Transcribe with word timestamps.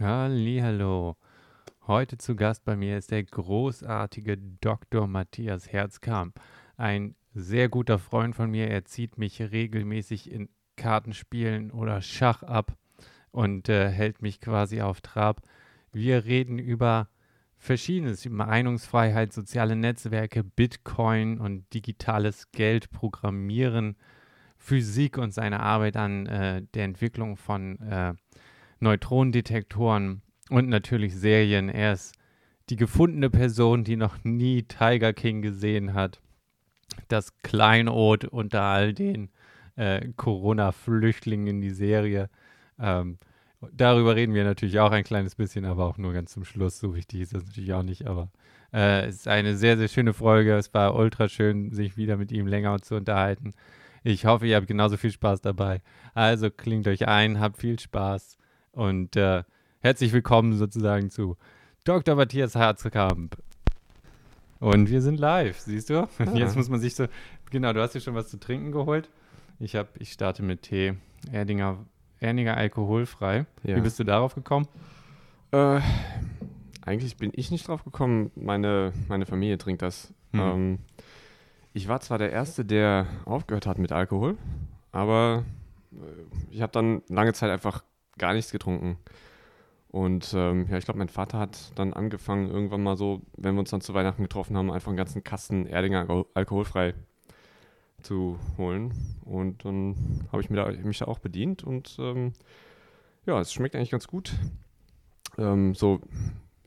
Hallo. 0.00 1.16
Heute 1.86 2.18
zu 2.18 2.34
Gast 2.34 2.64
bei 2.64 2.74
mir 2.74 2.98
ist 2.98 3.12
der 3.12 3.22
großartige 3.22 4.36
Dr. 4.60 5.06
Matthias 5.06 5.72
Herzkamp. 5.72 6.40
Ein 6.76 7.14
sehr 7.32 7.68
guter 7.68 8.00
Freund 8.00 8.34
von 8.34 8.50
mir. 8.50 8.68
Er 8.68 8.84
zieht 8.84 9.18
mich 9.18 9.40
regelmäßig 9.40 10.32
in 10.32 10.48
Kartenspielen 10.74 11.70
oder 11.70 12.02
Schach 12.02 12.42
ab 12.42 12.76
und 13.30 13.68
äh, 13.68 13.88
hält 13.88 14.20
mich 14.20 14.40
quasi 14.40 14.80
auf 14.80 15.00
Trab. 15.00 15.42
Wir 15.92 16.24
reden 16.24 16.58
über 16.58 17.08
Verschiedenes, 17.56 18.26
über 18.26 18.46
Meinungsfreiheit, 18.46 19.32
soziale 19.32 19.76
Netzwerke, 19.76 20.42
Bitcoin 20.42 21.38
und 21.38 21.72
digitales 21.72 22.50
Geld, 22.50 22.90
Programmieren, 22.90 23.96
Physik 24.56 25.18
und 25.18 25.32
seine 25.32 25.60
Arbeit 25.60 25.96
an 25.96 26.26
äh, 26.26 26.62
der 26.74 26.84
Entwicklung 26.84 27.36
von 27.36 27.78
äh, 27.80 28.14
Neutronendetektoren 28.80 30.22
und 30.50 30.68
natürlich 30.68 31.14
Serien. 31.14 31.68
Er 31.68 31.92
ist 31.92 32.14
die 32.70 32.76
gefundene 32.76 33.30
Person, 33.30 33.84
die 33.84 33.96
noch 33.96 34.24
nie 34.24 34.62
Tiger 34.62 35.12
King 35.12 35.42
gesehen 35.42 35.94
hat. 35.94 36.20
Das 37.08 37.36
Kleinod 37.42 38.24
unter 38.24 38.62
all 38.62 38.94
den 38.94 39.30
äh, 39.76 40.08
Corona-Flüchtlingen 40.16 41.46
in 41.46 41.60
die 41.60 41.70
Serie. 41.70 42.30
Ähm, 42.78 43.18
darüber 43.72 44.16
reden 44.16 44.34
wir 44.34 44.44
natürlich 44.44 44.78
auch 44.78 44.92
ein 44.92 45.04
kleines 45.04 45.34
bisschen, 45.34 45.64
aber 45.64 45.86
auch 45.86 45.98
nur 45.98 46.12
ganz 46.12 46.32
zum 46.32 46.44
Schluss. 46.44 46.78
So 46.78 46.94
wichtig 46.94 47.20
ist 47.20 47.34
das 47.34 47.44
natürlich 47.44 47.72
auch 47.72 47.82
nicht. 47.82 48.06
Aber 48.06 48.30
äh, 48.72 49.06
es 49.06 49.16
ist 49.16 49.28
eine 49.28 49.56
sehr, 49.56 49.76
sehr 49.76 49.88
schöne 49.88 50.12
Folge. 50.14 50.56
Es 50.56 50.72
war 50.72 50.94
ultra 50.94 51.28
schön, 51.28 51.72
sich 51.72 51.96
wieder 51.96 52.16
mit 52.16 52.32
ihm 52.32 52.46
länger 52.46 52.80
zu 52.80 52.94
unterhalten. 52.96 53.52
Ich 54.02 54.26
hoffe, 54.26 54.46
ihr 54.46 54.56
habt 54.56 54.66
genauso 54.66 54.96
viel 54.96 55.10
Spaß 55.10 55.40
dabei. 55.40 55.80
Also 56.12 56.50
klingt 56.50 56.86
euch 56.86 57.08
ein, 57.08 57.40
habt 57.40 57.56
viel 57.58 57.78
Spaß 57.78 58.36
und 58.74 59.16
äh, 59.16 59.44
herzlich 59.80 60.12
willkommen 60.12 60.56
sozusagen 60.56 61.10
zu 61.10 61.36
Dr. 61.84 62.16
Matthias 62.16 62.54
Herzkamp. 62.54 63.36
Und 64.58 64.90
wir 64.90 65.02
sind 65.02 65.18
live, 65.18 65.58
siehst 65.58 65.90
du? 65.90 66.02
Ah. 66.02 66.08
Jetzt 66.34 66.56
muss 66.56 66.68
man 66.68 66.80
sich 66.80 66.94
so. 66.94 67.06
Genau, 67.50 67.72
du 67.72 67.80
hast 67.80 67.94
dir 67.94 68.00
schon 68.00 68.14
was 68.14 68.28
zu 68.28 68.38
trinken 68.38 68.72
geholt. 68.72 69.08
Ich, 69.60 69.76
hab, 69.76 70.00
ich 70.00 70.12
starte 70.12 70.42
mit 70.42 70.62
Tee. 70.62 70.94
Erdinger, 71.30 71.84
Erdinger 72.20 72.56
alkoholfrei. 72.56 73.46
Ja. 73.62 73.76
Wie 73.76 73.80
bist 73.80 73.98
du 73.98 74.04
darauf 74.04 74.34
gekommen? 74.34 74.66
Äh, 75.52 75.80
eigentlich 76.82 77.16
bin 77.16 77.30
ich 77.34 77.50
nicht 77.50 77.68
drauf 77.68 77.84
gekommen. 77.84 78.30
Meine, 78.34 78.92
meine 79.08 79.26
Familie 79.26 79.58
trinkt 79.58 79.82
das. 79.82 80.12
Hm. 80.32 80.40
Ähm, 80.40 80.78
ich 81.72 81.88
war 81.88 82.00
zwar 82.00 82.18
der 82.18 82.32
Erste, 82.32 82.64
der 82.64 83.06
aufgehört 83.24 83.66
hat 83.66 83.78
mit 83.78 83.92
Alkohol, 83.92 84.36
aber 84.90 85.44
äh, 85.92 85.96
ich 86.50 86.62
habe 86.62 86.72
dann 86.72 87.02
lange 87.08 87.32
Zeit 87.32 87.50
einfach 87.50 87.84
gar 88.18 88.34
nichts 88.34 88.52
getrunken. 88.52 88.98
Und 89.88 90.34
ähm, 90.34 90.66
ja, 90.68 90.76
ich 90.76 90.84
glaube, 90.84 90.98
mein 90.98 91.08
Vater 91.08 91.38
hat 91.38 91.70
dann 91.76 91.92
angefangen, 91.92 92.50
irgendwann 92.50 92.82
mal 92.82 92.96
so, 92.96 93.22
wenn 93.36 93.54
wir 93.54 93.60
uns 93.60 93.70
dann 93.70 93.80
zu 93.80 93.94
Weihnachten 93.94 94.22
getroffen 94.22 94.56
haben, 94.56 94.72
einfach 94.72 94.88
einen 94.88 94.96
ganzen 94.96 95.22
Kasten 95.22 95.66
Erdinger 95.66 96.10
Al 96.10 96.24
alkoholfrei 96.34 96.94
zu 98.02 98.38
holen. 98.58 98.92
Und 99.24 99.64
dann 99.64 100.26
habe 100.32 100.42
ich 100.42 100.48
da, 100.48 100.70
mich 100.70 100.98
da 100.98 101.04
auch 101.04 101.20
bedient 101.20 101.62
und 101.62 101.96
ähm, 102.00 102.32
ja, 103.26 103.40
es 103.40 103.52
schmeckt 103.52 103.76
eigentlich 103.76 103.90
ganz 103.90 104.08
gut. 104.08 104.32
Ähm, 105.38 105.74
so, 105.74 106.00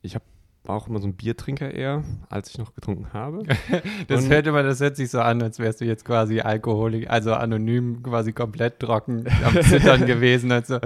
ich 0.01 0.15
habe 0.15 0.25
war 0.67 0.75
auch 0.75 0.87
immer 0.87 0.99
so 0.99 1.07
ein 1.07 1.15
Biertrinker 1.15 1.73
eher, 1.73 2.03
als 2.29 2.49
ich 2.49 2.57
noch 2.57 2.75
getrunken 2.75 3.13
habe. 3.13 3.43
das 4.07 4.23
und 4.23 4.29
hört 4.29 4.47
immer, 4.47 4.63
das 4.63 4.79
hört 4.79 4.97
sich 4.97 5.09
so 5.09 5.21
an, 5.21 5.41
als 5.41 5.59
wärst 5.59 5.81
du 5.81 5.85
jetzt 5.85 6.03
quasi 6.03 6.41
Alkoholik, 6.41 7.09
also 7.09 7.33
anonym, 7.33 8.03
quasi 8.03 8.33
komplett 8.33 8.79
trocken 8.79 9.25
am 9.45 9.61
Zittern 9.61 10.05
gewesen. 10.05 10.51
Also. 10.51 10.79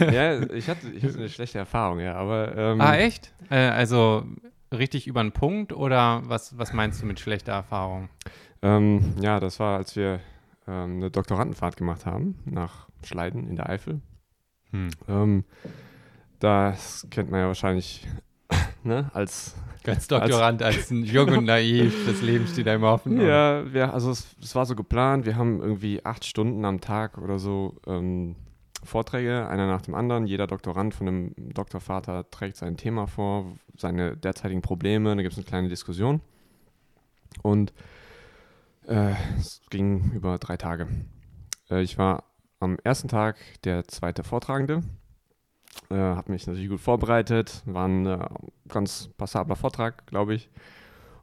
ja, 0.00 0.40
ich 0.52 0.68
hatte, 0.68 0.88
ich 0.88 1.04
hatte 1.04 1.18
eine 1.18 1.28
schlechte 1.28 1.58
Erfahrung, 1.58 2.00
ja, 2.00 2.14
aber. 2.14 2.56
Ähm, 2.56 2.80
ah, 2.80 2.96
echt? 2.96 3.32
Äh, 3.50 3.56
also 3.56 4.24
richtig 4.72 5.06
über 5.06 5.22
den 5.22 5.32
Punkt 5.32 5.72
oder 5.72 6.22
was, 6.24 6.58
was 6.58 6.72
meinst 6.72 7.02
du 7.02 7.06
mit 7.06 7.20
schlechter 7.20 7.52
Erfahrung? 7.52 8.08
Ähm, 8.62 9.14
ja, 9.20 9.38
das 9.38 9.60
war, 9.60 9.76
als 9.76 9.96
wir 9.96 10.20
ähm, 10.66 10.96
eine 10.96 11.10
Doktorandenfahrt 11.10 11.76
gemacht 11.76 12.06
haben 12.06 12.38
nach 12.44 12.88
Schleiden 13.04 13.48
in 13.48 13.56
der 13.56 13.68
Eifel. 13.68 14.00
Hm. 14.70 14.88
Ähm, 15.08 15.44
das 16.38 17.06
kennt 17.10 17.30
man 17.30 17.40
ja 17.40 17.46
wahrscheinlich 17.46 18.06
ne? 18.86 19.10
Als, 19.12 19.54
als 19.86 20.06
Doktorand, 20.06 20.62
als, 20.62 20.90
als 20.90 20.90
jung 20.90 21.28
und 21.28 21.44
naiv, 21.44 22.06
das 22.06 22.22
Leben 22.22 22.46
steht 22.46 22.68
einem 22.68 22.84
offen. 22.84 23.20
Ja, 23.20 23.72
wir, 23.72 23.92
also 23.92 24.10
es, 24.10 24.26
es, 24.42 24.54
war 24.54 24.66
so 24.66 24.74
geplant, 24.74 25.26
wir 25.26 25.36
haben 25.36 25.60
irgendwie 25.60 26.04
acht 26.04 26.24
Stunden 26.24 26.64
am 26.64 26.80
Tag 26.80 27.18
oder 27.18 27.38
so 27.38 27.76
ähm, 27.86 28.36
Vorträge, 28.82 29.48
einer 29.48 29.66
nach 29.66 29.82
dem 29.82 29.94
anderen. 29.94 30.26
Jeder 30.26 30.46
Doktorand 30.46 30.94
von 30.94 31.08
einem 31.08 31.34
Doktorvater 31.36 32.30
trägt 32.30 32.56
sein 32.56 32.76
Thema 32.76 33.06
vor, 33.06 33.52
seine 33.76 34.16
derzeitigen 34.16 34.62
Probleme, 34.62 35.14
da 35.14 35.22
gibt 35.22 35.32
es 35.32 35.38
eine 35.38 35.46
kleine 35.46 35.68
Diskussion. 35.68 36.20
Und 37.42 37.72
äh, 38.86 39.12
es 39.38 39.60
ging 39.70 40.12
über 40.14 40.38
drei 40.38 40.56
Tage. 40.56 40.88
Äh, 41.70 41.82
ich 41.82 41.98
war 41.98 42.24
am 42.60 42.78
ersten 42.82 43.08
Tag 43.08 43.36
der 43.64 43.86
zweite 43.88 44.24
Vortragende 44.24 44.82
äh, 45.90 45.94
habe 45.94 46.32
mich 46.32 46.46
natürlich 46.46 46.68
gut 46.68 46.80
vorbereitet, 46.80 47.62
war 47.64 47.86
ein 47.86 48.06
äh, 48.06 48.18
ganz 48.68 49.08
passabler 49.16 49.56
Vortrag, 49.56 50.06
glaube 50.06 50.34
ich. 50.34 50.48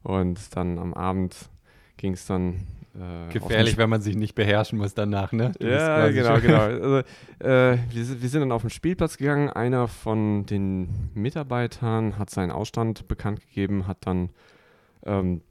Und 0.02 0.54
dann 0.56 0.78
am 0.78 0.94
Abend 0.94 1.50
ging 1.96 2.12
es 2.12 2.26
dann. 2.26 2.66
Äh, 2.94 3.32
Gefährlich, 3.32 3.76
wenn 3.76 3.90
man 3.90 4.02
sich 4.02 4.16
nicht 4.16 4.34
beherrschen 4.34 4.78
muss 4.78 4.94
danach, 4.94 5.32
ne? 5.32 5.52
Du 5.58 5.68
ja, 5.68 6.08
genau, 6.10 6.40
genau. 6.40 6.60
Also, 6.60 6.98
äh, 7.40 7.78
wir, 7.90 8.22
wir, 8.22 8.28
sind 8.28 8.40
dann 8.40 8.52
auf 8.52 8.62
den 8.62 8.70
Spielplatz 8.70 9.16
gegangen. 9.16 9.50
Einer 9.50 9.88
von 9.88 10.46
den 10.46 11.10
Mitarbeitern 11.14 12.18
hat 12.18 12.30
seinen 12.30 12.52
Ausstand 12.52 13.08
bekannt 13.08 13.40
gegeben, 13.40 13.86
hat 13.86 14.06
dann 14.06 14.30
ähm, 15.04 15.42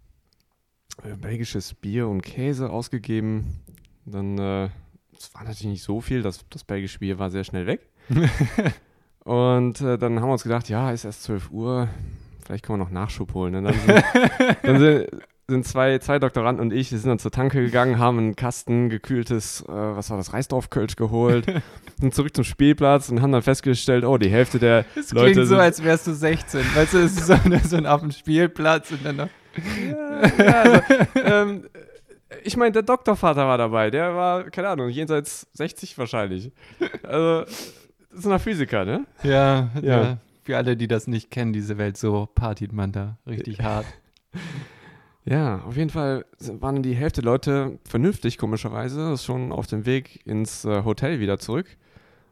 äh, 1.03 1.15
belgisches 1.17 1.73
Bier 1.73 2.07
und 2.07 2.21
Käse 2.21 2.69
ausgegeben. 2.69 3.59
Dann, 4.05 4.37
äh, 4.37 4.69
es 5.17 5.33
war 5.33 5.43
natürlich 5.43 5.65
nicht 5.65 5.83
so 5.83 5.99
viel, 5.99 6.21
das, 6.21 6.47
das 6.49 6.63
belgische 6.63 6.99
Bier 6.99 7.19
war 7.19 7.29
sehr 7.29 7.43
schnell 7.43 7.65
weg. 7.65 7.89
Und 9.23 9.79
äh, 9.81 9.97
dann 9.97 10.19
haben 10.19 10.27
wir 10.27 10.33
uns 10.33 10.43
gedacht, 10.43 10.69
ja, 10.69 10.91
ist 10.91 11.05
erst 11.05 11.23
12 11.23 11.51
Uhr, 11.51 11.87
vielleicht 12.45 12.65
können 12.65 12.79
wir 12.79 12.85
noch 12.85 12.91
Nachschub 12.91 13.33
holen. 13.33 13.55
Und 13.55 13.63
dann 13.65 13.73
sind, 13.73 14.03
dann 14.63 14.79
sind, 14.79 15.07
sind, 15.47 15.65
zwei, 15.65 15.97
zwei 15.99 16.19
Doktoranden 16.19 16.61
und 16.61 16.73
ich, 16.73 16.91
wir 16.91 16.97
sind 16.99 17.09
dann 17.09 17.19
zur 17.19 17.31
Tanke 17.31 17.61
gegangen, 17.63 17.99
haben 17.99 18.17
einen 18.17 18.35
Kasten 18.35 18.89
gekühltes, 18.89 19.61
äh, 19.61 19.71
was 19.71 20.09
war 20.09 20.17
das, 20.17 20.33
Reisdorfkölsch 20.33 20.97
geholt, 20.97 21.45
sind 22.01 22.13
zurück 22.13 22.35
zum 22.35 22.43
Spielplatz 22.43 23.09
und 23.09 23.21
haben 23.21 23.31
dann 23.31 23.41
festgestellt, 23.41 24.03
oh, 24.03 24.17
die 24.17 24.29
Hälfte 24.29 24.59
der 24.59 24.85
das 24.95 25.11
Leute. 25.13 25.31
klingt 25.31 25.47
so, 25.47 25.55
als 25.57 25.81
wärst 25.83 26.07
du 26.07 26.13
16. 26.13 26.61
Weißt 26.75 26.93
du, 26.93 26.97
es 26.99 27.13
ist 27.13 27.27
so, 27.27 27.35
so 27.63 27.77
ein 27.77 27.85
auf 27.85 28.01
dem 28.01 28.11
Spielplatz 28.11 28.91
und 28.91 29.05
dann 29.05 29.15
noch. 29.15 29.29
Ja, 29.89 30.43
ja 30.43 30.61
also, 30.61 30.81
ähm, 31.15 31.63
ich 32.43 32.57
meine, 32.57 32.73
der 32.73 32.81
Doktorvater 32.81 33.47
war 33.47 33.57
dabei, 33.57 33.89
der 33.89 34.15
war, 34.15 34.43
keine 34.49 34.69
Ahnung, 34.69 34.89
jenseits 34.89 35.47
60 35.53 35.97
wahrscheinlich. 35.97 36.51
Also 37.03 37.45
so 38.13 38.31
ein 38.31 38.39
Physiker, 38.39 38.85
ne? 38.85 39.05
Ja, 39.23 39.69
ja, 39.81 39.81
ja. 39.81 40.17
Für 40.43 40.57
alle, 40.57 40.75
die 40.75 40.87
das 40.87 41.07
nicht 41.07 41.31
kennen, 41.31 41.53
diese 41.53 41.77
Welt, 41.77 41.97
so 41.97 42.27
partyt 42.35 42.73
man 42.73 42.91
da 42.91 43.17
richtig 43.27 43.61
hart. 43.61 43.85
Ja, 45.25 45.59
auf 45.59 45.77
jeden 45.77 45.89
Fall 45.89 46.25
waren 46.59 46.83
die 46.83 46.95
Hälfte 46.95 47.21
der 47.21 47.31
Leute 47.31 47.79
vernünftig, 47.85 48.37
komischerweise, 48.37 49.17
schon 49.17 49.53
auf 49.53 49.67
dem 49.67 49.85
Weg 49.85 50.19
ins 50.25 50.65
äh, 50.65 50.83
Hotel 50.83 51.21
wieder 51.21 51.39
zurück. 51.39 51.77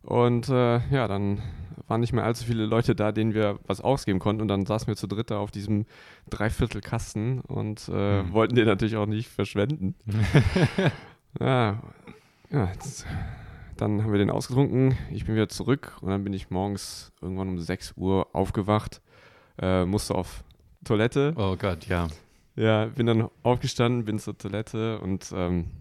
Und 0.04 0.50
äh, 0.50 0.80
ja, 0.90 1.08
dann 1.08 1.42
waren 1.88 2.02
nicht 2.02 2.12
mehr 2.12 2.26
allzu 2.26 2.46
viele 2.46 2.66
Leute 2.66 2.96
da, 2.96 3.12
denen 3.12 3.34
wir 3.34 3.60
was 3.66 3.80
ausgeben 3.82 4.20
konnten. 4.20 4.42
Und 4.42 4.50
dann 4.50 4.66
saßen 4.66 4.88
wir 4.88 4.96
zu 4.96 5.08
dritt 5.08 5.32
da 5.32 5.40
auf 5.40 5.52
diesem 5.52 5.86
Dreiviertelkasten 6.30 7.40
und 7.42 7.88
äh, 7.88 8.24
hm. 8.24 8.34
wollten 8.34 8.56
den 8.56 8.66
natürlich 8.66 8.98
auch 8.98 9.06
nicht 9.06 9.30
verschwenden. 9.30 9.96
ja, 11.40 11.82
ja 12.50 12.72
jetzt 12.74 13.06
dann 13.82 14.04
haben 14.04 14.12
wir 14.12 14.20
den 14.20 14.30
ausgetrunken. 14.30 14.96
Ich 15.12 15.26
bin 15.26 15.34
wieder 15.34 15.50
zurück 15.50 15.98
und 16.02 16.10
dann 16.10 16.24
bin 16.24 16.34
ich 16.34 16.52
morgens 16.52 17.12
irgendwann 17.20 17.50
um 17.50 17.60
6 17.60 17.94
Uhr 17.98 18.28
aufgewacht, 18.34 19.02
äh, 19.60 19.86
musste 19.86 20.14
auf 20.14 20.44
Toilette. 20.86 21.34
Oh 21.36 21.56
Gott, 21.58 21.88
ja. 21.88 22.08
Ja, 22.56 22.86
bin 22.86 23.08
dann 23.08 23.30
aufgestanden, 23.42 24.06
bin 24.06 24.20
zur 24.20 24.38
Toilette 24.38 25.00
und 25.00 25.32
ähm, 25.36 25.72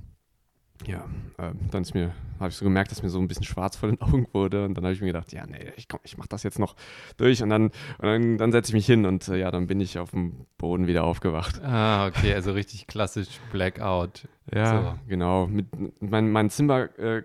ja, 0.87 1.05
äh, 1.37 1.53
dann 1.71 1.83
ist 1.83 1.93
mir, 1.93 2.15
habe 2.39 2.49
ich 2.49 2.55
so 2.55 2.65
gemerkt, 2.65 2.91
dass 2.91 3.03
mir 3.03 3.11
so 3.11 3.19
ein 3.19 3.29
bisschen 3.29 3.45
schwarz 3.45 3.77
vor 3.77 3.91
den 3.91 4.01
Augen 4.01 4.27
wurde 4.33 4.65
und 4.65 4.75
dann 4.75 4.85
habe 4.85 4.95
ich 4.95 5.03
mir 5.03 5.09
gedacht, 5.09 5.31
ja, 5.33 5.45
nee, 5.47 5.71
ich 5.77 5.87
komm, 5.87 6.01
ich 6.03 6.17
mach 6.17 6.27
das 6.27 6.43
jetzt 6.43 6.59
noch 6.59 6.77
durch 7.19 7.43
und 7.43 7.51
dann, 7.51 7.65
und 7.65 7.73
dann, 8.01 8.39
dann 8.39 8.51
setze 8.51 8.71
ich 8.71 8.75
mich 8.75 8.87
hin 8.87 9.05
und 9.05 9.29
äh, 9.29 9.37
ja, 9.37 9.51
dann 9.51 9.67
bin 9.67 9.79
ich 9.79 9.99
auf 9.99 10.13
dem 10.13 10.47
Boden 10.57 10.87
wieder 10.87 11.05
aufgewacht. 11.05 11.61
Ah, 11.63 12.07
okay, 12.07 12.33
also 12.33 12.53
richtig 12.53 12.87
klassisch 12.87 13.29
Blackout. 13.53 14.27
Ja, 14.55 14.83
so. 14.83 14.99
genau. 15.07 15.47
Mit, 15.49 15.67
mein, 16.01 16.33
mein 16.33 16.49
Zimmer 16.49 16.99
äh, 16.99 17.25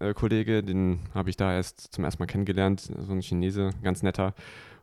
äh, 0.00 0.14
Kollege, 0.14 0.62
den 0.62 1.00
habe 1.14 1.30
ich 1.30 1.36
da 1.36 1.52
erst 1.52 1.92
zum 1.92 2.04
ersten 2.04 2.22
Mal 2.22 2.26
kennengelernt, 2.26 2.80
so 2.80 3.12
ein 3.12 3.22
Chinese, 3.22 3.70
ganz 3.82 4.02
netter, 4.02 4.34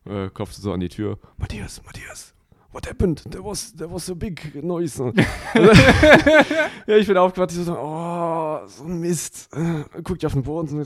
äh, 0.06 0.30
klopfte 0.30 0.62
so 0.62 0.72
an 0.74 0.80
die 0.80 0.90
Tür. 0.90 1.20
Matthias, 1.38 1.82
Matthias, 1.84 2.34
what 2.72 2.88
happened? 2.88 3.24
There 3.30 3.44
was, 3.44 3.74
there 3.76 3.92
was 3.92 4.10
a 4.10 4.14
big 4.14 4.64
noise. 4.64 5.00
ja, 6.88 6.96
ich 6.96 7.08
bin 7.08 7.18
aufgewacht, 7.18 7.52
ich 7.52 7.58
so, 7.58 7.78
oh, 7.78 8.60
so 8.68 8.84
ein 8.86 9.00
Mist. 9.00 9.50
Äh, 9.54 9.84
guck 10.04 10.18
ich 10.18 10.26
auf 10.26 10.34
den 10.34 10.44
Boden, 10.44 10.68
so, 10.68 10.82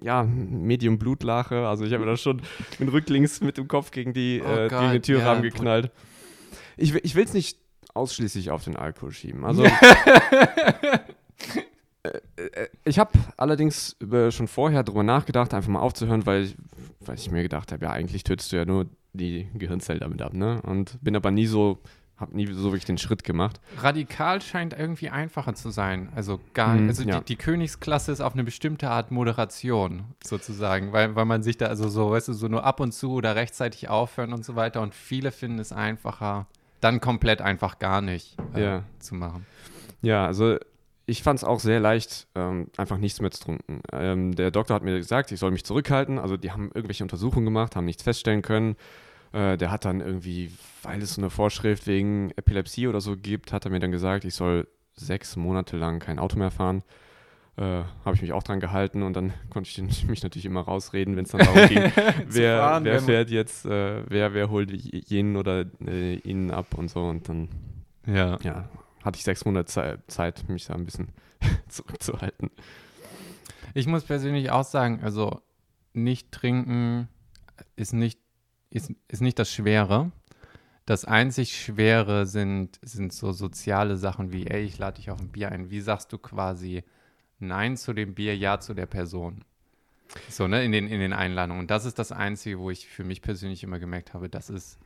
ja, 0.00 0.22
Medium 0.22 0.98
Blutlache. 0.98 1.66
Also 1.66 1.84
ich 1.84 1.92
habe 1.92 2.04
mir 2.04 2.10
da 2.10 2.16
schon 2.16 2.42
mit 2.78 2.92
rücklings 2.92 3.40
mit 3.40 3.58
dem 3.58 3.68
Kopf 3.68 3.90
gegen 3.90 4.12
die, 4.12 4.42
oh 4.44 4.48
äh, 4.48 4.68
gegen 4.68 4.92
den 4.92 5.02
Türrahmen 5.02 5.42
ja, 5.44 5.50
geknallt. 5.50 5.90
Ich, 6.76 6.94
ich 6.94 7.14
will 7.14 7.24
es 7.24 7.32
nicht 7.32 7.58
ausschließlich 7.94 8.50
auf 8.50 8.64
den 8.64 8.76
Alkohol 8.76 9.12
schieben. 9.12 9.44
Also 9.44 9.64
ich 12.84 12.98
habe 12.98 13.12
allerdings 13.36 13.96
schon 14.30 14.48
vorher 14.48 14.82
darüber 14.82 15.02
nachgedacht, 15.02 15.54
einfach 15.54 15.70
mal 15.70 15.80
aufzuhören, 15.80 16.26
weil 16.26 16.44
ich, 16.44 16.56
weil 17.00 17.16
ich 17.16 17.30
mir 17.30 17.42
gedacht 17.42 17.72
habe, 17.72 17.84
ja, 17.84 17.92
eigentlich 17.92 18.24
tötest 18.24 18.52
du 18.52 18.56
ja 18.56 18.64
nur 18.64 18.86
die 19.12 19.48
Gehirnzellen 19.54 20.00
damit 20.00 20.22
ab, 20.22 20.34
ne? 20.34 20.60
Und 20.62 20.98
bin 21.02 21.14
aber 21.14 21.30
nie 21.30 21.46
so, 21.46 21.78
habe 22.16 22.34
nie 22.34 22.46
so 22.52 22.64
wirklich 22.64 22.86
den 22.86 22.98
Schritt 22.98 23.22
gemacht. 23.22 23.60
Radikal 23.78 24.40
scheint 24.40 24.72
irgendwie 24.76 25.10
einfacher 25.10 25.54
zu 25.54 25.70
sein. 25.70 26.08
Also 26.14 26.40
gar 26.54 26.74
mhm, 26.74 26.88
also 26.88 27.04
ja. 27.04 27.20
die, 27.20 27.24
die, 27.26 27.36
Königsklasse 27.36 28.10
ist 28.10 28.20
auf 28.20 28.32
eine 28.32 28.42
bestimmte 28.42 28.90
Art 28.90 29.10
Moderation 29.10 30.04
sozusagen, 30.24 30.92
weil, 30.92 31.14
weil 31.14 31.26
man 31.26 31.42
sich 31.42 31.56
da 31.56 31.66
also 31.66 31.88
so, 31.88 32.10
weißt 32.10 32.28
du, 32.28 32.32
so 32.32 32.48
nur 32.48 32.64
ab 32.64 32.80
und 32.80 32.92
zu 32.92 33.12
oder 33.12 33.36
rechtzeitig 33.36 33.88
aufhören 33.88 34.32
und 34.32 34.44
so 34.44 34.56
weiter 34.56 34.80
und 34.80 34.94
viele 34.94 35.30
finden 35.30 35.58
es 35.58 35.72
einfacher, 35.72 36.46
dann 36.80 37.00
komplett 37.00 37.42
einfach 37.42 37.78
gar 37.78 38.00
nicht 38.00 38.36
äh, 38.54 38.62
ja. 38.62 38.82
zu 38.98 39.14
machen. 39.14 39.46
Ja, 40.00 40.26
also 40.26 40.58
ich 41.12 41.22
fand 41.22 41.38
es 41.38 41.44
auch 41.44 41.60
sehr 41.60 41.78
leicht, 41.78 42.26
ähm, 42.34 42.68
einfach 42.78 42.96
nichts 42.96 43.20
mehr 43.20 43.30
zu 43.30 43.44
trinken. 43.44 43.82
Ähm, 43.92 44.34
der 44.34 44.50
Doktor 44.50 44.74
hat 44.74 44.82
mir 44.82 44.96
gesagt, 44.96 45.30
ich 45.30 45.38
soll 45.38 45.50
mich 45.50 45.62
zurückhalten. 45.62 46.18
Also 46.18 46.38
die 46.38 46.50
haben 46.50 46.70
irgendwelche 46.74 47.04
Untersuchungen 47.04 47.44
gemacht, 47.44 47.76
haben 47.76 47.84
nichts 47.84 48.02
feststellen 48.02 48.40
können. 48.40 48.76
Äh, 49.32 49.58
der 49.58 49.70
hat 49.70 49.84
dann 49.84 50.00
irgendwie, 50.00 50.50
weil 50.82 51.02
es 51.02 51.14
so 51.14 51.20
eine 51.20 51.28
Vorschrift 51.28 51.86
wegen 51.86 52.30
Epilepsie 52.36 52.88
oder 52.88 53.02
so 53.02 53.14
gibt, 53.16 53.52
hat 53.52 53.66
er 53.66 53.70
mir 53.70 53.78
dann 53.78 53.92
gesagt, 53.92 54.24
ich 54.24 54.34
soll 54.34 54.66
sechs 54.94 55.36
Monate 55.36 55.76
lang 55.76 55.98
kein 55.98 56.18
Auto 56.18 56.38
mehr 56.38 56.50
fahren. 56.50 56.82
Äh, 57.58 57.82
habe 58.06 58.14
ich 58.14 58.22
mich 58.22 58.32
auch 58.32 58.42
dran 58.42 58.60
gehalten 58.60 59.02
und 59.02 59.14
dann 59.14 59.34
konnte 59.50 59.68
ich 59.68 60.06
mich 60.06 60.22
natürlich 60.22 60.46
immer 60.46 60.62
rausreden, 60.62 61.16
wenn 61.16 61.26
es 61.26 61.32
dann 61.32 61.42
darum 61.42 61.68
ging, 61.68 61.92
wer, 62.26 62.58
fahren, 62.58 62.84
wer 62.84 63.00
fährt 63.02 63.28
jetzt, 63.28 63.66
äh, 63.66 64.02
wer, 64.08 64.32
wer 64.32 64.48
holt 64.48 64.70
jenen 64.70 65.36
oder 65.36 65.66
äh, 65.86 66.14
ihn 66.14 66.50
ab 66.50 66.68
und 66.74 66.88
so 66.88 67.04
und 67.04 67.28
dann 67.28 67.50
ja. 68.06 68.38
ja, 68.42 68.68
hatte 69.04 69.18
ich 69.18 69.24
sechs 69.24 69.44
Monate 69.44 70.02
Zeit, 70.06 70.48
mich 70.48 70.66
da 70.66 70.74
ein 70.74 70.84
bisschen 70.84 71.08
zurückzuhalten. 71.68 72.50
Ich 73.74 73.86
muss 73.86 74.04
persönlich 74.04 74.50
auch 74.50 74.64
sagen, 74.64 75.00
also 75.02 75.40
nicht 75.92 76.32
trinken 76.32 77.08
ist 77.76 77.92
nicht, 77.92 78.18
ist, 78.70 78.92
ist 79.08 79.20
nicht 79.20 79.38
das 79.38 79.52
Schwere. 79.52 80.12
Das 80.84 81.04
einzig 81.04 81.56
Schwere 81.56 82.26
sind, 82.26 82.78
sind 82.82 83.12
so 83.12 83.32
soziale 83.32 83.96
Sachen 83.96 84.32
wie, 84.32 84.46
ey, 84.46 84.64
ich 84.64 84.78
lade 84.78 84.96
dich 84.96 85.10
auf 85.10 85.20
ein 85.20 85.28
Bier 85.28 85.52
ein. 85.52 85.70
Wie 85.70 85.80
sagst 85.80 86.12
du 86.12 86.18
quasi 86.18 86.82
Nein 87.38 87.76
zu 87.76 87.92
dem 87.92 88.14
Bier, 88.14 88.36
Ja 88.36 88.58
zu 88.58 88.74
der 88.74 88.86
Person? 88.86 89.44
So, 90.28 90.48
ne, 90.48 90.64
in 90.64 90.72
den, 90.72 90.88
in 90.88 91.00
den 91.00 91.12
Einladungen. 91.12 91.60
Und 91.60 91.70
das 91.70 91.84
ist 91.84 91.98
das 91.98 92.12
Einzige, 92.12 92.58
wo 92.58 92.70
ich 92.70 92.88
für 92.88 93.04
mich 93.04 93.22
persönlich 93.22 93.62
immer 93.62 93.78
gemerkt 93.78 94.12
habe, 94.12 94.28
das 94.28 94.50
ist 94.50 94.78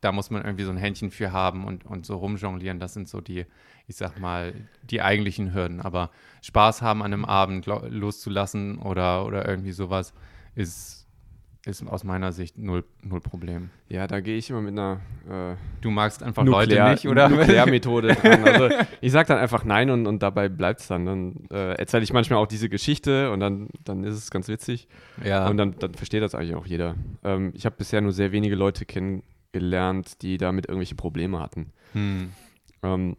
da 0.00 0.12
muss 0.12 0.30
man 0.30 0.44
irgendwie 0.44 0.64
so 0.64 0.70
ein 0.70 0.76
Händchen 0.76 1.10
für 1.10 1.32
haben 1.32 1.64
und, 1.64 1.84
und 1.84 2.06
so 2.06 2.16
rumjonglieren. 2.16 2.78
Das 2.78 2.94
sind 2.94 3.08
so 3.08 3.20
die, 3.20 3.46
ich 3.86 3.96
sag 3.96 4.18
mal, 4.20 4.54
die 4.82 5.02
eigentlichen 5.02 5.54
Hürden. 5.54 5.80
Aber 5.80 6.10
Spaß 6.42 6.82
haben 6.82 7.02
an 7.02 7.12
einem 7.12 7.24
Abend 7.24 7.66
loszulassen 7.66 8.78
oder, 8.78 9.26
oder 9.26 9.48
irgendwie 9.48 9.72
sowas 9.72 10.14
ist, 10.54 11.06
ist 11.66 11.86
aus 11.86 12.04
meiner 12.04 12.32
Sicht 12.32 12.56
null, 12.56 12.84
null 13.02 13.20
Problem. 13.20 13.70
Ja, 13.88 14.06
da 14.06 14.20
gehe 14.20 14.36
ich 14.36 14.50
immer 14.50 14.60
mit 14.60 14.72
einer. 14.72 15.00
Äh, 15.28 15.56
du 15.80 15.90
magst 15.90 16.22
einfach 16.22 16.44
Nuklear, 16.44 16.66
Leute 16.66 16.90
nicht, 16.92 17.08
oder? 17.08 17.28
Nuklearmethode 17.28 18.14
dran. 18.14 18.44
Also 18.44 18.68
ich 19.00 19.10
sage 19.10 19.28
dann 19.28 19.38
einfach 19.38 19.64
nein 19.64 19.90
und, 19.90 20.06
und 20.06 20.22
dabei 20.22 20.48
bleibt 20.48 20.80
es 20.80 20.86
dann. 20.86 21.04
Dann 21.04 21.34
äh, 21.50 21.74
erzähle 21.74 22.04
ich 22.04 22.12
manchmal 22.12 22.38
auch 22.38 22.46
diese 22.46 22.68
Geschichte 22.68 23.32
und 23.32 23.40
dann, 23.40 23.68
dann 23.84 24.04
ist 24.04 24.14
es 24.14 24.30
ganz 24.30 24.46
witzig. 24.46 24.86
Ja. 25.24 25.48
Und 25.48 25.56
dann, 25.56 25.74
dann 25.78 25.94
versteht 25.94 26.22
das 26.22 26.36
eigentlich 26.36 26.54
auch 26.54 26.66
jeder. 26.66 26.94
Ähm, 27.24 27.52
ich 27.54 27.66
habe 27.66 27.74
bisher 27.76 28.00
nur 28.00 28.12
sehr 28.12 28.30
wenige 28.30 28.54
Leute 28.54 28.86
kennengelernt 28.86 29.24
gelernt, 29.52 30.22
die 30.22 30.38
damit 30.38 30.66
irgendwelche 30.66 30.94
Probleme 30.94 31.40
hatten. 31.40 31.72
Hm. 31.92 32.32
Ähm, 32.82 33.16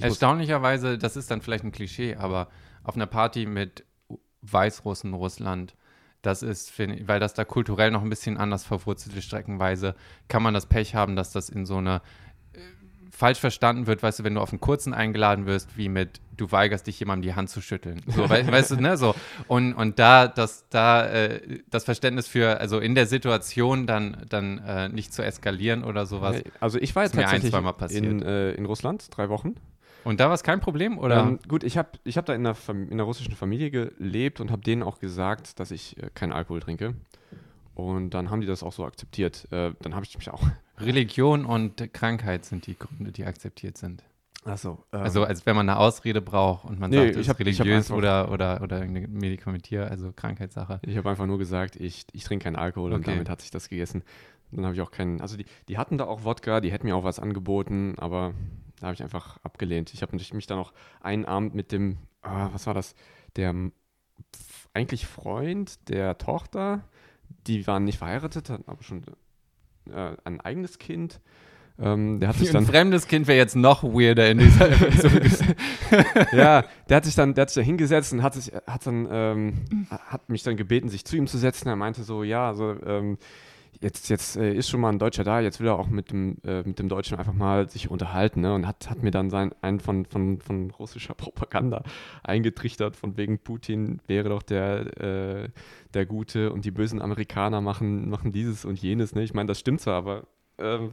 Erstaunlicherweise, 0.00 0.98
das 0.98 1.16
ist 1.16 1.30
dann 1.30 1.42
vielleicht 1.42 1.64
ein 1.64 1.72
Klischee, 1.72 2.16
aber 2.16 2.48
auf 2.82 2.96
einer 2.96 3.06
Party 3.06 3.46
mit 3.46 3.84
Weißrussen 4.42 5.14
Russland, 5.14 5.74
das 6.22 6.42
ist, 6.42 6.78
weil 6.78 7.20
das 7.20 7.34
da 7.34 7.44
kulturell 7.44 7.90
noch 7.90 8.02
ein 8.02 8.10
bisschen 8.10 8.36
anders 8.36 8.64
verwurzelt 8.64 9.16
ist, 9.16 9.24
streckenweise, 9.24 9.94
kann 10.28 10.42
man 10.42 10.54
das 10.54 10.66
Pech 10.66 10.94
haben, 10.94 11.16
dass 11.16 11.32
das 11.32 11.48
in 11.48 11.66
so 11.66 11.76
eine 11.76 12.02
falsch 13.14 13.38
verstanden 13.38 13.86
wird, 13.86 14.02
weißt 14.02 14.18
du, 14.18 14.24
wenn 14.24 14.34
du 14.34 14.40
auf 14.40 14.50
einen 14.50 14.60
kurzen 14.60 14.92
eingeladen 14.92 15.46
wirst, 15.46 15.76
wie 15.76 15.88
mit 15.88 16.20
du 16.36 16.50
weigerst 16.50 16.86
dich 16.88 16.98
jemandem 16.98 17.30
die 17.30 17.34
Hand 17.34 17.48
zu 17.48 17.60
schütteln. 17.60 18.02
So, 18.06 18.28
we 18.28 18.46
weißt 18.50 18.72
du, 18.72 18.76
ne, 18.76 18.96
so. 18.96 19.14
Und, 19.46 19.72
und 19.74 20.00
da, 20.00 20.26
das, 20.26 20.68
da, 20.68 21.06
äh, 21.06 21.60
das 21.70 21.84
Verständnis 21.84 22.26
für, 22.26 22.60
also 22.60 22.80
in 22.80 22.96
der 22.96 23.06
Situation 23.06 23.86
dann, 23.86 24.26
dann 24.28 24.58
äh, 24.58 24.88
nicht 24.88 25.14
zu 25.14 25.22
eskalieren 25.22 25.84
oder 25.84 26.06
sowas. 26.06 26.42
Also 26.58 26.78
ich 26.78 26.94
war 26.96 27.04
jetzt 27.04 27.14
tatsächlich 27.14 27.54
ein, 27.54 27.90
in, 27.90 28.22
äh, 28.22 28.52
in 28.52 28.66
Russland, 28.66 29.06
drei 29.16 29.28
Wochen. 29.28 29.54
Und 30.02 30.20
da 30.20 30.26
war 30.26 30.34
es 30.34 30.42
kein 30.42 30.60
Problem, 30.60 30.98
oder? 30.98 31.20
Ähm, 31.20 31.38
gut, 31.48 31.64
ich 31.64 31.78
habe 31.78 31.90
ich 32.04 32.18
hab 32.18 32.26
da 32.26 32.34
in 32.34 32.46
einer, 32.46 32.56
in 32.68 32.92
einer 32.92 33.04
russischen 33.04 33.34
Familie 33.34 33.70
gelebt 33.70 34.40
und 34.40 34.50
habe 34.50 34.62
denen 34.62 34.82
auch 34.82 34.98
gesagt, 34.98 35.60
dass 35.60 35.70
ich 35.70 35.96
äh, 36.02 36.10
keinen 36.14 36.32
Alkohol 36.32 36.60
trinke. 36.60 36.94
Und 37.74 38.10
dann 38.10 38.30
haben 38.30 38.40
die 38.40 38.46
das 38.46 38.62
auch 38.62 38.72
so 38.72 38.84
akzeptiert. 38.84 39.48
Äh, 39.50 39.72
dann 39.80 39.94
habe 39.94 40.04
ich 40.04 40.16
mich 40.16 40.30
auch 40.30 40.42
Religion 40.78 41.44
und 41.44 41.92
Krankheit 41.92 42.44
sind 42.44 42.66
die 42.66 42.78
Gründe, 42.78 43.12
die 43.12 43.24
akzeptiert 43.24 43.78
sind. 43.78 44.04
Achso. 44.44 44.84
Ähm, 44.92 45.00
also 45.00 45.24
als 45.24 45.46
wenn 45.46 45.56
man 45.56 45.68
eine 45.68 45.78
Ausrede 45.78 46.20
braucht 46.20 46.66
und 46.66 46.78
man 46.78 46.90
nee, 46.90 46.98
sagt, 46.98 47.16
es 47.16 47.28
ist 47.28 47.38
religiös 47.38 47.90
oder, 47.90 48.30
oder, 48.30 48.60
oder 48.62 48.80
eine 48.80 49.08
Medikamentier, 49.08 49.90
also 49.90 50.12
Krankheitssache. 50.14 50.80
Ich 50.82 50.96
habe 50.96 51.08
einfach 51.10 51.26
nur 51.26 51.38
gesagt, 51.38 51.76
ich, 51.76 52.06
ich 52.12 52.24
trinke 52.24 52.44
keinen 52.44 52.56
Alkohol 52.56 52.92
okay. 52.92 52.96
und 52.96 53.08
damit 53.08 53.28
hat 53.28 53.40
sich 53.40 53.50
das 53.50 53.68
gegessen. 53.68 54.02
dann 54.52 54.64
habe 54.64 54.74
ich 54.74 54.82
auch 54.82 54.90
keinen, 54.90 55.20
also 55.20 55.36
die, 55.36 55.46
die 55.68 55.78
hatten 55.78 55.98
da 55.98 56.04
auch 56.04 56.24
Wodka, 56.24 56.60
die 56.60 56.70
hätten 56.70 56.86
mir 56.86 56.94
auch 56.94 57.04
was 57.04 57.18
angeboten, 57.18 57.94
aber 57.96 58.34
da 58.80 58.86
habe 58.88 58.94
ich 58.94 59.02
einfach 59.02 59.38
abgelehnt. 59.42 59.94
Ich 59.94 60.02
habe 60.02 60.14
mich 60.14 60.46
dann 60.46 60.58
auch 60.58 60.72
einen 61.00 61.24
Abend 61.24 61.54
mit 61.54 61.72
dem, 61.72 61.96
ah, 62.22 62.50
was 62.52 62.66
war 62.66 62.74
das, 62.74 62.94
der 63.36 63.54
eigentlich 64.74 65.06
Freund 65.06 65.88
der 65.88 66.18
Tochter, 66.18 66.84
die 67.46 67.66
waren 67.66 67.84
nicht 67.84 67.98
verheiratet, 67.98 68.50
hatten 68.50 68.64
aber 68.66 68.82
schon 68.82 69.02
äh, 69.90 70.16
ein 70.24 70.40
eigenes 70.40 70.78
Kind. 70.78 71.20
Ähm, 71.76 72.20
der 72.20 72.28
hat 72.28 72.36
sich 72.36 72.52
dann, 72.52 72.64
ein 72.64 72.70
fremdes 72.70 73.08
Kind 73.08 73.26
wäre 73.26 73.36
jetzt 73.36 73.56
noch 73.56 73.82
weirder 73.82 74.30
in 74.30 74.38
dieser 74.38 74.70
Episode. 74.70 75.28
ja, 76.32 76.64
der 76.88 76.96
hat 76.96 77.04
sich 77.04 77.16
dann, 77.16 77.34
der 77.34 77.42
hat 77.42 77.50
sich 77.50 77.62
da 77.62 77.66
hingesetzt 77.66 78.12
und 78.12 78.22
hat 78.22 78.34
sich, 78.34 78.52
hat 78.66 78.86
dann, 78.86 79.08
ähm, 79.10 79.86
hat 79.90 80.28
mich 80.28 80.44
dann 80.44 80.56
gebeten, 80.56 80.88
sich 80.88 81.04
zu 81.04 81.16
ihm 81.16 81.26
zu 81.26 81.36
setzen. 81.36 81.68
Er 81.68 81.76
meinte 81.76 82.04
so, 82.04 82.22
ja, 82.22 82.46
also 82.46 82.76
ähm, 82.86 83.18
jetzt, 83.80 84.08
jetzt 84.08 84.36
äh, 84.36 84.54
ist 84.54 84.68
schon 84.68 84.80
mal 84.80 84.90
ein 84.90 84.98
Deutscher 84.98 85.24
da, 85.24 85.40
jetzt 85.40 85.60
will 85.60 85.68
er 85.68 85.78
auch 85.78 85.88
mit 85.88 86.10
dem, 86.10 86.36
äh, 86.44 86.62
mit 86.62 86.78
dem 86.78 86.88
Deutschen 86.88 87.18
einfach 87.18 87.32
mal 87.32 87.68
sich 87.68 87.90
unterhalten, 87.90 88.40
ne? 88.40 88.54
Und 88.54 88.66
hat, 88.66 88.88
hat 88.90 89.02
mir 89.02 89.10
dann 89.10 89.30
sein, 89.30 89.54
einen 89.62 89.80
von, 89.80 90.04
von, 90.04 90.40
von 90.40 90.70
russischer 90.70 91.14
Propaganda 91.14 91.82
eingetrichtert, 92.22 92.96
von 92.96 93.16
wegen 93.16 93.38
Putin 93.38 94.00
wäre 94.06 94.28
doch 94.28 94.42
der, 94.42 95.00
äh, 95.00 95.48
der 95.94 96.06
Gute 96.06 96.52
und 96.52 96.64
die 96.64 96.70
bösen 96.70 97.00
Amerikaner 97.00 97.60
machen, 97.60 98.08
machen 98.08 98.32
dieses 98.32 98.64
und 98.64 98.80
jenes, 98.80 99.14
ne? 99.14 99.22
Ich 99.22 99.34
meine, 99.34 99.48
das 99.48 99.60
stimmt 99.60 99.80
zwar, 99.80 99.96
aber 99.96 100.24
ähm, 100.58 100.92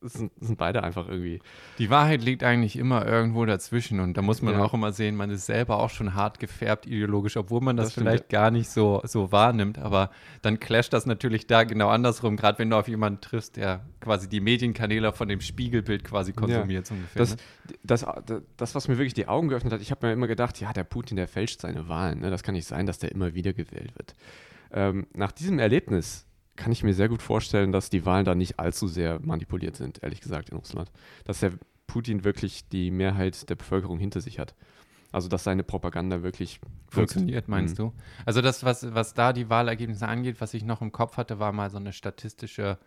sind, 0.00 0.32
sind, 0.40 0.58
beide 0.58 0.82
einfach 0.82 1.06
irgendwie. 1.08 1.40
Die 1.78 1.90
Wahrheit 1.90 2.22
liegt 2.22 2.42
eigentlich 2.42 2.76
immer 2.76 3.06
irgendwo 3.06 3.44
dazwischen 3.44 4.00
und 4.00 4.16
da 4.16 4.22
muss 4.22 4.42
man 4.42 4.54
ja. 4.54 4.64
auch 4.64 4.74
immer 4.74 4.92
sehen, 4.92 5.14
man 5.14 5.30
ist 5.30 5.46
selber 5.46 5.78
auch 5.78 5.90
schon 5.90 6.14
hart 6.14 6.40
gefärbt 6.40 6.86
ideologisch, 6.86 7.36
obwohl 7.36 7.60
man 7.60 7.76
das, 7.76 7.88
das 7.88 7.94
vielleicht 7.94 8.24
stimmt, 8.24 8.30
gar 8.30 8.50
nicht 8.50 8.70
so, 8.70 9.00
so 9.04 9.30
wahrnimmt, 9.30 9.78
aber 9.78 10.10
dann 10.42 10.58
clasht 10.58 10.92
das 10.92 11.06
natürlich 11.06 11.46
da 11.46 11.64
genau 11.64 11.88
andersrum, 11.88 12.36
gerade 12.36 12.58
wenn 12.58 12.70
du 12.70 12.76
auf 12.76 12.88
jemanden 12.88 13.20
triffst, 13.20 13.56
der 13.56 13.84
quasi 14.00 14.28
die 14.28 14.40
Medienkanäle 14.40 15.12
von 15.12 15.28
dem 15.28 15.40
Spiegelbild 15.40 16.02
quasi 16.02 16.32
konsumiert 16.32 16.88
ja. 16.88 16.96
ungefähr. 16.96 17.20
Das, 17.20 17.30
ne? 17.30 17.42
das, 17.84 18.06
das, 18.24 18.42
das, 18.56 18.74
was 18.74 18.88
mir 18.88 18.96
wirklich 18.96 19.14
die 19.14 19.28
Augen 19.28 19.48
geöffnet 19.48 19.72
hat, 19.72 19.82
ich 19.82 19.90
habe 19.90 20.06
mir 20.06 20.12
immer 20.14 20.26
gedacht, 20.26 20.60
ja, 20.60 20.72
der 20.72 20.84
Putin, 20.84 21.16
der 21.16 21.28
fälscht 21.28 21.60
seine 21.60 21.88
Wahlen, 21.88 22.20
ne? 22.20 22.30
das 22.30 22.42
kann 22.42 22.54
nicht 22.54 22.66
sein, 22.66 22.86
dass 22.86 22.98
der 22.98 23.12
immer 23.12 23.34
wieder 23.34 23.52
gewählt 23.52 23.92
wird. 23.96 24.14
Ähm, 24.72 25.06
nach 25.12 25.32
diesem 25.32 25.58
Erlebnis 25.58 26.26
kann 26.60 26.72
ich 26.72 26.84
mir 26.84 26.92
sehr 26.92 27.08
gut 27.08 27.22
vorstellen, 27.22 27.72
dass 27.72 27.88
die 27.88 28.04
Wahlen 28.04 28.26
da 28.26 28.34
nicht 28.34 28.60
allzu 28.60 28.86
sehr 28.86 29.18
manipuliert 29.20 29.76
sind, 29.76 30.02
ehrlich 30.02 30.20
gesagt, 30.20 30.50
in 30.50 30.58
Russland. 30.58 30.92
Dass 31.24 31.40
der 31.40 31.52
Putin 31.86 32.22
wirklich 32.22 32.68
die 32.68 32.90
Mehrheit 32.90 33.48
der 33.48 33.54
Bevölkerung 33.54 33.98
hinter 33.98 34.20
sich 34.20 34.38
hat. 34.38 34.54
Also, 35.10 35.28
dass 35.28 35.42
seine 35.42 35.64
Propaganda 35.64 36.22
wirklich 36.22 36.60
funktioniert, 36.88 37.48
meinst 37.48 37.78
mhm. 37.78 37.84
du? 37.84 37.92
Also, 38.26 38.42
das, 38.42 38.62
was, 38.62 38.94
was 38.94 39.14
da 39.14 39.32
die 39.32 39.48
Wahlergebnisse 39.48 40.06
angeht, 40.06 40.40
was 40.40 40.52
ich 40.52 40.62
noch 40.62 40.82
im 40.82 40.92
Kopf 40.92 41.16
hatte, 41.16 41.38
war 41.38 41.50
mal 41.50 41.70
so 41.70 41.78
eine 41.78 41.94
statistische 41.94 42.78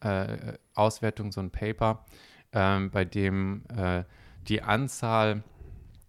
äh, 0.00 0.54
Auswertung, 0.74 1.30
so 1.30 1.40
ein 1.40 1.50
Paper, 1.50 2.06
ähm, 2.52 2.90
bei 2.90 3.04
dem 3.04 3.62
äh, 3.76 4.04
die 4.48 4.62
Anzahl 4.62 5.44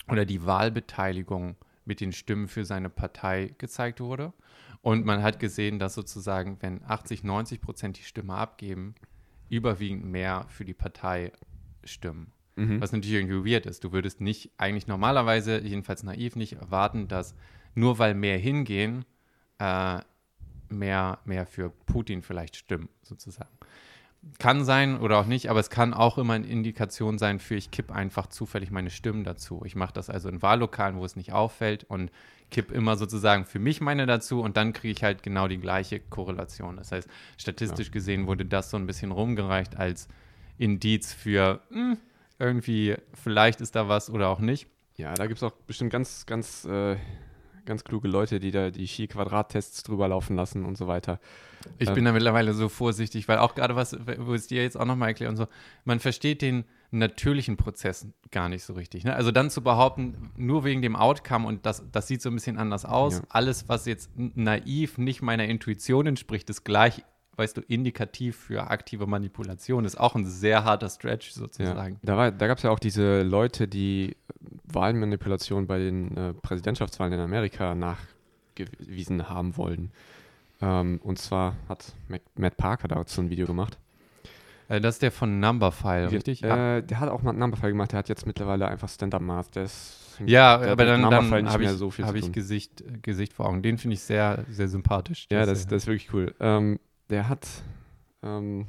oder 0.07 0.25
die 0.25 0.45
Wahlbeteiligung 0.45 1.57
mit 1.83 1.99
den 1.99 2.13
Stimmen 2.13 2.47
für 2.47 2.63
seine 2.63 2.89
Partei 2.89 3.53
gezeigt 3.57 3.99
wurde. 3.99 4.31
Und 4.89 5.05
man 5.05 5.21
hat 5.21 5.39
gesehen, 5.39 5.77
dass 5.77 5.93
sozusagen, 5.93 6.57
wenn 6.61 6.83
80, 6.83 7.23
90 7.23 7.61
Prozent 7.61 7.99
die 7.99 8.03
Stimme 8.03 8.33
abgeben, 8.33 8.95
überwiegend 9.47 10.05
mehr 10.05 10.47
für 10.49 10.65
die 10.65 10.73
Partei 10.73 11.31
stimmen. 11.83 12.31
Mhm. 12.55 12.81
Was 12.81 12.91
natürlich 12.91 13.13
irgendwie 13.13 13.51
weird 13.53 13.67
ist. 13.67 13.83
Du 13.83 13.91
würdest 13.91 14.19
nicht, 14.19 14.49
eigentlich 14.57 14.87
normalerweise, 14.87 15.61
jedenfalls 15.61 16.01
naiv, 16.01 16.35
nicht 16.35 16.53
erwarten, 16.53 17.07
dass 17.07 17.35
nur 17.75 17.99
weil 17.99 18.15
mehr 18.15 18.39
hingehen, 18.39 19.05
äh, 19.59 19.99
mehr, 20.69 21.19
mehr 21.23 21.45
für 21.45 21.69
Putin 21.69 22.23
vielleicht 22.23 22.55
stimmen, 22.55 22.89
sozusagen. 23.03 23.58
Kann 24.37 24.65
sein 24.65 24.99
oder 24.99 25.17
auch 25.19 25.25
nicht, 25.25 25.49
aber 25.49 25.59
es 25.59 25.69
kann 25.69 25.93
auch 25.93 26.17
immer 26.17 26.33
eine 26.33 26.45
Indikation 26.45 27.17
sein 27.17 27.39
für, 27.39 27.55
ich 27.55 27.71
kipp 27.71 27.91
einfach 27.91 28.27
zufällig 28.27 28.69
meine 28.69 28.89
Stimmen 28.89 29.23
dazu. 29.23 29.61
Ich 29.65 29.75
mache 29.75 29.93
das 29.93 30.09
also 30.09 30.27
in 30.27 30.41
Wahllokalen, 30.41 30.97
wo 30.97 31.05
es 31.05 31.15
nicht 31.15 31.31
auffällt 31.31 31.85
und 31.85 32.11
kipp 32.51 32.71
immer 32.71 32.97
sozusagen 32.97 33.45
für 33.45 33.59
mich 33.59 33.79
meine 33.79 34.05
dazu 34.05 34.41
und 34.41 34.57
dann 34.57 34.73
kriege 34.73 34.91
ich 34.91 35.03
halt 35.03 35.23
genau 35.23 35.47
die 35.47 35.59
gleiche 35.59 35.99
Korrelation. 35.99 36.77
Das 36.77 36.91
heißt, 36.91 37.07
statistisch 37.37 37.87
ja. 37.87 37.93
gesehen 37.93 38.27
wurde 38.27 38.45
das 38.45 38.69
so 38.69 38.77
ein 38.77 38.87
bisschen 38.87 39.11
rumgereicht 39.11 39.77
als 39.77 40.07
Indiz 40.57 41.13
für 41.13 41.61
mh, 41.69 41.91
hm, 41.91 41.97
irgendwie, 42.39 42.95
vielleicht 43.13 43.61
ist 43.61 43.75
da 43.75 43.87
was 43.87 44.09
oder 44.09 44.29
auch 44.29 44.39
nicht. 44.39 44.67
Ja, 44.95 45.13
da 45.13 45.27
gibt 45.27 45.37
es 45.37 45.43
auch 45.43 45.51
bestimmt 45.67 45.91
ganz, 45.91 46.25
ganz, 46.25 46.65
äh, 46.65 46.97
ganz 47.69 47.85
kluge 47.85 48.09
Leute, 48.09 48.41
die 48.41 48.51
da 48.51 48.71
die 48.71 48.87
Ski-Quadrat-Tests 48.87 49.83
drüber 49.83 50.09
laufen 50.09 50.35
lassen 50.35 50.65
und 50.65 50.77
so 50.77 50.87
weiter. 50.87 51.21
Ich 51.77 51.87
ähm, 51.87 51.95
bin 51.95 52.05
da 52.05 52.11
mittlerweile 52.11 52.53
so 52.53 52.67
vorsichtig, 52.67 53.29
weil 53.29 53.37
auch 53.37 53.55
gerade 53.55 53.77
was, 53.77 53.97
wo 54.17 54.33
es 54.33 54.47
dir 54.47 54.61
jetzt 54.61 54.77
auch 54.77 54.85
nochmal 54.85 55.09
erklärt 55.09 55.31
und 55.31 55.37
so, 55.37 55.47
man 55.85 55.99
versteht 55.99 56.41
den 56.41 56.65
natürlichen 56.91 57.55
Prozess 57.55 58.07
gar 58.31 58.49
nicht 58.49 58.63
so 58.63 58.73
richtig. 58.73 59.03
Ne? 59.03 59.15
Also 59.15 59.31
dann 59.31 59.49
zu 59.49 59.61
behaupten, 59.61 60.31
nur 60.35 60.63
wegen 60.63 60.81
dem 60.81 60.95
Outcome 60.95 61.47
und 61.47 61.65
das, 61.65 61.83
das 61.91 62.07
sieht 62.07 62.21
so 62.21 62.29
ein 62.29 62.33
bisschen 62.33 62.57
anders 62.57 62.83
aus, 62.83 63.19
ja. 63.19 63.23
alles, 63.29 63.69
was 63.69 63.85
jetzt 63.85 64.09
naiv 64.15 64.97
nicht 64.97 65.21
meiner 65.21 65.45
Intuition 65.45 66.07
entspricht, 66.07 66.49
ist 66.49 66.63
gleich 66.63 67.03
weißt 67.39 67.57
du, 67.57 67.61
indikativ 67.61 68.37
für 68.37 68.69
aktive 68.69 69.07
Manipulation. 69.07 69.85
Ist 69.85 69.99
auch 69.99 70.15
ein 70.15 70.25
sehr 70.25 70.63
harter 70.63 70.89
Stretch 70.89 71.31
sozusagen. 71.31 71.99
Ja, 72.03 72.15
da 72.15 72.31
da 72.31 72.47
gab 72.47 72.57
es 72.57 72.63
ja 72.63 72.69
auch 72.69 72.79
diese 72.79 73.23
Leute, 73.23 73.67
die 73.67 74.15
Wahlmanipulation 74.65 75.65
bei 75.65 75.79
den 75.79 76.15
äh, 76.15 76.33
Präsidentschaftswahlen 76.33 77.13
in 77.13 77.19
Amerika 77.19 77.73
nachgewiesen 77.73 79.29
haben 79.29 79.57
wollen. 79.57 79.91
Ähm, 80.61 80.99
und 81.03 81.17
zwar 81.17 81.55
hat 81.67 81.93
Mac 82.07 82.21
Matt 82.35 82.57
Parker 82.57 82.87
dazu 82.87 83.21
ein 83.21 83.29
Video 83.29 83.47
gemacht. 83.47 83.77
Äh, 84.67 84.81
das 84.81 84.95
ist 84.95 85.01
der 85.01 85.11
von 85.11 85.39
Numberfile, 85.39 86.11
richtig? 86.11 86.43
Äh, 86.43 86.81
der 86.81 86.99
hat 86.99 87.09
auch 87.09 87.21
mal 87.21 87.33
Numberfile 87.33 87.71
gemacht, 87.71 87.91
der 87.91 87.99
hat 87.99 88.09
jetzt 88.09 88.25
mittlerweile 88.25 88.67
einfach 88.67 88.89
Stand-Up-Maß. 88.89 89.49
Ja, 90.25 90.57
der, 90.57 90.71
aber 90.71 90.85
dann, 90.85 91.01
dann 91.09 91.49
habe 91.49 91.63
ich, 91.63 91.69
so 91.71 91.91
hab 91.91 92.15
ich 92.15 92.31
Gesicht, 92.31 92.83
Gesicht 93.01 93.33
vor 93.33 93.47
Augen. 93.47 93.61
Den 93.61 93.77
finde 93.77 93.95
ich 93.95 94.01
sehr, 94.01 94.45
sehr 94.49 94.67
sympathisch. 94.67 95.27
Ja, 95.31 95.45
das, 95.45 95.65
das 95.65 95.83
ist 95.83 95.87
wirklich 95.87 96.13
cool. 96.13 96.35
Ähm, 96.39 96.79
der 97.09 97.29
hat, 97.29 97.47
ähm, 98.23 98.67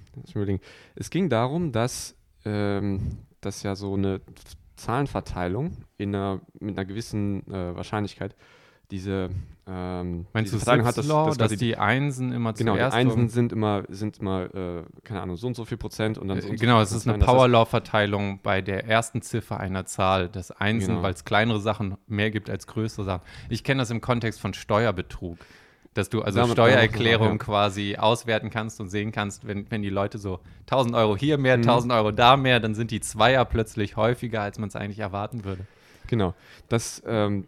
es 0.95 1.11
ging 1.11 1.29
darum, 1.29 1.73
dass 1.73 2.17
ähm, 2.45 3.19
das 3.41 3.63
ja 3.63 3.75
so 3.75 3.95
eine 3.95 4.21
Zahlenverteilung 4.77 5.77
in 5.99 6.15
einer, 6.15 6.41
mit 6.59 6.77
einer 6.77 6.87
gewissen 6.87 7.47
äh, 7.53 7.75
Wahrscheinlichkeit 7.77 8.35
diese 8.91 9.31
ähm, 9.67 10.27
Meinst 10.33 10.53
diese 10.53 10.57
du 10.57 10.65
Verteilung 10.65 10.87
hat, 10.87 10.99
das, 10.99 11.07
Law, 11.07 11.27
das 11.29 11.37
dass 11.37 11.57
die 11.57 11.77
Einsen 11.77 12.33
immer 12.33 12.53
genau, 12.55 12.75
zuerst 12.75 12.97
Genau, 12.97 13.11
die 13.11 13.11
Einsen 13.11 13.29
sind 13.29 13.53
immer, 13.53 13.85
sind 13.89 14.19
immer 14.19 14.53
äh, 14.53 14.83
keine 15.05 15.21
Ahnung, 15.21 15.37
so 15.37 15.47
und 15.47 15.55
so 15.55 15.65
viel 15.65 15.77
Prozent 15.77 16.19
und 16.19 16.27
dann 16.29 16.39
äh, 16.39 16.43
so 16.43 16.49
und 16.49 16.61
Genau, 16.61 16.79
so 16.79 16.83
es 16.83 16.93
ist 16.93 17.09
eine 17.09 17.25
Power 17.25 17.47
Law-Verteilung 17.47 18.41
bei 18.43 18.63
der 18.63 18.87
ersten 18.87 19.23
Ziffer 19.23 19.61
einer 19.61 19.85
Zahl, 19.87 20.29
das 20.29 20.51
Einsen, 20.51 20.89
genau. 20.89 21.03
weil 21.03 21.13
es 21.13 21.25
kleinere 21.25 21.61
Sachen 21.61 21.97
mehr 22.09 22.31
gibt 22.31 22.51
als 22.51 22.67
größere 22.67 23.05
Sachen. 23.05 23.23
Ich 23.49 23.63
kenne 23.63 23.83
das 23.83 23.91
im 23.91 24.01
Kontext 24.01 24.41
von 24.41 24.55
Steuerbetrug 24.55 25.39
dass 25.95 26.09
du 26.09 26.23
also 26.23 26.39
Damit 26.39 26.53
Steuererklärung 26.53 27.39
quasi 27.39 27.97
auswerten 27.97 28.51
kannst 28.51 28.81
und 28.81 28.91
sehen 28.91 29.11
kannst, 29.11 29.47
wenn, 29.47 29.71
wenn 29.71 29.83
die 29.83 29.91
Leute 29.91 30.19
so 30.19 30.41
1000 30.63 30.95
Euro 30.95 31.17
hier 31.17 31.37
mehr, 31.37 31.57
mhm. 31.57 31.65
1000 31.65 31.93
Euro 31.93 32.13
da 32.13 32.37
mehr, 32.37 32.61
dann 32.61 32.75
sind 32.75 32.93
die 32.93 33.01
Zweier 33.01 33.45
plötzlich 33.45 33.97
häufiger, 33.97 34.43
als 34.43 34.59
man 34.59 34.69
es 34.69 34.77
eigentlich 34.77 35.01
erwarten 35.01 35.45
würde. 35.45 35.67
Genau. 36.07 36.35
Das, 36.69 37.03
ähm, 37.07 37.47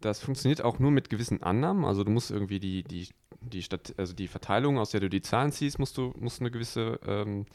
das 0.00 0.20
funktioniert 0.20 0.62
auch 0.62 0.78
nur 0.78 0.90
mit 0.90 1.08
gewissen 1.08 1.42
Annahmen. 1.42 1.86
Also 1.86 2.04
du 2.04 2.10
musst 2.10 2.30
irgendwie 2.30 2.60
die, 2.60 2.82
die, 2.82 3.08
die, 3.40 3.62
Stat 3.62 3.94
also 3.96 4.12
die 4.12 4.28
Verteilung, 4.28 4.78
aus 4.78 4.90
der 4.90 5.00
du 5.00 5.08
die 5.08 5.22
Zahlen 5.22 5.52
ziehst, 5.52 5.78
musst 5.78 5.96
du 5.96 6.12
musst 6.18 6.40
eine 6.40 6.50
gewisse 6.50 7.00
ähm, 7.06 7.46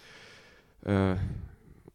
äh, 0.86 1.15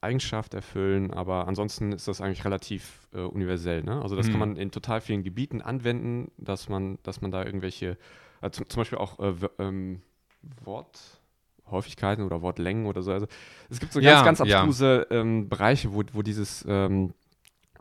Eigenschaft 0.04 0.54
erfüllen, 0.54 1.10
aber 1.10 1.48
ansonsten 1.48 1.92
ist 1.92 2.06
das 2.06 2.20
eigentlich 2.20 2.44
relativ 2.44 3.08
äh, 3.12 3.20
universell. 3.20 3.82
Ne? 3.82 4.00
Also 4.00 4.14
das 4.14 4.28
mhm. 4.28 4.30
kann 4.30 4.40
man 4.40 4.56
in 4.56 4.70
total 4.70 5.00
vielen 5.00 5.22
Gebieten 5.22 5.60
anwenden, 5.60 6.30
dass 6.36 6.68
man, 6.68 6.98
dass 7.02 7.20
man 7.20 7.30
da 7.30 7.44
irgendwelche, 7.44 7.98
äh, 8.40 8.50
zum, 8.50 8.68
zum, 8.68 8.80
Beispiel 8.80 8.98
auch 8.98 9.18
äh, 9.18 9.34
ähm, 9.58 10.02
Worthäufigkeiten 10.62 12.24
oder 12.24 12.42
Wortlängen 12.42 12.86
oder 12.86 13.02
so. 13.02 13.12
Also 13.12 13.26
es 13.70 13.80
gibt 13.80 13.92
so 13.92 14.00
ja, 14.00 14.22
ganz, 14.22 14.38
ganz 14.38 14.52
abstruse 14.52 15.06
ja. 15.10 15.20
ähm, 15.20 15.48
Bereiche, 15.48 15.92
wo, 15.92 16.02
wo 16.12 16.22
dieses 16.22 16.64
ähm, 16.68 17.14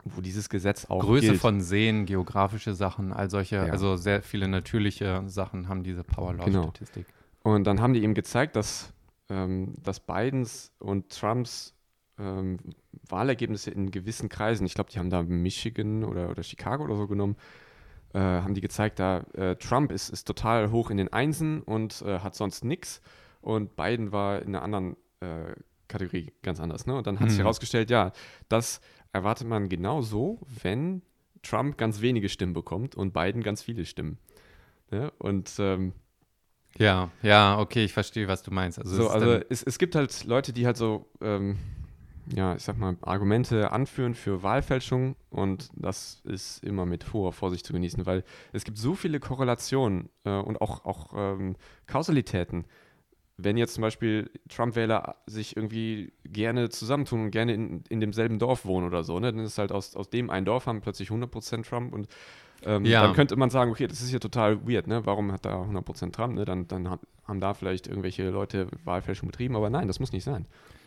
wo 0.05 0.21
dieses 0.21 0.49
Gesetz 0.49 0.85
auch 0.85 0.99
Größe 0.99 1.27
gilt. 1.27 1.39
von 1.41 1.61
Seen, 1.61 2.05
geografische 2.05 2.73
Sachen, 2.73 3.13
all 3.13 3.29
solche, 3.29 3.55
ja. 3.55 3.63
also 3.65 3.95
sehr 3.95 4.21
viele 4.21 4.47
natürliche 4.47 5.23
Sachen 5.27 5.69
haben 5.69 5.83
diese 5.83 6.03
Power 6.03 6.33
Law 6.33 6.49
Statistik. 6.49 7.07
Genau. 7.07 7.55
Und 7.55 7.65
dann 7.65 7.81
haben 7.81 7.93
die 7.93 8.03
eben 8.03 8.13
gezeigt, 8.13 8.55
dass, 8.55 8.93
ähm, 9.29 9.75
dass 9.81 9.99
Bidens 9.99 10.71
und 10.79 11.09
Trumps 11.09 11.72
ähm, 12.19 12.59
Wahlergebnisse 13.07 13.71
in 13.71 13.91
gewissen 13.91 14.29
Kreisen, 14.29 14.65
ich 14.65 14.73
glaube, 14.73 14.91
die 14.91 14.99
haben 14.99 15.09
da 15.09 15.23
Michigan 15.23 16.03
oder, 16.03 16.29
oder 16.29 16.43
Chicago 16.43 16.83
oder 16.83 16.95
so 16.95 17.07
genommen, 17.07 17.35
äh, 18.13 18.19
haben 18.19 18.53
die 18.53 18.61
gezeigt, 18.61 18.99
da 18.99 19.25
äh, 19.33 19.55
Trump 19.55 19.91
ist, 19.91 20.09
ist 20.09 20.25
total 20.25 20.71
hoch 20.71 20.89
in 20.89 20.97
den 20.97 21.11
Einsen 21.11 21.61
und 21.61 22.01
äh, 22.03 22.19
hat 22.19 22.35
sonst 22.35 22.63
nichts 22.63 23.01
und 23.41 23.75
Biden 23.75 24.11
war 24.11 24.41
in 24.41 24.49
einer 24.49 24.61
anderen 24.61 24.95
äh, 25.19 25.53
Kategorie 25.87 26.31
ganz 26.41 26.59
anders. 26.59 26.85
Ne? 26.85 26.95
Und 26.95 27.07
dann 27.07 27.19
hat 27.19 27.27
mhm. 27.27 27.31
sich 27.31 27.39
herausgestellt, 27.39 27.89
ja, 27.89 28.11
das 28.49 28.81
erwartet 29.11 29.47
man 29.47 29.69
genau 29.69 30.01
so, 30.01 30.39
wenn 30.61 31.01
Trump 31.43 31.77
ganz 31.77 32.01
wenige 32.01 32.29
Stimmen 32.29 32.53
bekommt 32.53 32.95
und 32.95 33.13
Biden 33.13 33.43
ganz 33.43 33.61
viele 33.61 33.85
Stimmen. 33.85 34.17
Ja? 34.91 34.99
Ne? 34.99 35.11
Und 35.17 35.53
ähm, 35.59 35.93
ja, 36.77 37.11
ja, 37.21 37.59
okay, 37.59 37.85
ich 37.85 37.93
verstehe, 37.93 38.27
was 38.27 38.41
du 38.41 38.49
meinst. 38.49 38.79
Also, 38.79 38.95
so, 38.95 39.09
also 39.09 39.33
es, 39.49 39.61
es, 39.61 39.77
gibt 39.77 39.93
halt 39.93 40.23
Leute, 40.23 40.53
die 40.53 40.65
halt 40.65 40.75
so 40.75 41.05
ähm, 41.21 41.57
ja, 42.27 42.55
ich 42.55 42.63
sag 42.63 42.77
mal, 42.77 42.95
Argumente 43.01 43.71
anführen 43.71 44.13
für 44.13 44.43
Wahlfälschung 44.43 45.15
und 45.29 45.69
das 45.75 46.21
ist 46.25 46.63
immer 46.63 46.85
mit 46.85 47.13
hoher 47.13 47.33
Vorsicht 47.33 47.65
zu 47.65 47.73
genießen, 47.73 48.05
weil 48.05 48.23
es 48.51 48.63
gibt 48.63 48.77
so 48.77 48.95
viele 48.95 49.19
Korrelationen 49.19 50.09
äh, 50.23 50.31
und 50.31 50.61
auch, 50.61 50.85
auch 50.85 51.13
ähm, 51.15 51.55
Kausalitäten. 51.87 52.65
Wenn 53.37 53.57
jetzt 53.57 53.73
zum 53.73 53.81
Beispiel 53.81 54.29
Trump-Wähler 54.47 55.15
sich 55.25 55.57
irgendwie 55.57 56.13
gerne 56.23 56.69
zusammentun 56.69 57.25
und 57.25 57.31
gerne 57.31 57.53
in, 57.53 57.83
in 57.89 57.99
demselben 57.99 58.39
Dorf 58.39 58.65
wohnen 58.65 58.87
oder 58.87 59.03
so, 59.03 59.19
ne, 59.19 59.33
dann 59.33 59.43
ist 59.43 59.57
halt 59.57 59.71
aus, 59.71 59.95
aus 59.95 60.09
dem 60.09 60.29
ein 60.29 60.45
Dorf 60.45 60.67
haben 60.67 60.81
plötzlich 60.81 61.09
100% 61.09 61.67
Trump 61.67 61.93
und 61.93 62.07
ähm, 62.65 62.85
ja. 62.85 63.03
dann 63.03 63.13
könnte 63.13 63.35
man 63.35 63.49
sagen, 63.49 63.71
okay, 63.71 63.87
das 63.87 64.01
ist 64.01 64.09
hier 64.09 64.19
total 64.19 64.65
weird, 64.67 64.87
ne? 64.87 65.05
Warum 65.05 65.31
hat 65.31 65.45
da 65.45 65.61
100% 65.63 66.11
Trump? 66.13 66.35
Ne? 66.35 66.45
Dann, 66.45 66.67
dann 66.67 66.99
haben 67.25 67.39
da 67.39 67.53
vielleicht 67.53 67.87
irgendwelche 67.87 68.29
Leute 68.29 68.67
Wahlfälschung 68.85 69.27
betrieben, 69.27 69.55
aber 69.55 69.69
nein, 69.69 69.87
das 69.87 69.99
muss 69.99 70.11
nicht 70.11 70.23
sein. 70.23 70.45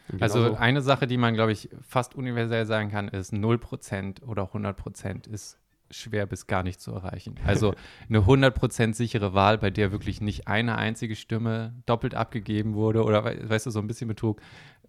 Genau 0.09 0.23
also 0.23 0.49
so. 0.49 0.55
eine 0.57 0.83
Sache, 0.83 1.07
die 1.07 1.17
man, 1.17 1.35
glaube 1.35 1.53
ich, 1.53 1.69
fast 1.87 2.15
universell 2.15 2.67
sagen 2.67 2.91
kann, 2.91 3.09
ist 3.09 3.33
0% 3.33 4.23
oder 4.25 4.45
100% 4.53 5.29
ist 5.29 5.59
schwer 5.91 6.27
bis 6.27 6.47
gar 6.47 6.63
nicht 6.63 6.81
zu 6.81 6.93
erreichen. 6.93 7.37
Also 7.45 7.75
eine 8.09 8.21
100% 8.21 8.95
sichere 8.95 9.35
Wahl, 9.35 9.59
bei 9.59 9.71
der 9.71 9.93
wirklich 9.93 10.21
nicht 10.21 10.49
eine 10.49 10.77
einzige 10.79 11.17
Stimme 11.17 11.75
doppelt 11.87 12.15
abgegeben 12.15 12.75
wurde 12.75 13.05
oder, 13.05 13.25
weißt 13.25 13.67
du, 13.67 13.71
so 13.71 13.79
ein 13.79 13.87
bisschen 13.87 14.09
Betrug, 14.09 14.41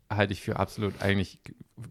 halte 0.10 0.34
ich 0.34 0.42
für 0.42 0.58
absolut, 0.58 1.02
eigentlich 1.02 1.40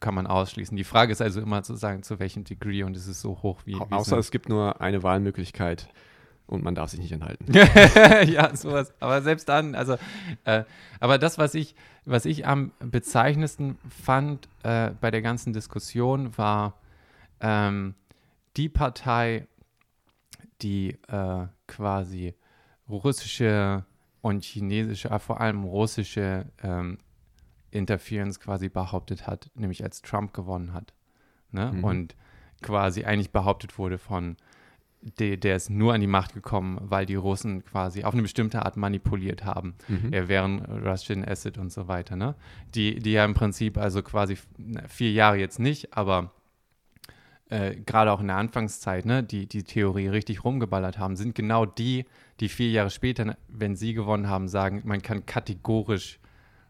kann 0.00 0.14
man 0.14 0.26
ausschließen. 0.26 0.76
Die 0.76 0.84
Frage 0.84 1.12
ist 1.12 1.20
also 1.20 1.40
immer 1.40 1.62
zu 1.62 1.74
sagen, 1.74 2.02
zu 2.02 2.18
welchem 2.18 2.44
Degree 2.44 2.82
und 2.82 2.96
ist 2.96 3.06
es 3.06 3.20
so 3.20 3.42
hoch 3.42 3.60
wie. 3.64 3.74
wie 3.74 3.92
Außer 3.92 4.18
es 4.18 4.30
gibt 4.30 4.48
nur 4.48 4.80
eine 4.80 5.02
Wahlmöglichkeit 5.02 5.88
und 6.46 6.62
man 6.62 6.74
darf 6.74 6.90
sich 6.90 7.00
nicht 7.00 7.12
enthalten. 7.12 7.52
ja, 8.30 8.54
sowas. 8.54 8.94
Aber 9.00 9.22
selbst 9.22 9.48
dann, 9.48 9.74
also, 9.74 9.96
äh, 10.44 10.64
aber 11.00 11.18
das, 11.18 11.38
was 11.38 11.54
ich, 11.54 11.74
was 12.04 12.24
ich 12.24 12.46
am 12.46 12.72
bezeichnendsten 12.78 13.78
fand 13.88 14.48
äh, 14.62 14.90
bei 15.00 15.10
der 15.10 15.22
ganzen 15.22 15.52
Diskussion, 15.52 16.36
war 16.38 16.74
ähm, 17.40 17.94
die 18.56 18.68
Partei, 18.68 19.46
die 20.62 20.96
äh, 21.08 21.46
quasi 21.66 22.34
russische 22.88 23.84
und 24.22 24.44
chinesische, 24.44 25.10
aber 25.10 25.20
vor 25.20 25.40
allem 25.40 25.64
russische 25.64 26.46
ähm, 26.62 26.98
Interference 27.70 28.40
quasi 28.40 28.68
behauptet 28.68 29.26
hat, 29.26 29.50
nämlich 29.54 29.82
als 29.82 30.00
Trump 30.00 30.32
gewonnen 30.32 30.72
hat. 30.72 30.94
Ne? 31.50 31.72
Mhm. 31.72 31.84
Und 31.84 32.16
quasi 32.62 33.04
eigentlich 33.04 33.32
behauptet 33.32 33.78
wurde 33.78 33.98
von 33.98 34.36
der, 35.18 35.36
der 35.36 35.56
ist 35.56 35.70
nur 35.70 35.94
an 35.94 36.00
die 36.00 36.06
Macht 36.06 36.34
gekommen, 36.34 36.78
weil 36.80 37.06
die 37.06 37.14
Russen 37.14 37.64
quasi 37.64 38.04
auf 38.04 38.12
eine 38.12 38.22
bestimmte 38.22 38.64
Art 38.64 38.76
manipuliert 38.76 39.44
haben. 39.44 39.74
Mhm. 39.88 40.12
Er 40.12 40.28
wären 40.28 40.64
Russian 40.64 41.24
Acid 41.24 41.58
und 41.58 41.72
so 41.72 41.88
weiter. 41.88 42.16
Ne? 42.16 42.34
Die, 42.74 42.98
die 42.98 43.12
ja 43.12 43.24
im 43.24 43.34
Prinzip 43.34 43.78
also 43.78 44.02
quasi 44.02 44.36
vier 44.88 45.12
Jahre 45.12 45.36
jetzt 45.36 45.58
nicht, 45.58 45.96
aber 45.96 46.32
äh, 47.48 47.76
gerade 47.76 48.10
auch 48.10 48.20
in 48.20 48.26
der 48.26 48.36
Anfangszeit, 48.36 49.06
ne, 49.06 49.22
die 49.22 49.46
die 49.46 49.62
Theorie 49.62 50.08
richtig 50.08 50.44
rumgeballert 50.44 50.98
haben, 50.98 51.14
sind 51.14 51.34
genau 51.34 51.64
die, 51.64 52.04
die 52.40 52.48
vier 52.48 52.70
Jahre 52.70 52.90
später, 52.90 53.36
wenn 53.48 53.76
sie 53.76 53.94
gewonnen 53.94 54.28
haben, 54.28 54.48
sagen, 54.48 54.82
man 54.84 55.00
kann 55.00 55.26
kategorisch 55.26 56.18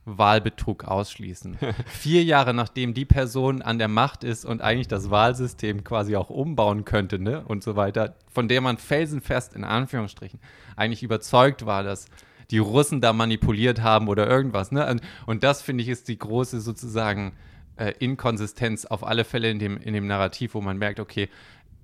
Wahlbetrug 0.07 0.85
ausschließen. 0.85 1.59
Vier 1.87 2.23
Jahre 2.25 2.55
nachdem 2.55 2.95
die 2.95 3.05
Person 3.05 3.61
an 3.61 3.79
der 3.79 3.89
Macht 3.89 4.25
ist 4.25 4.45
und 4.45 4.63
eigentlich 4.63 4.89
das 4.89 5.11
Wahlsystem 5.11 5.85
quasi 5.85 6.17
auch 6.17 6.31
umbauen 6.31 6.85
könnte, 6.85 7.19
ne, 7.19 7.45
und 7.45 7.63
so 7.63 7.77
weiter, 7.77 8.15
von 8.29 8.49
der 8.49 8.61
man 8.61 8.79
felsenfest 8.79 9.55
in 9.55 9.65
Anführungsstrichen 9.65 10.41
eigentlich 10.77 11.03
überzeugt 11.03 11.67
war, 11.67 11.83
dass 11.83 12.07
die 12.51 12.59
Russen 12.59 13.01
da 13.01 13.13
manipuliert 13.13 13.83
haben 13.83 14.07
oder 14.07 14.29
irgendwas, 14.29 14.71
ne? 14.71 14.89
Und, 14.89 15.03
und 15.27 15.43
das 15.43 15.63
finde 15.63 15.83
ich 15.83 15.89
ist 15.89 16.07
die 16.07 16.19
große 16.19 16.61
sozusagen 16.61 17.33
äh, 17.77 17.93
Inkonsistenz 17.99 18.85
auf 18.85 19.05
alle 19.05 19.25
Fälle 19.25 19.51
in 19.51 19.59
dem, 19.59 19.77
in 19.77 19.93
dem 19.93 20.07
Narrativ, 20.07 20.55
wo 20.55 20.61
man 20.61 20.79
merkt, 20.79 21.01
okay, 21.01 21.29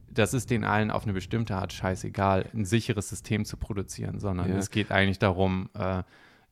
das 0.09 0.35
ist 0.35 0.51
den 0.51 0.65
allen 0.65 0.91
auf 0.91 1.05
eine 1.05 1.13
bestimmte 1.13 1.57
Art 1.57 1.73
scheißegal, 1.73 2.47
ein 2.55 2.65
sicheres 2.65 3.09
System 3.09 3.45
zu 3.45 3.57
produzieren, 3.57 4.21
sondern 4.21 4.51
ja. 4.51 4.57
es 4.57 4.71
geht 4.71 4.93
eigentlich 4.93 5.19
darum, 5.19 5.71
äh, 5.75 6.03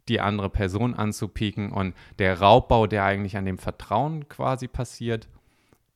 die 0.09 0.21
andere 0.21 0.50
Person 0.50 0.95
anzupieken 0.95 1.71
und 1.73 1.95
der 2.19 2.40
Raubbau, 2.40 2.87
der 2.87 3.04
eigentlich 3.04 3.37
an 3.37 3.45
dem 3.45 3.59
Vertrauen 3.59 4.28
quasi 4.28 4.69
passiert, 4.69 5.28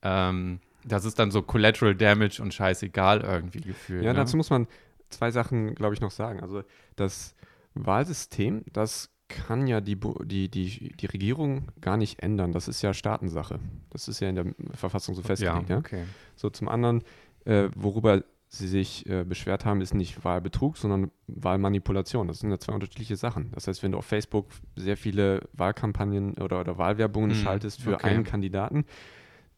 ähm, 0.01 0.59
das 0.85 1.05
ist 1.05 1.17
dann 1.17 1.31
so 1.31 1.41
Collateral 1.41 1.95
Damage 1.95 2.41
und 2.41 2.53
scheißegal 2.53 3.21
irgendwie 3.21 3.61
gefühlt. 3.61 4.03
Ja, 4.03 4.13
ne? 4.13 4.19
dazu 4.19 4.37
muss 4.37 4.49
man 4.49 4.67
zwei 5.09 5.31
Sachen, 5.31 5.75
glaube 5.75 5.95
ich, 5.95 6.01
noch 6.01 6.11
sagen. 6.11 6.41
Also 6.41 6.63
das 6.95 7.35
Wahlsystem, 7.73 8.63
das 8.71 9.09
kann 9.27 9.65
ja 9.65 9.81
die, 9.81 9.97
die, 10.23 10.49
die, 10.49 10.93
die 10.95 11.05
Regierung 11.07 11.71
gar 11.81 11.97
nicht 11.97 12.21
ändern. 12.21 12.51
Das 12.51 12.67
ist 12.67 12.81
ja 12.83 12.93
Staatensache. 12.93 13.59
Das 13.89 14.07
ist 14.07 14.19
ja 14.19 14.29
in 14.29 14.35
der 14.35 14.45
Verfassung 14.73 15.15
so 15.15 15.23
festgelegt. 15.23 15.69
Ja, 15.69 15.77
okay. 15.77 16.03
So 16.35 16.49
zum 16.49 16.67
anderen, 16.67 17.03
äh, 17.45 17.69
worüber 17.75 18.23
sie 18.57 18.67
sich 18.67 19.07
äh, 19.09 19.23
beschwert 19.23 19.65
haben, 19.65 19.81
ist 19.81 19.93
nicht 19.93 20.23
Wahlbetrug, 20.23 20.77
sondern 20.77 21.11
Wahlmanipulation. 21.27 22.27
Das 22.27 22.39
sind 22.39 22.51
ja 22.51 22.59
zwei 22.59 22.73
unterschiedliche 22.73 23.15
Sachen. 23.15 23.51
Das 23.53 23.67
heißt, 23.67 23.83
wenn 23.83 23.91
du 23.91 23.97
auf 23.97 24.05
Facebook 24.05 24.47
sehr 24.75 24.97
viele 24.97 25.47
Wahlkampagnen 25.53 26.35
oder, 26.37 26.59
oder 26.61 26.77
Wahlwerbungen 26.77 27.31
hm, 27.31 27.37
schaltest 27.37 27.81
für 27.81 27.95
okay. 27.95 28.07
einen 28.07 28.23
Kandidaten, 28.23 28.85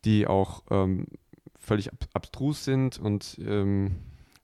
die 0.06 0.28
auch 0.28 0.64
ähm, 0.70 1.08
völlig 1.60 1.92
ab 1.92 2.06
abstrus 2.14 2.64
sind 2.64 3.00
und 3.00 3.38
ähm, 3.46 3.96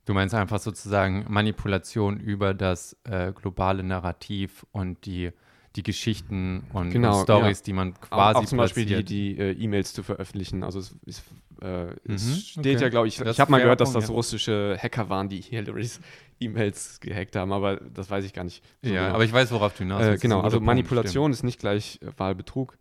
Du 0.06 0.14
meinst 0.14 0.36
einfach 0.36 0.60
sozusagen 0.60 1.26
Manipulation 1.30 2.20
über 2.20 2.54
das 2.54 2.98
äh, 3.06 3.32
globale 3.32 3.84
Narrativ 3.84 4.66
und 4.72 5.06
die, 5.06 5.32
die 5.78 5.84
Geschichten 5.84 6.66
und, 6.74 6.90
genau, 6.90 7.24
Stories, 7.24 7.60
ja. 7.60 7.66
die 7.66 7.74
man 7.74 7.94
quasi 7.94 8.38
auch, 8.38 8.42
auch 8.42 8.46
zum 8.46 8.58
Beispiel 8.58 8.86
die, 8.86 9.04
die 9.06 9.38
äh, 9.38 9.52
E-Mails 9.54 9.94
zu 9.94 10.04
veröffentlichen. 10.04 10.64
Also 10.64 10.80
es, 10.80 10.98
es, 11.06 11.24
äh, 11.64 11.86
mhm, 11.86 12.16
es 12.16 12.50
steht 12.50 12.76
okay. 12.76 12.84
ja, 12.84 12.90
glaube 12.90 13.08
ich, 13.08 13.18
das 13.18 13.36
ich 13.36 13.40
habe 13.40 13.52
mal 13.52 13.62
gehört, 13.62 13.82
dass 13.82 13.94
das 13.94 14.10
russische 14.10 14.78
Hacker 14.82 15.10
waren, 15.10 15.30
die 15.30 15.42
Hillarys 15.42 16.00
E-Mails 16.40 17.00
gehackt 17.00 17.36
haben, 17.36 17.54
aber 17.54 17.78
das 17.78 18.10
weiß 18.10 18.26
ich 18.26 18.34
gar 18.34 18.44
nicht. 18.44 18.64
So 18.82 18.94
ja, 18.94 19.04
genau. 19.06 19.16
aber 19.16 19.24
ich 19.24 19.32
weiß, 19.32 19.52
worauf 19.52 19.74
du 19.74 19.80
hinaus 19.80 20.04
äh, 20.04 20.18
Genau, 20.18 20.42
also 20.42 20.60
Manipulation 20.60 21.26
Punkt, 21.26 21.36
ist 21.36 21.44
nicht 21.44 21.60
gleich 21.60 22.00
äh, 22.02 22.12
Wahlbetrug. 22.18 22.78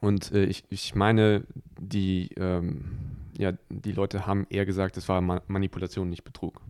Und 0.00 0.32
äh, 0.32 0.44
ich, 0.44 0.64
ich 0.68 0.94
meine, 0.94 1.44
die 1.80 2.30
ähm, 2.36 2.84
ja, 3.36 3.52
die 3.68 3.92
Leute 3.92 4.26
haben 4.26 4.46
eher 4.50 4.66
gesagt, 4.66 4.96
es 4.96 5.08
war 5.08 5.20
Ma 5.20 5.42
Manipulation, 5.46 6.08
nicht 6.08 6.24
Betrug. 6.24 6.60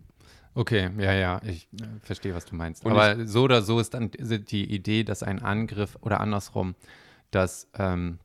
Okay, 0.53 0.89
ja, 0.97 1.13
ja, 1.13 1.41
ich 1.43 1.67
äh, 1.73 1.85
verstehe, 2.01 2.33
was 2.33 2.45
du 2.45 2.55
meinst. 2.55 2.85
Und 2.85 2.91
Aber 2.91 3.27
so 3.27 3.43
oder 3.43 3.61
so 3.61 3.79
ist 3.79 3.93
dann 3.93 4.11
die 4.11 4.73
Idee, 4.73 5.03
dass 5.03 5.21
ein 5.21 5.41
Angriff 5.41 5.97
oder 6.01 6.21
andersrum, 6.21 6.75
dass 7.29 7.69
ähm, 7.77 8.19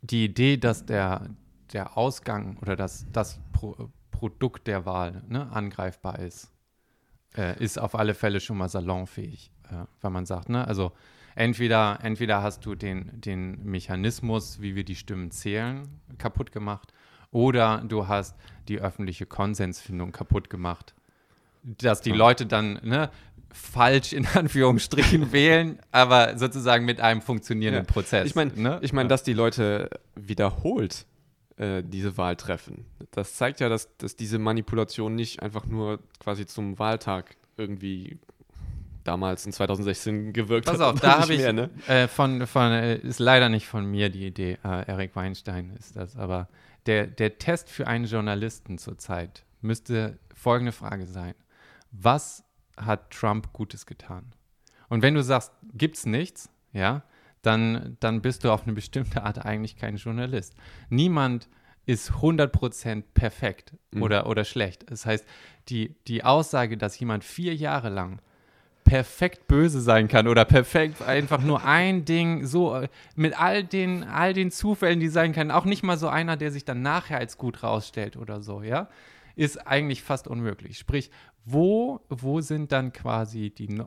die 0.00 0.24
Idee, 0.24 0.56
dass 0.56 0.86
der, 0.86 1.28
der 1.72 1.96
Ausgang 1.96 2.58
oder 2.60 2.76
dass 2.76 3.06
das 3.12 3.40
Pro 3.52 3.90
Produkt 4.10 4.68
der 4.68 4.86
Wahl 4.86 5.22
ne, 5.28 5.50
angreifbar 5.50 6.20
ist, 6.20 6.50
äh, 7.36 7.62
ist 7.62 7.78
auf 7.78 7.96
alle 7.96 8.14
Fälle 8.14 8.38
schon 8.40 8.56
mal 8.56 8.68
salonfähig, 8.68 9.50
äh, 9.70 9.86
weil 10.00 10.10
man 10.12 10.24
sagt, 10.24 10.48
ne, 10.48 10.66
also 10.66 10.92
entweder, 11.34 11.98
entweder 12.00 12.40
hast 12.40 12.64
du 12.64 12.76
den, 12.76 13.20
den 13.20 13.64
Mechanismus, 13.64 14.60
wie 14.62 14.76
wir 14.76 14.84
die 14.84 14.94
Stimmen 14.94 15.32
zählen, 15.32 16.00
kaputt 16.16 16.52
gemacht, 16.52 16.94
oder 17.32 17.82
du 17.86 18.06
hast 18.06 18.36
die 18.68 18.80
öffentliche 18.80 19.26
Konsensfindung 19.26 20.12
kaputt 20.12 20.48
gemacht. 20.48 20.94
Dass 21.64 22.00
die 22.00 22.12
Leute 22.12 22.46
dann 22.46 22.78
ne, 22.84 23.10
falsch 23.52 24.12
in 24.12 24.26
Anführungsstrichen 24.34 25.32
wählen, 25.32 25.80
aber 25.90 26.38
sozusagen 26.38 26.84
mit 26.84 27.00
einem 27.00 27.20
funktionierenden 27.20 27.84
ja. 27.84 27.92
Prozess. 27.92 28.26
Ich 28.26 28.36
meine, 28.36 28.52
ne? 28.54 28.78
ich 28.82 28.92
mein, 28.92 29.08
dass 29.08 29.24
die 29.24 29.32
Leute 29.32 29.90
wiederholt 30.14 31.06
äh, 31.56 31.82
diese 31.84 32.16
Wahl 32.16 32.36
treffen. 32.36 32.84
Das 33.10 33.34
zeigt 33.34 33.60
ja, 33.60 33.68
dass, 33.68 33.96
dass 33.96 34.16
diese 34.16 34.38
Manipulation 34.38 35.14
nicht 35.14 35.42
einfach 35.42 35.66
nur 35.66 36.00
quasi 36.18 36.46
zum 36.46 36.78
Wahltag 36.78 37.36
irgendwie 37.56 38.18
damals 39.04 39.46
in 39.46 39.52
2016 39.52 40.32
gewirkt 40.32 40.66
Pass 40.66 40.80
hat. 40.80 40.80
Pass 40.80 40.94
auf, 40.94 41.00
da 41.00 41.20
habe 41.20 41.34
ich 41.34 41.52
ne? 41.52 41.70
äh, 41.86 42.08
von, 42.08 42.46
von 42.46 42.72
äh, 42.72 42.96
ist 42.96 43.20
leider 43.20 43.48
nicht 43.48 43.66
von 43.66 43.84
mir 43.84 44.08
die 44.08 44.26
Idee. 44.26 44.58
Äh, 44.64 44.86
Eric 44.86 45.14
Weinstein 45.14 45.70
ist 45.78 45.96
das, 45.96 46.16
aber 46.16 46.48
der, 46.86 47.06
der 47.06 47.38
Test 47.38 47.70
für 47.70 47.86
einen 47.86 48.06
Journalisten 48.06 48.78
zurzeit 48.78 49.44
müsste 49.60 50.18
folgende 50.34 50.72
Frage 50.72 51.06
sein. 51.06 51.34
Was 51.90 52.44
hat 52.76 53.10
Trump 53.10 53.52
Gutes 53.52 53.86
getan? 53.86 54.32
Und 54.88 55.02
wenn 55.02 55.14
du 55.14 55.22
sagst, 55.22 55.52
gibt's 55.72 56.04
nichts, 56.06 56.50
ja, 56.72 57.02
dann, 57.46 57.96
dann 58.00 58.22
bist 58.22 58.44
du 58.44 58.50
auf 58.50 58.64
eine 58.64 58.72
bestimmte 58.72 59.22
Art 59.22 59.44
eigentlich 59.44 59.76
kein 59.76 59.96
Journalist. 59.96 60.54
Niemand 60.88 61.48
ist 61.86 62.12
100% 62.12 63.04
perfekt 63.14 63.74
mhm. 63.90 64.02
oder, 64.02 64.26
oder 64.26 64.44
schlecht. 64.44 64.90
Das 64.90 65.06
heißt, 65.06 65.26
die, 65.68 65.94
die 66.06 66.24
Aussage, 66.24 66.76
dass 66.76 66.98
jemand 66.98 67.24
vier 67.24 67.54
Jahre 67.54 67.90
lang 67.90 68.20
perfekt 68.84 69.48
böse 69.48 69.80
sein 69.80 70.08
kann 70.08 70.28
oder 70.28 70.44
perfekt 70.44 71.02
einfach 71.02 71.42
nur 71.42 71.64
ein 71.64 72.04
Ding 72.04 72.46
so 72.46 72.76
äh, 72.76 72.88
mit 73.16 73.38
all 73.38 73.64
den 73.64 74.04
all 74.04 74.34
den 74.34 74.50
Zufällen, 74.50 75.00
die 75.00 75.08
sein 75.08 75.32
können, 75.32 75.50
auch 75.50 75.64
nicht 75.64 75.82
mal 75.82 75.96
so 75.96 76.08
einer, 76.08 76.36
der 76.36 76.52
sich 76.52 76.64
dann 76.64 76.82
nachher 76.82 77.18
als 77.18 77.38
gut 77.38 77.62
rausstellt 77.62 78.16
oder 78.16 78.42
so, 78.42 78.62
ja, 78.62 78.88
ist 79.36 79.66
eigentlich 79.66 80.02
fast 80.02 80.28
unmöglich. 80.28 80.78
Sprich, 80.78 81.10
wo 81.46 82.00
wo 82.08 82.40
sind 82.40 82.72
dann 82.72 82.92
quasi 82.92 83.50
die 83.50 83.82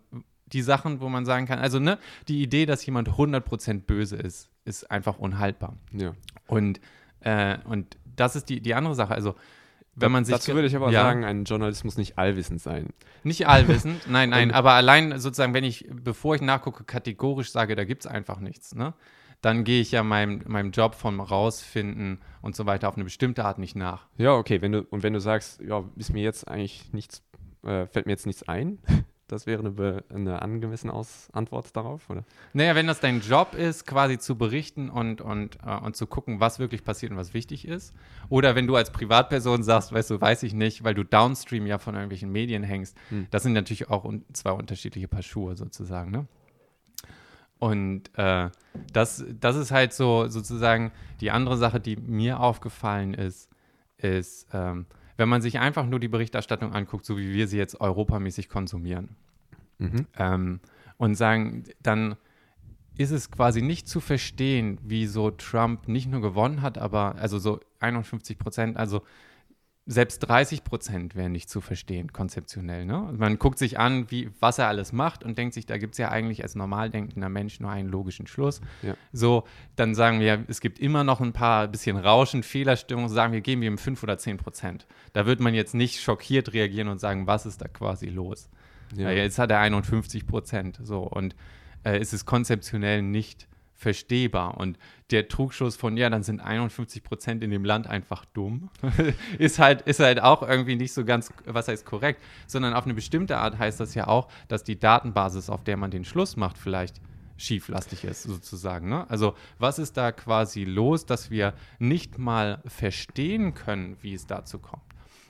die 0.53 0.61
Sachen, 0.61 1.01
wo 1.01 1.09
man 1.09 1.25
sagen 1.25 1.45
kann, 1.45 1.59
also 1.59 1.79
ne, 1.79 1.97
die 2.27 2.41
Idee, 2.41 2.65
dass 2.65 2.85
jemand 2.85 3.09
100% 3.09 3.81
böse 3.81 4.15
ist, 4.15 4.49
ist 4.65 4.89
einfach 4.89 5.17
unhaltbar. 5.17 5.77
Ja. 5.91 6.13
Und 6.47 6.79
äh, 7.21 7.57
und 7.65 7.97
das 8.15 8.35
ist 8.35 8.49
die 8.49 8.61
die 8.61 8.73
andere 8.73 8.95
Sache, 8.95 9.13
also 9.13 9.35
wenn 9.99 10.11
man 10.11 10.25
sich 10.25 10.35
Dazu 10.35 10.53
würde 10.53 10.67
ich 10.67 10.75
aber 10.75 10.91
ja. 10.91 11.01
sagen, 11.01 11.25
ein 11.25 11.43
Journalist 11.43 11.83
muss 11.83 11.97
nicht 11.97 12.19
allwissend 12.19 12.61
sein. 12.61 12.89
Nicht 13.23 13.47
allwissend, 13.47 14.07
nein, 14.07 14.29
nein, 14.29 14.51
aber 14.51 14.73
allein 14.73 15.19
sozusagen, 15.19 15.55
wenn 15.55 15.63
ich, 15.63 15.87
bevor 15.89 16.35
ich 16.35 16.41
nachgucke, 16.41 16.83
kategorisch 16.83 17.51
sage, 17.51 17.75
da 17.75 17.83
gibt 17.83 18.05
es 18.05 18.07
einfach 18.07 18.39
nichts, 18.39 18.75
ne? 18.75 18.93
Dann 19.41 19.63
gehe 19.63 19.81
ich 19.81 19.91
ja 19.91 20.03
meinem, 20.03 20.41
meinem 20.47 20.71
Job 20.71 20.95
vom 20.95 21.19
Rausfinden 21.19 22.19
und 22.41 22.55
so 22.55 22.65
weiter 22.65 22.89
auf 22.89 22.95
eine 22.95 23.03
bestimmte 23.03 23.45
Art 23.45 23.59
nicht 23.59 23.75
nach. 23.75 24.07
Ja, 24.17 24.33
okay, 24.33 24.61
wenn 24.61 24.71
du, 24.71 24.81
und 24.89 25.03
wenn 25.03 25.13
du 25.13 25.19
sagst, 25.19 25.61
ja, 25.61 25.83
ist 25.95 26.11
mir 26.11 26.23
jetzt 26.23 26.47
eigentlich 26.47 26.91
nichts, 26.91 27.23
äh, 27.63 27.85
fällt 27.85 28.07
mir 28.07 28.13
jetzt 28.13 28.25
nichts 28.25 28.47
ein, 28.47 28.79
das 29.27 29.45
wäre 29.45 29.59
eine, 29.59 30.03
eine 30.09 30.41
angemessene 30.41 30.93
Aus 30.93 31.29
Antwort 31.33 31.75
darauf, 31.75 32.09
oder? 32.09 32.23
Naja, 32.53 32.75
wenn 32.75 32.87
das 32.87 32.99
dein 32.99 33.21
Job 33.21 33.55
ist, 33.55 33.85
quasi 33.85 34.17
zu 34.17 34.37
berichten 34.37 34.89
und, 34.89 35.21
und, 35.21 35.57
äh, 35.65 35.77
und 35.77 35.95
zu 35.95 36.07
gucken, 36.07 36.39
was 36.39 36.59
wirklich 36.59 36.83
passiert 36.83 37.11
und 37.11 37.17
was 37.17 37.33
wichtig 37.33 37.67
ist. 37.67 37.93
Oder 38.29 38.55
wenn 38.55 38.67
du 38.67 38.75
als 38.75 38.91
Privatperson 38.91 39.63
sagst, 39.63 39.91
weißt 39.91 40.11
du, 40.11 40.21
weiß 40.21 40.43
ich 40.43 40.53
nicht, 40.53 40.83
weil 40.83 40.93
du 40.93 41.03
downstream 41.03 41.67
ja 41.67 41.77
von 41.77 41.95
irgendwelchen 41.95 42.31
Medien 42.31 42.63
hängst. 42.63 42.97
Hm. 43.09 43.27
Das 43.29 43.43
sind 43.43 43.53
natürlich 43.53 43.89
auch 43.89 44.05
un 44.05 44.23
zwei 44.33 44.51
unterschiedliche 44.51 45.07
Paar 45.07 45.23
Schuhe 45.23 45.55
sozusagen, 45.55 46.11
ne? 46.11 46.27
Und 47.59 48.11
äh, 48.17 48.49
das, 48.93 49.25
das 49.39 49.55
ist 49.55 49.71
halt 49.71 49.91
so 49.91 50.27
sozusagen 50.27 50.91
die 51.21 51.31
andere 51.31 51.57
Sache, 51.57 51.79
die 51.79 51.95
mir 51.95 52.39
aufgefallen 52.39 53.15
ist, 53.15 53.49
ist, 53.97 54.47
ähm, 54.53 54.85
wenn 55.17 55.29
man 55.29 55.41
sich 55.41 55.59
einfach 55.59 55.85
nur 55.85 55.99
die 55.99 56.07
Berichterstattung 56.07 56.73
anguckt, 56.73 57.05
so 57.05 57.17
wie 57.17 57.33
wir 57.33 57.47
sie 57.47 57.57
jetzt 57.57 57.81
europamäßig 57.81 58.49
konsumieren, 58.49 59.09
mhm. 59.79 60.05
ähm, 60.17 60.59
und 60.97 61.15
sagen, 61.15 61.63
dann 61.81 62.15
ist 62.97 63.11
es 63.11 63.29
quasi 63.29 63.61
nicht 63.61 63.87
zu 63.87 63.99
verstehen, 63.99 64.79
wieso 64.83 65.31
Trump 65.31 65.87
nicht 65.87 66.09
nur 66.09 66.21
gewonnen 66.21 66.61
hat, 66.61 66.77
aber 66.77 67.15
also 67.15 67.37
so 67.37 67.59
51 67.79 68.39
Prozent, 68.39 68.77
also 68.77 69.03
selbst 69.89 70.19
30 70.19 70.65
Prozent 70.65 71.15
wären 71.15 71.31
nicht 71.31 71.49
zu 71.49 71.61
verstehen, 71.61 72.11
konzeptionell. 72.11 72.85
Ne? 72.85 73.13
Man 73.17 73.39
guckt 73.39 73.57
sich 73.57 73.79
an, 73.79 74.11
wie, 74.11 74.29
was 74.41 74.59
er 74.59 74.67
alles 74.67 74.91
macht 74.91 75.23
und 75.23 75.37
denkt 75.37 75.53
sich, 75.53 75.65
da 75.65 75.77
gibt 75.77 75.93
es 75.93 75.97
ja 75.97 76.09
eigentlich 76.09 76.43
als 76.43 76.55
normal 76.55 76.89
denkender 76.89 77.29
Mensch 77.29 77.61
nur 77.61 77.71
einen 77.71 77.87
logischen 77.87 78.27
Schluss. 78.27 78.59
Ja. 78.81 78.95
So, 79.13 79.45
dann 79.77 79.95
sagen 79.95 80.19
wir, 80.19 80.43
es 80.49 80.59
gibt 80.59 80.79
immer 80.79 81.05
noch 81.05 81.21
ein 81.21 81.31
paar 81.31 81.69
bisschen 81.69 81.95
Rauschen, 81.95 82.43
Fehlerstimmung, 82.43 83.07
sagen 83.07 83.31
wir, 83.31 83.39
geben 83.39 83.61
wir 83.61 83.69
ihm 83.69 83.77
5 83.77 84.03
oder 84.03 84.17
10 84.17 84.35
Prozent. 84.37 84.87
Da 85.13 85.25
wird 85.25 85.39
man 85.39 85.53
jetzt 85.53 85.73
nicht 85.73 86.01
schockiert 86.01 86.51
reagieren 86.51 86.89
und 86.89 86.99
sagen, 86.99 87.25
was 87.25 87.45
ist 87.45 87.61
da 87.61 87.69
quasi 87.69 88.07
los? 88.07 88.49
Ja. 88.95 89.09
jetzt 89.11 89.39
hat 89.39 89.51
er 89.51 89.59
51 89.59 90.27
Prozent. 90.27 90.79
So, 90.83 91.03
und 91.03 91.33
äh, 91.83 91.97
es 91.97 92.11
ist 92.11 92.25
konzeptionell 92.25 93.01
nicht 93.01 93.47
verstehbar. 93.77 94.57
Und 94.57 94.77
der 95.11 95.29
Trugschluss 95.29 95.75
von, 95.75 95.95
ja, 95.95 96.09
dann 96.09 96.23
sind 96.23 96.41
51 96.41 97.03
Prozent 97.03 97.43
in 97.43 97.51
dem 97.51 97.63
Land 97.63 97.87
einfach 97.87 98.25
dumm, 98.25 98.69
ist, 99.37 99.59
halt, 99.59 99.83
ist 99.83 99.99
halt 99.99 100.21
auch 100.21 100.41
irgendwie 100.41 100.75
nicht 100.75 100.91
so 100.91 101.05
ganz, 101.05 101.31
was 101.45 101.67
heißt 101.67 101.85
korrekt, 101.85 102.21
sondern 102.47 102.73
auf 102.73 102.85
eine 102.85 102.95
bestimmte 102.95 103.37
Art 103.37 103.57
heißt 103.57 103.79
das 103.79 103.93
ja 103.93 104.07
auch, 104.07 104.27
dass 104.47 104.63
die 104.63 104.79
Datenbasis, 104.79 105.49
auf 105.49 105.63
der 105.63 105.77
man 105.77 105.91
den 105.91 106.03
Schluss 106.03 106.35
macht, 106.35 106.57
vielleicht 106.57 106.99
schieflastig 107.37 108.03
ist, 108.03 108.23
sozusagen. 108.23 108.89
Ne? 108.89 109.07
Also 109.09 109.35
was 109.59 109.77
ist 109.77 109.95
da 109.95 110.11
quasi 110.11 110.63
los, 110.63 111.05
dass 111.05 111.29
wir 111.29 111.53
nicht 111.77 112.17
mal 112.17 112.63
verstehen 112.65 113.53
können, 113.53 113.95
wie 114.01 114.15
es 114.15 114.25
dazu 114.25 114.57
kommt? 114.57 114.81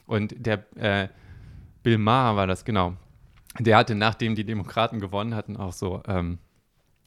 Und 0.05 0.33
der 0.38 0.65
äh, 0.77 1.10
Bill 1.83 1.97
Maher 1.97 2.38
war 2.38 2.47
das, 2.47 2.63
genau. 2.63 2.95
Der 3.60 3.75
hatte, 3.75 3.93
nachdem 3.93 4.36
die 4.36 4.45
Demokraten 4.45 5.01
gewonnen 5.01 5.36
hatten, 5.36 5.57
auch 5.57 5.73
so 5.73 6.01
ähm, 6.07 6.38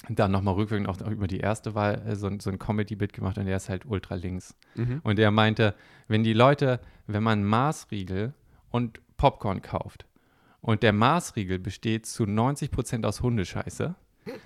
dann 0.08 0.30
nochmal 0.30 0.54
rückwirkend 0.54 0.88
auch 0.88 1.00
über 1.08 1.26
die 1.26 1.40
erste 1.40 1.74
Wahl 1.74 2.02
äh, 2.06 2.16
so, 2.16 2.30
so 2.38 2.50
ein 2.50 2.58
Comedy-Bit 2.58 3.12
gemacht 3.12 3.38
und 3.38 3.46
der 3.46 3.56
ist 3.56 3.68
halt 3.68 3.84
ultra 3.86 4.14
links. 4.14 4.56
Mhm. 4.74 5.00
Und 5.04 5.18
der 5.18 5.30
meinte, 5.30 5.74
wenn 6.08 6.24
die 6.24 6.32
Leute, 6.32 6.80
wenn 7.06 7.22
man 7.22 7.44
Maßriegel 7.44 8.32
und 8.70 9.00
Popcorn 9.16 9.62
kauft 9.62 10.06
und 10.60 10.82
der 10.82 10.92
Maßriegel 10.92 11.58
besteht 11.58 12.06
zu 12.06 12.24
90% 12.24 13.04
aus 13.04 13.20
Hundescheiße, 13.20 13.94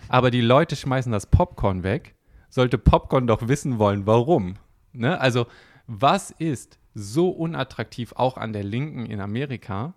aber 0.09 0.31
die 0.31 0.41
Leute 0.41 0.77
schmeißen 0.77 1.13
das 1.13 1.27
Popcorn 1.27 1.83
weg, 1.83 2.15
sollte 2.49 2.79
Popcorn 2.79 3.27
doch 3.27 3.49
wissen 3.49 3.79
wollen, 3.79 4.07
warum. 4.07 4.57
Ne? 4.93 5.21
Also, 5.21 5.47
was 5.87 6.31
ist 6.31 6.79
so 6.95 7.31
unattraktiv 7.31 8.13
auch 8.17 8.37
an 8.39 8.53
der 8.53 8.63
Linken 8.63 9.07
in 9.07 9.21
Amerika, 9.21 9.95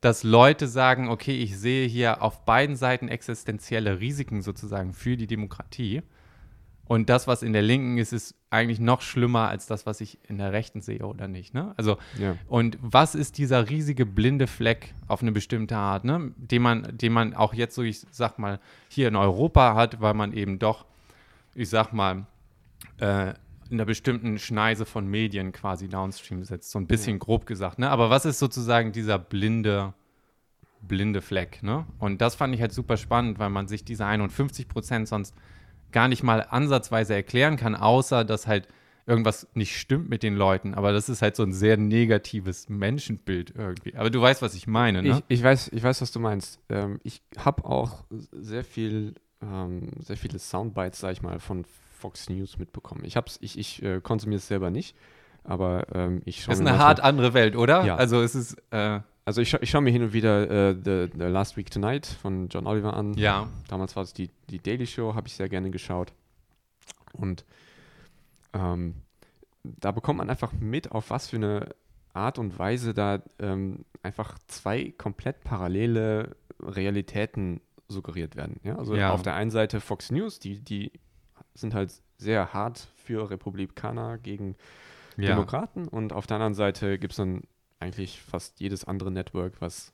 dass 0.00 0.22
Leute 0.22 0.68
sagen, 0.68 1.08
okay, 1.08 1.36
ich 1.36 1.58
sehe 1.58 1.88
hier 1.88 2.22
auf 2.22 2.44
beiden 2.44 2.76
Seiten 2.76 3.08
existenzielle 3.08 4.00
Risiken 4.00 4.42
sozusagen 4.42 4.92
für 4.92 5.16
die 5.16 5.26
Demokratie. 5.26 6.02
Und 6.88 7.08
das, 7.10 7.26
was 7.26 7.42
in 7.42 7.52
der 7.52 7.62
Linken 7.62 7.98
ist, 7.98 8.12
ist 8.12 8.36
eigentlich 8.48 8.78
noch 8.78 9.00
schlimmer 9.00 9.48
als 9.48 9.66
das, 9.66 9.86
was 9.86 10.00
ich 10.00 10.18
in 10.28 10.38
der 10.38 10.52
Rechten 10.52 10.80
sehe, 10.80 11.04
oder 11.04 11.26
nicht? 11.26 11.52
Ne? 11.52 11.74
Also, 11.76 11.98
Ja. 12.16 12.36
und 12.46 12.78
was 12.80 13.16
ist 13.16 13.38
dieser 13.38 13.68
riesige 13.68 14.06
blinde 14.06 14.46
Fleck 14.46 14.94
auf 15.08 15.20
eine 15.20 15.32
bestimmte 15.32 15.76
Art, 15.76 16.04
ne? 16.04 16.32
den, 16.36 16.62
man, 16.62 16.96
den 16.96 17.12
man 17.12 17.34
auch 17.34 17.54
jetzt 17.54 17.74
so, 17.74 17.82
ich 17.82 18.06
sag 18.12 18.38
mal, 18.38 18.60
hier 18.88 19.08
in 19.08 19.16
Europa 19.16 19.74
hat, 19.74 20.00
weil 20.00 20.14
man 20.14 20.32
eben 20.32 20.60
doch, 20.60 20.84
ich 21.56 21.68
sag 21.68 21.92
mal, 21.92 22.26
äh, 22.98 23.34
in 23.70 23.76
einer 23.76 23.84
bestimmten 23.84 24.38
Schneise 24.38 24.86
von 24.86 25.06
Medien 25.06 25.52
quasi 25.52 25.88
downstream 25.88 26.44
setzt, 26.44 26.70
so 26.70 26.78
ein 26.78 26.86
bisschen 26.86 27.18
grob 27.18 27.46
gesagt. 27.46 27.78
Ne? 27.78 27.90
Aber 27.90 28.10
was 28.10 28.24
ist 28.24 28.38
sozusagen 28.38 28.92
dieser 28.92 29.18
blinde, 29.18 29.94
blinde 30.82 31.20
Fleck? 31.20 31.62
Ne? 31.62 31.86
Und 31.98 32.20
das 32.20 32.34
fand 32.34 32.54
ich 32.54 32.60
halt 32.60 32.72
super 32.72 32.96
spannend, 32.96 33.38
weil 33.38 33.50
man 33.50 33.68
sich 33.68 33.84
diese 33.84 34.06
51 34.06 34.68
Prozent 34.68 35.08
sonst 35.08 35.34
gar 35.92 36.08
nicht 36.08 36.22
mal 36.22 36.46
ansatzweise 36.48 37.14
erklären 37.14 37.56
kann, 37.56 37.74
außer 37.74 38.24
dass 38.24 38.46
halt 38.46 38.68
irgendwas 39.06 39.46
nicht 39.54 39.76
stimmt 39.78 40.08
mit 40.08 40.22
den 40.22 40.34
Leuten. 40.34 40.74
Aber 40.74 40.92
das 40.92 41.08
ist 41.08 41.22
halt 41.22 41.36
so 41.36 41.42
ein 41.42 41.52
sehr 41.52 41.76
negatives 41.76 42.68
Menschenbild 42.68 43.54
irgendwie. 43.56 43.94
Aber 43.94 44.10
du 44.10 44.20
weißt, 44.20 44.42
was 44.42 44.54
ich 44.54 44.66
meine, 44.66 45.02
ne? 45.02 45.22
Ich, 45.28 45.38
ich, 45.38 45.42
weiß, 45.42 45.68
ich 45.72 45.82
weiß, 45.82 46.02
was 46.02 46.10
du 46.10 46.20
meinst. 46.20 46.60
Ähm, 46.68 47.00
ich 47.04 47.22
habe 47.38 47.64
auch 47.64 48.04
sehr 48.32 48.64
viel, 48.64 49.14
ähm, 49.40 49.90
sehr 50.00 50.16
viele 50.16 50.38
Soundbites, 50.38 51.00
sag 51.00 51.12
ich 51.12 51.22
mal, 51.22 51.38
von 51.38 51.64
Fox 51.96 52.28
News 52.28 52.58
mitbekommen. 52.58 53.04
Ich 53.04 53.16
hab's, 53.16 53.38
ich, 53.40 53.58
ich 53.58 53.82
äh, 53.82 54.00
konsumiere 54.00 54.38
es 54.38 54.46
selber 54.48 54.70
nicht, 54.70 54.96
aber 55.44 55.86
ähm, 55.94 56.22
ich 56.24 56.42
schaue 56.42 56.52
das 56.52 56.60
ist 56.60 56.66
eine 56.66 56.78
hart 56.78 57.00
andere 57.00 57.34
Welt, 57.34 57.56
oder? 57.56 57.84
Ja. 57.84 57.96
Also 57.96 58.20
es 58.22 58.34
ist, 58.34 58.56
äh, 58.70 59.00
Also 59.24 59.40
ich, 59.40 59.48
scha 59.50 59.58
ich 59.60 59.70
schaue 59.70 59.80
mir 59.82 59.90
hin 59.90 60.02
und 60.02 60.12
wieder 60.12 60.50
äh, 60.70 60.74
the, 60.74 61.10
the 61.16 61.24
Last 61.24 61.56
Week 61.56 61.70
Tonight 61.70 62.06
von 62.06 62.48
John 62.48 62.66
Oliver 62.66 62.94
an. 62.94 63.14
ja. 63.14 63.48
Damals 63.68 63.96
war 63.96 64.02
es 64.02 64.12
die, 64.12 64.30
die 64.50 64.58
Daily 64.58 64.86
Show, 64.86 65.14
habe 65.14 65.26
ich 65.28 65.34
sehr 65.34 65.48
gerne 65.48 65.70
geschaut. 65.70 66.12
Und 67.12 67.44
ähm, 68.52 68.94
da 69.64 69.90
bekommt 69.90 70.18
man 70.18 70.30
einfach 70.30 70.52
mit, 70.52 70.92
auf 70.92 71.10
was 71.10 71.28
für 71.30 71.36
eine 71.36 71.74
Art 72.12 72.38
und 72.38 72.58
Weise 72.58 72.94
da 72.94 73.22
ähm, 73.38 73.84
einfach 74.02 74.38
zwei 74.46 74.92
komplett 74.96 75.42
parallele 75.44 76.36
Realitäten 76.60 77.60
suggeriert 77.88 78.36
werden. 78.36 78.60
Ja? 78.62 78.76
Also 78.76 78.94
Ja. 78.96 79.12
auf 79.12 79.22
der 79.22 79.34
einen 79.34 79.50
Seite 79.50 79.80
Fox 79.80 80.10
News, 80.10 80.38
die, 80.38 80.60
die 80.60 80.92
sind 81.56 81.74
halt 81.74 81.92
sehr 82.18 82.52
hart 82.52 82.88
für 82.94 83.30
Republikaner 83.30 84.18
gegen 84.18 84.56
ja. 85.16 85.28
Demokraten 85.28 85.88
und 85.88 86.12
auf 86.12 86.26
der 86.26 86.36
anderen 86.36 86.54
Seite 86.54 86.98
gibt 86.98 87.12
es 87.12 87.16
dann 87.16 87.42
eigentlich 87.78 88.20
fast 88.20 88.60
jedes 88.60 88.84
andere 88.84 89.10
Network, 89.10 89.60
was 89.60 89.92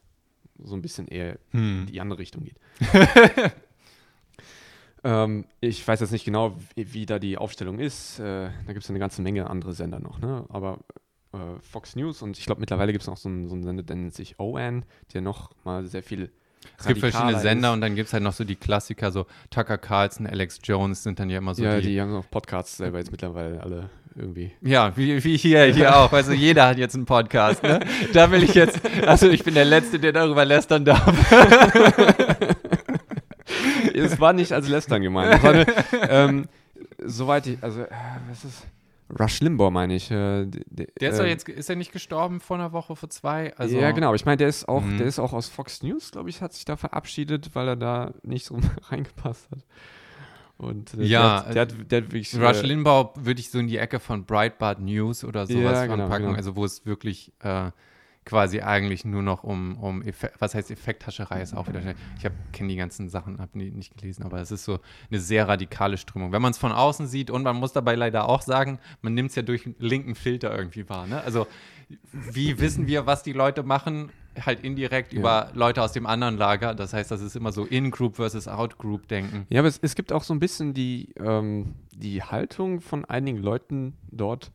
so 0.58 0.74
ein 0.74 0.82
bisschen 0.82 1.08
eher 1.08 1.38
Hm. 1.50 1.80
in 1.80 1.86
die 1.86 2.00
andere 2.00 2.18
Richtung 2.18 2.44
geht. 2.44 2.58
ähm, 5.04 5.46
ich 5.60 5.86
weiß 5.86 6.00
jetzt 6.00 6.12
nicht 6.12 6.24
genau, 6.24 6.56
wie, 6.74 6.92
wie 6.92 7.06
da 7.06 7.18
die 7.18 7.38
Aufstellung 7.38 7.78
ist. 7.78 8.18
Äh, 8.18 8.50
da 8.66 8.72
gibt 8.72 8.84
es 8.84 8.90
eine 8.90 8.98
ganze 8.98 9.22
Menge 9.22 9.48
andere 9.50 9.72
Sender 9.72 9.98
noch, 9.98 10.20
ne? 10.20 10.44
Aber 10.48 10.78
äh, 11.32 11.60
Fox 11.60 11.96
News 11.96 12.22
und 12.22 12.38
ich 12.38 12.46
glaube 12.46 12.60
mittlerweile 12.60 12.92
gibt 12.92 13.02
es 13.02 13.08
noch 13.08 13.16
so 13.16 13.28
einen, 13.28 13.48
so 13.48 13.54
einen 13.54 13.64
Sender, 13.64 13.82
der 13.82 13.96
nennt 13.96 14.14
sich 14.14 14.38
OAN, 14.38 14.84
der 15.12 15.22
noch 15.22 15.50
mal 15.64 15.86
sehr 15.86 16.02
viel 16.02 16.30
Es 16.78 16.86
gibt 16.86 17.00
verschiedene 17.00 17.38
Sender 17.38 17.68
ist. 17.68 17.74
und 17.74 17.80
dann 17.80 17.94
gibt 17.94 18.08
es 18.08 18.12
halt 18.12 18.22
noch 18.22 18.32
so 18.32 18.44
die 18.44 18.56
Klassiker, 18.56 19.12
so 19.12 19.26
Tucker 19.50 19.78
Carlson, 19.78 20.26
Alex 20.26 20.58
Jones 20.62 21.02
sind 21.02 21.20
dann 21.20 21.30
ja 21.30 21.38
immer 21.38 21.54
so 21.54 21.62
ja, 21.62 21.80
die, 21.80 21.88
die 21.88 22.00
haben 22.00 22.14
auch 22.14 22.28
Podcasts 22.30 22.76
selber 22.76 22.98
jetzt 22.98 23.10
mittlerweile 23.10 23.60
alle 23.62 23.90
irgendwie. 24.16 24.52
Ja, 24.60 24.96
wie, 24.96 25.22
wie 25.24 25.36
hier, 25.36 25.64
hier 25.64 25.96
auch. 25.96 26.12
Also 26.12 26.32
jeder 26.32 26.66
hat 26.66 26.78
jetzt 26.78 26.94
einen 26.94 27.06
Podcast, 27.06 27.62
ne? 27.62 27.80
Da 28.12 28.30
will 28.30 28.42
ich 28.42 28.54
jetzt, 28.54 28.80
also 29.06 29.28
ich 29.28 29.44
bin 29.44 29.54
der 29.54 29.64
Letzte, 29.64 29.98
der 29.98 30.12
darüber 30.12 30.44
lästern 30.44 30.84
darf. 30.84 31.02
es 33.94 34.20
war 34.20 34.32
nicht 34.32 34.52
als 34.52 34.68
Lästern 34.68 35.02
gemeint. 35.02 35.34
Es 35.34 35.42
war 35.42 35.52
eine, 35.52 35.66
ähm, 36.08 36.48
soweit 37.04 37.46
ich, 37.46 37.58
also, 37.62 37.82
äh, 37.82 37.88
was 38.28 38.44
ist. 38.44 38.66
Rush 39.18 39.40
Limbaugh 39.40 39.70
meine 39.70 39.94
ich. 39.94 40.10
Äh, 40.10 40.46
Der 40.46 41.10
ist 41.10 41.18
äh, 41.18 41.22
doch 41.22 41.26
jetzt, 41.26 41.48
ist 41.48 41.68
er 41.68 41.76
nicht 41.76 41.92
gestorben 41.92 42.40
vor 42.40 42.56
einer 42.56 42.72
Woche, 42.72 42.96
vor 42.96 43.10
zwei? 43.10 43.54
Also, 43.56 43.78
ja, 43.78 43.90
genau. 43.90 44.14
Ich 44.14 44.24
meine, 44.24 44.38
der 44.38 44.48
ist 44.48 44.68
auch, 44.68 44.82
Mhm. 44.82 44.98
der 44.98 45.06
ist 45.06 45.18
auch 45.18 45.32
aus 45.32 45.48
Fox 45.48 45.82
News, 45.82 46.10
glaube 46.12 46.30
ich, 46.30 46.40
hat 46.40 46.52
sich 46.54 46.64
da 46.64 46.76
verabschiedet, 46.76 47.54
weil 47.54 47.68
er 47.68 47.76
da 47.76 48.12
nicht 48.22 48.46
so 48.46 48.58
reingepasst 48.90 49.50
hat. 49.50 49.58
Und 50.56 50.94
äh, 50.94 51.02
Ja, 51.04 51.40
der, 51.40 51.46
hat, 51.46 51.54
der, 51.54 51.62
hat, 51.62 51.90
der 51.92 52.02
hat 52.02 52.12
wirklich. 52.12 52.34
Rush 52.40 52.62
äh, 52.62 52.66
Limbaugh 52.66 53.12
würde 53.24 53.40
ich 53.40 53.50
so 53.50 53.58
in 53.58 53.66
die 53.66 53.78
Ecke 53.78 54.00
von 54.00 54.24
Breitbart 54.24 54.80
News 54.80 55.24
oder 55.24 55.46
sowas 55.46 55.62
Ja, 55.62 55.86
genau, 55.86 56.04
anpacken, 56.04 56.26
genau. 56.26 56.36
also 56.36 56.56
wo 56.56 56.64
es 56.64 56.86
wirklich 56.86 57.32
äh, 57.40 57.70
quasi 58.24 58.60
eigentlich 58.60 59.04
nur 59.04 59.22
noch 59.22 59.42
um, 59.42 59.76
um 59.78 60.00
Effe 60.02 60.30
was 60.38 60.54
heißt 60.54 60.70
Effekthascherei 60.70 61.42
ist 61.42 61.54
auch 61.56 61.66
wieder 61.68 61.80
schnell. 61.80 61.96
Ich 62.16 62.26
kenne 62.52 62.68
die 62.68 62.76
ganzen 62.76 63.08
Sachen, 63.08 63.40
habe 63.40 63.58
nicht 63.58 63.96
gelesen, 63.96 64.22
aber 64.22 64.40
es 64.40 64.52
ist 64.52 64.64
so 64.64 64.78
eine 65.10 65.18
sehr 65.18 65.48
radikale 65.48 65.96
Strömung. 65.98 66.30
Wenn 66.30 66.42
man 66.42 66.52
es 66.52 66.58
von 66.58 66.70
außen 66.72 67.08
sieht 67.08 67.30
und 67.30 67.42
man 67.42 67.56
muss 67.56 67.72
dabei 67.72 67.96
leider 67.96 68.28
auch 68.28 68.42
sagen, 68.42 68.78
man 69.00 69.14
nimmt 69.14 69.30
es 69.30 69.36
ja 69.36 69.42
durch 69.42 69.66
einen 69.66 69.74
linken 69.78 70.14
Filter 70.14 70.56
irgendwie 70.56 70.88
wahr. 70.88 71.06
Ne? 71.08 71.20
Also 71.22 71.46
wie 72.12 72.58
wissen 72.60 72.86
wir, 72.86 73.06
was 73.06 73.22
die 73.22 73.32
Leute 73.32 73.64
machen? 73.64 74.10
Halt 74.40 74.62
indirekt 74.64 75.12
Ja. 75.12 75.18
über 75.18 75.50
Leute 75.52 75.82
aus 75.82 75.92
dem 75.92 76.06
anderen 76.06 76.38
Lager. 76.38 76.74
Das 76.74 76.94
heißt, 76.94 77.10
das 77.10 77.20
ist 77.20 77.36
immer 77.36 77.52
so 77.52 77.64
In-Group 77.66 78.16
versus 78.16 78.48
Out-Group-Denken. 78.48 79.46
Ja, 79.50 79.60
aber 79.60 79.68
es, 79.68 79.78
es 79.82 79.94
gibt 79.94 80.10
auch 80.12 80.22
so 80.22 80.32
ein 80.32 80.38
bisschen 80.40 80.72
die, 80.74 81.12
ähm, 81.18 81.74
die 81.94 82.22
Haltung 82.22 82.80
von 82.80 83.04
einigen 83.04 83.38
Leuten 83.38 83.94
dort, 84.10 84.52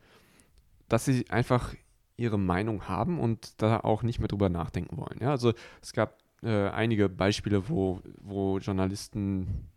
dass 0.89 1.05
sie 1.05 1.29
einfach 1.29 1.75
ihre 2.17 2.37
Meinung 2.39 2.87
haben 2.87 3.19
und 3.19 3.61
da 3.61 3.79
auch 3.79 4.03
nicht 4.03 4.19
mehr 4.19 4.27
drüber 4.27 4.49
nachdenken 4.49 4.97
wollen. 4.97 5.19
Ja, 5.21 5.29
also 5.31 5.53
es 5.81 5.93
gab 5.93 6.17
äh, 6.43 6.69
einige 6.69 7.09
Beispiele, 7.09 7.69
wo, 7.69 8.01
wo 8.19 8.57
Journalisten 8.57 9.67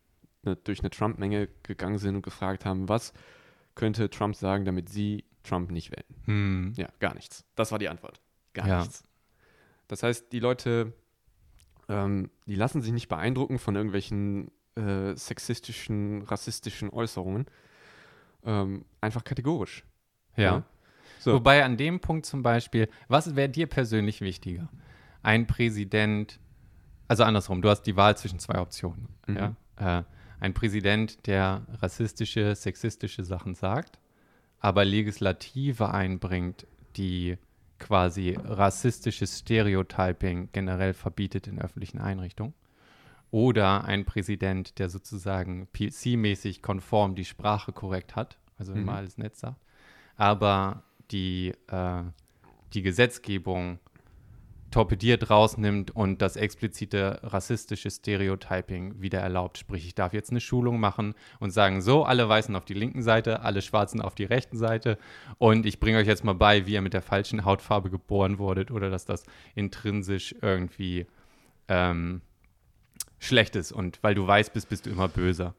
ne, 0.42 0.56
durch 0.56 0.80
eine 0.80 0.90
Trump-Menge 0.90 1.48
gegangen 1.62 1.98
sind 1.98 2.16
und 2.16 2.22
gefragt 2.22 2.64
haben, 2.64 2.88
was 2.88 3.12
könnte 3.74 4.10
Trump 4.10 4.34
sagen, 4.36 4.64
damit 4.64 4.88
sie 4.88 5.24
Trump 5.42 5.70
nicht 5.70 5.90
wählen. 5.90 6.14
Hm. 6.24 6.72
Ja, 6.76 6.88
gar 6.98 7.14
nichts. 7.14 7.44
Das 7.54 7.72
war 7.72 7.78
die 7.78 7.88
Antwort. 7.88 8.20
Gar 8.52 8.66
Ja. 8.66 8.78
nichts. 8.80 9.04
Das 9.88 10.02
heißt, 10.02 10.32
die 10.32 10.40
Leute, 10.40 10.92
ähm, 11.88 12.30
die 12.46 12.54
lassen 12.56 12.80
sich 12.82 12.92
nicht 12.92 13.08
beeindrucken 13.08 13.58
von 13.58 13.74
irgendwelchen 13.76 14.50
äh, 14.76 15.14
sexistischen, 15.16 16.22
rassistischen 16.22 16.90
Äußerungen. 16.90 17.46
Ähm, 18.44 18.84
einfach 19.00 19.24
kategorisch. 19.24 19.84
ja. 20.36 20.64
So. 21.20 21.34
Wobei 21.34 21.64
an 21.64 21.76
dem 21.76 22.00
Punkt 22.00 22.24
zum 22.24 22.42
Beispiel, 22.42 22.88
was 23.08 23.36
wäre 23.36 23.50
dir 23.50 23.66
persönlich 23.66 24.22
wichtiger? 24.22 24.68
Ein 25.22 25.46
Präsident, 25.46 26.40
also 27.08 27.24
andersrum, 27.24 27.60
du 27.60 27.68
hast 27.68 27.82
die 27.82 27.94
Wahl 27.94 28.16
zwischen 28.16 28.38
zwei 28.38 28.58
Optionen. 28.58 29.08
Mhm. 29.26 29.36
Ja? 29.76 29.98
Äh, 29.98 30.04
ein 30.40 30.54
Präsident, 30.54 31.26
der 31.26 31.66
rassistische, 31.82 32.54
sexistische 32.54 33.22
Sachen 33.22 33.54
sagt, 33.54 33.98
aber 34.60 34.86
Legislative 34.86 35.90
einbringt, 35.92 36.66
die 36.96 37.36
quasi 37.78 38.38
rassistisches 38.42 39.40
Stereotyping 39.40 40.48
generell 40.52 40.94
verbietet 40.94 41.46
in 41.46 41.60
öffentlichen 41.60 41.98
Einrichtungen. 41.98 42.54
Oder 43.30 43.84
ein 43.84 44.06
Präsident, 44.06 44.78
der 44.78 44.88
sozusagen 44.88 45.68
PC-mäßig 45.74 46.62
konform 46.62 47.14
die 47.14 47.24
Sprache 47.26 47.72
korrekt 47.72 48.16
hat, 48.16 48.38
also 48.58 48.72
immer 48.72 48.92
Mhm. 48.92 48.98
alles 48.98 49.18
nett 49.18 49.36
sagt, 49.36 49.60
aber 50.16 50.82
die, 51.10 51.52
äh, 51.68 52.02
die 52.74 52.82
Gesetzgebung 52.82 53.78
torpediert 54.70 55.30
rausnimmt 55.30 55.90
und 55.96 56.22
das 56.22 56.36
explizite 56.36 57.18
rassistische 57.24 57.90
Stereotyping 57.90 59.00
wieder 59.02 59.18
erlaubt. 59.18 59.58
Sprich, 59.58 59.84
ich 59.84 59.96
darf 59.96 60.12
jetzt 60.12 60.30
eine 60.30 60.40
Schulung 60.40 60.78
machen 60.78 61.14
und 61.40 61.50
sagen, 61.50 61.82
so, 61.82 62.04
alle 62.04 62.28
Weißen 62.28 62.54
auf 62.54 62.64
die 62.64 62.74
linken 62.74 63.02
Seite, 63.02 63.40
alle 63.42 63.62
Schwarzen 63.62 64.00
auf 64.00 64.14
die 64.14 64.22
rechten 64.24 64.56
Seite 64.56 64.96
und 65.38 65.66
ich 65.66 65.80
bringe 65.80 65.98
euch 65.98 66.06
jetzt 66.06 66.22
mal 66.22 66.34
bei, 66.36 66.66
wie 66.66 66.74
ihr 66.74 66.82
mit 66.82 66.94
der 66.94 67.02
falschen 67.02 67.44
Hautfarbe 67.44 67.90
geboren 67.90 68.38
wurdet 68.38 68.70
oder 68.70 68.90
dass 68.90 69.04
das 69.04 69.24
intrinsisch 69.56 70.36
irgendwie 70.40 71.06
ähm, 71.66 72.20
Schlechtes 73.18 73.72
und 73.72 73.98
weil 74.02 74.14
du 74.14 74.24
weiß 74.24 74.50
bist, 74.50 74.68
bist 74.68 74.86
du 74.86 74.90
immer 74.90 75.08
böser. 75.08 75.54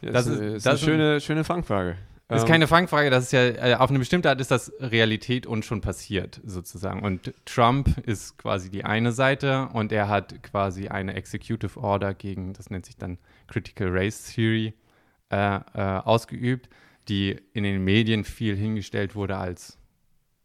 Ja, 0.00 0.12
Das 0.12 0.24
das, 0.24 0.34
ist- 0.34 0.40
ist, 0.40 0.54
ist 0.54 0.66
das 0.66 0.66
eine 0.66 0.74
ist- 0.74 0.84
schöne, 0.84 1.20
schöne 1.20 1.44
Fangfrage. 1.44 1.96
Das 2.28 2.42
ist 2.42 2.44
Ähm, 2.44 2.52
keine 2.52 2.66
Fangfrage, 2.66 3.08
das 3.10 3.24
ist 3.24 3.32
ja, 3.32 3.46
äh, 3.46 3.74
auf 3.74 3.90
eine 3.90 3.98
bestimmte 4.00 4.28
Art 4.28 4.40
ist 4.40 4.50
das 4.50 4.72
Realität 4.80 5.46
und 5.46 5.64
schon 5.64 5.80
passiert, 5.80 6.40
sozusagen. 6.44 7.02
Und 7.02 7.32
Trump 7.44 7.98
ist 8.06 8.36
quasi 8.38 8.70
die 8.70 8.84
eine 8.84 9.12
Seite 9.12 9.68
und 9.72 9.92
er 9.92 10.08
hat 10.08 10.42
quasi 10.42 10.88
eine 10.88 11.14
Executive 11.14 11.78
Order 11.78 12.14
gegen, 12.14 12.52
das 12.52 12.70
nennt 12.70 12.86
sich 12.86 12.96
dann 12.96 13.18
Critical 13.46 13.88
Race 13.90 14.32
Theory, 14.34 14.74
äh, 15.30 15.56
äh, 15.56 15.60
ausgeübt, 16.04 16.68
die 17.08 17.40
in 17.52 17.62
den 17.64 17.84
Medien 17.84 18.24
viel 18.24 18.56
hingestellt 18.56 19.14
wurde 19.14 19.36
als 19.36 19.78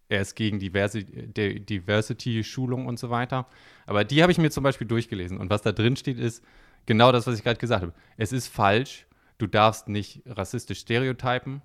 er 0.09 0.21
ist 0.21 0.35
gegen 0.35 0.59
Diversity-Schulung 0.59 2.85
und 2.85 2.99
so 2.99 3.09
weiter. 3.09 3.47
Aber 3.85 4.03
die 4.03 4.21
habe 4.21 4.31
ich 4.31 4.37
mir 4.37 4.51
zum 4.51 4.63
Beispiel 4.63 4.85
durchgelesen. 4.85 5.37
Und 5.37 5.49
was 5.49 5.61
da 5.61 5.71
drin 5.71 5.95
steht, 5.95 6.19
ist 6.19 6.43
genau 6.85 7.13
das, 7.13 7.27
was 7.27 7.37
ich 7.37 7.43
gerade 7.43 7.59
gesagt 7.59 7.81
habe. 7.81 7.93
Es 8.17 8.33
ist 8.33 8.47
falsch. 8.47 9.07
Du 9.37 9.47
darfst 9.47 9.87
nicht 9.87 10.21
rassistisch 10.25 10.79
stereotypen. 10.79 11.61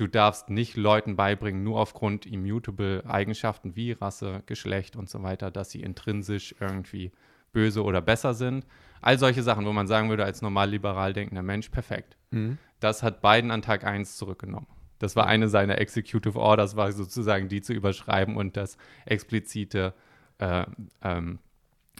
Du 0.00 0.06
darfst 0.06 0.48
nicht 0.48 0.78
Leuten 0.78 1.14
beibringen, 1.14 1.62
nur 1.62 1.78
aufgrund 1.78 2.24
immutable 2.24 3.04
Eigenschaften 3.06 3.76
wie 3.76 3.92
Rasse, 3.92 4.42
Geschlecht 4.46 4.96
und 4.96 5.10
so 5.10 5.22
weiter, 5.22 5.50
dass 5.50 5.68
sie 5.68 5.82
intrinsisch 5.82 6.54
irgendwie 6.58 7.12
böse 7.52 7.84
oder 7.84 8.00
besser 8.00 8.32
sind. 8.32 8.64
All 9.02 9.18
solche 9.18 9.42
Sachen, 9.42 9.66
wo 9.66 9.74
man 9.74 9.86
sagen 9.86 10.08
würde, 10.08 10.24
als 10.24 10.40
normal 10.40 10.70
liberal 10.70 11.12
denkender 11.12 11.42
Mensch, 11.42 11.68
perfekt. 11.68 12.16
Mhm. 12.30 12.56
Das 12.80 13.02
hat 13.02 13.20
Biden 13.20 13.50
an 13.50 13.60
Tag 13.60 13.84
1 13.84 14.16
zurückgenommen. 14.16 14.68
Das 15.00 15.16
war 15.16 15.26
eine 15.26 15.50
seiner 15.50 15.76
Executive 15.76 16.38
Orders, 16.38 16.76
war 16.76 16.90
sozusagen 16.92 17.48
die 17.48 17.60
zu 17.60 17.74
überschreiben 17.74 18.38
und 18.38 18.56
das 18.56 18.78
explizite 19.04 19.92
äh, 20.38 20.64
ähm, 21.02 21.40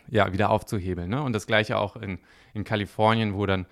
ja, 0.08 0.32
wieder 0.32 0.48
aufzuhebeln. 0.48 1.10
Ne? 1.10 1.22
Und 1.22 1.34
das 1.34 1.46
gleiche 1.46 1.76
auch 1.76 1.96
in, 1.96 2.18
in 2.54 2.64
Kalifornien, 2.64 3.34
wo 3.34 3.44
dann 3.44 3.66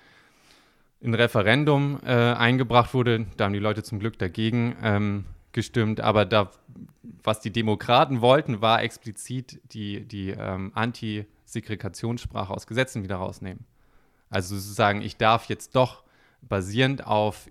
ein 1.03 1.15
Referendum 1.15 2.01
äh, 2.05 2.13
eingebracht 2.13 2.95
wurde. 2.95 3.27
Da 3.37 3.45
haben 3.45 3.53
die 3.53 3.59
Leute 3.59 3.83
zum 3.83 3.99
Glück 3.99 4.19
dagegen 4.19 4.77
ähm, 4.83 5.25
gestimmt. 5.53 6.01
Aber 6.01 6.25
da, 6.25 6.51
was 7.23 7.41
die 7.41 7.53
Demokraten 7.53 8.21
wollten, 8.21 8.61
war 8.61 8.83
explizit 8.83 9.61
die, 9.73 10.05
die 10.05 10.31
ähm, 10.31 10.73
Anti-Segregationssprache 10.75 12.53
aus 12.53 12.67
Gesetzen 12.67 13.03
wieder 13.03 13.17
rausnehmen. 13.17 13.65
Also 14.31 14.57
sozusagen, 14.57 15.03
ich 15.03 15.17
darf 15.17 15.47
jetzt 15.49 15.75
doch 15.77 16.03
basierend 16.43 17.07
auf 17.07 17.49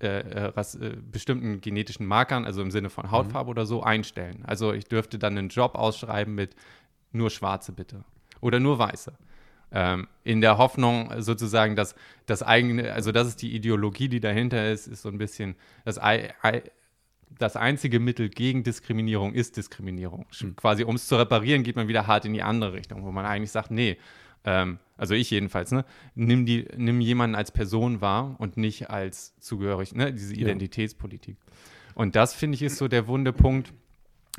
äh, 0.00 0.20
äh, 0.20 0.52
äh, 0.56 0.96
bestimmten 1.10 1.60
genetischen 1.60 2.06
Markern, 2.06 2.46
also 2.46 2.62
im 2.62 2.70
Sinne 2.70 2.88
von 2.88 3.10
Hautfarbe 3.10 3.50
oder 3.50 3.66
so, 3.66 3.82
einstellen. 3.82 4.42
Also 4.46 4.72
ich 4.72 4.86
dürfte 4.86 5.18
dann 5.18 5.36
einen 5.36 5.50
Job 5.50 5.74
ausschreiben 5.74 6.34
mit 6.34 6.56
nur 7.12 7.28
Schwarze 7.28 7.72
bitte 7.72 8.04
oder 8.40 8.60
nur 8.60 8.78
Weiße. 8.78 9.12
Ähm, 9.72 10.08
in 10.24 10.40
der 10.40 10.58
Hoffnung 10.58 11.12
sozusagen, 11.22 11.76
dass 11.76 11.94
das 12.26 12.42
eigene, 12.42 12.92
also 12.92 13.12
das 13.12 13.28
ist 13.28 13.42
die 13.42 13.54
Ideologie, 13.54 14.08
die 14.08 14.18
dahinter 14.20 14.70
ist, 14.70 14.88
ist 14.88 15.02
so 15.02 15.08
ein 15.08 15.18
bisschen 15.18 15.54
das, 15.84 15.98
Ei, 16.02 16.32
Ei, 16.42 16.62
das 17.38 17.54
einzige 17.56 18.00
Mittel 18.00 18.28
gegen 18.28 18.64
Diskriminierung 18.64 19.32
ist 19.32 19.56
Diskriminierung. 19.56 20.26
Sch- 20.32 20.54
Quasi, 20.56 20.82
um 20.82 20.96
es 20.96 21.06
zu 21.06 21.16
reparieren, 21.16 21.62
geht 21.62 21.76
man 21.76 21.86
wieder 21.86 22.08
hart 22.08 22.24
in 22.24 22.32
die 22.32 22.42
andere 22.42 22.72
Richtung, 22.72 23.04
wo 23.04 23.12
man 23.12 23.24
eigentlich 23.24 23.52
sagt, 23.52 23.70
nee, 23.70 23.96
ähm, 24.44 24.80
also 24.96 25.14
ich 25.14 25.30
jedenfalls, 25.30 25.70
ne, 25.70 25.84
nimm, 26.16 26.46
die, 26.46 26.66
nimm 26.76 27.00
jemanden 27.00 27.36
als 27.36 27.52
Person 27.52 28.00
wahr 28.00 28.34
und 28.38 28.56
nicht 28.56 28.90
als 28.90 29.38
zugehörig, 29.38 29.94
ne, 29.94 30.12
diese 30.12 30.34
Ja. 30.34 30.40
Identitätspolitik. 30.42 31.36
Und 31.94 32.16
das, 32.16 32.34
finde 32.34 32.56
ich, 32.56 32.62
ist 32.62 32.76
so 32.78 32.88
der 32.88 33.06
wunde 33.06 33.32
Punkt, 33.32 33.72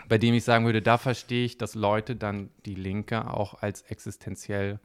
bei 0.10 0.18
dem 0.18 0.34
ich 0.34 0.44
sagen 0.44 0.66
würde, 0.66 0.82
da 0.82 0.98
verstehe 0.98 1.46
ich, 1.46 1.58
dass 1.58 1.76
Leute 1.76 2.16
dann 2.16 2.50
die 2.66 2.76
Linke 2.76 3.32
auch 3.32 3.62
als 3.62 3.84
existenzielle 3.84 4.80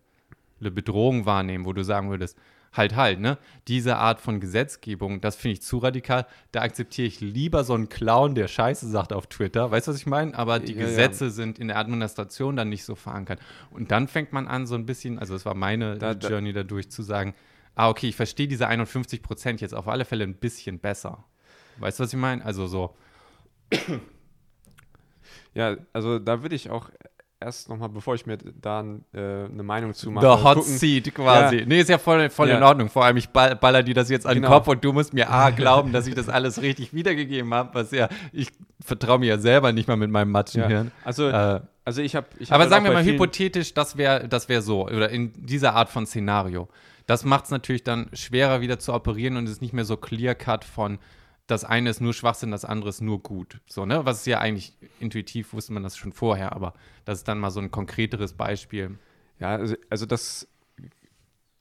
Bedrohung 0.61 1.27
wahrnehmen, 1.27 1.65
wo 1.65 1.73
du 1.73 1.83
sagen 1.85 2.11
würdest, 2.11 2.39
halt, 2.73 2.95
halt, 2.95 3.21
ne? 3.21 3.39
Diese 3.69 3.97
Art 3.97 4.21
von 4.21 4.39
Gesetzgebung, 4.41 5.21
das 5.23 5.37
finde 5.37 5.55
ich 5.55 5.63
zu 5.63 5.79
radikal. 5.79 6.27
Da 6.53 6.61
akzeptiere 6.63 7.07
ich 7.09 7.21
lieber 7.21 7.65
so 7.65 7.73
einen 7.75 7.89
Clown, 7.89 8.35
der 8.35 8.49
Scheiße 8.49 8.87
sagt 8.89 9.13
auf 9.15 9.29
Twitter. 9.29 9.71
Weißt 9.71 9.87
du, 9.89 9.93
was 9.93 9.99
ich 9.99 10.07
meine? 10.07 10.37
Aber 10.37 10.59
die 10.61 10.73
Ja, 10.75 10.81
ja. 10.81 10.87
Gesetze 10.87 11.31
sind 11.31 11.59
in 11.59 11.69
der 11.69 11.79
Administration 11.79 12.55
dann 12.57 12.69
nicht 12.69 12.85
so 12.85 12.95
verankert. 12.95 13.41
Und 13.71 13.91
dann 13.93 14.09
fängt 14.09 14.33
man 14.35 14.47
an, 14.47 14.67
so 14.67 14.75
ein 14.75 14.85
bisschen, 14.85 15.19
also 15.19 15.35
es 15.35 15.47
war 15.47 15.55
meine 15.55 15.97
Da- 15.97 16.15
da- 16.15 16.29
Journey 16.29 16.53
dadurch 16.53 16.91
zu 16.91 17.03
sagen, 17.03 17.35
ah, 17.77 17.89
okay, 17.89 18.09
ich 18.09 18.17
verstehe 18.17 18.49
diese 18.49 18.67
51 18.69 19.23
Prozent 19.23 19.61
jetzt 19.63 19.75
auf 19.75 19.89
alle 19.89 20.05
Fälle 20.05 20.25
ein 20.25 20.35
bisschen 20.35 20.79
besser. 20.79 21.25
Weißt 21.79 21.99
du, 21.99 22.05
was 22.05 22.13
ich 22.13 22.19
meine? 22.19 22.45
Also 22.45 22.67
so, 22.67 22.95
Ja, 25.55 25.77
also 25.93 26.19
da 26.19 26.43
würde 26.43 26.55
ich 26.55 26.69
auch 26.71 26.91
erst 27.41 27.69
nochmal, 27.69 27.89
bevor 27.89 28.15
ich 28.15 28.27
mir 28.27 28.39
da 28.39 28.81
äh, 29.13 29.45
eine 29.45 29.63
Meinung 29.63 29.93
zu 29.95 30.07
The 30.07 30.13
mache, 30.13 30.43
Hot 30.45 30.59
gucken- 30.59 30.79
Seat 30.79 31.15
quasi. 31.15 31.57
Ja. 31.59 31.67
Nee, 31.67 31.81
ist 31.81 31.91
ja 31.91 31.99
voll, 31.99 32.31
voll 32.31 32.49
in 32.49 32.61
Ja. 32.61 32.67
Ordnung. 32.67 32.89
Vor 32.89 33.05
allem, 33.05 33.17
ich 33.17 33.29
ball, 33.29 33.57
baller 33.57 33.83
dir 33.83 33.95
das 33.95 34.09
jetzt 34.09 34.27
an 34.27 34.35
den 34.35 34.43
Genau. 34.43 34.55
Kopf 34.57 34.69
und 34.69 34.85
du 34.85 34.93
musst 34.93 35.13
mir 35.15 35.31
A, 35.31 35.51
glauben, 35.51 35.93
dass 35.93 36.07
ich 36.07 36.15
das 36.15 36.29
alles 36.29 36.63
richtig 36.63 36.93
wiedergegeben 36.95 37.53
habe, 37.53 37.75
was 37.75 37.91
ja, 37.91 38.09
ich 38.33 38.49
vertraue 38.81 39.19
mir 39.19 39.27
ja 39.27 39.39
selber 39.39 39.73
nicht 39.73 39.87
mal 39.89 39.97
mit 39.97 40.11
meinem 40.11 40.31
Matschenhirn. 40.31 40.93
Also, 41.05 41.29
Äh, 41.29 41.61
also 41.85 42.03
ich 42.03 42.17
habe. 42.17 42.27
Hab 42.41 42.53
aber 42.53 42.61
halt 42.63 42.71
sagen 42.71 42.85
wir 42.85 42.93
mal 42.93 43.05
hypothetisch, 43.05 43.75
das 43.75 43.97
wäre 43.97 44.29
das 44.29 44.49
wär 44.49 44.63
so, 44.63 44.87
oder 44.87 45.11
in 45.11 45.33
dieser 45.37 45.75
Art 45.75 45.89
von 45.89 46.07
Szenario. 46.07 46.69
Das 47.07 47.25
macht 47.25 47.45
es 47.45 47.51
natürlich 47.53 47.85
dann 47.85 48.09
schwerer 48.15 48.61
wieder 48.61 48.81
zu 48.81 48.93
operieren 48.93 49.37
und 49.37 49.45
es 49.45 49.53
ist 49.53 49.63
nicht 49.63 49.73
mehr 49.73 49.85
so 49.85 49.97
clear-cut 49.97 50.65
von, 50.65 50.99
das 51.47 51.65
eine 51.65 51.91
ist 51.91 52.01
nur 52.01 52.13
Schwachsinn, 52.13 52.51
das 52.51 52.65
andere 52.65 52.91
ist 52.91 53.01
nur 53.01 53.23
gut. 53.23 53.61
So, 53.67 53.87
ne? 53.87 54.05
Was 54.05 54.19
ist 54.21 54.27
ja 54.27 54.41
eigentlich 54.41 54.73
intuitiv, 55.01 55.53
wusste 55.53 55.73
man 55.73 55.83
das 55.83 55.97
schon 55.97 56.13
vorher, 56.13 56.53
aber 56.53 56.75
das 57.05 57.19
ist 57.19 57.29
dann 57.29 57.39
mal 57.39 57.51
so 57.51 57.61
ein 57.61 57.71
konkreteres 57.71 58.33
Beispiel. 58.33 58.99
Ja, 59.39 59.57
also, 59.57 59.77
also 59.91 60.07
das. 60.07 60.49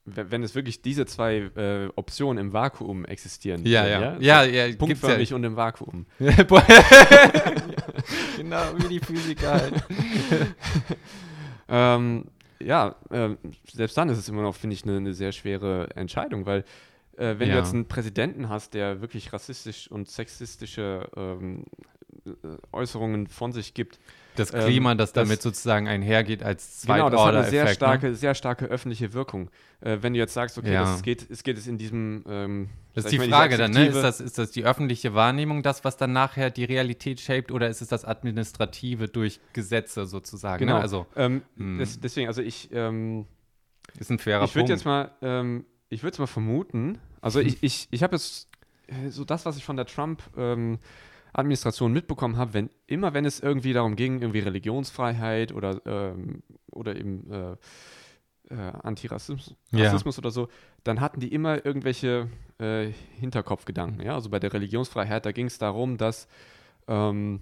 Wenn 0.08 0.44
es 0.44 0.54
wirklich 0.54 0.82
diese 0.82 1.04
zwei 1.04 1.50
äh, 1.56 1.88
Optionen 1.96 2.38
im 2.38 2.52
Vakuum 2.52 3.04
existieren. 3.06 3.66
Ja, 3.66 3.84
würden, 3.84 4.22
ja. 4.22 4.44
Ja, 4.44 4.44
So 4.44 4.50
ja, 4.50 4.66
gibt's 4.66 4.78
Punktförmig 4.78 5.30
ja. 5.30 5.36
und 5.36 5.42
im 5.42 5.56
Vakuum. 5.56 6.06
genau, 8.36 8.62
wie 8.76 8.88
die 8.88 9.00
Physiker 9.00 9.52
halt. 9.54 9.74
Ähm, 11.68 12.26
ja, 12.60 12.94
ähm, 13.10 13.38
selbst 13.72 13.96
dann 13.96 14.08
ist 14.08 14.18
es 14.18 14.28
immer 14.28 14.42
noch, 14.42 14.54
finde 14.54 14.74
ich, 14.74 14.84
eine 14.84 14.96
eine 14.96 15.14
sehr 15.14 15.32
schwere 15.32 15.88
Entscheidung, 15.96 16.46
weil 16.46 16.64
äh, 17.18 17.38
wenn 17.38 17.48
Ja. 17.48 17.54
du 17.56 17.60
jetzt 17.60 17.74
einen 17.74 17.86
Präsidenten 17.86 18.48
hast, 18.48 18.74
der 18.74 19.00
wirklich 19.00 19.32
rassistisch 19.32 19.90
und 19.90 20.08
sexistische 20.08 21.08
ähm, 21.16 21.64
äh, 22.26 22.30
Äußerungen 22.72 23.26
von 23.28 23.52
sich 23.52 23.74
gibt, 23.74 23.98
Das 24.36 24.52
Ähm, 24.52 24.64
Klima, 24.66 24.94
das, 24.94 25.14
das- 25.14 25.24
damit 25.26 25.40
sozusagen 25.40 25.88
einhergeht 25.88 26.42
als 26.42 26.82
genau, 26.86 27.08
das 27.08 27.20
hat 27.22 27.34
eine 27.34 27.44
sehr 27.44 27.64
Zweitorder-Effekt. 27.64 27.76
starke, 27.76 28.06
Ne? 28.08 28.14
sehr 28.16 28.34
starke 28.34 28.64
öffentliche 28.66 29.14
Wirkung. 29.14 29.50
Äh, 29.80 29.98
wenn 30.02 30.12
du 30.12 30.18
jetzt 30.18 30.34
sagst, 30.34 30.58
okay, 30.58 30.74
Ja. 30.74 30.82
das 30.82 31.02
geht, 31.02 31.30
es 31.30 31.42
geht 31.42 31.56
es 31.56 31.66
in 31.66 31.78
diesem 31.78 32.22
ähm, 32.28 32.68
Das 32.92 33.04
ist 33.06 33.12
die 33.12 33.18
mal, 33.18 33.28
Frage 33.30 33.56
dann, 33.56 33.70
ne? 33.70 33.86
Ist 33.86 34.02
das, 34.02 34.20
ist 34.20 34.36
das 34.36 34.50
die 34.50 34.64
öffentliche 34.64 35.14
Wahrnehmung, 35.14 35.62
das, 35.62 35.84
was 35.84 35.96
dann 35.96 36.12
nachher 36.12 36.50
die 36.50 36.64
Realität 36.64 37.18
shaped, 37.20 37.50
oder 37.50 37.68
ist 37.70 37.80
es 37.80 37.88
das 37.88 38.04
Administrative 38.04 39.08
durch 39.08 39.40
Gesetze 39.54 40.04
sozusagen? 40.04 40.58
Genau. 40.66 40.74
Ne? 40.76 40.80
Also, 40.82 41.06
ähm, 41.16 41.40
Hm. 41.56 41.78
des, 41.78 41.98
deswegen, 42.00 42.28
also 42.28 42.42
ich, 42.42 42.68
ähm, 42.72 43.24
ist 43.98 44.10
ein 44.10 44.18
fairer 44.18 44.44
ich 44.44 44.54
würde 44.54 44.64
Punkt. 44.66 44.70
jetzt 44.70 44.84
mal, 44.84 45.12
ähm, 45.22 45.64
ich 45.88 46.02
würde 46.02 46.08
jetzt 46.12 46.18
mal 46.18 46.26
vermuten, 46.26 46.98
also 47.20 47.40
ich, 47.40 47.62
ich, 47.62 47.88
ich 47.90 48.02
habe 48.02 48.16
jetzt 48.16 48.48
äh, 48.86 49.10
so 49.10 49.24
das, 49.24 49.46
was 49.46 49.56
ich 49.56 49.64
von 49.64 49.76
der 49.76 49.86
Trump 49.86 50.22
ähm, 50.36 50.78
Administration 51.32 51.92
mitbekommen 51.92 52.36
habe, 52.36 52.54
wenn 52.54 52.70
immer 52.86 53.14
wenn 53.14 53.24
es 53.24 53.40
irgendwie 53.40 53.72
darum 53.72 53.96
ging, 53.96 54.20
irgendwie 54.20 54.40
Religionsfreiheit 54.40 55.52
oder 55.52 55.80
ähm, 55.84 56.42
oder 56.72 56.96
eben 56.96 57.30
äh, 57.30 57.56
äh, 58.50 58.72
Antirassismus 58.82 59.56
Ja. 59.70 60.18
Oder 60.18 60.30
so, 60.30 60.48
dann 60.84 61.00
hatten 61.00 61.20
die 61.20 61.32
immer 61.32 61.64
irgendwelche 61.64 62.28
äh, 62.58 62.90
Hinterkopfgedanken. 63.18 64.00
Ja, 64.04 64.14
also 64.14 64.30
bei 64.30 64.38
der 64.38 64.52
Religionsfreiheit, 64.52 65.26
da 65.26 65.32
ging 65.32 65.46
es 65.46 65.58
darum, 65.58 65.98
dass 65.98 66.28
ähm, 66.88 67.40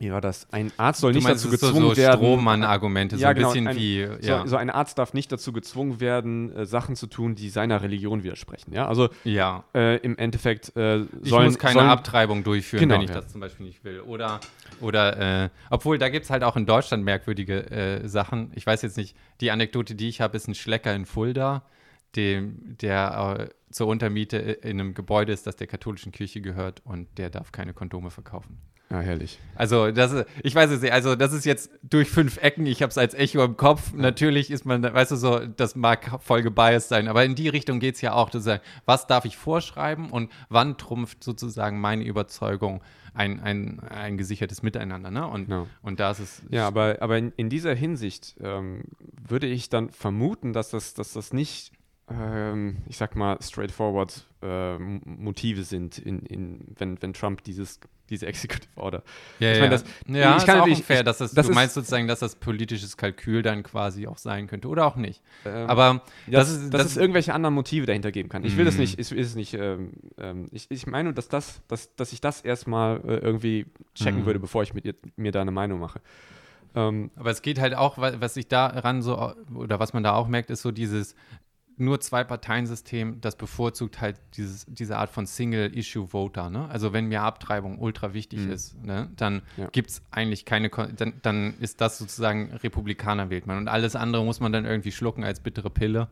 wie 0.00 0.10
war 0.10 0.20
das? 0.20 0.52
Ein 0.52 0.72
Arzt 0.76 1.00
soll 1.02 1.12
du 1.12 1.18
nicht 1.18 1.24
meinst, 1.28 1.44
dazu 1.44 1.52
gezwungen 1.52 1.74
so, 1.82 1.90
so 1.90 1.96
werden. 1.96 2.18
Strohmann-Argumente, 2.18 3.16
so 3.16 3.22
Ja, 3.22 3.28
ein 3.28 3.36
genau, 3.36 3.48
bisschen 3.52 3.68
ein- 3.68 3.76
wie, 3.76 4.00
ja. 4.22 4.40
So, 4.42 4.48
so 4.48 4.56
ein 4.56 4.68
Arzt 4.68 4.98
darf 4.98 5.14
nicht 5.14 5.30
dazu 5.30 5.52
gezwungen 5.52 6.00
werden, 6.00 6.54
äh, 6.54 6.66
Sachen 6.66 6.96
zu 6.96 7.06
tun, 7.06 7.36
die 7.36 7.48
seiner 7.48 7.80
Religion 7.80 8.24
widersprechen. 8.24 8.72
Ja, 8.74 8.88
also 8.88 9.08
ja. 9.22 9.62
äh, 9.72 9.98
im 9.98 10.18
Endeffekt 10.18 10.76
äh, 10.76 11.02
Ich 11.02 11.08
sollen, 11.30 11.46
muss 11.46 11.58
keine 11.58 11.74
sollen, 11.74 11.88
Abtreibung 11.88 12.42
durchführen, 12.42 12.80
Genau, 12.80 12.94
wenn 12.96 13.02
ich 13.02 13.10
ja. 13.10 13.14
das 13.20 13.28
zum 13.28 13.40
Beispiel 13.40 13.66
nicht 13.66 13.84
will. 13.84 14.00
Oder, 14.00 14.40
oder 14.80 15.44
äh, 15.44 15.48
obwohl, 15.70 15.98
da 15.98 16.08
gibt 16.08 16.24
es 16.24 16.30
halt 16.30 16.42
auch 16.42 16.56
in 16.56 16.66
Deutschland 16.66 17.04
merkwürdige 17.04 17.70
äh, 17.70 18.08
Sachen. 18.08 18.50
Ich 18.56 18.66
weiß 18.66 18.82
jetzt 18.82 18.96
nicht, 18.96 19.16
die 19.40 19.52
Anekdote, 19.52 19.94
die 19.94 20.08
ich 20.08 20.20
habe, 20.20 20.36
ist 20.36 20.48
ein 20.48 20.56
Schlecker 20.56 20.92
in 20.92 21.06
Fulda, 21.06 21.62
dem, 22.16 22.76
der 22.80 23.48
äh, 23.48 23.72
zur 23.72 23.86
Untermiete 23.86 24.38
in 24.38 24.80
einem 24.80 24.94
Gebäude 24.94 25.32
ist, 25.32 25.46
das 25.46 25.54
der 25.56 25.66
katholischen 25.68 26.10
Kirche 26.12 26.40
gehört 26.40 26.80
und 26.84 27.06
der 27.16 27.30
darf 27.30 27.52
keine 27.52 27.74
Kondome 27.74 28.10
verkaufen. 28.10 28.58
Ja, 28.90 29.00
herrlich. 29.00 29.38
Also, 29.54 29.90
das 29.90 30.12
ist, 30.12 30.26
ich 30.42 30.54
weiß 30.54 30.70
es 30.70 30.82
nicht, 30.82 30.92
also 30.92 31.16
das 31.16 31.32
ist 31.32 31.44
jetzt 31.44 31.70
durch 31.82 32.10
fünf 32.10 32.36
Ecken, 32.42 32.66
ich 32.66 32.82
habe 32.82 32.90
es 32.90 32.98
als 32.98 33.14
Echo 33.14 33.42
im 33.44 33.56
Kopf. 33.56 33.92
Ja. 33.92 34.02
Natürlich 34.02 34.50
ist 34.50 34.66
man, 34.66 34.82
weißt 34.82 35.10
du 35.10 35.16
so, 35.16 35.40
das 35.40 35.74
mag 35.74 36.20
voll 36.22 36.42
gebiased 36.42 36.88
sein, 36.88 37.08
aber 37.08 37.24
in 37.24 37.34
die 37.34 37.48
Richtung 37.48 37.80
geht 37.80 37.94
es 37.96 38.00
ja 38.02 38.12
auch, 38.12 38.30
zu 38.30 38.40
sagen, 38.40 38.62
was 38.84 39.06
darf 39.06 39.24
ich 39.24 39.36
vorschreiben 39.36 40.10
und 40.10 40.30
wann 40.48 40.76
trumpft 40.76 41.24
sozusagen 41.24 41.80
meine 41.80 42.04
Überzeugung 42.04 42.82
ein, 43.14 43.40
ein, 43.40 43.80
ein 43.80 44.18
gesichertes 44.18 44.62
Miteinander. 44.62 45.10
Ne? 45.10 45.26
Und, 45.26 45.48
ja. 45.48 45.66
und 45.82 46.00
da 46.00 46.10
ist 46.10 46.18
es. 46.18 46.42
Ja, 46.50 46.66
aber, 46.66 46.98
aber 47.00 47.16
in, 47.16 47.32
in 47.36 47.48
dieser 47.48 47.74
Hinsicht 47.74 48.36
ähm, 48.40 48.82
würde 49.28 49.46
ich 49.46 49.68
dann 49.68 49.90
vermuten, 49.90 50.52
dass 50.52 50.70
das, 50.70 50.94
dass 50.94 51.12
das 51.12 51.32
nicht 51.32 51.72
ähm, 52.10 52.78
ich 52.86 52.96
sag 52.96 53.16
mal, 53.16 53.38
straightforward 53.40 54.26
äh, 54.42 54.78
Motive 54.78 55.62
sind, 55.62 55.98
in, 55.98 56.20
in, 56.20 56.74
wenn, 56.76 57.00
wenn 57.00 57.14
Trump 57.14 57.42
dieses, 57.44 57.80
diese 58.10 58.26
Executive 58.26 58.70
Order. 58.76 59.02
Ja, 59.38 59.52
ich 59.52 59.58
ja. 59.58 59.68
das, 59.68 59.84
ja, 60.06 60.36
ich 60.36 60.46
kann 60.46 60.56
ist 60.58 60.62
auch 60.62 60.66
ich, 60.66 60.84
fair, 60.84 61.02
dass 61.02 61.18
das, 61.18 61.32
das 61.32 61.46
du 61.46 61.52
meinst 61.52 61.74
sozusagen, 61.74 62.06
dass 62.06 62.20
das 62.20 62.36
politisches 62.36 62.96
Kalkül 62.96 63.42
dann 63.42 63.62
quasi 63.62 64.06
auch 64.06 64.18
sein 64.18 64.46
könnte 64.46 64.68
oder 64.68 64.86
auch 64.86 64.96
nicht. 64.96 65.22
Ähm, 65.44 65.68
Aber 65.68 66.02
das, 66.26 66.48
das, 66.48 66.62
ist, 66.62 66.74
dass 66.74 66.84
es 66.86 66.96
irgendwelche 66.96 67.34
anderen 67.34 67.54
Motive 67.54 67.86
dahinter 67.86 68.12
geben 68.12 68.28
kann. 68.28 68.44
Ich 68.44 68.56
will 68.56 68.64
das 68.64 68.74
mhm. 68.74 68.80
nicht, 68.80 68.98
ich 68.98 69.10
will 69.10 69.20
es 69.20 69.34
nicht, 69.34 69.54
ähm, 69.54 69.92
ähm, 70.18 70.48
ich, 70.52 70.70
ich 70.70 70.86
meine 70.86 71.12
dass 71.12 71.28
das, 71.28 71.60
dass, 71.68 71.94
dass 71.96 72.12
ich 72.12 72.20
das 72.20 72.40
erstmal 72.40 73.00
äh, 73.06 73.16
irgendwie 73.16 73.66
checken 73.94 74.22
mhm. 74.22 74.26
würde, 74.26 74.40
bevor 74.40 74.62
ich 74.62 74.74
mit 74.74 74.84
ihr, 74.84 74.94
mir 75.16 75.32
da 75.32 75.40
eine 75.40 75.50
Meinung 75.50 75.80
mache. 75.80 76.00
Ähm, 76.74 77.10
Aber 77.16 77.30
es 77.30 77.42
geht 77.42 77.60
halt 77.60 77.74
auch, 77.74 77.98
was 77.98 78.34
sich 78.34 78.48
daran 78.48 79.02
so, 79.02 79.32
oder 79.54 79.78
was 79.78 79.92
man 79.92 80.02
da 80.02 80.14
auch 80.14 80.26
merkt, 80.26 80.50
ist 80.50 80.62
so 80.62 80.72
dieses, 80.72 81.14
nur 81.76 82.00
Zwei-Parteien-System, 82.00 83.20
das 83.20 83.36
bevorzugt 83.36 84.00
halt 84.00 84.20
dieses, 84.36 84.66
diese 84.66 84.96
Art 84.96 85.10
von 85.10 85.26
Single-Issue-Voter. 85.26 86.50
Ne? 86.50 86.68
Also 86.68 86.92
wenn 86.92 87.06
mir 87.06 87.22
Abtreibung 87.22 87.78
ultra 87.78 88.14
wichtig 88.14 88.40
mhm. 88.40 88.52
ist, 88.52 88.82
ne, 88.84 89.10
dann 89.16 89.42
ja. 89.56 89.68
gibt 89.68 89.90
es 89.90 90.02
eigentlich 90.10 90.44
keine, 90.44 90.68
dann, 90.68 91.14
dann 91.22 91.54
ist 91.58 91.80
das 91.80 91.98
sozusagen 91.98 92.52
Republikaner 92.52 93.30
wählt 93.30 93.46
man. 93.46 93.58
Und 93.58 93.68
alles 93.68 93.96
andere 93.96 94.24
muss 94.24 94.40
man 94.40 94.52
dann 94.52 94.64
irgendwie 94.64 94.92
schlucken 94.92 95.24
als 95.24 95.40
bittere 95.40 95.70
Pille. 95.70 96.08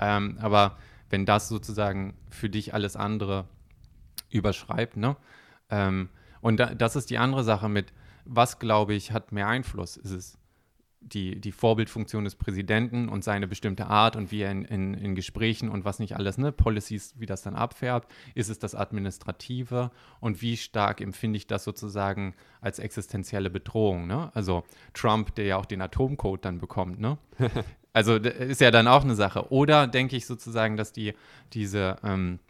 Ähm, 0.00 0.36
aber 0.40 0.76
wenn 1.08 1.24
das 1.24 1.48
sozusagen 1.48 2.14
für 2.30 2.50
dich 2.50 2.74
alles 2.74 2.96
andere 2.96 3.46
überschreibt, 4.30 4.96
ne? 4.96 5.16
Ähm, 5.70 6.08
und 6.40 6.58
da, 6.58 6.74
das 6.74 6.96
ist 6.96 7.10
die 7.10 7.18
andere 7.18 7.42
Sache 7.42 7.68
mit, 7.68 7.92
was 8.24 8.58
glaube 8.58 8.94
ich, 8.94 9.12
hat 9.12 9.32
mehr 9.32 9.48
Einfluss? 9.48 9.96
Ist 9.96 10.10
es 10.10 10.38
die, 11.12 11.40
die 11.40 11.52
Vorbildfunktion 11.52 12.24
des 12.24 12.34
Präsidenten 12.34 13.08
und 13.08 13.22
seine 13.22 13.46
bestimmte 13.46 13.86
Art 13.86 14.16
und 14.16 14.30
wie 14.32 14.42
er 14.42 14.50
in, 14.50 14.64
in, 14.64 14.94
in, 14.94 15.14
Gesprächen 15.14 15.68
und 15.68 15.84
was 15.84 15.98
nicht 15.98 16.16
alles, 16.16 16.38
ne, 16.38 16.52
Policies, 16.52 17.14
wie 17.18 17.26
das 17.26 17.42
dann 17.42 17.54
abfärbt, 17.54 18.10
ist 18.34 18.48
es 18.48 18.58
das 18.58 18.74
Administrative 18.74 19.90
und 20.20 20.42
wie 20.42 20.56
stark 20.56 21.00
empfinde 21.00 21.36
ich 21.36 21.46
das 21.46 21.64
sozusagen 21.64 22.34
als 22.60 22.78
existenzielle 22.78 23.50
Bedrohung, 23.50 24.06
ne? 24.06 24.30
Also 24.34 24.64
Trump, 24.94 25.34
der 25.36 25.46
ja 25.46 25.56
auch 25.56 25.66
den 25.66 25.80
Atomcode 25.80 26.44
dann 26.44 26.58
bekommt, 26.58 27.00
ne? 27.00 27.18
also 27.92 28.16
ist 28.16 28.60
ja 28.60 28.70
dann 28.70 28.88
auch 28.88 29.04
eine 29.04 29.14
Sache. 29.14 29.50
Oder 29.52 29.86
denke 29.86 30.16
ich 30.16 30.26
sozusagen, 30.26 30.76
dass 30.76 30.92
die, 30.92 31.14
diese, 31.52 31.96
ähm, 32.02 32.40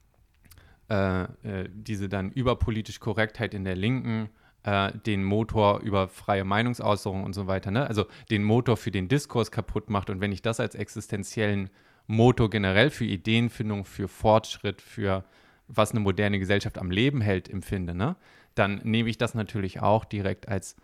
äh, 0.89 1.25
äh, 1.25 1.69
diese 1.73 2.09
dann 2.09 2.31
überpolitische 2.31 3.01
Korrektheit 3.01 3.55
in 3.55 3.65
der 3.65 3.77
Linken 3.77 4.31
äh, 4.67 4.91
den 5.07 5.23
Motor 5.23 5.81
über 5.81 6.09
freie 6.09 6.45
Meinungsäußerung 6.45 7.23
und 7.23 7.33
so 7.35 7.47
weiter, 7.47 7.71
ne? 7.71 7.87
also 7.87 8.05
den 8.31 8.43
Motor 8.43 8.77
für 8.77 8.91
den 8.91 9.07
Diskurs 9.07 9.53
kaputt 9.53 9.89
macht. 9.89 10.11
Und 10.11 10.21
wenn 10.21 10.33
ich 10.33 10.43
das 10.43 10.59
als 10.59 10.75
existenziellen 10.75 11.71
Motor 12.09 12.51
generell 12.51 12.91
für 12.91 13.05
Ideenfindung, 13.05 13.85
für 13.85 14.09
Fortschritt, 14.09 14.83
für 14.83 15.25
was 15.69 15.93
eine 15.93 16.01
moderne 16.01 16.41
Gesellschaft 16.41 16.79
am 16.79 16.91
Leben 16.91 17.21
hält, 17.21 17.49
empfinde, 17.49 17.95
ne? 17.95 18.17
dann 18.57 18.81
nehme 18.83 19.09
ich 19.09 19.19
das 19.19 19.35
natürlich 19.35 19.83
auch 19.83 20.05
direkt 20.05 20.49
als 20.49 20.75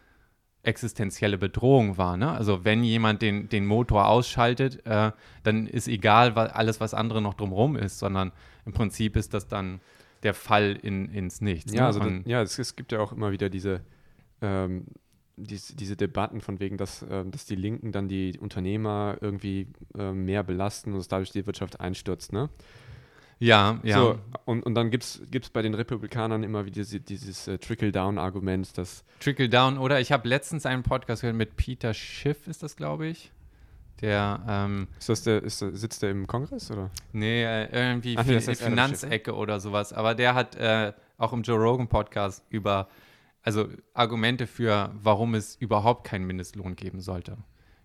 existenzielle 0.63 1.39
Bedrohung 1.39 1.99
wahr. 1.99 2.17
Ne? 2.17 2.31
Also 2.31 2.65
wenn 2.65 2.85
jemand 2.85 3.21
den, 3.21 3.49
den 3.49 3.67
Motor 3.67 4.07
ausschaltet, 4.07 4.87
äh, 4.87 5.11
dann 5.43 5.67
ist 5.67 5.89
egal 5.89 6.37
was, 6.37 6.53
alles, 6.53 6.81
was 6.81 6.95
andere 6.95 7.21
noch 7.21 7.35
drumherum 7.35 7.75
ist, 7.75 7.99
sondern 7.99 8.31
im 8.65 8.73
Prinzip 8.73 9.17
ist 9.17 9.35
das 9.35 9.49
dann 9.49 9.81
der 10.23 10.35
Fall 10.35 10.79
in, 10.83 11.09
ins 11.09 11.41
Nichts. 11.41 11.73
Ja, 11.73 11.83
ne? 11.83 11.87
also 11.87 12.01
das, 12.01 12.13
ja 12.25 12.43
es, 12.43 12.59
es, 12.59 12.77
gibt 12.77 12.93
ja 12.93 13.01
auch 13.01 13.13
immer 13.13 13.33
wieder 13.33 13.49
diese, 13.51 13.81
ähm, 14.41 14.87
diese, 15.37 15.75
diese 15.75 15.97
Debatten 15.97 16.41
von 16.41 16.61
wegen, 16.61 16.77
dass, 16.77 17.05
ähm, 17.09 17.31
dass 17.31 17.47
die 17.47 17.57
Linken 17.57 17.93
dann 17.93 18.09
die 18.09 18.39
Unternehmer 18.39 19.17
irgendwie 19.21 19.69
ähm, 19.97 20.25
mehr 20.25 20.43
belasten 20.43 20.93
und 20.93 21.01
es 21.01 21.09
dadurch 21.09 21.31
die 21.31 21.47
Wirtschaft 21.47 21.81
einstürzt, 21.81 22.33
ne? 22.33 22.49
Ja, 23.39 23.81
ja. 23.83 23.97
So, 23.97 24.19
und, 24.45 24.65
und 24.65 24.77
dann 24.77 24.91
gibt 24.91 25.03
es 25.03 25.51
bei 25.53 25.63
den 25.63 25.75
Republikanern 25.75 26.45
immer 26.45 26.65
wieder 26.65 26.77
diese, 26.77 27.01
dieses 27.01 27.49
äh, 27.49 27.59
Trickle-Down-Argument, 27.59 28.79
dass. 28.79 29.05
Trickle-Down, 29.19 29.79
oder? 29.79 29.99
Ich 29.99 30.13
habe 30.13 30.29
letztens 30.29 30.65
einen 30.65 30.85
Podcast 30.85 31.23
gehört 31.23 31.37
mit 31.37 31.57
Peter 31.57 31.93
Schiff, 31.93 32.47
ist 32.47 32.63
das, 32.63 32.77
glaube 32.77 33.09
ich. 33.09 33.33
Der, 34.01 34.45
ähm, 34.49 34.89
ist 34.99 35.09
das 35.09 35.23
der, 35.23 35.43
ist 35.43 35.59
sitzt 35.59 36.03
der 36.03 36.11
im 36.11 36.27
Kongress 36.27 36.71
oder? 36.71 36.91
Nee, 37.13 37.45
äh, 37.45 37.69
irgendwie 37.71 38.17
Ach, 38.19 38.25
nee, 38.25 38.41
fin 38.41 38.57
Finanzecke 38.57 39.35
oder 39.35 39.61
sowas. 39.61 39.93
Aber 39.93 40.15
der 40.15 40.35
hat 40.35 40.57
äh, 40.57 40.93
auch 41.19 41.33
im 41.33 41.43
Joe 41.43 41.59
Rogan 41.59 41.89
Podcast 41.89 42.45
über, 42.51 42.89
also 43.43 43.69
Argumente 43.95 44.47
für, 44.47 44.91
warum 44.95 45.35
es 45.35 45.55
überhaupt 45.55 46.05
keinen 46.05 46.27
Mindestlohn 46.27 46.75
geben 46.75 47.01
sollte, 47.01 47.37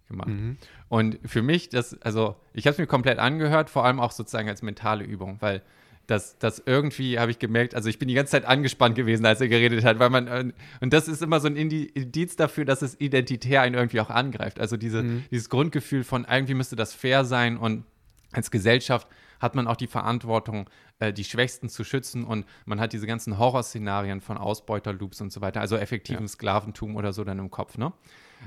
gemacht. 0.07 0.29
Mhm. 0.29 0.57
Und 0.89 1.19
für 1.23 1.43
mich, 1.43 1.69
das, 1.69 2.01
also 2.01 2.35
ich 2.53 2.65
habe 2.65 2.73
es 2.73 2.79
mir 2.79 2.87
komplett 2.87 3.19
angehört, 3.19 3.69
vor 3.69 3.85
allem 3.85 3.99
auch 3.99 4.11
sozusagen 4.11 4.49
als 4.49 4.63
mentale 4.63 5.03
Übung, 5.03 5.37
weil 5.39 5.61
dass 6.07 6.39
das 6.39 6.63
irgendwie, 6.65 7.19
habe 7.19 7.31
ich 7.31 7.37
gemerkt, 7.37 7.75
also 7.75 7.89
ich 7.89 7.99
bin 7.99 8.07
die 8.07 8.13
ganze 8.13 8.31
Zeit 8.31 8.45
angespannt 8.45 8.95
gewesen, 8.95 9.25
als 9.25 9.41
er 9.41 9.49
geredet 9.49 9.83
hat, 9.83 9.99
weil 9.99 10.09
man, 10.09 10.27
äh, 10.27 10.51
und 10.79 10.93
das 10.93 11.07
ist 11.09 11.21
immer 11.21 11.41
so 11.41 11.47
ein 11.47 11.57
Indiz 11.57 12.35
dafür, 12.37 12.63
dass 12.63 12.81
es 12.81 12.99
identitär 12.99 13.61
einen 13.61 13.75
irgendwie 13.75 13.99
auch 13.99 14.09
angreift. 14.09 14.59
Also 14.59 14.77
diese, 14.77 15.03
mhm. 15.03 15.25
dieses 15.29 15.49
Grundgefühl 15.49 16.05
von, 16.05 16.25
irgendwie 16.29 16.53
müsste 16.53 16.77
das 16.77 16.93
fair 16.93 17.25
sein 17.25 17.57
und 17.57 17.83
als 18.31 18.51
Gesellschaft 18.51 19.07
hat 19.39 19.53
man 19.53 19.67
auch 19.67 19.75
die 19.75 19.87
Verantwortung, 19.87 20.69
äh, 20.99 21.11
die 21.11 21.25
Schwächsten 21.25 21.69
zu 21.69 21.83
schützen 21.83 22.23
und 22.23 22.45
man 22.65 22.79
hat 22.79 22.93
diese 22.93 23.05
ganzen 23.05 23.37
Horrorszenarien 23.37 24.21
von 24.21 24.37
Ausbeuterloops 24.37 25.21
und 25.21 25.31
so 25.31 25.41
weiter, 25.41 25.59
also 25.59 25.75
effektivem 25.75 26.23
ja. 26.23 26.27
Sklaventum 26.27 26.95
oder 26.95 27.13
so 27.13 27.23
dann 27.23 27.37
im 27.37 27.51
Kopf, 27.51 27.77
ne? 27.77 27.91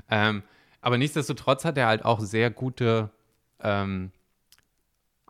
Ähm, 0.09 0.43
aber 0.81 0.97
nichtsdestotrotz 0.97 1.63
hat 1.63 1.77
er 1.77 1.87
halt 1.87 2.03
auch 2.03 2.19
sehr 2.19 2.49
gute 2.49 3.11
ähm, 3.61 4.11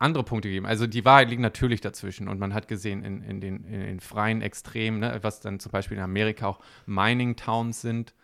andere 0.02 0.24
Punkte 0.24 0.48
gegeben. 0.48 0.66
Also 0.66 0.86
die 0.86 1.04
Wahrheit 1.04 1.30
liegt 1.30 1.40
natürlich 1.40 1.80
dazwischen 1.80 2.28
und 2.28 2.38
man 2.38 2.54
hat 2.54 2.68
gesehen 2.68 3.04
in, 3.04 3.22
in, 3.22 3.40
den, 3.40 3.64
in 3.64 3.80
den, 3.80 4.00
freien 4.00 4.42
Extremen, 4.42 5.00
ne, 5.00 5.18
was 5.22 5.40
dann 5.40 5.60
zum 5.60 5.72
Beispiel 5.72 5.96
in 5.96 6.02
Amerika 6.02 6.46
auch 6.48 6.60
Mining 6.86 7.36
Towns 7.36 7.80
sind, 7.80 8.14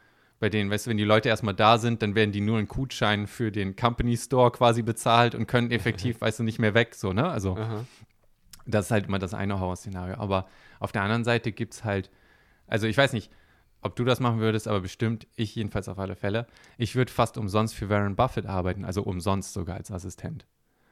bei 0.41 0.49
denen, 0.49 0.71
weißt 0.71 0.87
du, 0.87 0.91
wenn 0.91 0.97
die 0.97 1.05
Leute 1.05 1.29
erstmal 1.29 1.55
da 1.55 1.79
sind, 1.79 2.03
dann 2.03 2.15
werden 2.15 2.33
die 2.33 2.41
nur 2.41 2.59
einen 2.59 2.69
Gutschein 2.69 3.27
für 3.27 3.51
den 3.51 3.75
Company 3.75 4.17
Store 4.17 4.51
quasi 4.51 4.83
bezahlt 4.83 5.35
und 5.35 5.47
können 5.47 5.71
effektiv, 5.71 6.21
weißt 6.21 6.41
du, 6.41 6.45
nicht 6.45 6.59
mehr 6.59 6.75
weg, 6.75 6.95
so, 6.95 7.13
ne? 7.13 7.29
Also 7.29 7.57
Aha. 7.57 7.85
das 8.67 8.87
ist 8.87 8.91
halt 8.91 9.07
immer 9.07 9.19
das 9.19 9.35
eine 9.35 9.59
Horrorszenario. 9.59 10.17
Aber 10.17 10.47
auf 10.79 10.93
der 10.93 11.03
anderen 11.03 11.25
Seite 11.25 11.51
gibt 11.51 11.75
es 11.75 11.85
halt, 11.85 12.11
also 12.69 12.87
ich 12.87 12.97
weiß 12.97 13.13
nicht, 13.15 13.33
ob 13.81 13.97
du 13.97 14.05
das 14.05 14.21
machen 14.21 14.41
würdest, 14.41 14.69
aber 14.69 14.81
bestimmt, 14.81 15.27
ich 15.35 15.55
jedenfalls 15.55 15.89
auf 15.89 15.99
alle 15.99 16.17
Fälle. 16.17 16.47
Ich 16.77 16.95
würde 16.95 17.13
fast 17.13 17.39
umsonst 17.39 17.75
für 17.75 17.89
Warren 17.89 18.17
Buffett 18.17 18.47
arbeiten, 18.47 18.85
also 18.85 19.03
umsonst 19.03 19.53
sogar 19.53 19.77
als 19.77 19.91
Assistent. 19.91 20.47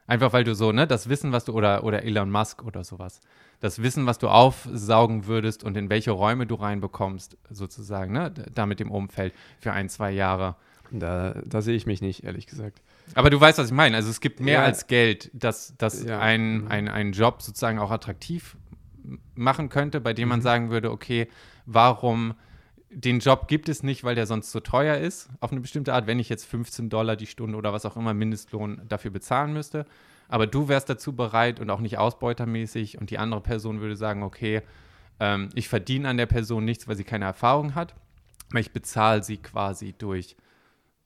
Einfach 0.07 0.33
weil 0.33 0.45
du 0.45 0.55
so, 0.55 0.73
ne, 0.73 0.87
das 0.87 1.09
Wissen, 1.09 1.33
was 1.33 1.45
du, 1.45 1.53
oder, 1.53 1.85
oder 1.85 2.05
Elon 2.05 2.31
Musk 2.31 2.63
oder 2.63 2.85
sowas, 2.85 3.21
das 3.61 3.83
Wissen, 3.83 4.07
was 4.07 4.19
du 4.19 4.29
aufsaugen 4.29 5.27
würdest 5.27 5.65
und 5.65 5.77
in 5.77 5.91
welche 5.91 6.13
Räume 6.13 6.47
du 6.47 6.55
reinbekommst, 6.55 7.37
sozusagen, 7.51 8.13
ne, 8.13 8.31
da 8.31 8.67
mit 8.67 8.81
dem 8.81 8.91
Umfeld 8.91 9.35
für 9.59 9.73
ein, 9.73 9.89
zwei 9.89 10.11
Jahre. 10.13 10.57
Da, 10.93 11.35
da 11.45 11.63
sehe 11.63 11.75
ich 11.75 11.87
mich 11.87 12.01
nicht, 12.01 12.23
ehrlich 12.23 12.47
gesagt. 12.47 12.81
Aber 13.15 13.31
du 13.31 13.41
weißt, 13.41 13.59
was 13.59 13.67
ich 13.67 13.73
meine. 13.73 13.97
Also 13.97 14.09
es 14.09 14.21
gibt 14.21 14.39
mehr 14.39 14.61
ja. 14.61 14.65
als 14.65 14.87
Geld, 14.87 15.31
dass, 15.33 15.77
dass 15.77 16.05
ja. 16.05 16.21
ein, 16.21 16.63
mhm. 16.63 16.69
ein, 16.69 16.89
ein 16.89 17.13
Job 17.13 17.43
sozusagen 17.43 17.81
auch 17.81 17.91
attraktiv 17.91 18.57
machen 19.35 19.69
könnte, 19.69 20.01
bei 20.01 20.13
dem 20.13 20.29
man 20.29 20.41
mhm. 20.41 20.45
sagen 20.45 20.71
würde, 20.71 20.91
okay, 20.91 21.29
warum 21.65 22.35
den 22.99 23.19
Job 23.19 23.47
gibt 23.47 23.69
es 23.69 23.83
nicht, 23.83 24.05
weil 24.05 24.15
der 24.15 24.27
sonst 24.27 24.51
zu 24.51 24.61
teuer 24.61 24.97
ist, 24.97 25.29
auf 25.41 25.53
eine 25.53 25.61
bestimmte 25.61 25.93
Art, 25.93 26.07
wenn 26.07 26.19
ich 26.19 26.31
jetzt 26.31 26.47
15 26.47 26.89
Dollar 26.89 27.15
die 27.15 27.27
Stunde 27.27 27.59
oder 27.59 27.75
was 27.75 27.85
auch 27.85 27.95
immer 27.95 28.15
Mindestlohn 28.15 28.81
dafür 28.89 29.11
bezahlen 29.11 29.53
müsste. 29.53 29.85
Aber 30.29 30.47
du 30.47 30.69
wärst 30.69 30.89
dazu 30.89 31.15
bereit 31.15 31.61
und 31.61 31.69
auch 31.69 31.81
nicht 31.81 31.99
ausbeutermäßig 31.99 32.99
und 32.99 33.11
die 33.11 33.19
andere 33.19 33.43
Person 33.43 33.81
würde 33.83 33.97
sagen, 33.97 34.23
okay, 34.23 34.63
ähm, 35.21 35.51
ich 35.55 35.69
verdiene 35.69 36.09
an 36.09 36.17
der 36.17 36.25
Person 36.25 36.65
nichts, 36.65 36.89
weil 36.89 36.97
sie 36.97 37.05
keine 37.05 37.27
Erfahrung 37.27 37.75
hat, 37.75 37.95
aber 38.49 38.61
ich 38.61 38.73
bezahle 38.73 39.23
sie 39.23 39.37
quasi 39.37 39.95
durch 39.97 40.35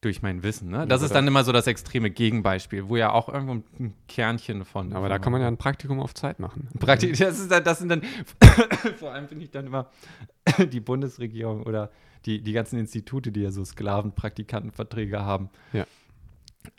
durch 0.00 0.22
mein 0.22 0.42
Wissen. 0.42 0.70
Ne? 0.70 0.86
Das 0.86 1.02
ja, 1.02 1.06
ist 1.06 1.14
dann 1.14 1.26
immer 1.26 1.44
so 1.44 1.52
das 1.52 1.66
extreme 1.66 2.10
Gegenbeispiel, 2.10 2.88
wo 2.88 2.96
ja 2.96 3.12
auch 3.12 3.28
irgendwo 3.28 3.54
ein 3.78 3.94
Kernchen 4.08 4.64
von. 4.64 4.94
Aber 4.94 5.08
da 5.08 5.18
kann 5.18 5.32
man 5.32 5.42
ja 5.42 5.48
ein 5.48 5.58
Praktikum 5.58 6.00
auf 6.00 6.14
Zeit 6.14 6.38
machen. 6.38 6.68
Praktik 6.78 7.16
das, 7.18 7.38
ist, 7.38 7.50
das 7.50 7.78
sind 7.78 7.90
dann, 7.90 8.02
vor 8.98 9.12
allem 9.12 9.28
finde 9.28 9.44
ich 9.44 9.50
dann 9.50 9.66
immer 9.66 9.90
die 10.72 10.80
Bundesregierung 10.80 11.64
oder 11.64 11.90
die, 12.24 12.42
die 12.42 12.52
ganzen 12.52 12.78
Institute, 12.78 13.30
die 13.30 13.40
ja 13.40 13.50
so 13.50 13.64
Sklavenpraktikantenverträge 13.64 15.20
haben, 15.20 15.50
ja. 15.72 15.84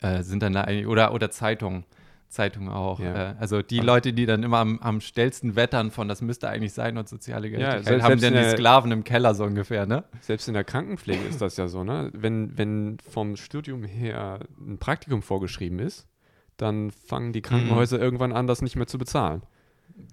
äh, 0.00 0.22
sind 0.22 0.42
dann 0.42 0.52
da, 0.52 0.66
oder, 0.86 1.14
oder 1.14 1.30
Zeitungen. 1.30 1.84
Zeitung 2.32 2.68
auch. 2.68 2.98
Ja. 2.98 3.32
Äh, 3.32 3.34
also 3.38 3.62
die 3.62 3.78
Leute, 3.78 4.12
die 4.12 4.26
dann 4.26 4.42
immer 4.42 4.58
am, 4.58 4.78
am 4.80 5.00
schnellsten 5.00 5.54
wettern 5.54 5.90
von, 5.90 6.08
das 6.08 6.20
müsste 6.22 6.48
eigentlich 6.48 6.72
sein 6.72 6.98
und 6.98 7.08
soziale 7.08 7.48
Gerechtigkeit, 7.50 7.84
selbst- 7.84 8.04
haben 8.04 8.20
dann 8.20 8.34
die 8.34 8.50
Sklaven 8.50 8.90
im 8.90 9.04
Keller 9.04 9.34
so 9.34 9.44
ungefähr, 9.44 9.86
ne? 9.86 10.04
Selbst 10.20 10.48
in 10.48 10.54
der 10.54 10.64
Krankenpflege 10.64 11.22
ist 11.24 11.40
das 11.40 11.56
ja 11.56 11.68
so, 11.68 11.84
ne? 11.84 12.10
Wenn, 12.14 12.58
wenn 12.58 12.98
vom 13.08 13.36
Studium 13.36 13.84
her 13.84 14.40
ein 14.60 14.78
Praktikum 14.78 15.22
vorgeschrieben 15.22 15.78
ist, 15.78 16.08
dann 16.56 16.90
fangen 16.90 17.32
die 17.32 17.42
Krankenhäuser 17.42 18.00
irgendwann 18.00 18.32
an, 18.32 18.46
das 18.46 18.62
nicht 18.62 18.76
mehr 18.76 18.86
zu 18.86 18.98
bezahlen. 18.98 19.42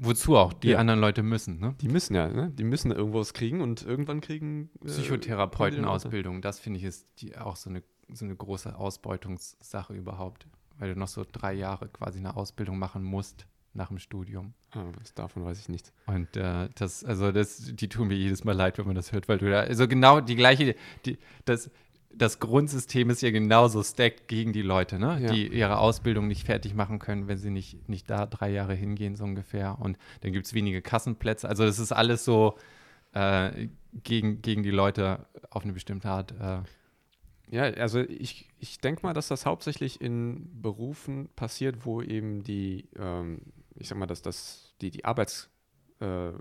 Wozu 0.01 0.36
auch? 0.36 0.51
Die 0.51 0.70
Ja. 0.72 0.78
anderen 0.80 0.99
Leute 0.99 1.24
müssen, 1.24 1.59
ne? 1.59 1.74
Die 1.80 1.88
müssen 1.88 2.13
ja, 2.13 2.28
ne? 2.28 2.51
Die 2.53 2.65
müssen 2.65 2.91
irgendwas 2.91 3.34
kriegen 3.34 3.61
und 3.61 3.86
irgendwann 3.86 4.20
kriegen. 4.20 4.70
äh, 4.84 4.88
Psychotherapeutenausbildung, 4.88 6.41
das 6.41 6.59
finde 6.59 6.80
ich 6.80 6.86
ist 6.86 7.07
die, 7.22 7.38
auch 7.38 7.55
so 7.55 7.70
eine, 7.70 7.84
so 8.11 8.26
eine 8.26 8.36
große 8.36 8.76
Ausbeutungssache 8.76 9.93
überhaupt, 9.93 10.47
weil 10.80 10.94
du 10.94 11.00
noch 11.00 11.08
so 11.08 11.26
drei 11.30 11.54
Jahre 11.54 11.88
quasi 11.90 12.20
eine 12.20 12.36
Ausbildung 12.36 12.80
machen 12.80 13.04
musst 13.04 13.46
nach 13.74 13.90
dem 13.90 14.00
Studium. 14.00 14.54
Ah, 14.72 14.86
was 15.00 15.14
davon 15.14 15.46
weiß 15.46 15.60
ich 15.60 15.70
nicht. 15.70 15.92
Und 16.08 16.36
äh, 16.36 16.70
das, 16.76 17.04
also 17.04 17.32
das, 17.32 17.72
die 17.76 17.88
tun 17.88 18.08
mir 18.08 18.16
jedes 18.16 18.44
Mal 18.44 18.56
leid, 18.56 18.78
wenn 18.78 18.88
man 18.88 18.96
das 18.96 19.12
hört, 19.12 19.28
weil 19.28 19.38
du 19.38 19.50
da, 19.50 19.60
also 19.60 19.88
genau 19.88 20.22
die 20.22 20.36
gleiche, 20.36 20.76
die, 21.06 21.18
das, 21.46 21.70
das 22.12 22.40
Grundsystem 22.40 23.10
ist 23.10 23.22
ja 23.22 23.30
genauso 23.30 23.84
stacked 23.84 24.28
gegen 24.28 24.54
die 24.54 24.64
Leute, 24.64 24.98
ne? 24.98 25.20
Ja. 25.22 25.32
die 25.32 25.48
ihre 25.48 25.78
Ausbildung 25.78 26.28
nicht 26.28 26.46
fertig 26.46 26.74
machen 26.74 26.98
können, 26.98 27.28
wenn 27.28 27.38
sie 27.38 27.52
nicht, 27.52 27.88
nicht 27.88 28.10
da 28.10 28.26
drei 28.26 28.50
Jahre 28.50 28.74
hingehen, 28.74 29.16
so 29.16 29.24
ungefähr. 29.24 29.78
Und 29.80 29.98
dann 30.22 30.34
gibt 30.34 30.48
es 30.48 30.54
wenige 30.54 30.82
Kassenplätze. 30.82 31.48
Also 31.48 31.66
das 31.66 31.78
ist 31.78 31.92
alles 31.92 32.26
so 32.26 32.58
äh, 33.14 33.68
gegen, 34.04 34.42
gegen 34.42 34.64
die 34.64 34.72
Leute 34.72 35.28
auf 35.52 35.64
eine 35.64 35.74
bestimmte 35.74 36.10
Art. 36.10 36.32
Äh, 36.32 36.62
Ja, 37.52 37.64
also 37.64 38.00
ich, 38.02 38.47
ich 38.60 38.80
denke 38.80 39.02
mal, 39.06 39.14
dass 39.14 39.28
das 39.28 39.45
hauptsächlich 39.45 40.02
in 40.02 40.50
Berufen 40.62 41.30
passiert, 41.36 41.86
wo 41.86 42.02
eben 42.02 42.43
die, 42.43 42.88
ähm, 42.97 43.41
ich 43.76 43.88
sag 43.88 43.97
mal, 43.97 44.06
dass 44.06 44.22
das, 44.22 44.74
die, 44.82 44.91
die 44.91 45.06
Arbeits, 45.06 45.50
äh, 46.00 46.32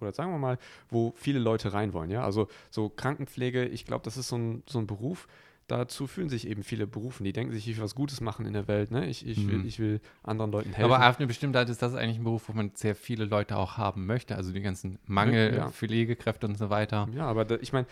oder 0.00 0.12
sagen 0.12 0.32
wir 0.32 0.38
mal, 0.38 0.58
wo 0.88 1.12
viele 1.16 1.38
Leute 1.38 1.72
rein 1.72 1.92
wollen, 1.92 2.10
ja. 2.10 2.24
Also 2.24 2.48
so 2.70 2.88
Krankenpflege, 2.88 3.66
ich 3.66 3.84
glaube, 3.84 4.04
das 4.04 4.16
ist 4.16 4.28
so 4.28 4.36
ein, 4.36 4.62
so 4.66 4.78
ein 4.78 4.86
Beruf, 4.86 5.28
dazu 5.68 6.06
fühlen 6.06 6.28
sich 6.28 6.48
eben 6.48 6.64
viele 6.64 6.86
Berufen, 6.86 7.24
die 7.24 7.32
denken 7.32 7.52
sich, 7.52 7.68
ich 7.68 7.76
will 7.76 7.84
was 7.84 7.94
Gutes 7.94 8.20
machen 8.20 8.44
in 8.46 8.52
der 8.52 8.66
Welt, 8.68 8.90
ne? 8.90 9.06
Ich, 9.06 9.26
ich, 9.26 9.46
will, 9.46 9.58
Mhm. 9.58 9.66
ich 9.66 9.78
will 9.78 10.00
anderen 10.22 10.50
Leuten 10.50 10.72
helfen. 10.72 10.90
aber 10.92 11.08
auf 11.08 11.18
eine 11.18 11.26
bestimmte 11.28 11.58
Art 11.58 11.68
ist 11.70 11.82
das 11.82 11.94
eigentlich 11.94 12.18
ein 12.18 12.24
Beruf, 12.24 12.48
wo 12.48 12.52
man 12.52 12.72
sehr 12.74 12.94
viele 12.96 13.24
Leute 13.26 13.56
auch 13.56 13.76
haben 13.76 14.04
möchte. 14.06 14.34
Also 14.34 14.52
die 14.52 14.60
ganzen 14.60 14.98
Mangel, 15.06 15.54
Ja. 15.54 15.68
Pflegekräfte 15.70 16.46
und 16.46 16.58
so 16.58 16.68
weiter. 16.68 17.08
ja, 17.14 17.26
aber 17.26 17.44
da, 17.44 17.56
ich 17.60 17.72
meine, 17.72 17.86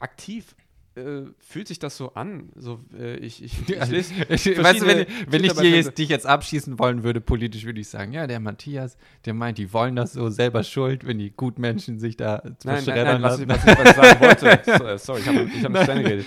aktiv 0.00 0.54
äh, 0.96 1.22
fühlt 1.38 1.68
sich 1.68 1.78
das 1.78 1.96
so 1.96 2.14
an. 2.14 2.50
So, 2.54 2.80
äh, 2.96 3.16
ich, 3.16 3.42
ich, 3.42 3.68
ich 3.68 3.80
Also, 3.80 3.94
ich, 3.94 4.10
weißt 4.62 4.82
du, 4.82 4.86
wenn, 4.86 5.06
wenn 5.28 5.44
ich 5.44 5.52
dir 5.52 5.70
jetzt, 5.70 5.98
dich 5.98 6.08
jetzt 6.08 6.26
abschießen 6.26 6.78
wollen 6.78 7.02
würde, 7.02 7.20
politisch, 7.20 7.64
würde 7.64 7.80
ich 7.80 7.88
sagen, 7.88 8.12
ja, 8.12 8.26
der 8.26 8.40
Matthias, 8.40 8.96
der 9.24 9.34
meint, 9.34 9.58
die 9.58 9.72
wollen 9.72 9.96
das 9.96 10.12
so 10.12 10.28
selber 10.30 10.62
schuld, 10.62 11.06
wenn 11.06 11.18
die 11.18 11.30
Gutmenschen 11.30 11.98
sich 11.98 12.16
da 12.16 12.42
Nein, 12.64 12.84
nein, 12.86 13.04
nein, 13.04 13.20
lassen. 13.20 13.48
was, 13.48 13.66
was 13.66 13.90
ich 13.90 13.96
sagen 13.96 14.20
wollte. 14.20 14.60
So, 14.64 14.84
äh, 14.84 14.98
sorry, 14.98 15.20
ich 15.20 15.28
habe 15.28 15.42
ich 15.42 15.64
hab 15.64 15.72
nicht 15.72 15.84
zu 15.84 15.94
geredet. 15.94 16.26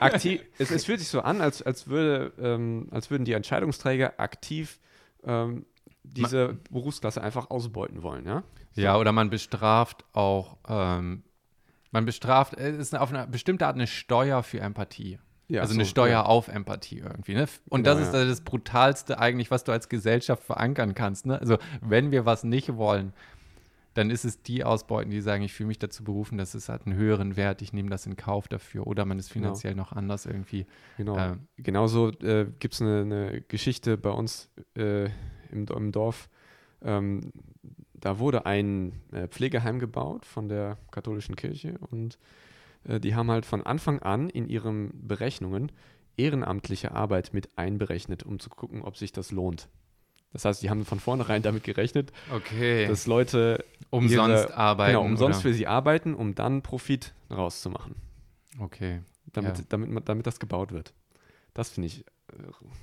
Aktiv, 0.00 0.40
es, 0.58 0.70
es 0.70 0.84
fühlt 0.84 0.98
sich 0.98 1.08
so 1.08 1.20
an, 1.20 1.40
als, 1.40 1.62
als, 1.62 1.86
würde, 1.86 2.32
ähm, 2.40 2.88
als 2.90 3.10
würden 3.10 3.24
die 3.24 3.32
Entscheidungsträger 3.32 4.14
aktiv 4.18 4.78
ähm, 5.24 5.64
diese 6.02 6.58
Berufsklasse 6.70 7.22
einfach 7.22 7.50
ausbeuten 7.50 8.02
wollen, 8.02 8.26
ja? 8.26 8.42
Ja, 8.74 8.96
oder 8.96 9.12
man 9.12 9.30
bestraft 9.30 10.04
auch, 10.12 10.56
ähm, 10.68 11.22
man 11.92 12.04
bestraft, 12.04 12.54
es 12.54 12.76
ist 12.78 12.98
auf 12.98 13.12
eine 13.12 13.26
bestimmte 13.28 13.66
Art 13.66 13.76
eine 13.76 13.86
Steuer 13.86 14.42
für 14.42 14.58
Empathie. 14.60 15.18
ja 15.48 15.60
also 15.60 15.74
so, 15.74 15.78
eine 15.78 15.86
Steuer 15.86 16.10
Ja. 16.10 16.22
auf 16.24 16.48
Empathie 16.48 16.98
irgendwie. 16.98 17.34
Ne? 17.34 17.46
Und 17.68 17.84
Genau, 17.84 17.96
das 17.98 18.08
ist 18.08 18.14
also 18.14 18.28
das 18.28 18.40
Brutalste 18.40 19.18
eigentlich, 19.18 19.50
was 19.50 19.64
du 19.64 19.72
als 19.72 19.88
Gesellschaft 19.88 20.42
verankern 20.42 20.94
kannst. 20.94 21.26
Ne? 21.26 21.38
Also 21.38 21.58
wenn 21.80 22.10
wir 22.10 22.24
was 22.26 22.42
nicht 22.44 22.74
wollen, 22.76 23.12
dann 23.94 24.08
ist 24.08 24.24
es 24.24 24.42
die 24.42 24.64
Ausbeuten, 24.64 25.10
die 25.10 25.20
sagen, 25.20 25.42
ich 25.42 25.52
fühle 25.52 25.66
mich 25.66 25.78
dazu 25.78 26.02
berufen, 26.02 26.38
das 26.38 26.54
ist 26.54 26.70
halt 26.70 26.86
einen 26.86 26.96
höheren 26.96 27.36
Wert, 27.36 27.60
ich 27.60 27.74
nehme 27.74 27.90
das 27.90 28.06
in 28.06 28.16
Kauf 28.16 28.48
dafür. 28.48 28.86
Oder 28.86 29.04
man 29.04 29.18
ist 29.18 29.30
Genau. 29.34 29.48
finanziell 29.48 29.74
noch 29.74 29.92
anders 29.92 30.24
irgendwie. 30.24 30.64
Genau. 30.96 31.18
Ähm. 31.18 31.40
Genauso 31.58 32.08
äh, 32.08 32.46
gibt 32.58 32.72
es 32.72 32.80
eine, 32.80 33.00
eine 33.02 33.40
Geschichte 33.42 33.98
bei 33.98 34.08
uns 34.08 34.48
äh, 34.78 35.04
im, 35.50 35.66
im 35.68 35.92
Dorf. 35.92 36.30
Ähm, 36.80 37.32
da 38.02 38.18
wurde 38.18 38.44
ein 38.46 39.00
äh, 39.12 39.26
Pflegeheim 39.28 39.78
gebaut 39.78 40.26
von 40.26 40.48
der 40.48 40.76
katholischen 40.90 41.34
Kirche 41.36 41.78
und 41.90 42.18
äh, 42.84 43.00
die 43.00 43.14
haben 43.14 43.30
halt 43.30 43.46
von 43.46 43.62
Anfang 43.64 44.00
an 44.00 44.28
in 44.28 44.48
ihren 44.48 44.90
Berechnungen 45.08 45.72
ehrenamtliche 46.16 46.92
Arbeit 46.92 47.32
mit 47.32 47.56
einberechnet, 47.56 48.22
um 48.22 48.38
zu 48.38 48.50
gucken, 48.50 48.82
ob 48.82 48.96
sich 48.98 49.12
das 49.12 49.30
lohnt. 49.30 49.68
Das 50.32 50.44
heißt, 50.44 50.62
die 50.62 50.70
haben 50.70 50.84
von 50.84 50.98
vornherein 51.00 51.42
damit 51.42 51.62
gerechnet, 51.64 52.12
Okay. 52.30 52.86
dass 52.86 53.06
Leute 53.06 53.64
umsonst 53.90 54.44
ihre- 54.46 54.56
arbeiten. 54.56 54.92
genau, 54.94 55.04
umsonst 55.04 55.38
oder? 55.40 55.48
für 55.50 55.54
sie 55.54 55.66
arbeiten, 55.66 56.14
um 56.14 56.34
dann 56.34 56.62
Profit 56.62 57.12
rauszumachen, 57.30 57.94
Okay. 58.58 59.00
damit, 59.32 59.58
Ja. 59.58 59.64
damit, 59.68 60.08
damit 60.08 60.26
das 60.26 60.38
gebaut 60.40 60.72
wird. 60.72 60.92
Das 61.54 61.68
finde 61.70 61.86
ich 61.88 62.00
äh, 62.00 62.34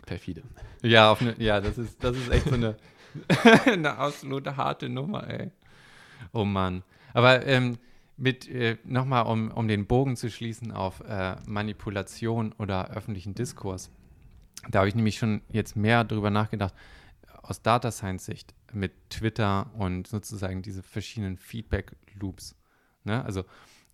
perfide. 0.05 0.43
Ja, 0.83 1.11
eine, 1.19 1.35
ja, 1.39 1.59
das 1.59 1.77
ist, 1.77 2.03
das 2.03 2.15
ist 2.17 2.29
echt 2.31 2.47
so 2.47 2.53
eine, 2.55 2.77
eine 3.65 3.97
absolute 3.97 4.57
harte 4.57 4.89
Nummer, 4.89 5.27
ey. 5.29 5.51
Oh 6.31 6.45
Mann. 6.45 6.83
Aber 7.13 7.45
ähm, 7.45 7.77
mit, 8.17 8.47
äh, 8.49 8.77
nochmal, 8.83 9.25
um, 9.25 9.49
um 9.51 9.67
den 9.67 9.87
Bogen 9.87 10.15
zu 10.15 10.29
schließen 10.29 10.71
auf 10.71 11.01
äh, 11.01 11.35
Manipulation 11.45 12.53
oder 12.53 12.91
öffentlichen 12.91 13.33
Diskurs. 13.33 13.89
Da 14.69 14.79
habe 14.79 14.89
ich 14.89 14.95
nämlich 14.95 15.17
schon 15.17 15.41
jetzt 15.49 15.75
mehr 15.75 16.03
drüber 16.03 16.29
nachgedacht, 16.29 16.73
aus 17.41 17.61
Data 17.61 17.91
Science 17.91 18.25
Sicht 18.25 18.53
mit 18.73 19.09
Twitter 19.09 19.71
und 19.77 20.07
sozusagen 20.07 20.61
diese 20.61 20.83
verschiedenen 20.83 21.37
Feedback-Loops. 21.37 22.55
Ne? 23.05 23.23
Also, 23.23 23.45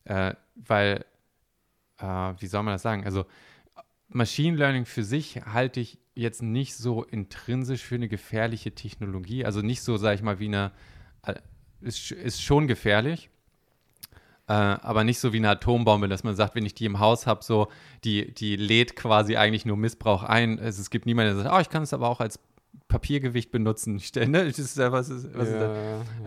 äh, 0.05 0.33
weil, 0.55 1.05
äh, 1.99 2.05
wie 2.39 2.47
soll 2.47 2.63
man 2.63 2.73
das 2.73 2.81
sagen? 2.81 3.05
Also, 3.05 3.25
Machine 4.07 4.57
Learning 4.57 4.85
für 4.85 5.03
sich 5.03 5.41
halte 5.45 5.79
ich 5.79 5.99
jetzt 6.15 6.41
nicht 6.41 6.75
so 6.75 7.03
intrinsisch 7.03 7.83
für 7.83 7.95
eine 7.95 8.07
gefährliche 8.07 8.73
Technologie. 8.73 9.45
Also 9.45 9.61
nicht 9.61 9.81
so, 9.81 9.97
sage 9.97 10.15
ich 10.15 10.21
mal, 10.21 10.39
wie 10.39 10.45
eine, 10.47 10.71
äh, 11.25 11.35
ist, 11.81 12.11
ist 12.11 12.41
schon 12.41 12.67
gefährlich, 12.67 13.29
äh, 14.47 14.53
aber 14.53 15.03
nicht 15.03 15.19
so 15.19 15.33
wie 15.33 15.37
eine 15.37 15.49
Atombombe, 15.49 16.07
dass 16.07 16.23
man 16.23 16.35
sagt, 16.35 16.55
wenn 16.55 16.65
ich 16.65 16.73
die 16.73 16.85
im 16.85 16.99
Haus 16.99 17.27
habe, 17.27 17.43
so, 17.43 17.67
die, 18.03 18.33
die 18.33 18.55
lädt 18.55 18.95
quasi 18.95 19.35
eigentlich 19.37 19.65
nur 19.65 19.75
Missbrauch 19.77 20.23
ein. 20.23 20.59
Also 20.59 20.81
es 20.81 20.89
gibt 20.89 21.05
niemanden, 21.05 21.35
der 21.35 21.43
sagt, 21.43 21.55
oh, 21.55 21.59
ich 21.59 21.69
kann 21.69 21.83
es 21.83 21.93
aber 21.93 22.07
auch 22.09 22.19
als 22.21 22.39
Papiergewicht 22.87 23.51
benutzen. 23.51 24.01
Ne? 24.15 24.45
Das 24.45 24.59
ist, 24.59 24.77
ja- 24.77 24.91
was 24.91 25.09
ist, 25.09 25.33
was 25.33 25.47
ist 25.49 25.59
das? 25.59 25.71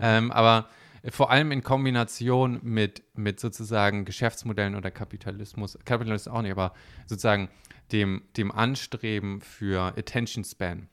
ja. 0.01 0.17
Ähm, 0.17 0.31
aber 0.31 0.67
vor 1.09 1.31
allem 1.31 1.51
in 1.51 1.63
Kombination 1.63 2.59
mit, 2.63 3.03
mit 3.15 3.39
sozusagen 3.39 4.05
Geschäftsmodellen 4.05 4.75
oder 4.75 4.91
Kapitalismus, 4.91 5.77
Kapitalismus 5.85 6.33
auch 6.33 6.41
nicht, 6.41 6.51
aber 6.51 6.73
sozusagen 7.05 7.49
dem, 7.91 8.23
dem 8.37 8.51
Anstreben 8.51 9.41
für 9.41 9.97
Attention 9.97 10.43
Span 10.43 10.89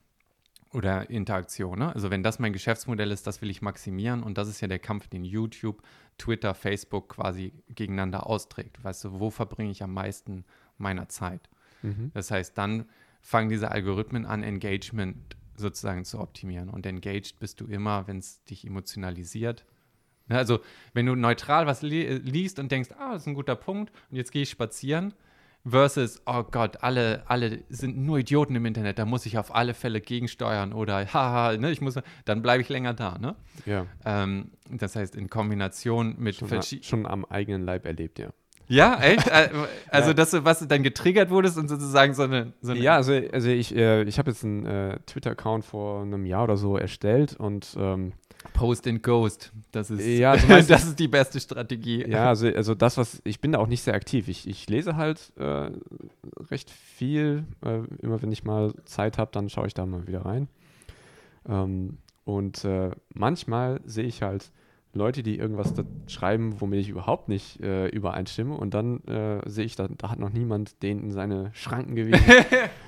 oder 0.73 1.09
Interaktion. 1.09 1.79
Ne? 1.79 1.93
Also 1.93 2.09
wenn 2.09 2.23
das 2.23 2.39
mein 2.39 2.53
Geschäftsmodell 2.53 3.11
ist, 3.11 3.27
das 3.27 3.41
will 3.41 3.49
ich 3.49 3.61
maximieren 3.61 4.23
und 4.23 4.37
das 4.37 4.47
ist 4.47 4.61
ja 4.61 4.67
der 4.67 4.79
Kampf, 4.79 5.07
den 5.07 5.23
YouTube, 5.23 5.81
Twitter, 6.17 6.53
Facebook 6.53 7.09
quasi 7.09 7.53
gegeneinander 7.69 8.27
austrägt. 8.27 8.83
Weißt 8.83 9.05
du, 9.05 9.19
wo 9.19 9.29
verbringe 9.29 9.71
ich 9.71 9.83
am 9.83 9.93
meisten 9.93 10.45
meiner 10.77 11.09
Zeit? 11.09 11.49
Mhm. 11.81 12.11
Das 12.13 12.31
heißt, 12.31 12.57
dann 12.57 12.85
fangen 13.21 13.49
diese 13.49 13.71
Algorithmen 13.71 14.25
an, 14.25 14.43
Engagement 14.43 15.35
sozusagen 15.55 16.05
zu 16.05 16.19
optimieren. 16.19 16.69
Und 16.69 16.85
engaged 16.85 17.39
bist 17.39 17.59
du 17.59 17.65
immer, 17.65 18.07
wenn 18.07 18.19
es 18.19 18.43
dich 18.45 18.65
emotionalisiert. 18.65 19.65
Ne, 20.27 20.37
Also, 20.37 20.59
wenn 20.93 21.05
du 21.05 21.15
neutral 21.15 21.67
was 21.67 21.81
li 21.81 22.05
liest 22.23 22.59
und 22.59 22.71
denkst, 22.71 22.89
ah, 22.99 23.13
das 23.13 23.21
ist 23.23 23.27
ein 23.27 23.33
guter 23.33 23.55
Punkt, 23.55 23.91
und 24.11 24.17
jetzt 24.17 24.31
gehe 24.31 24.41
ich 24.43 24.49
spazieren, 24.49 25.13
versus, 25.69 26.21
oh 26.25 26.43
Gott, 26.43 26.77
alle, 26.81 27.23
alle 27.27 27.59
sind 27.69 27.97
nur 27.97 28.19
Idioten 28.19 28.55
im 28.55 28.65
Internet, 28.65 28.99
da 28.99 29.05
muss 29.05 29.25
ich 29.25 29.37
auf 29.37 29.53
alle 29.53 29.73
Fälle 29.73 29.99
gegensteuern 30.01 30.71
oder 30.73 31.05
haha, 31.13 31.57
ne, 31.57 31.71
ich 31.71 31.81
muss, 31.81 31.99
dann 32.25 32.41
bleibe 32.41 32.61
ich 32.61 32.69
länger 32.69 32.93
da. 32.93 33.17
Ne? 33.17 33.35
Ja, 33.65 33.85
Ähm, 34.05 34.51
das 34.69 34.95
heißt, 34.95 35.15
in 35.15 35.29
Kombination 35.29 36.15
mit 36.19 36.35
verschiedenen. 36.35 36.83
schon 36.83 37.05
am 37.05 37.25
eigenen 37.25 37.63
Leib 37.65 37.85
erlebt, 37.85 38.19
ja. 38.19 38.29
Ja, 38.69 38.99
echt? 39.01 39.27
Äh, 39.29 39.49
Also, 39.91 40.09
Ja. 40.09 40.13
dass 40.13 40.31
du, 40.31 40.43
was 40.45 40.65
dann 40.67 40.83
getriggert 40.83 41.29
wurdest 41.29 41.57
und 41.57 41.69
sozusagen 41.69 42.13
so 42.13 42.23
eine. 42.23 42.51
So 42.61 42.71
eine 42.73 42.81
Ja, 42.81 42.95
also, 42.95 43.13
also 43.13 43.49
ich, 43.49 43.73
äh, 43.75 44.03
ich 44.03 44.19
habe 44.19 44.31
jetzt 44.31 44.43
einen 44.43 44.65
äh, 44.65 44.99
Twitter-Account 45.05 45.63
vor 45.65 46.01
einem 46.01 46.25
Jahr 46.25 46.43
oder 46.43 46.57
so 46.57 46.77
erstellt 46.77 47.35
und 47.37 47.75
ähm, 47.79 48.11
Post 48.53 48.87
and 48.87 49.03
Ghost. 49.03 49.51
Das 49.71 49.89
ist, 49.91 50.05
Ja, 50.05 50.35
du 50.35 50.47
meinst- 50.47 50.69
das 50.69 50.85
ist 50.85 50.99
die 50.99 51.07
beste 51.07 51.39
Strategie. 51.39 52.05
ja, 52.07 52.29
also, 52.29 52.47
also 52.47 52.73
das, 52.75 52.97
was, 52.97 53.21
ich 53.23 53.39
bin 53.39 53.51
da 53.51 53.59
auch 53.59 53.67
nicht 53.67 53.81
sehr 53.81 53.93
aktiv. 53.93 54.27
Ich, 54.27 54.47
ich 54.47 54.69
lese 54.69 54.95
halt 54.95 55.31
äh, 55.37 55.69
recht 56.49 56.69
viel. 56.69 57.45
Äh, 57.63 57.81
immer 58.01 58.21
wenn 58.21 58.31
ich 58.31 58.43
mal 58.43 58.73
Zeit 58.85 59.17
habe, 59.17 59.31
dann 59.33 59.49
schaue 59.49 59.67
ich 59.67 59.73
da 59.73 59.85
mal 59.85 60.07
wieder 60.07 60.25
rein. 60.25 60.47
Ähm, 61.47 61.97
und 62.25 62.63
äh, 62.65 62.91
manchmal 63.13 63.79
sehe 63.85 64.05
ich 64.05 64.21
halt 64.21 64.51
Leute, 64.93 65.21
die 65.21 65.37
irgendwas 65.37 65.73
da 65.75 65.83
schreiben, 66.07 66.59
womit 66.59 66.79
ich 66.79 66.89
überhaupt 66.89 67.29
nicht 67.29 67.61
äh, 67.61 67.87
übereinstimme. 67.89 68.55
Und 68.55 68.73
dann 68.73 69.03
äh, 69.05 69.47
sehe 69.47 69.65
ich, 69.65 69.75
da, 69.75 69.87
da 69.87 70.09
hat 70.09 70.19
noch 70.19 70.31
niemand 70.31 70.81
den 70.81 70.99
in 71.03 71.11
seine 71.11 71.51
Schranken 71.53 71.95
gewiesen. 71.95 72.21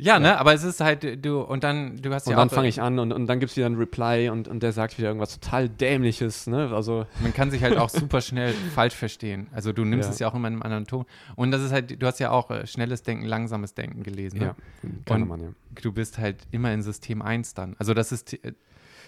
Ja, 0.00 0.18
ne, 0.18 0.38
aber 0.38 0.52
es 0.54 0.64
ist 0.64 0.80
halt, 0.80 1.24
du, 1.24 1.40
und 1.40 1.62
dann, 1.64 1.96
du 2.00 2.12
hast 2.12 2.26
Und 2.26 2.32
ja 2.32 2.36
dann 2.38 2.48
auch. 2.48 2.52
fange 2.52 2.68
ich 2.68 2.80
an 2.80 2.98
und, 2.98 3.12
und 3.12 3.26
dann 3.26 3.40
gibt 3.40 3.50
es 3.50 3.56
wieder 3.56 3.66
ein 3.66 3.74
Reply 3.76 4.28
und, 4.30 4.48
und 4.48 4.62
der 4.62 4.72
sagt 4.72 4.98
wieder 4.98 5.08
irgendwas 5.08 5.38
total 5.38 5.68
Dämliches, 5.68 6.46
ne? 6.46 6.70
Also, 6.74 7.06
Man 7.20 7.34
kann 7.34 7.50
sich 7.50 7.62
halt 7.62 7.76
auch 7.76 7.88
super 7.90 8.20
schnell 8.20 8.52
falsch 8.74 8.94
verstehen. 8.94 9.48
Also 9.52 9.72
du 9.72 9.84
nimmst 9.84 10.08
Ja. 10.08 10.12
es 10.12 10.18
ja 10.18 10.28
auch 10.28 10.34
immer 10.34 10.48
in 10.48 10.54
einem 10.54 10.62
anderen 10.62 10.86
Ton. 10.86 11.04
Und 11.36 11.50
das 11.50 11.62
ist 11.62 11.72
halt, 11.72 12.00
du 12.02 12.06
hast 12.06 12.18
ja 12.20 12.30
auch 12.30 12.50
äh, 12.50 12.66
schnelles 12.66 13.02
Denken, 13.02 13.26
langsames 13.26 13.74
Denken 13.74 14.02
gelesen. 14.02 14.38
Ne? 14.38 14.44
ja, 14.46 14.56
keine 15.04 15.22
Und- 15.24 15.28
Mann, 15.28 15.40
ja. 15.40 15.48
Du 15.82 15.92
bist 15.92 16.18
halt 16.18 16.36
immer 16.50 16.72
in 16.72 16.82
System 16.82 17.22
1 17.22 17.54
dann. 17.54 17.76
Also 17.78 17.94
das 17.94 18.10
ist, 18.12 18.32
äh, 18.44 18.52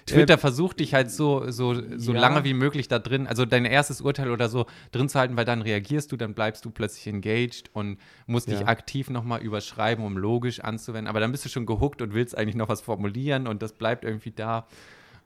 Twitter 0.07 0.35
Äh, 0.35 0.39
versucht 0.39 0.81
dich 0.81 0.95
halt 0.95 1.11
so, 1.11 1.51
so, 1.51 1.75
so 1.99 2.13
ja. 2.15 2.21
lange 2.21 2.45
wie 2.45 2.55
möglich 2.55 2.89
da 2.89 2.99
drin, 2.99 3.27
also 3.27 3.45
dein 3.45 3.65
erstes 3.65 4.01
Urteil 4.01 4.31
oder 4.31 4.49
so 4.49 4.67
drin 4.91 5.09
zu 5.09 5.19
halten, 5.19 5.37
weil 5.37 5.45
dann 5.45 5.63
reagierst 5.63 6.11
du, 6.13 6.17
dann 6.17 6.35
bleibst 6.35 6.65
du 6.65 6.71
plötzlich 6.71 7.07
engaged 7.07 7.71
und 7.73 7.99
musst 8.27 8.51
dich 8.51 8.61
Ja. 8.61 8.67
aktiv 8.67 9.11
nochmal 9.11 9.41
überschreiben, 9.43 10.05
um 10.05 10.17
logisch 10.17 10.61
anzuwenden. 10.61 11.09
Aber 11.09 11.21
dann 11.21 11.31
bist 11.33 11.45
du 11.45 11.49
schon 11.49 11.67
gehuckt 11.67 12.03
und 12.03 12.15
willst 12.15 12.37
eigentlich 12.37 12.57
noch 12.57 12.69
was 12.69 12.81
formulieren 12.81 13.47
und 13.47 13.63
das 13.63 13.73
bleibt 13.73 14.05
irgendwie 14.05 14.33
da. 14.33 14.67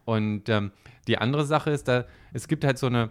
Und 0.04 0.48
ähm, 0.48 0.72
die 1.08 1.18
andere 1.18 1.44
Sache 1.44 1.70
ist, 1.70 1.88
da, 1.88 2.04
es 2.32 2.46
gibt 2.48 2.64
halt 2.64 2.78
so 2.78 2.86
eine 2.86 3.10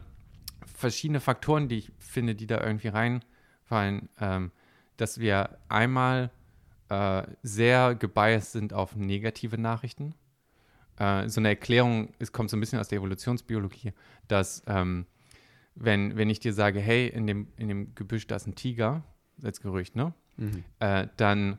verschiedene 0.77 1.19
Faktoren, 1.19 1.67
die 1.67 1.77
ich 1.79 1.91
finde, 1.99 2.35
die 2.35 2.47
da 2.47 2.61
irgendwie 2.61 2.87
reinfallen, 2.89 4.09
ähm, 4.19 4.51
dass 4.97 5.19
wir 5.19 5.57
einmal 5.67 6.31
äh, 6.89 7.23
sehr 7.43 7.95
gebiased 7.95 8.51
sind 8.51 8.73
auf 8.73 8.95
negative 8.95 9.57
Nachrichten. 9.57 10.13
Äh, 10.97 11.27
so 11.29 11.41
eine 11.41 11.49
Erklärung, 11.49 12.13
es 12.19 12.31
kommt 12.31 12.49
so 12.49 12.57
ein 12.57 12.59
bisschen 12.59 12.79
aus 12.79 12.87
der 12.87 12.99
Evolutionsbiologie, 12.99 13.93
dass 14.27 14.63
ähm, 14.67 15.05
wenn, 15.75 16.15
wenn 16.15 16.29
ich 16.29 16.39
dir 16.39 16.53
sage, 16.53 16.79
hey, 16.79 17.07
in 17.07 17.27
dem, 17.27 17.47
in 17.57 17.67
dem 17.67 17.95
Gebüsch, 17.95 18.27
da 18.27 18.35
ist 18.37 18.47
ein 18.47 18.55
Tiger, 18.55 19.03
als 19.43 19.61
Gerücht, 19.61 19.95
ne? 19.95 20.13
Mhm. 20.37 20.63
äh, 20.79 21.07
dann 21.17 21.57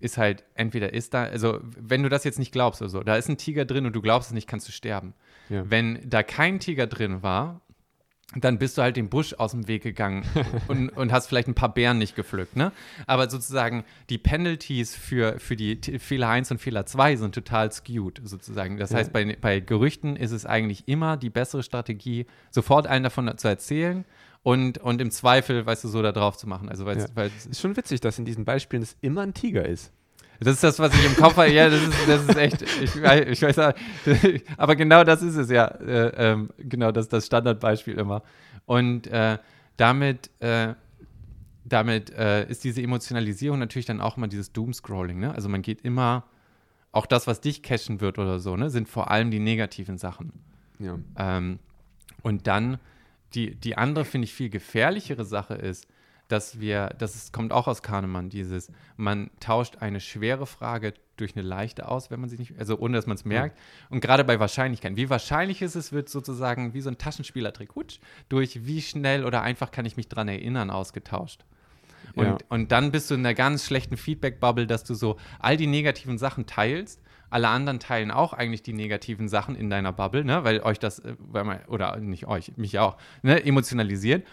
ist 0.00 0.18
halt, 0.18 0.44
entweder 0.54 0.92
ist 0.92 1.14
da, 1.14 1.24
also 1.24 1.60
wenn 1.62 2.02
du 2.02 2.08
das 2.08 2.24
jetzt 2.24 2.38
nicht 2.38 2.52
glaubst 2.52 2.82
oder 2.82 2.88
so, 2.88 3.02
da 3.02 3.16
ist 3.16 3.28
ein 3.28 3.36
Tiger 3.36 3.64
drin 3.64 3.86
und 3.86 3.94
du 3.94 4.02
glaubst 4.02 4.30
es 4.30 4.34
nicht, 4.34 4.48
kannst 4.48 4.66
du 4.66 4.72
sterben. 4.72 5.14
Ja. 5.48 5.68
Wenn 5.70 6.00
da 6.08 6.24
kein 6.24 6.58
Tiger 6.58 6.88
drin 6.88 7.22
war, 7.22 7.60
dann 8.36 8.58
bist 8.58 8.78
du 8.78 8.82
halt 8.82 8.96
den 8.96 9.08
Busch 9.08 9.34
aus 9.34 9.50
dem 9.52 9.68
Weg 9.68 9.82
gegangen 9.82 10.24
und, 10.68 10.88
und 10.90 11.12
hast 11.12 11.26
vielleicht 11.26 11.48
ein 11.48 11.54
paar 11.54 11.72
Beeren 11.74 11.98
nicht 11.98 12.16
gepflückt, 12.16 12.56
ne? 12.56 12.72
Aber 13.06 13.28
sozusagen 13.28 13.84
die 14.10 14.18
Penalties 14.18 14.94
für, 14.96 15.38
für 15.38 15.56
die 15.56 15.80
T- 15.80 15.98
Fehler 15.98 16.28
1 16.28 16.50
und 16.50 16.58
Fehler 16.58 16.86
2 16.86 17.16
sind 17.16 17.34
total 17.34 17.70
skewed, 17.72 18.20
sozusagen. 18.24 18.76
Das 18.78 18.90
Ja. 18.90 18.98
heißt, 18.98 19.12
bei, 19.12 19.36
bei 19.40 19.60
Gerüchten 19.60 20.16
ist 20.16 20.30
es 20.32 20.46
eigentlich 20.46 20.88
immer 20.88 21.16
die 21.16 21.30
bessere 21.30 21.62
Strategie, 21.62 22.26
sofort 22.50 22.86
einen 22.86 23.04
davon 23.04 23.30
zu 23.36 23.48
erzählen 23.48 24.04
und, 24.42 24.78
und 24.78 25.00
im 25.00 25.10
Zweifel, 25.10 25.64
weißt 25.66 25.84
du, 25.84 25.88
so 25.88 26.02
da 26.02 26.12
drauf 26.12 26.36
zu 26.36 26.48
machen. 26.48 26.68
Also, 26.68 26.84
weil, 26.86 26.98
Ja. 26.98 27.06
weil 27.14 27.30
Ist 27.50 27.60
schon 27.60 27.76
witzig, 27.76 28.00
dass 28.00 28.18
in 28.18 28.24
diesen 28.24 28.44
Beispielen 28.44 28.82
es 28.82 28.96
immer 29.00 29.20
ein 29.22 29.34
Tiger 29.34 29.64
ist. 29.64 29.92
Das 30.42 30.54
ist 30.54 30.64
das, 30.64 30.78
was 30.78 30.94
ich 30.94 31.04
im 31.04 31.16
Kopf 31.16 31.36
habe. 31.36 31.50
Ja, 31.50 31.68
das 31.68 31.82
ist, 31.82 32.08
das 32.08 32.22
ist 32.28 32.36
echt. 32.36 32.62
Ich, 32.62 32.96
ich 32.96 33.42
weiß 33.42 33.58
auch, 33.58 33.72
aber 34.56 34.76
genau 34.76 35.04
das 35.04 35.22
ist 35.22 35.36
es 35.36 35.50
ja. 35.50 35.66
Äh, 35.66 36.32
ähm, 36.32 36.50
genau, 36.58 36.92
das 36.92 37.06
ist 37.06 37.12
das 37.12 37.26
Standardbeispiel 37.26 37.98
immer. 37.98 38.22
Und 38.66 39.06
äh, 39.08 39.38
damit, 39.76 40.30
äh, 40.40 40.74
damit 41.64 42.10
äh, 42.10 42.48
ist 42.48 42.64
diese 42.64 42.82
Emotionalisierung 42.82 43.58
natürlich 43.58 43.86
dann 43.86 44.00
auch 44.00 44.16
immer 44.16 44.28
dieses 44.28 44.52
Doomscrolling. 44.52 45.18
Ne? 45.18 45.34
Also 45.34 45.48
man 45.48 45.62
geht 45.62 45.82
immer, 45.82 46.24
auch 46.92 47.06
das, 47.06 47.26
was 47.26 47.40
dich 47.40 47.62
cashen 47.62 48.00
wird 48.00 48.18
oder 48.18 48.38
so, 48.38 48.56
ne, 48.56 48.70
sind 48.70 48.88
vor 48.88 49.10
allem 49.10 49.30
die 49.30 49.38
negativen 49.38 49.96
Sachen. 49.98 50.32
Ja. 50.78 50.98
Ähm, 51.16 51.58
und 52.22 52.46
dann 52.46 52.78
die, 53.34 53.54
die 53.54 53.76
andere, 53.78 54.04
finde 54.04 54.26
ich, 54.26 54.34
viel 54.34 54.50
gefährlichere 54.50 55.24
Sache 55.24 55.54
ist, 55.54 55.86
dass 56.32 56.60
wir, 56.60 56.94
das 56.98 57.14
ist, 57.14 57.32
kommt 57.32 57.52
auch 57.52 57.68
aus 57.68 57.82
Kahnemann, 57.82 58.30
dieses, 58.30 58.72
man 58.96 59.30
tauscht 59.38 59.76
eine 59.80 60.00
schwere 60.00 60.46
Frage 60.46 60.94
durch 61.16 61.36
eine 61.36 61.46
leichte 61.46 61.86
aus, 61.86 62.10
wenn 62.10 62.20
man 62.20 62.30
sie 62.30 62.38
nicht, 62.38 62.58
also 62.58 62.78
ohne 62.78 62.96
dass 62.96 63.06
man 63.06 63.16
es 63.16 63.24
merkt. 63.24 63.58
Und 63.90 64.00
gerade 64.00 64.24
bei 64.24 64.40
Wahrscheinlichkeiten, 64.40 64.96
wie 64.96 65.10
wahrscheinlich 65.10 65.60
ist 65.60 65.74
es, 65.74 65.92
wird 65.92 66.08
sozusagen 66.08 66.72
wie 66.72 66.80
so 66.80 66.88
ein 66.88 66.96
Taschenspielertrick, 66.96 67.74
hutsch, 67.74 67.98
durch 68.30 68.64
wie 68.64 68.80
schnell 68.80 69.26
oder 69.26 69.42
einfach 69.42 69.70
kann 69.70 69.84
ich 69.84 69.98
mich 69.98 70.08
dran 70.08 70.26
erinnern, 70.26 70.70
ausgetauscht. 70.70 71.44
Und, 72.14 72.24
Ja. 72.24 72.38
und 72.48 72.72
dann 72.72 72.92
bist 72.92 73.10
du 73.10 73.14
in 73.14 73.20
einer 73.20 73.34
ganz 73.34 73.66
schlechten 73.66 73.98
Feedback-Bubble, 73.98 74.66
dass 74.66 74.84
du 74.84 74.94
so 74.94 75.18
all 75.38 75.56
die 75.58 75.66
negativen 75.66 76.16
Sachen 76.16 76.46
teilst. 76.46 77.02
Alle 77.28 77.48
anderen 77.48 77.78
teilen 77.78 78.10
auch 78.10 78.32
eigentlich 78.32 78.62
die 78.62 78.72
negativen 78.72 79.28
Sachen 79.28 79.54
in 79.54 79.70
deiner 79.70 79.92
Bubble, 79.92 80.24
ne? 80.24 80.44
weil 80.44 80.60
euch 80.60 80.78
das, 80.78 80.98
äh, 80.98 81.14
weil 81.18 81.44
man, 81.44 81.64
oder 81.66 81.96
nicht 81.98 82.26
euch, 82.26 82.56
mich 82.56 82.78
auch, 82.78 82.96
ne? 83.22 83.44
emotionalisiert. 83.44 84.26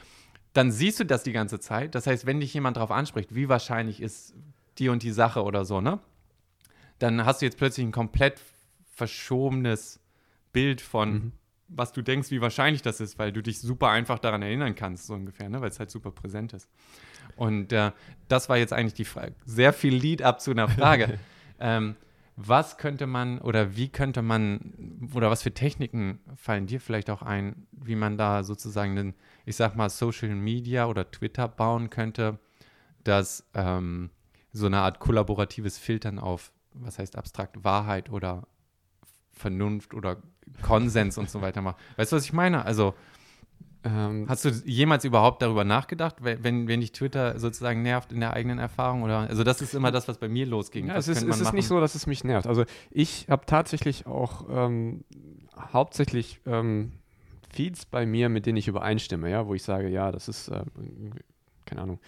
Dann 0.53 0.71
siehst 0.71 0.99
du 0.99 1.05
das 1.05 1.23
die 1.23 1.31
ganze 1.31 1.59
Zeit. 1.59 1.93
Das 1.95 2.07
heißt, 2.07 2.25
wenn 2.25 2.39
dich 2.39 2.53
jemand 2.53 2.77
darauf 2.77 2.91
anspricht, 2.91 3.35
wie 3.35 3.49
wahrscheinlich 3.49 4.01
ist 4.01 4.33
die 4.77 4.89
und 4.89 5.03
die 5.03 5.11
Sache 5.11 5.43
oder 5.43 5.65
so, 5.65 5.81
ne? 5.81 5.99
Dann 6.97 7.25
hast 7.25 7.41
du 7.41 7.45
jetzt 7.45 7.57
plötzlich 7.57 7.85
ein 7.85 7.91
komplett 7.91 8.41
verschobenes 8.95 9.99
Bild 10.51 10.81
von, 10.81 11.13
Mhm. 11.13 11.31
was 11.69 11.93
du 11.93 12.01
denkst, 12.01 12.31
wie 12.31 12.41
wahrscheinlich 12.41 12.81
das 12.81 12.99
ist, 12.99 13.17
weil 13.19 13.31
du 13.31 13.41
dich 13.41 13.59
super 13.61 13.89
einfach 13.89 14.19
daran 14.19 14.41
erinnern 14.41 14.75
kannst, 14.75 15.07
so 15.07 15.13
ungefähr, 15.13 15.49
ne? 15.49 15.61
weil 15.61 15.69
es 15.69 15.79
halt 15.79 15.91
super 15.91 16.11
präsent 16.11 16.53
ist. 16.53 16.67
Und 17.35 17.71
äh, 17.71 17.91
das 18.27 18.49
war 18.49 18.57
jetzt 18.57 18.73
eigentlich 18.73 18.95
die 18.95 19.05
Frage, 19.05 19.35
sehr 19.45 19.71
viel 19.71 19.93
Lead-up 19.95 20.41
zu 20.41 20.51
einer 20.51 20.67
Frage. 20.67 21.19
ähm, 21.59 21.95
was 22.41 22.77
könnte 22.77 23.05
man 23.05 23.39
oder 23.39 23.75
wie 23.75 23.89
könnte 23.89 24.21
man 24.21 25.09
oder 25.13 25.29
was 25.29 25.43
für 25.43 25.53
Techniken 25.53 26.19
fallen 26.35 26.67
dir 26.67 26.79
vielleicht 26.79 27.09
auch 27.09 27.21
ein, 27.21 27.67
wie 27.71 27.97
man 27.97 28.17
da 28.17 28.43
sozusagen 28.43 28.97
einen, 28.97 29.13
ich 29.45 29.57
sag 29.57 29.75
mal, 29.75 29.89
Social 29.89 30.33
Media 30.35 30.85
oder 30.85 31.11
Twitter 31.11 31.49
bauen 31.49 31.89
könnte, 31.89 32.39
dass 33.03 33.49
ähm, 33.55 34.09
so 34.53 34.67
eine 34.67 34.77
Art 34.77 34.99
kollaboratives 34.99 35.77
Filtern 35.77 36.17
auf, 36.17 36.53
was 36.73 36.97
heißt 36.97 37.17
abstrakt, 37.17 37.65
Wahrheit 37.65 38.09
oder 38.09 38.47
Vernunft 39.33 39.93
oder 39.93 40.21
Konsens 40.61 41.17
und 41.17 41.29
so 41.29 41.41
weiter 41.41 41.61
macht. 41.61 41.77
Weißt 41.97 42.13
du, 42.13 42.15
was 42.15 42.23
ich 42.23 42.33
meine? 42.33 42.63
Also, 42.63 42.95
Ähm, 43.83 44.25
Hast 44.27 44.43
du 44.43 44.49
jemals 44.65 45.05
überhaupt 45.05 45.41
darüber 45.41 45.63
nachgedacht, 45.63 46.17
wenn, 46.19 46.67
wenn 46.67 46.81
dich 46.81 46.91
Twitter 46.91 47.39
sozusagen 47.39 47.81
nervt 47.81 48.11
in 48.11 48.19
der 48.19 48.33
eigenen 48.33 48.59
Erfahrung? 48.59 49.03
Oder 49.03 49.19
also 49.19 49.43
das 49.43 49.61
ist 49.61 49.73
immer 49.73 49.91
das, 49.91 50.07
was 50.07 50.17
bei 50.17 50.27
mir 50.27 50.45
losging. 50.45 50.87
Ja, 50.87 50.97
es 50.97 51.07
ist, 51.07 51.23
es 51.23 51.39
ist 51.39 51.53
nicht 51.53 51.67
so, 51.67 51.79
dass 51.79 51.95
es 51.95 52.05
mich 52.05 52.23
nervt. 52.23 52.45
Also 52.45 52.65
ich 52.91 53.27
habe 53.29 53.45
tatsächlich 53.45 54.05
auch 54.05 54.45
ähm, 54.49 55.05
hauptsächlich 55.71 56.41
ähm, 56.45 56.91
Feeds 57.53 57.85
bei 57.85 58.05
mir, 58.05 58.27
mit 58.27 58.45
denen 58.45 58.57
ich 58.57 58.67
übereinstimme, 58.67 59.29
ja, 59.29 59.47
wo 59.47 59.53
ich 59.53 59.63
sage, 59.63 59.87
ja, 59.87 60.11
das 60.11 60.27
ist, 60.27 60.49
äh, 60.49 60.61
keine 61.65 61.81
Ahnung. 61.81 61.99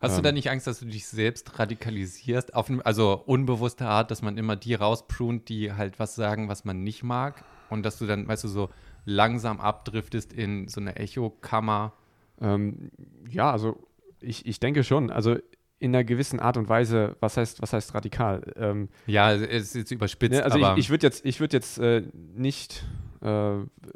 Hast 0.00 0.16
du 0.16 0.18
ähm, 0.18 0.24
da 0.24 0.32
nicht 0.32 0.50
Angst, 0.50 0.66
dass 0.66 0.80
du 0.80 0.86
dich 0.86 1.06
selbst 1.06 1.58
radikalisierst? 1.58 2.54
Auf, 2.54 2.70
also 2.84 3.22
unbewusste 3.24 3.86
Art, 3.86 4.10
dass 4.10 4.20
man 4.20 4.36
immer 4.36 4.56
die 4.56 4.74
rausprunt, 4.74 5.48
die 5.48 5.72
halt 5.72 5.98
was 5.98 6.14
sagen, 6.14 6.48
was 6.48 6.64
man 6.64 6.82
nicht 6.82 7.02
mag? 7.02 7.44
Und 7.70 7.84
dass 7.84 7.98
du 7.98 8.06
dann, 8.06 8.28
weißt 8.28 8.44
du, 8.44 8.48
so 8.48 8.68
langsam 9.04 9.60
abdriftest 9.60 10.32
in 10.32 10.68
so 10.68 10.80
eine 10.80 10.96
Echokammer? 10.96 11.92
Ähm, 12.40 12.90
ja, 13.30 13.50
also 13.50 13.86
ich, 14.20 14.46
ich 14.46 14.60
denke 14.60 14.84
schon, 14.84 15.10
also 15.10 15.36
in 15.78 15.94
einer 15.94 16.04
gewissen 16.04 16.40
Art 16.40 16.56
und 16.56 16.68
Weise, 16.68 17.16
was 17.20 17.36
heißt, 17.36 17.60
was 17.60 17.72
heißt 17.72 17.94
radikal? 17.94 18.42
Ähm, 18.56 18.88
Ja, 19.06 19.32
es 19.32 19.42
ist 19.42 19.74
jetzt 19.74 19.90
überspitzt, 19.90 20.32
ne, 20.38 20.44
also 20.44 20.56
aber 20.58 20.74
ich, 20.74 20.84
ich 20.84 20.90
würde 20.90 21.06
jetzt, 21.06 21.24
ich 21.26 21.40
würd 21.40 21.52
jetzt 21.52 21.78
äh, 21.78 22.02
nicht 22.34 22.86
äh, 23.20 23.26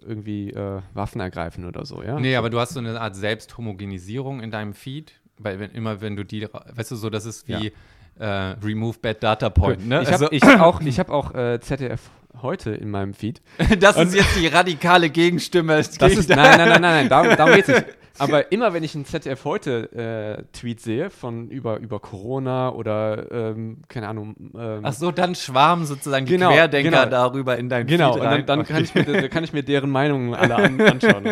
irgendwie 0.02 0.50
äh, 0.50 0.82
Waffen 0.92 1.20
ergreifen 1.20 1.64
oder 1.64 1.86
so, 1.86 2.02
ja? 2.02 2.18
Nee, 2.20 2.36
aber 2.36 2.50
du 2.50 2.58
hast 2.58 2.74
so 2.74 2.80
eine 2.80 3.00
Art 3.00 3.16
Selbsthomogenisierung 3.16 4.40
in 4.40 4.50
deinem 4.50 4.74
Feed, 4.74 5.12
weil 5.38 5.60
wenn, 5.60 5.70
immer 5.70 6.00
wenn 6.00 6.16
du 6.16 6.24
die, 6.24 6.46
weißt 6.74 6.90
du, 6.90 6.96
so, 6.96 7.10
das 7.10 7.24
ist 7.24 7.48
wie 7.48 7.72
äh, 8.18 8.24
Remove 8.26 8.98
Bad 9.00 9.22
Data 9.22 9.48
Point, 9.48 9.86
ne? 9.86 10.02
Ich 10.02 10.12
habe 10.12 10.30
Also, 10.30 10.46
hab 10.46 10.60
auch, 10.60 10.80
ich 10.80 10.98
hab 10.98 11.10
auch 11.10 11.34
äh, 11.34 11.60
ZDF 11.60 12.10
heute 12.42 12.70
in 12.70 12.90
meinem 12.90 13.14
Feed. 13.14 13.40
das 13.80 13.96
ist 13.96 14.14
jetzt 14.14 14.36
die 14.36 14.46
radikale 14.46 15.10
Gegenstimme. 15.10 15.76
Das 15.76 16.12
ist, 16.12 16.28
nein, 16.28 16.58
nein, 16.58 16.58
nein, 16.58 16.68
nein, 16.68 16.80
nein, 16.80 17.08
darum, 17.08 17.36
darum 17.36 17.54
geht's 17.54 17.68
nicht. 17.68 17.84
Aber 18.18 18.50
immer 18.50 18.72
wenn 18.74 18.82
ich 18.82 18.94
einen 18.94 19.04
ZDF 19.04 19.44
heute 19.44 19.92
äh, 19.92 20.42
Tweet 20.52 20.80
sehe 20.80 21.10
von 21.10 21.48
über, 21.50 21.78
über 21.78 22.00
Corona 22.00 22.70
oder 22.72 23.30
ähm, 23.30 23.82
keine 23.88 24.08
Ahnung, 24.08 24.34
ähm, 24.56 24.80
Ach 24.82 24.92
so, 24.92 25.12
dann 25.12 25.34
schwarmen 25.34 25.86
sozusagen 25.86 26.26
die 26.26 26.32
Genau, 26.32 26.50
Querdenker 26.50 26.90
genau. 26.90 27.10
darüber 27.10 27.56
in 27.56 27.68
dein 27.68 27.86
genau, 27.86 28.14
Feed 28.14 28.22
und 28.22 28.28
dann, 28.28 28.46
dann 28.46 28.64
kann, 28.64 28.82
ich 28.82 28.94
mir, 28.94 29.28
kann 29.28 29.44
ich 29.44 29.52
mir 29.52 29.62
deren 29.62 29.90
Meinungen 29.90 30.34
alle 30.34 30.56
an, 30.56 30.80
anschauen. 30.80 31.24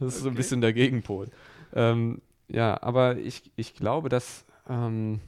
Das 0.00 0.16
ist 0.16 0.22
so 0.22 0.28
ein 0.28 0.34
bisschen 0.34 0.60
der 0.60 0.72
Gegenpol. 0.72 1.28
Ähm, 1.74 2.20
ja, 2.48 2.76
aber 2.82 3.16
ich, 3.18 3.42
ich 3.56 3.74
glaube, 3.74 4.08
dass, 4.08 4.44
da, 4.68 5.20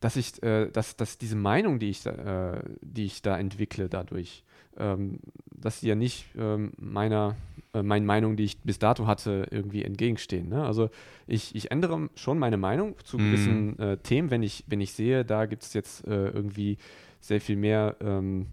dass 0.00 0.16
ich, 0.16 0.42
äh, 0.42 0.70
dass, 0.70 0.96
dass 0.96 1.18
diese 1.18 1.36
Meinung, 1.36 1.78
die 1.78 1.90
ich, 1.90 2.02
da, 2.02 2.54
äh, 2.56 2.62
die 2.82 3.04
ich 3.04 3.22
da 3.22 3.38
entwickle 3.38 3.88
dadurch, 3.88 4.44
ähm, 4.78 5.20
dass 5.54 5.80
die 5.80 5.88
ja 5.88 5.94
nicht 5.94 6.26
ähm, 6.36 6.72
meiner, 6.76 7.36
äh, 7.72 7.82
meinen 7.82 8.04
Meinungen, 8.04 8.36
die 8.36 8.44
ich 8.44 8.58
bis 8.60 8.78
dato 8.78 9.06
hatte, 9.06 9.46
irgendwie 9.50 9.82
entgegenstehen. 9.84 10.48
Ne? 10.50 10.64
Also 10.64 10.90
ich, 11.26 11.54
ich 11.54 11.70
ändere 11.70 12.10
schon 12.14 12.38
meine 12.38 12.58
Meinung 12.58 12.94
zu 13.04 13.16
Mhm. 13.18 13.22
gewissen 13.22 13.78
äh, 13.78 13.96
Themen, 13.98 14.30
wenn 14.30 14.42
ich, 14.42 14.64
wenn 14.66 14.80
ich 14.82 14.92
sehe, 14.92 15.24
da 15.24 15.46
gibt 15.46 15.62
es 15.62 15.72
jetzt 15.72 16.06
äh, 16.06 16.28
irgendwie 16.28 16.76
sehr 17.20 17.40
viel 17.40 17.56
mehr 17.56 17.96
ähm, 18.00 18.48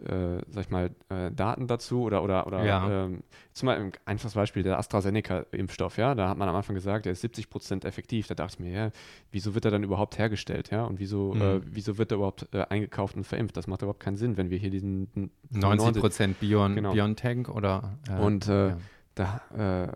äh, 0.00 0.38
sag 0.48 0.64
ich 0.64 0.70
mal, 0.70 0.90
äh, 1.08 1.30
Daten 1.30 1.66
dazu 1.66 2.02
oder, 2.02 2.22
oder, 2.22 2.46
oder 2.46 2.64
Ja. 2.64 3.04
ähm, 3.04 3.22
zum 3.52 3.66
Beispiel 3.66 3.84
ein 3.86 3.92
einfaches 4.06 4.34
Beispiel, 4.34 4.62
der 4.62 4.78
AstraZeneca-Impfstoff, 4.78 5.96
ja, 5.98 6.14
da 6.14 6.28
hat 6.28 6.36
man 6.38 6.48
am 6.48 6.56
Anfang 6.56 6.74
gesagt, 6.74 7.04
der 7.06 7.12
ist 7.12 7.20
70 7.20 7.48
Prozent 7.50 7.84
effektiv. 7.84 8.26
Da 8.26 8.34
dachte 8.34 8.54
ich 8.54 8.60
mir, 8.60 8.72
ja, 8.72 8.90
wieso 9.30 9.54
wird 9.54 9.64
er 9.64 9.70
dann 9.70 9.82
überhaupt 9.84 10.18
hergestellt, 10.18 10.70
ja? 10.70 10.84
Und 10.84 10.98
wieso, 10.98 11.34
Mhm. 11.34 11.40
äh, 11.42 11.60
wieso 11.64 11.96
wird 11.98 12.10
er 12.12 12.16
überhaupt 12.16 12.48
äh, 12.52 12.64
eingekauft 12.68 13.16
und 13.16 13.24
verimpft? 13.24 13.56
Das 13.56 13.66
macht 13.66 13.82
überhaupt 13.82 14.00
keinen 14.00 14.16
Sinn, 14.16 14.36
wenn 14.36 14.50
wir 14.50 14.58
hier 14.58 14.70
diesen 14.70 15.08
90 15.50 16.00
Prozent 16.00 16.40
Bion, 16.40 16.74
Genau. 16.74 16.92
BioNTech 16.92 17.48
oder 17.48 17.96
äh, 18.08 18.20
Und, 18.20 18.48
äh, 18.48 18.68
ja. 18.70 18.76
da, 19.14 19.84
äh, 19.86 19.92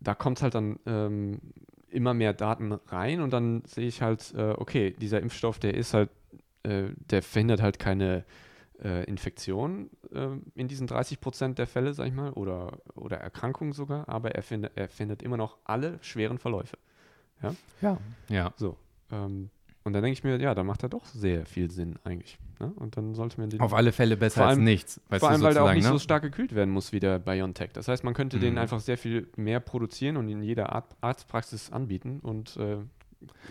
da 0.00 0.14
kommt 0.14 0.42
halt 0.42 0.54
dann 0.54 0.78
ähm, 0.86 1.40
immer 1.90 2.14
mehr 2.14 2.32
Daten 2.32 2.72
rein 2.88 3.20
und 3.20 3.32
dann 3.32 3.62
sehe 3.66 3.86
ich 3.86 4.00
halt, 4.00 4.32
äh, 4.34 4.54
okay, 4.56 4.94
dieser 4.98 5.20
Impfstoff, 5.20 5.58
der 5.58 5.74
ist 5.74 5.92
halt, 5.94 6.08
äh, 6.62 6.84
der 7.10 7.22
verhindert 7.22 7.60
halt 7.60 7.78
keine 7.78 8.24
äh, 8.84 9.04
Infektion 9.04 9.90
äh, 10.12 10.28
in 10.54 10.68
diesen 10.68 10.86
30 10.86 11.20
Prozent 11.20 11.58
der 11.58 11.66
Fälle, 11.66 11.94
sag 11.94 12.06
ich 12.08 12.14
mal, 12.14 12.32
oder, 12.32 12.78
oder 12.94 13.18
Erkrankungen 13.18 13.72
sogar, 13.72 14.08
aber 14.08 14.34
er, 14.34 14.42
findet, 14.42 14.72
er 14.76 14.88
verhindert 14.88 15.22
immer 15.22 15.36
noch 15.36 15.58
alle 15.64 15.98
schweren 16.02 16.38
Verläufe. 16.38 16.76
ja, 17.80 17.98
ja. 18.28 18.52
So. 18.56 18.76
Ähm, 19.10 19.50
und 19.84 19.94
dann 19.94 20.02
denke 20.04 20.12
ich 20.12 20.22
mir, 20.22 20.36
ja, 20.40 20.54
da 20.54 20.62
macht 20.62 20.84
er 20.84 20.88
doch 20.88 21.04
sehr 21.06 21.44
viel 21.44 21.68
Sinn 21.70 21.96
eigentlich. 22.04 22.38
Ne? 22.60 22.72
Und 22.76 22.96
dann 22.96 23.14
sollte 23.14 23.40
man 23.40 23.50
den. 23.50 23.60
Auf 23.60 23.74
alle 23.74 23.90
Fälle 23.90 24.16
besser 24.16 24.42
Vor 24.42 24.46
als 24.46 24.56
allem- 24.56 24.64
nichts. 24.64 25.00
Vor 25.10 25.28
allem, 25.28 25.42
weil 25.42 25.54
der 25.54 25.64
auch 25.64 25.72
nicht 25.74 25.82
ne? 25.84 25.90
so 25.90 25.98
stark 25.98 26.22
gekühlt 26.22 26.54
werden 26.54 26.70
muss 26.70 26.92
wie 26.92 27.00
der 27.00 27.18
BioNTech. 27.18 27.70
Das 27.72 27.88
heißt, 27.88 28.04
man 28.04 28.14
könnte 28.14 28.38
den 28.38 28.52
Mhm. 28.52 28.58
einfach 28.60 28.78
sehr 28.78 28.96
viel 28.96 29.28
mehr 29.36 29.58
produzieren 29.58 30.16
und 30.16 30.28
in 30.28 30.40
jeder 30.42 30.72
Art 30.72 30.94
Arztpraxis 31.00 31.72
anbieten 31.72 32.20
und 32.20 32.56
äh, 32.58 32.76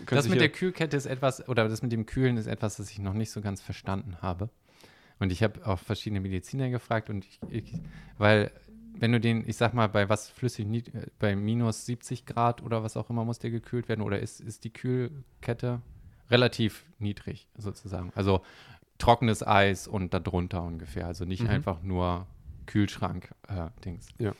Das 0.06 0.26
mit 0.28 0.40
der 0.40 0.48
Kühlkette 0.48 0.96
ist 0.96 1.04
etwas, 1.06 1.46
oder 1.48 1.68
das 1.68 1.82
mit 1.82 1.92
dem 1.92 2.06
Kühlen 2.06 2.38
ist 2.38 2.46
etwas, 2.46 2.76
das 2.76 2.90
ich 2.90 2.98
noch 2.98 3.12
nicht 3.14 3.30
so 3.30 3.42
ganz 3.42 3.60
verstanden 3.60 4.16
habe. 4.22 4.48
Und 5.18 5.32
ich 5.32 5.42
habe 5.42 5.66
auch 5.66 5.78
verschiedene 5.78 6.20
Mediziner 6.20 6.70
gefragt 6.70 7.10
und 7.10 7.24
ich, 7.24 7.40
ich, 7.48 7.74
weil 8.18 8.50
wenn 8.98 9.12
du 9.12 9.20
den, 9.20 9.48
ich 9.48 9.56
sag 9.56 9.72
mal, 9.74 9.88
bei 9.88 10.08
was 10.08 10.28
flüssig, 10.28 10.66
äh, 10.94 11.06
bei 11.18 11.34
minus 11.34 11.86
70 11.86 12.26
Grad 12.26 12.62
oder 12.62 12.82
was 12.82 12.96
auch 12.96 13.08
immer 13.10 13.24
muss 13.24 13.38
der 13.38 13.50
gekühlt 13.50 13.88
werden 13.88 14.02
oder 14.02 14.20
ist, 14.20 14.40
ist 14.40 14.64
die 14.64 14.72
Kühlkette 14.72 15.80
relativ 16.30 16.84
niedrig 16.98 17.48
sozusagen. 17.56 18.12
Also 18.14 18.42
trockenes 18.98 19.46
Eis 19.46 19.88
und 19.88 20.14
darunter 20.14 20.62
ungefähr. 20.62 21.06
Also 21.06 21.24
nicht 21.24 21.42
Mhm. 21.42 21.50
einfach 21.50 21.82
nur 21.82 22.26
Kühlschrank-Dings. 22.66 24.08
Ja. 24.18 24.34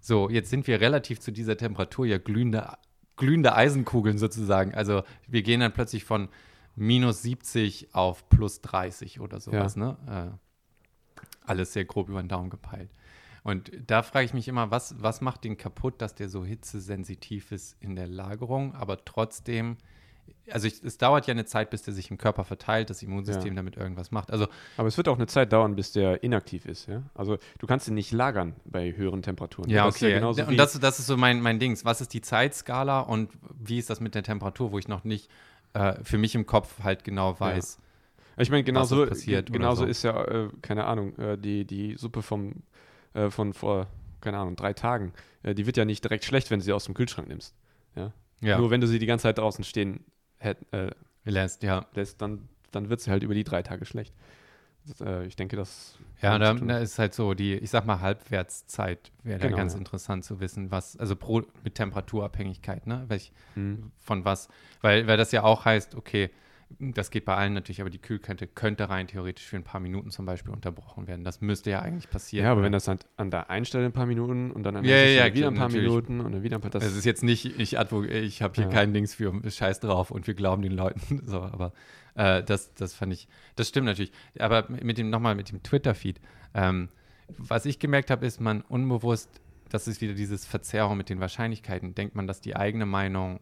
So, 0.00 0.28
jetzt 0.28 0.50
sind 0.50 0.66
wir 0.66 0.80
relativ 0.80 1.20
zu 1.20 1.32
dieser 1.32 1.56
Temperatur 1.56 2.06
ja 2.06 2.18
glühende, 2.18 2.76
glühende 3.16 3.54
Eisenkugeln 3.54 4.18
sozusagen. 4.18 4.74
Also 4.74 5.02
wir 5.26 5.42
gehen 5.42 5.60
dann 5.60 5.72
plötzlich 5.72 6.04
von 6.04 6.28
minus 6.76 7.22
70 7.22 7.94
auf 7.94 8.28
plus 8.28 8.60
30 8.62 9.20
oder 9.20 9.40
sowas, 9.40 9.76
ne? 9.76 9.96
Äh, 10.36 11.20
alles 11.46 11.72
sehr 11.72 11.84
grob 11.84 12.08
über 12.08 12.22
den 12.22 12.28
Daumen 12.28 12.50
gepeilt. 12.50 12.90
Und 13.42 13.70
da 13.86 14.02
frage 14.02 14.24
ich 14.24 14.32
mich 14.34 14.48
immer, 14.48 14.70
was, 14.70 14.94
was 15.02 15.20
macht 15.20 15.44
den 15.44 15.58
kaputt, 15.58 16.00
dass 16.00 16.14
der 16.14 16.28
so 16.30 16.44
hitzesensitiv 16.44 17.52
ist 17.52 17.76
in 17.80 17.94
der 17.94 18.06
Lagerung, 18.08 18.74
aber 18.74 19.04
trotzdem, 19.04 19.76
also 20.50 20.66
ich, 20.66 20.82
es 20.82 20.96
dauert 20.96 21.26
ja 21.26 21.32
eine 21.32 21.44
Zeit, 21.44 21.68
bis 21.68 21.82
der 21.82 21.92
sich 21.92 22.10
im 22.10 22.16
Körper 22.16 22.44
verteilt, 22.44 22.88
das 22.88 23.02
Immunsystem 23.02 23.48
Ja. 23.52 23.56
damit 23.56 23.76
irgendwas 23.76 24.10
macht. 24.10 24.30
Also 24.30 24.46
Aber 24.78 24.88
es 24.88 24.96
wird 24.96 25.08
auch 25.08 25.16
eine 25.16 25.26
Zeit 25.26 25.52
dauern, 25.52 25.76
bis 25.76 25.92
der 25.92 26.22
inaktiv 26.22 26.64
ist. 26.64 26.86
Ja? 26.88 27.02
Also 27.14 27.36
du 27.58 27.66
kannst 27.66 27.86
ihn 27.86 27.94
nicht 27.94 28.12
lagern 28.12 28.54
bei 28.64 28.96
höheren 28.96 29.20
Temperaturen. 29.20 29.68
Ja, 29.68 29.84
Das 29.84 29.96
okay. 29.96 30.14
genauso 30.14 30.40
wie- 30.46 30.52
und 30.52 30.56
das, 30.56 30.80
das 30.80 30.98
ist 30.98 31.06
so 31.06 31.18
mein, 31.18 31.42
mein 31.42 31.58
Dings. 31.58 31.84
Was 31.84 32.00
ist 32.00 32.14
die 32.14 32.22
Zeitskala 32.22 33.00
und 33.00 33.30
wie 33.60 33.78
ist 33.78 33.90
das 33.90 34.00
mit 34.00 34.14
der 34.14 34.22
Temperatur, 34.22 34.72
wo 34.72 34.78
ich 34.78 34.88
noch 34.88 35.04
nicht 35.04 35.30
äh, 35.74 36.02
für 36.02 36.18
mich 36.18 36.34
im 36.34 36.46
Kopf 36.46 36.82
halt 36.82 37.04
genau 37.04 37.38
weiß. 37.38 37.78
ich 38.38 38.50
meine, 38.50 38.64
genauso, 38.64 39.06
passiert 39.06 39.52
genauso 39.52 39.82
so. 39.82 39.88
ist 39.88 40.02
ja, 40.02 40.24
äh, 40.24 40.48
keine 40.62 40.84
Ahnung, 40.86 41.16
äh, 41.18 41.36
die, 41.36 41.64
die 41.64 41.96
Suppe 41.96 42.22
vom, 42.22 42.62
äh, 43.12 43.30
von 43.30 43.52
vor, 43.52 43.88
keine 44.20 44.38
Ahnung, 44.38 44.56
drei 44.56 44.72
Tagen, 44.72 45.12
äh, 45.42 45.54
die 45.54 45.66
wird 45.66 45.76
ja 45.76 45.84
nicht 45.84 46.02
direkt 46.02 46.24
schlecht, 46.24 46.50
wenn 46.50 46.60
du 46.60 46.64
sie 46.64 46.72
aus 46.72 46.84
dem 46.84 46.94
Kühlschrank 46.94 47.28
nimmst. 47.28 47.54
Ja, 48.40 48.58
Nur 48.58 48.70
wenn 48.70 48.80
du 48.80 48.86
sie 48.86 48.98
die 48.98 49.06
ganze 49.06 49.24
Zeit 49.24 49.38
draußen 49.38 49.64
stehen 49.64 50.04
hätt, 50.38 50.58
äh, 50.72 50.90
lässt, 51.24 51.62
ja. 51.62 51.86
lässt, 51.94 52.20
dann, 52.20 52.48
dann 52.72 52.88
wird 52.88 53.00
sie 53.00 53.10
halt 53.10 53.22
über 53.22 53.34
die 53.34 53.44
drei 53.44 53.62
Tage 53.62 53.84
schlecht. 53.84 54.14
Äh, 55.00 55.26
ich 55.26 55.36
denke, 55.36 55.56
das. 55.56 55.96
Ja, 56.20 56.38
da, 56.38 56.54
da 56.54 56.78
ist 56.78 56.98
halt 56.98 57.12
so 57.14 57.34
die, 57.34 57.54
ich 57.54 57.70
sag 57.70 57.84
mal, 57.86 58.00
Halbwertszeit 58.00 59.12
wäre 59.22 59.38
da 59.40 59.46
Genau, 59.46 59.58
ganz 59.58 59.72
ja. 59.74 59.78
interessant 59.78 60.24
zu 60.24 60.40
wissen, 60.40 60.70
was, 60.70 60.96
also 60.96 61.16
pro, 61.16 61.42
mit 61.62 61.74
Temperaturabhängigkeit, 61.74 62.86
ne? 62.86 63.04
Welch, 63.08 63.32
Hm. 63.54 63.90
von 64.00 64.24
was, 64.24 64.48
weil, 64.80 65.06
weil 65.06 65.16
das 65.16 65.32
ja 65.32 65.42
auch 65.42 65.64
heißt, 65.64 65.94
okay, 65.94 66.30
das 66.80 67.10
geht 67.10 67.24
bei 67.24 67.36
allen 67.36 67.52
natürlich, 67.52 67.80
aber 67.82 67.90
die 67.90 67.98
Kühlkette 68.00 68.46
könnte 68.46 68.88
rein 68.88 69.06
theoretisch 69.06 69.44
für 69.46 69.56
ein 69.56 69.62
paar 69.64 69.80
Minuten 69.80 70.10
zum 70.10 70.24
Beispiel 70.26 70.52
unterbrochen 70.52 71.06
werden. 71.06 71.22
Das 71.24 71.40
müsste 71.40 71.70
ja 71.70 71.80
eigentlich 71.82 72.10
passieren. 72.10 72.46
Ja, 72.46 72.52
aber 72.52 72.62
wenn 72.62 72.72
das 72.72 72.88
halt 72.88 73.06
an 73.16 73.30
der 73.30 73.50
einen 73.50 73.64
Stelle 73.64 73.84
ein 73.84 73.92
paar 73.92 74.06
Minuten 74.06 74.50
und 74.50 74.62
dann 74.64 74.76
an 74.76 74.84
Ja, 74.84 74.90
der 74.96 74.98
ja, 75.04 75.04
ja, 75.04 75.12
Stelle 75.24 75.34
wieder 75.34 75.46
ein 75.48 75.54
paar 75.54 75.68
natürlich. 75.68 75.86
Minuten 75.92 76.20
und 76.20 76.32
dann 76.32 76.42
wieder 76.42 76.56
ein 76.56 76.60
paar. 76.62 76.70
Das, 76.70 76.82
Es 76.82 76.96
ist 76.96 77.04
jetzt 77.04 77.22
nicht, 77.22 77.44
ich, 77.44 77.74
ich 77.74 77.76
habe 77.76 78.54
hier 78.54 78.64
Ja. 78.64 78.70
kein 78.70 78.92
Dings 78.94 79.14
für 79.14 79.32
Scheiß 79.48 79.80
drauf 79.80 80.10
und 80.10 80.26
wir 80.26 80.34
glauben 80.34 80.62
den 80.62 80.72
Leuten. 80.72 81.22
So, 81.26 81.42
aber 81.42 81.72
äh, 82.14 82.42
das, 82.42 82.74
das 82.74 82.94
fand 82.94 83.12
ich, 83.12 83.28
das 83.56 83.68
stimmt 83.68 83.86
natürlich. 83.86 84.12
Aber 84.38 84.68
mit 84.68 84.98
dem, 84.98 85.10
nochmal 85.10 85.34
mit 85.34 85.50
dem 85.50 85.62
Twitter-Feed, 85.62 86.20
ähm, 86.54 86.88
was 87.38 87.66
ich 87.66 87.78
gemerkt 87.78 88.10
habe, 88.10 88.26
ist 88.26 88.40
man 88.40 88.62
unbewusst, 88.62 89.40
das 89.70 89.88
ist 89.88 90.00
wieder 90.00 90.14
dieses 90.14 90.44
Verzerrung 90.44 90.96
mit 90.96 91.08
den 91.08 91.20
Wahrscheinlichkeiten, 91.20 91.94
denkt 91.94 92.14
man, 92.14 92.26
dass 92.26 92.40
die 92.40 92.54
eigene 92.54 92.86
Meinung 92.86 93.40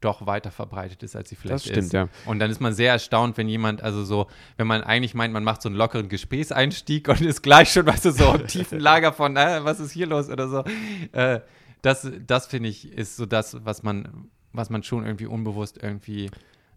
doch 0.00 0.26
weiter 0.26 0.50
verbreitet 0.50 1.02
ist, 1.02 1.14
als 1.14 1.28
sie 1.28 1.36
vielleicht 1.36 1.56
das 1.56 1.64
stimmt, 1.64 1.78
ist. 1.78 1.92
ja. 1.92 2.08
Und 2.24 2.38
dann 2.38 2.50
ist 2.50 2.60
man 2.60 2.72
sehr 2.72 2.92
erstaunt, 2.92 3.36
wenn 3.36 3.48
jemand, 3.48 3.82
also 3.82 4.02
so, 4.04 4.28
wenn 4.56 4.66
man 4.66 4.82
eigentlich 4.82 5.14
meint, 5.14 5.32
man 5.32 5.44
macht 5.44 5.60
so 5.60 5.68
einen 5.68 5.76
lockeren 5.76 6.08
Gesprächseinstieg 6.08 7.08
und 7.08 7.20
ist 7.20 7.42
gleich 7.42 7.72
schon, 7.72 7.86
weißt 7.86 8.06
du, 8.06 8.10
so 8.12 8.34
im 8.34 8.46
tiefen 8.46 8.80
Lager 8.80 9.12
von, 9.12 9.36
äh, 9.36 9.62
was 9.62 9.78
ist 9.80 9.92
hier 9.92 10.06
los 10.06 10.30
oder 10.30 10.48
so. 10.48 10.64
Äh, 11.12 11.40
das, 11.82 12.10
das 12.26 12.46
finde 12.46 12.68
ich, 12.68 12.92
ist 12.92 13.16
so 13.16 13.26
das, 13.26 13.64
was 13.64 13.82
man, 13.82 14.30
was 14.52 14.70
man 14.70 14.82
schon 14.82 15.04
irgendwie 15.04 15.26
unbewusst 15.26 15.78
irgendwie 15.82 16.30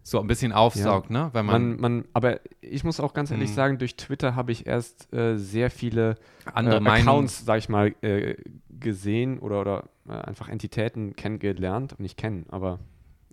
so 0.06 0.20
ein 0.20 0.26
bisschen 0.26 0.52
aufsaugt, 0.52 1.08
ne? 1.08 1.30
Weil 1.32 1.42
man, 1.44 1.70
Man, 1.70 1.80
man, 1.80 2.04
aber 2.12 2.38
ich 2.60 2.84
muss 2.84 3.00
auch 3.00 3.14
ganz 3.14 3.30
ehrlich 3.30 3.50
Mhm. 3.50 3.54
sagen, 3.54 3.78
durch 3.78 3.96
Twitter 3.96 4.36
habe 4.36 4.52
ich 4.52 4.66
erst 4.66 5.10
äh, 5.14 5.38
sehr 5.38 5.70
viele 5.70 6.16
andere 6.52 6.76
äh. 6.84 6.88
Accounts, 6.90 7.44
sag 7.46 7.56
ich 7.58 7.70
mal, 7.70 7.94
äh, 8.02 8.36
gesehen 8.78 9.38
oder, 9.38 9.62
oder 9.62 9.84
äh, 10.06 10.12
einfach 10.12 10.50
Entitäten 10.50 11.16
kennengelernt, 11.16 11.98
nicht 11.98 12.18
kennen, 12.18 12.44
aber 12.50 12.80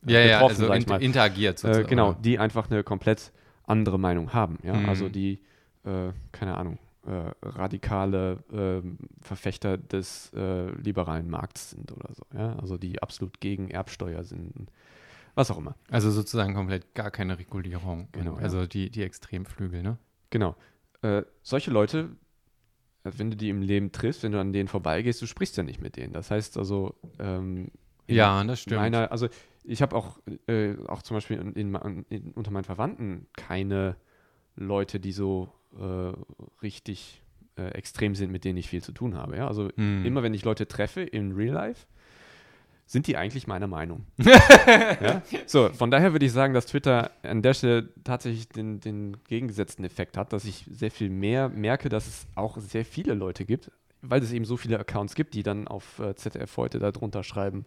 äh, 0.07 0.13
ja, 0.13 0.19
ja, 0.21 0.47
also 0.47 0.71
in, 0.71 0.83
interagiert 0.83 1.57
Äh, 1.57 1.61
sozusagen. 1.61 1.87
genau, 1.87 2.13
die 2.13 2.39
einfach 2.39 2.71
eine 2.71 2.83
komplett 2.83 3.33
andere 3.65 3.99
Meinung 3.99 4.31
haben. 4.33 4.57
Ja? 4.63 4.73
Mhm. 4.75 4.89
Also 4.89 5.09
die, 5.09 5.39
keine 6.31 6.55
Ahnung, 6.57 6.77
radikale 7.41 8.37
ähm, 8.53 8.97
Verfechter 9.21 9.77
des 9.77 10.31
liberalen 10.33 11.29
Markts 11.29 11.71
sind 11.71 11.91
oder 11.91 12.13
so. 12.13 12.23
Ja? 12.37 12.55
Also 12.59 12.77
die 12.77 13.01
absolut 13.01 13.39
gegen 13.41 13.69
Erbsteuer 13.69 14.23
sind. 14.23 14.69
Was 15.35 15.49
auch 15.51 15.57
immer. 15.57 15.75
Also 15.89 16.11
sozusagen 16.11 16.53
komplett 16.53 16.93
gar 16.93 17.11
keine 17.11 17.37
Regulierung. 17.39 18.09
Genau, 18.11 18.35
ja. 18.37 18.41
Also 18.43 18.65
die, 18.65 18.89
die 18.89 19.03
Extremflügel, 19.03 19.81
ne? 19.83 19.97
Genau. 20.29 20.55
Äh, 21.01 21.23
solche 21.41 21.71
Leute, 21.71 22.09
äh, 23.03 23.11
wenn 23.17 23.31
du 23.31 23.37
die 23.37 23.49
im 23.49 23.61
Leben 23.61 23.91
triffst, 23.91 24.23
wenn 24.23 24.31
du 24.31 24.39
an 24.39 24.53
denen 24.53 24.67
vorbeigehst, 24.67 25.21
du 25.21 25.25
sprichst 25.25 25.57
ja 25.57 25.63
nicht 25.63 25.81
mit 25.81 25.95
denen. 25.97 26.13
Das 26.13 26.31
heißt 26.31 26.57
also, 26.57 26.95
ähm, 27.19 27.71
Ja, 28.07 28.43
das 28.43 28.61
stimmt. 28.61 28.81
meiner, 28.81 29.11
also 29.11 29.27
ich 29.63 29.81
habe 29.81 29.95
auch, 29.95 30.19
äh, 30.47 30.75
auch 30.87 31.01
zum 31.01 31.15
Beispiel 31.17 31.37
in, 31.37 31.53
in, 31.53 32.05
in, 32.09 32.31
unter 32.33 32.51
meinen 32.51 32.63
Verwandten 32.63 33.27
keine 33.37 33.95
Leute, 34.55 34.99
die 34.99 35.11
so 35.11 35.51
äh, 35.79 36.13
richtig 36.61 37.23
äh, 37.57 37.69
extrem 37.69 38.15
sind, 38.15 38.31
mit 38.31 38.43
denen 38.43 38.57
ich 38.57 38.69
viel 38.69 38.83
zu 38.83 38.91
tun 38.91 39.15
habe. 39.15 39.37
Ja? 39.37 39.47
Also 39.47 39.69
Hm. 39.75 40.05
immer 40.05 40.23
wenn 40.23 40.33
ich 40.33 40.43
Leute 40.43 40.67
treffe 40.67 41.01
in 41.01 41.31
Real 41.33 41.53
Life, 41.53 41.87
sind 42.91 43.07
die 43.07 43.15
eigentlich 43.15 43.47
meiner 43.47 43.67
Meinung. 43.67 44.05
ja? 44.17 45.21
So, 45.45 45.69
von 45.69 45.91
daher 45.91 46.11
würde 46.11 46.25
ich 46.25 46.33
sagen, 46.33 46.53
dass 46.53 46.65
Twitter 46.65 47.11
an 47.23 47.41
der 47.41 47.53
Stelle 47.53 47.87
tatsächlich 48.03 48.49
den, 48.49 48.81
den 48.81 49.15
gegengesetzten 49.29 49.85
Effekt 49.85 50.17
hat, 50.17 50.33
dass 50.33 50.43
ich 50.43 50.65
sehr 50.69 50.91
viel 50.91 51.09
mehr 51.09 51.47
merke, 51.47 51.87
dass 51.87 52.07
es 52.07 52.27
auch 52.35 52.57
sehr 52.57 52.83
viele 52.83 53.13
Leute 53.13 53.45
gibt, 53.45 53.71
weil 54.01 54.21
es 54.21 54.33
eben 54.33 54.43
so 54.43 54.57
viele 54.57 54.77
Accounts 54.77 55.15
gibt, 55.15 55.35
die 55.35 55.43
dann 55.43 55.69
auf 55.69 55.99
äh, 55.99 56.15
ZDF 56.15 56.57
heute 56.57 56.79
da 56.79 56.91
drunter 56.91 57.23
schreiben. 57.23 57.65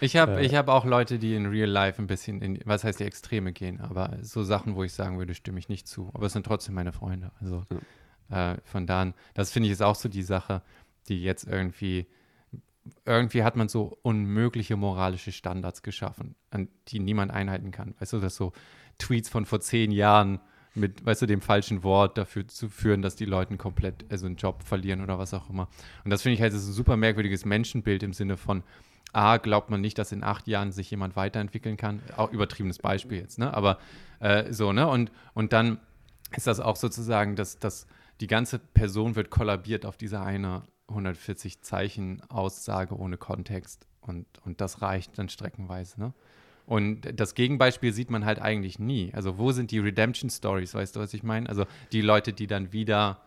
Ich 0.00 0.16
habe 0.16 0.40
Äh, 0.40 0.46
ich 0.46 0.54
hab 0.54 0.68
auch 0.68 0.86
Leute, 0.86 1.18
die 1.18 1.34
in 1.34 1.44
Real 1.46 1.68
Life 1.68 2.00
ein 2.00 2.06
bisschen 2.06 2.40
in, 2.40 2.58
was 2.64 2.82
heißt 2.82 2.98
die 2.98 3.04
Extreme 3.04 3.52
gehen, 3.52 3.78
aber 3.78 4.16
so 4.22 4.42
Sachen, 4.42 4.74
wo 4.74 4.84
ich 4.84 4.94
sagen 4.94 5.18
würde, 5.18 5.34
stimme 5.34 5.58
ich 5.58 5.68
nicht 5.68 5.86
zu. 5.86 6.10
Aber 6.14 6.26
es 6.26 6.32
sind 6.32 6.46
trotzdem 6.46 6.74
meine 6.74 6.92
Freunde. 6.92 7.30
Also 7.42 7.62
äh, 8.30 8.56
von 8.64 8.86
da 8.86 9.02
an, 9.02 9.14
das 9.34 9.52
finde 9.52 9.66
ich 9.66 9.72
ist 9.72 9.82
auch 9.82 9.96
so 9.96 10.08
die 10.08 10.22
Sache, 10.22 10.62
die 11.08 11.22
jetzt 11.22 11.46
irgendwie, 11.46 12.06
irgendwie 13.04 13.42
hat 13.42 13.56
man 13.56 13.68
so 13.68 13.98
unmögliche 14.02 14.76
moralische 14.76 15.32
Standards 15.32 15.82
geschaffen, 15.82 16.34
an 16.50 16.68
die 16.88 16.98
niemand 16.98 17.30
einhalten 17.30 17.70
kann. 17.70 17.94
Weißt 17.98 18.12
du, 18.12 18.20
dass 18.20 18.36
so 18.36 18.52
Tweets 18.98 19.28
von 19.28 19.46
vor 19.46 19.60
zehn 19.60 19.90
Jahren 19.92 20.40
mit, 20.74 21.04
weißt 21.04 21.22
du, 21.22 21.26
dem 21.26 21.42
falschen 21.42 21.82
Wort 21.82 22.16
dafür 22.16 22.48
zu 22.48 22.68
führen, 22.68 23.02
dass 23.02 23.14
die 23.14 23.24
Leute 23.24 23.56
komplett, 23.56 24.06
also 24.10 24.26
einen 24.26 24.36
Job 24.36 24.62
verlieren 24.62 25.02
oder 25.02 25.18
was 25.18 25.34
auch 25.34 25.50
immer. 25.50 25.68
Und 26.04 26.10
das 26.10 26.22
finde 26.22 26.34
ich 26.34 26.42
halt 26.42 26.52
das 26.52 26.62
ist 26.62 26.68
ein 26.68 26.74
super 26.74 26.96
merkwürdiges 26.96 27.44
Menschenbild 27.44 28.02
im 28.02 28.12
Sinne 28.12 28.36
von, 28.36 28.62
A, 29.12 29.36
glaubt 29.36 29.68
man 29.68 29.82
nicht, 29.82 29.98
dass 29.98 30.10
in 30.10 30.24
acht 30.24 30.48
Jahren 30.48 30.72
sich 30.72 30.90
jemand 30.90 31.16
weiterentwickeln 31.16 31.76
kann. 31.76 32.00
Auch 32.16 32.32
übertriebenes 32.32 32.78
Beispiel 32.78 33.18
jetzt, 33.18 33.38
ne? 33.38 33.52
Aber 33.52 33.78
äh, 34.20 34.50
so, 34.52 34.72
ne? 34.72 34.88
Und, 34.88 35.12
und 35.34 35.52
dann 35.52 35.78
ist 36.34 36.46
das 36.46 36.60
auch 36.60 36.76
sozusagen, 36.76 37.36
dass, 37.36 37.58
dass 37.58 37.86
die 38.22 38.26
ganze 38.26 38.58
Person 38.58 39.14
wird 39.14 39.28
kollabiert 39.28 39.84
auf 39.84 39.98
diese 39.98 40.22
eine 40.22 40.62
140 40.92 41.62
Zeichen 41.62 42.22
Aussage 42.28 42.96
ohne 42.96 43.16
Kontext 43.16 43.86
und, 44.00 44.26
und 44.44 44.60
das 44.60 44.82
reicht 44.82 45.18
dann 45.18 45.28
streckenweise, 45.28 46.00
ne? 46.00 46.12
Und 46.64 47.18
das 47.18 47.34
Gegenbeispiel 47.34 47.92
sieht 47.92 48.08
man 48.08 48.24
halt 48.24 48.40
eigentlich 48.40 48.78
nie. 48.78 49.12
Also 49.14 49.36
wo 49.36 49.50
sind 49.50 49.72
die 49.72 49.80
Redemption 49.80 50.30
Stories, 50.30 50.74
weißt 50.74 50.94
du, 50.94 51.00
was 51.00 51.12
ich 51.12 51.24
meine? 51.24 51.48
Also 51.48 51.66
die 51.90 52.00
Leute, 52.00 52.32
die 52.32 52.46
dann 52.46 52.72
wieder 52.72 53.20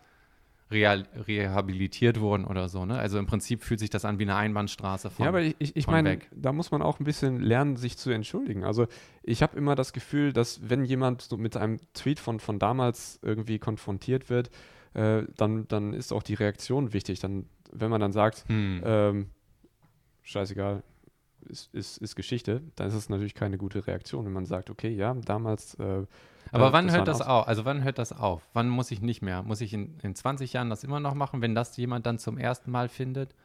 real, 0.71 1.05
rehabilitiert 1.27 2.19
wurden 2.19 2.45
oder 2.45 2.69
so, 2.69 2.85
ne? 2.85 2.97
Also 2.97 3.19
im 3.19 3.25
Prinzip 3.25 3.63
fühlt 3.63 3.79
sich 3.79 3.89
das 3.89 4.05
an 4.05 4.19
wie 4.19 4.23
eine 4.23 4.35
Einbahnstraße 4.35 5.09
von 5.09 5.23
Ja, 5.23 5.29
aber 5.29 5.41
ich, 5.41 5.55
ich, 5.59 5.75
ich 5.75 5.87
meine, 5.87 6.11
weg. 6.11 6.29
da 6.33 6.53
muss 6.53 6.71
man 6.71 6.81
auch 6.81 6.99
ein 6.99 7.03
bisschen 7.03 7.39
lernen, 7.39 7.75
sich 7.75 7.97
zu 7.97 8.09
entschuldigen. 8.09 8.63
Also 8.63 8.87
ich 9.21 9.43
habe 9.43 9.57
immer 9.57 9.75
das 9.75 9.93
Gefühl, 9.93 10.33
dass 10.33 10.69
wenn 10.69 10.85
jemand 10.85 11.21
so 11.21 11.37
mit 11.37 11.55
einem 11.57 11.79
Tweet 11.93 12.19
von, 12.19 12.39
von 12.39 12.57
damals 12.57 13.19
irgendwie 13.21 13.59
konfrontiert 13.59 14.29
wird, 14.29 14.49
äh, 14.95 15.23
dann, 15.37 15.67
dann 15.67 15.93
ist 15.93 16.11
auch 16.11 16.23
die 16.23 16.33
Reaktion 16.33 16.93
wichtig. 16.93 17.19
Dann, 17.19 17.45
wenn 17.71 17.89
man 17.89 18.01
dann 18.01 18.11
sagt, 18.13 18.45
Hm. 18.47 18.81
ähm, 18.85 19.25
scheißegal, 20.23 20.83
ist, 21.47 21.71
ist, 21.73 21.97
ist 21.99 22.15
Geschichte, 22.15 22.61
dann 22.75 22.87
ist 22.87 22.95
es 22.95 23.09
natürlich 23.09 23.35
keine 23.35 23.57
gute 23.59 23.85
Reaktion, 23.85 24.25
wenn 24.25 24.33
man 24.33 24.45
sagt, 24.45 24.69
okay, 24.71 24.89
ja, 24.89 25.13
damals. 25.13 25.75
Äh, 25.75 26.05
Aber 26.51 26.69
äh, 26.69 26.73
wann 26.73 26.91
hört 26.91 27.07
das 27.07 27.21
auf? 27.21 27.47
Also 27.47 27.65
wann 27.65 27.83
hört 27.83 27.99
das 27.99 28.11
auf? 28.11 28.41
Wann 28.53 28.67
muss 28.69 28.89
ich 28.89 29.01
nicht 29.01 29.21
mehr? 29.21 29.43
Muss 29.43 29.61
ich 29.61 29.71
in, 29.73 29.99
in 30.01 30.15
20 30.15 30.53
Jahren 30.53 30.69
das 30.71 30.83
immer 30.83 30.99
noch 30.99 31.13
machen, 31.13 31.41
wenn 31.43 31.53
das 31.53 31.77
jemand 31.77 32.05
dann 32.07 32.17
zum 32.17 32.37
ersten 32.39 32.71
Mal 32.71 32.89
findet? 32.89 33.35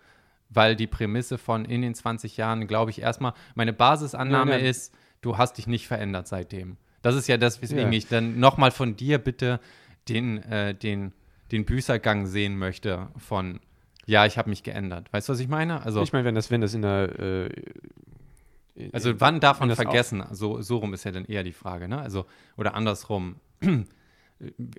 Weil 0.48 0.76
die 0.76 0.86
Prämisse 0.86 1.36
von 1.38 1.64
in 1.66 1.82
den 1.82 1.94
20 1.94 2.36
Jahren, 2.38 2.66
glaube 2.66 2.90
ich, 2.90 3.00
erstmal, 3.02 3.34
meine 3.54 3.72
Basisannahme 3.74 4.52
Nein, 4.52 4.60
nein. 4.60 4.70
ist, 4.70 4.94
du 5.20 5.36
hast 5.36 5.58
dich 5.58 5.66
nicht 5.66 5.86
verändert 5.86 6.26
seitdem. 6.26 6.76
Das 7.02 7.14
ist 7.14 7.28
ja 7.28 7.36
das, 7.36 7.60
weswegen 7.62 7.92
Ja. 7.92 7.98
ich 7.98 8.08
dann 8.08 8.40
nochmal 8.40 8.70
von 8.70 8.96
dir 8.96 9.18
bitte 9.18 9.60
den, 10.08 10.38
äh, 10.44 10.74
den, 10.74 11.12
den 11.52 11.64
Büßergang 11.64 12.26
sehen 12.26 12.58
möchte 12.58 13.08
von, 13.16 13.60
ja, 14.06 14.26
ich 14.26 14.38
habe 14.38 14.50
mich 14.50 14.62
geändert. 14.62 15.12
Weißt 15.12 15.28
du, 15.28 15.32
was 15.32 15.40
ich 15.40 15.48
meine? 15.48 15.82
Also, 15.82 16.02
Ich 16.02 16.12
meine, 16.12 16.24
wenn 16.24 16.34
das, 16.34 16.50
wenn 16.50 16.60
das 16.60 16.74
in 16.74 16.82
der. 16.82 17.18
Äh, 17.18 17.46
in- 18.76 18.94
also 18.94 19.20
wann 19.20 19.40
darf 19.40 19.60
man 19.60 19.74
vergessen? 19.74 20.24
So, 20.30 20.62
so 20.62 20.78
rum 20.78 20.94
ist 20.94 21.04
ja 21.04 21.10
dann 21.12 21.24
eher 21.26 21.42
die 21.42 21.52
Frage, 21.52 21.88
ne? 21.88 22.00
Also, 22.00 22.26
oder 22.56 22.74
andersrum. 22.74 23.36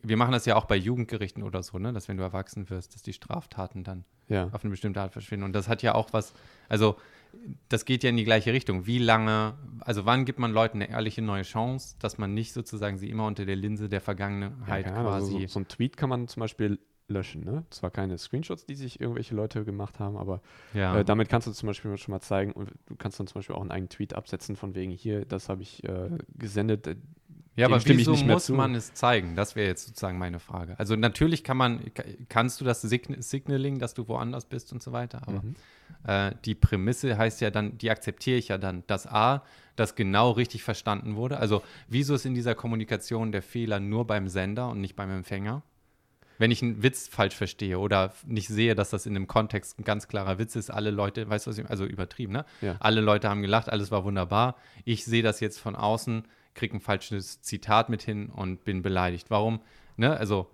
Wir 0.04 0.18
machen 0.18 0.32
das 0.32 0.46
ja 0.48 0.56
auch 0.56 0.66
bei 0.66 0.76
Jugendgerichten 0.76 1.44
oder 1.44 1.62
so, 1.62 1.78
ne? 1.78 1.94
Dass 1.94 2.08
wenn 2.08 2.18
du 2.18 2.24
erwachsen 2.24 2.70
wirst, 2.72 2.96
dass 2.96 3.04
die 3.04 3.14
Straftaten 3.14 3.84
dann 3.84 4.06
Ja. 4.28 4.48
auf 4.54 4.64
eine 4.64 4.72
bestimmte 4.72 5.00
Art 5.00 5.14
verschwinden. 5.14 5.44
Und 5.46 5.54
das 5.54 5.68
hat 5.68 5.84
ja 5.84 5.94
auch 5.94 6.14
was, 6.14 6.34
also 6.68 6.98
das 7.70 7.86
geht 7.86 8.04
ja 8.04 8.10
in 8.10 8.18
die 8.18 8.24
gleiche 8.24 8.54
Richtung. 8.54 8.86
Wie 8.86 9.00
lange, 9.00 9.56
also 9.80 10.06
wann 10.06 10.26
gibt 10.26 10.40
man 10.40 10.52
Leuten 10.52 10.82
eine 10.82 10.90
ehrliche 10.90 11.22
neue 11.22 11.44
Chance, 11.44 11.96
dass 12.00 12.18
man 12.18 12.34
nicht 12.34 12.54
sozusagen 12.54 12.98
sie 12.98 13.10
immer 13.10 13.26
unter 13.26 13.46
der 13.46 13.56
Linse 13.56 13.90
der 13.90 14.02
Vergangenheit 14.02 14.86
ja, 14.86 14.94
also 14.94 15.28
quasi. 15.28 15.48
so, 15.48 15.54
so 15.54 15.60
ein 15.60 15.68
Tweet 15.68 15.98
kann 15.98 16.10
man 16.10 16.28
zum 16.28 16.42
Beispiel 16.42 16.80
löschen. 17.12 17.44
Ne? 17.44 17.66
Zwar 17.70 17.92
keine 17.92 18.18
Screenshots, 18.18 18.66
die 18.66 18.76
sich 18.76 19.00
irgendwelche 19.00 19.36
Leute 19.36 19.64
gemacht 19.64 20.00
haben, 20.00 20.18
aber 20.18 20.42
ja. 20.74 20.98
äh, 20.98 21.06
damit 21.06 21.30
kannst 21.30 21.48
du 21.48 21.52
zum 21.52 21.68
Beispiel 21.68 21.96
schon 21.98 22.14
mal 22.14 22.22
zeigen 22.22 22.54
und 22.54 22.72
du 22.88 22.96
kannst 22.96 23.20
dann 23.20 23.28
zum 23.28 23.36
Beispiel 23.36 23.56
auch 23.56 23.62
einen 23.62 23.72
eigenen 23.72 23.90
Tweet 23.90 24.14
absetzen 24.14 24.56
von 24.56 24.76
wegen 24.76 24.92
hier, 24.92 25.26
das 25.26 25.50
habe 25.50 25.62
ich 25.62 25.84
äh, 25.84 26.10
gesendet. 26.38 26.98
Ja, 27.58 27.68
dem 27.68 27.74
aber 27.74 27.82
stimme 27.82 27.96
ich 27.96 28.00
wieso 28.02 28.12
nicht 28.12 28.26
mehr 28.26 28.36
muss 28.36 28.46
zu. 28.46 28.54
man 28.54 28.76
es 28.76 28.94
zeigen? 28.94 29.36
Das 29.36 29.56
wäre 29.56 29.68
jetzt 29.68 29.86
sozusagen 29.88 30.18
meine 30.18 30.40
Frage. 30.40 30.76
Also 30.80 30.96
natürlich 30.96 31.44
kann 31.44 31.58
man, 31.58 31.94
ka- 31.94 32.04
kannst 32.30 32.62
du 32.62 32.66
das 32.66 32.82
Sign 32.82 33.18
Signaling, 33.22 33.78
dass 33.80 33.94
du 33.94 34.08
woanders 34.08 34.46
bist 34.46 34.72
und 34.72 34.82
so 34.82 34.94
weiter, 34.94 35.22
aber 35.28 35.42
Mhm. 35.44 35.56
äh, 36.08 36.32
die 36.46 36.56
Prämisse 36.56 37.18
heißt 37.18 37.42
ja 37.42 37.50
dann, 37.52 37.78
die 37.78 37.92
akzeptiere 37.92 38.38
ich 38.38 38.48
ja 38.48 38.58
dann, 38.58 38.84
dass 38.88 39.06
A, 39.06 39.44
das 39.76 39.96
genau 39.96 40.32
richtig 40.32 40.64
verstanden 40.64 41.16
wurde. 41.16 41.40
Also 41.40 41.62
wieso 41.90 42.16
ist 42.16 42.26
in 42.26 42.36
dieser 42.36 42.56
Kommunikation 42.56 43.32
der 43.34 43.42
Fehler 43.42 43.80
nur 43.82 44.08
beim 44.08 44.30
Sender 44.30 44.70
und 44.70 44.80
nicht 44.80 44.96
beim 44.96 45.10
Empfänger? 45.12 45.62
Wenn 46.38 46.52
ich 46.52 46.64
einen 46.64 46.82
Witz 46.82 47.08
falsch 47.08 47.36
verstehe 47.36 47.78
oder 47.78 48.14
nicht 48.26 48.48
sehe, 48.48 48.74
dass 48.76 48.90
das 48.90 49.06
in 49.06 49.16
einem 49.16 49.28
Kontext 49.28 49.78
ein 49.78 49.84
ganz 49.84 50.08
klarer 50.08 50.40
Witz 50.40 50.56
ist, 50.56 50.72
alle 50.72 50.90
Leute, 50.90 51.30
weißt 51.30 51.46
du 51.46 51.52
was 51.52 51.58
ich, 51.58 51.70
also 51.70 51.86
übertrieben, 51.86 52.34
ne? 52.34 52.46
Ja. 52.62 52.78
Alle 52.80 53.02
Leute 53.02 53.30
haben 53.30 53.42
gelacht, 53.44 53.70
alles 53.70 53.92
war 53.92 54.04
wunderbar. 54.06 54.56
Ich 54.86 55.06
sehe 55.06 55.22
das 55.22 55.40
jetzt 55.40 55.60
von 55.60 55.76
außen, 55.76 56.24
kriege 56.54 56.78
ein 56.78 56.82
falsches 56.82 57.42
Zitat 57.42 57.90
mit 57.90 58.02
hin 58.02 58.30
und 58.30 58.64
bin 58.64 58.82
beleidigt. 58.82 59.30
Warum? 59.30 59.62
Ne? 59.98 60.16
Also 60.16 60.50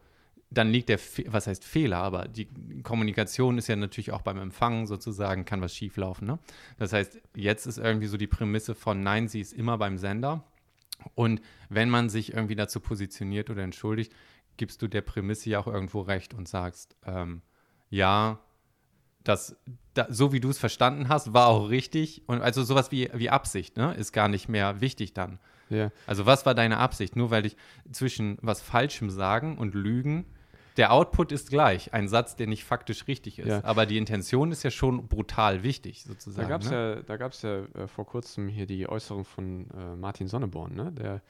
dann 0.50 0.72
liegt 0.72 0.90
der, 0.90 1.00
Fe 1.00 1.26
was 1.28 1.48
heißt 1.48 1.64
Fehler, 1.64 1.98
aber 1.98 2.28
die 2.28 2.48
Kommunikation 2.84 3.58
ist 3.58 3.68
ja 3.68 3.76
natürlich 3.76 4.12
auch 4.12 4.22
beim 4.22 4.38
Empfangen 4.38 4.88
sozusagen, 4.88 5.46
kann 5.46 5.62
was 5.62 5.76
schieflaufen. 5.76 6.28
Ne? 6.28 6.40
Das 6.78 6.94
heißt, 6.94 7.20
jetzt 7.36 7.66
ist 7.66 7.78
irgendwie 7.78 8.08
so 8.08 8.18
die 8.18 8.28
Prämisse 8.28 8.74
von 8.74 9.02
Nein, 9.02 9.28
sie 9.28 9.42
ist 9.42 9.54
immer 9.54 9.78
beim 9.78 9.98
Sender. 9.98 10.44
Und 11.16 11.42
wenn 11.70 11.90
man 11.90 12.10
sich 12.10 12.34
irgendwie 12.34 12.56
dazu 12.56 12.80
positioniert 12.80 13.50
oder 13.50 13.64
entschuldigt, 13.64 14.14
gibst 14.56 14.82
du 14.82 14.88
der 14.88 15.02
Prämisse 15.02 15.50
ja 15.50 15.60
auch 15.60 15.68
irgendwo 15.68 16.02
recht 16.02 16.34
und 16.34 16.48
sagst, 16.48 16.96
ähm, 17.06 17.42
ja, 17.90 18.40
das, 19.24 19.58
da, 19.94 20.08
so 20.10 20.32
wie 20.32 20.40
du 20.40 20.50
es 20.50 20.58
verstanden 20.58 21.10
hast, 21.10 21.34
war 21.34 21.48
auch 21.48 21.70
richtig. 21.70 22.24
Und 22.28 22.42
also 22.42 22.64
sowas 22.64 22.92
wie, 22.92 23.10
wie 23.14 23.30
Absicht, 23.30 23.78
ne, 23.78 23.94
ist 23.94 24.14
gar 24.14 24.30
nicht 24.30 24.48
mehr 24.48 24.82
wichtig 24.82 25.14
dann. 25.14 25.40
Ja. 25.70 25.92
Also 26.06 26.26
was 26.26 26.46
war 26.46 26.56
deine 26.56 26.78
Absicht? 26.78 27.16
Nur 27.16 27.32
weil 27.32 27.46
ich 27.46 27.56
zwischen 27.92 28.38
was 28.42 28.62
Falschem 28.62 29.10
sagen 29.10 29.58
und 29.58 29.74
Lügen, 29.76 30.26
der 30.78 30.94
Output 30.94 31.32
ist 31.32 31.50
gleich, 31.50 31.92
ein 31.94 32.08
Satz, 32.08 32.36
der 32.36 32.46
nicht 32.46 32.64
faktisch 32.64 33.08
richtig 33.08 33.40
ist. 33.40 33.48
Ja. 33.48 33.64
Aber 33.64 33.88
die 33.88 33.98
Intention 33.98 34.52
ist 34.52 34.62
ja 34.64 34.70
schon 34.70 35.08
brutal 35.08 35.64
wichtig, 35.64 36.04
Da 36.04 36.10
sozusagen. 36.10 36.48
gab 36.50 36.62
es 36.62 36.70
ne? 36.70 36.96
ja, 36.98 37.02
da 37.02 37.18
gab's 37.18 37.42
ja 37.42 37.64
äh, 37.74 37.88
vor 37.88 38.06
kurzem 38.06 38.48
hier 38.48 38.68
die 38.68 38.88
Äußerung 38.88 39.26
von 39.26 39.68
äh, 39.72 39.96
Martin 39.96 40.28
Sonneborn, 40.28 40.76
ne? 40.76 40.92
Der 40.92 41.22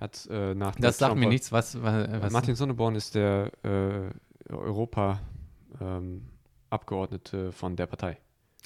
hat 0.00 0.26
äh, 0.30 0.54
nach 0.54 0.74
Das 0.76 0.96
sagt 0.98 1.14
mir 1.14 1.20
Trump- 1.22 1.32
nichts, 1.32 1.52
was, 1.52 1.82
was, 1.82 2.08
Äh, 2.08 2.22
was 2.22 2.32
Martin 2.32 2.54
Sonneborn 2.54 2.94
ist 2.94 3.14
der 3.14 3.50
äh, 3.64 4.08
Europa-Abgeordnete 4.52 7.52
von 7.52 7.76
der 7.76 7.86
Partei. 7.86 8.18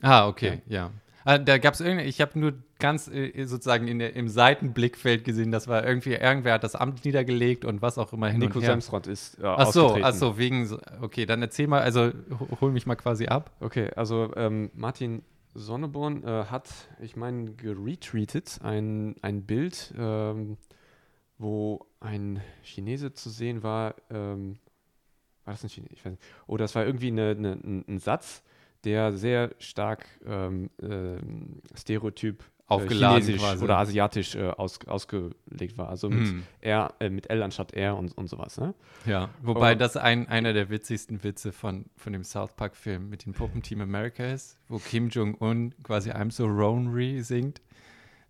Ah, 0.03 0.29
okay, 0.29 0.63
ja. 0.67 0.91
Ah, 1.25 1.39
da 1.39 1.59
gab 1.59 1.75
es 1.75 1.81
irgendwie, 1.81 2.05
ich 2.07 2.21
habe 2.21 2.39
nur 2.39 2.55
ganz 2.81 3.07
äh, 3.09 3.45
sozusagen 3.47 3.87
in 3.89 3.99
der, 4.01 4.15
im 4.17 4.29
Seitenblickfeld 4.29 5.25
gesehen, 5.25 5.53
das 5.53 5.69
war 5.69 5.87
irgendwie, 5.87 6.15
irgendwer 6.15 6.55
hat 6.55 6.65
das 6.65 6.75
Amt 6.75 7.05
niedergelegt 7.05 7.65
und 7.65 7.81
was 7.83 7.97
auch 7.99 8.13
immer 8.13 8.29
hin 8.29 8.41
Nico 8.41 8.59
und 8.59 8.63
her. 8.65 8.73
Semsrott 8.73 9.07
ist 9.07 9.39
äh, 9.39 9.45
Ach 9.47 9.71
so, 9.73 9.95
ach 10.03 10.13
so, 10.15 10.37
wegen, 10.39 10.67
so- 10.67 10.79
okay, 11.01 11.27
dann 11.27 11.41
erzähl 11.43 11.67
mal, 11.69 11.81
also 11.83 12.11
ho- 12.39 12.59
hol 12.61 12.73
mich 12.73 12.87
mal 12.87 12.97
quasi 12.97 13.27
ab. 13.27 13.53
Okay, 13.61 13.91
also 13.95 14.33
ähm, 14.37 14.71
Martin 14.75 15.23
Sonneborn 15.55 16.23
äh, 16.25 16.45
hat, 16.47 16.69
ich 17.01 17.17
meine, 17.17 17.53
geretweetet 17.53 18.59
ein, 18.63 19.17
ein 19.23 19.43
Bild, 19.43 19.93
ähm, 19.99 20.57
wo 21.39 21.87
ein 22.01 22.41
Chinese 22.63 23.13
zu 23.15 23.31
sehen 23.31 23.63
war. 23.63 23.95
Ähm, 24.11 24.59
war 25.45 25.55
das 25.55 25.65
ein 25.65 25.69
Chinese? 25.71 25.93
Ich 25.95 26.05
weiß 26.05 26.13
nicht. 26.13 26.23
Oh, 26.47 26.57
das 26.57 26.75
war 26.75 26.85
irgendwie 26.85 27.09
eine, 27.09 27.31
eine, 27.31 27.53
ein, 27.89 27.99
Satz, 27.99 28.43
der 28.85 29.13
sehr 29.13 29.51
stark 29.59 30.07
ähm, 30.27 30.71
ähm, 30.83 31.61
Stereotyp 31.75 32.43
äh, 32.43 32.60
Aufgeladen 32.71 33.23
chinesisch 33.25 33.63
oder 33.63 33.79
asiatisch 33.79 34.35
äh, 34.37 34.49
aus, 34.49 34.79
ausgelegt 34.87 35.77
war. 35.77 35.89
Also 35.89 36.09
mit, 36.09 36.29
Hm. 36.29 36.43
R, 36.61 36.95
äh, 37.01 37.11
mit 37.11 37.29
L 37.31 37.43
anstatt 37.43 37.73
R 37.75 37.97
und, 37.97 38.17
und 38.17 38.29
sowas. 38.29 38.59
Ne? 38.59 38.75
Ja, 39.07 39.29
wobei 39.43 39.75
Oh. 39.75 39.79
das 39.79 39.97
ein, 39.97 40.29
einer 40.29 40.53
der 40.53 40.71
witzigsten 40.71 41.23
Witze 41.25 41.53
von, 41.53 41.87
von 41.97 42.13
dem 42.13 42.25
South 42.25 42.53
Park-Film 42.55 43.11
mit 43.11 43.27
dem 43.27 43.33
Puppenteam 43.33 43.81
America 43.81 44.25
ist, 44.25 44.57
wo 44.69 44.79
Kim 44.79 45.09
Jong-un 45.09 45.75
quasi 45.83 46.11
I'm 46.11 46.31
so 46.31 46.47
lonely 46.47 47.23
singt. 47.23 47.61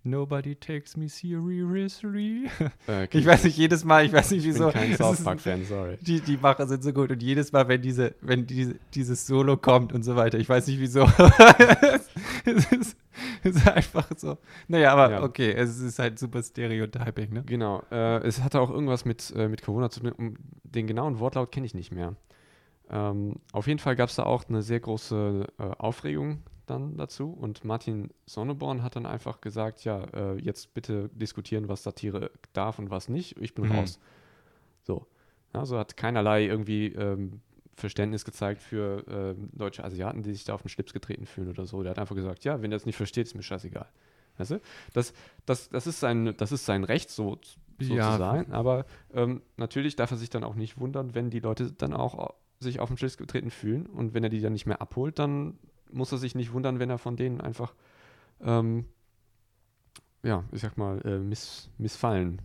Nobody 0.03 0.55
takes 0.57 0.97
me 0.97 1.11
seriously. 1.11 2.49
Äh, 2.89 3.07
Ich 3.13 3.27
weiß 3.27 3.45
nicht, 3.45 3.59
jedes 3.59 3.85
Mal, 3.85 4.07
ich 4.07 4.13
weiß 4.15 4.31
nicht, 4.31 4.41
ich 4.41 4.47
wieso. 4.47 4.65
bin 4.71 4.73
kein 4.73 4.97
South 4.97 5.23
Park-Fan, 5.23 5.67
sorry. 5.67 5.99
Die, 6.01 6.21
die 6.23 6.39
Macher 6.39 6.67
sind 6.67 6.83
so 6.83 6.95
gut 6.95 7.11
und 7.11 7.23
jedes 7.23 7.53
Mal, 7.53 7.69
wenn 7.69 7.83
diese, 7.83 8.15
wenn 8.23 8.47
diese, 8.47 8.77
dieses 8.95 9.27
Solo 9.27 9.59
kommt 9.59 9.93
und 9.93 10.03
so 10.03 10.17
weiter, 10.17 10.39
ich 10.39 10.49
weiß 10.49 10.69
nicht 10.69 10.81
wieso. 10.81 11.03
es, 12.47 12.73
ist, 12.73 12.97
ist 13.45 13.67
einfach 13.69 14.07
so. 14.17 14.39
Naja, 14.69 14.93
aber 14.93 15.11
Ja. 15.11 15.23
okay, 15.23 15.53
es 15.53 15.79
ist 15.81 15.99
halt 15.99 16.19
super 16.19 16.43
Stereotyping, 16.43 17.33
ne? 17.33 17.43
Genau. 17.47 17.83
Äh, 17.91 18.19
es 18.27 18.43
hatte 18.43 18.61
auch 18.61 18.71
irgendwas 18.71 19.05
mit, 19.05 19.33
äh, 19.37 19.49
mit 19.49 19.63
Corona 19.63 19.91
zu 19.91 20.01
tun. 20.01 20.13
Um, 20.13 20.35
den 20.65 20.87
genauen 20.87 21.19
Wortlaut 21.19 21.51
kenne 21.53 21.67
ich 21.67 21.75
nicht 21.75 21.93
mehr. 21.93 22.15
Ähm, 22.91 23.37
auf 23.53 23.67
jeden 23.67 23.79
Fall 23.79 23.97
gab 23.97 24.09
es 24.09 24.17
da 24.17 24.25
auch 24.25 24.49
eine 24.49 24.63
sehr 24.63 24.81
große 24.81 25.47
äh, 25.59 25.63
Aufregung 25.79 26.43
dann 26.67 26.97
dazu. 26.97 27.31
Und 27.31 27.65
Martin 27.65 28.11
Sonneborn 28.27 28.83
hat 28.83 28.97
dann 28.97 29.07
einfach 29.07 29.41
gesagt, 29.41 29.85
ja, 29.85 30.05
äh, 30.13 30.37
jetzt 30.41 30.75
bitte 30.75 31.09
diskutieren, 31.15 31.69
was 31.69 31.83
Satire 31.83 32.31
darf 32.53 32.79
und 32.79 32.91
was 32.91 33.09
nicht. 33.09 33.37
Ich 33.41 33.55
bin 33.55 33.67
Mhm. 33.67 33.73
raus. 33.73 34.01
So. 34.83 35.07
Also 35.53 35.79
hat 35.79 35.97
keinerlei 35.97 36.45
irgendwie 36.47 36.87
ähm, 36.93 37.41
Verständnis 37.81 38.25
gezeigt 38.25 38.63
für 38.63 39.05
ähm, 39.09 39.49
deutsche 39.53 39.83
Asiaten, 39.85 40.23
die 40.23 40.33
sich 40.33 40.45
da 40.45 40.55
auf 40.55 40.63
den 40.63 40.69
Schlips 40.69 40.93
getreten 40.93 41.27
fühlen 41.27 41.49
oder 41.49 41.67
so. 41.67 41.83
Der 41.83 41.91
hat 41.91 41.99
einfach 41.99 42.15
gesagt, 42.17 42.45
ja, 42.45 42.63
wenn 42.63 42.73
er 42.73 42.77
es 42.77 42.87
nicht 42.87 42.97
versteht, 42.97 43.27
ist 43.27 43.35
mir 43.35 43.43
scheißegal. 43.43 43.89
Weißt 44.39 44.53
du? 44.53 44.61
Das, 44.93 45.13
das, 45.47 45.69
das, 45.71 45.87
ist, 45.87 46.01
sein, 46.01 46.35
das 46.37 46.53
ist 46.53 46.65
sein 46.65 46.85
Recht, 46.85 47.11
so, 47.11 47.39
so 47.81 47.95
Ja. 47.95 48.13
zu 48.13 48.19
sein. 48.19 48.53
Aber 48.53 48.87
ähm, 49.13 49.43
natürlich 49.57 49.97
darf 49.97 50.11
er 50.11 50.17
sich 50.17 50.31
dann 50.31 50.45
auch 50.45 50.55
nicht 50.55 50.79
wundern, 50.79 51.15
wenn 51.15 51.31
die 51.31 51.41
Leute 51.41 51.73
dann 51.73 51.93
auch 51.93 52.15
au- 52.15 52.35
sich 52.59 52.79
auf 52.81 52.89
den 52.89 52.97
Schlips 52.99 53.17
getreten 53.17 53.51
fühlen. 53.51 53.87
Und 53.87 54.15
wenn 54.15 54.23
er 54.23 54.31
die 54.31 54.41
dann 54.41 54.53
nicht 54.53 54.67
mehr 54.67 54.81
abholt, 54.81 55.19
dann 55.19 55.59
muss 55.91 56.13
er 56.13 56.19
sich 56.19 56.35
nicht 56.35 56.53
wundern, 56.53 56.79
wenn 56.79 56.89
er 56.91 56.99
von 56.99 57.17
denen 57.17 57.41
einfach, 57.41 57.75
ähm, 58.43 58.87
ja, 60.23 60.45
ich 60.53 60.61
sag 60.61 60.77
mal, 60.77 61.01
äh, 61.05 61.19
miss, 61.19 61.71
missfallen 61.79 62.41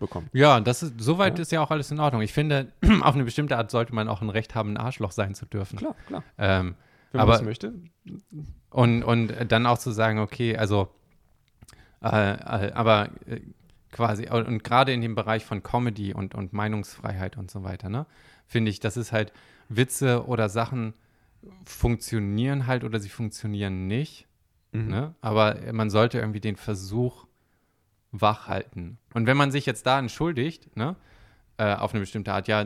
bekommt. 0.00 0.28
Ja, 0.32 0.58
das 0.60 0.82
ist, 0.82 0.94
soweit 0.98 1.38
Ja. 1.38 1.42
ist 1.42 1.52
ja 1.52 1.60
auch 1.62 1.70
alles 1.70 1.90
in 1.92 2.00
Ordnung. 2.00 2.22
Ich 2.22 2.32
finde, 2.32 2.72
auf 3.02 3.14
eine 3.14 3.22
bestimmte 3.24 3.56
Art 3.56 3.70
sollte 3.70 3.94
man 3.94 4.08
auch 4.08 4.20
ein 4.22 4.30
Recht 4.30 4.54
haben, 4.56 4.72
ein 4.72 4.76
Arschloch 4.76 5.12
sein 5.12 5.34
zu 5.36 5.46
dürfen. 5.46 5.78
Klar, 5.78 5.94
klar. 6.08 6.24
Ähm, 6.38 6.74
Wenn 7.12 7.18
man 7.18 7.20
Aber- 7.22 7.32
das 7.34 7.42
möchte. 7.42 7.72
und, 8.70 9.02
und 9.04 9.32
dann 9.48 9.66
auch 9.66 9.78
zu 9.78 9.92
sagen, 9.92 10.18
okay, 10.18 10.56
also, 10.56 10.88
äh, 12.02 12.06
äh, 12.66 12.72
aber 12.72 13.10
äh, 13.26 13.40
quasi, 13.92 14.28
und, 14.28 14.46
und 14.48 14.64
gerade 14.64 14.92
in 14.92 15.00
dem 15.00 15.14
Bereich 15.14 15.44
von 15.44 15.62
Comedy 15.62 16.14
und, 16.14 16.34
und 16.34 16.52
Meinungsfreiheit 16.52 17.36
und 17.36 17.50
so 17.50 17.62
weiter, 17.62 17.88
ne, 17.88 18.06
finde 18.46 18.70
ich, 18.70 18.80
das 18.80 18.96
ist 18.96 19.12
halt 19.12 19.32
Witze 19.68 20.26
oder 20.26 20.48
Sachen 20.48 20.94
funktionieren 21.64 22.66
halt 22.66 22.84
oder 22.84 23.00
sie 23.00 23.08
funktionieren 23.08 23.86
nicht. 23.86 24.26
Mhm. 24.72 24.88
Ne? 24.88 25.14
Aber 25.20 25.56
man 25.72 25.90
sollte 25.90 26.18
irgendwie 26.18 26.40
den 26.40 26.56
Versuch 26.56 27.26
wach 28.12 28.48
halten. 28.48 28.98
Und 29.14 29.26
wenn 29.26 29.36
man 29.36 29.50
sich 29.50 29.66
jetzt 29.66 29.86
da 29.86 29.98
entschuldigt, 29.98 30.76
ne, 30.76 30.96
äh, 31.58 31.74
auf 31.74 31.92
eine 31.92 32.00
bestimmte 32.00 32.32
Art, 32.32 32.48
ja, 32.48 32.64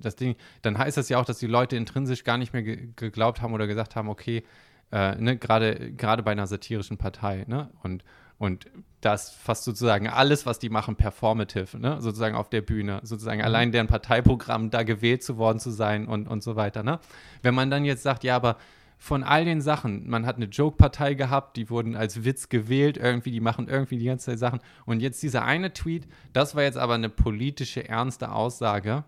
das 0.00 0.16
Ding, 0.16 0.36
dann 0.62 0.78
heißt 0.78 0.96
das 0.96 1.08
ja 1.08 1.18
auch, 1.18 1.24
dass 1.24 1.38
die 1.38 1.46
Leute 1.46 1.76
intrinsisch 1.76 2.24
gar 2.24 2.38
nicht 2.38 2.52
mehr 2.52 2.62
ge 2.62 2.88
geglaubt 2.96 3.40
haben 3.42 3.52
oder 3.54 3.66
gesagt 3.66 3.96
haben, 3.96 4.08
okay, 4.08 4.44
äh, 4.92 5.16
ne, 5.16 5.36
gerade 5.36 5.92
gerade 5.92 6.22
bei 6.22 6.32
einer 6.32 6.46
satirischen 6.46 6.98
Partei, 6.98 7.44
ne, 7.48 7.70
und 7.82 8.04
und 8.36 8.66
das 9.00 9.30
fast 9.30 9.64
sozusagen 9.64 10.08
alles, 10.08 10.44
was 10.44 10.58
die 10.58 10.68
machen, 10.68 10.96
performative, 10.96 11.78
ne, 11.78 12.00
sozusagen 12.00 12.34
auf 12.36 12.50
der 12.50 12.62
Bühne, 12.62 13.00
sozusagen 13.02 13.38
Mhm. 13.38 13.44
allein 13.44 13.72
deren 13.72 13.86
Parteiprogramm, 13.86 14.70
da 14.70 14.82
gewählt 14.82 15.22
zu 15.22 15.36
worden 15.38 15.58
zu 15.60 15.70
sein 15.70 16.06
und, 16.06 16.26
und 16.26 16.42
so 16.42 16.56
weiter, 16.56 16.82
ne. 16.82 16.98
Wenn 17.42 17.54
man 17.54 17.70
dann 17.70 17.84
jetzt 17.84 18.02
sagt, 18.02 18.24
ja, 18.24 18.36
aber 18.36 18.56
von 18.98 19.22
all 19.22 19.44
den 19.44 19.60
Sachen, 19.60 20.08
man 20.08 20.24
hat 20.24 20.36
eine 20.36 20.46
Joke-Partei 20.46 21.14
gehabt, 21.14 21.56
die 21.56 21.68
wurden 21.68 21.94
als 21.94 22.24
Witz 22.24 22.48
gewählt, 22.48 22.96
irgendwie, 22.96 23.30
die 23.30 23.40
machen 23.40 23.68
irgendwie 23.68 23.98
die 23.98 24.06
ganze 24.06 24.26
Zeit 24.26 24.38
Sachen. 24.38 24.60
Und 24.86 25.00
jetzt 25.00 25.22
dieser 25.22 25.44
eine 25.44 25.72
Tweet, 25.72 26.06
das 26.32 26.54
war 26.54 26.62
jetzt 26.62 26.78
aber 26.78 26.94
eine 26.94 27.10
politische, 27.10 27.86
ernste 27.88 28.32
Aussage, 28.32 29.04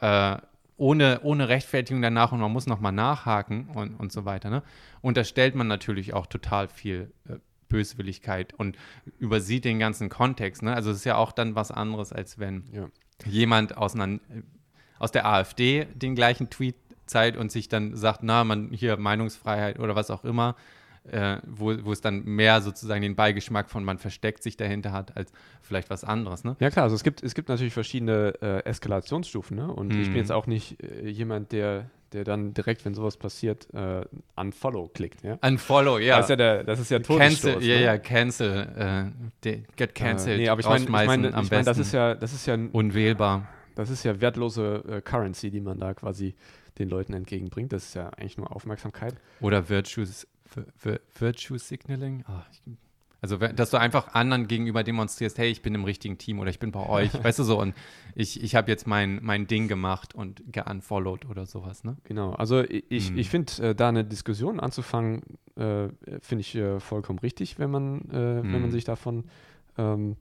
äh, 0.00 0.36
ohne, 0.76 1.20
ohne 1.24 1.48
Rechtfertigung 1.48 2.00
danach 2.00 2.32
und 2.32 2.40
man 2.40 2.52
muss 2.52 2.66
nochmal 2.66 2.92
nachhaken 2.92 3.68
und, 3.74 3.96
und 3.96 4.12
so 4.12 4.24
weiter. 4.24 4.48
Ne? 4.50 4.62
Und 5.02 5.16
da 5.16 5.24
stellt 5.24 5.54
man 5.54 5.66
natürlich 5.66 6.14
auch 6.14 6.26
total 6.26 6.68
viel 6.68 7.12
äh, 7.28 7.34
Böswilligkeit 7.68 8.54
und 8.54 8.76
übersieht 9.18 9.64
den 9.64 9.78
ganzen 9.78 10.08
Kontext. 10.08 10.62
Ne? 10.62 10.74
Also 10.74 10.90
es 10.90 10.98
ist 10.98 11.04
ja 11.04 11.16
auch 11.16 11.32
dann 11.32 11.54
was 11.54 11.70
anderes, 11.70 12.12
als 12.12 12.38
wenn 12.38 12.64
Ja. 12.72 12.88
jemand 13.26 13.76
aus, 13.76 13.94
einer, 13.94 14.20
aus 14.98 15.12
der 15.12 15.26
AfD 15.26 15.86
den 15.94 16.14
gleichen 16.14 16.50
Tweet 16.50 16.76
zeigt 17.10 17.36
und 17.36 17.52
sich 17.52 17.68
dann 17.68 17.94
sagt, 17.96 18.22
na, 18.22 18.44
man 18.44 18.70
hier 18.72 18.96
Meinungsfreiheit 18.96 19.78
oder 19.78 19.94
was 19.94 20.10
auch 20.10 20.24
immer, 20.24 20.56
äh, 21.10 21.38
wo, 21.46 21.74
wo 21.84 21.92
es 21.92 22.00
dann 22.00 22.24
mehr 22.24 22.60
sozusagen 22.60 23.00
den 23.02 23.16
Beigeschmack 23.16 23.70
von 23.70 23.82
man 23.84 23.98
versteckt 23.98 24.42
sich 24.42 24.56
dahinter 24.56 24.92
hat, 24.92 25.16
als 25.16 25.32
vielleicht 25.62 25.88
was 25.90 26.04
anderes. 26.04 26.44
Ne? 26.44 26.56
Ja 26.60 26.70
klar, 26.70 26.84
also 26.84 26.94
es 26.94 27.02
gibt, 27.02 27.22
es 27.22 27.34
gibt 27.34 27.48
natürlich 27.48 27.72
verschiedene 27.72 28.34
äh, 28.42 28.64
Eskalationsstufen, 28.64 29.56
ne? 29.56 29.72
Und 29.72 29.92
ich 29.92 30.06
bin 30.08 30.12
Mhm. 30.12 30.16
jetzt 30.16 30.32
auch 30.32 30.46
nicht 30.46 30.82
äh, 30.82 31.08
jemand, 31.08 31.52
der, 31.52 31.88
der 32.12 32.24
dann 32.24 32.52
direkt, 32.52 32.84
wenn 32.84 32.92
sowas 32.92 33.16
passiert, 33.16 33.66
äh, 33.72 34.04
unfollow 34.36 34.88
klickt, 34.88 35.22
ja. 35.22 35.38
Unfollow, 35.42 35.98
ja. 35.98 36.16
Das 36.16 36.26
ist 36.26 36.30
ja 36.30 36.36
der, 36.36 36.64
das 36.64 36.80
ist 36.80 36.90
ja 36.90 36.98
Cancel, 36.98 37.62
ja, 37.62 37.76
ne? 37.76 37.82
ja, 37.84 37.98
cancel, 37.98 39.12
äh, 39.42 39.56
get 39.76 39.94
cancelled, 39.94 40.38
Äh, 40.38 40.42
nee, 40.42 40.48
aber 40.50 40.60
ich 40.60 40.66
meine, 40.66 40.76
ich 40.76 40.82
rausschmeißen 40.90 41.22
meine, 41.22 41.34
am 41.34 41.44
ich 41.44 41.50
mein, 41.50 41.64
das 41.64 41.78
besten. 41.78 41.80
ist 41.82 41.92
ja, 41.92 42.14
das 42.14 42.32
ist 42.34 42.46
ja, 42.46 42.58
unwählbar. 42.72 43.48
das 43.74 43.88
ist 43.88 44.04
ja 44.04 44.20
wertlose 44.20 44.84
äh, 44.86 45.00
Currency, 45.00 45.50
die 45.50 45.60
man 45.62 45.78
da 45.78 45.94
quasi 45.94 46.34
den 46.80 46.88
Leuten 46.88 47.12
entgegenbringt. 47.12 47.72
Das 47.72 47.84
ist 47.84 47.94
ja 47.94 48.08
eigentlich 48.10 48.36
nur 48.38 48.54
Aufmerksamkeit. 48.54 49.14
Oder 49.40 49.68
Virtues, 49.68 50.26
vi- 50.54 50.64
vi- 50.82 51.00
Virtue 51.18 51.58
Signaling. 51.58 52.24
Ah, 52.26 52.44
ich, 52.50 52.60
also, 53.22 53.36
dass 53.36 53.68
du 53.68 53.76
einfach 53.76 54.14
anderen 54.14 54.48
gegenüber 54.48 54.82
demonstrierst, 54.82 55.36
hey, 55.36 55.50
ich 55.50 55.60
bin 55.60 55.74
im 55.74 55.84
richtigen 55.84 56.16
Team 56.16 56.38
oder 56.38 56.48
ich 56.48 56.58
bin 56.58 56.72
bei 56.72 56.84
euch, 56.86 57.12
weißt 57.22 57.38
du 57.38 57.42
so, 57.44 57.60
und 57.60 57.74
ich, 58.14 58.42
ich 58.42 58.54
habe 58.54 58.70
jetzt 58.70 58.86
mein, 58.86 59.20
mein 59.22 59.46
Ding 59.46 59.68
gemacht 59.68 60.14
und 60.14 60.42
geunfollowed 60.50 61.26
oder 61.26 61.44
sowas, 61.44 61.84
ne? 61.84 61.98
Genau, 62.04 62.32
also 62.32 62.62
ich, 62.62 63.10
Mhm. 63.12 63.18
ich 63.18 63.28
finde, 63.28 63.52
äh, 63.62 63.74
da 63.74 63.90
eine 63.90 64.04
Diskussion 64.06 64.58
anzufangen, 64.58 65.22
äh, 65.56 65.88
finde 66.20 66.40
ich 66.40 66.54
äh, 66.54 66.80
vollkommen 66.80 67.18
richtig, 67.18 67.58
wenn 67.58 67.70
man, 67.70 68.00
äh, 68.10 68.42
wenn 68.42 68.52
man 68.52 68.62
Mhm. 68.62 68.70
sich 68.70 68.84
davon 68.84 69.24
ähm, 69.76 70.16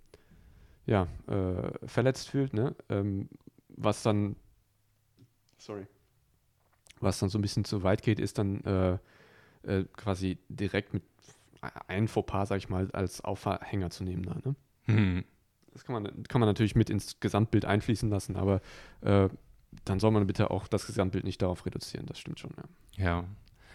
ja, 0.85 1.07
äh, 1.27 1.87
verletzt 1.87 2.27
fühlt, 2.29 2.53
ne? 2.53 2.75
Ähm, 2.89 3.29
was 3.69 4.03
dann, 4.03 4.35
sorry, 5.57 5.85
was 7.01 7.19
dann 7.19 7.29
so 7.29 7.37
ein 7.37 7.41
bisschen 7.41 7.65
zu 7.65 7.83
weit 7.83 8.01
geht, 8.01 8.19
ist 8.19 8.37
dann 8.37 8.61
äh, 8.63 8.97
äh, 9.63 9.85
quasi 9.95 10.37
direkt 10.49 10.93
mit 10.93 11.03
ein 11.87 12.07
Fauxpas, 12.07 12.49
sag 12.49 12.57
ich 12.57 12.69
mal, 12.69 12.89
als 12.91 13.21
Aufhänger 13.21 13.89
zu 13.89 14.03
nehmen 14.03 14.23
da, 14.23 14.35
ne? 14.35 14.55
Hm. 14.85 15.25
Das 15.73 15.85
kann 15.85 15.93
man, 15.93 16.23
kann 16.23 16.39
man 16.39 16.47
natürlich 16.47 16.75
mit 16.75 16.89
ins 16.89 17.19
Gesamtbild 17.19 17.65
einfließen 17.65 18.09
lassen, 18.09 18.35
aber 18.35 18.61
äh, 19.01 19.29
dann 19.85 19.99
soll 19.99 20.11
man 20.11 20.25
bitte 20.25 20.49
auch 20.51 20.67
das 20.67 20.87
Gesamtbild 20.87 21.23
nicht 21.23 21.41
darauf 21.41 21.65
reduzieren, 21.65 22.05
das 22.05 22.19
stimmt 22.19 22.39
schon, 22.39 22.51
ja. 22.97 23.03
Ja. 23.03 23.25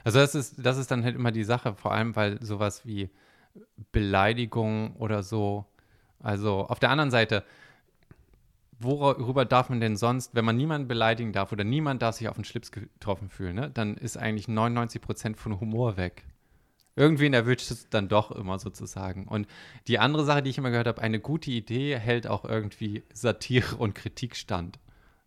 Also 0.03 0.19
das 0.19 0.35
ist, 0.35 0.65
das 0.65 0.77
ist 0.77 0.91
dann 0.91 1.05
halt 1.05 1.17
immer 1.17 1.33
die 1.33 1.45
Sache, 1.45 1.75
vor 1.75 1.93
allem 1.93 2.15
weil 2.17 2.43
sowas 2.43 2.85
wie 2.85 3.11
Beleidigung 3.93 4.97
oder 4.97 5.23
so, 5.23 5.65
also 6.19 6.67
auf 6.67 6.79
der 6.79 6.91
anderen 6.91 7.11
Seite, 7.11 7.45
worüber 8.85 9.45
darf 9.45 9.69
man 9.69 9.81
denn 9.81 9.97
sonst, 9.97 10.35
wenn 10.35 10.45
man 10.45 10.57
niemanden 10.57 10.89
beleidigen 10.89 11.33
darf 11.33 11.53
oder 11.53 11.65
niemand 11.65 12.03
darf 12.03 12.17
sich 12.17 12.29
auf 12.29 12.37
den 12.37 12.45
Schlips 12.45 12.71
getroffen 12.71 13.29
fühlen, 13.29 13.57
ne, 13.57 13.71
dann 13.71 13.97
ist 13.97 14.17
eigentlich 14.17 14.49
99 14.49 15.01
Prozent 15.01 15.37
von 15.37 15.61
Humor 15.61 15.97
weg. 15.97 16.25
Irgendwen 16.97 17.35
erwischt 17.35 17.71
es 17.71 17.89
dann 17.89 18.09
doch 18.09 18.31
immer 18.31 18.59
sozusagen. 18.59 19.27
Und 19.27 19.49
die 19.89 19.99
andere 19.99 20.25
Sache, 20.25 20.43
die 20.43 20.51
ich 20.51 20.59
immer 20.59 20.71
gehört 20.71 20.87
habe, 20.87 21.03
eine 21.03 21.19
gute 21.19 21.51
Idee 21.51 21.99
hält 21.99 22.29
auch 22.29 22.45
irgendwie 22.45 23.03
Satire 23.13 23.77
und 23.77 23.95
Kritik 23.95 24.37
stand. 24.37 24.79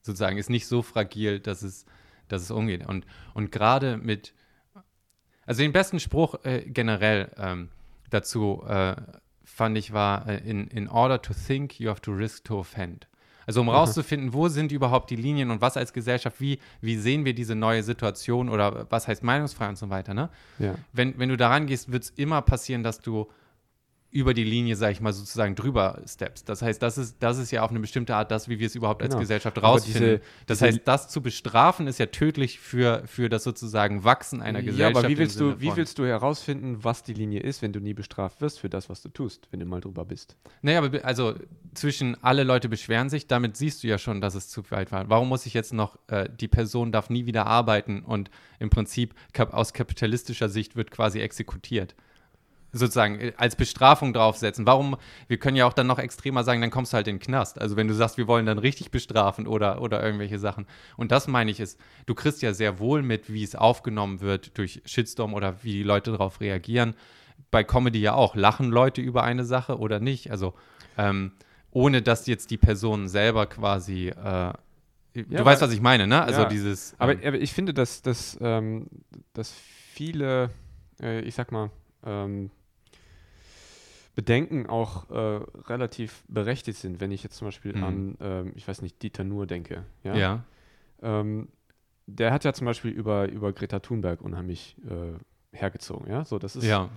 Sozusagen 0.01 0.37
ist 0.37 0.49
nicht 0.49 0.67
so 0.67 0.81
fragil, 0.81 1.41
dass 1.41 1.63
es, 1.63 1.85
dass 2.29 2.41
es 2.41 2.51
umgeht. 2.51 2.87
Und, 2.87 3.05
und 3.33 3.51
gerade 3.51 3.97
mit, 3.97 4.33
also 5.45 5.61
den 5.61 5.73
besten 5.73 5.99
Spruch 5.99 6.35
äh, 6.45 6.61
generell 6.65 7.33
ähm, 7.37 7.69
dazu 8.09 8.63
äh, 8.65 8.95
fand 9.43 9.77
ich 9.77 9.91
war, 9.91 10.27
äh, 10.27 10.37
in, 10.49 10.67
in 10.67 10.87
order 10.87 11.21
to 11.21 11.33
think, 11.33 11.79
you 11.79 11.89
have 11.89 12.01
to 12.01 12.11
risk 12.11 12.45
to 12.45 12.59
offend. 12.59 13.07
Also 13.47 13.61
um 13.61 13.69
rauszufinden, 13.69 14.33
wo 14.33 14.49
sind 14.49 14.73
überhaupt 14.73 15.09
die 15.09 15.15
Linien 15.15 15.51
und 15.51 15.61
was 15.61 15.77
als 15.77 15.93
Gesellschaft, 15.93 16.41
wie, 16.41 16.59
wie 16.81 16.97
sehen 16.97 17.23
wir 17.23 17.33
diese 17.33 17.55
neue 17.55 17.81
Situation 17.81 18.49
oder 18.49 18.85
was 18.89 19.07
heißt 19.07 19.23
meinungsfrei 19.23 19.69
und 19.69 19.77
so 19.77 19.89
weiter, 19.89 20.13
ne? 20.13 20.29
Ja. 20.59 20.75
wenn, 20.91 21.17
wenn 21.17 21.29
du 21.29 21.37
daran 21.37 21.65
gehst, 21.65 21.91
wird 21.91 22.03
es 22.03 22.09
immer 22.11 22.41
passieren, 22.41 22.83
dass 22.83 22.99
du 22.99 23.27
über 24.09 24.33
die 24.33 24.45
Linie, 24.45 24.77
sag 24.77 24.91
ich 24.93 25.01
mal, 25.01 25.11
sozusagen 25.11 25.53
drüber 25.55 26.01
steppst. 26.07 26.47
Das 26.47 26.61
heißt, 26.61 26.81
das 26.81 26.97
ist, 26.97 27.17
das 27.19 27.37
ist 27.37 27.51
ja 27.51 27.61
auf 27.63 27.71
eine 27.71 27.81
bestimmte 27.81 28.15
Art 28.15 28.31
das, 28.31 28.47
wie 28.47 28.57
wir 28.57 28.65
es 28.65 28.73
überhaupt 28.73 29.01
als 29.03 29.09
Genau. 29.11 29.19
Gesellschaft 29.19 29.61
rausfinden. 29.61 30.01
diese- 30.01 30.21
das 30.45 30.59
diese- 30.59 30.65
heißt, 30.65 30.81
das 30.85 31.09
zu 31.09 31.21
bestrafen 31.21 31.87
ist 31.87 31.99
ja 31.99 32.05
tödlich 32.05 32.57
für, 32.59 33.03
für 33.05 33.27
das 33.27 33.43
sozusagen 33.43 34.05
Wachsen 34.05 34.41
einer 34.41 34.59
Ja, 34.59 34.65
Gesellschaft. 34.65 34.95
aber 35.05 35.09
wie 35.09 35.17
willst, 35.17 35.39
du, 35.41 35.59
wie 35.59 35.75
willst 35.75 35.99
du 35.99 36.05
herausfinden, 36.05 36.83
was 36.85 37.03
die 37.03 37.13
Linie 37.13 37.41
ist, 37.41 37.61
wenn 37.61 37.73
du 37.73 37.81
nie 37.81 37.93
bestraft 37.93 38.39
wirst 38.39 38.59
für 38.61 38.69
das, 38.69 38.89
was 38.89 39.01
du 39.01 39.09
tust, 39.09 39.49
wenn 39.51 39.59
du 39.59 39.65
mal 39.65 39.81
drüber 39.81 40.05
bist? 40.05 40.37
Naja, 40.61 40.79
aber 40.79 40.89
be- 40.89 41.03
also 41.03 41.35
zwischen 41.73 42.15
alle 42.23 42.43
Leute 42.43 42.69
beschweren 42.69 43.09
sich, 43.09 43.27
damit 43.27 43.57
siehst 43.57 43.83
du 43.83 43.87
ja 43.87 43.97
schon, 43.97 44.21
dass 44.21 44.35
es 44.35 44.47
zu 44.47 44.63
weit 44.71 44.91
war. 44.93 45.09
Warum 45.09 45.27
muss 45.27 45.45
ich 45.45 45.53
jetzt 45.53 45.73
noch, 45.73 45.99
äh, 46.07 46.29
die 46.39 46.47
Person 46.47 46.93
darf 46.93 47.09
nie 47.09 47.25
wieder 47.25 47.45
arbeiten 47.45 48.03
und 48.03 48.31
im 48.59 48.69
Prinzip 48.69 49.13
aus 49.51 49.73
kapitalistischer 49.73 50.47
Sicht 50.47 50.75
wird 50.77 50.91
quasi 50.91 51.19
exekutiert? 51.19 51.93
Sozusagen 52.73 53.19
äh, 53.19 53.33
als 53.37 53.55
Bestrafung 53.55 54.13
draufsetzen. 54.13 54.65
Warum, 54.65 54.97
wir 55.27 55.37
können 55.37 55.55
ja 55.55 55.65
auch 55.65 55.73
dann 55.73 55.87
noch 55.87 55.99
extremer 55.99 56.43
sagen, 56.43 56.59
dann 56.61 56.69
kommst 56.69 56.91
du 56.93 56.95
halt 56.97 57.07
in 57.07 57.15
den 57.15 57.21
Knast. 57.21 57.59
Also 57.59 57.75
wenn 57.77 57.87
du 57.87 57.93
sagst, 57.93 58.17
wir 58.17 58.27
wollen 58.27 58.45
dann 58.45 58.57
richtig 58.59 58.91
bestrafen 58.91 59.47
oder, 59.47 59.81
oder 59.81 60.03
irgendwelche 60.03 60.37
Sachen. 60.39 60.67
Und 60.97 61.11
das 61.11 61.27
meine 61.27 61.49
ich 61.49 61.59
ist, 61.59 61.79
du 62.05 62.13
kriegst 62.13 62.41
ja 62.41 62.53
sehr 62.53 62.79
wohl 62.79 63.01
mit, 63.03 63.31
wie 63.31 63.43
es 63.43 63.55
aufgenommen 63.55 64.19
wird 64.21 64.57
durch 64.57 64.81
Shitstorm 64.85 65.33
oder 65.33 65.63
wie 65.63 65.71
die 65.73 65.83
Leute 65.83 66.11
darauf 66.11 66.41
reagieren. 66.41 66.93
Bei 67.51 67.63
Comedy 67.63 67.99
ja 68.01 68.13
auch. 68.13 68.35
Lachen 68.35 68.69
Leute 68.69 68.99
über 69.01 69.23
eine 69.23 69.45
Sache 69.45 69.77
oder 69.79 69.99
nicht? 69.99 70.29
Also 70.31 70.53
ähm, 70.97 71.31
ohne 71.71 72.01
dass 72.01 72.27
jetzt 72.27 72.51
die 72.51 72.57
Person 72.57 73.07
selber 73.07 73.45
quasi, 73.45 74.07
äh, 74.09 74.53
du 75.13 75.21
Ja, 75.29 75.45
weißt, 75.45 75.61
aber- 75.61 75.69
was 75.69 75.73
ich 75.73 75.81
meine, 75.81 76.05
ne? 76.07 76.21
Also 76.21 76.41
Ja, 76.41 76.49
dieses. 76.49 76.95
Aber, 76.97 77.13
ähm, 77.13 77.21
aber 77.25 77.37
ich 77.39 77.53
finde, 77.53 77.73
dass, 77.73 78.01
dass, 78.01 78.37
ähm, 78.41 78.87
dass 79.33 79.53
viele, 79.93 80.49
äh, 81.01 81.21
ich 81.21 81.35
sag 81.35 81.51
mal, 81.51 81.69
ähm, 82.05 82.49
Bedenken 84.17 84.65
auch 84.65 85.11
äh, 85.11 85.41
relativ 85.67 86.23
berechtigt 86.27 86.79
sind, 86.79 86.99
wenn 86.99 87.11
ich 87.11 87.21
jetzt 87.21 87.37
zum 87.37 87.49
Beispiel 87.49 87.77
Mhm. 87.77 87.83
an, 87.83 88.17
ähm, 88.19 88.51
ich 88.55 88.67
weiß 88.67 88.81
nicht, 88.81 88.99
Dieter 89.03 89.23
Nuhr 89.23 89.45
denke. 89.45 89.83
Ja. 90.03 90.15
ja. 90.15 90.43
Ähm, 91.03 91.49
der 92.07 92.33
hat 92.33 92.43
ja 92.43 92.51
zum 92.51 92.65
Beispiel 92.65 92.89
über, 92.89 93.29
über 93.29 93.53
Greta 93.53 93.77
Thunberg 93.77 94.21
unheimlich 94.21 94.75
äh, 94.89 95.55
hergezogen, 95.55 96.09
ja. 96.09 96.25
So, 96.25 96.39
das 96.39 96.55
ist, 96.55 96.65
Ja. 96.65 96.89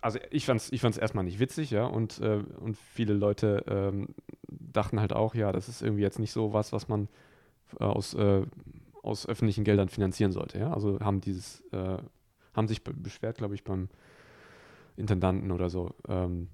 also 0.00 0.20
ich 0.30 0.46
fand's, 0.46 0.70
ich 0.70 0.80
fand's 0.82 0.98
erstmal 0.98 1.24
nicht 1.24 1.40
witzig, 1.40 1.72
ja, 1.72 1.84
und, 1.84 2.20
äh, 2.20 2.44
und 2.60 2.76
viele 2.76 3.14
Leute 3.14 3.64
ähm, 3.66 4.10
dachten 4.48 5.00
halt 5.00 5.12
auch, 5.12 5.34
ja, 5.34 5.50
das 5.50 5.68
ist 5.68 5.82
irgendwie 5.82 6.02
jetzt 6.02 6.20
nicht 6.20 6.30
so 6.30 6.52
was, 6.52 6.72
was 6.72 6.86
man 6.86 7.08
äh, 7.80 7.82
aus, 7.84 8.14
äh, 8.14 8.42
aus 9.02 9.26
öffentlichen 9.26 9.64
Geldern 9.64 9.88
finanzieren 9.88 10.30
sollte, 10.30 10.60
ja. 10.60 10.72
Also 10.72 11.00
haben 11.00 11.20
dieses, 11.20 11.60
äh, 11.72 11.98
haben 12.54 12.68
sich 12.68 12.84
be 12.84 12.94
beschwert, 12.94 13.38
glaube 13.38 13.56
ich, 13.56 13.64
beim 13.64 13.88
Intendanten 15.00 15.50
oder 15.50 15.68
so. 15.70 15.94
Ähm, 16.08 16.48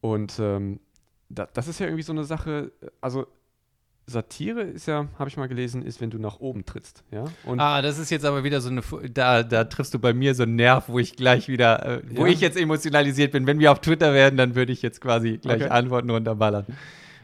und 0.00 0.38
ähm, 0.38 0.80
da, 1.28 1.48
das 1.52 1.68
ist 1.68 1.80
ja 1.80 1.86
irgendwie 1.86 2.04
so 2.04 2.12
eine 2.12 2.24
Sache, 2.24 2.72
also 3.00 3.26
Satire 4.06 4.62
ist 4.62 4.86
ja, 4.86 5.06
habe 5.18 5.28
ich 5.28 5.36
mal 5.36 5.48
gelesen, 5.48 5.82
ist, 5.82 6.00
wenn 6.00 6.08
du 6.08 6.18
nach 6.18 6.40
oben 6.40 6.64
trittst. 6.64 7.04
Ja? 7.10 7.24
Und 7.44 7.60
ah, 7.60 7.82
das 7.82 7.98
ist 7.98 8.10
jetzt 8.10 8.24
aber 8.24 8.42
wieder 8.42 8.60
so 8.60 8.70
eine, 8.70 8.82
da, 9.12 9.42
da 9.42 9.64
triffst 9.64 9.92
du 9.92 9.98
bei 9.98 10.14
mir 10.14 10.34
so 10.34 10.44
einen 10.44 10.56
Nerv, 10.56 10.88
wo 10.88 10.98
ich 10.98 11.14
gleich 11.16 11.48
wieder, 11.48 11.84
äh, 11.84 12.02
wo 12.14 12.24
ja. 12.24 12.32
ich 12.32 12.40
jetzt 12.40 12.56
emotionalisiert 12.56 13.32
bin. 13.32 13.46
Wenn 13.46 13.58
wir 13.58 13.70
auf 13.70 13.80
Twitter 13.80 14.14
werden, 14.14 14.36
dann 14.36 14.54
würde 14.54 14.72
ich 14.72 14.80
jetzt 14.80 15.00
quasi 15.00 15.36
gleich 15.36 15.62
okay. 15.62 15.70
Antworten 15.70 16.08
runterballern 16.08 16.66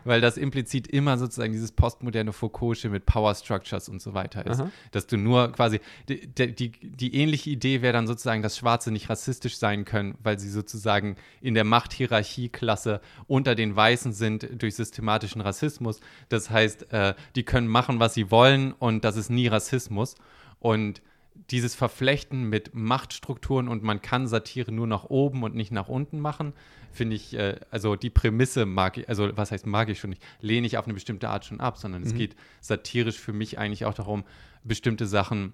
weil 0.04 0.20
das 0.20 0.36
implizit 0.36 0.86
immer 0.86 1.18
sozusagen 1.18 1.52
dieses 1.52 1.72
postmoderne 1.72 2.32
Foucault'sche 2.32 2.88
mit 2.88 3.06
Power 3.06 3.34
Structures 3.34 3.88
und 3.88 4.00
so 4.00 4.14
weiter 4.14 4.46
ist. 4.46 4.60
Aha. 4.60 4.70
Dass 4.92 5.06
du 5.06 5.16
nur 5.16 5.52
quasi, 5.52 5.80
die, 6.08 6.26
die, 6.26 6.70
die 6.70 7.14
ähnliche 7.14 7.50
Idee 7.50 7.82
wäre 7.82 7.92
dann 7.92 8.06
sozusagen, 8.06 8.42
dass 8.42 8.56
Schwarze 8.56 8.90
nicht 8.90 9.08
rassistisch 9.10 9.56
sein 9.56 9.84
können, 9.84 10.16
weil 10.22 10.38
sie 10.38 10.50
sozusagen 10.50 11.16
in 11.40 11.54
der 11.54 11.64
Machthierarchieklasse 11.64 13.00
unter 13.26 13.54
den 13.54 13.74
Weißen 13.74 14.12
sind 14.12 14.48
durch 14.60 14.74
systematischen 14.74 15.40
Rassismus. 15.40 16.00
Das 16.28 16.50
heißt, 16.50 16.92
äh, 16.92 17.14
die 17.36 17.42
können 17.42 17.68
machen, 17.68 18.00
was 18.00 18.14
sie 18.14 18.30
wollen 18.30 18.72
und 18.72 19.04
das 19.04 19.16
ist 19.16 19.30
nie 19.30 19.46
Rassismus. 19.48 20.14
Und 20.60 21.02
dieses 21.50 21.74
Verflechten 21.74 22.44
mit 22.48 22.74
Machtstrukturen 22.74 23.68
und 23.68 23.82
man 23.82 24.00
kann 24.00 24.26
Satire 24.26 24.72
nur 24.72 24.86
nach 24.86 25.04
oben 25.04 25.42
und 25.42 25.54
nicht 25.54 25.72
nach 25.72 25.88
unten 25.88 26.20
machen, 26.20 26.54
finde 26.92 27.16
ich, 27.16 27.34
äh, 27.34 27.58
also 27.70 27.96
die 27.96 28.10
Prämisse 28.10 28.66
mag 28.66 28.98
ich, 28.98 29.08
also 29.08 29.36
was 29.36 29.50
heißt 29.50 29.66
mag 29.66 29.88
ich 29.88 29.98
schon 29.98 30.10
nicht, 30.10 30.22
lehne 30.40 30.66
ich 30.66 30.78
auf 30.78 30.84
eine 30.84 30.94
bestimmte 30.94 31.28
Art 31.28 31.44
schon 31.44 31.60
ab, 31.60 31.76
sondern 31.76 32.02
mhm. 32.02 32.06
es 32.06 32.14
geht 32.14 32.36
satirisch 32.60 33.18
für 33.18 33.32
mich 33.32 33.58
eigentlich 33.58 33.84
auch 33.84 33.94
darum, 33.94 34.24
bestimmte 34.62 35.06
Sachen 35.06 35.52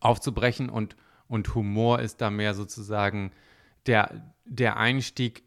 aufzubrechen 0.00 0.68
und, 0.68 0.96
und 1.28 1.54
Humor 1.54 2.00
ist 2.00 2.20
da 2.20 2.30
mehr 2.30 2.54
sozusagen 2.54 3.32
der, 3.86 4.34
der 4.44 4.76
Einstieg, 4.76 5.42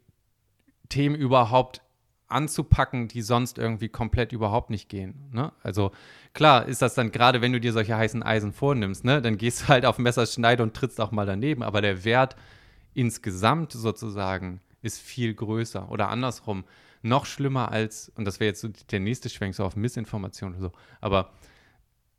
Themen 0.88 1.14
überhaupt 1.14 1.82
anzupacken, 2.30 3.08
die 3.08 3.22
sonst 3.22 3.58
irgendwie 3.58 3.88
komplett 3.88 4.32
überhaupt 4.32 4.70
nicht 4.70 4.88
gehen. 4.88 5.28
Ne? 5.32 5.52
Also 5.62 5.92
klar 6.32 6.66
ist 6.66 6.82
das 6.82 6.94
dann 6.94 7.12
gerade, 7.12 7.40
wenn 7.40 7.52
du 7.52 7.60
dir 7.60 7.72
solche 7.72 7.96
heißen 7.96 8.22
Eisen 8.22 8.52
vornimmst, 8.52 9.04
ne, 9.04 9.20
dann 9.20 9.36
gehst 9.36 9.62
du 9.62 9.68
halt 9.68 9.84
auf 9.84 9.98
Messerschneide 9.98 10.62
und 10.62 10.74
trittst 10.74 11.00
auch 11.00 11.10
mal 11.10 11.26
daneben, 11.26 11.62
aber 11.62 11.80
der 11.80 12.04
Wert 12.04 12.36
insgesamt 12.94 13.72
sozusagen 13.72 14.60
ist 14.82 15.00
viel 15.00 15.34
größer 15.34 15.90
oder 15.90 16.08
andersrum 16.08 16.64
noch 17.02 17.26
schlimmer 17.26 17.72
als, 17.72 18.10
und 18.16 18.24
das 18.24 18.40
wäre 18.40 18.48
jetzt 18.48 18.60
so 18.60 18.68
der 18.90 19.00
nächste 19.00 19.28
Schwenk 19.28 19.54
so 19.54 19.64
auf 19.64 19.76
Missinformation 19.76 20.52
oder 20.52 20.60
so, 20.60 20.72
aber 21.00 21.32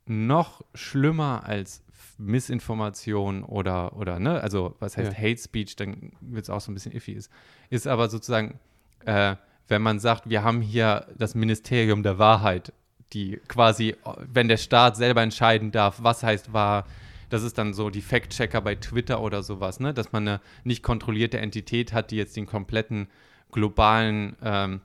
noch 0.06 0.62
schlimmer 0.74 1.44
als 1.44 1.84
Missinformation 2.18 3.44
oder, 3.44 3.96
oder 3.96 4.18
ne, 4.18 4.40
also 4.40 4.76
was 4.80 4.96
heißt 4.96 5.12
ja. 5.12 5.18
Hate 5.18 5.38
Speech, 5.38 5.76
dann 5.76 6.12
wird 6.20 6.44
es 6.44 6.50
auch 6.50 6.60
so 6.60 6.70
ein 6.70 6.74
bisschen 6.74 6.92
iffy 6.92 7.12
ist, 7.12 7.30
ist 7.70 7.86
aber 7.86 8.08
sozusagen, 8.08 8.58
äh, 9.04 9.36
wenn 9.72 9.82
man 9.82 9.98
sagt, 9.98 10.28
wir 10.28 10.44
haben 10.44 10.60
hier 10.60 11.06
das 11.16 11.34
Ministerium 11.34 12.02
der 12.02 12.18
Wahrheit, 12.18 12.74
die 13.14 13.40
quasi, 13.48 13.96
wenn 14.18 14.46
der 14.46 14.58
Staat 14.58 14.96
selber 14.96 15.22
entscheiden 15.22 15.72
darf, 15.72 16.02
was 16.02 16.22
heißt 16.22 16.52
wahr, 16.52 16.86
das 17.30 17.42
ist 17.42 17.56
dann 17.56 17.72
so 17.72 17.88
die 17.88 18.02
Fact-Checker 18.02 18.60
bei 18.60 18.74
Twitter 18.74 19.22
oder 19.22 19.42
sowas, 19.42 19.80
ne? 19.80 19.94
dass 19.94 20.12
man 20.12 20.28
eine 20.28 20.40
nicht 20.64 20.82
kontrollierte 20.82 21.38
Entität 21.38 21.94
hat, 21.94 22.10
die 22.10 22.16
jetzt 22.16 22.36
den 22.36 22.44
kompletten 22.44 23.08
globalen 23.50 24.36
ähm, 24.42 24.82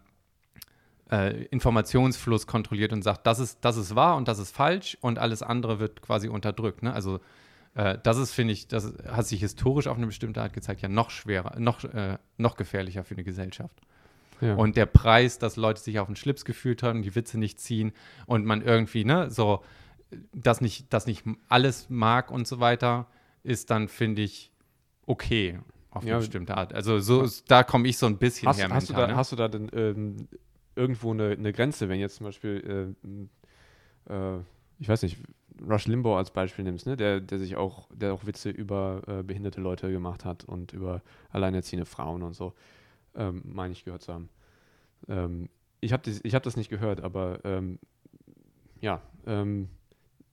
äh, 1.12 1.44
Informationsfluss 1.48 2.48
kontrolliert 2.48 2.94
und 2.94 3.02
sagt, 3.02 3.28
das 3.28 3.40
ist, 3.40 3.60
das 3.66 3.76
ist 3.76 3.94
wahr 3.94 4.16
und 4.16 4.30
das 4.30 4.40
ist 4.40 4.56
falsch 4.56 4.98
und 5.02 5.20
alles 5.20 5.44
andere 5.44 5.80
wird 5.80 6.02
quasi 6.02 6.30
unterdrückt. 6.30 6.82
Ne? 6.82 6.94
Also 6.94 7.20
äh, 7.76 7.98
das 8.02 8.18
ist, 8.18 8.32
finde 8.32 8.54
ich, 8.54 8.70
das 8.70 8.94
hat 9.06 9.28
sich 9.28 9.42
historisch 9.42 9.88
auf 9.88 9.98
eine 9.98 10.08
bestimmte 10.08 10.42
Art 10.42 10.54
gezeigt, 10.54 10.82
ja 10.82 10.88
noch 10.88 11.10
schwerer, 11.10 11.60
noch, 11.60 11.84
äh, 11.84 12.18
noch 12.38 12.56
gefährlicher 12.56 13.04
für 13.04 13.16
eine 13.16 13.26
Gesellschaft. 13.26 13.82
Ja. 14.42 14.56
Und 14.56 14.76
der 14.76 14.86
Preis, 14.86 15.40
dass 15.40 15.56
Leute 15.56 15.82
sich 15.82 16.00
auf 16.00 16.08
den 16.08 16.16
Schlips 16.16 16.46
gefühlt 16.46 16.84
haben, 16.84 17.02
die 17.02 17.16
Witze 17.16 17.40
nicht 17.40 17.60
ziehen 17.60 17.94
und 18.26 18.46
man 18.46 18.62
irgendwie, 18.62 19.06
ne, 19.06 19.30
so, 19.32 19.64
das 20.34 20.62
nicht, 20.62 20.94
das 20.94 21.08
nicht 21.08 21.24
alles 21.50 21.90
mag 21.90 22.32
und 22.32 22.48
so 22.48 22.60
weiter, 22.60 23.08
ist 23.44 23.70
dann, 23.70 23.88
finde 23.88 24.22
ich, 24.22 24.52
okay 25.06 25.60
auf 25.90 26.04
ja. 26.04 26.14
eine 26.14 26.20
bestimmte 26.20 26.56
Art. 26.56 26.74
Also 26.74 27.00
so, 27.00 27.28
da 27.48 27.64
komme 27.64 27.88
ich 27.88 27.98
so 27.98 28.06
ein 28.06 28.18
bisschen 28.18 28.48
hast, 28.48 28.60
her. 28.60 28.70
Hast, 28.70 28.90
mental, 28.90 29.06
du 29.06 29.08
da, 29.08 29.14
ne? 29.14 29.18
hast 29.18 29.32
du 29.32 29.36
da 29.36 29.48
denn 29.48 29.70
ähm, 29.74 30.28
irgendwo 30.76 31.12
eine, 31.12 31.32
eine, 31.32 31.54
Grenze, 31.54 31.90
wenn 31.90 32.00
jetzt 32.00 32.18
zum 32.18 32.26
Beispiel, 32.26 32.96
äh, 34.10 34.14
äh, 34.14 34.40
ich 34.80 34.88
weiß 34.88 35.02
nicht, 35.02 35.18
Rush 35.68 35.88
Limbaugh 35.88 36.18
als 36.18 36.32
Beispiel 36.32 36.64
nimmst, 36.64 36.86
ne? 36.86 36.96
der, 36.96 37.20
der 37.20 37.40
sich 37.40 37.56
auch, 37.56 37.88
der 37.92 38.14
auch 38.14 38.26
Witze 38.28 38.50
über 38.50 39.02
äh, 39.08 39.24
behinderte 39.24 39.60
Leute 39.60 39.92
gemacht 39.92 40.24
hat 40.24 40.46
und 40.46 40.72
über 40.72 41.02
alleinerziehende 41.32 41.86
Frauen 41.86 42.22
und 42.22 42.34
so 42.34 42.54
ähm, 43.18 43.42
meine 43.46 43.74
ich 43.74 43.84
gehört 43.84 44.04
zu 44.04 44.14
haben. 44.14 44.30
Ähm, 45.08 45.50
ich 45.80 45.94
habe 45.94 46.04
das, 46.10 46.20
hab 46.34 46.44
das 46.44 46.58
nicht 46.58 46.70
gehört, 46.70 47.02
aber 47.02 47.40
ähm, 47.44 47.80
ja, 48.80 49.02
ähm, 49.26 49.70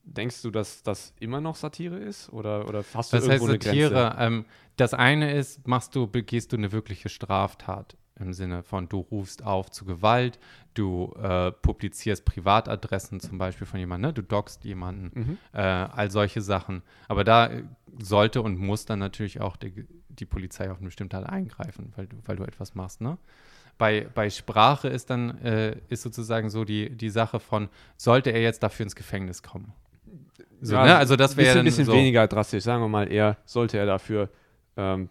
denkst 0.04 0.42
du, 0.42 0.50
dass 0.50 0.82
das 0.82 1.14
immer 1.20 1.40
noch 1.40 1.56
Satire 1.56 1.98
ist? 1.98 2.32
Oder, 2.32 2.68
oder 2.68 2.84
hast 2.94 3.12
du 3.12 3.16
das 3.16 3.26
irgendwo 3.26 3.48
heißt 3.48 3.62
Satire, 3.62 4.16
ähm, 4.18 4.44
das 4.76 4.94
eine 4.94 5.34
ist, 5.34 5.66
machst 5.66 5.94
du, 5.94 6.06
begehst 6.06 6.52
du 6.52 6.56
eine 6.56 6.72
wirkliche 6.72 7.08
Straftat 7.08 7.96
im 8.18 8.32
Sinne 8.32 8.62
von, 8.62 8.88
du 8.88 9.00
rufst 9.00 9.44
auf 9.44 9.70
zu 9.70 9.84
Gewalt, 9.84 10.38
du 10.74 11.12
äh, 11.20 11.50
publizierst 11.50 12.24
Privatadressen 12.24 13.20
zum 13.20 13.38
Beispiel 13.38 13.66
von 13.66 13.80
jemandem, 13.80 14.10
ne? 14.10 14.14
du 14.14 14.22
dockst 14.22 14.64
jemanden, 14.64 15.10
mhm. 15.18 15.38
äh, 15.52 15.60
all 15.60 16.10
solche 16.10 16.40
Sachen. 16.40 16.82
Aber 17.08 17.24
da 17.24 17.50
sollte 17.98 18.42
und 18.42 18.58
muss 18.58 18.86
dann 18.86 19.00
natürlich 19.00 19.40
auch 19.40 19.56
die, 19.56 19.86
die 20.08 20.26
Polizei 20.26 20.70
auf 20.70 20.78
eine 20.78 20.86
bestimmte 20.86 21.16
Art 21.16 21.28
eingreifen, 21.28 21.92
weil 21.96 22.06
du, 22.06 22.16
weil 22.24 22.36
du 22.36 22.44
etwas 22.44 22.74
machst. 22.74 23.00
Ne? 23.00 23.18
Bei, 23.78 24.06
bei 24.14 24.30
Sprache 24.30 24.88
ist 24.88 25.10
dann 25.10 25.38
äh, 25.42 25.76
ist 25.88 26.02
sozusagen 26.02 26.50
so 26.50 26.64
die, 26.64 26.90
die 26.90 27.10
Sache 27.10 27.40
von, 27.40 27.68
sollte 27.96 28.30
er 28.30 28.40
jetzt 28.40 28.62
dafür 28.62 28.84
ins 28.84 28.94
Gefängnis 28.94 29.42
kommen? 29.42 29.72
So, 30.60 30.76
ja, 30.76 30.84
ne? 30.84 30.96
Also 30.96 31.16
das 31.16 31.36
wäre 31.36 31.58
ein 31.58 31.64
bisschen, 31.64 31.84
bisschen 31.84 31.84
so 31.86 31.92
weniger 31.92 32.26
drastisch, 32.28 32.62
sagen 32.62 32.82
wir 32.82 32.88
mal 32.88 33.10
eher, 33.10 33.36
sollte 33.44 33.76
er 33.76 33.86
dafür 33.86 34.30
ähm, 34.76 35.08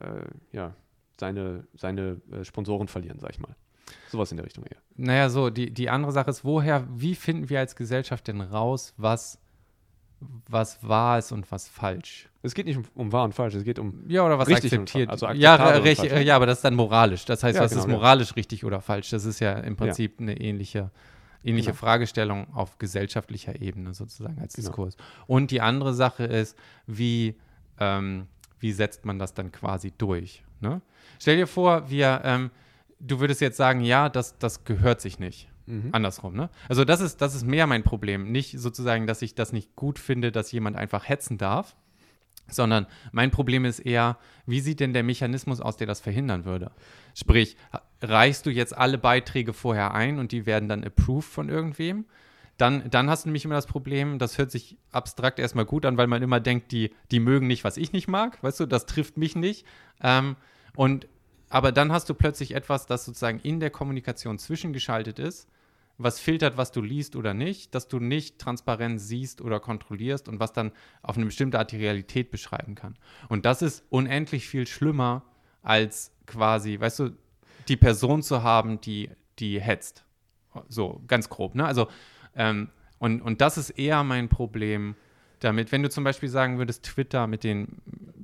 äh, 0.00 0.06
ja, 0.52 0.74
seine, 1.18 1.64
seine 1.74 2.20
äh, 2.32 2.44
Sponsoren 2.44 2.88
verlieren, 2.88 3.18
sag 3.18 3.30
ich 3.30 3.40
mal. 3.40 3.54
Sowas 4.10 4.30
in 4.30 4.36
der 4.36 4.46
Richtung 4.46 4.64
eher. 4.64 4.76
Naja, 4.96 5.30
so, 5.30 5.50
die, 5.50 5.72
die 5.72 5.88
andere 5.88 6.12
Sache 6.12 6.30
ist, 6.30 6.44
woher, 6.44 6.86
wie 6.90 7.14
finden 7.14 7.48
wir 7.48 7.60
als 7.60 7.74
Gesellschaft 7.74 8.28
denn 8.28 8.40
raus, 8.40 8.94
was 8.96 9.38
was 10.48 10.82
wahr 10.82 11.18
ist 11.18 11.32
und 11.32 11.50
was 11.52 11.68
falsch. 11.68 12.28
Es 12.42 12.54
geht 12.54 12.66
nicht 12.66 12.76
um, 12.76 12.84
um 12.94 13.12
wahr 13.12 13.24
und 13.24 13.34
falsch, 13.34 13.54
es 13.54 13.64
geht 13.64 13.78
um 13.78 14.04
ja 14.08 14.24
oder 14.26 14.38
was 14.38 14.48
akzeptiert. 14.48 15.10
Also 15.10 15.28
ja, 15.30 15.54
recht, 15.54 16.02
ja, 16.02 16.36
aber 16.36 16.46
das 16.46 16.58
ist 16.58 16.64
dann 16.64 16.74
moralisch. 16.74 17.24
Das 17.24 17.42
heißt, 17.42 17.56
ja, 17.56 17.62
was 17.62 17.70
genau, 17.70 17.82
ist 17.82 17.88
moralisch 17.88 18.30
ja. 18.30 18.34
richtig 18.34 18.64
oder 18.64 18.80
falsch? 18.80 19.10
Das 19.10 19.24
ist 19.24 19.40
ja 19.40 19.52
im 19.52 19.76
Prinzip 19.76 20.20
ja. 20.20 20.26
eine 20.26 20.40
ähnliche, 20.40 20.90
ähnliche 21.44 21.70
genau. 21.70 21.78
Fragestellung 21.78 22.52
auf 22.52 22.78
gesellschaftlicher 22.78 23.60
Ebene 23.60 23.94
sozusagen 23.94 24.40
als 24.40 24.54
genau. 24.54 24.68
Diskurs. 24.68 24.96
Und 25.26 25.50
die 25.50 25.60
andere 25.60 25.94
Sache 25.94 26.24
ist, 26.24 26.56
wie 26.86 27.36
ähm, 27.78 28.26
wie 28.60 28.72
setzt 28.72 29.04
man 29.04 29.18
das 29.18 29.34
dann 29.34 29.52
quasi 29.52 29.92
durch? 29.96 30.42
Ne? 30.60 30.80
Stell 31.18 31.36
dir 31.36 31.46
vor, 31.46 31.90
wir, 31.90 32.20
ähm, 32.24 32.50
du 33.00 33.20
würdest 33.20 33.40
jetzt 33.40 33.56
sagen, 33.56 33.80
ja, 33.80 34.08
das, 34.08 34.38
das 34.38 34.64
gehört 34.64 35.00
sich 35.00 35.18
nicht. 35.18 35.48
Mhm. 35.66 35.90
Andersrum, 35.92 36.34
ne? 36.34 36.48
Also 36.68 36.84
das 36.84 37.00
ist, 37.00 37.20
das 37.20 37.34
ist 37.34 37.46
mehr 37.46 37.66
mein 37.66 37.82
Problem. 37.82 38.32
Nicht 38.32 38.58
sozusagen, 38.58 39.06
dass 39.06 39.20
ich 39.20 39.34
das 39.34 39.52
nicht 39.52 39.76
gut 39.76 39.98
finde, 39.98 40.32
dass 40.32 40.50
jemand 40.50 40.76
einfach 40.76 41.08
hetzen 41.08 41.36
darf, 41.36 41.76
sondern 42.50 42.86
mein 43.12 43.30
Problem 43.30 43.64
ist 43.64 43.80
eher, 43.80 44.16
wie 44.46 44.60
sieht 44.60 44.80
denn 44.80 44.94
der 44.94 45.02
Mechanismus 45.02 45.60
aus, 45.60 45.76
der 45.76 45.86
das 45.86 46.00
verhindern 46.00 46.46
würde? 46.46 46.70
Sprich, 47.14 47.56
reichst 48.00 48.46
du 48.46 48.50
jetzt 48.50 48.76
alle 48.76 48.96
Beiträge 48.96 49.52
vorher 49.52 49.92
ein 49.92 50.18
und 50.18 50.32
die 50.32 50.46
werden 50.46 50.68
dann 50.68 50.84
approved 50.84 51.28
von 51.30 51.48
irgendwem? 51.50 52.06
Dann, 52.58 52.90
dann 52.90 53.08
hast 53.08 53.24
du 53.24 53.28
nämlich 53.28 53.44
immer 53.44 53.54
das 53.54 53.66
Problem, 53.66 54.18
das 54.18 54.36
hört 54.36 54.50
sich 54.50 54.76
abstrakt 54.90 55.38
erstmal 55.38 55.64
gut 55.64 55.86
an, 55.86 55.96
weil 55.96 56.08
man 56.08 56.22
immer 56.22 56.40
denkt, 56.40 56.72
die, 56.72 56.92
die 57.10 57.20
mögen 57.20 57.46
nicht, 57.46 57.64
was 57.64 57.76
ich 57.76 57.92
nicht 57.92 58.08
mag, 58.08 58.42
weißt 58.42 58.60
du, 58.60 58.66
das 58.66 58.84
trifft 58.84 59.16
mich 59.16 59.36
nicht. 59.36 59.64
Ähm, 60.02 60.36
und 60.74 61.06
aber 61.50 61.72
dann 61.72 61.92
hast 61.92 62.10
du 62.10 62.14
plötzlich 62.14 62.54
etwas, 62.54 62.86
das 62.86 63.04
sozusagen 63.04 63.38
in 63.40 63.60
der 63.60 63.70
Kommunikation 63.70 64.38
zwischengeschaltet 64.38 65.18
ist, 65.18 65.48
was 65.98 66.20
filtert, 66.20 66.56
was 66.56 66.70
du 66.72 66.80
liest 66.80 67.16
oder 67.16 67.32
nicht, 67.32 67.74
dass 67.74 67.88
du 67.88 67.98
nicht 67.98 68.38
transparent 68.38 69.00
siehst 69.00 69.40
oder 69.40 69.58
kontrollierst 69.60 70.28
und 70.28 70.38
was 70.40 70.52
dann 70.52 70.72
auf 71.02 71.16
eine 71.16 71.26
bestimmte 71.26 71.58
Art 71.58 71.72
die 71.72 71.76
Realität 71.76 72.30
beschreiben 72.30 72.74
kann. 72.74 72.96
Und 73.28 73.46
das 73.46 73.62
ist 73.62 73.84
unendlich 73.88 74.48
viel 74.48 74.66
schlimmer, 74.66 75.22
als 75.62 76.12
quasi, 76.26 76.78
weißt 76.78 77.00
du, 77.00 77.10
die 77.66 77.76
Person 77.76 78.22
zu 78.22 78.42
haben, 78.42 78.80
die, 78.80 79.10
die 79.38 79.60
hetzt. 79.60 80.04
So, 80.68 81.02
ganz 81.06 81.28
grob, 81.28 81.54
ne? 81.54 81.64
Also, 81.66 81.88
ähm, 82.38 82.70
und, 82.98 83.20
und 83.20 83.40
das 83.40 83.58
ist 83.58 83.70
eher 83.70 84.02
mein 84.04 84.28
Problem 84.28 84.94
damit, 85.40 85.70
wenn 85.70 85.82
du 85.82 85.90
zum 85.90 86.04
Beispiel 86.04 86.28
sagen 86.28 86.58
würdest, 86.58 86.84
Twitter 86.84 87.26
mit 87.26 87.44
den, 87.44 87.80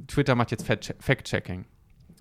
Twitter 0.07 0.35
macht 0.35 0.51
jetzt 0.51 0.67
Fact-Checking. 0.67 1.65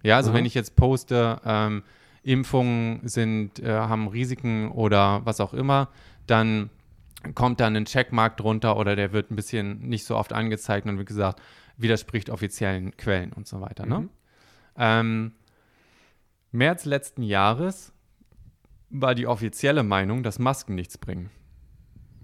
Ja, 0.04 0.18
also 0.18 0.32
mhm. 0.32 0.36
wenn 0.36 0.46
ich 0.46 0.54
jetzt 0.54 0.76
poste, 0.76 1.40
ähm, 1.46 1.84
Impfungen 2.24 3.02
sind, 3.08 3.60
äh, 3.60 3.72
haben 3.72 4.08
Risiken 4.08 4.72
oder 4.72 5.26
was 5.26 5.40
auch 5.40 5.54
immer, 5.54 5.90
dann 6.28 6.70
kommt 7.36 7.60
dann 7.60 7.76
ein 7.76 7.86
Checkmark 7.86 8.38
drunter 8.38 8.78
oder 8.78 8.96
der 8.96 9.14
wird 9.14 9.32
ein 9.32 9.36
bisschen 9.36 9.80
nicht 9.80 10.06
so 10.06 10.16
oft 10.16 10.34
angezeigt 10.34 10.88
und 10.88 11.00
wie 11.00 11.06
gesagt, 11.06 11.42
widerspricht 11.78 12.30
offiziellen 12.30 12.96
Quellen 12.98 13.34
und 13.34 13.48
so 13.48 13.62
weiter. 13.62 13.86
Ne? 13.86 14.00
Mhm. 14.00 14.10
Ähm, 14.78 15.32
März 16.52 16.86
letzten 16.86 17.24
Jahres 17.24 17.94
war 18.90 19.16
die 19.16 19.28
offizielle 19.28 19.84
Meinung, 19.84 20.22
dass 20.24 20.38
Masken 20.38 20.76
nichts 20.76 20.98
bringen. 20.98 21.30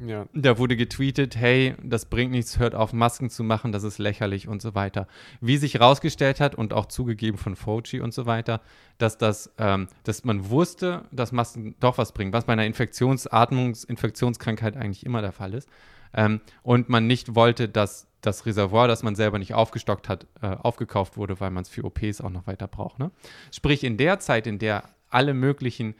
Ja. 0.05 0.27
Da 0.33 0.57
wurde 0.57 0.77
getweetet, 0.77 1.35
hey, 1.35 1.75
das 1.83 2.05
bringt 2.05 2.31
nichts, 2.31 2.57
hört 2.57 2.75
auf, 2.75 2.93
Masken 2.93 3.29
zu 3.29 3.43
machen, 3.43 3.71
das 3.71 3.83
ist 3.83 3.97
lächerlich 3.97 4.47
und 4.47 4.61
so 4.61 4.75
weiter. 4.75 5.07
Wie 5.41 5.57
sich 5.57 5.73
herausgestellt 5.73 6.39
hat 6.39 6.55
und 6.55 6.73
auch 6.73 6.85
zugegeben 6.85 7.37
von 7.37 7.55
Fauci 7.55 7.99
und 7.99 8.13
so 8.13 8.25
weiter, 8.25 8.61
dass, 8.97 9.17
das, 9.17 9.51
ähm, 9.57 9.87
dass 10.03 10.23
man 10.23 10.49
wusste, 10.49 11.05
dass 11.11 11.31
Masken 11.31 11.75
doch 11.79 11.97
was 11.97 12.13
bringen, 12.13 12.31
was 12.33 12.45
bei 12.45 12.53
einer 12.53 12.65
Infektionsatmungs-, 12.65 13.87
Infektionskrankheit 13.87 14.77
eigentlich 14.77 15.05
immer 15.05 15.21
der 15.21 15.33
Fall 15.33 15.53
ist. 15.53 15.69
Ähm, 16.13 16.41
und 16.63 16.89
man 16.89 17.05
nicht 17.05 17.35
wollte, 17.35 17.67
dass 17.67 18.07
das 18.21 18.45
Reservoir, 18.45 18.87
das 18.87 19.03
man 19.03 19.15
selber 19.15 19.39
nicht 19.39 19.53
aufgestockt 19.53 20.09
hat, 20.09 20.27
äh, 20.41 20.47
aufgekauft 20.47 21.17
wurde, 21.17 21.39
weil 21.39 21.51
man 21.51 21.63
es 21.63 21.69
für 21.69 21.83
OPs 21.83 22.21
auch 22.21 22.29
noch 22.29 22.47
weiter 22.47 22.67
braucht. 22.67 22.99
Ne? 22.99 23.11
Sprich, 23.51 23.83
in 23.83 23.97
der 23.97 24.19
Zeit, 24.19 24.47
in 24.47 24.59
der 24.59 24.83
alle 25.09 25.33
möglichen 25.33 25.95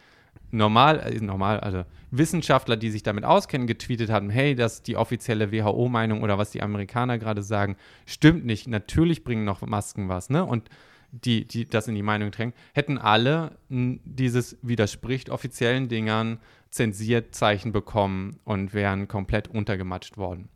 normal, 0.52 1.00
äh, 1.00 1.20
normal, 1.20 1.60
also 1.60 1.84
Wissenschaftler, 2.12 2.78
die 2.78 2.89
sich 2.89 3.04
damit 3.04 3.24
auskennen, 3.24 3.68
getweetet 3.68 4.10
haben, 4.10 4.30
hey, 4.30 4.56
dass 4.56 4.82
die 4.82 4.97
offizielle 4.97 5.52
WHO-Meinung 5.52 6.24
oder 6.24 6.38
was 6.38 6.52
die 6.52 6.62
Amerikaner 6.62 7.18
gerade 7.18 7.43
sagen, 7.43 7.76
stimmt 8.06 8.45
nicht. 8.45 8.68
Natürlich 8.68 9.24
bringen 9.24 9.45
noch 9.45 9.62
Masken 9.62 10.10
was, 10.10 10.30
ne? 10.30 10.43
Und 10.43 10.70
die, 11.12 11.45
die 11.45 11.68
das 11.68 11.88
in 11.88 11.95
die 11.95 12.04
Meinung 12.04 12.32
drängen, 12.32 12.54
hätten 12.74 12.97
alle 12.97 13.58
dieses 13.70 14.58
widerspricht 14.62 15.30
offiziellen 15.30 15.88
Dingern 15.88 16.39
zensiert 16.70 17.34
Zeichen 17.34 17.72
bekommen 17.72 18.39
und 18.43 18.74
wären 18.74 19.08
komplett 19.08 19.47
untergematscht 19.47 20.18
worden. 20.18 20.50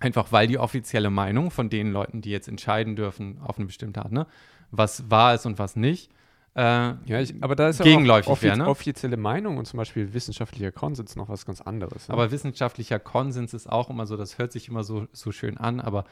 Einfach 0.00 0.32
weil 0.32 0.46
die 0.46 0.58
offizielle 0.58 1.10
Meinung 1.10 1.50
von 1.50 1.70
den 1.70 1.92
Leuten, 1.92 2.20
die 2.20 2.30
jetzt 2.30 2.48
entscheiden 2.48 2.96
dürfen 2.96 3.38
auf 3.42 3.56
eine 3.56 3.66
bestimmte 3.66 4.02
Art, 4.02 4.12
ne, 4.12 4.26
was 4.70 5.10
wahr 5.10 5.34
ist 5.34 5.46
und 5.46 5.58
was 5.58 5.76
nicht, 5.76 6.10
äh, 6.54 6.60
Ja, 6.60 7.20
ich, 7.20 7.34
aber 7.42 7.56
da 7.56 7.68
ist 7.68 7.78
ja 7.78 7.84
Gegenläufig 7.84 8.28
auch 8.28 8.32
offi 8.32 8.46
wäre, 8.46 8.58
ne? 8.58 8.68
offizielle 8.68 9.16
Meinung 9.16 9.58
und 9.58 9.66
zum 9.66 9.78
Beispiel 9.78 10.14
wissenschaftlicher 10.14 10.72
Konsens 10.72 11.16
noch 11.16 11.28
was 11.28 11.46
ganz 11.46 11.60
anderes. 11.60 12.08
ne? 12.08 12.14
Aber 12.14 12.30
wissenschaftlicher 12.30 12.98
Konsens 12.98 13.54
ist 13.54 13.70
auch 13.70 13.90
immer 13.90 14.06
so, 14.06 14.16
das 14.16 14.38
hört 14.38 14.52
sich 14.52 14.68
immer 14.68 14.84
so, 14.84 15.06
so 15.12 15.32
schön 15.32 15.58
an, 15.58 15.80
aber 15.80 16.04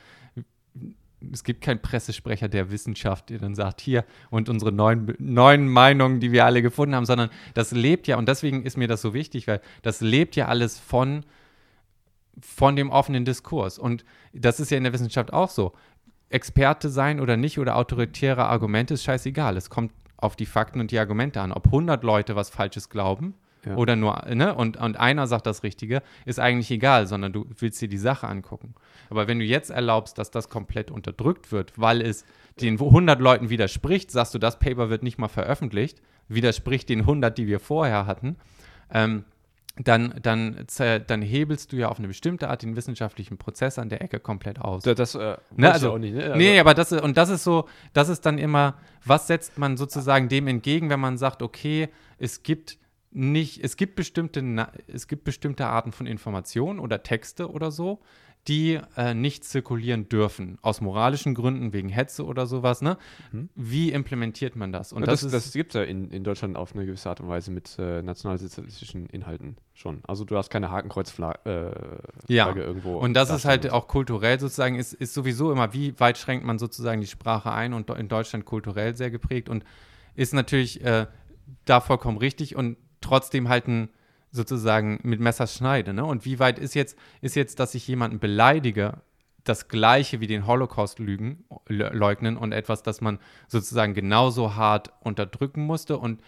es 1.31 1.45
gibt 1.45 1.61
keinen 1.61 1.81
Pressesprecher 1.81 2.49
der 2.49 2.71
Wissenschaft, 2.71 3.31
der 3.31 3.39
dann 3.39 3.55
sagt, 3.55 3.81
hier 3.81 4.05
und 4.31 4.49
unsere 4.49 4.73
neuen, 4.73 5.15
neuen 5.19 5.69
Meinungen, 5.69 6.21
die 6.21 6.33
wir 6.33 6.45
alle 6.45 6.63
gefunden 6.63 6.95
haben, 6.95 7.07
sondern 7.07 7.31
das 7.55 7.71
lebt 7.73 8.09
ja, 8.09 8.17
und 8.17 8.29
deswegen 8.29 8.65
ist 8.65 8.77
mir 8.77 8.89
das 8.89 9.03
so 9.03 9.15
wichtig, 9.15 9.47
weil 9.47 9.61
das 9.83 10.01
lebt 10.01 10.35
ja 10.37 10.49
alles 10.49 10.79
von, 10.79 11.25
von 12.41 12.77
dem 12.77 12.91
offenen 12.91 13.25
Diskurs. 13.25 13.79
Und 13.79 14.05
das 14.33 14.59
ist 14.59 14.71
ja 14.71 14.77
in 14.77 14.85
der 14.85 14.93
Wissenschaft 14.93 15.33
auch 15.33 15.51
so. 15.51 15.73
Experte 16.29 16.89
sein 16.89 17.21
oder 17.21 17.37
nicht 17.37 17.59
oder 17.59 17.77
autoritäre 17.77 18.47
Argumente 18.47 18.95
ist 18.95 19.05
scheißegal. 19.05 19.57
Es 19.57 19.69
kommt 19.69 19.93
auf 20.23 20.37
die 20.37 20.47
Fakten 20.47 20.81
und 20.81 20.91
die 20.91 20.99
Argumente 20.99 21.41
an. 21.41 21.53
Ob 21.53 21.67
100 21.67 22.03
Leute 22.05 22.37
was 22.37 22.51
Falsches 22.51 22.89
glauben 22.89 23.35
Ja. 23.67 23.77
oder 23.77 23.97
nur, 23.97 24.23
ne, 24.35 24.55
und, 24.55 24.77
und 24.77 24.97
einer 24.99 25.27
sagt 25.27 25.47
das 25.47 25.63
Richtige, 25.63 26.03
ist 26.25 26.41
eigentlich 26.41 26.71
egal, 26.71 27.07
sondern 27.07 27.33
du 27.33 27.47
willst 27.59 27.81
dir 27.81 27.89
die 27.89 27.99
Sache 27.99 28.27
angucken. 28.29 28.75
Aber 29.11 29.29
wenn 29.29 29.39
du 29.39 29.45
jetzt 29.45 29.71
erlaubst, 29.71 30.19
dass 30.19 30.31
das 30.31 30.49
komplett 30.49 30.91
unterdrückt 30.91 31.53
wird, 31.53 31.73
weil 31.79 32.01
es 32.01 32.25
den 32.61 32.75
100 32.81 33.21
Leuten 33.21 33.51
widerspricht, 33.51 34.11
sagst 34.11 34.35
du, 34.35 34.39
das 34.39 34.59
Paper 34.59 34.91
wird 34.91 35.03
nicht 35.03 35.19
mal 35.19 35.29
veröffentlicht, 35.29 36.01
widerspricht 36.29 36.89
den 36.89 37.01
100, 37.01 37.37
die 37.39 37.47
wir 37.47 37.61
vorher 37.61 38.07
hatten, 38.07 38.37
ähm, 38.93 39.25
dann, 39.77 40.15
dann, 40.23 40.67
dann 41.07 41.23
hebelst 41.23 41.73
du 41.73 41.77
ja 41.77 41.89
auf 41.89 41.99
eine 41.99 42.09
bestimmte 42.09 42.49
Art 42.51 42.63
den 42.63 42.77
wissenschaftlichen 42.77 43.39
Prozess 43.39 43.79
an 43.79 43.89
der 43.89 44.03
Ecke 44.03 44.21
komplett 44.21 44.61
aus. 44.61 44.83
Da- 44.83 44.95
das 44.95 45.15
äh, 45.15 45.37
Ne, 45.57 45.73
also, 45.73 45.93
auch 45.93 45.99
nicht. 45.99 46.15
Ne? 46.15 46.25
Also, 46.25 46.37
nee, 46.37 46.59
aber 46.59 46.75
das 46.75 46.93
ist, 46.93 47.03
und 47.03 47.17
das 47.17 47.31
ist 47.31 47.43
so, 47.45 47.67
das 47.95 48.09
ist 48.11 48.27
dann 48.27 48.37
immer, 48.39 48.75
was 49.05 49.27
setzt 49.29 49.59
man 49.59 49.77
sozusagen 49.77 50.29
dem 50.29 50.47
entgegen, 50.47 50.91
wenn 50.91 51.01
man 51.01 51.17
sagt, 51.17 51.43
okay, 51.43 51.89
es 52.19 52.43
gibt 52.43 52.79
nicht, 53.13 53.63
es 53.65 53.77
gibt 53.77 53.95
bestimmte, 53.97 54.43
es 54.89 55.07
gibt 55.09 55.25
bestimmte 55.25 55.67
Arten 55.67 55.93
von 55.93 56.07
Informationen 56.07 56.79
oder 56.79 57.03
Texte 57.03 57.51
oder 57.51 57.71
so, 57.71 58.01
die 58.49 58.81
äh, 58.97 59.15
nicht 59.15 59.45
zirkulieren 59.45 60.09
dürfen, 60.09 60.59
aus 60.63 60.81
moralischen 60.81 61.35
Gründen, 61.35 61.73
wegen 61.73 61.89
Hetze 61.89 62.25
oder 62.25 62.47
sowas, 62.47 62.83
ne? 62.83 62.99
Wie 63.55 63.93
implementiert 63.93 64.57
man 64.57 64.73
das? 64.73 64.93
Und 64.93 65.03
ja, 65.03 65.07
das, 65.07 65.21
das, 65.21 65.31
das 65.31 65.53
gibt 65.53 65.75
es 65.75 65.79
ja 65.79 65.85
in, 65.85 66.11
in 66.11 66.25
Deutschland 66.25 66.57
auf 66.57 66.75
eine 66.75 66.85
gewisse 66.85 67.09
Art 67.09 67.21
und 67.21 67.29
Weise 67.29 67.53
mit 67.53 67.79
äh, 67.79 68.03
nationalsozialistischen 68.03 69.07
Inhalten 69.07 69.57
schon. 69.75 70.01
Also 70.09 70.25
du 70.25 70.37
hast 70.37 70.51
keine 70.51 70.71
Hakenkreuzflagge 70.71 72.03
äh, 72.29 72.33
Ja. 72.35 72.53
Irgendwo. 72.55 72.99
Und 72.99 73.15
das 73.15 73.31
ist 73.31 73.45
halt 73.45 73.71
auch 73.71 73.87
kulturell 73.87 74.41
sozusagen, 74.41 74.75
ist, 74.75 74.93
ist 74.93 75.15
sowieso 75.15 75.53
immer, 75.53 75.73
wie 75.73 75.99
weit 76.01 76.19
schränkt 76.19 76.45
man 76.45 76.59
sozusagen 76.59 77.01
die 77.01 77.07
Sprache 77.07 77.53
ein 77.53 77.73
und 77.73 77.91
in 77.91 78.09
Deutschland 78.09 78.45
kulturell 78.45 78.97
sehr 78.97 79.13
geprägt 79.13 79.49
und 79.49 79.65
ist 80.17 80.35
natürlich 80.35 80.85
äh, 80.85 81.07
da 81.65 81.81
vollkommen 81.81 82.19
richtig 82.19 82.57
und 82.57 82.77
trotzdem 83.01 83.49
halt 83.49 83.69
ein 83.69 83.89
sozusagen 84.33 84.99
mit 85.03 85.21
Messers 85.21 85.55
schneide. 85.55 85.93
Ne? 85.93 86.05
Und 86.05 86.25
wie 86.25 86.39
weit 86.41 86.59
ist 86.59 86.75
jetzt, 86.75 86.99
ist 87.21 87.37
jetzt, 87.37 87.61
dass 87.61 87.75
ich 87.75 87.87
jemanden 87.87 88.19
beleidige, 88.19 88.95
das 89.45 89.69
Gleiche 89.69 90.21
wie 90.21 90.27
den 90.27 90.47
Holocaust 90.47 90.99
lügen, 90.99 91.45
le- 91.67 91.91
leugnen 91.93 92.37
und 92.37 92.53
etwas, 92.53 92.83
das 92.83 93.01
man 93.01 93.19
sozusagen 93.49 93.93
genauso 93.93 94.55
hart 94.55 94.93
unterdrücken 95.01 95.65
musste 95.67 95.99
und 95.99 96.21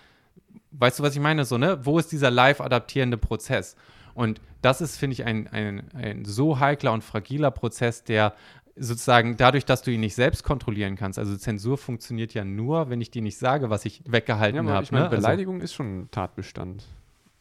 weißt 0.72 0.98
du, 0.98 1.02
was 1.04 1.14
ich 1.14 1.20
meine? 1.22 1.44
So, 1.44 1.56
ne? 1.56 1.78
Wo 1.84 1.98
ist 1.98 2.10
dieser 2.12 2.30
live 2.30 2.60
adaptierende 2.60 3.16
Prozess? 3.16 3.76
Und 4.14 4.40
das 4.62 4.80
ist, 4.80 4.96
finde 4.96 5.14
ich, 5.14 5.24
ein, 5.24 5.46
ein, 5.48 5.84
ein 5.94 6.24
so 6.24 6.58
heikler 6.60 6.92
und 6.92 7.02
fragiler 7.04 7.50
Prozess, 7.52 8.02
der 8.04 8.34
sozusagen 8.76 9.36
dadurch, 9.36 9.64
dass 9.64 9.82
du 9.82 9.92
ihn 9.92 10.00
nicht 10.00 10.16
selbst 10.16 10.42
kontrollieren 10.42 10.96
kannst, 10.96 11.18
also 11.18 11.36
Zensur 11.36 11.78
funktioniert 11.78 12.34
ja 12.34 12.44
nur, 12.44 12.90
wenn 12.90 13.00
ich 13.00 13.12
dir 13.12 13.22
nicht 13.22 13.38
sage, 13.38 13.70
was 13.70 13.84
ich 13.84 14.00
Ja, 14.04 14.12
weggehalten 14.12 14.68
habe. 14.68 14.82
ich 14.82 14.90
meine, 14.90 15.04
ne? 15.04 15.10
Also 15.10 15.20
Beleidigung 15.22 15.60
ist 15.60 15.74
schon 15.74 16.00
ein 16.00 16.10
Tatbestand. 16.10 16.84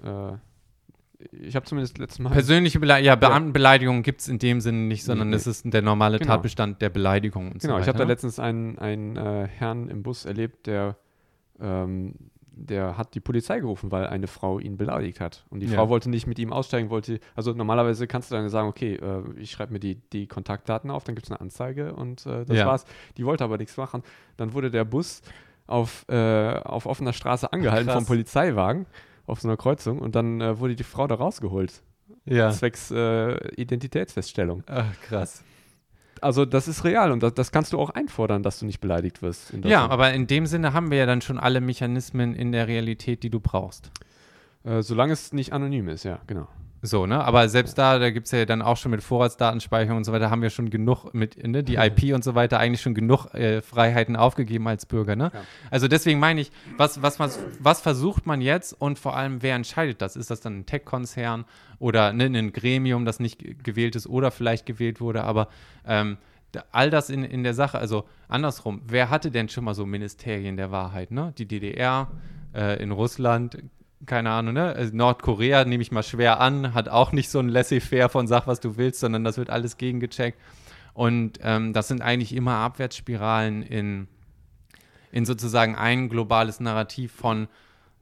Äh, 0.04 0.34
ich 1.32 1.56
habe 1.56 1.66
zumindest 1.66 1.98
letztes 1.98 2.20
Mal. 2.20 2.32
persönliche 2.32 2.80
Beleidigung, 2.80 3.08
ja, 3.08 3.16
Beamtenbeleidigung 3.16 4.04
gibt 4.04 4.22
es 4.22 4.28
in 4.28 4.40
dem 4.40 4.62
Sinne 4.62 4.80
nicht, 4.80 5.04
sondern 5.04 5.30
Nee. 5.30 5.36
es 5.36 5.48
ist 5.48 5.64
der 5.72 5.82
normale 5.82 6.20
Genau. 6.20 6.34
Tatbestand 6.34 6.82
der 6.82 6.90
Beleidigung 6.90 7.52
und 7.52 7.62
Genau, 7.62 7.76
so 7.76 7.82
ich 7.82 7.88
habe 7.88 7.98
da 7.98 8.06
ne? 8.06 8.12
letztens 8.12 8.40
einen, 8.40 8.78
einen 8.80 9.16
äh, 9.18 9.48
Herrn 9.48 9.90
im 9.90 10.04
Bus 10.04 10.26
erlebt, 10.26 10.68
der, 10.68 10.96
ähm, 11.60 12.16
der 12.56 12.98
hat 12.98 13.16
die 13.16 13.20
Polizei 13.20 13.60
gerufen, 13.60 13.92
weil 13.92 14.06
eine 14.06 14.28
Frau 14.28 14.60
ihn 14.60 14.78
beleidigt 14.78 15.20
hat. 15.20 15.44
Und 15.50 15.62
die 15.62 15.66
Ja. 15.68 15.74
Frau 15.76 15.90
wollte 15.90 16.10
nicht 16.10 16.28
mit 16.28 16.38
ihm 16.38 16.54
aussteigen, 16.54 16.90
wollte, 16.92 17.20
also 17.36 17.52
normalerweise 17.54 18.06
kannst 18.06 18.30
du 18.32 18.36
dann 18.36 18.48
sagen, 18.50 18.68
okay, 18.68 18.94
äh, 18.96 19.24
ich 19.38 19.52
schreibe 19.52 19.74
mir 19.74 19.80
die, 19.80 19.96
die 20.12 20.28
Kontaktdaten 20.28 20.92
auf, 20.92 21.04
dann 21.04 21.16
gibt 21.16 21.26
es 21.28 21.32
eine 21.32 21.42
Anzeige 21.42 21.94
und 21.94 22.26
äh, 22.28 22.46
das 22.46 22.58
Ja. 22.58 22.66
war's. 22.68 22.86
Die 23.18 23.26
wollte 23.26 23.44
aber 23.44 23.58
nichts 23.58 23.76
machen. 23.78 24.04
Dann 24.38 24.54
wurde 24.54 24.70
der 24.70 24.86
Bus 24.86 25.22
auf, 25.66 26.06
äh, 26.10 26.54
auf 26.60 26.86
offener 26.86 27.14
Straße 27.14 27.52
angehalten 27.52 27.86
Krass. 27.88 27.96
vom 27.96 28.06
Polizeiwagen 28.06 28.86
auf 29.26 29.42
so 29.42 29.48
einer 29.48 29.58
Kreuzung 29.58 30.00
und 30.00 30.16
dann 30.16 30.42
äh, 30.42 30.60
wurde 30.60 30.76
die 30.76 30.84
Frau 30.84 31.08
da 31.08 31.16
rausgeholt, 31.16 31.82
Ja. 32.26 32.52
zwecks 32.52 32.92
äh, 32.92 33.34
Identitätsfeststellung. 33.56 34.64
Ach, 34.68 34.86
krass. 35.02 35.44
Also 36.22 36.46
das 36.46 36.68
ist 36.70 36.84
real 36.86 37.12
und 37.12 37.22
das, 37.24 37.34
das 37.34 37.52
kannst 37.52 37.74
du 37.74 37.80
auch 37.80 37.90
einfordern, 37.90 38.44
dass 38.44 38.60
du 38.60 38.66
nicht 38.66 38.80
beleidigt 38.80 39.22
wirst. 39.22 39.54
Ja, 39.64 39.88
aber 39.90 40.14
in 40.14 40.26
dem 40.28 40.46
Sinne 40.46 40.72
haben 40.74 40.90
wir 40.90 40.98
ja 41.00 41.06
dann 41.06 41.22
schon 41.22 41.38
alle 41.38 41.60
Mechanismen 41.60 42.34
in 42.34 42.52
der 42.54 42.68
Realität, 42.68 43.24
die 43.24 43.30
du 43.30 43.40
brauchst. 43.42 43.92
Äh, 44.64 44.82
solange 44.84 45.12
es 45.14 45.34
nicht 45.34 45.52
anonym 45.52 45.90
ist, 45.90 46.04
ja, 46.06 46.20
genau. 46.28 46.48
So, 46.86 47.06
ne? 47.06 47.24
Aber 47.24 47.48
selbst 47.48 47.78
da, 47.78 47.98
da 47.98 48.10
gibt 48.12 48.26
es 48.26 48.34
ja 48.34 48.44
dann 48.44 48.62
auch 48.62 48.76
schon 48.76 48.92
mit 48.92 49.02
Vorratsdatenspeicherung 49.02 49.96
und 49.98 50.04
so 50.04 50.12
weiter, 50.12 50.30
haben 50.30 50.42
wir 50.42 50.50
schon 50.50 50.70
genug 50.70 51.14
mit, 51.14 51.42
ne, 51.48 51.64
die 51.64 51.76
IP 51.76 52.14
und 52.14 52.26
so 52.26 52.36
weiter, 52.36 52.60
eigentlich 52.60 52.82
schon 52.82 52.94
genug 52.94 53.34
äh, 53.34 53.62
Freiheiten 53.62 54.18
aufgegeben 54.18 54.68
als 54.68 54.86
Bürger, 54.86 55.16
ne? 55.16 55.32
Ja. 55.34 55.42
Also 55.72 55.88
deswegen 55.88 56.20
meine 56.20 56.42
ich, 56.42 56.52
was, 56.76 57.02
was, 57.02 57.20
was, 57.20 57.40
was 57.60 57.80
versucht 57.80 58.26
man 58.26 58.42
jetzt 58.42 58.74
und 58.74 59.00
vor 59.00 59.16
allem, 59.16 59.42
wer 59.42 59.56
entscheidet 59.56 60.02
das? 60.02 60.18
Ist 60.18 60.30
das 60.30 60.42
dann 60.42 60.60
ein 60.60 60.66
Tech-Konzern 60.66 61.46
oder 61.80 62.12
ne, 62.12 62.26
ein 62.26 62.52
Gremium, 62.52 63.06
das 63.06 63.22
nicht 63.22 63.40
ge- 63.40 63.56
gewählt 63.64 63.96
ist 63.96 64.06
oder 64.06 64.30
vielleicht 64.30 64.66
gewählt 64.66 65.00
wurde, 65.00 65.24
aber 65.24 65.48
ähm, 65.88 66.18
all 66.74 66.90
das 66.90 67.10
in, 67.10 67.24
in 67.24 67.44
der 67.46 67.54
Sache, 67.54 67.80
also 67.80 68.04
andersrum, 68.28 68.82
wer 68.86 69.10
hatte 69.10 69.32
denn 69.32 69.48
schon 69.48 69.64
mal 69.64 69.74
so 69.74 69.86
Ministerien 69.86 70.58
der 70.58 70.70
Wahrheit, 70.72 71.12
ne? 71.12 71.34
Die 71.38 71.48
DDR, 71.48 72.12
äh, 72.54 72.84
in 72.84 72.92
Russland, 72.92 73.58
keine 74.06 74.32
Ahnung, 74.32 74.54
ne? 74.54 74.74
Also 74.74 74.96
Nordkorea 74.96 75.66
nehme 75.66 75.82
ich 75.82 75.92
mal 75.92 76.04
schwer 76.04 76.40
an, 76.40 76.74
hat 76.74 76.90
auch 76.90 77.12
nicht 77.12 77.30
so 77.30 77.40
ein 77.40 77.50
Laissez-faire 77.50 78.10
von 78.10 78.28
sag, 78.28 78.48
was 78.48 78.60
du 78.60 78.78
willst, 78.78 79.00
sondern 79.00 79.24
das 79.24 79.38
wird 79.38 79.50
alles 79.50 79.78
gegengecheckt. 79.78 80.40
Und 80.94 81.40
ähm, 81.42 81.74
das 81.74 81.88
sind 81.88 82.02
eigentlich 82.02 82.36
immer 82.36 82.56
Abwärtsspiralen 82.56 83.64
in, 83.64 84.08
in 85.12 85.26
sozusagen 85.26 85.76
ein 85.76 86.10
globales 86.10 86.60
Narrativ 86.60 87.12
von 87.12 87.48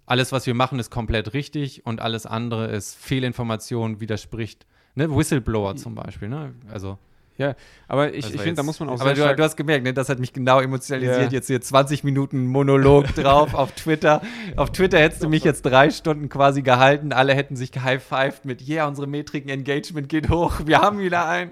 alles, 0.06 0.32
was 0.32 0.46
wir 0.46 0.54
machen, 0.54 0.80
ist 0.80 0.90
komplett 0.90 1.34
richtig 1.34 1.86
und 1.86 2.02
alles 2.02 2.26
andere 2.26 2.68
ist 2.68 2.96
Fehlinformation, 2.96 4.02
widerspricht. 4.02 4.66
Ne? 4.96 5.10
Whistleblower 5.10 5.78
zum 5.78 5.96
Beispiel, 5.96 6.28
ne? 6.28 6.54
Also, 6.70 6.98
Ja, 7.42 7.56
aber 7.88 8.14
ich, 8.14 8.26
das 8.26 8.36
ich 8.36 8.42
finde, 8.42 8.58
da 8.58 8.64
muss 8.64 8.80
man 8.80 8.90
auch 8.90 9.02
Aber 9.02 9.16
sehr 9.16 9.30
du, 9.30 9.36
du 9.36 9.44
hast 9.44 9.56
gemerkt, 9.56 9.84
ne? 9.84 9.94
das 9.94 10.10
hat 10.10 10.20
mich 10.20 10.32
genau 10.32 10.60
emotionalisiert. 10.60 11.24
Ja. 11.24 11.30
Jetzt 11.30 11.48
hier 11.48 11.60
20 11.60 12.04
Minuten 12.04 12.46
Monolog 12.46 13.08
drauf 13.16 13.56
auf 13.56 13.72
Twitter. 13.72 14.22
Auf 14.58 14.72
Twitter 14.72 15.00
hättest 15.00 15.24
du 15.24 15.30
mich 15.30 15.44
jetzt 15.44 15.64
drei 15.64 15.90
Stunden 15.90 16.30
quasi 16.30 16.62
gehalten. 16.62 17.14
Alle 17.14 17.34
hätten 17.34 17.56
sich 17.56 17.72
gehighfived 17.72 18.46
mit, 18.46 18.68
yeah, 18.68 18.88
unsere 18.88 19.08
Metriken 19.08 19.50
Engagement 19.50 20.08
geht 20.08 20.30
hoch, 20.30 20.62
wir 20.66 20.82
haben 20.82 21.00
wieder 21.00 21.28
einen. 21.28 21.52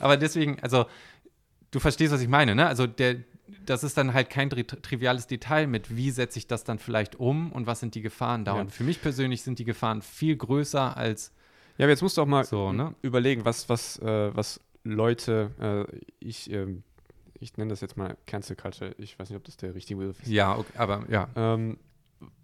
Aber 0.00 0.18
deswegen, 0.18 0.58
also, 0.60 0.84
du 1.70 1.80
verstehst, 1.80 2.12
was 2.12 2.20
ich 2.20 2.28
meine, 2.28 2.54
ne? 2.54 2.66
Also, 2.66 2.86
der, 2.86 3.16
das 3.64 3.84
ist 3.84 3.96
dann 3.96 4.12
halt 4.14 4.28
kein 4.28 4.50
tri 4.50 4.64
triviales 4.64 5.26
Detail 5.26 5.66
mit, 5.66 5.96
wie 5.96 6.10
setze 6.10 6.38
ich 6.38 6.46
das 6.46 6.64
dann 6.64 6.78
vielleicht 6.78 7.16
um 7.16 7.52
und 7.52 7.66
was 7.66 7.80
sind 7.80 7.94
die 7.94 8.02
Gefahren 8.02 8.44
da. 8.44 8.54
Ja. 8.54 8.60
Und 8.60 8.72
für 8.72 8.84
mich 8.84 9.00
persönlich 9.00 9.42
sind 9.42 9.58
die 9.58 9.64
Gefahren 9.64 10.02
viel 10.02 10.36
größer 10.36 10.96
als 10.96 11.32
Ja, 11.78 11.84
aber 11.84 11.90
jetzt 11.90 12.02
musst 12.02 12.16
du 12.16 12.22
auch 12.22 12.26
mal 12.26 12.44
so, 12.44 12.72
ne? 12.72 12.94
überlegen, 13.02 13.44
was, 13.44 13.68
was, 13.68 13.98
äh, 13.98 14.34
was 14.34 14.60
Leute, 14.86 15.86
äh, 15.90 15.96
ich, 16.20 16.50
ähm, 16.50 16.82
ich 17.38 17.56
nenne 17.56 17.70
das 17.70 17.80
jetzt 17.80 17.96
mal 17.96 18.16
Cancel 18.26 18.56
Culture, 18.56 18.94
ich 18.98 19.18
weiß 19.18 19.28
nicht, 19.30 19.36
ob 19.36 19.44
das 19.44 19.56
der 19.56 19.74
richtige 19.74 19.98
Begriff 20.00 20.20
ist. 20.22 20.28
Ja, 20.28 20.56
okay, 20.56 20.72
aber 20.76 21.04
ja. 21.10 21.28
Ähm, 21.36 21.78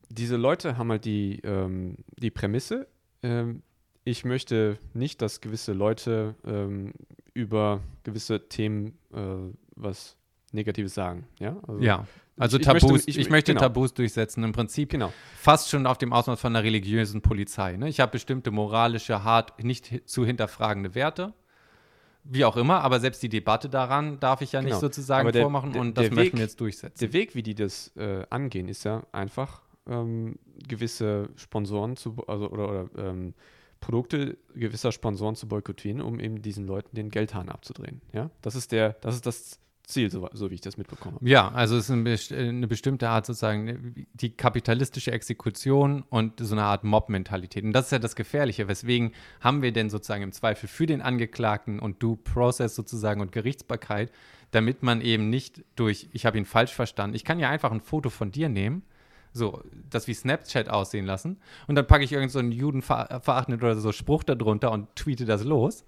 diese 0.09 0.37
Leute 0.37 0.77
haben 0.77 0.91
halt 0.91 1.05
die, 1.05 1.41
ähm, 1.45 1.97
die 2.19 2.31
Prämisse, 2.31 2.87
ähm, 3.23 3.63
ich 4.05 4.25
möchte 4.25 4.79
nicht, 4.95 5.23
dass 5.23 5.41
gewisse 5.41 5.73
Leute 5.73 6.35
ähm, 6.45 6.93
über 7.35 7.81
gewisse 8.03 8.49
Themen 8.49 8.99
äh, 9.15 9.19
was 9.77 10.17
Negatives 10.53 10.95
sagen. 10.95 11.27
Ja, 11.39 11.57
also, 11.67 11.81
Ja. 11.81 12.07
Also 12.39 12.57
ich 12.59 12.65
Tabus, 12.65 12.83
möchte- 12.91 13.11
ich, 13.11 13.19
ich- 13.19 13.31
möchte 13.31 13.53
genau. 13.53 13.61
Tabus 13.61 13.95
durchsetzen. 13.95 14.43
Im 14.43 14.53
Prinzip 14.53 14.89
Genau. 14.91 15.13
fast 15.37 15.69
schon 15.71 15.87
auf 15.87 15.99
dem 15.99 16.13
Ausmaß 16.13 16.41
von 16.41 16.57
einer 16.57 16.65
religiösen 16.65 17.21
Polizei. 17.23 17.77
Ne? 17.77 17.89
Ich 17.89 18.01
habe 18.01 18.11
bestimmte 18.13 18.51
moralische, 18.51 19.23
hart 19.23 19.63
nicht 19.63 20.09
zu 20.09 20.25
hinterfragende 20.27 20.95
Werte. 20.95 21.35
Wie 22.25 22.45
auch 22.45 22.57
immer, 22.57 22.81
aber 22.83 23.01
selbst 23.01 23.23
die 23.23 23.29
Debatte 23.29 23.69
daran 23.69 24.21
darf 24.21 24.43
ich 24.43 24.53
ja 24.53 24.61
nicht 24.61 24.71
Genau. 24.71 24.81
sozusagen 24.81 25.23
Aber 25.23 25.33
der- 25.33 25.43
vormachen 25.43 25.73
der- 25.73 25.81
und 25.81 25.99
das 25.99 26.07
der 26.07 26.15
möchten 26.15 26.33
Weg- 26.35 26.39
wir 26.39 26.45
jetzt 26.45 26.61
durchsetzen. 26.61 26.99
Der 27.01 27.13
Weg, 27.13 27.35
wie 27.35 27.43
die 27.43 27.55
das 27.55 27.89
äh, 27.97 28.25
angehen, 28.31 28.69
ist 28.69 28.85
ja 28.85 29.03
einfach 29.13 29.63
ähm, 29.89 30.37
gewisse 30.69 31.29
Sponsoren 31.35 31.97
zu, 31.97 32.17
also 32.29 32.49
oder, 32.51 32.69
oder 32.69 32.89
ähm, 33.11 33.35
Produkte 33.81 34.39
gewisser 34.55 34.93
Sponsoren 34.93 35.35
zu 35.35 35.49
boykottieren, 35.49 36.01
um 36.01 36.21
eben 36.21 36.41
diesen 36.41 36.69
Leuten 36.69 36.95
den 36.95 37.11
Geldhahn 37.11 37.49
abzudrehen. 37.49 38.01
Ja, 38.13 38.31
das 38.41 38.55
ist 38.55 38.71
der, 38.71 38.91
das 39.01 39.17
ist 39.17 39.27
das 39.27 39.59
Ziel, 39.85 40.11
so, 40.11 40.29
so 40.33 40.51
wie 40.51 40.55
ich 40.55 40.61
das 40.61 40.77
mitbekommen 40.77 41.17
habe. 41.17 41.29
Ja, 41.29 41.51
also 41.51 41.77
es 41.77 41.89
ist 41.89 41.91
eine, 41.91 42.17
eine 42.39 42.69
bestimmte 42.69 43.09
Art 43.09 43.27
sozusagen, 43.27 44.07
die 44.15 44.31
kapitalistische 44.31 45.11
Exekution 45.11 46.05
und 46.09 46.39
so 46.41 46.55
eine 46.55 46.65
Art 46.65 46.85
Mob-Mentalität. 46.85 47.65
Und 47.65 47.73
das 47.73 47.87
ist 47.87 47.91
ja 47.93 47.99
das 47.99 48.15
Gefährliche. 48.15 48.69
Weswegen 48.69 49.13
haben 49.41 49.63
wir 49.63 49.73
denn 49.73 49.91
sozusagen 49.91 50.23
im 50.23 50.33
Zweifel 50.33 50.69
für 50.69 50.87
den 50.87 51.03
Angeklagten 51.03 51.81
und 51.81 52.03
Due 52.03 52.17
Process 52.17 52.75
sozusagen 52.75 53.21
und 53.21 53.33
Gerichtsbarkeit, 53.33 54.13
damit 54.53 54.83
man 54.83 55.01
eben 55.01 55.31
nicht 55.31 55.65
durch, 55.75 56.09
ich 56.13 56.27
habe 56.27 56.39
ihn 56.39 56.45
falsch 56.45 56.73
verstanden, 56.73 57.17
ich 57.17 57.25
kann 57.25 57.41
ja 57.41 57.51
einfach 57.51 57.73
ein 57.73 57.81
Foto 57.81 58.11
von 58.11 58.31
dir 58.31 58.49
nehmen, 58.49 58.83
so, 59.33 59.63
das 59.89 60.07
wie 60.07 60.15
Snapchat 60.15 60.69
aussehen 60.69 61.07
lassen 61.07 61.39
und 61.67 61.75
dann 61.75 61.87
packe 61.87 62.05
ich 62.05 62.13
irgend 62.13 62.31
so 62.31 62.39
einen 62.39 62.53
judenverachtenden 62.53 63.63
oder 63.63 63.77
so 63.77 63.91
Spruch 63.91 64.23
darunter 64.25 64.71
und 64.71 64.95
tweete 64.95 65.25
das 65.25 65.43
los. 65.43 65.85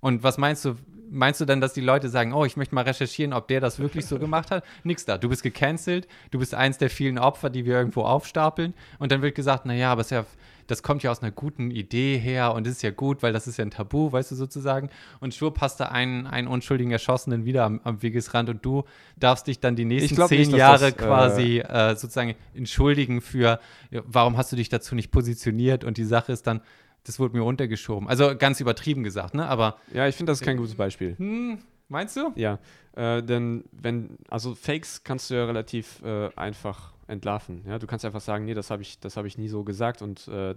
Und 0.00 0.22
was 0.22 0.38
meinst 0.38 0.64
du, 0.64 0.76
meinst 1.10 1.40
du 1.40 1.44
dann, 1.44 1.60
dass 1.60 1.72
die 1.72 1.80
Leute 1.80 2.08
sagen, 2.08 2.32
oh, 2.32 2.44
ich 2.44 2.56
möchte 2.56 2.74
mal 2.74 2.84
recherchieren, 2.84 3.32
ob 3.32 3.48
der 3.48 3.60
das 3.60 3.78
wirklich 3.78 4.06
so 4.06 4.18
gemacht 4.18 4.50
hat? 4.50 4.64
Nix 4.84 5.04
da. 5.04 5.18
Du 5.18 5.28
bist 5.28 5.42
gecancelt, 5.42 6.06
du 6.30 6.38
bist 6.38 6.54
eins 6.54 6.78
der 6.78 6.90
vielen 6.90 7.18
Opfer, 7.18 7.50
die 7.50 7.64
wir 7.64 7.76
irgendwo 7.76 8.02
aufstapeln. 8.02 8.74
Und 8.98 9.12
dann 9.12 9.22
wird 9.22 9.34
gesagt, 9.34 9.66
naja, 9.66 9.90
aber 9.90 10.04
ja, 10.08 10.24
das 10.68 10.82
kommt 10.82 11.02
ja 11.02 11.10
aus 11.10 11.22
einer 11.22 11.32
guten 11.32 11.70
Idee 11.70 12.18
her 12.18 12.52
und 12.52 12.66
das 12.66 12.74
ist 12.74 12.82
ja 12.82 12.90
gut, 12.90 13.22
weil 13.22 13.32
das 13.32 13.46
ist 13.46 13.56
ja 13.56 13.64
ein 13.64 13.70
Tabu, 13.70 14.12
weißt 14.12 14.30
du 14.30 14.34
sozusagen. 14.36 14.90
Und 15.18 15.34
schwupp 15.34 15.60
hast 15.60 15.80
du 15.80 15.90
einen, 15.90 16.26
einen 16.26 16.46
unschuldigen 16.46 16.92
Erschossenen 16.92 17.46
wieder 17.46 17.64
am, 17.64 17.80
am 17.84 18.02
Wegesrand 18.02 18.50
und 18.50 18.64
du 18.64 18.84
darfst 19.16 19.46
dich 19.46 19.60
dann 19.60 19.76
die 19.76 19.86
nächsten 19.86 20.26
zehn 20.26 20.40
nicht, 20.40 20.56
Jahre 20.56 20.92
das, 20.92 20.92
äh, 20.92 21.06
quasi 21.06 21.58
äh, 21.60 21.96
sozusagen 21.96 22.34
entschuldigen 22.54 23.22
für, 23.22 23.60
warum 23.90 24.36
hast 24.36 24.52
du 24.52 24.56
dich 24.56 24.68
dazu 24.68 24.94
nicht 24.94 25.10
positioniert? 25.10 25.84
Und 25.84 25.96
die 25.96 26.04
Sache 26.04 26.32
ist 26.32 26.46
dann, 26.46 26.60
das 27.04 27.18
wurde 27.18 27.36
mir 27.36 27.44
untergeschoben. 27.44 28.08
Also 28.08 28.36
ganz 28.36 28.60
übertrieben 28.60 29.02
gesagt, 29.02 29.34
ne? 29.34 29.46
Aber 29.48 29.78
Ja, 29.92 30.06
ich 30.08 30.14
finde, 30.16 30.30
das 30.32 30.40
ist 30.40 30.44
kein 30.44 30.56
gutes 30.56 30.74
Beispiel. 30.74 31.16
hm, 31.18 31.58
meinst 31.88 32.16
du? 32.16 32.32
Ja, 32.36 32.58
äh, 32.96 33.22
denn 33.22 33.64
wenn, 33.72 34.18
also 34.28 34.54
Fakes 34.54 35.04
kannst 35.04 35.30
du 35.30 35.34
ja 35.34 35.44
relativ 35.46 36.02
äh, 36.02 36.28
einfach 36.36 36.92
entlarven. 37.06 37.64
Ja, 37.66 37.78
du 37.78 37.86
kannst 37.86 38.04
einfach 38.04 38.20
sagen, 38.20 38.44
nee, 38.44 38.54
das 38.54 38.70
habe 38.70 38.82
ich, 38.82 39.00
das 39.00 39.16
habe 39.16 39.26
ich 39.28 39.38
nie 39.38 39.48
so 39.48 39.64
gesagt 39.64 40.02
und 40.02 40.28
äh, 40.28 40.54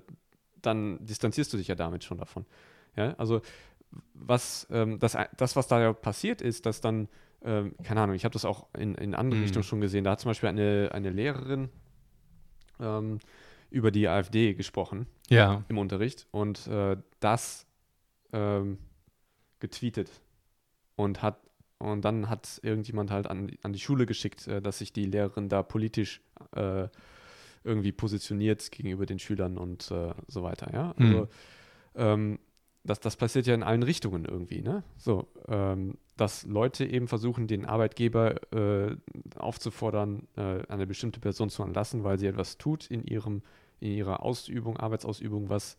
dann 0.61 1.03
distanzierst 1.05 1.53
du 1.53 1.57
dich 1.57 1.68
ja 1.69 1.76
damit 1.76 2.03
schon 2.03 2.18
davon. 2.18 2.45
Ja, 2.97 3.13
also 3.18 3.41
was, 4.13 4.68
ähm, 4.72 4.99
das, 4.99 5.18
das, 5.38 5.55
was 5.55 5.68
da 5.68 5.81
ja 5.81 5.93
passiert 5.93 6.41
ist, 6.41 6.65
dass 6.65 6.81
dann, 6.81 7.07
ähm, 7.43 7.73
keine 7.84 8.01
Ahnung, 8.01 8.15
ich 8.15 8.26
habe 8.26 8.34
das 8.34 8.45
auch 8.45 8.68
in, 8.77 8.95
in 8.95 9.15
andere 9.15 9.38
Mhm. 9.38 9.43
Richtungen 9.43 9.63
schon 9.63 9.81
gesehen. 9.81 10.03
Da 10.03 10.11
hat 10.11 10.19
zum 10.19 10.30
Beispiel 10.30 10.49
eine, 10.49 10.89
eine 10.93 11.09
Lehrerin 11.09 11.69
ähm, 12.80 13.19
über 13.72 13.89
die 13.91 14.07
AfD 14.07 14.53
gesprochen 14.53 15.07
Ja. 15.30 15.64
im 15.69 15.77
Unterricht 15.80 16.27
und 16.31 16.68
äh, 16.68 16.98
das 17.19 17.65
ähm, 18.34 18.77
getweetet 19.60 20.10
und 20.95 21.22
hat 21.22 21.39
und 21.80 22.06
dann 22.06 22.30
hat 22.30 22.60
irgendjemand 22.61 23.10
halt 23.10 23.26
an, 23.26 23.48
die- 23.48 23.57
an 23.64 23.73
die 23.73 23.80
Schule 23.80 24.06
geschickt, 24.06 24.48
äh, 24.48 24.61
dass 24.61 24.77
sich 24.77 24.93
die 24.93 25.06
Lehrerin 25.06 25.49
da 25.49 25.64
politisch 25.64 26.22
äh, 26.56 26.88
irgendwie 27.64 27.91
positioniert 27.91 28.72
gegenüber 28.72 29.06
den 29.07 29.18
Schülern 29.18 29.57
und 29.57 29.89
äh, 29.89 30.14
so 30.27 30.43
weiter, 30.43 30.72
ja. 30.73 30.93
Hm. 30.98 31.06
Also 31.06 31.27
ähm, 31.95 32.39
das, 32.84 32.99
das 32.99 33.15
passiert 33.15 33.45
ja 33.48 33.53
in 33.56 33.64
allen 33.64 33.84
Richtungen 33.84 34.26
irgendwie, 34.26 34.61
ne? 34.61 34.84
So, 34.98 35.27
ähm, 35.48 35.98
dass 36.18 36.43
Leute 36.45 36.85
eben 36.85 37.07
versuchen, 37.07 37.48
den 37.48 37.65
Arbeitgeber 37.65 38.35
äh, 38.53 38.95
aufzufordern, 39.38 40.27
äh, 40.35 40.61
eine 40.68 40.85
bestimmte 40.88 41.19
Person 41.19 41.49
zu 41.49 41.64
entlassen, 41.64 42.03
weil 42.03 42.18
sie 42.19 42.27
etwas 42.27 42.57
tut 42.60 42.88
in 42.91 43.03
ihrem, 43.03 43.41
in 43.81 43.91
ihrer 43.91 44.23
Ausübung, 44.23 44.77
Arbeitsausübung, 44.77 45.49
was 45.49 45.77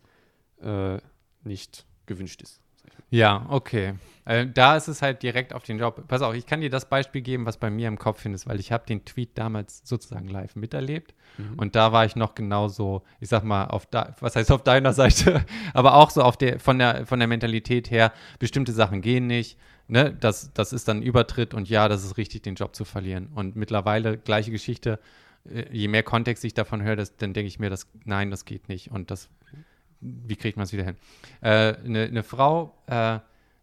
äh, 0.61 0.99
nicht 1.43 1.85
gewünscht 2.05 2.41
ist. 2.41 2.61
Ja, 3.09 3.45
okay. 3.49 3.93
Äh, 4.25 4.47
da 4.47 4.75
ist 4.75 4.87
es 4.87 5.01
halt 5.01 5.21
direkt 5.21 5.53
auf 5.53 5.63
den 5.63 5.77
Job. 5.77 6.03
Pass 6.07 6.21
auf, 6.21 6.33
ich 6.33 6.45
kann 6.45 6.61
dir 6.61 6.69
das 6.69 6.89
Beispiel 6.89 7.21
geben, 7.21 7.45
was 7.45 7.57
bei 7.57 7.69
mir 7.69 7.87
im 7.87 7.99
Kopf 7.99 8.25
ist, 8.25 8.47
weil 8.47 8.59
ich 8.59 8.71
habe 8.71 8.85
den 8.87 9.05
Tweet 9.05 9.37
damals 9.37 9.81
sozusagen 9.83 10.27
live 10.27 10.55
miterlebt. 10.55 11.13
Mhm. 11.37 11.59
Und 11.59 11.75
da 11.75 11.91
war 11.91 12.05
ich 12.05 12.15
noch 12.15 12.33
genauso, 12.33 13.03
ich 13.19 13.29
sag 13.29 13.43
mal, 13.43 13.65
auf 13.65 13.85
da, 13.85 14.15
was 14.19 14.35
heißt 14.35 14.51
auf 14.51 14.63
deiner 14.63 14.93
Seite, 14.93 15.45
aber 15.73 15.95
auch 15.95 16.09
so 16.09 16.23
auf 16.23 16.37
der, 16.37 16.59
von 16.59 16.79
der, 16.79 17.05
von 17.05 17.19
der 17.19 17.27
Mentalität 17.27 17.91
her, 17.91 18.11
bestimmte 18.39 18.71
Sachen 18.71 19.01
gehen 19.01 19.27
nicht. 19.27 19.59
Ne? 19.87 20.15
Das, 20.19 20.51
das 20.53 20.73
ist 20.73 20.87
dann 20.87 20.97
ein 20.97 21.03
Übertritt 21.03 21.53
und 21.53 21.69
ja, 21.69 21.87
das 21.87 22.03
ist 22.03 22.17
richtig, 22.17 22.41
den 22.41 22.55
Job 22.55 22.75
zu 22.75 22.85
verlieren. 22.85 23.27
Und 23.35 23.55
mittlerweile 23.55 24.17
gleiche 24.17 24.51
Geschichte. 24.51 24.99
Äh, 25.49 25.65
Je 25.71 25.87
mehr 25.87 26.03
Kontext 26.03 26.43
ich 26.43 26.53
davon 26.53 26.81
höre, 26.81 26.95
das, 26.95 27.15
dann 27.17 27.33
denke 27.33 27.47
ich 27.47 27.59
mir, 27.59 27.69
das, 27.69 27.87
nein, 28.05 28.31
das 28.31 28.45
geht 28.45 28.69
nicht. 28.69 28.91
Und 28.91 29.11
das, 29.11 29.29
wie 29.99 30.35
kriegt 30.35 30.57
man 30.57 30.65
es 30.65 30.73
wieder 30.73 30.83
hin? 30.83 30.95
Äh, 31.41 31.75
Eine 31.83 32.09
ne 32.09 32.23
Frau 32.23 32.75
äh, 32.87 33.19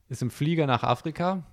ist 0.08 0.22
im 0.22 0.30
Flieger 0.30 0.66
nach 0.66 0.82
Afrika, 0.82 1.44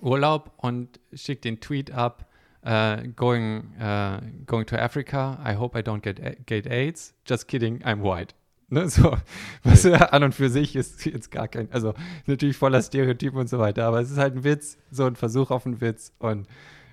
Urlaub 0.00 0.52
und 0.56 1.00
schickt 1.12 1.44
den 1.44 1.60
Tweet 1.60 1.90
ab, 1.90 2.26
äh, 2.62 3.08
going, 3.08 3.74
äh, 3.78 4.20
going 4.46 4.66
to 4.66 4.76
Africa, 4.76 5.38
I 5.44 5.56
hope 5.56 5.78
I 5.78 5.82
don't 5.82 6.00
get, 6.00 6.46
get 6.46 6.66
AIDS, 6.66 7.14
just 7.26 7.48
kidding, 7.48 7.82
I'm 7.82 8.02
white. 8.02 8.34
Ne, 8.68 8.88
so, 8.88 9.18
was 9.64 9.82
ja 9.82 9.96
an 9.96 10.24
und 10.24 10.34
für 10.34 10.48
sich 10.48 10.76
ist 10.76 11.04
jetzt 11.04 11.30
gar 11.30 11.46
kein, 11.46 11.70
also 11.72 11.92
natürlich 12.24 12.56
voller 12.56 12.80
Stereotypen 12.80 13.38
und 13.38 13.48
so 13.48 13.58
weiter, 13.58 13.84
aber 13.84 14.00
es 14.00 14.10
ist 14.10 14.16
halt 14.16 14.34
ein 14.34 14.44
Witz, 14.44 14.78
so 14.90 15.04
ein 15.04 15.14
Versuch 15.14 15.50
auf 15.50 15.66
einen 15.66 15.82
Witz 15.82 16.12
und 16.18 16.46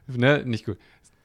ne, 0.08 0.44
nicht 0.46 0.66
gut. 0.66 0.78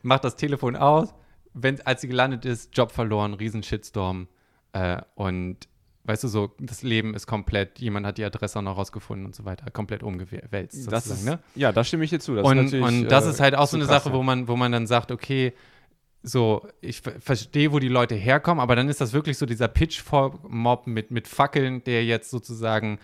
Macht 0.03 0.23
das 0.23 0.37
Telefon 0.37 0.77
aus, 0.77 1.13
wenn, 1.55 1.81
als 1.87 2.03
sie 2.03 2.09
gelandet 2.09 2.45
ist, 2.45 2.77
Job 2.77 2.93
verloren, 2.93 3.35
riesen 3.35 3.63
Shitstorm 3.63 4.29
äh, 4.73 5.01
und 5.15 5.69
weißt 6.05 6.25
du 6.25 6.29
so, 6.29 6.53
das 6.59 6.83
Leben 6.83 7.15
ist 7.15 7.27
komplett, 7.27 7.79
jemand 7.79 8.05
hat 8.05 8.19
die 8.19 8.25
Adresse 8.25 8.59
auch 8.59 8.63
noch 8.63 8.77
rausgefunden 8.77 9.25
und 9.25 9.35
so 9.35 9.47
weiter, 9.47 9.71
komplett 9.71 10.03
umgewälzt. 10.03 10.93
Das 10.93 11.07
ist, 11.07 11.25
ne? 11.25 11.39
Ja, 11.55 11.73
da 11.73 11.83
stimme 11.83 12.05
ich 12.05 12.11
dir 12.11 12.21
zu. 12.21 12.35
Das 12.35 12.45
und, 12.47 12.75
und 12.75 13.09
das 13.09 13.27
äh, 13.27 13.31
ist 13.31 13.41
halt 13.41 13.55
auch 13.55 13.67
so 13.67 13.79
eine 13.79 13.87
krass, 13.87 14.05
Sache, 14.05 14.15
wo 14.15 14.23
man, 14.23 14.47
wo 14.47 14.57
man 14.57 14.71
dann 14.71 14.87
sagt, 14.87 15.11
okay, 15.11 15.55
so, 16.23 16.67
ich 16.81 17.01
ver- 17.01 17.21
verstehe, 17.21 17.73
wo 17.73 17.79
die 17.79 17.89
Leute 17.89 18.15
herkommen, 18.15 18.61
aber 18.61 18.77
dann 18.77 18.89
ist 18.89 19.01
das 19.01 19.13
wirklich 19.13 19.39
so 19.39 19.47
dieser 19.47 19.69
Pitchfork-Mob 19.69 20.87
mit, 20.87 21.11
mit 21.11 21.29
Fackeln, 21.29 21.85
der 21.85 22.05
jetzt 22.05 22.31
sozusagen 22.31 22.99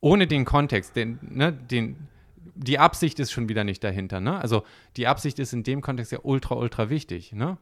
ohne 0.00 0.26
den 0.26 0.44
Kontext, 0.44 0.94
den, 0.96 1.18
ne, 1.22 1.52
den, 1.52 2.08
die 2.54 2.78
Absicht 2.78 3.18
ist 3.18 3.32
schon 3.32 3.48
wieder 3.48 3.64
nicht 3.64 3.82
dahinter, 3.82 4.20
ne? 4.20 4.38
Also 4.38 4.62
die 4.96 5.06
Absicht 5.06 5.38
ist 5.38 5.52
in 5.52 5.62
dem 5.62 5.80
Kontext 5.80 6.12
ja 6.12 6.20
ultra, 6.22 6.54
ultra 6.54 6.88
wichtig, 6.88 7.32
ne? 7.32 7.58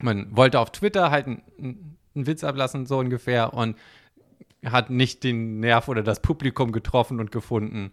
Man 0.00 0.36
wollte 0.36 0.60
auf 0.60 0.70
Twitter 0.72 1.10
halt 1.10 1.26
einen, 1.26 1.42
einen 1.58 2.26
Witz 2.26 2.44
ablassen, 2.44 2.86
so 2.86 2.98
ungefähr, 2.98 3.52
und 3.54 3.76
hat 4.64 4.90
nicht 4.90 5.22
den 5.24 5.60
Nerv 5.60 5.88
oder 5.88 6.02
das 6.02 6.20
Publikum 6.20 6.72
getroffen 6.72 7.20
und 7.20 7.30
gefunden, 7.30 7.92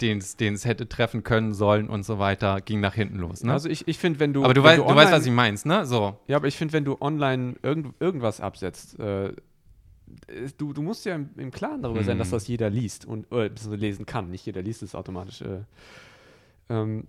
den 0.00 0.18
es 0.18 0.64
hätte 0.64 0.88
treffen 0.88 1.22
können 1.22 1.52
sollen 1.52 1.88
und 1.88 2.02
so 2.04 2.18
weiter, 2.18 2.60
ging 2.62 2.80
nach 2.80 2.94
hinten 2.94 3.18
los. 3.18 3.44
Ne? 3.44 3.52
Also 3.52 3.68
ich, 3.68 3.86
ich 3.88 3.98
finde, 3.98 4.20
wenn 4.20 4.32
du. 4.32 4.42
aber 4.44 4.54
du, 4.54 4.62
weißt, 4.62 4.78
du 4.78 4.82
online, 4.84 5.00
weißt, 5.00 5.12
was 5.12 5.26
ich 5.26 5.32
meinst, 5.32 5.66
ne? 5.66 5.84
So. 5.84 6.18
Ja, 6.28 6.36
aber 6.36 6.48
ich 6.48 6.56
finde, 6.56 6.72
wenn 6.72 6.84
du 6.84 6.96
online 7.00 7.54
irgend, 7.62 7.94
irgendwas 8.00 8.40
absetzt, 8.40 8.98
äh, 8.98 9.32
es- 10.28 10.56
du, 10.56 10.72
du 10.72 10.80
musst 10.82 11.04
ja 11.04 11.14
im, 11.14 11.30
im 11.36 11.50
Klaren 11.50 11.82
darüber 11.82 12.02
sein, 12.04 12.16
Mhm. 12.16 12.20
dass 12.20 12.30
das 12.30 12.46
jeder 12.48 12.70
liest 12.70 13.04
und 13.04 13.30
äh, 13.32 13.50
lesen 13.70 14.06
kann. 14.06 14.30
Nicht 14.30 14.46
jeder 14.46 14.62
liest 14.62 14.82
es 14.82 14.94
automatisch. 14.94 15.42
Äh, 15.42 15.60
ähm, 16.70 17.06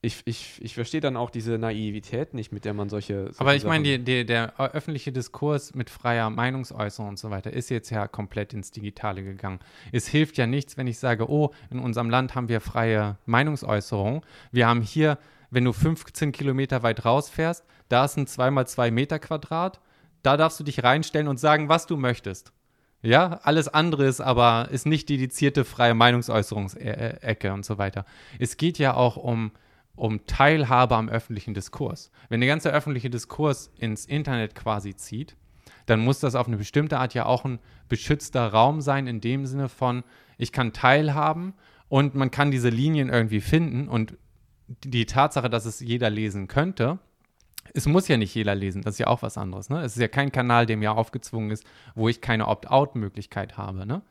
ich 0.00 0.22
ich, 0.24 0.60
ich 0.62 0.74
verstehe 0.74 1.00
dann 1.00 1.16
auch 1.16 1.30
diese 1.30 1.58
Naivität 1.58 2.34
nicht, 2.34 2.52
mit 2.52 2.64
der 2.64 2.74
man 2.74 2.88
solche. 2.88 3.24
solche 3.24 3.40
Aber 3.40 3.54
ich 3.54 3.64
meine, 3.64 3.84
die, 3.84 3.98
die, 3.98 4.24
der 4.24 4.58
öffentliche 4.58 5.12
Diskurs 5.12 5.74
mit 5.74 5.90
freier 5.90 6.30
Meinungsäußerung 6.30 7.10
und 7.10 7.18
so 7.18 7.30
weiter 7.30 7.52
ist 7.52 7.68
jetzt 7.70 7.90
ja 7.90 8.06
komplett 8.06 8.54
ins 8.54 8.70
Digitale 8.70 9.22
gegangen. 9.22 9.60
Es 9.92 10.06
hilft 10.06 10.36
ja 10.36 10.46
nichts, 10.46 10.76
wenn 10.76 10.86
ich 10.86 10.98
sage, 10.98 11.28
oh, 11.28 11.52
in 11.70 11.78
unserem 11.78 12.10
Land 12.10 12.34
haben 12.34 12.48
wir 12.48 12.60
freie 12.60 13.18
Meinungsäußerung. 13.26 14.24
Wir 14.52 14.66
haben 14.66 14.82
hier 14.82 15.18
wenn 15.50 15.64
du 15.64 15.72
15 15.72 16.32
Kilometer 16.32 16.82
weit 16.82 17.04
rausfährst, 17.04 17.64
da 17.88 18.04
ist 18.04 18.16
ein 18.16 18.26
2x2 18.26 18.90
Meter 18.90 19.18
Quadrat, 19.18 19.80
da 20.22 20.36
darfst 20.36 20.60
du 20.60 20.64
dich 20.64 20.82
reinstellen 20.82 21.28
und 21.28 21.38
sagen, 21.38 21.68
was 21.68 21.86
du 21.86 21.96
möchtest. 21.96 22.52
Ja, 23.00 23.40
alles 23.44 23.68
andere 23.68 24.06
ist 24.06 24.20
aber 24.20 24.68
ist 24.72 24.84
nicht 24.84 25.08
dedizierte 25.08 25.64
freie 25.64 25.94
Meinungsäußerungsecke 25.94 27.52
und 27.52 27.64
so 27.64 27.78
weiter. 27.78 28.04
Es 28.40 28.56
geht 28.56 28.78
ja 28.78 28.94
auch 28.94 29.16
um, 29.16 29.52
um 29.98 30.24
Teilhabe 30.26 30.96
am 30.96 31.08
öffentlichen 31.08 31.54
Diskurs. 31.54 32.10
Wenn 32.28 32.40
der 32.40 32.48
ganze 32.48 32.70
öffentliche 32.70 33.10
Diskurs 33.10 33.70
ins 33.78 34.06
Internet 34.06 34.54
quasi 34.54 34.94
zieht, 34.94 35.36
dann 35.86 36.00
muss 36.00 36.20
das 36.20 36.34
auf 36.34 36.46
eine 36.46 36.56
bestimmte 36.56 36.98
Art 36.98 37.14
ja 37.14 37.26
auch 37.26 37.44
ein 37.44 37.58
beschützter 37.88 38.48
Raum 38.48 38.80
sein, 38.80 39.06
in 39.06 39.20
dem 39.20 39.46
Sinne 39.46 39.68
von, 39.68 40.04
ich 40.36 40.52
kann 40.52 40.72
teilhaben 40.72 41.54
und 41.88 42.14
man 42.14 42.30
kann 42.30 42.50
diese 42.50 42.68
Linien 42.68 43.08
irgendwie 43.08 43.40
finden 43.40 43.88
und 43.88 44.16
die 44.84 45.06
Tatsache, 45.06 45.48
dass 45.48 45.64
es 45.64 45.80
jeder 45.80 46.10
lesen 46.10 46.46
könnte, 46.46 46.98
es 47.74 47.86
muss 47.86 48.08
ja 48.08 48.16
nicht 48.16 48.34
jeder 48.34 48.54
lesen, 48.54 48.82
das 48.82 48.94
ist 48.94 48.98
ja 48.98 49.08
auch 49.08 49.22
was 49.22 49.36
anderes. 49.36 49.68
Ne? 49.68 49.82
Es 49.82 49.96
ist 49.96 50.00
ja 50.00 50.08
kein 50.08 50.32
Kanal, 50.32 50.66
der 50.66 50.76
mir 50.76 50.92
aufgezwungen 50.92 51.50
ist, 51.50 51.64
wo 51.94 52.08
ich 52.08 52.20
keine 52.20 52.48
Opt-out-Möglichkeit 52.48 53.56
habe. 53.56 53.86
Ne? 53.86 54.02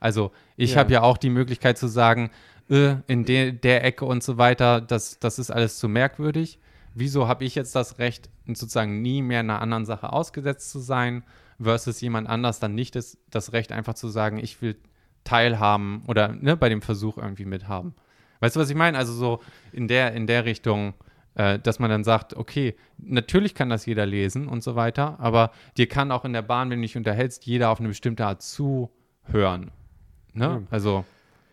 Also 0.00 0.32
ich 0.56 0.72
ja. 0.72 0.78
habe 0.78 0.92
ja 0.92 1.02
auch 1.02 1.18
die 1.18 1.30
Möglichkeit 1.30 1.78
zu 1.78 1.88
sagen, 1.88 2.30
äh, 2.68 2.96
in 3.06 3.24
de 3.24 3.52
der 3.52 3.84
Ecke 3.84 4.04
und 4.04 4.22
so 4.22 4.38
weiter, 4.38 4.80
das, 4.80 5.18
das 5.18 5.38
ist 5.38 5.50
alles 5.50 5.78
zu 5.78 5.88
merkwürdig. 5.88 6.58
Wieso 6.94 7.28
habe 7.28 7.44
ich 7.44 7.54
jetzt 7.54 7.74
das 7.74 7.98
Recht, 7.98 8.30
sozusagen 8.46 9.02
nie 9.02 9.22
mehr 9.22 9.40
einer 9.40 9.60
anderen 9.60 9.84
Sache 9.84 10.12
ausgesetzt 10.12 10.70
zu 10.70 10.78
sein, 10.78 11.24
versus 11.60 12.00
jemand 12.00 12.28
anders 12.28 12.60
dann 12.60 12.74
nicht 12.74 12.96
das, 12.96 13.18
das 13.30 13.52
Recht, 13.52 13.72
einfach 13.72 13.94
zu 13.94 14.08
sagen, 14.08 14.38
ich 14.38 14.60
will 14.60 14.76
teilhaben 15.24 16.04
oder 16.06 16.28
ne, 16.28 16.56
bei 16.56 16.68
dem 16.68 16.82
Versuch 16.82 17.18
irgendwie 17.18 17.44
mithaben. 17.44 17.94
Weißt 18.40 18.56
du, 18.56 18.60
was 18.60 18.70
ich 18.70 18.76
meine? 18.76 18.98
Also 18.98 19.12
so 19.12 19.40
in 19.72 19.88
der, 19.88 20.12
in 20.12 20.26
der 20.26 20.44
Richtung 20.44 20.94
äh, 21.36 21.58
dass 21.58 21.78
man 21.78 21.90
dann 21.90 22.02
sagt, 22.02 22.34
okay, 22.34 22.74
natürlich 22.98 23.54
kann 23.54 23.68
das 23.68 23.86
jeder 23.86 24.06
lesen 24.06 24.48
und 24.48 24.62
so 24.62 24.74
weiter, 24.74 25.20
aber 25.20 25.52
dir 25.76 25.86
kann 25.86 26.10
auch 26.10 26.24
in 26.24 26.32
der 26.32 26.42
Bahn, 26.42 26.70
wenn 26.70 26.78
du 26.78 26.86
dich 26.86 26.96
unterhältst, 26.96 27.44
jeder 27.44 27.70
auf 27.70 27.78
eine 27.78 27.88
bestimmte 27.88 28.26
Art 28.26 28.42
zuhören. 28.42 29.70
Ne? 30.36 30.44
Ja. 30.44 30.62
Also. 30.70 31.04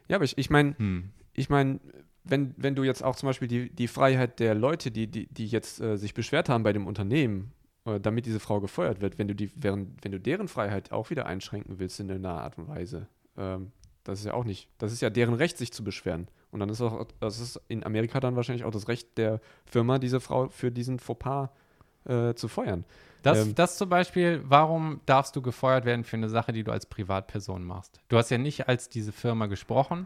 Ja, 0.07 0.17
aber 0.17 0.25
ich, 0.25 0.37
ich 0.37 0.49
meine, 0.49 0.77
hm. 0.77 1.09
ich 1.33 1.49
meine, 1.49 1.79
wenn, 2.23 2.53
wenn 2.57 2.75
du 2.75 2.83
jetzt 2.83 3.03
auch 3.03 3.15
zum 3.15 3.27
Beispiel 3.27 3.47
die, 3.47 3.69
die 3.69 3.87
Freiheit 3.87 4.39
der 4.39 4.55
Leute, 4.55 4.91
die, 4.91 5.07
die, 5.07 5.27
die 5.27 5.47
jetzt 5.47 5.81
äh, 5.81 5.97
sich 5.97 6.13
beschwert 6.13 6.49
haben 6.49 6.63
bei 6.63 6.73
dem 6.73 6.87
Unternehmen, 6.87 7.51
äh, 7.85 7.99
damit 7.99 8.25
diese 8.25 8.39
Frau 8.39 8.61
gefeuert 8.61 9.01
wird, 9.01 9.17
wenn 9.17 9.27
du 9.27 9.35
die, 9.35 9.51
während, 9.55 10.03
wenn 10.03 10.11
du 10.11 10.19
deren 10.19 10.47
Freiheit 10.47 10.91
auch 10.91 11.09
wieder 11.09 11.25
einschränken 11.25 11.79
willst 11.79 11.99
in 11.99 12.11
einer 12.11 12.41
Art 12.41 12.57
und 12.57 12.67
Weise, 12.67 13.07
ähm, 13.37 13.71
das 14.03 14.19
ist 14.19 14.25
ja 14.25 14.33
auch 14.33 14.45
nicht, 14.45 14.69
das 14.77 14.91
ist 14.91 15.01
ja 15.01 15.09
deren 15.09 15.33
Recht, 15.33 15.57
sich 15.57 15.71
zu 15.71 15.83
beschweren. 15.83 16.27
Und 16.51 16.59
dann 16.59 16.69
ist 16.69 16.81
auch, 16.81 17.07
das 17.19 17.39
ist 17.39 17.59
in 17.67 17.85
Amerika 17.85 18.19
dann 18.19 18.35
wahrscheinlich 18.35 18.63
auch 18.63 18.71
das 18.71 18.87
Recht 18.87 19.17
der 19.17 19.39
Firma, 19.65 19.97
diese 19.97 20.19
Frau 20.19 20.49
für 20.49 20.71
diesen 20.71 20.99
Fauxpas 20.99 21.49
äh, 22.05 22.33
zu 22.35 22.47
feuern. 22.47 22.85
Das, 23.23 23.47
ähm, 23.47 23.55
das 23.55 23.77
zum 23.77 23.89
Beispiel, 23.89 24.41
warum 24.45 24.99
darfst 25.05 25.35
du 25.35 25.41
gefeuert 25.41 25.85
werden 25.85 26.03
für 26.03 26.17
eine 26.17 26.29
Sache, 26.29 26.51
die 26.51 26.63
du 26.63 26.71
als 26.71 26.85
Privatperson 26.85 27.63
machst? 27.63 27.99
Du 28.09 28.17
hast 28.17 28.29
ja 28.29 28.37
nicht 28.37 28.67
als 28.67 28.89
diese 28.89 29.11
Firma 29.11 29.47
gesprochen. 29.47 30.05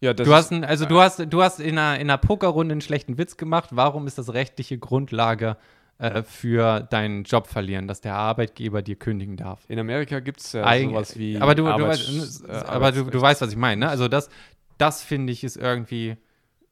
Ja, 0.00 0.12
das 0.12 0.26
du 0.26 0.34
hast 0.34 0.52
ein, 0.52 0.64
also 0.64 0.84
du 0.84 1.00
hast, 1.00 1.24
du 1.32 1.42
hast 1.42 1.60
in 1.60 1.78
einer, 1.78 1.98
in 2.00 2.10
einer 2.10 2.18
Pokerrunde 2.18 2.72
einen 2.72 2.80
schlechten 2.80 3.16
Witz 3.16 3.36
gemacht. 3.36 3.70
Warum 3.72 4.06
ist 4.06 4.18
das 4.18 4.34
rechtliche 4.34 4.76
Grundlage 4.76 5.56
äh, 5.98 6.24
für 6.24 6.80
deinen 6.80 7.22
Job 7.22 7.46
verlieren, 7.46 7.86
dass 7.86 8.00
der 8.00 8.16
Arbeitgeber 8.16 8.82
dir 8.82 8.96
kündigen 8.96 9.36
darf? 9.36 9.64
In 9.68 9.78
Amerika 9.78 10.18
gibt 10.18 10.40
es 10.40 10.52
ja 10.52 10.66
Eig 10.66 10.88
sowas 10.90 11.16
wie. 11.16 11.38
Aber 11.38 11.54
du, 11.54 11.62
du, 11.62 11.86
weißt, 11.86 12.44
äh, 12.48 12.52
aber 12.52 12.90
du, 12.90 13.04
du 13.04 13.20
weißt, 13.20 13.40
was 13.40 13.52
ich 13.52 13.56
meine. 13.56 13.86
Ne? 13.86 13.88
Also 13.88 14.08
das, 14.08 14.28
das 14.78 15.02
finde 15.02 15.32
ich 15.32 15.44
ist 15.44 15.56
irgendwie 15.56 16.16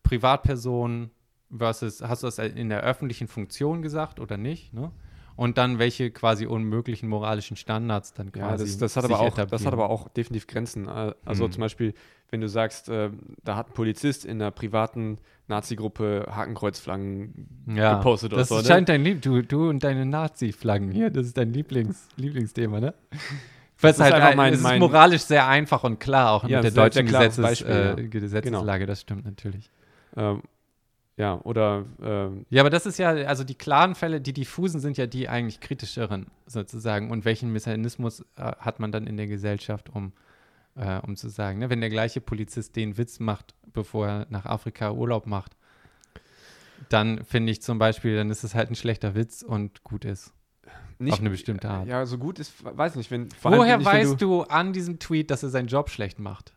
Privatperson 0.02 1.10
versus, 1.56 2.02
hast 2.02 2.24
du 2.24 2.26
das 2.26 2.38
in 2.38 2.68
der 2.70 2.82
öffentlichen 2.82 3.28
Funktion 3.28 3.82
gesagt 3.82 4.18
oder 4.18 4.36
nicht? 4.36 4.74
Ne? 4.74 4.90
Und 5.36 5.58
dann 5.58 5.78
welche 5.78 6.10
quasi 6.10 6.46
unmöglichen 6.46 7.08
moralischen 7.08 7.56
Standards 7.56 8.12
dann 8.12 8.32
quasi. 8.32 8.64
Ja, 8.64 8.68
das, 8.68 8.78
das 8.78 8.96
hat, 8.96 9.04
aber 9.04 9.20
auch, 9.20 9.34
das 9.34 9.66
hat 9.66 9.72
aber 9.72 9.90
auch 9.90 10.08
definitiv 10.08 10.46
Grenzen. 10.46 10.88
Äh, 10.88 11.14
also 11.24 11.46
mhm. 11.46 11.52
zum 11.52 11.60
Beispiel, 11.62 11.94
wenn 12.30 12.40
du 12.40 12.48
sagst, 12.48 12.88
äh, 12.88 13.10
da 13.44 13.56
hat 13.56 13.70
ein 13.70 13.74
Polizist 13.74 14.24
in 14.24 14.40
einer 14.40 14.50
privaten 14.50 15.18
Nazi-Gruppe 15.48 16.26
Hakenkreuzflaggen 16.30 17.74
ja, 17.74 17.96
gepostet 17.96 18.32
oder 18.32 18.44
so. 18.44 18.56
Das 18.56 18.66
scheint 18.66 18.88
ne? 18.88 18.94
dein 18.94 19.04
Lieb, 19.04 19.22
du, 19.22 19.42
du 19.42 19.68
und 19.68 19.84
deine 19.84 20.06
Nazi-Flaggen 20.06 20.90
hier, 20.90 21.10
das 21.10 21.26
ist 21.26 21.36
dein 21.36 21.52
Lieblings, 21.52 22.08
Lieblingsthema, 22.16 22.80
ne? 22.80 22.94
Das 23.80 23.98
ist, 23.98 24.00
halt, 24.00 24.36
mein, 24.36 24.54
es 24.54 24.60
ist 24.60 24.78
moralisch 24.78 25.22
sehr 25.22 25.46
einfach 25.48 25.82
und 25.82 25.98
klar, 25.98 26.30
auch 26.30 26.48
ja, 26.48 26.58
mit 26.58 26.64
der 26.64 26.70
deutschen 26.70 27.04
Gesetzes, 27.04 27.62
äh. 27.62 28.06
Gesetzeslage, 28.08 28.78
genau. 28.78 28.86
das 28.86 29.00
stimmt 29.00 29.24
natürlich. 29.24 29.70
Ähm, 30.16 30.42
ja, 31.22 31.40
oder. 31.44 31.84
Ähm, 32.02 32.46
ja, 32.50 32.62
aber 32.62 32.70
das 32.70 32.84
ist 32.84 32.98
ja, 32.98 33.10
also 33.10 33.44
die 33.44 33.54
klaren 33.54 33.94
Fälle, 33.94 34.20
die 34.20 34.32
diffusen 34.32 34.80
sind 34.80 34.98
ja 34.98 35.06
die 35.06 35.28
eigentlich 35.28 35.60
kritischeren 35.60 36.26
sozusagen. 36.46 37.12
Und 37.12 37.24
welchen 37.24 37.52
Mechanismus 37.52 38.22
äh, 38.34 38.52
hat 38.58 38.80
man 38.80 38.90
dann 38.90 39.06
in 39.06 39.16
der 39.16 39.28
Gesellschaft, 39.28 39.88
um, 39.88 40.12
äh, 40.74 40.98
um 40.98 41.14
zu 41.14 41.28
sagen, 41.28 41.60
ne? 41.60 41.70
wenn 41.70 41.80
der 41.80 41.90
gleiche 41.90 42.20
Polizist 42.20 42.74
den 42.74 42.98
Witz 42.98 43.20
macht, 43.20 43.54
bevor 43.72 44.08
er 44.08 44.26
nach 44.30 44.46
Afrika 44.46 44.90
Urlaub 44.90 45.26
macht, 45.26 45.52
dann 46.88 47.24
finde 47.24 47.52
ich 47.52 47.62
zum 47.62 47.78
Beispiel, 47.78 48.16
dann 48.16 48.28
ist 48.28 48.42
es 48.42 48.56
halt 48.56 48.70
ein 48.70 48.74
schlechter 48.74 49.14
Witz 49.14 49.42
und 49.42 49.84
gut 49.84 50.04
ist. 50.04 50.32
Nicht, 50.98 51.12
auf 51.12 51.20
eine 51.20 51.30
bestimmte 51.30 51.70
Art. 51.70 51.86
Ja, 51.86 52.04
so 52.04 52.18
gut 52.18 52.40
ist, 52.40 52.52
weiß 52.64 52.96
nicht, 52.96 53.12
wenn. 53.12 53.28
Woher 53.42 53.76
nicht, 53.76 53.86
weißt 53.86 54.10
wenn 54.10 54.18
du, 54.18 54.40
du 54.40 54.42
an 54.42 54.72
diesem 54.72 54.98
Tweet, 54.98 55.30
dass 55.30 55.44
er 55.44 55.50
seinen 55.50 55.68
Job 55.68 55.88
schlecht 55.88 56.18
macht? 56.18 56.52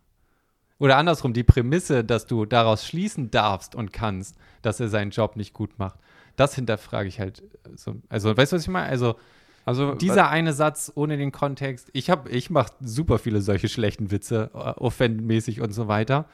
Oder 0.78 0.98
andersrum, 0.98 1.34
die 1.34 1.44
Prämisse, 1.44 2.04
dass 2.04 2.26
du 2.26 2.46
daraus 2.46 2.86
schließen 2.86 3.32
darfst 3.32 3.76
und 3.76 3.94
kannst, 3.94 4.36
dass 4.62 4.80
er 4.80 4.90
seinen 4.90 5.12
Job 5.12 5.36
nicht 5.36 5.54
gut 5.54 5.80
macht. 5.80 6.00
Das 6.36 6.56
hinterfrage 6.56 7.08
ich 7.08 7.20
halt. 7.20 7.44
So. 7.76 7.96
Also, 8.10 8.36
weißt 8.36 8.52
du, 8.52 8.56
was 8.58 8.64
ich 8.64 8.70
meine? 8.70 8.88
Also, 8.88 9.16
also 9.64 9.96
dieser 9.96 10.30
eine 10.30 10.54
Satz 10.54 10.92
ohne 10.96 11.18
den 11.18 11.32
Kontext. 11.32 11.90
Ich 11.94 12.10
habe, 12.10 12.30
ich 12.30 12.50
mache 12.50 12.74
super 12.82 13.18
viele 13.18 13.42
solche 13.42 13.68
schlechten 13.68 14.12
Witze, 14.12 14.52
äh, 14.54 14.58
offendmäßig 14.58 15.62
und 15.62 15.72
so 15.72 15.88
weiter. 15.88 16.26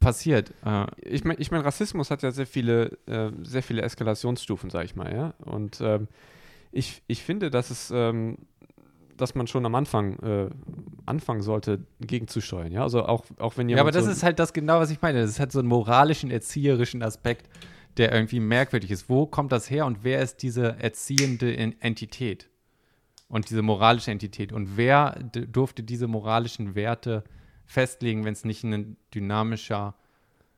Passiert. 0.00 0.52
Äh, 0.64 0.86
ich 1.02 1.24
meine, 1.24 1.38
ich 1.38 1.50
mein, 1.50 1.60
Rassismus 1.60 2.10
hat 2.10 2.22
ja 2.22 2.32
sehr 2.32 2.46
viele, 2.46 2.98
äh, 3.06 3.30
sehr 3.42 3.62
viele 3.62 3.82
Eskalationsstufen, 3.82 4.70
sag 4.70 4.84
ich 4.84 4.96
mal, 4.96 5.14
ja. 5.14 5.34
Und 5.44 5.80
ähm, 5.80 6.08
ich, 6.72 7.02
ich 7.06 7.22
finde, 7.22 7.50
dass 7.50 7.70
es, 7.70 7.92
ähm, 7.94 8.38
dass 9.16 9.34
man 9.34 9.46
schon 9.46 9.64
am 9.66 9.74
Anfang 9.74 10.18
äh, 10.20 10.50
anfangen 11.06 11.42
sollte, 11.42 11.84
gegenzusteuern. 12.00 12.72
Ja, 12.72 12.82
also 12.82 13.04
auch, 13.04 13.24
auch 13.38 13.56
wenn 13.56 13.68
jemand. 13.68 13.78
Ja, 13.78 13.82
aber 13.82 13.92
das 13.92 14.04
so 14.04 14.10
ist 14.10 14.22
halt 14.22 14.38
das 14.38 14.52
genau, 14.52 14.78
was 14.80 14.90
ich 14.90 15.00
meine. 15.02 15.22
Das 15.22 15.38
hat 15.38 15.52
so 15.52 15.58
einen 15.58 15.68
moralischen, 15.68 16.30
erzieherischen 16.30 17.02
Aspekt, 17.02 17.48
der 17.96 18.12
irgendwie 18.12 18.40
merkwürdig 18.40 18.90
ist. 18.90 19.08
Wo 19.08 19.26
kommt 19.26 19.52
das 19.52 19.70
her 19.70 19.86
und 19.86 20.04
wer 20.04 20.20
ist 20.20 20.42
diese 20.42 20.76
erziehende 20.78 21.56
Entität? 21.56 22.48
Und 23.28 23.48
diese 23.48 23.62
moralische 23.62 24.10
Entität. 24.10 24.52
Und 24.52 24.76
wer 24.76 25.18
durfte 25.32 25.82
diese 25.82 26.06
moralischen 26.06 26.74
Werte 26.74 27.24
festlegen, 27.64 28.26
wenn 28.26 28.34
es 28.34 28.44
nicht 28.44 28.62
ein 28.62 28.98
dynamischer 29.14 29.94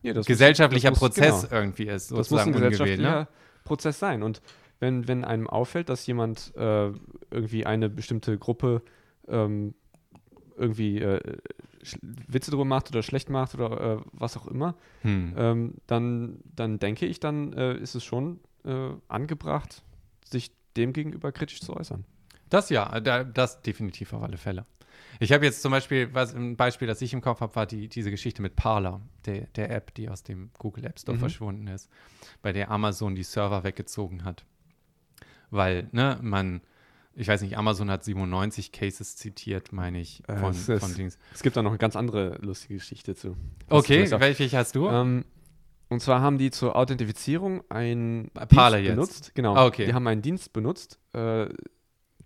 ja, 0.03 0.13
gesellschaftlicher 0.13 0.91
muss, 0.91 0.99
Prozess 0.99 1.43
genau. 1.43 1.55
irgendwie 1.55 1.85
ist? 1.85 2.11
Das 2.11 2.31
muss 2.31 2.41
ein 2.41 2.49
ne? 2.49 2.53
gesellschaftlicher 2.53 3.21
ne? 3.21 3.29
Prozess 3.63 4.01
sein. 4.01 4.25
Und 4.25 4.43
wenn, 4.85 5.09
wenn 5.09 5.25
einem 5.25 5.49
auffällt, 5.49 5.89
dass 5.89 6.07
jemand 6.07 6.53
äh, 6.57 6.93
irgendwie 7.31 7.65
eine 7.65 7.89
bestimmte 7.89 8.37
Gruppe 8.37 8.83
ähm, 9.27 9.75
irgendwie 10.57 10.99
äh, 10.99 11.39
Witze 12.29 12.51
drüber 12.51 12.67
macht 12.67 12.91
oder 12.91 13.03
schlecht 13.03 13.31
macht 13.31 13.55
oder 13.55 13.81
äh, 13.81 14.03
was 14.13 14.37
auch 14.37 14.47
immer, 14.47 14.75
hm. 15.01 15.35
ähm, 15.37 15.75
dann, 15.87 16.39
dann 16.55 16.79
denke 16.79 17.07
ich, 17.07 17.19
dann 17.19 17.55
äh, 17.55 17.75
ist 17.77 17.95
es 17.95 18.05
schon 18.05 18.41
äh, 18.65 18.91
angebracht, 19.09 19.83
sich 20.25 20.53
dem 20.77 20.93
gegenüber 20.93 21.33
kritisch 21.33 21.61
zu 21.61 21.75
äußern. 21.75 22.05
Das 22.51 22.69
ja, 22.69 23.01
das 23.01 23.63
definitiv 23.63 24.13
auf 24.13 24.23
alle 24.23 24.37
Fälle. 24.37 24.67
Ich 25.19 25.33
habe 25.33 25.47
jetzt 25.47 25.63
zum 25.63 25.73
Beispiel, 25.73 26.13
was 26.13 26.35
ein 26.35 26.57
Beispiel, 26.57 26.87
das 26.87 27.01
ich 27.01 27.15
im 27.15 27.23
Kopf 27.23 27.41
habe, 27.41 27.57
war 27.57 27.67
die, 27.67 27.89
diese 27.89 28.11
Geschichte 28.11 28.43
mit 28.43 28.55
Parler, 28.55 29.01
der, 29.25 29.47
der 29.57 29.71
App, 29.71 29.95
die 29.95 30.11
aus 30.11 30.23
dem 30.25 30.51
Google 30.59 30.85
App 30.85 30.99
Store 30.99 31.17
mhm. 31.17 31.21
verschwunden 31.21 31.67
ist, 31.69 31.89
bei 32.43 32.53
der 32.53 32.71
Amazon 32.71 33.15
die 33.15 33.23
Server 33.23 33.65
weggezogen 33.65 34.25
hat 34.25 34.45
weil, 35.55 35.89
ne, 35.93 36.19
man, 36.23 36.61
ich 37.15 37.29
weiß 37.29 37.43
nicht, 37.43 37.57
Amazon 37.57 37.91
hat 37.91 38.05
97 38.05 38.73
Cases 38.73 39.17
zitiert, 39.17 39.73
meine 39.73 40.01
ich, 40.01 40.23
äh, 40.29 40.37
von, 40.37 40.53
äh, 40.53 40.73
es, 40.73 40.81
von 40.81 40.95
Dings. 40.95 41.19
Es 41.33 41.43
gibt 41.43 41.57
da 41.57 41.63
noch 41.63 41.71
eine 41.71 41.79
ganz 41.79 41.97
andere 41.97 42.39
lustige 42.43 42.75
Geschichte 42.75 43.15
zu. 43.15 43.37
Okay, 43.69 44.11
welche 44.19 44.51
hast 44.57 44.75
du? 44.75 44.89
Ähm, 44.89 45.25
und 45.89 46.01
zwar 46.01 46.21
haben 46.21 46.39
die 46.39 46.51
zur 46.51 46.77
Authentifizierung 46.77 47.63
einen 47.69 48.31
Parler 48.31 48.79
Dienst 48.79 48.95
benutzt. 48.95 49.35
Genau. 49.35 49.55
Ah, 49.55 49.67
okay. 49.67 49.87
Die 49.87 49.95
haben 49.95 50.07
einen 50.07 50.23
Dienst 50.23 50.53
benutzt, 50.53 50.99
äh, 51.13 51.47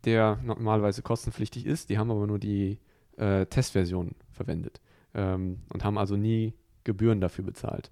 der 0.05 0.39
normalerweise 0.43 1.03
kostenpflichtig 1.03 1.67
ist. 1.67 1.91
Die 1.91 1.99
haben 1.99 2.11
aber 2.11 2.27
nur 2.27 2.39
die 2.39 2.79
äh, 3.17 3.47
Testversion 3.47 4.13
verwendet 4.31 4.81
ähm, 5.15 5.63
und 5.69 5.85
haben 5.85 5.99
also 5.99 6.17
nie 6.17 6.55
Gebühren 6.85 7.21
dafür 7.21 7.45
bezahlt. 7.45 7.91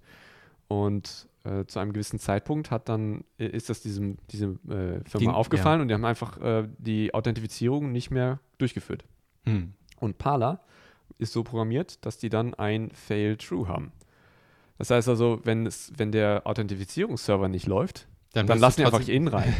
Und 0.67 1.27
äh, 1.43 1.65
zu 1.65 1.79
einem 1.79 1.93
gewissen 1.93 2.19
Zeitpunkt 2.19 2.71
hat 2.71 2.89
dann, 2.89 3.23
ist 3.37 3.69
das 3.69 3.81
diesem, 3.81 4.17
diesem 4.31 4.55
äh, 4.65 5.03
Firma 5.05 5.19
die, 5.19 5.27
aufgefallen 5.29 5.79
ja. 5.79 5.81
und 5.83 5.87
die 5.87 5.93
haben 5.93 6.05
einfach 6.05 6.41
äh, 6.41 6.67
die 6.77 7.13
Authentifizierung 7.13 7.91
nicht 7.91 8.11
mehr 8.11 8.39
durchgeführt. 8.57 9.05
Hm. 9.45 9.73
Und 9.99 10.17
Parler 10.17 10.61
ist 11.17 11.33
so 11.33 11.43
programmiert, 11.43 12.05
dass 12.05 12.17
die 12.17 12.29
dann 12.29 12.53
ein 12.53 12.91
Fail 12.91 13.37
True 13.37 13.67
haben. 13.67 13.91
Das 14.77 14.91
heißt 14.91 15.07
also, 15.09 15.39
wenn, 15.43 15.65
es, 15.65 15.91
wenn 15.97 16.11
der 16.11 16.41
Authentifizierungsserver 16.45 17.47
nicht 17.47 17.65
läuft, 17.65 18.07
Dann, 18.33 18.45
dann 18.45 18.59
lassen 18.59 18.81
die 18.81 18.85
einfach 18.85 19.07
innen 19.07 19.29
rein. 19.29 19.53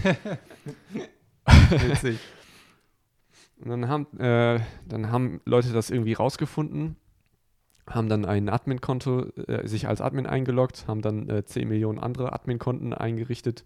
Witzig. 1.69 2.19
Und 3.59 3.69
dann 3.69 3.87
haben, 3.87 4.19
äh, 4.19 4.59
dann 4.87 5.11
haben 5.11 5.41
Leute 5.45 5.71
das 5.73 5.89
irgendwie 5.89 6.13
rausgefunden, 6.13 6.95
haben 7.89 8.09
dann 8.09 8.25
ein 8.25 8.49
Admin-Konto, 8.49 9.27
äh, 9.47 9.67
sich 9.67 9.87
als 9.87 10.01
Admin 10.01 10.25
eingeloggt, 10.25 10.85
haben 10.87 11.01
dann 11.01 11.29
äh, 11.29 11.45
10 11.45 11.67
Millionen 11.67 11.99
andere 11.99 12.33
Admin-Konten 12.33 12.93
eingerichtet 12.93 13.63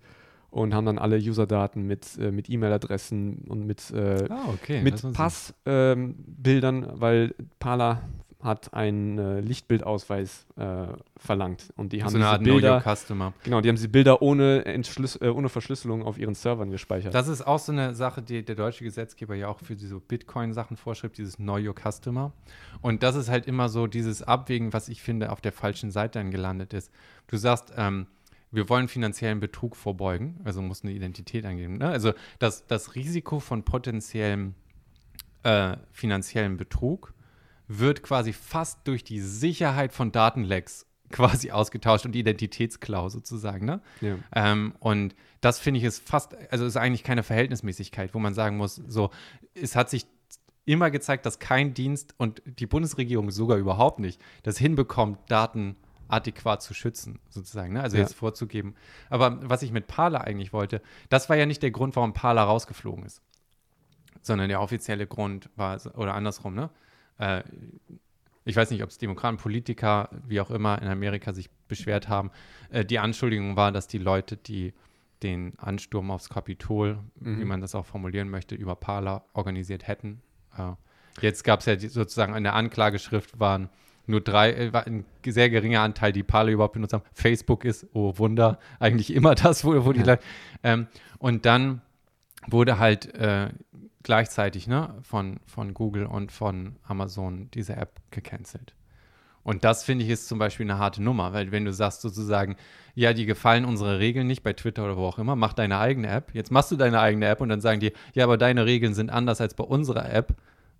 und 0.51 0.73
haben 0.73 0.85
dann 0.85 0.99
alle 0.99 1.17
Userdaten 1.17 1.87
mit, 1.87 2.17
äh, 2.19 2.31
mit 2.31 2.49
E-Mail-Adressen 2.49 3.45
und 3.47 3.65
mit, 3.65 3.89
äh, 3.91 4.27
Ah, 4.29 4.49
okay. 4.53 4.81
mit 4.81 5.01
Passbildern, 5.13 6.15
Bildern, 6.17 6.87
weil 6.93 7.33
Parler 7.59 8.01
hat 8.43 8.73
einen 8.73 9.17
äh, 9.17 9.39
Lichtbildausweis 9.39 10.45
äh, 10.57 10.87
verlangt 11.17 11.71
und 11.75 11.93
die 11.93 12.03
haben 12.03 12.09
so 12.11 12.17
diese 12.17 12.39
Bilder, 12.39 12.83
genau, 13.43 13.61
die 13.61 13.69
haben 13.69 13.75
diese 13.75 13.89
Bilder 13.89 14.21
ohne, 14.21 14.65
äh, 14.65 15.27
ohne 15.27 15.49
Verschlüsselung 15.49 16.03
auf 16.03 16.17
ihren 16.17 16.35
Servern 16.35 16.71
gespeichert. 16.71 17.13
Das 17.13 17.27
ist 17.27 17.45
auch 17.45 17.59
so 17.59 17.71
eine 17.71 17.93
Sache, 17.93 18.21
die 18.21 18.43
der 18.43 18.55
deutsche 18.55 18.83
Gesetzgeber 18.83 19.35
ja 19.35 19.47
auch 19.47 19.59
für 19.59 19.75
diese 19.75 19.99
Bitcoin-Sachen 19.99 20.77
vorschreibt, 20.77 21.17
dieses 21.17 21.37
Know 21.37 21.57
Your 21.57 21.75
Customer. 21.75 22.33
Und 22.81 23.03
das 23.03 23.15
ist 23.15 23.29
halt 23.29 23.45
immer 23.45 23.69
so 23.69 23.87
dieses 23.87 24.23
Abwägen, 24.23 24.73
was 24.73 24.89
ich 24.89 25.01
finde, 25.01 25.31
auf 25.31 25.41
der 25.41 25.51
falschen 25.51 25.91
Seite 25.91 26.19
dann 26.19 26.31
gelandet 26.31 26.73
ist. 26.73 26.91
Du 27.27 27.37
sagst, 27.37 27.73
ähm, 27.77 28.07
wir 28.51 28.67
wollen 28.69 28.87
finanziellen 28.87 29.39
Betrug 29.39 29.75
vorbeugen, 29.75 30.39
also 30.43 30.61
muss 30.61 30.83
eine 30.83 30.91
Identität 30.91 31.45
angeben. 31.45 31.77
Ne? 31.77 31.87
Also 31.87 32.13
das, 32.39 32.67
das 32.67 32.95
Risiko 32.95 33.39
von 33.39 33.63
potenziellem 33.63 34.55
äh, 35.43 35.77
finanziellen 35.91 36.57
Betrug 36.57 37.13
wird 37.79 38.03
quasi 38.03 38.33
fast 38.33 38.87
durch 38.87 39.03
die 39.03 39.19
Sicherheit 39.19 39.93
von 39.93 40.11
Datenlecks 40.11 40.85
quasi 41.11 41.51
ausgetauscht 41.51 42.05
und 42.05 42.15
Identitätsklau 42.15 43.09
sozusagen. 43.09 43.65
Ne? 43.65 43.81
ja. 44.01 44.17
Ähm, 44.33 44.73
und 44.79 45.15
das 45.41 45.59
finde 45.59 45.79
ich 45.79 45.83
ist 45.83 46.07
fast, 46.07 46.35
also 46.51 46.65
ist 46.65 46.77
eigentlich 46.77 47.03
keine 47.03 47.23
Verhältnismäßigkeit, 47.23 48.13
wo 48.13 48.19
man 48.19 48.33
sagen 48.33 48.57
muss, 48.57 48.75
so, 48.75 49.09
es 49.53 49.75
hat 49.75 49.89
sich 49.89 50.05
immer 50.65 50.91
gezeigt, 50.91 51.25
dass 51.25 51.39
kein 51.39 51.73
Dienst 51.73 52.13
und 52.17 52.41
die 52.45 52.67
Bundesregierung 52.67 53.31
sogar 53.31 53.57
überhaupt 53.57 53.99
nicht 53.99 54.21
das 54.43 54.57
hinbekommt, 54.57 55.19
Daten 55.29 55.75
adäquat 56.07 56.61
zu 56.61 56.73
schützen, 56.73 57.19
sozusagen, 57.29 57.73
ne? 57.73 57.81
also 57.81 57.97
Ja. 57.97 58.03
jetzt 58.03 58.13
vorzugeben. 58.13 58.75
Aber 59.09 59.39
was 59.49 59.63
ich 59.63 59.71
mit 59.71 59.87
Parler 59.87 60.21
eigentlich 60.21 60.53
wollte, 60.53 60.81
das 61.09 61.29
war 61.29 61.37
ja 61.37 61.45
nicht 61.45 61.63
der 61.63 61.71
Grund, 61.71 61.95
warum 61.95 62.13
Parler 62.13 62.43
rausgeflogen 62.43 63.05
ist, 63.05 63.21
sondern 64.21 64.49
der 64.49 64.61
offizielle 64.61 65.07
Grund 65.07 65.49
war, 65.55 65.79
oder 65.97 66.13
andersrum, 66.13 66.53
ne? 66.53 66.69
Äh, 67.21 67.43
ich 68.43 68.55
weiß 68.55 68.71
nicht, 68.71 68.81
ob 68.83 68.89
es 68.89 68.97
Demokraten, 68.97 69.37
Politiker, 69.37 70.09
wie 70.27 70.41
auch 70.41 70.49
immer, 70.49 70.81
in 70.81 70.87
Amerika 70.87 71.31
sich 71.31 71.49
beschwert 71.67 72.09
haben. 72.09 72.31
Äh, 72.71 72.83
die 72.83 72.99
Anschuldigung 72.99 73.55
war, 73.55 73.71
dass 73.71 73.87
die 73.87 73.99
Leute, 73.99 74.35
die 74.35 74.73
den 75.23 75.53
Ansturm 75.59 76.09
aufs 76.09 76.29
Kapitol, 76.29 76.97
Mhm. 77.19 77.39
wie 77.39 77.45
man 77.45 77.61
das 77.61 77.75
auch 77.75 77.85
formulieren 77.85 78.29
möchte, 78.29 78.55
über 78.55 78.75
Parler 78.75 79.23
organisiert 79.33 79.87
hätten. 79.87 80.21
Äh, 80.57 80.71
jetzt 81.21 81.43
gab 81.43 81.59
es 81.59 81.67
ja 81.67 81.75
die, 81.75 81.87
sozusagen 81.87 82.35
in 82.35 82.43
der 82.43 82.55
Anklageschrift 82.55 83.39
waren 83.39 83.69
nur 84.07 84.21
drei, 84.21 84.51
äh, 84.53 84.73
war 84.73 84.87
ein 84.87 85.05
sehr 85.23 85.51
geringer 85.51 85.81
Anteil, 85.81 86.11
die 86.11 86.23
Parler 86.23 86.51
überhaupt 86.51 86.73
benutzt 86.73 86.93
haben. 86.93 87.03
Facebook 87.13 87.63
ist, 87.65 87.85
oh 87.93 88.17
Wunder, 88.17 88.57
eigentlich 88.79 89.13
immer 89.13 89.35
das, 89.35 89.63
wo, 89.63 89.85
wo 89.85 89.93
die. 89.93 90.01
Leute. 90.01 90.23
Ähm, 90.63 90.87
und 91.19 91.45
dann 91.45 91.81
wurde 92.47 92.79
halt 92.79 93.13
äh, 93.13 93.49
gleichzeitig 94.03 94.67
ne, 94.67 94.95
von, 95.01 95.39
von 95.45 95.73
Google 95.73 96.05
und 96.05 96.31
von 96.31 96.75
Amazon 96.83 97.49
diese 97.53 97.75
App 97.75 97.99
gecancelt. 98.11 98.73
Und 99.43 99.63
das 99.63 99.83
finde 99.83 100.05
ich 100.05 100.11
ist 100.11 100.27
zum 100.27 100.37
Beispiel 100.37 100.65
eine 100.69 100.77
harte 100.77 101.01
Nummer, 101.01 101.33
weil 101.33 101.51
wenn 101.51 101.65
du 101.65 101.73
sagst 101.73 102.01
sozusagen, 102.01 102.57
ja, 102.93 103.13
die 103.13 103.25
gefallen 103.25 103.65
unsere 103.65 103.99
Regeln 103.99 104.27
nicht 104.27 104.43
bei 104.43 104.53
Twitter 104.53 104.83
oder 104.83 104.97
wo 104.97 105.05
auch 105.05 105.17
immer, 105.17 105.35
mach 105.35 105.53
deine 105.53 105.79
eigene 105.79 106.09
App. 106.09 106.33
Jetzt 106.33 106.51
machst 106.51 106.71
du 106.71 106.75
deine 106.75 106.99
eigene 106.99 107.25
App 107.27 107.41
und 107.41 107.49
dann 107.49 107.61
sagen 107.61 107.79
die, 107.79 107.91
ja, 108.13 108.23
aber 108.25 108.37
deine 108.37 108.65
Regeln 108.65 108.93
sind 108.93 109.09
anders 109.09 109.41
als 109.41 109.53
bei 109.55 109.63
unserer 109.63 110.11
App. 110.11 110.35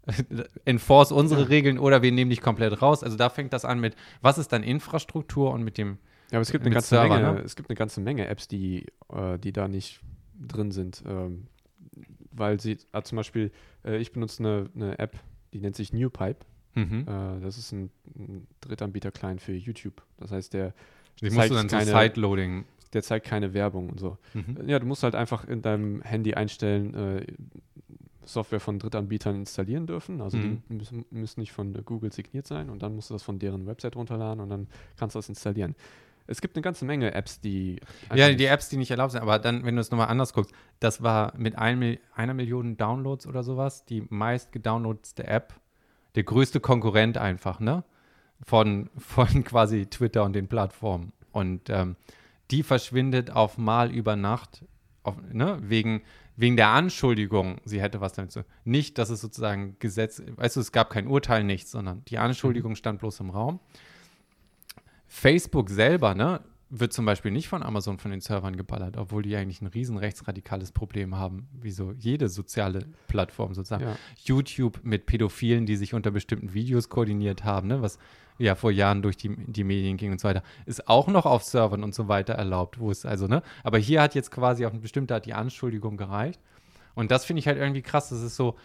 Enforce 0.66 1.12
unsere 1.12 1.42
Ja. 1.42 1.48
Regeln 1.48 1.78
oder 1.78 2.02
wir 2.02 2.12
nehmen 2.12 2.30
dich 2.30 2.42
komplett 2.42 2.82
raus. 2.82 3.04
Also 3.04 3.18
da 3.18 3.30
fängt 3.30 3.54
das 3.54 3.66
an 3.66 3.80
mit, 3.80 3.96
was 4.22 4.38
ist 4.38 4.52
dann 4.52 4.64
Infrastruktur 4.64 5.52
und 5.52 5.64
mit 5.64 5.78
dem, 5.78 6.00
Ja, 6.32 6.38
aber 6.38 6.42
es 6.42 6.52
gibt, 6.52 6.66
eine 6.66 6.74
ganze 6.74 6.90
Server, 6.90 7.16
Menge, 7.18 7.34
ne? 7.34 7.40
es 7.42 7.56
gibt 7.56 7.70
eine 7.70 7.76
ganze 7.76 8.02
Menge 8.02 8.28
Apps, 8.28 8.48
die, 8.48 8.88
äh, 9.14 9.38
die 9.38 9.54
da 9.54 9.68
nicht 9.68 10.02
drin 10.40 10.72
sind. 10.72 11.04
Ähm, 11.08 11.48
weil 12.32 12.60
sie, 12.60 12.78
ah, 12.92 13.02
zum 13.02 13.16
Beispiel, 13.18 13.52
äh, 13.86 13.98
ich 13.98 14.12
benutze 14.12 14.40
eine, 14.44 14.70
eine 14.76 15.00
App, 15.00 15.18
die 15.54 15.60
nennt 15.60 15.76
sich 15.76 15.94
NewPipe. 15.94 16.46
mhm. 16.76 17.06
Äh, 17.08 17.42
das 17.42 17.58
ist 17.58 17.72
ein, 17.72 17.90
ein 18.16 18.48
Drittanbieter-Client 18.62 19.42
für 19.42 19.54
YouTube. 19.54 20.02
Das 20.18 20.32
heißt, 20.32 20.54
der, 20.54 20.74
die 21.20 21.26
musst 21.26 21.36
zeigt 21.38 21.52
du 21.52 21.56
dann 21.56 21.70
so 21.70 21.78
keine- 21.78 21.92
Sideloading. 21.92 22.66
der 22.94 23.04
zeigt 23.04 23.26
keine 23.28 23.54
Werbung 23.54 23.90
und 23.90 24.00
so. 24.00 24.18
Mhm. 24.34 24.58
Ja, 24.68 24.80
du 24.80 24.86
musst 24.86 25.04
halt 25.04 25.16
einfach 25.16 25.48
in 25.48 25.62
deinem 25.62 26.02
Handy 26.02 26.34
einstellen, 26.34 26.94
äh, 26.94 27.26
Software 28.24 28.60
von 28.60 28.78
Drittanbietern 28.80 29.36
installieren 29.36 29.88
dürfen. 29.88 30.22
Also 30.22 30.38
Mhm. 30.38 30.62
die 30.70 30.74
müssen, 30.76 31.06
müssen 31.10 31.40
nicht 31.40 31.52
von 31.52 31.74
Google 31.86 32.14
signiert 32.14 32.46
sein 32.48 32.70
und 32.70 32.82
dann 32.84 32.96
musst 32.96 33.10
du 33.10 33.16
das 33.16 33.24
von 33.24 33.40
deren 33.40 33.66
Website 33.66 33.96
runterladen 33.96 34.42
und 34.42 34.50
dann 34.50 34.68
kannst 34.96 35.16
du 35.16 35.20
das 35.20 35.28
installieren. 35.30 35.76
Es 36.28 36.42
gibt 36.42 36.56
eine 36.56 36.62
ganze 36.62 36.86
Menge 36.86 37.14
Apps, 37.14 37.42
die. 37.42 37.80
Ja, 38.14 38.28
die 38.30 38.36
nicht- 38.36 38.50
Apps, 38.50 38.70
die 38.70 38.78
nicht 38.78 38.92
erlaubt 38.92 39.12
sind, 39.12 39.22
aber 39.22 39.40
dann, 39.40 39.66
wenn 39.66 39.76
du 39.76 39.82
es 39.82 39.92
nochmal 39.92 40.08
anders 40.08 40.34
guckst, 40.34 40.54
das 40.80 41.02
war 41.04 41.34
mit 41.38 41.58
ein, 41.58 41.98
einer 42.16 42.34
Million 42.34 42.78
Downloads 42.78 43.28
oder 43.28 43.44
sowas 43.44 43.86
die 43.86 44.06
meist 44.10 44.52
gedownloadete 44.52 45.28
App, 45.28 45.54
der 46.16 46.24
größte 46.24 46.60
Konkurrent 46.60 47.18
einfach, 47.18 47.60
ne? 47.60 47.84
Von, 48.44 48.90
von 48.98 49.44
quasi 49.44 49.86
Twitter 49.88 50.24
und 50.24 50.34
den 50.34 50.48
Plattformen. 50.48 51.14
Und 51.32 51.70
ähm, 51.70 51.96
die 52.50 52.64
verschwindet 52.64 53.32
auf 53.32 53.58
mal 53.58 53.92
über 53.92 54.16
Nacht, 54.16 54.66
auf, 55.04 55.16
ne? 55.32 55.58
Wegen, 55.62 56.02
wegen 56.36 56.58
der 56.58 56.70
Anschuldigung, 56.70 57.58
sie 57.66 57.82
hätte 57.82 58.02
was 58.02 58.14
damit 58.14 58.32
zu 58.32 58.44
Nicht, 58.64 58.98
dass 58.98 59.10
es 59.10 59.22
sozusagen 59.22 59.76
Gesetz, 59.80 60.22
weißt 60.36 60.56
du, 60.56 60.60
es 60.60 60.72
gab 60.72 60.90
kein 60.90 61.08
Urteil, 61.08 61.44
nichts, 61.44 61.72
sondern 61.72 62.04
die 62.06 62.18
Anschuldigung 62.18 62.76
stand 62.76 63.00
bloß 63.00 63.20
im 63.22 63.30
Raum. 63.30 63.60
Facebook 65.14 65.70
selber, 65.70 66.16
ne, 66.16 66.40
wird 66.70 66.94
zum 66.94 67.04
Beispiel 67.06 67.32
nicht 67.32 67.50
von 67.50 67.64
Amazon 67.64 67.98
von 67.98 68.12
den 68.12 68.22
Servern 68.22 68.56
geballert, 68.56 68.96
obwohl 68.96 69.24
die 69.24 69.36
eigentlich 69.36 69.62
ein 69.62 69.68
riesen 69.68 69.98
rechtsradikales 69.98 70.72
Problem 70.72 71.18
haben, 71.18 71.50
wie 71.52 71.72
so 71.72 71.92
jede 71.92 72.30
soziale 72.30 72.86
Plattform 73.10 73.54
sozusagen. 73.54 73.84
Ja. 73.84 73.98
YouTube 74.24 74.80
mit 74.84 75.08
Pädophilen, 75.08 75.66
die 75.66 75.76
sich 75.76 75.94
unter 75.94 76.12
bestimmten 76.12 76.54
Videos 76.54 76.88
koordiniert 76.88 77.44
haben, 77.44 77.68
ne, 77.68 77.82
was 77.82 78.00
ja 78.38 78.56
vor 78.56 78.72
Jahren 78.72 79.02
durch 79.02 79.18
die, 79.18 79.36
die 79.36 79.66
Medien 79.66 79.98
ging 79.98 80.14
und 80.14 80.22
so 80.22 80.30
weiter, 80.30 80.44
ist 80.66 80.88
auch 80.88 81.08
noch 81.08 81.26
auf 81.26 81.44
Servern 81.44 81.84
und 81.84 81.94
so 81.94 82.08
weiter 82.08 82.36
erlaubt, 82.36 82.80
wo 82.80 82.90
es 82.90 83.06
also, 83.06 83.28
ne, 83.28 83.44
aber 83.66 83.80
hier 83.80 84.02
hat 84.02 84.16
jetzt 84.16 84.32
quasi 84.32 84.66
auf 84.66 84.72
eine 84.72 84.82
bestimmte 84.82 85.14
Art 85.14 85.26
die 85.26 85.34
Anschuldigung 85.34 85.98
gereicht. 85.98 86.40
Und 86.96 87.12
das 87.12 87.26
finde 87.26 87.42
ich 87.42 87.48
halt 87.48 87.58
irgendwie 87.58 87.82
krass. 87.82 88.10
Das 88.10 88.22
ist 88.22 88.38
so, 88.38 88.56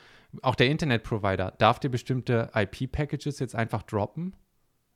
auch 0.42 0.54
der 0.54 0.68
Internetprovider 0.68 1.54
darf 1.58 1.80
dir 1.80 1.88
bestimmte 1.88 2.50
IP-Packages 2.54 3.40
jetzt 3.40 3.56
einfach 3.56 3.82
droppen 3.82 4.32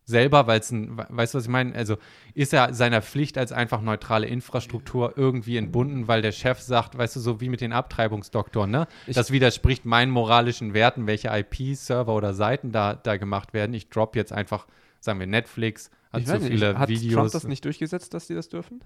selber, 0.04 0.46
weil 0.46 0.60
es 0.60 0.70
ein, 0.70 0.96
we- 0.98 1.06
weißt 1.08 1.34
du, 1.34 1.38
was 1.38 1.44
ich 1.44 1.50
meine? 1.50 1.74
Also 1.74 1.96
ist 2.34 2.52
er 2.52 2.74
seiner 2.74 3.00
Pflicht 3.02 3.38
als 3.38 3.52
einfach 3.52 3.80
neutrale 3.80 4.26
Infrastruktur 4.26 5.14
irgendwie 5.16 5.56
entbunden, 5.56 6.08
weil 6.08 6.22
der 6.22 6.32
Chef 6.32 6.58
sagt, 6.60 6.98
weißt 6.98 7.16
du, 7.16 7.20
so 7.20 7.40
wie 7.40 7.48
mit 7.48 7.60
den 7.60 7.72
Abtreibungsdoktoren, 7.72 8.70
ne? 8.70 8.86
Ich- 9.06 9.14
das 9.14 9.30
widerspricht 9.30 9.84
meinen 9.84 10.10
moralischen 10.10 10.74
Werten, 10.74 11.06
welche 11.06 11.28
IP-Server 11.28 12.14
oder 12.14 12.34
Seiten 12.34 12.72
da, 12.72 12.94
da 12.94 13.16
gemacht 13.18 13.52
werden. 13.52 13.72
Ich 13.74 13.88
drop 13.88 14.16
jetzt 14.16 14.32
einfach, 14.32 14.66
sagen 15.00 15.20
wir, 15.20 15.26
Netflix 15.26 15.90
hat 16.12 16.22
Ich 16.22 16.28
so 16.28 16.40
viele 16.40 16.76
hat 16.78 16.88
Videos. 16.88 17.14
Trump 17.14 17.32
das 17.32 17.44
nicht 17.44 17.64
durchgesetzt, 17.64 18.12
dass 18.14 18.26
die 18.26 18.34
das 18.34 18.48
dürfen? 18.48 18.80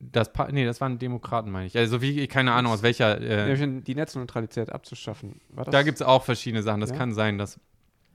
Das, 0.00 0.32
pa- 0.32 0.48
nee, 0.50 0.64
das 0.64 0.80
waren 0.80 0.98
Demokraten, 0.98 1.50
meine 1.50 1.66
ich. 1.66 1.78
Also 1.78 2.02
wie, 2.02 2.26
keine 2.26 2.52
Ahnung, 2.52 2.72
aus 2.72 2.82
welcher. 2.82 3.20
Äh, 3.20 3.82
die 3.82 3.94
Netzneutralität 3.94 4.70
abzuschaffen. 4.70 5.40
Da 5.70 5.82
gibt 5.84 5.94
es 5.96 6.02
auch 6.02 6.24
verschiedene 6.24 6.62
Sachen. 6.64 6.80
Das 6.80 6.90
Ja. 6.90 6.96
kann 6.96 7.12
sein, 7.14 7.38
dass. 7.38 7.60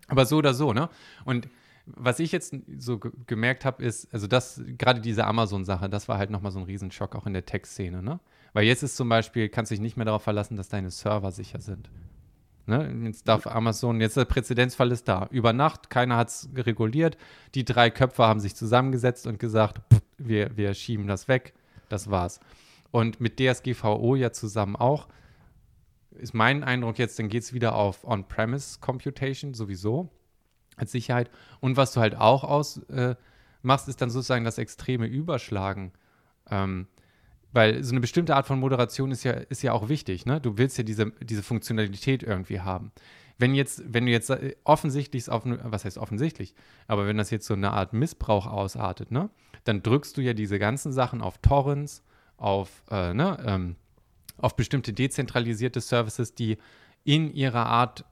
Aber 0.10 0.26
so 0.26 0.36
oder 0.38 0.54
so, 0.54 0.74
ne? 0.74 0.90
Und 1.24 1.48
was 1.96 2.20
ich 2.20 2.32
jetzt 2.32 2.56
so 2.78 3.00
ge 3.00 3.12
gemerkt 3.26 3.66
habe, 3.66 3.84
ist, 3.84 4.14
also 4.14 4.28
das, 4.28 4.62
gerade 4.78 5.00
diese 5.00 5.26
Amazon-Sache, 5.26 5.90
das 5.90 6.08
war 6.08 6.18
halt 6.18 6.30
nochmal 6.30 6.52
so 6.52 6.60
ein 6.60 6.66
Riesenschock 6.66 7.16
auch 7.16 7.26
in 7.26 7.34
der 7.34 7.46
Tech-Szene, 7.46 8.04
ne? 8.04 8.20
Weil 8.54 8.66
jetzt 8.66 8.84
ist 8.84 8.96
zum 8.98 9.08
Beispiel, 9.08 9.50
kannst 9.50 9.72
du 9.72 9.76
dich 9.76 9.82
nicht 9.82 9.98
mehr 9.98 10.06
darauf 10.06 10.24
verlassen, 10.24 10.58
dass 10.58 10.70
deine 10.70 10.90
Server 10.90 11.32
sicher 11.32 11.60
sind. 11.60 11.90
Ne? 12.66 12.92
Jetzt 13.06 13.28
darf 13.28 13.46
Amazon, 13.46 14.02
jetzt 14.02 14.18
der 14.18 14.26
Präzedenzfall 14.26 14.92
ist 14.92 15.08
da. 15.08 15.28
Über 15.32 15.54
Nacht, 15.54 15.90
keiner 15.90 16.18
hat 16.18 16.30
es 16.30 16.50
reguliert. 16.56 17.18
Die 17.56 17.66
drei 17.66 17.90
Köpfe 17.90 18.24
haben 18.24 18.40
sich 18.40 18.56
zusammengesetzt 18.56 19.28
und 19.28 19.38
gesagt, 19.38 19.82
pff, 19.94 20.02
wir, 20.18 20.58
wir 20.58 20.74
schieben 20.74 21.08
das 21.08 21.28
weg. 21.28 21.54
Das 21.88 22.10
war's. 22.10 22.40
Und 22.92 23.22
mit 23.22 23.40
DSGVO 23.40 24.16
ja 24.16 24.32
zusammen 24.32 24.76
auch, 24.76 25.08
ist 26.12 26.34
mein 26.34 26.64
Eindruck 26.64 26.98
jetzt, 26.98 27.20
dann 27.20 27.30
geht 27.30 27.44
es 27.44 27.54
wieder 27.54 27.76
auf 27.76 28.04
On-Premise 28.04 28.80
Computation 28.80 29.54
sowieso 29.54 30.10
als 30.78 30.92
Sicherheit. 30.92 31.30
Und 31.60 31.76
was 31.76 31.92
du 31.92 32.00
halt 32.00 32.16
auch 32.16 32.44
aus 32.44 32.78
äh, 32.90 33.16
machst, 33.62 33.88
ist 33.90 34.02
dann 34.02 34.10
sozusagen 34.10 34.46
das 34.46 34.58
extreme 34.58 35.08
Überschlagen. 35.08 35.92
Ähm, 36.50 36.88
weil 37.52 37.84
so 37.84 37.92
eine 37.92 38.02
bestimmte 38.02 38.36
Art 38.36 38.46
von 38.46 38.60
Moderation 38.60 39.12
ist 39.12 39.24
ja, 39.24 39.34
ist 39.34 39.64
ja 39.64 39.74
auch 39.74 39.90
wichtig. 39.90 40.26
Ne? 40.26 40.40
Du 40.40 40.58
willst 40.58 40.78
ja 40.78 40.84
diese, 40.84 41.12
diese 41.22 41.44
Funktionalität 41.44 42.24
irgendwie 42.24 42.62
haben. 42.62 42.92
wenn 43.38 43.54
jetzt, 43.54 43.82
wenn 43.86 44.06
du 44.06 44.12
jetzt 44.12 44.30
äh, 44.30 44.56
offensichtlich 44.64 45.30
auf, 45.30 45.44
was 45.46 45.86
heißt 45.86 45.98
offensichtlich, 45.98 46.54
aber 46.88 47.08
wenn 47.08 47.18
das 47.18 47.30
jetzt 47.30 47.46
so 47.46 47.54
eine 47.54 47.72
Art 47.72 47.94
Missbrauch 47.94 48.48
ausartet, 48.48 49.12
ne, 49.12 49.30
dann 49.64 49.84
drückst 49.84 50.18
du 50.18 50.22
ja 50.22 50.34
diese 50.34 50.60
ganzen 50.60 50.92
Sachen 50.92 51.22
auf 51.22 51.38
Torrents, 51.40 52.04
auf, 52.38 52.84
äh, 52.90 53.14
ne, 53.14 53.38
ähm, 53.46 53.76
auf 54.38 54.56
bestimmte 54.56 54.94
dezentralisierte 54.94 55.82
Services, 55.82 56.34
die 56.34 56.58
in 57.04 57.34
ihrer 57.34 57.66
Art 57.66 58.06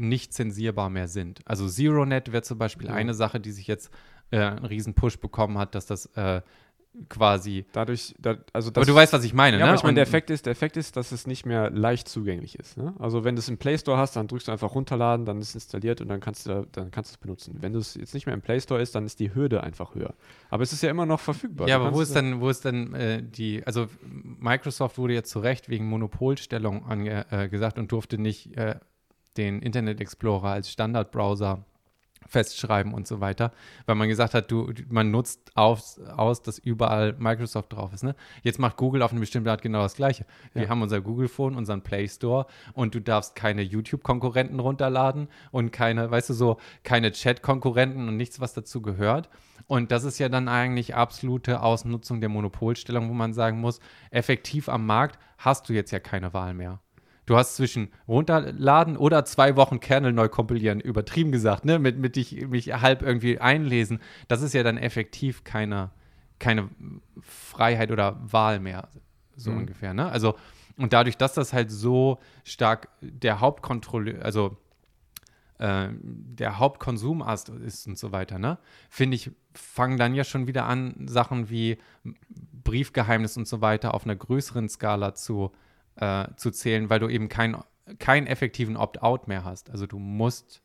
nicht 0.00 0.32
zensierbar 0.32 0.90
mehr 0.90 1.08
sind. 1.08 1.40
Also 1.44 1.68
ZeroNet 1.68 2.32
wäre 2.32 2.42
zum 2.42 2.58
Beispiel 2.58 2.88
ja. 2.88 2.94
eine 2.94 3.14
Sache, 3.14 3.40
die 3.40 3.52
sich 3.52 3.66
jetzt 3.66 3.90
äh, 4.30 4.38
einen 4.38 4.64
riesen 4.64 4.94
Push 4.94 5.18
bekommen 5.18 5.58
hat, 5.58 5.74
dass 5.74 5.86
das 5.86 6.06
äh, 6.16 6.40
quasi. 7.08 7.64
Dadurch, 7.72 8.14
da, 8.18 8.36
also 8.52 8.70
aber 8.70 8.84
du 8.84 8.94
weißt, 8.94 9.12
was 9.12 9.24
ich 9.24 9.32
meine, 9.32 9.58
ja, 9.58 9.64
ne? 9.64 9.70
Aber 9.70 9.78
ich 9.78 9.84
meine, 9.84 9.94
der 9.94 10.02
Effekt 10.02 10.30
ist, 10.30 10.46
der 10.46 10.52
Effekt 10.52 10.76
ist, 10.76 10.96
dass 10.96 11.12
es 11.12 11.26
nicht 11.26 11.46
mehr 11.46 11.70
leicht 11.70 12.08
zugänglich 12.08 12.58
ist. 12.58 12.76
Ne? 12.76 12.94
Also 12.98 13.22
wenn 13.24 13.36
du 13.36 13.40
es 13.40 13.48
im 13.48 13.58
Play 13.58 13.78
Store 13.78 13.96
hast, 13.96 14.16
dann 14.16 14.26
drückst 14.26 14.48
du 14.48 14.52
einfach 14.52 14.74
runterladen, 14.74 15.24
dann 15.24 15.38
ist 15.38 15.50
es 15.50 15.54
installiert 15.54 16.00
und 16.00 16.08
dann 16.08 16.20
kannst 16.20 16.46
du, 16.46 16.66
dann 16.72 16.90
kannst 16.90 17.12
du 17.12 17.14
es 17.14 17.18
benutzen. 17.18 17.56
Wenn 17.60 17.74
es 17.74 17.94
jetzt 17.94 18.14
nicht 18.14 18.26
mehr 18.26 18.34
im 18.34 18.42
Play 18.42 18.60
Store 18.60 18.80
ist, 18.80 18.94
dann 18.94 19.06
ist 19.06 19.20
die 19.20 19.34
Hürde 19.34 19.62
einfach 19.62 19.94
höher. 19.94 20.14
Aber 20.50 20.62
es 20.62 20.72
ist 20.72 20.82
ja 20.82 20.90
immer 20.90 21.06
noch 21.06 21.20
verfügbar. 21.20 21.68
Ja, 21.68 21.76
aber 21.76 21.94
wo 21.94 22.00
ist 22.00 22.14
dann, 22.14 22.40
wo 22.40 22.48
ist 22.48 22.64
dann 22.64 22.92
äh, 22.94 23.22
die, 23.22 23.64
also 23.64 23.86
Microsoft 24.02 24.98
wurde 24.98 25.14
ja 25.14 25.22
zu 25.22 25.38
Recht 25.38 25.68
wegen 25.68 25.86
Monopolstellung 25.86 26.86
ange, 26.86 27.26
äh, 27.30 27.48
gesagt 27.48 27.78
und 27.78 27.92
durfte 27.92 28.18
nicht 28.18 28.56
äh, 28.56 28.76
den 29.40 29.62
Internet 29.62 30.00
Explorer 30.00 30.50
als 30.50 30.70
Standardbrowser 30.70 31.64
festschreiben 32.26 32.94
und 32.94 33.06
so 33.06 33.20
weiter, 33.20 33.50
weil 33.86 33.96
man 33.96 34.08
gesagt 34.08 34.34
hat, 34.34 34.50
du, 34.50 34.72
man 34.88 35.10
nutzt 35.10 35.50
aus, 35.56 35.98
aus, 36.16 36.42
dass 36.42 36.58
überall 36.58 37.14
Microsoft 37.18 37.72
drauf 37.72 37.92
ist. 37.92 38.04
Ne? 38.04 38.14
Jetzt 38.42 38.58
macht 38.58 38.76
Google 38.76 39.02
auf 39.02 39.10
eine 39.10 39.20
bestimmte 39.20 39.50
Art 39.50 39.62
genau 39.62 39.82
das 39.82 39.96
Gleiche. 39.96 40.24
Wir 40.54 40.68
haben 40.68 40.82
unser 40.82 41.00
Google 41.00 41.28
Phone, 41.28 41.56
unseren 41.56 41.82
Play 41.82 42.06
Store 42.08 42.46
und 42.72 42.94
du 42.94 43.00
darfst 43.00 43.34
keine 43.34 43.62
YouTube-Konkurrenten 43.62 44.60
runterladen 44.60 45.28
und 45.50 45.72
keine, 45.72 46.10
weißt 46.10 46.30
du, 46.30 46.34
so 46.34 46.58
keine 46.84 47.10
Chat-Konkurrenten 47.10 48.06
und 48.06 48.16
nichts, 48.16 48.40
was 48.40 48.54
dazu 48.54 48.80
gehört. 48.80 49.28
Und 49.66 49.90
das 49.90 50.04
ist 50.04 50.18
ja 50.18 50.28
dann 50.28 50.48
eigentlich 50.48 50.94
absolute 50.94 51.62
Ausnutzung 51.62 52.20
der 52.20 52.28
Monopolstellung, 52.28 53.08
wo 53.08 53.14
man 53.14 53.32
sagen 53.32 53.60
muss, 53.60 53.80
effektiv 54.10 54.68
am 54.68 54.86
Markt 54.86 55.18
hast 55.38 55.68
du 55.68 55.72
jetzt 55.72 55.90
ja 55.90 55.98
keine 56.00 56.32
Wahl 56.32 56.54
mehr. 56.54 56.80
Du 57.30 57.36
hast 57.36 57.54
zwischen 57.54 57.92
runterladen 58.08 58.96
oder 58.96 59.24
zwei 59.24 59.54
Wochen 59.54 59.78
Kernel 59.78 60.12
neu 60.12 60.28
kompilieren, 60.28 60.80
übertrieben 60.80 61.30
gesagt, 61.30 61.64
ne? 61.64 61.78
Mit, 61.78 61.96
mit 61.96 62.16
dich, 62.16 62.48
mich 62.48 62.72
halb 62.72 63.02
irgendwie 63.02 63.38
einlesen. 63.38 64.00
Das 64.26 64.42
ist 64.42 64.52
ja 64.52 64.64
dann 64.64 64.76
effektiv 64.76 65.44
keine, 65.44 65.92
keine 66.40 66.70
Freiheit 67.20 67.92
oder 67.92 68.18
Wahl 68.20 68.58
mehr, 68.58 68.88
so 69.36 69.52
mhm. 69.52 69.58
ungefähr, 69.58 69.94
ne? 69.94 70.10
Also, 70.10 70.34
und 70.76 70.92
dadurch, 70.92 71.18
dass 71.18 71.34
das 71.34 71.52
halt 71.52 71.70
so 71.70 72.18
stark 72.42 72.88
der 73.00 73.38
Hauptkontrolle, 73.38 74.20
also 74.22 74.56
äh, 75.58 75.86
der 76.02 76.58
Hauptkonsumast 76.58 77.50
ist 77.50 77.86
und 77.86 77.96
so 77.96 78.10
weiter, 78.10 78.40
ne? 78.40 78.58
Finde 78.88 79.14
ich, 79.14 79.30
fangen 79.54 79.98
dann 79.98 80.16
ja 80.16 80.24
schon 80.24 80.48
wieder 80.48 80.64
an, 80.64 81.06
Sachen 81.06 81.48
wie 81.48 81.78
Briefgeheimnis 82.64 83.36
und 83.36 83.46
so 83.46 83.60
weiter 83.60 83.94
auf 83.94 84.02
einer 84.04 84.16
größeren 84.16 84.68
Skala 84.68 85.14
zu 85.14 85.52
äh, 85.54 85.69
zu 86.36 86.50
zählen, 86.50 86.90
weil 86.90 87.00
du 87.00 87.08
eben 87.08 87.28
keinen 87.28 87.62
keinen 87.98 88.26
effektiven 88.26 88.76
Opt-out 88.76 89.28
mehr 89.28 89.44
hast. 89.44 89.70
Also 89.70 89.86
du 89.86 89.98
musst 89.98 90.62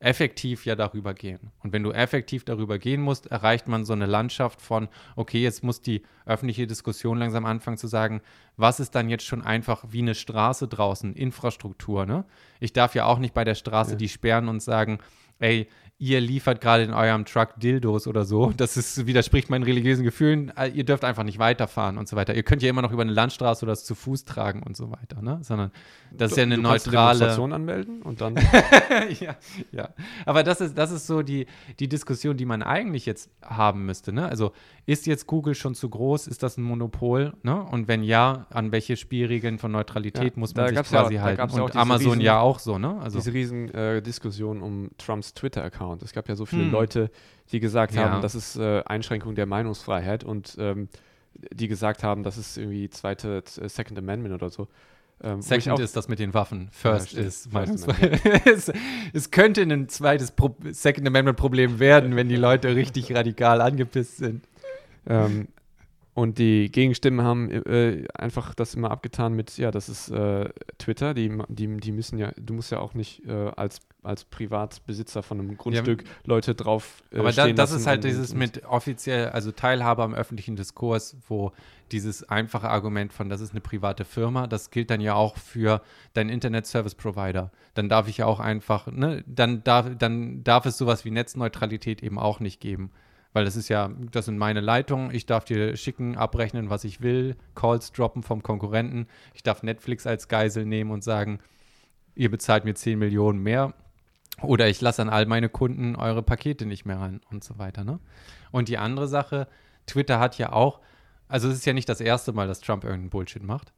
effektiv 0.00 0.66
ja 0.66 0.74
darüber 0.74 1.14
gehen. 1.14 1.52
Und 1.60 1.72
wenn 1.72 1.84
du 1.84 1.92
effektiv 1.92 2.44
darüber 2.44 2.78
gehen 2.78 3.00
musst, 3.00 3.26
erreicht 3.26 3.68
man 3.68 3.84
so 3.84 3.92
eine 3.92 4.06
Landschaft 4.06 4.60
von, 4.60 4.88
okay, 5.14 5.40
jetzt 5.40 5.62
muss 5.62 5.80
die 5.80 6.02
öffentliche 6.26 6.66
Diskussion 6.66 7.18
langsam 7.18 7.44
anfangen 7.46 7.76
zu 7.78 7.86
sagen, 7.86 8.20
was 8.56 8.80
ist 8.80 8.96
dann 8.96 9.08
jetzt 9.08 9.24
schon 9.24 9.42
einfach 9.42 9.84
wie 9.88 10.00
eine 10.00 10.16
Straße 10.16 10.66
draußen, 10.66 11.14
Infrastruktur, 11.14 12.04
ne? 12.04 12.24
Ich 12.58 12.72
darf 12.72 12.96
ja 12.96 13.04
auch 13.04 13.20
nicht 13.20 13.32
bei 13.32 13.44
der 13.44 13.54
Straße 13.54 13.92
ja. 13.92 13.96
die 13.96 14.08
sperren 14.08 14.48
und 14.48 14.60
sagen, 14.60 14.98
ey, 15.38 15.68
ihr 16.02 16.20
liefert 16.20 16.60
gerade 16.60 16.82
in 16.82 16.92
eurem 16.92 17.24
Truck 17.24 17.50
Dildos 17.60 18.08
oder 18.08 18.24
so. 18.24 18.52
Das 18.56 18.76
ist, 18.76 19.06
widerspricht 19.06 19.50
meinen 19.50 19.62
religiösen 19.62 20.02
Gefühlen. 20.02 20.52
Äh, 20.56 20.70
ihr 20.70 20.82
dürft 20.82 21.04
einfach 21.04 21.22
nicht 21.22 21.38
weiterfahren 21.38 21.96
und 21.96 22.08
so 22.08 22.16
weiter. 22.16 22.34
Ihr 22.34 22.42
könnt 22.42 22.60
ja 22.60 22.68
immer 22.70 22.82
noch 22.82 22.90
über 22.90 23.02
eine 23.02 23.12
Landstraße 23.12 23.64
oder 23.64 23.70
das 23.70 23.84
zu 23.84 23.94
Fuß 23.94 24.24
tragen 24.24 24.64
und 24.64 24.76
so 24.76 24.90
weiter, 24.90 25.22
ne? 25.22 25.38
Sondern 25.42 25.70
das 26.10 26.30
du, 26.30 26.34
ist 26.34 26.36
ja 26.38 26.42
eine 26.42 26.56
du 26.56 26.62
neutrale. 26.62 26.90
Demonstration 26.90 27.52
anmelden 27.52 28.02
und 28.02 28.20
dann. 28.20 28.34
ja, 29.20 29.36
ja. 29.70 29.90
Aber 30.26 30.42
das 30.42 30.60
ist, 30.60 30.76
das 30.76 30.90
ist 30.90 31.06
so 31.06 31.22
die, 31.22 31.46
die 31.78 31.88
Diskussion, 31.88 32.36
die 32.36 32.46
man 32.46 32.64
eigentlich 32.64 33.06
jetzt 33.06 33.30
haben 33.40 33.86
müsste, 33.86 34.12
ne? 34.12 34.26
Also 34.26 34.50
ist 34.84 35.06
jetzt 35.06 35.28
Google 35.28 35.54
schon 35.54 35.76
zu 35.76 35.88
groß? 35.88 36.26
Ist 36.26 36.42
das 36.42 36.58
ein 36.58 36.64
Monopol? 36.64 37.34
Ne? 37.44 37.62
Und 37.62 37.86
wenn 37.86 38.02
ja, 38.02 38.46
an 38.50 38.72
welche 38.72 38.96
Spielregeln 38.96 39.58
von 39.58 39.70
Neutralität 39.70 40.34
ja, 40.34 40.40
muss 40.40 40.54
man 40.56 40.74
sich 40.74 40.82
quasi 40.82 41.14
ja, 41.14 41.22
halten? 41.22 41.60
Und 41.60 41.76
Amazon 41.76 42.12
riesen, 42.14 42.20
ja 42.20 42.40
auch 42.40 42.58
so, 42.58 42.78
ne? 42.78 42.98
Also 43.00 43.18
diese 43.18 43.32
riesen 43.32 43.72
äh, 43.72 44.02
Diskussion 44.02 44.60
um 44.60 44.90
Trumps 44.98 45.34
Twitter-Account. 45.92 46.02
Es 46.02 46.12
gab 46.12 46.28
ja 46.28 46.34
so 46.34 46.46
viele 46.46 46.64
hm. 46.64 46.70
Leute, 46.70 47.10
die 47.50 47.60
gesagt 47.60 47.94
ja. 47.94 48.08
haben, 48.08 48.22
das 48.22 48.34
ist 48.34 48.56
äh, 48.56 48.82
Einschränkung 48.84 49.34
der 49.34 49.46
Meinungsfreiheit 49.46 50.24
und 50.24 50.56
ähm, 50.58 50.88
die 51.52 51.68
gesagt 51.68 52.02
haben, 52.02 52.22
das 52.22 52.38
ist 52.38 52.58
irgendwie 52.58 52.88
zweite 52.90 53.42
äh, 53.60 53.68
Second 53.68 53.98
Amendment 53.98 54.34
oder 54.34 54.50
so. 54.50 54.68
Ähm, 55.22 55.40
Second 55.40 55.78
ist 55.78 55.96
das 55.96 56.08
mit 56.08 56.18
den 56.18 56.34
Waffen. 56.34 56.68
First 56.72 57.12
ja, 57.16 57.22
ist 57.22 57.52
Meinungsfreiheit. 57.52 58.46
es, 58.46 58.72
es, 59.12 59.30
könnte 59.30 59.62
ein 59.62 59.88
zweites 59.88 60.32
Pro 60.32 60.56
Second 60.70 61.06
Amendment 61.06 61.38
Problem 61.38 61.78
werden, 61.78 62.16
wenn 62.16 62.28
die 62.28 62.36
Leute 62.36 62.74
richtig 62.74 63.14
radikal 63.14 63.60
angepisst 63.60 64.18
sind. 64.18 64.48
Ähm, 65.06 65.48
und 66.14 66.36
die 66.36 66.70
Gegenstimmen 66.70 67.24
haben 67.24 67.50
äh, 67.50 68.06
einfach 68.12 68.54
das 68.54 68.74
immer 68.74 68.90
abgetan 68.90 69.32
mit, 69.32 69.56
ja, 69.56 69.70
das 69.70 69.88
ist 69.88 70.10
äh, 70.10 70.50
Twitter, 70.76 71.14
die, 71.14 71.38
die, 71.48 71.78
die 71.78 71.92
müssen 71.92 72.18
ja, 72.18 72.32
du 72.36 72.52
musst 72.52 72.70
ja 72.70 72.80
auch 72.80 72.92
nicht 72.92 73.24
äh, 73.26 73.50
als, 73.56 73.80
als 74.02 74.26
Privatbesitzer 74.26 75.22
von 75.22 75.40
einem 75.40 75.56
Grundstück 75.56 76.02
ja, 76.02 76.08
Leute 76.26 76.54
drauf 76.54 77.02
äh, 77.12 77.18
Aber 77.20 77.32
da, 77.32 77.50
das 77.50 77.72
ist 77.72 77.86
halt 77.86 78.04
dieses 78.04 78.34
mit 78.34 78.66
offiziell, 78.66 79.30
also 79.30 79.52
Teilhabe 79.52 80.02
am 80.02 80.12
öffentlichen 80.12 80.54
Diskurs, 80.54 81.16
wo 81.28 81.52
dieses 81.92 82.28
einfache 82.28 82.68
Argument 82.68 83.10
von, 83.14 83.30
das 83.30 83.40
ist 83.40 83.52
eine 83.52 83.62
private 83.62 84.04
Firma, 84.04 84.46
das 84.46 84.70
gilt 84.70 84.90
dann 84.90 85.00
ja 85.00 85.14
auch 85.14 85.38
für 85.38 85.80
deinen 86.12 86.28
Internet 86.28 86.66
Service 86.66 86.94
Provider. 86.94 87.50
Dann 87.72 87.88
darf 87.88 88.06
ich 88.06 88.18
ja 88.18 88.26
auch 88.26 88.40
einfach, 88.40 88.86
ne, 88.86 89.24
dann 89.26 89.64
darf, 89.64 89.88
dann 89.98 90.44
darf 90.44 90.66
es 90.66 90.76
sowas 90.76 91.06
wie 91.06 91.10
Netzneutralität 91.10 92.02
eben 92.02 92.18
auch 92.18 92.38
nicht 92.38 92.60
geben. 92.60 92.90
Weil 93.32 93.44
das 93.44 93.56
ist 93.56 93.68
ja, 93.68 93.90
das 94.10 94.26
sind 94.26 94.36
meine 94.36 94.60
Leitungen. 94.60 95.14
Ich 95.14 95.26
darf 95.26 95.44
dir 95.44 95.76
schicken, 95.76 96.16
abrechnen, 96.16 96.70
was 96.70 96.84
ich 96.84 97.00
will, 97.00 97.36
Calls 97.54 97.92
droppen 97.92 98.22
vom 98.22 98.42
Konkurrenten. 98.42 99.06
Ich 99.34 99.42
darf 99.42 99.62
Netflix 99.62 100.06
als 100.06 100.28
Geisel 100.28 100.66
nehmen 100.66 100.90
und 100.90 101.02
sagen, 101.02 101.38
ihr 102.14 102.30
bezahlt 102.30 102.64
mir 102.64 102.74
10 102.74 102.98
Millionen 102.98 103.42
mehr. 103.42 103.74
Oder 104.42 104.68
ich 104.68 104.80
lasse 104.80 105.02
an 105.02 105.08
all 105.08 105.26
meine 105.26 105.48
Kunden 105.48 105.96
eure 105.96 106.22
Pakete 106.22 106.66
nicht 106.66 106.84
mehr 106.84 106.98
ran 106.98 107.20
und 107.30 107.44
so 107.44 107.58
weiter. 107.58 107.84
Ne? 107.84 108.00
Und 108.50 108.68
die 108.68 108.78
andere 108.78 109.08
Sache, 109.08 109.46
Twitter 109.86 110.18
hat 110.18 110.36
ja 110.38 110.52
auch, 110.52 110.80
also 111.28 111.48
es 111.48 111.56
ist 111.56 111.66
ja 111.66 111.72
nicht 111.72 111.88
das 111.88 112.00
erste 112.00 112.32
Mal, 112.32 112.48
dass 112.48 112.60
Trump 112.60 112.84
irgendeinen 112.84 113.10
Bullshit 113.10 113.42
macht. 113.42 113.72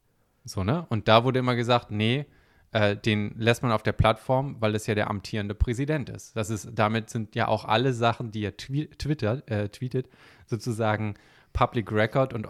So, 0.44 0.64
ne? 0.64 0.86
Und 0.90 1.08
da 1.08 1.24
wurde 1.24 1.38
immer 1.38 1.54
gesagt, 1.54 1.90
nee, 1.90 2.26
äh, 2.74 2.96
den 2.96 3.34
lässt 3.38 3.62
man 3.62 3.70
auf 3.70 3.84
der 3.84 3.92
Plattform, 3.92 4.56
weil 4.58 4.74
es 4.74 4.88
ja 4.88 4.96
der 4.96 5.08
amtierende 5.08 5.54
Präsident 5.54 6.10
ist. 6.10 6.36
Das 6.36 6.50
ist, 6.50 6.68
damit 6.74 7.08
sind 7.08 7.36
ja 7.36 7.46
auch 7.46 7.64
alle 7.64 7.94
Sachen, 7.94 8.32
die 8.32 8.44
er 8.44 8.56
twi 8.56 8.88
twittert, 8.88 9.48
äh, 9.48 9.68
tweetet, 9.68 10.08
sozusagen 10.46 11.14
Public 11.52 11.92
Record 11.92 12.34
und 12.34 12.48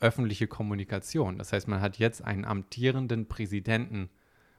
öffentliche 0.00 0.46
Kommunikation. 0.46 1.36
Das 1.36 1.52
heißt, 1.52 1.68
man 1.68 1.82
hat 1.82 1.98
jetzt 1.98 2.24
einen 2.24 2.46
amtierenden 2.46 3.28
Präsidenten 3.28 4.08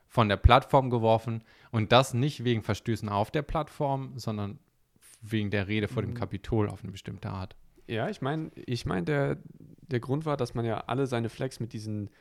von 0.08 0.30
der 0.30 0.38
Plattform 0.38 0.92
geworfen 0.92 1.44
und 1.72 1.92
das 1.92 2.14
nicht 2.14 2.44
wegen 2.44 2.62
Verstößen 2.62 3.10
auf 3.10 3.32
der 3.32 3.42
Plattform, 3.42 4.14
sondern 4.20 4.60
wegen 5.22 5.50
der 5.50 5.68
Rede 5.68 5.88
vor 5.88 6.04
dem 6.04 6.12
mhm. 6.12 6.18
Kapitol 6.18 6.70
auf 6.70 6.84
eine 6.84 6.92
bestimmte 6.92 7.32
Art. 7.32 7.56
Ja, 7.88 8.10
ich 8.10 8.22
meine, 8.22 8.52
ich 8.56 8.86
mein, 8.86 9.06
der, 9.06 9.40
der 9.82 10.00
Grund 10.00 10.28
war, 10.28 10.38
dass 10.38 10.54
man 10.54 10.66
ja 10.66 10.82
alle 10.82 11.08
seine 11.08 11.30
Flex 11.30 11.60
mit 11.60 11.74
diesen 11.74 12.12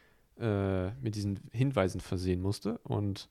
äh, 0.41 0.91
mit 1.03 1.15
diesen 1.15 1.41
Hinweisen 1.53 2.01
versehen 2.01 2.41
musste. 2.41 2.79
Und 2.85 3.29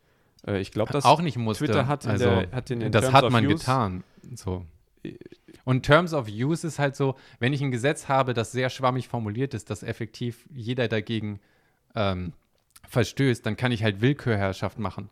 äh, 0.48 0.60
ich 0.60 0.72
glaube, 0.72 0.94
dass 0.94 1.06
auch 1.06 1.22
nicht 1.22 1.38
musste. 1.38 1.66
Twitter 1.66 1.88
hat, 1.88 2.06
also, 2.08 2.26
der, 2.26 2.52
hat 2.52 2.70
den 2.70 2.82
in 2.82 2.92
Das 2.92 3.04
Terms 3.04 3.16
hat 3.16 3.32
man 3.32 3.48
getan. 3.48 4.04
So. 4.36 4.66
Und 5.64 5.84
Terms 5.84 6.14
of 6.14 6.28
Use 6.28 6.66
ist 6.66 6.80
halt 6.80 6.96
so, 6.96 7.16
wenn 7.40 7.54
ich 7.54 7.62
ein 7.62 7.72
Gesetz 7.72 8.08
habe, 8.08 8.34
das 8.34 8.52
sehr 8.52 8.70
schwammig 8.70 9.08
formuliert 9.08 9.54
ist, 9.54 9.70
dass 9.70 9.84
effektiv 9.84 10.46
jeder 10.52 10.88
dagegen 10.88 11.40
ähm, 11.96 12.34
verstößt, 12.88 13.46
dann 13.46 13.58
kann 13.58 13.72
ich 13.72 13.84
halt 13.84 14.02
Willkürherrschaft 14.02 14.80
machen. 14.80 15.10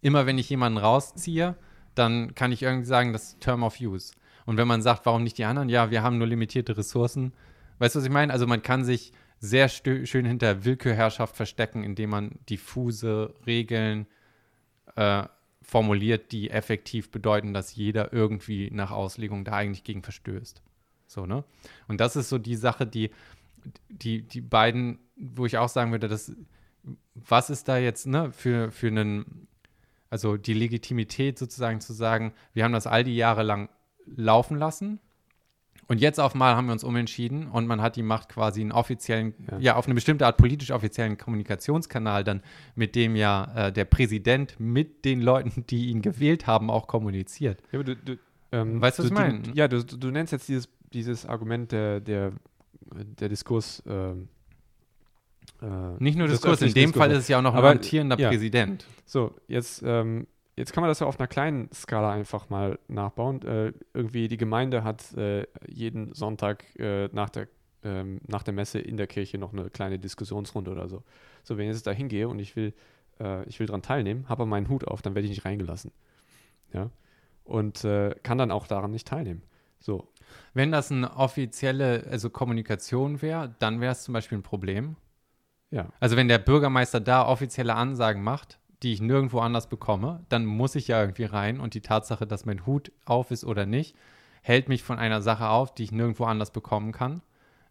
Immer 0.00 0.26
wenn 0.26 0.38
ich 0.38 0.48
jemanden 0.50 0.78
rausziehe, 0.78 1.56
dann 1.94 2.34
kann 2.34 2.52
ich 2.52 2.62
irgendwie 2.62 2.86
sagen, 2.86 3.12
das 3.12 3.24
ist 3.24 3.40
Term 3.40 3.62
of 3.62 3.80
Use. 3.80 4.12
Und 4.44 4.58
wenn 4.58 4.68
man 4.68 4.82
sagt, 4.82 5.06
warum 5.06 5.24
nicht 5.24 5.38
die 5.38 5.44
anderen? 5.44 5.68
Ja, 5.68 5.90
wir 5.90 6.02
haben 6.02 6.18
nur 6.18 6.26
limitierte 6.26 6.76
Ressourcen. 6.76 7.32
Weißt 7.78 7.94
du, 7.94 7.98
was 7.98 8.06
ich 8.06 8.12
meine? 8.12 8.32
Also 8.32 8.46
man 8.46 8.62
kann 8.62 8.84
sich 8.84 9.12
sehr 9.38 9.68
schön 9.68 10.24
hinter 10.24 10.64
Willkürherrschaft 10.64 11.36
verstecken, 11.36 11.84
indem 11.84 12.10
man 12.10 12.38
diffuse 12.48 13.34
Regeln 13.46 14.06
äh, 14.96 15.24
formuliert, 15.62 16.32
die 16.32 16.50
effektiv 16.50 17.10
bedeuten, 17.10 17.52
dass 17.52 17.74
jeder 17.74 18.12
irgendwie 18.12 18.70
nach 18.70 18.90
Auslegung 18.90 19.44
da 19.44 19.52
eigentlich 19.52 19.84
gegen 19.84 20.02
verstößt. 20.02 20.62
So, 21.06 21.26
ne? 21.26 21.44
Und 21.88 22.00
das 22.00 22.16
ist 22.16 22.28
so 22.28 22.38
die 22.38 22.56
Sache, 22.56 22.86
die, 22.86 23.10
die, 23.88 24.22
die 24.22 24.40
beiden, 24.40 24.98
wo 25.16 25.44
ich 25.44 25.58
auch 25.58 25.68
sagen 25.68 25.90
würde, 25.90 26.08
dass, 26.08 26.32
was 27.14 27.50
ist 27.50 27.68
da 27.68 27.78
jetzt, 27.78 28.06
ne, 28.06 28.32
für, 28.32 28.70
für 28.70 28.88
einen, 28.88 29.48
also 30.08 30.36
die 30.36 30.54
Legitimität 30.54 31.38
sozusagen 31.38 31.80
zu 31.80 31.92
sagen, 31.92 32.32
wir 32.54 32.64
haben 32.64 32.72
das 32.72 32.86
all 32.86 33.04
die 33.04 33.16
Jahre 33.16 33.42
lang 33.42 33.68
laufen 34.06 34.56
lassen 34.56 35.00
und 35.88 36.00
jetzt 36.00 36.18
auf 36.18 36.34
mal 36.34 36.56
haben 36.56 36.66
wir 36.66 36.72
uns 36.72 36.82
umentschieden 36.82 37.46
und 37.46 37.66
man 37.66 37.80
hat 37.80 37.96
die 37.96 38.02
Macht 38.02 38.28
quasi 38.28 38.60
einen 38.60 38.72
offiziellen, 38.72 39.34
ja, 39.50 39.58
ja 39.58 39.76
auf 39.76 39.86
eine 39.86 39.94
bestimmte 39.94 40.26
Art 40.26 40.36
politisch 40.36 40.72
offiziellen 40.72 41.16
Kommunikationskanal 41.16 42.24
dann, 42.24 42.42
mit 42.74 42.94
dem 42.96 43.14
ja 43.14 43.68
äh, 43.68 43.72
der 43.72 43.84
Präsident 43.84 44.58
mit 44.58 45.04
den 45.04 45.20
Leuten, 45.20 45.64
die 45.70 45.90
ihn 45.90 46.02
gewählt 46.02 46.46
haben, 46.46 46.70
auch 46.70 46.86
kommuniziert. 46.86 47.60
Ja, 47.70 47.78
aber 47.78 47.84
du, 47.84 47.96
du 47.96 48.18
ähm, 48.52 48.80
weißt 48.80 48.98
du, 48.98 49.02
was 49.04 49.10
ich 49.10 49.14
meine? 49.14 49.42
Ja, 49.54 49.68
du, 49.68 49.84
du 49.84 50.10
nennst 50.10 50.32
jetzt 50.32 50.48
dieses, 50.48 50.68
dieses 50.92 51.26
Argument 51.26 51.70
der, 51.72 52.00
der, 52.00 52.32
der 52.92 53.28
Diskurs. 53.28 53.82
Ähm, 53.86 54.28
äh, 55.62 55.66
Nicht 55.98 56.18
nur 56.18 56.28
Diskurs, 56.28 56.60
in 56.62 56.68
dem 56.68 56.74
Diskurs. 56.74 56.98
Fall 56.98 57.10
ist 57.12 57.18
es 57.18 57.28
ja 57.28 57.38
auch 57.38 57.42
noch 57.42 57.54
ein 57.54 57.64
amtierender 57.64 58.18
ja. 58.18 58.28
Präsident. 58.28 58.86
So, 59.04 59.34
jetzt 59.48 59.82
ähm, 59.84 60.26
Jetzt 60.56 60.72
kann 60.72 60.80
man 60.80 60.88
das 60.88 61.00
ja 61.00 61.06
auf 61.06 61.20
einer 61.20 61.28
kleinen 61.28 61.70
Skala 61.72 62.12
einfach 62.12 62.48
mal 62.48 62.78
nachbauen. 62.88 63.42
Äh, 63.42 63.72
irgendwie 63.92 64.26
die 64.26 64.38
Gemeinde 64.38 64.84
hat 64.84 65.12
äh, 65.14 65.46
jeden 65.68 66.14
Sonntag 66.14 66.64
äh, 66.78 67.08
nach, 67.12 67.28
der, 67.28 67.48
ähm, 67.84 68.20
nach 68.26 68.42
der 68.42 68.54
Messe 68.54 68.78
in 68.78 68.96
der 68.96 69.06
Kirche 69.06 69.36
noch 69.36 69.52
eine 69.52 69.68
kleine 69.68 69.98
Diskussionsrunde 69.98 70.70
oder 70.70 70.88
so. 70.88 71.02
So, 71.42 71.58
wenn 71.58 71.68
ich 71.68 71.74
jetzt 71.74 71.86
da 71.86 71.90
hingehe 71.90 72.26
und 72.26 72.38
ich 72.38 72.56
will, 72.56 72.72
äh, 73.20 73.44
ich 73.44 73.60
will 73.60 73.66
daran 73.66 73.82
teilnehmen, 73.82 74.24
habe 74.30 74.42
aber 74.42 74.46
meinen 74.46 74.70
Hut 74.70 74.86
auf, 74.88 75.02
dann 75.02 75.14
werde 75.14 75.26
ich 75.26 75.30
nicht 75.30 75.44
reingelassen. 75.44 75.92
Ja. 76.72 76.90
Und 77.44 77.84
äh, 77.84 78.14
kann 78.22 78.38
dann 78.38 78.50
auch 78.50 78.66
daran 78.66 78.90
nicht 78.90 79.06
teilnehmen. 79.06 79.42
So. 79.78 80.08
Wenn 80.54 80.72
das 80.72 80.90
eine 80.90 81.16
offizielle 81.16 82.06
also 82.10 82.30
Kommunikation 82.30 83.20
wäre, 83.20 83.54
dann 83.58 83.82
wäre 83.82 83.92
es 83.92 84.04
zum 84.04 84.14
Beispiel 84.14 84.38
ein 84.38 84.42
Problem. 84.42 84.96
Ja. 85.70 85.90
Also 86.00 86.16
wenn 86.16 86.28
der 86.28 86.38
Bürgermeister 86.38 86.98
da 86.98 87.26
offizielle 87.26 87.74
Ansagen 87.74 88.22
macht, 88.22 88.58
die 88.86 88.92
ich 88.92 89.00
nirgendwo 89.00 89.40
anders 89.40 89.68
bekomme, 89.68 90.24
dann 90.28 90.46
muss 90.46 90.76
ich 90.76 90.86
ja 90.86 91.00
irgendwie 91.00 91.24
rein 91.24 91.58
und 91.58 91.74
die 91.74 91.80
Tatsache, 91.80 92.24
dass 92.24 92.46
mein 92.46 92.66
Hut 92.66 92.92
auf 93.04 93.32
ist 93.32 93.44
oder 93.44 93.66
nicht, 93.66 93.96
hält 94.42 94.68
mich 94.68 94.84
von 94.84 94.96
einer 94.96 95.22
Sache 95.22 95.48
auf, 95.48 95.74
die 95.74 95.82
ich 95.82 95.90
nirgendwo 95.90 96.22
anders 96.22 96.52
bekommen 96.52 96.92
kann. 96.92 97.20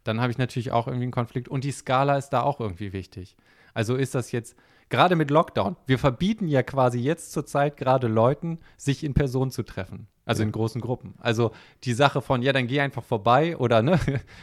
Dann 0.03 0.19
habe 0.19 0.31
ich 0.31 0.37
natürlich 0.37 0.73
auch 0.73 0.87
irgendwie 0.87 1.05
einen 1.05 1.13
Konflikt 1.13 1.47
und 1.47 1.63
die 1.63 1.71
Skala 1.71 2.17
ist 2.17 2.31
da 2.31 2.41
auch 2.41 2.59
irgendwie 2.59 2.91
wichtig. 2.91 3.37
Also 3.73 3.95
ist 3.95 4.13
das 4.13 4.33
jetzt 4.33 4.57
gerade 4.89 5.15
mit 5.15 5.31
Lockdown. 5.31 5.75
Wir 5.85 5.99
verbieten 5.99 6.47
ja 6.47 6.63
quasi 6.63 6.99
jetzt 6.99 7.31
zurzeit 7.31 7.77
gerade 7.77 8.07
Leuten, 8.07 8.59
sich 8.77 9.03
in 9.03 9.13
Person 9.13 9.51
zu 9.51 9.63
treffen. 9.63 10.07
Also 10.25 10.41
ja. 10.41 10.47
in 10.47 10.51
großen 10.51 10.81
Gruppen. 10.81 11.13
Also 11.19 11.51
die 11.83 11.93
Sache 11.93 12.21
von, 12.21 12.41
ja, 12.41 12.51
dann 12.51 12.65
geh 12.65 12.79
einfach 12.81 13.03
vorbei 13.03 13.57
oder 13.57 13.83
ne, 13.83 13.99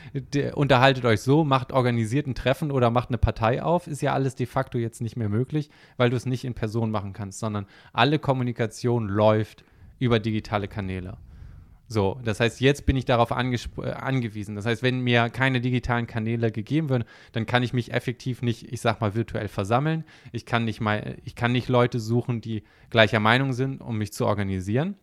unterhaltet 0.54 1.04
euch 1.04 1.20
so, 1.20 1.42
macht 1.42 1.72
organisierten 1.72 2.34
Treffen 2.34 2.70
oder 2.70 2.90
macht 2.90 3.08
eine 3.08 3.18
Partei 3.18 3.62
auf, 3.62 3.88
ist 3.88 4.00
ja 4.00 4.12
alles 4.12 4.36
de 4.36 4.46
facto 4.46 4.78
jetzt 4.78 5.00
nicht 5.00 5.16
mehr 5.16 5.28
möglich, 5.28 5.70
weil 5.96 6.10
du 6.10 6.16
es 6.16 6.24
nicht 6.24 6.44
in 6.44 6.54
Person 6.54 6.92
machen 6.92 7.12
kannst, 7.12 7.40
sondern 7.40 7.66
alle 7.92 8.20
Kommunikation 8.20 9.08
läuft 9.08 9.64
über 9.98 10.20
digitale 10.20 10.68
Kanäle. 10.68 11.16
So, 11.92 12.18
das 12.24 12.40
heißt, 12.40 12.60
jetzt 12.62 12.86
bin 12.86 12.96
ich 12.96 13.04
darauf 13.04 13.30
äh, 13.30 13.34
angewiesen. 13.34 14.56
Das 14.56 14.64
heißt, 14.64 14.82
wenn 14.82 15.00
mir 15.00 15.28
keine 15.28 15.60
digitalen 15.60 16.06
Kanäle 16.06 16.50
gegeben 16.50 16.88
werden, 16.88 17.04
dann 17.32 17.44
kann 17.44 17.62
ich 17.62 17.74
mich 17.74 17.92
effektiv 17.92 18.40
nicht, 18.40 18.72
ich 18.72 18.80
sag 18.80 19.00
mal, 19.02 19.14
virtuell 19.14 19.48
versammeln. 19.48 20.04
Ich 20.32 20.46
kann 20.46 20.64
nicht 20.64 20.80
mal, 20.80 21.16
ich 21.24 21.34
kann 21.34 21.52
nicht 21.52 21.68
Leute 21.68 22.00
suchen, 22.00 22.40
die 22.40 22.62
gleicher 22.88 23.20
Meinung 23.20 23.52
sind, 23.52 23.82
um 23.82 23.98
mich 23.98 24.12
zu 24.12 24.26
organisieren. 24.26 24.96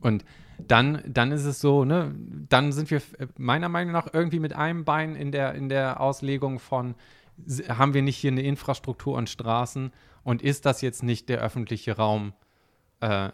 Und 0.00 0.24
dann, 0.58 1.02
dann 1.06 1.30
ist 1.30 1.44
es 1.44 1.60
so, 1.60 1.84
ne, 1.84 2.14
dann 2.48 2.72
sind 2.72 2.90
wir 2.90 3.02
meiner 3.36 3.68
Meinung 3.68 3.92
nach 3.92 4.08
irgendwie 4.12 4.40
mit 4.40 4.54
einem 4.54 4.84
Bein 4.84 5.16
in 5.16 5.30
der, 5.30 5.54
in 5.54 5.68
der 5.68 6.00
Auslegung 6.00 6.58
von, 6.58 6.94
haben 7.68 7.92
wir 7.92 8.02
nicht 8.02 8.16
hier 8.16 8.32
eine 8.32 8.42
Infrastruktur 8.42 9.16
und 9.16 9.28
Straßen 9.28 9.92
und 10.22 10.42
ist 10.42 10.64
das 10.64 10.80
jetzt 10.80 11.02
nicht 11.02 11.28
der 11.28 11.40
öffentliche 11.40 11.96
Raum, 11.96 12.32
äh, 13.00 13.30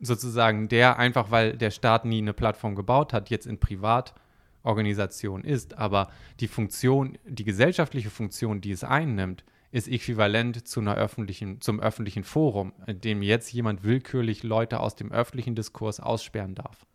sozusagen 0.00 0.68
der 0.68 0.98
einfach, 0.98 1.30
weil 1.30 1.56
der 1.56 1.70
Staat 1.70 2.04
nie 2.04 2.18
eine 2.18 2.32
Plattform 2.32 2.74
gebaut 2.74 3.12
hat, 3.12 3.30
jetzt 3.30 3.46
in 3.46 3.58
Privatorganisation 3.58 5.42
ist, 5.44 5.78
aber 5.78 6.10
die 6.40 6.48
Funktion, 6.48 7.18
die 7.26 7.44
gesellschaftliche 7.44 8.10
Funktion, 8.10 8.60
die 8.60 8.72
es 8.72 8.84
einnimmt, 8.84 9.44
ist 9.72 9.88
äquivalent 9.88 10.66
zu 10.66 10.80
einer 10.80 10.94
öffentlichen, 10.94 11.60
zum 11.60 11.80
öffentlichen 11.80 12.24
Forum, 12.24 12.72
in 12.86 13.00
dem 13.00 13.22
jetzt 13.22 13.52
jemand 13.52 13.84
willkürlich 13.84 14.42
Leute 14.42 14.80
aus 14.80 14.96
dem 14.96 15.12
öffentlichen 15.12 15.54
Diskurs 15.54 16.00
aussperren 16.00 16.54
darf. 16.54 16.86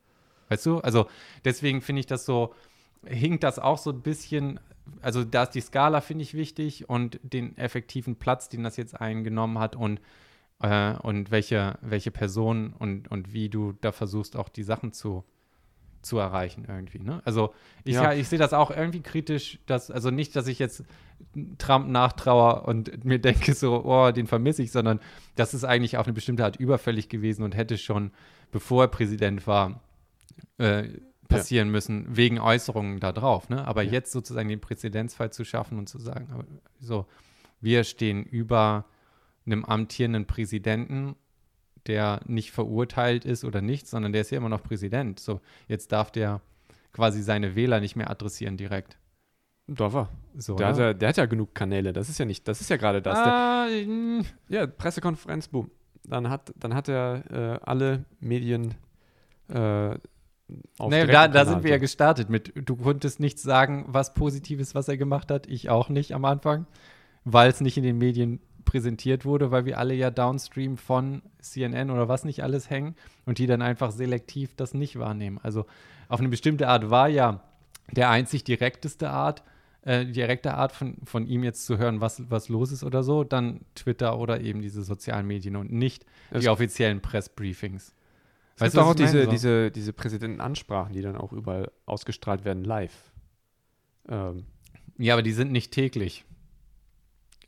Weißt 0.50 0.66
du? 0.66 0.80
Also 0.80 1.08
deswegen 1.46 1.82
finde 1.82 2.02
ich 2.02 2.08
das 2.08 2.26
so, 2.26 2.54
hinkt 3.06 3.44
das 3.44 3.60
auch 3.60 3.78
so 3.78 3.92
ein 3.92 4.02
bisschen, 4.02 4.60
also 5.02 5.24
da 5.24 5.44
ist 5.44 5.52
die 5.52 5.62
Skala, 5.62 6.02
finde 6.02 6.24
ich, 6.24 6.34
wichtig 6.34 6.90
und 6.90 7.20
den 7.24 7.58
effektiven 7.58 8.16
Platz, 8.16 8.50
den 8.50 8.64
das 8.64 8.78
jetzt 8.78 9.00
eingenommen 9.00 9.60
hat 9.60 9.76
und 9.76 10.02
äh, 10.62 10.96
und 11.02 11.32
welche, 11.32 11.78
welche 11.82 12.12
Person 12.12 12.74
und, 12.78 13.10
und 13.10 13.34
wie 13.34 13.50
du 13.50 13.74
da 13.82 13.92
versuchst, 13.92 14.36
auch 14.36 14.50
die 14.50 14.64
Sachen 14.64 14.94
zu, 14.94 15.24
zu 16.02 16.18
erreichen 16.18 16.66
irgendwie. 16.68 17.00
Ne? 17.00 17.22
Also 17.26 17.54
ich, 17.84 17.96
ja. 17.96 18.14
ich 18.14 18.28
sehe 18.28 18.40
das 18.40 18.54
auch 18.54 18.72
irgendwie 18.72 19.02
kritisch, 19.02 19.60
dass, 19.66 19.92
also 19.92 20.12
nicht, 20.12 20.36
dass 20.36 20.48
ich 20.48 20.60
jetzt 20.60 20.84
Trump 21.58 21.88
nachtrauer 21.88 22.68
und 22.68 23.06
mir 23.06 23.20
denke 23.20 23.54
so, 23.54 23.84
oh, 23.86 24.12
den 24.12 24.28
vermisse 24.28 24.64
ich, 24.64 24.72
sondern 24.72 25.00
das 25.36 25.54
ist 25.54 25.64
eigentlich 25.64 25.98
auf 25.98 26.08
eine 26.08 26.14
bestimmte 26.14 26.44
Art 26.44 26.56
überfällig 26.58 27.10
gewesen 27.10 27.44
und 27.44 27.56
hätte 27.56 27.78
schon, 27.78 28.12
bevor 28.52 28.86
er 28.86 28.88
Präsident 28.88 29.48
war, 29.48 29.82
äh, 30.58 30.90
passieren 31.28 31.70
ja. 31.70 31.72
müssen, 31.72 32.06
wegen 32.10 32.40
Äußerungen 32.40 33.00
da 33.00 33.12
drauf. 33.12 33.50
Ne? 33.50 33.66
Aber 33.66 33.84
ja. 33.84 33.92
jetzt 33.92 34.12
sozusagen 34.12 34.50
den 34.50 34.60
Präzedenzfall 34.60 35.32
zu 35.32 35.46
schaffen 35.46 35.78
und 35.78 35.88
zu 35.88 35.98
sagen, 36.00 36.28
so, 36.80 37.06
wir 37.62 37.84
stehen 37.84 38.24
über 38.24 38.86
einem 39.46 39.66
amtierenden 39.66 40.26
Präsidenten, 40.26 41.16
der 41.88 42.22
nicht 42.26 42.52
verurteilt 42.52 43.26
ist 43.26 43.44
oder 43.44 43.62
nicht, 43.62 43.88
sondern 43.88 44.12
der 44.12 44.22
ist 44.22 44.32
ja 44.32 44.38
immer 44.38 44.50
noch 44.50 44.64
Präsident. 44.64 45.20
So, 45.20 45.42
jetzt 45.68 45.92
darf 45.92 46.12
der 46.12 46.42
quasi 46.94 47.22
seine 47.22 47.56
Wähler 47.56 47.80
nicht 47.80 47.96
mehr 47.96 48.10
adressieren 48.10 48.58
direkt. 48.58 48.98
Darf 49.68 49.94
er. 49.94 50.10
So, 50.36 50.56
der, 50.56 50.68
hat 50.68 50.78
ja, 50.78 50.94
der, 50.94 51.10
hat 51.10 51.18
ja, 51.18 51.26
genug 51.26 51.56
Kanäle. 51.56 51.94
Das 51.94 52.10
ist 52.10 52.18
ja 52.18 52.26
nicht, 52.26 52.48
das 52.48 52.62
ist 52.62 52.70
ja 52.70 52.78
gerade 52.78 53.02
das. 53.02 53.18
Ah, 53.18 53.68
der, 53.68 54.24
ja, 54.50 54.68
Pressekonferenz, 54.68 55.48
boom. 55.48 55.72
Dann 56.04 56.30
hat, 56.30 56.54
dann 56.58 56.74
hat 56.74 56.90
er 56.90 57.24
äh, 57.30 57.60
alle 57.64 58.06
Medien 58.20 58.74
äh, 59.50 59.96
auf 60.78 60.90
nee, 60.90 61.06
da, 61.06 61.28
da 61.28 61.46
sind 61.46 61.64
wir 61.64 61.72
ja 61.72 61.78
gestartet 61.78 62.30
mit, 62.30 62.52
du 62.56 62.76
konntest 62.76 63.20
nichts 63.20 63.42
sagen, 63.42 63.86
was 63.88 64.14
Positives, 64.14 64.76
was 64.76 64.88
er 64.88 64.98
gemacht 64.98 65.32
hat. 65.32 65.48
Ich 65.48 65.70
auch 65.70 65.90
nicht 65.90 66.14
am 66.14 66.26
Anfang, 66.26 66.66
weil 67.24 67.50
es 67.50 67.62
nicht 67.62 67.78
in 67.78 67.84
den 67.84 67.98
Medien 67.98 68.40
präsentiert 68.66 69.26
wurde, 69.26 69.52
weil 69.52 69.66
wir 69.66 69.78
alle 69.78 69.94
ja 69.94 70.12
downstream 70.12 70.78
von 70.78 71.22
CNN 71.40 71.90
oder 71.90 72.08
was 72.08 72.24
nicht 72.26 72.44
alles 72.44 72.70
hängen 72.70 72.96
und 73.26 73.38
die 73.38 73.48
dann 73.48 73.62
einfach 73.62 73.92
selektiv 73.92 74.56
das 74.56 74.74
nicht 74.74 75.00
wahrnehmen. 75.00 75.40
Also 75.42 75.66
auf 76.08 76.20
eine 76.20 76.30
bestimmte 76.30 76.68
Art 76.68 76.90
war 76.90 77.08
ja 77.08 77.42
der 77.92 78.10
einzig 78.10 78.44
direkteste 78.44 79.10
Art, 79.10 79.44
äh, 79.84 80.06
direkte 80.06 80.54
Art 80.54 80.72
von, 80.72 80.98
von 81.04 81.26
ihm 81.26 81.44
jetzt 81.44 81.66
zu 81.66 81.78
hören, 81.78 82.02
was, 82.02 82.30
was 82.30 82.50
los 82.50 82.72
ist 82.72 82.84
oder 82.84 83.04
so, 83.04 83.24
dann 83.24 83.62
Twitter 83.76 84.18
oder 84.18 84.42
eben 84.42 84.62
diese 84.62 84.84
sozialen 84.84 85.28
Medien 85.28 85.56
und 85.56 85.72
nicht 85.72 86.06
das 86.30 86.42
die 86.42 86.50
offiziellen 86.50 87.02
Pressbriefings. 87.02 87.96
Es 88.56 88.62
weißt 88.62 88.76
gibt 88.76 88.86
auch 88.86 88.96
diese, 88.96 89.28
diese, 89.28 89.72
diese 89.72 89.94
Präsidentenansprachen, 89.94 90.94
die 90.94 91.02
dann 91.02 91.16
auch 91.16 91.34
überall 91.34 91.72
ausgestrahlt 91.86 92.46
werden, 92.46 92.64
live. 92.64 93.12
Ähm. 94.08 94.46
Ja, 94.98 95.14
aber 95.14 95.24
die 95.24 95.34
sind 95.34 95.52
nicht 95.52 95.72
täglich. 95.72 96.26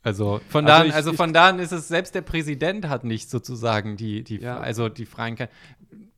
Also 0.04 0.40
von 0.48 0.66
also 0.66 0.82
da, 0.82 0.86
ich, 0.86 0.94
also 0.94 1.12
von 1.14 1.32
da 1.32 1.48
an 1.48 1.58
ist 1.58 1.72
es, 1.72 1.88
selbst 1.88 2.14
der 2.14 2.20
Präsident 2.20 2.88
hat 2.88 3.04
nicht 3.04 3.30
sozusagen 3.30 3.96
die, 3.96 4.22
die, 4.22 4.38
ja. 4.38 4.58
also 4.58 4.88
die 4.90 5.06
freien 5.06 5.36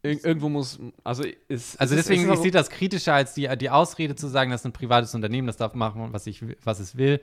Ir 0.02 0.24
irgendwo 0.24 0.48
muss, 0.48 0.78
also 1.04 1.24
ist, 1.48 1.80
Also 1.80 1.94
deswegen, 1.94 2.22
ist, 2.22 2.28
ist 2.28 2.34
ich 2.34 2.42
sehe 2.42 2.50
das 2.50 2.70
kritischer 2.70 3.14
als 3.14 3.34
die, 3.34 3.48
die 3.56 3.70
Ausrede 3.70 4.14
zu 4.14 4.28
sagen, 4.28 4.50
das 4.50 4.62
ist 4.62 4.66
ein 4.66 4.72
privates 4.72 5.14
Unternehmen, 5.14 5.46
das 5.46 5.56
darf 5.56 5.74
machen, 5.74 6.08
was, 6.12 6.26
ich, 6.26 6.44
was 6.64 6.80
es 6.80 6.96
will. 6.96 7.20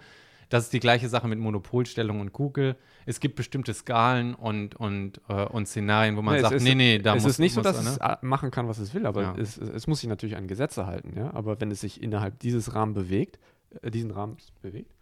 Das 0.50 0.66
ist 0.66 0.74
die 0.74 0.80
gleiche 0.80 1.10
Sache 1.10 1.28
mit 1.28 1.40
Monopolstellung 1.40 2.20
und 2.20 2.32
Google. 2.32 2.76
Es 3.06 3.20
gibt 3.20 3.36
bestimmte 3.36 3.74
Skalen 3.74 4.36
und, 4.36 4.76
und, 4.76 5.20
äh, 5.28 5.46
und 5.46 5.68
Szenarien, 5.68 6.16
wo 6.16 6.22
man 6.22 6.36
nee, 6.36 6.42
sagt, 6.42 6.56
ist, 6.56 6.64
nee, 6.64 6.76
nee, 6.76 7.00
da 7.00 7.16
es 7.16 7.24
muss 7.24 7.32
Es 7.32 7.36
ist 7.36 7.40
nicht 7.40 7.56
muss, 7.56 7.66
so, 7.66 7.72
dass 7.72 7.84
ne? 7.84 7.98
es 8.00 8.22
machen 8.22 8.52
kann, 8.52 8.68
was 8.68 8.78
es 8.78 8.94
will, 8.94 9.06
aber 9.06 9.22
ja. 9.22 9.36
es, 9.38 9.58
es, 9.58 9.88
muss 9.88 10.02
sich 10.02 10.10
natürlich 10.10 10.36
an 10.36 10.48
Gesetze 10.48 10.86
halten. 10.86 11.14
Ja? 11.18 11.34
Aber 11.34 11.60
wenn 11.60 11.72
es 11.72 11.82
sich 11.82 12.02
innerhalb 12.02 12.40
dieses 12.40 12.76
Rahmens 12.76 12.96
bewegt, 12.96 13.40
äh, 13.82 13.90
diesen 13.90 14.12
Rahmens 14.12 14.52
bewegt, 14.62 14.93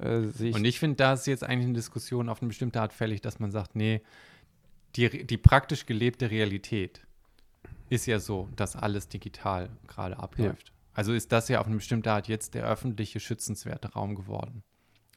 äh, 0.00 0.26
ich 0.26 0.54
Und 0.54 0.64
ich 0.64 0.78
finde, 0.78 0.96
da 0.96 1.12
ist 1.14 1.26
jetzt 1.26 1.44
eigentlich 1.44 1.66
eine 1.66 1.74
Diskussion 1.74 2.28
auf 2.28 2.40
eine 2.40 2.48
bestimmte 2.48 2.80
Art 2.80 2.92
fällig, 2.92 3.20
dass 3.20 3.38
man 3.38 3.50
sagt, 3.50 3.76
nee, 3.76 4.02
die, 4.96 5.26
die 5.26 5.36
praktisch 5.36 5.86
gelebte 5.86 6.30
Realität 6.30 7.06
ist 7.90 8.06
ja 8.06 8.18
so, 8.18 8.48
dass 8.56 8.76
alles 8.76 9.08
digital 9.08 9.70
gerade 9.86 10.18
abläuft. 10.18 10.68
Ja. 10.68 10.74
Also 10.94 11.12
ist 11.12 11.32
das 11.32 11.48
ja 11.48 11.60
auf 11.60 11.66
eine 11.66 11.76
bestimmte 11.76 12.10
Art 12.10 12.28
jetzt 12.28 12.54
der 12.54 12.66
öffentliche 12.66 13.20
schützenswerte 13.20 13.92
Raum 13.92 14.14
geworden 14.14 14.62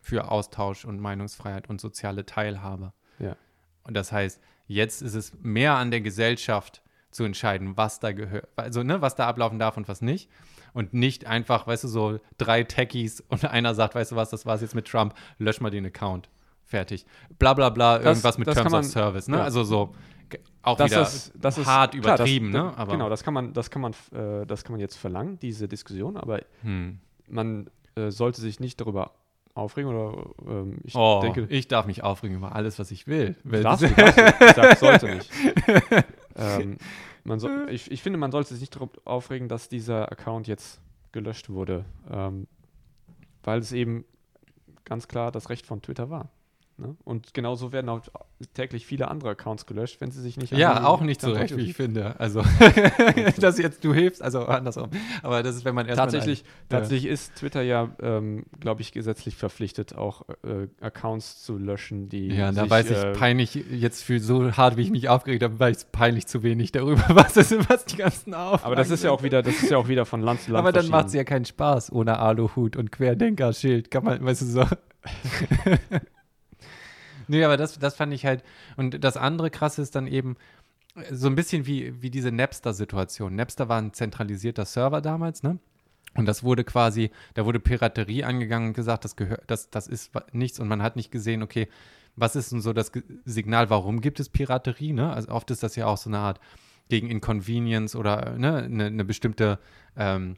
für 0.02 0.30
Austausch 0.30 0.86
und 0.86 1.00
Meinungsfreiheit 1.00 1.70
und 1.70 1.82
soziale 1.82 2.26
Teilhabe. 2.26 2.94
Ja. 3.20 3.36
Und 3.84 3.96
das 3.96 4.12
heißt, 4.12 4.42
jetzt 4.68 5.02
ist 5.02 5.16
es 5.16 5.34
mehr 5.42 5.76
an 5.76 5.92
der 5.92 6.02
Gesellschaft 6.02 6.82
zu 7.12 7.24
entscheiden, 7.24 7.78
was 7.78 8.00
da 8.00 8.14
gehört, 8.14 8.48
also 8.56 8.84
ne, 8.84 9.02
was 9.02 9.16
da 9.16 9.28
ablaufen 9.28 9.60
darf 9.60 9.76
und 9.76 9.88
was 9.88 10.02
nicht 10.02 10.30
und 10.74 10.94
nicht 10.94 11.26
einfach, 11.26 11.68
weißt 11.68 11.84
du, 11.84 11.88
so 11.88 12.20
drei 12.38 12.64
Techies 12.64 13.22
und 13.30 13.46
einer 13.46 13.74
sagt, 13.76 13.96
weißt 13.96 14.12
du 14.12 14.16
was, 14.16 14.30
das 14.30 14.46
war 14.46 14.56
es 14.56 14.62
jetzt 14.62 14.76
mit 14.76 14.88
Trump, 14.88 15.14
lösch 15.38 15.60
mal 15.62 15.70
den 15.70 15.86
Account. 15.86 16.30
fertig. 16.64 17.06
Bla 17.38 17.54
bla 17.54 17.70
bla, 17.70 17.98
Das- 17.98 18.06
irgendwas 18.06 18.38
mit 18.38 18.46
Terms 18.46 18.58
kann 18.58 18.66
of 18.68 18.72
man- 18.72 18.84
Service, 18.86 19.28
ne? 19.28 19.38
ja. 19.38 19.44
Also 19.44 19.64
so 19.66 19.94
auch 20.62 20.78
Das 20.78 20.90
wieder 20.92 21.02
ist, 21.02 21.34
das 21.36 21.58
ist 21.58 21.66
hart 21.68 21.92
klar, 21.92 22.02
das- 22.18 22.20
übertrieben, 22.22 22.52
das, 22.54 22.64
ne? 22.64 22.78
Aber, 22.78 22.92
Genau, 22.94 23.10
das 23.10 23.24
kann 23.26 23.34
man, 23.34 23.52
das 23.54 23.70
kann 23.70 23.82
man, 23.82 23.92
äh, 24.14 24.46
das 24.46 24.64
kann 24.64 24.72
man 24.72 24.80
jetzt 24.80 24.96
verlangen, 24.96 25.38
diese 25.42 25.68
Diskussion, 25.68 26.16
aber 26.16 26.40
hm. 26.62 27.00
man 27.28 27.70
äh, 27.96 28.10
sollte 28.10 28.40
sich 28.40 28.62
nicht 28.62 28.80
darüber 28.80 29.12
aufregen 29.54 29.94
oder 29.94 30.30
ähm, 30.48 30.78
ich 30.86 30.96
Oh, 30.96 31.20
denke, 31.22 31.46
ich 31.50 31.68
darf 31.68 31.86
mich 31.88 32.04
aufregen 32.04 32.38
über 32.38 32.56
alles, 32.56 32.80
was 32.80 32.90
ich 32.92 33.06
will. 33.06 33.36
Darfst 33.44 33.84
du, 33.84 33.90
darfst 33.90 34.18
du. 34.18 34.46
Ich 34.46 34.54
sag, 34.56 34.78
sollte 34.78 35.16
nicht. 35.16 35.30
ähm, 36.38 36.70
man 36.70 36.78
so, 37.40 37.68
ich, 37.68 37.92
ich 37.92 38.02
finde, 38.02 38.18
man 38.18 38.32
sollte 38.32 38.50
sich 38.50 38.62
nicht 38.62 38.76
darüber 38.76 39.00
aufregen, 39.06 39.48
dass 39.48 39.70
dieser 39.70 40.12
Account 40.12 40.48
jetzt 40.48 40.82
gelöscht 41.12 41.50
wurde, 41.50 41.86
ähm, 42.10 42.48
weil 43.44 43.60
es 43.60 43.72
eben 43.72 44.06
ganz 44.86 45.08
klar 45.08 45.32
das 45.32 45.50
Recht 45.50 45.66
von 45.66 45.82
Twitter 45.82 46.10
war. 46.10 46.30
Ne? 46.82 46.96
Und 47.04 47.36
genauso 47.36 47.72
werden 47.72 47.90
auch 47.90 48.02
täglich 48.56 48.88
viele 48.88 49.10
andere 49.10 49.30
Accounts 49.30 49.68
gelöscht, 49.68 50.02
wenn 50.02 50.10
sie 50.10 50.20
sich 50.20 50.38
nicht 50.38 50.52
Ja, 50.52 50.86
auch 50.86 51.02
nicht 51.02 51.22
so 51.22 51.32
recht, 51.32 51.56
wie 51.56 51.62
ich 51.62 51.76
finde. 51.76 52.20
Also, 52.20 52.44
dass 53.40 53.60
jetzt 53.60 53.84
du 53.84 53.94
hilfst, 53.94 54.22
also 54.22 54.46
andersrum. 54.46 54.90
Aber 55.22 55.44
das 55.44 55.56
ist, 55.56 55.64
wenn 55.64 55.76
man 55.76 55.86
erstmal. 55.86 56.08
Tatsächlich, 56.08 56.44
tatsächlich 56.70 57.12
ist 57.12 57.36
Twitter 57.36 57.62
ja, 57.62 57.90
ähm, 58.02 58.46
glaube 58.60 58.82
ich, 58.82 58.92
gesetzlich 58.92 59.36
verpflichtet, 59.36 59.96
auch 59.96 60.24
äh, 60.44 60.68
Accounts 60.84 61.44
zu 61.44 61.60
löschen, 61.60 62.10
die. 62.10 62.30
Ja, 62.30 62.52
da 62.52 62.64
sich, 62.64 62.72
weiß 62.72 62.90
ich 62.90 62.98
äh, 62.98 63.12
peinlich, 63.14 63.54
jetzt 63.54 64.04
für 64.04 64.20
so 64.20 64.52
hart, 64.54 64.76
wie 64.76 64.82
ich 64.82 64.92
mich 64.92 65.08
aufgeregt 65.08 65.44
habe, 65.44 65.60
weiß 65.60 65.84
ich 65.84 65.92
peinlich 65.92 66.26
zu 66.26 66.42
wenig 66.42 66.72
darüber, 66.72 67.04
was, 67.10 67.38
ist, 67.38 67.70
was 67.70 67.86
die 67.86 67.98
ganzen 67.98 68.34
Auflagen 68.34 68.66
Aber 68.66 68.76
das 68.76 68.90
ist 68.90 69.04
ja 69.04 69.12
auch 69.12 69.22
wieder, 69.22 69.44
das 69.44 69.62
ist 69.62 69.70
ja 69.70 69.78
auch 69.78 69.88
wieder 69.88 70.06
von 70.06 70.22
Land 70.22 70.42
zu 70.42 70.52
Land. 70.52 70.66
Aber 70.66 70.72
dann 70.72 70.90
macht 70.90 71.08
es 71.08 71.14
ja 71.14 71.24
keinen 71.24 71.46
Spaß 71.46 71.92
ohne 71.92 72.18
Aluhut 72.18 72.76
und 72.76 72.92
Querdenker-Schild. 72.92 73.92
Kann 73.92 74.04
man, 74.04 74.26
weißt 74.26 74.42
du 74.42 74.46
so. 74.46 74.66
Nee, 77.32 77.44
aber 77.44 77.58
das, 77.58 77.80
das 77.80 77.96
fand 77.96 78.14
ich 78.14 78.26
halt. 78.26 78.44
Und 78.78 79.04
das 79.04 79.18
andere 79.18 79.50
krasse 79.50 79.82
ist 79.82 79.96
dann 79.96 80.08
eben 80.08 80.36
äh, 80.96 81.14
so 81.14 81.28
ein 81.28 81.36
bisschen 81.36 81.66
wie, 81.66 82.02
wie 82.02 82.10
diese 82.10 82.32
Napster-Situation. 82.32 83.36
Napster 83.36 83.70
war 83.70 83.82
ein 83.82 83.94
zentralisierter 83.94 84.66
Server 84.66 85.02
damals, 85.02 85.44
ne? 85.44 85.58
Und 86.14 86.26
das 86.26 86.44
wurde 86.44 86.66
quasi, 86.66 87.10
da 87.36 87.46
wurde 87.46 87.62
Piraterie 87.62 88.26
angegangen 88.26 88.70
und 88.70 88.74
gesagt, 88.74 89.06
das 89.06 89.16
gehört, 89.16 89.44
das, 89.48 89.70
das 89.70 89.88
ist 89.88 90.12
nichts 90.34 90.60
und 90.60 90.68
man 90.68 90.82
hat 90.82 90.98
nicht 90.98 91.10
gesehen, 91.10 91.42
okay, 91.42 91.70
was 92.18 92.36
ist 92.36 92.52
denn 92.52 92.60
so 92.60 92.74
das 92.74 92.92
Signal, 93.24 93.70
warum 93.70 94.02
gibt 94.02 94.20
es 94.20 94.28
Piraterie, 94.28 94.92
ne? 94.92 95.14
Also 95.14 95.30
oft 95.30 95.50
ist 95.52 95.64
das 95.64 95.78
ja 95.78 95.86
auch 95.86 95.98
so 95.98 96.10
eine 96.10 96.20
Art 96.20 96.42
gegen 96.90 97.10
Inconvenience 97.10 97.96
oder 97.96 98.38
ne, 98.38 98.58
eine, 98.58 98.88
eine 98.88 99.06
bestimmte 99.06 99.60
ähm, 99.96 100.36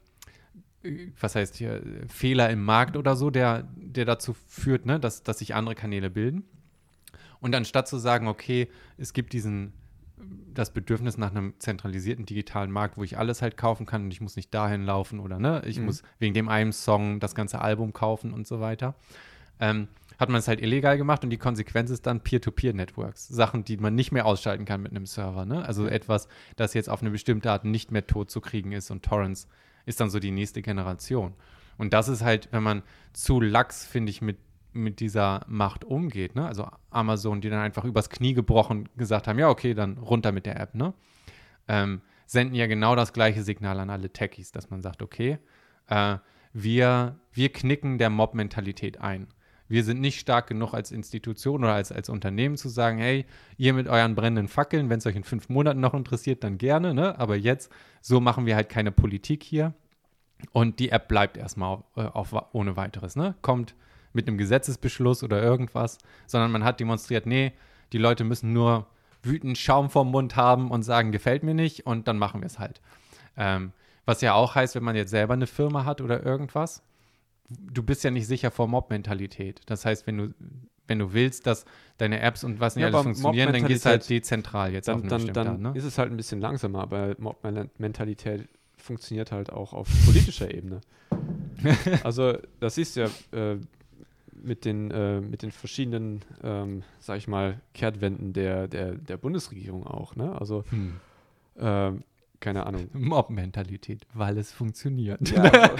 was 1.20 1.34
heißt 1.34 1.56
hier, 1.56 1.82
Fehler 2.08 2.50
im 2.50 2.62
Markt 2.62 2.96
oder 2.96 3.16
so, 3.16 3.30
der, 3.30 3.66
der 3.76 4.04
dazu 4.04 4.34
führt, 4.48 4.86
ne, 4.86 5.00
dass, 5.00 5.22
dass 5.22 5.38
sich 5.38 5.54
andere 5.54 5.74
Kanäle 5.74 6.10
bilden. 6.10 6.44
Und 7.44 7.54
anstatt 7.54 7.86
zu 7.86 7.98
sagen, 7.98 8.26
okay, 8.26 8.68
es 8.96 9.12
gibt 9.12 9.34
diesen, 9.34 9.74
das 10.54 10.72
Bedürfnis 10.72 11.18
nach 11.18 11.30
einem 11.30 11.52
zentralisierten 11.58 12.24
digitalen 12.24 12.70
Markt, 12.70 12.96
wo 12.96 13.04
ich 13.04 13.18
alles 13.18 13.42
halt 13.42 13.58
kaufen 13.58 13.84
kann 13.84 14.04
und 14.04 14.10
ich 14.12 14.22
muss 14.22 14.34
nicht 14.34 14.54
dahin 14.54 14.84
laufen 14.84 15.20
oder 15.20 15.38
ne, 15.38 15.62
ich 15.66 15.78
Mhm. 15.78 15.84
muss 15.84 16.02
wegen 16.18 16.32
dem 16.32 16.48
einen 16.48 16.72
Song 16.72 17.20
das 17.20 17.34
ganze 17.34 17.60
Album 17.60 17.92
kaufen 17.92 18.32
und 18.32 18.46
so 18.46 18.60
weiter, 18.60 18.94
ähm, 19.60 19.88
hat 20.18 20.30
man 20.30 20.38
es 20.38 20.48
halt 20.48 20.62
illegal 20.62 20.96
gemacht 20.96 21.22
und 21.22 21.28
die 21.28 21.36
Konsequenz 21.36 21.90
ist 21.90 22.06
dann 22.06 22.20
Peer-to-Peer-Networks. 22.20 23.28
Sachen, 23.28 23.62
die 23.62 23.76
man 23.76 23.94
nicht 23.94 24.10
mehr 24.10 24.24
ausschalten 24.24 24.64
kann 24.64 24.80
mit 24.80 24.92
einem 24.92 25.04
Server. 25.04 25.44
Ne? 25.44 25.66
Also 25.66 25.86
etwas, 25.86 26.28
das 26.56 26.72
jetzt 26.72 26.88
auf 26.88 27.02
eine 27.02 27.10
bestimmte 27.10 27.50
Art 27.50 27.66
nicht 27.66 27.92
mehr 27.92 28.06
tot 28.06 28.30
zu 28.30 28.40
kriegen 28.40 28.72
ist 28.72 28.90
und 28.90 29.04
Torrents 29.04 29.48
ist 29.84 30.00
dann 30.00 30.08
so 30.08 30.18
die 30.18 30.30
nächste 30.30 30.62
Generation. 30.62 31.34
Und 31.76 31.92
das 31.92 32.08
ist 32.08 32.22
halt, 32.22 32.48
wenn 32.52 32.62
man 32.62 32.82
zu 33.12 33.38
lax, 33.38 33.84
finde 33.84 34.08
ich, 34.08 34.22
mit, 34.22 34.38
mit 34.74 35.00
dieser 35.00 35.44
Macht 35.48 35.84
umgeht. 35.84 36.34
Ne? 36.34 36.46
Also 36.46 36.68
Amazon, 36.90 37.40
die 37.40 37.50
dann 37.50 37.60
einfach 37.60 37.84
übers 37.84 38.10
Knie 38.10 38.34
gebrochen 38.34 38.88
gesagt 38.96 39.28
haben, 39.28 39.38
ja, 39.38 39.48
okay, 39.48 39.74
dann 39.74 39.98
runter 39.98 40.32
mit 40.32 40.46
der 40.46 40.60
App. 40.60 40.74
Ne? 40.74 40.94
Ähm, 41.68 42.00
senden 42.26 42.54
ja 42.54 42.66
genau 42.66 42.96
das 42.96 43.12
gleiche 43.12 43.42
Signal 43.42 43.78
an 43.80 43.90
alle 43.90 44.12
Techies, 44.12 44.52
dass 44.52 44.70
man 44.70 44.82
sagt, 44.82 45.02
okay, 45.02 45.38
äh, 45.88 46.16
wir, 46.52 47.18
wir 47.32 47.52
knicken 47.52 47.98
der 47.98 48.10
Mob-Mentalität 48.10 49.00
ein. 49.00 49.28
Wir 49.66 49.82
sind 49.82 50.00
nicht 50.00 50.20
stark 50.20 50.46
genug 50.46 50.74
als 50.74 50.92
Institution 50.92 51.64
oder 51.64 51.74
als, 51.74 51.90
als 51.90 52.08
Unternehmen 52.08 52.56
zu 52.56 52.68
sagen, 52.68 52.98
hey, 52.98 53.24
ihr 53.56 53.72
mit 53.72 53.88
euren 53.88 54.14
brennenden 54.14 54.48
Fackeln, 54.48 54.90
wenn 54.90 54.98
es 54.98 55.06
euch 55.06 55.16
in 55.16 55.24
fünf 55.24 55.48
Monaten 55.48 55.80
noch 55.80 55.94
interessiert, 55.94 56.44
dann 56.44 56.58
gerne, 56.58 56.92
ne? 56.92 57.18
Aber 57.18 57.34
jetzt, 57.34 57.72
so 58.02 58.20
machen 58.20 58.44
wir 58.46 58.56
halt 58.56 58.68
keine 58.68 58.92
Politik 58.92 59.42
hier. 59.42 59.72
Und 60.52 60.78
die 60.80 60.90
App 60.90 61.08
bleibt 61.08 61.38
erstmal 61.38 61.70
auf, 61.70 61.84
äh, 61.96 62.02
auf, 62.02 62.34
ohne 62.52 62.76
weiteres, 62.76 63.16
ne? 63.16 63.34
Kommt 63.40 63.74
mit 64.14 64.26
einem 64.26 64.38
Gesetzesbeschluss 64.38 65.22
oder 65.22 65.42
irgendwas, 65.42 65.98
sondern 66.26 66.50
man 66.50 66.64
hat 66.64 66.80
demonstriert, 66.80 67.26
nee, 67.26 67.52
die 67.92 67.98
Leute 67.98 68.24
müssen 68.24 68.52
nur 68.52 68.86
wütend 69.22 69.58
Schaum 69.58 69.90
vorm 69.90 70.10
Mund 70.10 70.36
haben 70.36 70.70
und 70.70 70.82
sagen, 70.82 71.12
gefällt 71.12 71.42
mir 71.42 71.54
nicht 71.54 71.86
und 71.86 72.08
dann 72.08 72.18
machen 72.18 72.40
wir 72.40 72.46
es 72.46 72.58
halt. 72.58 72.80
Ähm, 73.36 73.72
was 74.06 74.20
ja 74.20 74.34
auch 74.34 74.54
heißt, 74.54 74.74
wenn 74.74 74.84
man 74.84 74.96
jetzt 74.96 75.10
selber 75.10 75.34
eine 75.34 75.46
Firma 75.46 75.84
hat 75.84 76.00
oder 76.00 76.24
irgendwas, 76.24 76.82
du 77.48 77.82
bist 77.82 78.04
ja 78.04 78.10
nicht 78.10 78.26
sicher 78.26 78.50
vor 78.50 78.68
Mob-Mentalität. 78.68 79.62
Das 79.66 79.84
heißt, 79.84 80.06
wenn 80.06 80.18
du, 80.18 80.34
wenn 80.86 80.98
du 80.98 81.12
willst, 81.12 81.46
dass 81.46 81.64
deine 81.98 82.20
Apps 82.20 82.44
und 82.44 82.60
was 82.60 82.76
nicht 82.76 82.82
Ja, 82.82 82.88
alles 82.88 83.02
funktionieren, 83.02 83.52
dann 83.52 83.66
gehst 83.66 83.84
du 83.84 83.90
halt 83.90 84.08
dezentral 84.08 84.72
jetzt 84.72 84.90
auf 84.90 85.02
dann, 85.02 85.22
eine 85.22 85.32
dann, 85.32 85.46
dann 85.46 85.72
ne? 85.72 85.72
ist 85.78 85.84
es 85.84 85.98
halt 85.98 86.10
ein 86.10 86.16
bisschen 86.16 86.40
langsamer, 86.40 86.82
aber 86.82 87.14
Mob-Mentalität 87.18 88.48
funktioniert 88.76 89.32
halt 89.32 89.50
auch 89.50 89.72
auf 89.72 89.88
politischer 90.04 90.52
Ebene. 90.52 90.80
also 92.04 92.36
das 92.60 92.76
ist 92.76 92.96
ja 92.96 93.06
äh, 93.32 93.56
mit, 94.42 94.64
den, 94.64 94.90
äh, 94.90 95.20
mit 95.20 95.42
den 95.42 95.50
verschiedenen, 95.50 96.22
ähm, 96.42 96.82
sag 96.98 97.18
ich 97.18 97.28
mal, 97.28 97.60
Kehrtwenden 97.74 98.32
der, 98.32 98.68
der, 98.68 98.94
der 98.94 99.16
Bundesregierung 99.16 99.86
auch. 99.86 100.16
Ne? 100.16 100.38
Also 100.38 100.64
Hm. 100.70 100.94
ähm, 101.58 102.04
keine 102.40 102.66
Ahnung. 102.66 102.88
Mob-Mentalität, 102.92 104.06
weil 104.12 104.36
es 104.38 104.52
funktioniert. 104.52 105.30
Ja, 105.30 105.70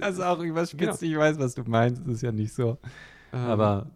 also 0.00 0.22
auch 0.24 0.40
überspitzt, 0.40 1.00
Genau. 1.00 1.12
ich 1.12 1.18
weiß, 1.18 1.38
was 1.38 1.54
du 1.54 1.62
meinst, 1.66 2.02
das 2.06 2.14
ist 2.14 2.22
ja 2.22 2.32
nicht 2.32 2.52
so. 2.54 2.78
ähm, 3.32 3.40
Aber 3.40 3.90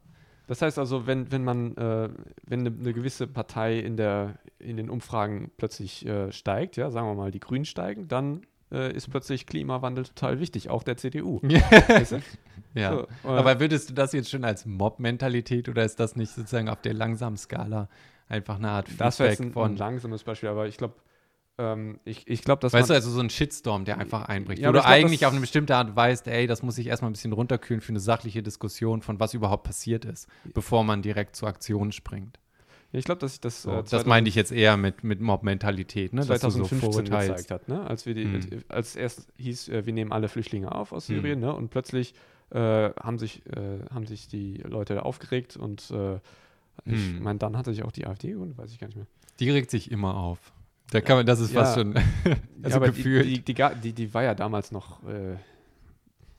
Das 0.47 0.61
heißt 0.63 0.79
also, 0.79 1.07
wenn, 1.07 1.31
wenn 1.33 1.45
man, 1.45 1.77
äh, 1.77 2.09
wenn 2.47 2.61
eine, 2.67 2.71
eine 2.79 2.93
gewisse 2.93 3.27
Partei 3.27 3.79
in, 3.79 3.97
der, 3.97 4.35
in 4.59 4.77
den 4.77 4.91
Umfragen 4.91 5.51
plötzlich 5.57 6.05
äh, 6.07 6.33
steigt, 6.33 6.77
ja, 6.77 6.91
sagen 6.91 7.07
wir 7.07 7.15
mal, 7.15 7.31
die 7.31 7.41
Grünen 7.41 7.65
steigen, 7.65 8.09
dann 8.09 8.43
äh, 8.73 8.93
ist 8.93 9.11
plötzlich 9.11 9.47
Klimawandel 9.47 10.05
total 10.05 10.41
wichtig, 10.41 10.71
auch 10.71 10.83
der 10.83 10.97
CDU. 10.97 11.41
Weißt 11.43 12.13
du? 12.13 12.21
ja. 12.75 12.93
So, 12.93 13.07
Aber 13.29 13.61
würdest 13.61 13.91
du 13.91 13.95
das 13.95 14.13
jetzt 14.13 14.31
schon 14.31 14.45
als 14.45 14.67
Mob-Mentalität 14.67 15.69
oder 15.69 15.85
ist 15.85 16.01
das 16.01 16.17
nicht 16.17 16.33
sozusagen 16.33 16.69
auf 16.69 16.81
der 16.83 16.95
langsamen 16.95 17.37
Skala 17.37 17.89
einfach 18.29 18.57
eine 18.57 18.71
Art 18.71 18.89
das 18.99 19.19
wäre 19.19 19.31
jetzt 19.31 19.39
Feedback 19.39 19.57
ein, 19.57 19.63
ein 19.63 19.69
von. 19.71 19.77
langsames 19.77 20.23
Beispiel, 20.23 20.51
aber 20.51 20.67
ich 20.67 20.77
glaube, 20.77 20.95
ähm, 21.59 21.99
ich, 22.05 22.29
ich 22.29 22.43
glaube, 22.43 22.61
dass 22.61 22.73
Weißt 22.73 22.91
du, 22.91 22.95
also 22.95 23.11
so 23.11 23.21
ein 23.21 23.31
Shitstorm, 23.31 23.85
der 23.85 23.99
einfach 23.99 24.29
einbricht. 24.29 24.63
Ja, 24.63 24.69
wo 24.69 24.73
du 24.73 24.81
glaub, 24.81 24.91
eigentlich 24.91 25.27
auf 25.27 25.33
eine 25.33 25.41
bestimmte 25.41 25.75
Art 25.75 25.95
weißt, 25.95 26.29
ey, 26.29 26.47
das 26.47 26.63
muss 26.63 26.79
ich 26.79 26.87
erstmal 26.87 27.11
ein 27.11 27.15
bisschen 27.15 27.33
runterkühlen 27.33 27.81
für 27.81 27.91
eine 27.91 28.01
sachliche 28.01 28.43
Diskussion 28.43 29.03
von 29.03 29.19
was 29.19 29.35
überhaupt 29.35 29.65
passiert 29.65 30.05
ist, 30.05 30.29
bevor 30.55 30.85
man 30.85 31.03
direkt 31.03 31.37
zur 31.37 31.49
Aktion 31.49 31.91
springt. 31.91 32.39
Ja, 32.93 32.99
ich 32.99 33.05
glaube, 33.05 33.21
dass 33.21 33.35
ich 33.35 33.41
das, 33.41 33.63
So, 33.63 33.79
äh, 33.81 33.85
das 33.89 34.07
meinte 34.07 34.29
ich 34.29 34.35
jetzt 34.35 34.53
eher 34.53 34.77
mit, 34.77 35.05
mit 35.05 35.21
Mob-Mentalität, 35.21 36.13
ne? 36.13 36.25
dass 36.25 36.41
du 36.41 36.51
so 36.51 36.65
2015 36.65 36.79
vorurteilst. 36.81 37.29
gezeigt 37.49 37.51
hat, 37.51 37.69
ne? 37.69 37.87
als 37.87 38.07
wir 38.07 38.15
die, 38.15 38.25
Hm. 38.25 38.65
als 38.69 38.97
erst 38.97 39.29
hieß, 39.37 39.69
äh, 39.69 39.87
wir 39.87 39.93
nehmen 39.93 40.13
alle 40.13 40.29
Flüchtlinge 40.29 40.73
auf 40.75 40.93
aus 40.93 41.09
Hm. 41.09 41.17
Syrien, 41.17 41.41
ne? 41.41 41.53
und 41.55 41.69
plötzlich 41.71 42.15
äh, 42.51 42.59
haben 42.59 43.19
sich 43.19 43.45
äh, 43.47 43.81
haben 43.93 44.07
sich 44.07 44.27
die 44.29 44.57
Leute 44.59 45.05
aufgeregt 45.05 45.57
und 45.57 45.91
äh, 45.91 46.17
ich 46.87 46.95
Hm. 46.95 47.23
meine, 47.23 47.39
dann 47.39 47.57
hatte 47.59 47.73
sich 47.75 47.83
auch 47.85 47.93
die 47.93 48.07
AfD 48.07 48.35
und 48.37 48.57
weiß 48.57 48.73
ich 48.73 48.79
gar 48.79 48.87
nicht 48.87 48.97
mehr. 48.97 49.07
Die 49.41 49.51
regt 49.51 49.71
sich 49.71 49.91
immer 49.91 50.17
auf. 50.17 50.53
Da 50.91 51.03
kann 51.03 51.17
man, 51.19 51.27
das 51.27 51.41
ist 51.41 51.53
fast 51.53 51.77
Ja. 51.77 51.83
schon, 51.83 51.93
ja, 52.25 52.37
also 52.63 52.77
aber 52.79 52.87
gefühlt. 52.87 53.27
Die, 53.27 53.41
die, 53.43 53.55
die, 53.55 53.65
die, 53.83 53.93
die 53.93 54.15
war 54.15 54.23
ja 54.23 54.35
damals 54.35 54.73
noch, 54.73 55.01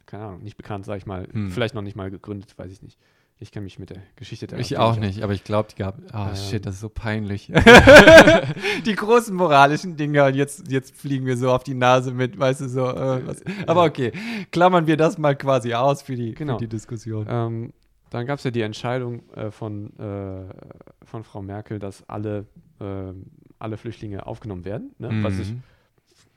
keine 0.08 0.24
Ahnung, 0.26 0.42
nicht 0.44 0.58
bekannt, 0.58 0.86
sag 0.86 0.98
ich 0.98 1.06
mal. 1.06 1.28
Hm. 1.32 1.52
Vielleicht 1.52 1.76
noch 1.76 1.84
nicht 1.84 1.96
mal 1.96 2.10
gegründet, 2.10 2.58
weiß 2.58 2.72
ich 2.72 2.82
nicht. 2.82 2.98
Ich 3.42 3.52
kenne 3.54 3.64
mich 3.64 3.80
mit 3.80 3.90
der 3.90 4.00
Geschichte 4.18 4.48
der 4.48 4.60
Ich 4.60 4.78
auch 4.78 4.98
nicht, 4.98 5.24
aber 5.24 5.32
ich 5.34 5.46
glaube, 5.46 5.70
die 5.72 5.78
gab. 5.78 5.98
Ah, 6.14 6.30
Ähm. 6.32 6.36
shit, 6.36 6.66
das 6.66 6.76
ist 6.76 6.82
so 6.82 6.90
peinlich. 6.90 7.50
die 8.86 8.96
großen 8.96 9.34
moralischen 9.36 9.96
Dinge 9.96 10.26
und 10.26 10.36
jetzt, 10.36 10.70
jetzt 10.70 10.96
fliegen 10.96 11.26
wir 11.26 11.38
so 11.38 11.50
auf 11.52 11.64
die 11.64 11.74
Nase 11.74 12.12
mit, 12.12 12.38
weißt 12.38 12.62
du, 12.62 12.68
so. 12.70 12.86
Äh. 12.90 13.22
Aber 13.66 13.86
okay, 13.86 14.12
klammern 14.52 14.88
wir 14.88 14.98
das 14.98 15.18
mal 15.18 15.36
quasi 15.38 15.74
aus 15.74 16.02
für 16.02 16.16
die, 16.18 16.34
Genau. 16.34 16.56
für 16.58 16.66
die 16.66 16.68
Diskussion. 16.68 17.28
Ähm, 17.30 17.74
dann 18.10 18.26
gab 18.26 18.40
es 18.40 18.44
ja 18.44 18.52
die 18.52 18.62
Entscheidung 18.62 19.22
äh, 19.36 19.52
von, 19.52 19.98
äh, 20.00 20.44
von 21.06 21.24
Frau 21.24 21.42
Merkel, 21.42 21.80
dass 21.80 22.08
alle, 22.10 22.46
äh, 22.82 23.14
alle 23.58 23.78
Flüchtlinge 23.78 24.26
aufgenommen 24.28 24.66
werden. 24.66 24.92
Ne? 24.98 25.12
Was 25.24 25.40
ich, 25.40 25.52
Mhm. 25.52 25.64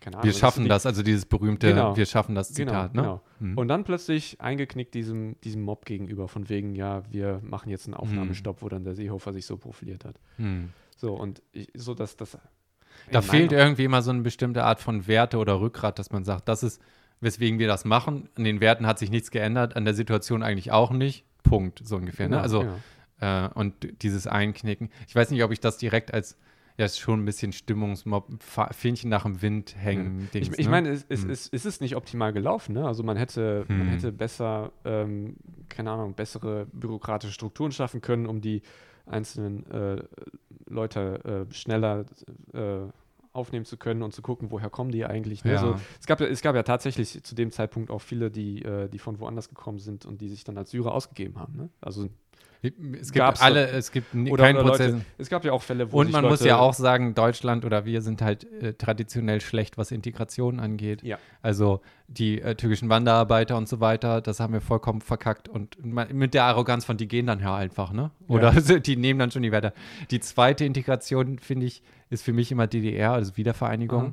Keine 0.02 0.16
Ahnung, 0.16 0.24
wir 0.26 0.32
schaffen 0.34 0.68
das, 0.68 0.84
also 0.84 1.02
dieses 1.02 1.24
berühmte, 1.24 1.68
Genau. 1.68 1.96
wir 1.96 2.04
schaffen 2.06 2.34
das 2.34 2.52
Genau, 2.54 2.72
Zitat, 2.72 2.94
ne? 2.94 3.02
genau. 3.02 3.20
Mhm. 3.40 3.56
Und 3.56 3.68
dann 3.68 3.84
plötzlich 3.84 4.40
eingeknickt 4.40 4.92
diesem, 4.94 5.40
diesem 5.42 5.62
Mob 5.62 5.86
gegenüber, 5.86 6.28
von 6.28 6.48
wegen, 6.48 6.74
ja, 6.74 7.02
wir 7.10 7.40
machen 7.42 7.70
jetzt 7.70 7.86
einen 7.86 7.94
Aufnahmestopp, 7.94 8.60
wo 8.62 8.68
dann 8.68 8.84
der 8.84 8.94
Seehofer 8.94 9.32
sich 9.32 9.46
so 9.46 9.56
profiliert 9.56 10.04
hat. 10.04 10.16
Mhm. 10.36 10.70
So, 10.96 11.14
und 11.14 11.42
ich, 11.52 11.68
so, 11.74 11.94
dass 11.94 12.16
das. 12.16 12.36
Da 13.10 13.22
fehlt 13.22 13.52
irgendwie 13.52 13.84
immer 13.84 14.02
so 14.02 14.10
eine 14.10 14.20
bestimmte 14.22 14.64
Art 14.64 14.80
von 14.80 15.06
Werte 15.06 15.38
oder 15.38 15.60
Rückgrat, 15.60 15.98
dass 15.98 16.10
man 16.10 16.24
sagt, 16.24 16.48
das 16.48 16.62
ist, 16.62 16.80
weswegen 17.20 17.58
wir 17.58 17.66
das 17.66 17.84
machen. 17.84 18.28
An 18.36 18.44
den 18.44 18.60
Werten 18.60 18.86
hat 18.86 18.98
sich 18.98 19.10
nichts 19.10 19.30
geändert, 19.30 19.76
an 19.76 19.84
der 19.84 19.94
Situation 19.94 20.42
eigentlich 20.42 20.70
auch 20.72 20.90
nicht. 20.90 21.24
Punkt, 21.42 21.80
so 21.84 21.96
ungefähr. 21.96 22.26
Ne? 22.28 22.36
Genau, 22.36 22.42
Also, 22.42 22.60
genau. 22.60 23.46
äh, 23.46 23.48
und 23.54 24.02
dieses 24.02 24.26
Einknicken. 24.26 24.90
Ich 25.08 25.14
weiß 25.14 25.30
nicht, 25.30 25.42
ob 25.42 25.50
ich 25.50 25.60
das 25.60 25.78
direkt 25.78 26.12
als, 26.14 26.36
ja, 26.82 26.86
ist 26.86 26.98
schon 26.98 27.22
ein 27.22 27.24
bisschen 27.24 27.52
Stimmungsmob, 27.52 28.28
Fähnchen 28.72 29.08
nach 29.08 29.22
dem 29.22 29.40
Wind 29.40 29.76
hängen. 29.78 30.24
Ich, 30.24 30.30
Dings, 30.48 30.58
ich 30.58 30.64
ne? 30.66 30.70
meine, 30.70 30.88
es, 30.90 31.06
es, 31.08 31.22
Hm. 31.22 31.30
es, 31.30 31.48
es 31.52 31.64
ist 31.64 31.80
nicht 31.80 31.94
optimal 31.96 32.32
gelaufen. 32.32 32.74
Ne? 32.74 32.84
Also 32.86 33.02
man 33.04 33.16
hätte, 33.16 33.64
man 33.68 33.78
Hm. 33.82 33.88
hätte 33.88 34.10
besser, 34.12 34.72
ähm, 34.84 35.36
keine 35.68 35.90
Ahnung, 35.92 36.14
bessere 36.14 36.66
bürokratische 36.72 37.32
Strukturen 37.32 37.70
schaffen 37.72 38.00
können, 38.00 38.26
um 38.26 38.40
die 38.40 38.62
einzelnen 39.06 39.64
äh, 39.70 40.02
Leute 40.66 41.46
äh, 41.50 41.54
schneller 41.54 42.04
äh, 42.52 42.80
aufnehmen 43.32 43.64
zu 43.64 43.76
können 43.76 44.02
und 44.02 44.12
zu 44.12 44.20
gucken, 44.22 44.50
woher 44.50 44.68
kommen 44.70 44.90
die 44.90 45.04
eigentlich. 45.06 45.44
Ne? 45.44 45.52
Ja. 45.52 45.58
So, 45.60 45.76
es, 46.00 46.06
gab, 46.06 46.20
ja- 46.20 46.26
es 46.26 46.42
gab 46.42 46.54
ja 46.54 46.62
tatsächlich 46.64 47.22
zu 47.22 47.34
dem 47.34 47.50
Zeitpunkt 47.50 47.90
auch 47.90 48.00
viele, 48.00 48.30
die, 48.30 48.62
äh, 48.62 48.88
die 48.88 48.98
von 48.98 49.20
woanders 49.20 49.48
gekommen 49.48 49.78
sind 49.78 50.04
und 50.04 50.20
die 50.20 50.28
sich 50.28 50.44
dann 50.44 50.58
als 50.58 50.70
Syrer 50.72 50.92
ausgegeben 50.92 51.38
haben. 51.38 51.56
Ne? 51.56 51.68
Also 51.80 52.08
Es 52.62 53.10
gibt 53.10 53.14
Gab's 53.14 53.40
alle, 53.40 53.68
es 53.70 53.90
gibt 53.90 54.14
oder, 54.14 54.44
keinen 54.44 54.58
oder 54.58 54.68
Prozess. 54.68 54.92
Leute, 54.92 55.04
es 55.18 55.28
gab 55.28 55.44
ja 55.44 55.50
auch 55.50 55.62
Fälle, 55.62 55.90
wo 55.90 55.98
Und 55.98 56.12
man 56.12 56.22
Leute, 56.22 56.32
muss 56.32 56.44
ja 56.44 56.58
auch 56.58 56.74
sagen, 56.74 57.14
Deutschland 57.14 57.64
oder 57.64 57.84
wir 57.84 58.02
sind 58.02 58.22
halt 58.22 58.44
äh, 58.62 58.74
traditionell 58.74 59.40
schlecht, 59.40 59.78
was 59.78 59.90
Integration 59.90 60.60
angeht. 60.60 61.02
Ja. 61.02 61.18
Also 61.40 61.80
die 62.06 62.40
äh, 62.40 62.54
türkischen 62.54 62.88
Wanderarbeiter 62.88 63.56
und 63.56 63.68
so 63.68 63.80
weiter, 63.80 64.20
das 64.20 64.38
haben 64.38 64.52
wir 64.52 64.60
vollkommen 64.60 65.00
verkackt. 65.00 65.48
Und 65.48 65.84
man, 65.84 66.14
mit 66.16 66.34
der 66.34 66.44
Arroganz 66.44 66.84
von, 66.84 66.96
die 66.96 67.08
gehen 67.08 67.26
dann 67.26 67.40
ja 67.40 67.56
einfach, 67.56 67.92
ne? 67.92 68.12
Oder 68.28 68.52
die 68.80 68.96
nehmen 68.96 69.18
dann 69.18 69.32
schon 69.32 69.42
die 69.42 69.50
Werte. 69.50 69.72
Die 70.12 70.20
zweite 70.20 70.64
Integration, 70.64 71.40
finde 71.40 71.66
ich, 71.66 71.82
ist 72.10 72.22
für 72.22 72.32
mich 72.32 72.52
immer 72.52 72.68
DDR, 72.68 73.12
also 73.12 73.36
Wiedervereinigung. 73.36 74.04
Mhm. 74.04 74.12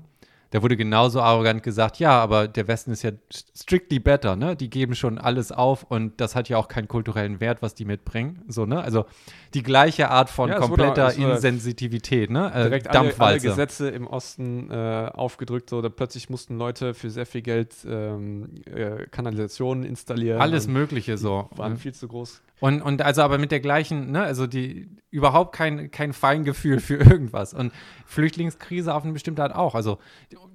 Da 0.52 0.64
wurde 0.64 0.76
genauso 0.76 1.22
arrogant 1.22 1.62
gesagt, 1.62 2.00
ja, 2.00 2.20
aber 2.20 2.48
der 2.48 2.68
Westen 2.68 2.92
ist 2.92 3.04
ja 3.04 3.12
strictly 3.30 4.00
better, 4.00 4.36
ne? 4.36 4.56
Die 4.56 4.70
geben 4.70 4.96
schon 4.96 5.20
alles 5.20 5.52
auf 5.52 5.84
und 5.84 6.20
das 6.20 6.36
hat 6.36 6.50
ja 6.50 6.58
auch 6.58 6.68
keinen 6.68 6.88
kulturellen 6.88 7.40
Wert, 7.40 7.62
was 7.62 7.76
die 7.76 7.86
mitbringen. 7.86 8.44
So, 8.48 8.66
ne? 8.66 8.82
Also 8.82 9.06
die 9.54 9.62
gleiche 9.62 10.10
Art 10.10 10.30
von 10.30 10.50
Ja, 10.50 10.58
kompletter 10.58 11.16
wurde 11.16 11.34
Insensitivität, 11.34 12.32
ne? 12.32 12.52
Äh, 12.54 12.64
direkt 12.64 12.88
alle, 12.88 13.00
alle 13.00 13.08
Dampfwalze. 13.10 13.48
Gesetze 13.48 13.90
im 13.90 14.08
Osten 14.08 14.72
äh, 14.72 15.12
aufgedrückt. 15.14 15.70
So, 15.70 15.82
da 15.82 15.90
plötzlich 15.90 16.30
mussten 16.32 16.58
Leute 16.58 16.96
für 16.96 17.12
sehr 17.12 17.28
viel 17.28 17.42
Geld 17.42 17.76
ähm, 17.88 18.50
äh, 18.66 19.06
Kanalisationen 19.12 19.84
installieren. 19.84 20.42
Alles 20.42 20.68
Mögliche 20.68 21.18
so. 21.20 21.50
Waren 21.52 21.78
viel 21.78 21.94
zu 21.94 22.08
groß. 22.08 22.42
Und, 22.60 22.82
und 22.82 23.02
also 23.02 23.22
aber 23.22 23.38
mit 23.38 23.52
der 23.52 23.60
gleichen, 23.60 24.12
ne, 24.12 24.22
also 24.22 24.48
die 24.48 24.90
überhaupt 25.10 25.56
kein, 25.56 25.92
kein 25.92 26.14
Feingefühl 26.14 26.80
für 26.80 26.96
irgendwas. 26.98 27.54
Und 27.54 27.72
Flüchtlingskrise 28.06 28.94
auf 28.94 29.04
eine 29.04 29.14
bestimmte 29.14 29.44
Art 29.44 29.56
auch. 29.56 29.76
Also, 29.76 30.00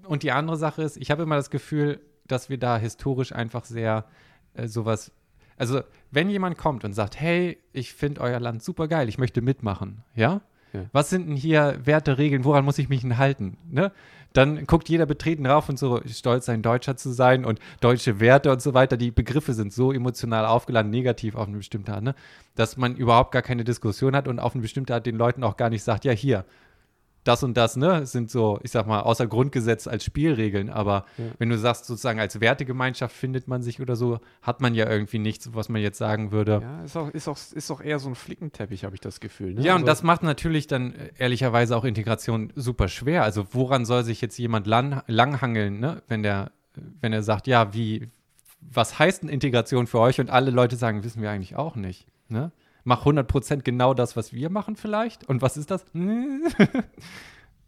und 0.07 0.23
die 0.23 0.33
andere 0.33 0.57
Sache 0.57 0.83
ist, 0.83 0.97
ich 0.97 1.11
habe 1.11 1.23
immer 1.23 1.37
das 1.37 1.51
Gefühl, 1.51 2.01
dass 2.27 2.49
wir 2.49 2.59
da 2.59 2.79
historisch 2.79 3.33
einfach 3.33 3.65
sehr 3.65 4.07
äh, 4.55 4.67
sowas. 4.67 5.13
Also, 5.57 5.83
wenn 6.11 6.31
jemand 6.31 6.59
kommt 6.59 6.85
und 6.85 6.93
sagt, 6.93 7.21
hey, 7.21 7.59
ich 7.73 7.95
finde 7.95 8.21
euer 8.21 8.41
Land 8.41 8.63
super 8.63 8.89
geil, 8.89 9.09
ich 9.09 9.19
möchte 9.19 9.41
mitmachen, 9.41 10.05
ja? 10.15 10.43
Ja. 10.75 10.87
Was 10.93 11.09
sind 11.09 11.29
denn 11.29 11.37
hier 11.37 11.79
Werte, 11.85 12.19
Regeln, 12.19 12.45
woran 12.45 12.65
muss 12.65 12.79
ich 12.79 12.89
mich 12.89 13.03
denn 13.03 13.17
halten? 13.17 13.57
Ne? 13.71 13.93
Dann 14.33 14.67
guckt 14.67 14.89
jeder 14.89 15.07
betreten 15.07 15.47
rauf 15.47 15.69
und 15.69 15.79
so 15.79 16.01
stolz 16.07 16.47
sein, 16.47 16.61
Deutscher 16.61 16.97
zu 16.97 17.13
sein 17.13 17.45
und 17.45 17.61
deutsche 17.81 18.19
Werte 18.19 18.51
und 18.51 18.61
so 18.61 18.75
weiter. 18.75 18.97
Die 18.97 19.13
Begriffe 19.13 19.55
sind 19.55 19.73
so 19.73 19.93
emotional 19.93 20.45
aufgeladen, 20.45 20.91
negativ 20.91 21.37
auf 21.37 21.47
eine 21.47 21.59
bestimmte 21.59 21.95
Art, 21.95 22.03
ne? 22.03 22.17
dass 22.57 22.77
man 22.77 22.97
überhaupt 22.97 23.31
gar 23.31 23.43
keine 23.43 23.63
Diskussion 23.63 24.17
hat 24.17 24.27
und 24.27 24.41
auf 24.41 24.55
eine 24.55 24.63
bestimmte 24.63 24.93
Art 24.93 25.07
den 25.07 25.17
Leuten 25.17 25.45
auch 25.45 25.57
gar 25.57 25.71
nicht 25.71 25.85
sagt, 25.85 26.05
ja, 26.05 26.13
hier, 26.13 26.45
das 27.25 27.43
und 27.43 27.57
das, 27.57 27.77
ne, 27.77 28.07
sind 28.07 28.31
so, 28.31 28.61
ich 28.63 28.71
sag 28.71 28.87
mal, 28.87 29.01
außer 29.01 29.27
Grundgesetz 29.27 29.87
als 29.87 30.05
Spielregeln. 30.05 30.69
Aber 30.71 31.07
Ja. 31.19 31.25
wenn 31.39 31.49
du 31.49 31.59
sagst, 31.59 31.87
sozusagen 31.87 32.21
als 32.21 32.41
Wertegemeinschaft 32.41 33.17
findet 33.17 33.49
man 33.49 33.63
sich 33.63 33.81
oder 33.81 33.97
so, 33.97 34.21
hat 34.43 34.61
man 34.61 34.75
ja 34.75 34.89
irgendwie 34.89 35.19
nichts, 35.19 35.55
was 35.55 35.69
man 35.69 35.81
jetzt 35.83 35.99
sagen 35.99 36.33
würde. 36.33 36.61
Ja, 36.63 36.83
ist 36.85 36.97
auch, 36.97 37.09
ist 37.11 37.27
auch, 37.29 37.39
ist 37.53 37.71
auch 37.71 37.81
eher 37.81 37.99
so 37.99 38.09
ein 38.11 38.15
Flickenteppich, 38.15 38.85
habe 38.85 38.95
ich 38.95 39.01
das 39.01 39.21
Gefühl. 39.21 39.55
Ne? 39.55 39.63
Ja, 39.63 39.73
und 39.73 39.79
Also- 39.83 39.87
das 39.87 40.03
macht 40.03 40.23
natürlich 40.23 40.67
dann 40.67 40.95
äh, 40.95 41.11
ehrlicherweise 41.19 41.77
auch 41.77 41.85
Integration 41.85 42.53
super 42.55 42.89
schwer. 42.89 43.25
Also 43.25 43.47
woran 43.53 43.85
soll 43.85 44.05
sich 44.05 44.21
jetzt 44.21 44.39
jemand 44.39 44.67
lang, 44.67 45.03
langhangeln, 45.07 45.81
ne? 45.81 46.03
wenn 46.09 46.23
der, 46.23 46.51
wenn 47.01 47.13
er 47.13 47.23
sagt, 47.23 47.47
ja, 47.47 47.73
wie, 47.73 48.09
was 48.61 48.99
heißt 48.99 49.23
denn 49.23 49.29
Integration 49.31 49.87
für 49.87 50.01
euch? 50.01 50.21
Und 50.21 50.31
alle 50.31 50.51
Leute 50.51 50.77
sagen, 50.77 51.05
wissen 51.05 51.23
wir 51.23 51.31
eigentlich 51.31 51.57
auch 51.57 51.77
nicht. 51.77 52.07
Ne? 52.29 52.51
Mach 52.85 53.07
100% 53.07 53.63
genau 53.63 53.95
das, 53.95 54.17
was 54.17 54.33
wir 54.33 54.51
machen 54.51 54.77
vielleicht. 54.77 55.29
Und 55.29 55.43
was 55.43 55.57
ist 55.57 55.71
das? 55.71 55.85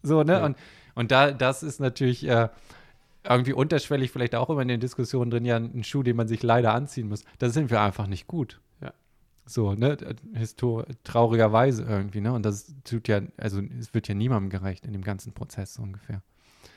so, 0.02 0.22
ne? 0.22 0.32
Ja. 0.32 0.44
Und, 0.44 0.56
und 0.94 1.10
da, 1.10 1.32
das 1.32 1.62
ist 1.62 1.80
natürlich 1.80 2.26
äh, 2.28 2.48
irgendwie 3.24 3.52
unterschwellig 3.52 4.10
vielleicht 4.10 4.34
auch 4.34 4.50
immer 4.50 4.62
in 4.62 4.68
den 4.68 4.80
Diskussionen 4.80 5.30
drin, 5.30 5.44
ja, 5.44 5.56
ein 5.56 5.84
Schuh, 5.84 6.02
den 6.02 6.16
man 6.16 6.28
sich 6.28 6.42
leider 6.42 6.74
anziehen 6.74 7.08
muss. 7.08 7.24
Da 7.38 7.48
sind 7.48 7.70
wir 7.70 7.80
einfach 7.80 8.06
nicht 8.06 8.26
gut. 8.26 8.60
Ja. 8.80 8.92
So, 9.46 9.74
ne, 9.74 9.96
Histor 10.34 10.86
traurigerweise 11.04 11.84
irgendwie, 11.84 12.20
ne? 12.20 12.32
Und 12.32 12.44
das 12.44 12.74
tut 12.84 13.08
ja, 13.08 13.20
also 13.36 13.62
es 13.78 13.94
wird 13.94 14.08
ja 14.08 14.14
niemandem 14.14 14.50
gerecht 14.50 14.86
in 14.86 14.92
dem 14.92 15.02
ganzen 15.02 15.32
Prozess 15.32 15.74
so 15.74 15.82
ungefähr. 15.82 16.22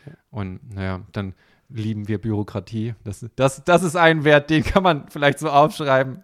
Ja. 0.06 0.14
Und 0.32 0.74
naja, 0.74 1.02
dann 1.12 1.34
lieben 1.70 2.08
wir 2.08 2.20
Bürokratie. 2.20 2.96
Das, 3.04 3.26
das, 3.36 3.64
das 3.64 3.84
ist 3.84 3.96
ein 3.96 4.24
Wert, 4.24 4.50
den 4.50 4.64
kann 4.64 4.84
man 4.84 5.08
vielleicht 5.10 5.40
so 5.40 5.50
aufschreiben. 5.50 6.24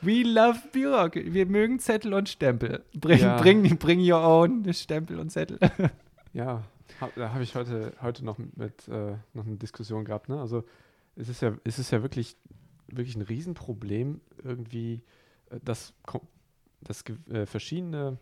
We 0.00 0.22
love 0.22 0.58
Bürokratie. 0.72 1.32
Wir 1.34 1.46
mögen 1.46 1.78
Zettel 1.78 2.14
und 2.14 2.28
Stempel. 2.28 2.84
Bring, 2.94 3.20
Ja. 3.20 3.36
bring, 3.36 3.76
bring 3.78 4.00
your 4.00 4.20
own 4.20 4.72
Stempel 4.72 5.18
und 5.20 5.30
Zettel. 5.30 5.58
Ja, 6.32 6.64
hab, 7.00 7.14
da 7.14 7.32
habe 7.32 7.42
ich 7.42 7.54
heute, 7.54 7.94
heute 8.02 8.22
noch 8.22 8.36
mit 8.56 8.86
äh, 8.88 9.14
noch 9.32 9.46
eine 9.46 9.56
Diskussion 9.56 10.04
gehabt. 10.04 10.28
Ne? 10.28 10.38
Also 10.38 10.64
es 11.14 11.30
ist 11.30 11.40
ja, 11.40 11.56
es 11.64 11.78
ist 11.78 11.90
ja 11.92 12.02
wirklich, 12.02 12.36
wirklich 12.88 13.16
ein 13.16 13.22
Riesenproblem, 13.22 14.20
irgendwie, 14.44 15.02
äh, 15.48 15.58
dass, 15.64 15.94
dass 16.82 17.04
äh, 17.30 17.46
verschiedene, 17.46 18.18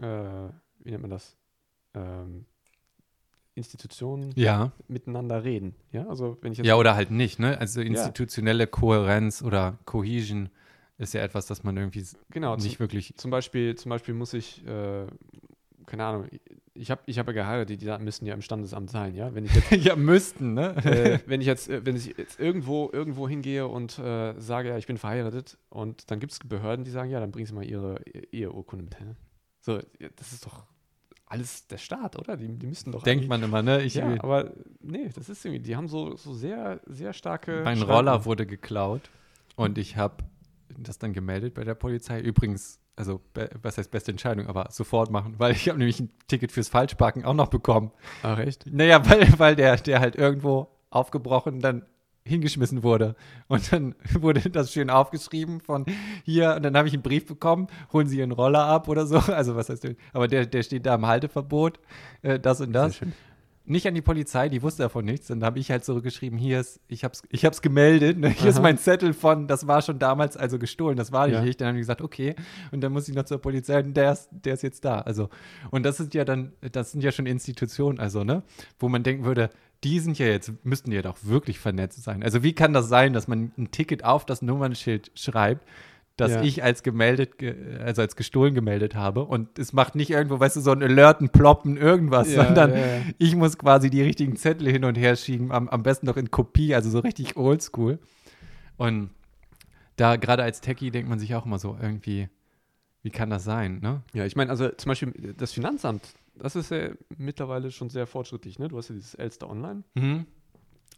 äh, 0.00 0.04
wie 0.84 0.90
nennt 0.92 1.02
man 1.02 1.10
das, 1.10 1.36
ähm, 1.94 2.44
Institutionen 3.58 4.32
Ja. 4.36 4.72
miteinander 4.88 5.44
reden. 5.44 5.74
Ja, 5.92 6.06
also 6.08 6.38
wenn 6.40 6.52
ich 6.52 6.58
jetzt 6.58 6.66
Ja, 6.66 6.76
oder 6.76 6.94
halt 6.94 7.10
nicht, 7.10 7.38
ne? 7.38 7.58
Also 7.58 7.80
institutionelle 7.82 8.66
Kohärenz 8.66 9.42
oder 9.42 9.78
Cohesion 9.84 10.48
ist 10.96 11.14
ja 11.14 11.20
etwas, 11.22 11.46
das 11.46 11.62
man 11.62 11.76
irgendwie 11.76 12.04
genau 12.30 12.56
zum, 12.56 12.64
nicht 12.64 12.80
wirklich. 12.80 13.14
zum 13.16 13.30
Beispiel, 13.30 13.74
zum 13.76 13.90
Beispiel 13.90 14.14
muss 14.14 14.32
ich, 14.34 14.66
äh, 14.66 15.06
keine 15.86 16.04
Ahnung, 16.04 16.28
ich 16.74 16.90
habe 16.90 17.00
ich 17.06 17.18
hab 17.18 17.26
ja 17.26 17.32
geheiratet, 17.32 17.80
die 17.80 17.86
Daten 17.86 18.04
müssen 18.04 18.24
ja 18.26 18.34
im 18.34 18.42
Standesamt 18.42 18.90
sein, 18.90 19.14
ja. 19.14 19.34
Wenn 19.34 19.44
ich 19.44 19.54
jetzt 19.54 19.70
ja, 19.84 19.96
müssten, 19.96 20.54
ne? 20.54 20.76
äh, 20.84 21.18
wenn 21.26 21.40
ich 21.40 21.46
jetzt, 21.46 21.68
äh, 21.68 21.84
wenn 21.84 21.96
ich 21.96 22.06
jetzt 22.16 22.38
irgendwo, 22.40 22.90
irgendwo 22.92 23.28
hingehe 23.28 23.66
und 23.66 23.98
äh, 23.98 24.34
sage, 24.38 24.68
ja, 24.70 24.78
ich 24.78 24.86
bin 24.86 24.96
verheiratet 24.98 25.58
und 25.68 26.10
dann 26.10 26.20
gibt 26.20 26.32
es 26.32 26.38
Behörden, 26.40 26.84
die 26.84 26.90
sagen, 26.90 27.10
ja, 27.10 27.20
dann 27.20 27.30
bringen 27.30 27.46
Sie 27.46 27.54
mal 27.54 27.64
Ihre 27.64 28.00
Eheurkunde 28.32 28.84
mit. 28.84 28.98
Hä? 29.00 29.14
So, 29.60 29.76
ja, 29.98 30.08
das 30.16 30.32
ist 30.32 30.46
doch 30.46 30.64
alles 31.28 31.66
der 31.66 31.78
Staat, 31.78 32.18
oder? 32.18 32.36
Die, 32.36 32.48
die 32.48 32.66
müssten 32.66 32.92
doch 32.92 33.02
Denkt 33.02 33.28
man 33.28 33.42
immer, 33.42 33.62
ne? 33.62 33.82
Ich, 33.82 33.94
ja, 33.94 34.14
aber 34.22 34.52
nee, 34.80 35.10
das 35.14 35.28
ist 35.28 35.44
irgendwie, 35.44 35.62
die 35.62 35.76
haben 35.76 35.88
so, 35.88 36.16
so 36.16 36.32
sehr, 36.32 36.80
sehr 36.86 37.12
starke. 37.12 37.62
mein 37.64 37.76
Schranken. 37.76 37.94
Roller 37.94 38.24
wurde 38.24 38.46
geklaut 38.46 39.10
und 39.56 39.78
ich 39.78 39.96
habe 39.96 40.24
das 40.76 40.98
dann 40.98 41.12
gemeldet 41.12 41.54
bei 41.54 41.64
der 41.64 41.74
Polizei. 41.74 42.20
Übrigens, 42.20 42.80
also 42.96 43.20
was 43.62 43.78
heißt 43.78 43.90
beste 43.90 44.10
Entscheidung, 44.10 44.46
aber 44.46 44.68
sofort 44.70 45.10
machen, 45.10 45.34
weil 45.38 45.52
ich 45.52 45.68
habe 45.68 45.78
nämlich 45.78 46.00
ein 46.00 46.10
Ticket 46.26 46.52
fürs 46.52 46.68
Falschparken 46.68 47.24
auch 47.24 47.34
noch 47.34 47.48
bekommen. 47.48 47.92
Ach, 48.22 48.38
echt? 48.38 48.66
Naja, 48.66 49.08
weil, 49.08 49.38
weil 49.38 49.56
der, 49.56 49.76
der 49.76 50.00
halt 50.00 50.16
irgendwo 50.16 50.68
aufgebrochen 50.90 51.60
dann 51.60 51.84
hingeschmissen 52.28 52.82
wurde. 52.82 53.16
Und 53.48 53.72
dann 53.72 53.94
wurde 54.20 54.48
das 54.50 54.72
schön 54.72 54.90
aufgeschrieben 54.90 55.60
von 55.60 55.86
hier, 56.24 56.54
und 56.56 56.62
dann 56.62 56.76
habe 56.76 56.88
ich 56.88 56.94
einen 56.94 57.02
Brief 57.02 57.26
bekommen, 57.26 57.66
holen 57.92 58.06
Sie 58.06 58.18
Ihren 58.18 58.32
Roller 58.32 58.64
ab 58.64 58.88
oder 58.88 59.06
so. 59.06 59.18
Also 59.38 59.54
was 59.56 59.68
heißt, 59.68 59.86
aber 60.12 60.26
der, 60.28 60.46
der 60.46 60.62
steht 60.62 60.84
da 60.86 60.94
im 60.96 61.06
Halteverbot, 61.06 61.78
äh, 62.22 62.38
das 62.40 62.60
und 62.60 62.72
das. 62.72 63.00
Nicht 63.64 63.86
an 63.86 63.94
die 63.94 64.00
Polizei, 64.00 64.48
die 64.48 64.62
wusste 64.62 64.84
davon 64.84 65.04
nichts. 65.04 65.26
Dann 65.26 65.44
habe 65.44 65.58
ich 65.58 65.70
halt 65.70 65.84
zurückgeschrieben, 65.84 66.38
hier 66.38 66.58
ist, 66.58 66.80
ich 66.88 67.04
hab's, 67.04 67.22
ich 67.28 67.44
hab's 67.44 67.60
gemeldet, 67.60 68.18
ne? 68.18 68.30
hier 68.30 68.48
ist 68.48 68.56
Aha. 68.56 68.62
mein 68.62 68.78
Zettel 68.78 69.12
von, 69.12 69.46
das 69.46 69.66
war 69.66 69.82
schon 69.82 69.98
damals 69.98 70.38
also 70.38 70.58
gestohlen, 70.58 70.96
das 70.96 71.12
war 71.12 71.28
Ja. 71.28 71.42
nicht. 71.42 71.60
Dann 71.60 71.68
haben 71.68 71.74
die 71.74 71.82
gesagt, 71.82 72.00
okay. 72.00 72.34
Und 72.72 72.80
dann 72.80 72.92
muss 72.92 73.08
ich 73.10 73.14
noch 73.14 73.24
zur 73.24 73.38
Polizei 73.38 73.78
und 73.80 73.94
der 73.94 74.12
ist, 74.12 74.30
der 74.32 74.54
ist 74.54 74.62
jetzt 74.62 74.86
da. 74.86 75.00
Also, 75.02 75.28
und 75.70 75.84
das 75.84 75.98
sind 75.98 76.14
ja 76.14 76.24
dann, 76.24 76.52
das 76.72 76.92
sind 76.92 77.04
ja 77.04 77.12
schon 77.12 77.26
Institutionen, 77.26 78.00
also, 78.00 78.24
ne, 78.24 78.42
wo 78.78 78.88
man 78.88 79.02
denken 79.02 79.26
würde, 79.26 79.50
die 79.84 80.00
sind 80.00 80.18
ja 80.18 80.26
jetzt, 80.26 80.52
müssten 80.64 80.90
ja 80.92 81.02
doch 81.02 81.18
wirklich 81.22 81.58
vernetzt 81.58 82.02
sein. 82.02 82.22
Also, 82.22 82.42
wie 82.42 82.52
kann 82.52 82.72
das 82.72 82.88
sein, 82.88 83.12
dass 83.12 83.28
man 83.28 83.52
ein 83.56 83.70
Ticket 83.70 84.04
auf 84.04 84.26
das 84.26 84.42
Nummernschild 84.42 85.10
schreibt, 85.14 85.66
dass 86.16 86.32
Ja. 86.32 86.42
ich 86.42 86.64
als 86.64 86.82
gemeldet, 86.82 87.38
ge- 87.38 87.78
also 87.78 88.02
als 88.02 88.16
gestohlen 88.16 88.52
gemeldet 88.52 88.96
habe 88.96 89.24
und 89.24 89.56
es 89.56 89.72
macht 89.72 89.94
nicht 89.94 90.10
irgendwo, 90.10 90.40
weißt 90.40 90.56
du, 90.56 90.60
so 90.60 90.72
ein 90.72 90.82
Alerten, 90.82 91.28
Ploppen, 91.28 91.76
irgendwas, 91.76 92.32
Ja, 92.32 92.44
sondern 92.44 92.72
ja. 92.72 93.02
ich 93.18 93.36
muss 93.36 93.56
quasi 93.56 93.88
die 93.88 94.02
richtigen 94.02 94.34
Zettel 94.34 94.68
hin 94.68 94.84
und 94.84 94.96
her 94.98 95.14
schieben, 95.14 95.52
am, 95.52 95.68
am 95.68 95.84
besten 95.84 96.06
noch 96.06 96.16
in 96.16 96.32
Kopie, 96.32 96.74
also 96.74 96.90
so 96.90 96.98
richtig 96.98 97.36
oldschool. 97.36 98.00
Und 98.76 99.10
da 99.94 100.16
gerade 100.16 100.42
als 100.42 100.60
Techie 100.60 100.90
denkt 100.90 101.08
man 101.08 101.20
sich 101.20 101.36
auch 101.36 101.46
immer 101.46 101.60
so 101.60 101.76
irgendwie, 101.80 102.28
wie 103.04 103.10
kann 103.10 103.30
das 103.30 103.44
sein, 103.44 103.78
ne? 103.80 104.02
Ja, 104.12 104.24
ich 104.26 104.34
meine, 104.34 104.50
also 104.50 104.68
zum 104.70 104.90
Beispiel 104.90 105.34
das 105.36 105.52
Finanzamt, 105.52 106.02
das 106.38 106.56
ist 106.56 106.70
ja 106.70 106.90
mittlerweile 107.16 107.70
schon 107.70 107.90
sehr 107.90 108.06
fortschrittlich, 108.06 108.58
ne? 108.58 108.68
Du 108.68 108.76
hast 108.78 108.88
ja 108.88 108.94
dieses 108.94 109.14
Elster 109.14 109.48
Online. 109.50 109.82
Mhm. 109.94 110.26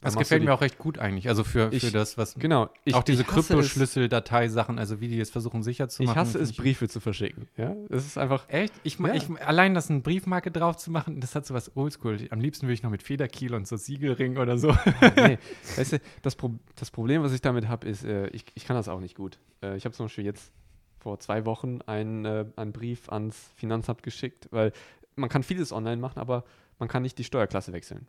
Das 0.02 0.16
gefällt 0.16 0.42
mir 0.42 0.54
auch 0.54 0.62
recht 0.62 0.78
gut 0.78 0.98
eigentlich. 0.98 1.28
Also 1.28 1.44
für, 1.44 1.68
für 1.68 1.76
Ich- 1.76 1.92
das, 1.92 2.16
was. 2.16 2.34
Genau. 2.36 2.70
Ich, 2.84 2.94
auch 2.94 3.02
diese 3.02 3.20
ich 3.20 3.28
Kryptoschlüssel-Dateisachen, 3.28 4.78
also 4.78 5.00
wie 5.00 5.08
die 5.08 5.16
jetzt 5.16 5.30
versuchen 5.30 5.62
sicher 5.62 5.90
zu 5.90 6.02
Ich 6.02 6.08
machen. 6.08 6.18
hasse 6.20 6.38
es, 6.38 6.50
ich- 6.52 6.56
Briefe 6.56 6.88
zu 6.88 7.00
verschicken. 7.00 7.48
Ja, 7.58 7.76
es 7.90 8.06
ist 8.06 8.16
einfach. 8.16 8.48
Echt? 8.48 8.72
Ich, 8.82 8.98
Ja. 8.98 9.12
ich, 9.14 9.28
allein 9.42 9.74
das 9.74 9.90
eine 9.90 10.00
Briefmarke 10.00 10.50
drauf 10.50 10.78
zu 10.78 10.90
machen, 10.90 11.20
das 11.20 11.34
hat 11.34 11.44
so 11.44 11.52
was 11.52 11.76
oldschool. 11.76 12.16
Am 12.30 12.40
liebsten 12.40 12.66
würde 12.66 12.74
ich 12.74 12.82
noch 12.82 12.90
mit 12.90 13.02
Federkiel 13.02 13.54
und 13.54 13.66
so 13.68 13.76
Siegelring 13.76 14.38
oder 14.38 14.56
so. 14.58 14.68
nee, 15.16 15.38
weißt 15.76 15.92
du, 15.94 16.00
das, 16.22 16.34
Pro 16.36 16.54
das 16.76 16.90
Problem, 16.90 17.22
was 17.22 17.32
ich 17.34 17.42
damit 17.42 17.68
habe, 17.68 17.86
ist, 17.86 18.02
äh, 18.04 18.28
ich, 18.28 18.44
ich 18.54 18.64
kann 18.64 18.76
das 18.76 18.88
auch 18.88 19.00
nicht 19.00 19.16
gut. 19.16 19.38
Äh, 19.62 19.76
ich 19.76 19.84
habe 19.84 19.94
zum 19.94 20.06
Beispiel 20.06 20.24
jetzt 20.24 20.50
vor 20.98 21.18
zwei 21.18 21.44
Wochen 21.46 21.80
einen, 21.86 22.24
äh, 22.24 22.44
einen 22.56 22.72
Brief 22.72 23.08
ans 23.10 23.50
Finanzamt 23.56 24.02
geschickt, 24.02 24.48
weil 24.50 24.72
man 25.16 25.28
kann 25.28 25.42
vieles 25.42 25.72
online 25.72 25.96
machen, 26.00 26.18
aber 26.18 26.44
man 26.78 26.88
kann 26.88 27.02
nicht 27.02 27.18
die 27.18 27.24
Steuerklasse 27.24 27.72
wechseln. 27.72 28.06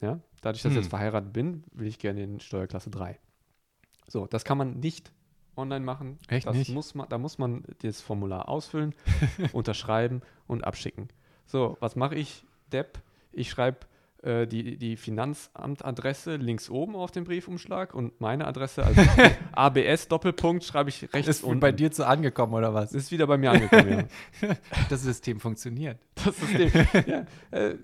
Ja? 0.00 0.20
Dadurch, 0.42 0.62
dass 0.62 0.70
ich 0.72 0.76
Hm. 0.76 0.82
jetzt 0.82 0.90
verheiratet 0.90 1.32
bin, 1.32 1.64
will 1.72 1.86
ich 1.86 1.98
gerne 1.98 2.22
in 2.22 2.40
Steuerklasse 2.40 2.90
3. 2.90 3.18
So, 4.06 4.26
das 4.26 4.44
kann 4.44 4.58
man 4.58 4.80
nicht 4.80 5.12
online 5.56 5.84
machen. 5.84 6.18
Echt 6.28 6.46
das 6.46 6.56
nicht? 6.56 6.70
Muss 6.72 6.94
man, 6.94 7.08
da 7.08 7.18
muss 7.18 7.38
man 7.38 7.64
das 7.82 8.00
Formular 8.00 8.48
ausfüllen, 8.48 8.94
unterschreiben 9.52 10.22
und 10.46 10.64
abschicken. 10.64 11.08
So, 11.46 11.76
was 11.80 11.96
mache 11.96 12.14
ich, 12.14 12.44
Depp? 12.72 13.00
Ich 13.32 13.50
schreibe 13.50 13.80
äh, 14.22 14.46
die, 14.46 14.76
die 14.76 14.96
Finanzamtadresse 14.96 16.36
links 16.36 16.68
oben 16.70 16.96
auf 16.96 17.10
dem 17.10 17.24
Briefumschlag 17.24 17.94
und 17.94 18.20
meine 18.20 18.46
Adresse, 18.46 18.84
also 18.84 19.00
ABS 19.52 20.08
Doppelpunkt, 20.08 20.64
schreibe 20.64 20.90
ich 20.90 21.02
rechts 21.12 21.28
Ist 21.28 21.44
unten. 21.44 21.60
bei 21.60 21.72
dir 21.72 21.90
zu 21.92 22.06
angekommen 22.06 22.54
oder 22.54 22.74
was? 22.74 22.92
ist 22.92 23.10
wieder 23.12 23.26
bei 23.26 23.38
mir 23.38 23.50
angekommen, 23.52 24.08
ja. 24.42 24.48
Das 24.90 25.02
System 25.02 25.40
funktioniert. 25.40 25.98
Das 26.24 26.36
System. 26.36 26.70
ja, 27.06 27.26
äh, 27.56 27.76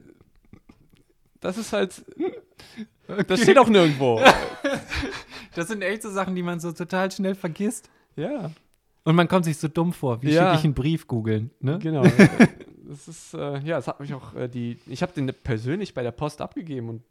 das 1.41 1.59
ist 1.59 1.73
halt. 1.73 2.05
Das 3.29 3.41
steht 3.43 3.59
auch 3.59 3.69
nirgendwo. 3.69 4.19
Das 5.55 5.69
sind 5.69 5.83
echt 5.83 6.01
so 6.03 6.11
Sachen, 6.11 6.35
die 6.35 6.43
man 6.43 6.59
so 6.59 6.73
total 6.73 7.11
schnell 7.13 7.35
vergisst. 7.35 7.91
ja, 8.17 8.51
Und 9.05 9.15
man 9.15 9.29
kommt 9.29 9.45
sich 9.45 9.59
so 9.59 9.69
dumm 9.69 9.93
vor. 9.93 10.23
Wie 10.23 10.31
Ja. 10.33 10.47
schicke 10.47 10.59
ich 10.61 10.65
einen 10.65 10.75
Brief 10.75 11.07
googeln? 11.07 11.51
Ne? 11.61 11.79
genau. 11.81 12.03
Das 12.89 13.09
ist, 13.09 13.35
äh, 13.35 13.59
ja, 13.61 13.79
es 13.79 13.87
hat 13.89 14.01
mich 14.01 14.13
auch 14.15 14.35
äh, 14.35 14.49
die. 14.49 14.79
Ich 14.87 15.03
habe 15.03 15.13
den 15.13 15.33
persönlich 15.43 15.95
bei 15.95 16.03
der 16.03 16.13
Post 16.13 16.41
abgegeben 16.41 16.89
und 16.89 17.03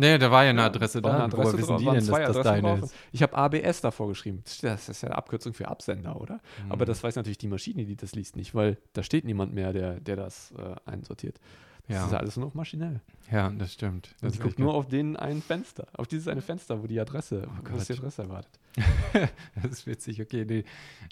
Nee, 0.00 0.16
da 0.16 0.30
war 0.30 0.44
ja 0.44 0.50
eine 0.50 0.62
Adresse 0.62 1.02
war 1.02 1.10
da. 1.10 1.16
eine 1.16 1.24
Adresse 1.24 1.54
Woher 1.54 1.58
wissen 1.58 1.78
die 1.78 1.84
denn, 1.86 2.06
dass 2.06 2.32
das 2.36 2.44
deine 2.44 2.78
ist? 2.78 2.94
Ich 3.10 3.20
habe 3.20 3.36
ABS 3.36 3.80
davor 3.80 4.06
geschrieben. 4.06 4.44
Das 4.62 4.88
ist 4.88 5.02
ja 5.02 5.08
eine 5.08 5.18
Abkürzung 5.18 5.54
für 5.54 5.66
Absender, 5.66 6.20
oder? 6.20 6.34
Mhm. 6.64 6.70
Aber 6.70 6.84
das 6.84 7.02
weiß 7.02 7.16
natürlich 7.16 7.38
die 7.38 7.48
Maschine, 7.48 7.84
die 7.84 7.96
das 7.96 8.14
liest, 8.14 8.36
nicht, 8.36 8.54
weil 8.54 8.78
da 8.92 9.02
steht 9.02 9.24
niemand 9.24 9.54
mehr, 9.54 9.72
der, 9.72 9.98
der 9.98 10.14
das 10.14 10.52
äh, 10.56 10.76
einsortiert. 10.88 11.40
Das 11.88 11.96
Ja. 11.96 12.06
ist 12.06 12.12
alles 12.14 12.36
nur 12.36 12.46
noch 12.46 12.54
maschinell. 12.54 13.00
Ja, 13.32 13.50
das 13.50 13.72
stimmt. 13.72 14.14
Das 14.20 14.34
ist 14.34 14.38
ich 14.38 14.42
gucke 14.44 14.62
nur 14.62 14.72
auf 14.74 14.86
den 14.86 15.16
einen 15.16 15.42
Fenster, 15.42 15.88
auf 15.94 16.06
dieses 16.06 16.28
eine 16.28 16.42
Fenster, 16.42 16.80
wo 16.80 16.86
die 16.86 17.00
Adresse, 17.00 17.48
Oh 17.48 17.50
wo 17.72 17.76
die. 17.78 17.92
Adresse 17.92 18.22
erwartet. 18.22 18.52
Das 19.60 19.72
ist 19.72 19.86
witzig, 19.88 20.20
okay, 20.22 20.44
nee. 20.48 20.64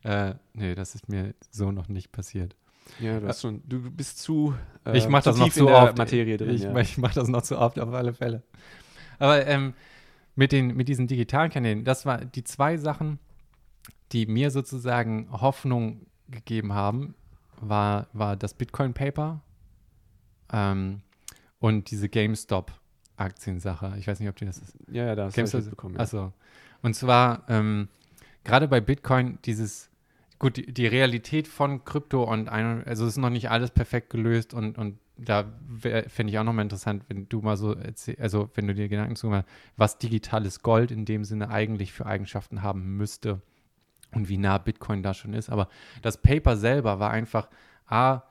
Äh, 0.08 0.34
nee, 0.54 0.76
das 0.76 0.94
ist 0.94 1.08
mir 1.08 1.34
so 1.50 1.72
noch 1.72 1.88
nicht 1.88 2.12
passiert. 2.12 2.54
Ja, 3.00 3.20
du, 3.20 3.28
hast 3.28 3.42
schon, 3.42 3.62
du 3.66 3.90
bist 3.90 4.18
zu, 4.18 4.54
äh, 4.84 4.96
ich 4.96 5.08
mache 5.08 5.24
das 5.24 5.38
noch 5.38 5.50
zu 5.50 5.68
oft. 5.68 5.98
Materie 5.98 6.36
drin. 6.36 6.50
Ich, 6.50 6.62
ja. 6.62 6.76
ich 6.78 6.98
mache 6.98 7.14
das 7.14 7.28
noch 7.28 7.42
zu 7.42 7.58
oft, 7.58 7.78
auf 7.78 7.92
alle 7.92 8.12
Fälle. 8.14 8.42
Aber 9.18 9.46
ähm, 9.46 9.74
mit, 10.34 10.52
den, 10.52 10.76
mit 10.76 10.88
diesen 10.88 11.06
digitalen 11.06 11.50
Kanälen, 11.50 11.84
das 11.84 12.06
war 12.06 12.24
die 12.24 12.44
zwei 12.44 12.76
Sachen, 12.76 13.18
die 14.12 14.26
mir 14.26 14.50
sozusagen 14.50 15.28
Hoffnung 15.30 16.06
gegeben 16.28 16.72
haben, 16.72 17.14
war, 17.60 18.08
war 18.12 18.36
das 18.36 18.54
Bitcoin-Paper 18.54 19.40
ähm, 20.52 21.00
und 21.58 21.90
diese 21.90 22.08
GameStop-Aktiensache. 22.08 23.94
Ich 23.98 24.06
weiß 24.06 24.20
nicht, 24.20 24.28
ob 24.28 24.36
die 24.36 24.46
das 24.46 24.58
ist. 24.58 24.76
ja, 24.88 25.06
ja, 25.06 25.14
da 25.14 25.24
hast 25.24 25.36
du 25.36 25.40
GameStop, 25.40 25.60
recht 25.60 25.70
bekommen. 25.70 25.94
Ja. 25.94 26.00
Also, 26.00 26.32
und 26.82 26.94
zwar 26.94 27.44
ähm, 27.48 27.88
gerade 28.44 28.68
bei 28.68 28.80
Bitcoin 28.80 29.38
dieses, 29.44 29.90
gut, 30.38 30.56
die, 30.56 30.72
die 30.72 30.86
Realität 30.86 31.48
von 31.48 31.84
Krypto 31.84 32.24
und 32.24 32.48
ein, 32.48 32.84
also 32.84 33.04
es 33.04 33.12
ist 33.12 33.18
noch 33.18 33.30
nicht 33.30 33.50
alles 33.50 33.70
perfekt 33.70 34.10
gelöst 34.10 34.54
und, 34.54 34.78
und 34.78 34.98
da 35.16 35.44
fände 36.08 36.30
ich 36.30 36.38
auch 36.38 36.44
nochmal 36.44 36.64
interessant, 36.64 37.04
wenn 37.08 37.28
du 37.28 37.40
mal 37.40 37.56
so 37.56 37.74
erzähl, 37.74 38.16
also 38.20 38.50
wenn 38.54 38.66
du 38.66 38.74
dir 38.74 38.88
Gedanken 38.88 39.16
zu 39.16 39.28
machst, 39.28 39.48
was 39.76 39.98
digitales 39.98 40.62
Gold 40.62 40.90
in 40.90 41.06
dem 41.06 41.24
Sinne 41.24 41.48
eigentlich 41.48 41.92
für 41.92 42.04
Eigenschaften 42.04 42.62
haben 42.62 42.96
müsste 42.96 43.40
und 44.12 44.28
wie 44.28 44.36
nah 44.36 44.58
Bitcoin 44.58 45.02
da 45.02 45.14
schon 45.14 45.32
ist. 45.32 45.48
Aber 45.48 45.68
das 46.02 46.20
Paper 46.20 46.56
selber 46.56 47.00
war 47.00 47.10
einfach 47.10 47.48
A, 47.86 48.22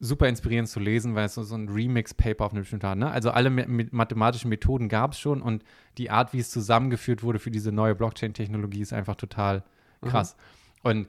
super 0.00 0.28
inspirierend 0.28 0.68
zu 0.68 0.80
lesen, 0.80 1.14
weil 1.14 1.26
es 1.26 1.34
so, 1.34 1.54
ein 1.54 1.68
Remix-Paper 1.68 2.44
auf 2.44 2.52
eine 2.52 2.60
bestimmte 2.60 2.88
Art, 2.88 2.98
ne? 2.98 3.10
Also 3.10 3.30
alle 3.30 3.48
me 3.48 3.86
mathematischen 3.92 4.50
Methoden 4.50 4.88
gab 4.88 5.12
es 5.12 5.20
schon 5.20 5.40
und 5.40 5.64
die 5.96 6.10
Art, 6.10 6.32
wie 6.32 6.38
es 6.38 6.50
zusammengeführt 6.50 7.22
wurde 7.22 7.38
für 7.38 7.50
diese 7.50 7.72
neue 7.72 7.94
Blockchain-Technologie, 7.94 8.82
ist 8.82 8.92
einfach 8.92 9.14
total 9.14 9.62
krass. 10.02 10.36
Und 10.82 11.08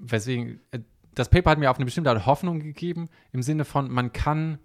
weswegen, 0.00 0.60
äh, 0.70 0.80
das 1.14 1.28
Paper 1.28 1.52
hat 1.52 1.58
mir 1.58 1.70
auf 1.70 1.76
eine 1.76 1.84
bestimmte 1.84 2.10
Art 2.10 2.26
Hoffnung 2.26 2.60
gegeben, 2.60 3.08
im 3.32 3.42
Sinne 3.42 3.64
von, 3.64 3.90
man 3.90 4.12
kann 4.12 4.58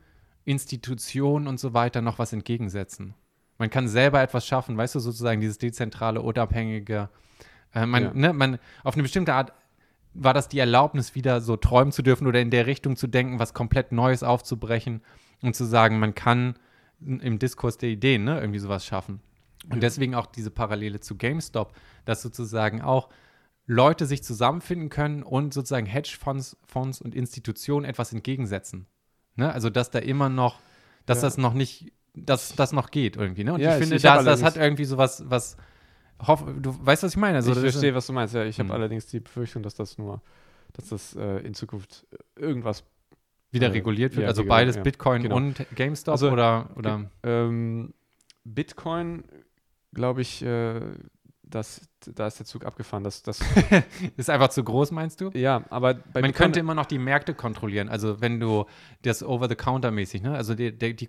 Institutionen 0.46 1.48
und 1.48 1.60
so 1.60 1.74
weiter 1.74 2.02
noch 2.02 2.18
was 2.20 2.34
entgegensetzen. 2.34 3.14
Man 3.58 3.70
kann 3.70 3.88
selber 3.88 4.22
etwas 4.22 4.48
schaffen, 4.48 4.78
weißt 4.78 4.96
du, 4.96 5.00
sozusagen 5.00 5.42
dieses 5.42 5.58
dezentrale, 5.58 6.22
unabhängige, 6.22 7.10
äh, 7.74 7.86
man, 7.86 8.04
Ja. 8.04 8.14
ne, 8.14 8.34
man, 8.34 8.58
auf 8.84 8.96
eine 8.96 9.04
bestimmte 9.04 9.34
Art 9.34 9.54
war 10.14 10.34
das 10.34 10.50
die 10.50 10.60
Erlaubnis, 10.60 11.14
wieder 11.14 11.40
so 11.40 11.56
träumen 11.56 11.92
zu 11.92 12.02
dürfen 12.02 12.26
oder 12.26 12.42
in 12.42 12.50
der 12.50 12.66
Richtung 12.66 12.96
zu 12.96 13.06
denken, 13.08 13.38
was 13.38 13.54
komplett 13.54 13.92
Neues 13.92 14.24
aufzubrechen 14.24 15.02
und 15.42 15.56
zu 15.56 15.66
sagen, 15.66 16.00
man 16.00 16.16
kann 16.16 16.58
im 17.00 17.38
Diskurs 17.38 17.78
der 17.78 17.90
Ideen 17.90 18.24
ne, 18.24 18.40
irgendwie 18.40 18.60
sowas 18.60 18.86
schaffen. 18.86 19.22
Und 19.70 19.84
deswegen 19.84 20.16
auch 20.16 20.26
diese 20.26 20.52
Parallele 20.52 21.00
zu 21.00 21.16
GameStop, 21.16 21.74
dass 22.06 22.22
sozusagen 22.22 22.82
auch 22.82 23.10
Leute 23.72 24.08
sich 24.08 24.24
zusammenfinden 24.24 24.90
können 24.90 25.22
und 25.22 25.54
sozusagen 25.54 25.86
Hedgefonds 25.86 26.58
Fonds 26.66 27.02
und 27.02 27.14
Institutionen 27.14 27.86
etwas 27.86 28.12
entgegensetzen. 28.12 28.88
Ne? 29.36 29.54
Also, 29.54 29.70
dass 29.70 29.92
da 29.92 30.00
immer 30.00 30.28
noch, 30.28 30.60
dass 31.06 31.20
Ja. 31.20 31.28
das 31.28 31.38
noch 31.38 31.54
nicht, 31.54 31.94
dass 32.16 32.56
das 32.56 32.72
noch 32.72 32.90
geht 32.90 33.16
irgendwie. 33.16 33.44
Ne? 33.44 33.54
Und 33.54 33.62
Ja, 33.62 33.74
ich 33.74 33.78
finde, 33.82 33.98
ich 33.98 34.02
das, 34.02 34.26
das 34.26 34.42
hat 34.42 34.58
irgendwie 34.58 34.86
sowas, 34.86 35.24
was, 35.28 35.56
hoff, 36.28 36.44
du 36.60 36.76
weißt, 36.84 37.04
was 37.04 37.12
ich 37.12 37.18
meine? 37.18 37.36
Also, 37.38 37.52
ich 37.52 37.60
verstehe, 37.60 37.94
was 37.94 38.08
du 38.08 38.14
meinst. 38.14 38.34
Ja, 38.34 38.44
ich 38.44 38.58
habe 38.58 38.70
Hm. 38.70 38.76
allerdings 38.76 39.06
die 39.06 39.20
Befürchtung, 39.20 39.62
dass 39.62 39.76
das 39.76 40.00
nur, 40.00 40.20
dass 40.74 40.90
das 40.90 41.16
äh, 41.16 41.38
in 41.46 41.54
Zukunft 41.54 42.08
irgendwas. 42.36 42.84
wieder 43.52 43.68
äh, 43.68 43.72
reguliert 43.72 44.14
wird. 44.16 44.24
ja, 44.24 44.28
also 44.30 44.46
beides. 44.46 44.78
Bitcoin 44.82 45.22
Genau. 45.24 45.36
und 45.36 45.64
GameStop 45.76 46.14
Also, 46.14 46.32
oder, 46.32 46.72
oder 46.76 47.10
Ähm, 47.24 47.94
Bitcoin, 48.46 49.24
glaube 49.94 50.22
ich, 50.22 50.42
äh, 50.44 50.82
das, 51.50 51.82
da 52.16 52.28
ist 52.28 52.40
der 52.40 52.46
Zug 52.46 52.66
abgefahren. 52.66 53.04
Das, 53.04 53.24
das, 53.24 53.40
ist 54.18 54.30
einfach 54.30 54.50
zu 54.50 54.64
groß, 54.64 54.92
meinst 54.92 55.22
du? 55.22 55.30
ja, 55.34 55.64
aber 55.70 55.94
Man 55.96 56.04
Bitcoin, 56.04 56.34
könnte 56.34 56.60
immer 56.60 56.76
noch 56.76 56.86
die 56.86 57.00
Märkte 57.00 57.34
kontrollieren. 57.34 57.90
Also 57.90 58.22
wenn 58.22 58.40
du 58.40 58.66
das 59.02 59.24
Over-the-Counter-mäßig, 59.24 60.22
ne? 60.22 60.36
Also 60.36 60.56
die, 60.56 60.72
die, 60.72 60.96
die 60.96 61.08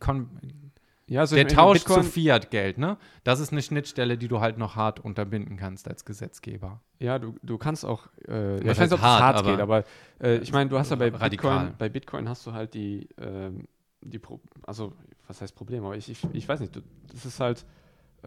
ja, 1.07 1.23
also 1.23 1.35
der 1.35 1.49
Tausch 1.49 1.81
Bitcoin, 1.81 2.05
zu 2.05 2.11
Fiat-Geld, 2.11 2.79
ne? 2.79 2.97
Das 3.25 3.41
ist 3.41 3.51
eine 3.51 3.63
Schnittstelle, 3.63 4.17
die 4.17 4.29
du 4.29 4.41
halt 4.41 4.59
noch 4.59 4.77
hart 4.77 5.01
unterbinden 5.01 5.57
kannst 5.57 5.89
als 5.89 6.05
Gesetzgeber. 6.05 6.81
Ja, 7.01 7.19
du, 7.19 7.35
du 7.43 7.59
kannst 7.59 7.85
auch, 7.85 8.07
äh, 8.29 8.55
ja, 8.65 8.73
ich 8.73 8.79
weiß 8.79 8.79
nicht, 8.79 8.93
ob 8.93 8.99
es 8.99 9.05
hart, 9.05 9.23
hart 9.23 9.37
aber- 9.39 9.51
geht, 9.51 9.61
aber 9.61 9.85
äh, 10.23 10.37
ich 10.37 10.53
meine, 10.53 10.71
du 10.71 10.79
hast 10.79 10.91
ja 10.91 10.97
bei 10.97 11.09
Radikal. 11.09 11.59
Bitcoin, 11.59 11.75
bei 11.79 11.89
Bitcoin 11.89 12.29
hast 12.29 12.47
du 12.47 12.53
halt 12.53 12.75
die, 12.75 13.09
ähm, 13.21 13.67
die 14.03 14.19
Pro 14.19 14.41
also 14.63 14.93
was 15.27 15.41
heißt 15.41 15.55
Problem, 15.55 15.85
aber 15.85 15.97
ich, 15.97 16.09
ich, 16.09 16.27
ich 16.33 16.49
weiß 16.49 16.61
nicht, 16.61 16.75
du, 16.75 16.81
das 17.13 17.25
ist 17.25 17.41
halt, 17.41 17.65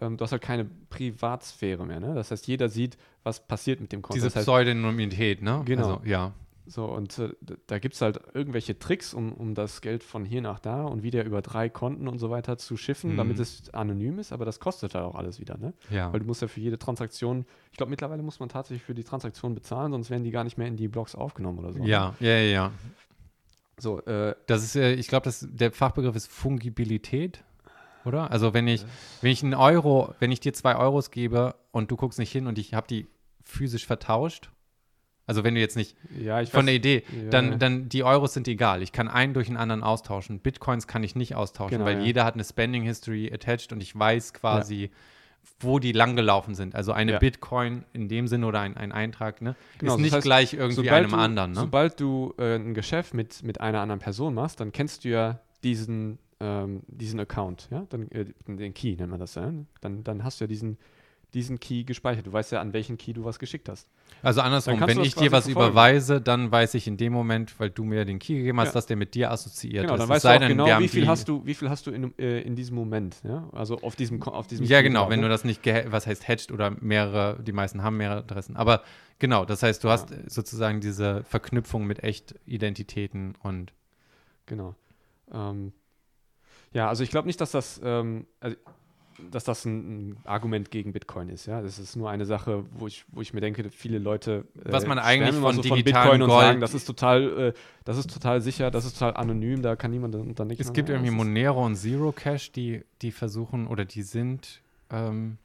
ähm, 0.00 0.16
du 0.16 0.22
hast 0.24 0.32
halt 0.32 0.42
keine 0.42 0.64
Privatsphäre 0.90 1.86
mehr, 1.86 2.00
ne? 2.00 2.14
Das 2.14 2.30
heißt, 2.30 2.46
jeder 2.46 2.68
sieht, 2.68 2.96
was 3.22 3.46
passiert 3.46 3.80
mit 3.80 3.92
dem 3.92 4.02
Konto. 4.02 4.14
Diese 4.14 4.26
das 4.26 4.36
heißt, 4.36 4.44
Pseudonymität, 4.46 5.42
ne? 5.42 5.62
Genau. 5.64 5.94
Also, 5.96 6.02
ja. 6.06 6.32
so, 6.66 6.86
und 6.86 7.18
äh, 7.18 7.30
da 7.66 7.78
gibt 7.78 7.94
es 7.94 8.00
halt 8.00 8.20
irgendwelche 8.34 8.78
Tricks, 8.78 9.12
um, 9.14 9.32
um 9.32 9.54
das 9.54 9.80
Geld 9.80 10.02
von 10.02 10.24
hier 10.24 10.40
nach 10.42 10.58
da 10.60 10.84
und 10.84 11.02
wieder 11.02 11.24
über 11.24 11.42
drei 11.42 11.68
Konten 11.68 12.08
und 12.08 12.18
so 12.18 12.30
weiter 12.30 12.56
zu 12.58 12.76
schiffen, 12.76 13.12
Mhm. 13.12 13.16
damit 13.18 13.38
es 13.38 13.72
anonym 13.74 14.18
ist, 14.18 14.32
aber 14.32 14.44
das 14.44 14.60
kostet 14.60 14.94
halt 14.94 15.04
auch 15.04 15.14
alles 15.14 15.40
wieder, 15.40 15.56
ne? 15.58 15.74
Ja. 15.90 16.12
Weil 16.12 16.20
du 16.20 16.26
musst 16.26 16.42
ja 16.42 16.48
für 16.48 16.60
jede 16.60 16.78
Transaktion, 16.78 17.44
ich 17.70 17.76
glaube 17.76 17.90
mittlerweile 17.90 18.22
muss 18.22 18.40
man 18.40 18.48
tatsächlich 18.48 18.82
für 18.82 18.94
die 18.94 19.04
Transaktion 19.04 19.54
bezahlen, 19.54 19.92
sonst 19.92 20.10
werden 20.10 20.24
die 20.24 20.30
gar 20.30 20.44
nicht 20.44 20.58
mehr 20.58 20.66
in 20.68 20.76
die 20.76 20.88
Blocks 20.88 21.14
aufgenommen 21.14 21.58
oder 21.58 21.72
so. 21.72 21.78
ne? 21.80 21.88
Ja, 21.88 22.14
ja, 22.20 22.30
ja, 22.38 22.40
ja. 22.42 22.72
So, 23.78 24.00
äh, 24.02 24.34
Das 24.46 24.62
ist, 24.62 24.76
äh, 24.76 24.92
ich 24.94 25.08
glaube, 25.08 25.30
der 25.42 25.72
Fachbegriff 25.72 26.14
ist 26.14 26.30
Fungibilität, 26.30 27.42
oder? 28.06 28.30
Also 28.30 28.54
wenn 28.54 28.68
ich, 28.68 28.84
wenn 29.20 29.30
ich 29.30 29.42
einen 29.42 29.54
Euro, 29.54 30.14
wenn 30.18 30.32
ich 30.32 30.40
dir 30.40 30.52
zwei 30.52 30.76
Euros 30.76 31.10
gebe 31.10 31.54
und 31.70 31.90
du 31.90 31.96
guckst 31.96 32.18
nicht 32.18 32.32
hin 32.32 32.46
und 32.46 32.58
ich 32.58 32.74
habe 32.74 32.86
die 32.86 33.06
physisch 33.44 33.86
vertauscht, 33.86 34.50
also 35.26 35.42
wenn 35.42 35.54
du 35.54 35.60
jetzt 35.60 35.76
nicht 35.76 35.96
ja, 36.20 36.44
von 36.44 36.60
weiß, 36.60 36.64
der 36.66 36.74
Idee, 36.74 37.02
ja. 37.10 37.30
dann, 37.30 37.58
dann 37.58 37.88
die 37.88 38.04
Euros 38.04 38.34
sind 38.34 38.46
egal. 38.46 38.82
Ich 38.82 38.92
kann 38.92 39.08
einen 39.08 39.32
durch 39.32 39.48
einen 39.48 39.56
anderen 39.56 39.82
austauschen. 39.82 40.40
Bitcoins 40.40 40.86
kann 40.86 41.02
ich 41.02 41.14
nicht 41.14 41.34
austauschen, 41.34 41.78
Genau, 41.78 41.86
weil 41.86 41.98
ja. 41.98 42.04
jeder 42.04 42.24
hat 42.24 42.34
eine 42.34 42.44
Spending 42.44 42.82
History 42.82 43.30
attached 43.32 43.72
und 43.72 43.82
ich 43.82 43.98
weiß 43.98 44.34
quasi, 44.34 44.90
wo 45.60 45.78
die 45.78 45.92
langgelaufen 45.92 46.54
sind. 46.54 46.74
Also 46.74 46.92
eine. 46.92 47.18
Bitcoin 47.18 47.84
in 47.92 48.08
dem 48.08 48.28
Sinne 48.28 48.46
oder 48.46 48.60
ein, 48.60 48.76
ein 48.76 48.92
Eintrag, 48.92 49.40
ne, 49.40 49.56
Genau, 49.78 49.92
ist 49.92 49.96
das 49.96 50.02
nicht 50.02 50.14
heißt, 50.14 50.24
gleich 50.24 50.54
irgendwie 50.54 50.90
einem 50.90 51.10
du, 51.10 51.16
anderen, 51.16 51.52
ne? 51.52 51.60
Sobald 51.60 52.00
du 52.00 52.34
äh, 52.38 52.56
ein 52.56 52.74
Geschäft 52.74 53.14
mit, 53.14 53.42
mit 53.42 53.60
einer 53.60 53.80
anderen 53.80 54.00
Person 54.00 54.34
machst, 54.34 54.60
dann 54.60 54.72
kennst 54.72 55.04
du 55.04 55.08
ja 55.08 55.40
diesen, 55.62 56.18
ähm, 56.44 56.82
diesen 56.88 57.18
Account, 57.20 57.68
ja, 57.70 57.86
dann 57.88 58.10
äh, 58.10 58.26
den 58.46 58.74
Key 58.74 58.96
nennt 58.96 59.10
man 59.10 59.18
das 59.20 59.34
ja, 59.34 59.50
dann, 59.80 60.04
dann 60.04 60.24
hast 60.24 60.40
du 60.40 60.44
ja 60.44 60.48
diesen, 60.48 60.76
diesen 61.32 61.58
Key 61.58 61.84
gespeichert. 61.84 62.26
Du 62.26 62.32
weißt 62.32 62.52
ja, 62.52 62.60
an 62.60 62.72
welchen 62.74 62.96
Key 62.98 63.12
du 63.14 63.24
was 63.24 63.38
geschickt 63.38 63.68
hast. 63.68 63.88
Also 64.22 64.40
andersrum, 64.42 64.78
wenn 64.80 65.00
ich 65.00 65.14
dir 65.14 65.32
was 65.32 65.46
verfolgen. 65.46 65.70
überweise, 65.70 66.20
dann 66.20 66.52
weiß 66.52 66.74
ich 66.74 66.86
in 66.86 66.96
dem 66.96 67.12
Moment, 67.12 67.58
weil 67.58 67.70
du 67.70 67.82
mir 67.84 68.04
den 68.04 68.18
Key 68.18 68.34
gegeben 68.36 68.60
hast, 68.60 68.68
Ja. 68.68 68.72
dass 68.74 68.86
der 68.86 68.96
mit 68.96 69.14
dir 69.14 69.30
assoziiert 69.30 69.82
Genau, 69.84 69.94
ist. 69.94 70.00
dann 70.00 70.08
weißt 70.10 70.24
du 70.24 70.38
denn, 70.38 70.48
genau, 70.48 70.78
wie 70.78 70.88
viel 70.88 71.08
hast 71.08 71.26
du, 71.28 71.44
wie 71.46 71.54
viel 71.54 71.70
hast 71.70 71.86
du 71.86 71.90
in, 71.90 72.16
äh, 72.18 72.40
in 72.42 72.54
diesem 72.56 72.76
Moment, 72.76 73.16
ja, 73.24 73.48
also 73.52 73.78
auf 73.80 73.96
diesem, 73.96 74.22
auf 74.22 74.46
diesem 74.46 74.66
Ja, 74.66 74.78
Key 74.80 74.88
genau, 74.88 75.00
drauf, 75.02 75.10
wenn 75.10 75.20
ne? 75.20 75.26
du 75.26 75.30
das 75.30 75.44
nicht, 75.44 75.66
was 75.86 76.06
heißt 76.06 76.28
hatched 76.28 76.52
oder 76.52 76.70
mehrere, 76.80 77.42
die 77.42 77.52
meisten 77.52 77.82
haben 77.82 77.96
mehrere 77.96 78.18
Adressen. 78.18 78.54
Aber 78.56 78.82
genau, 79.18 79.44
das 79.44 79.62
heißt, 79.62 79.82
du 79.82 79.88
Ja. 79.88 79.94
hast 79.94 80.14
sozusagen 80.28 80.80
diese 80.80 81.24
Verknüpfung 81.24 81.84
mit 81.86 82.02
Echt-Identitäten 82.04 83.34
und 83.42 83.72
Genau. 84.46 84.74
Ähm, 85.32 85.72
ja, 86.74 86.88
also 86.88 87.02
ich 87.02 87.08
glaube 87.10 87.26
nicht, 87.26 87.40
dass 87.40 87.52
das, 87.52 87.80
ähm, 87.82 88.26
also, 88.40 88.56
dass 89.30 89.44
das 89.44 89.64
ein, 89.64 90.10
ein 90.10 90.16
Argument 90.24 90.70
gegen 90.72 90.92
Bitcoin 90.92 91.28
ist. 91.28 91.46
Ja, 91.46 91.62
das 91.62 91.78
ist 91.78 91.94
nur 91.94 92.10
eine 92.10 92.26
Sache, 92.26 92.64
wo 92.72 92.86
ich, 92.88 93.04
wo 93.12 93.20
ich 93.22 93.32
mir 93.32 93.40
denke, 93.40 93.70
viele 93.70 93.98
Leute 93.98 94.44
äh, 94.64 94.72
Was 94.72 94.86
man 94.86 94.98
eigentlich 94.98 95.36
von 95.36 95.54
so 95.54 95.62
von 95.62 95.82
Bitcoin 95.84 96.20
und 96.20 96.28
Gold- 96.28 96.42
sagen, 96.42 96.60
das 96.60 96.74
ist 96.74 96.84
total, 96.84 97.38
äh, 97.38 97.52
das 97.84 97.96
ist 97.96 98.12
total 98.12 98.40
sicher, 98.40 98.70
das 98.72 98.84
ist 98.84 98.98
total 98.98 99.16
anonym, 99.16 99.62
da 99.62 99.76
kann 99.76 99.92
niemand 99.92 100.14
dann 100.14 100.48
nichts 100.48 100.66
Es 100.66 100.72
gibt 100.72 100.88
irgendwie 100.90 101.12
Monero 101.12 101.64
und 101.64 101.76
Zero 101.76 102.10
Cash, 102.12 102.50
die, 102.52 102.84
die 103.02 103.12
versuchen 103.12 103.68
oder 103.68 103.84
die 103.84 104.02
sind. 104.02 104.60
Ähm, 104.90 105.38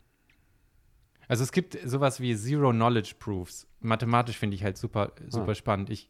also 1.28 1.44
es 1.44 1.52
gibt 1.52 1.78
sowas 1.88 2.20
wie 2.20 2.36
Zero 2.36 2.72
Knowledge 2.72 3.14
Proofs. 3.20 3.68
Mathematisch 3.82 4.38
finde 4.38 4.56
ich 4.56 4.64
halt 4.64 4.78
super, 4.78 5.12
super 5.28 5.52
Ah. 5.52 5.56
spannend. 5.56 5.92
Ich, 5.92 6.10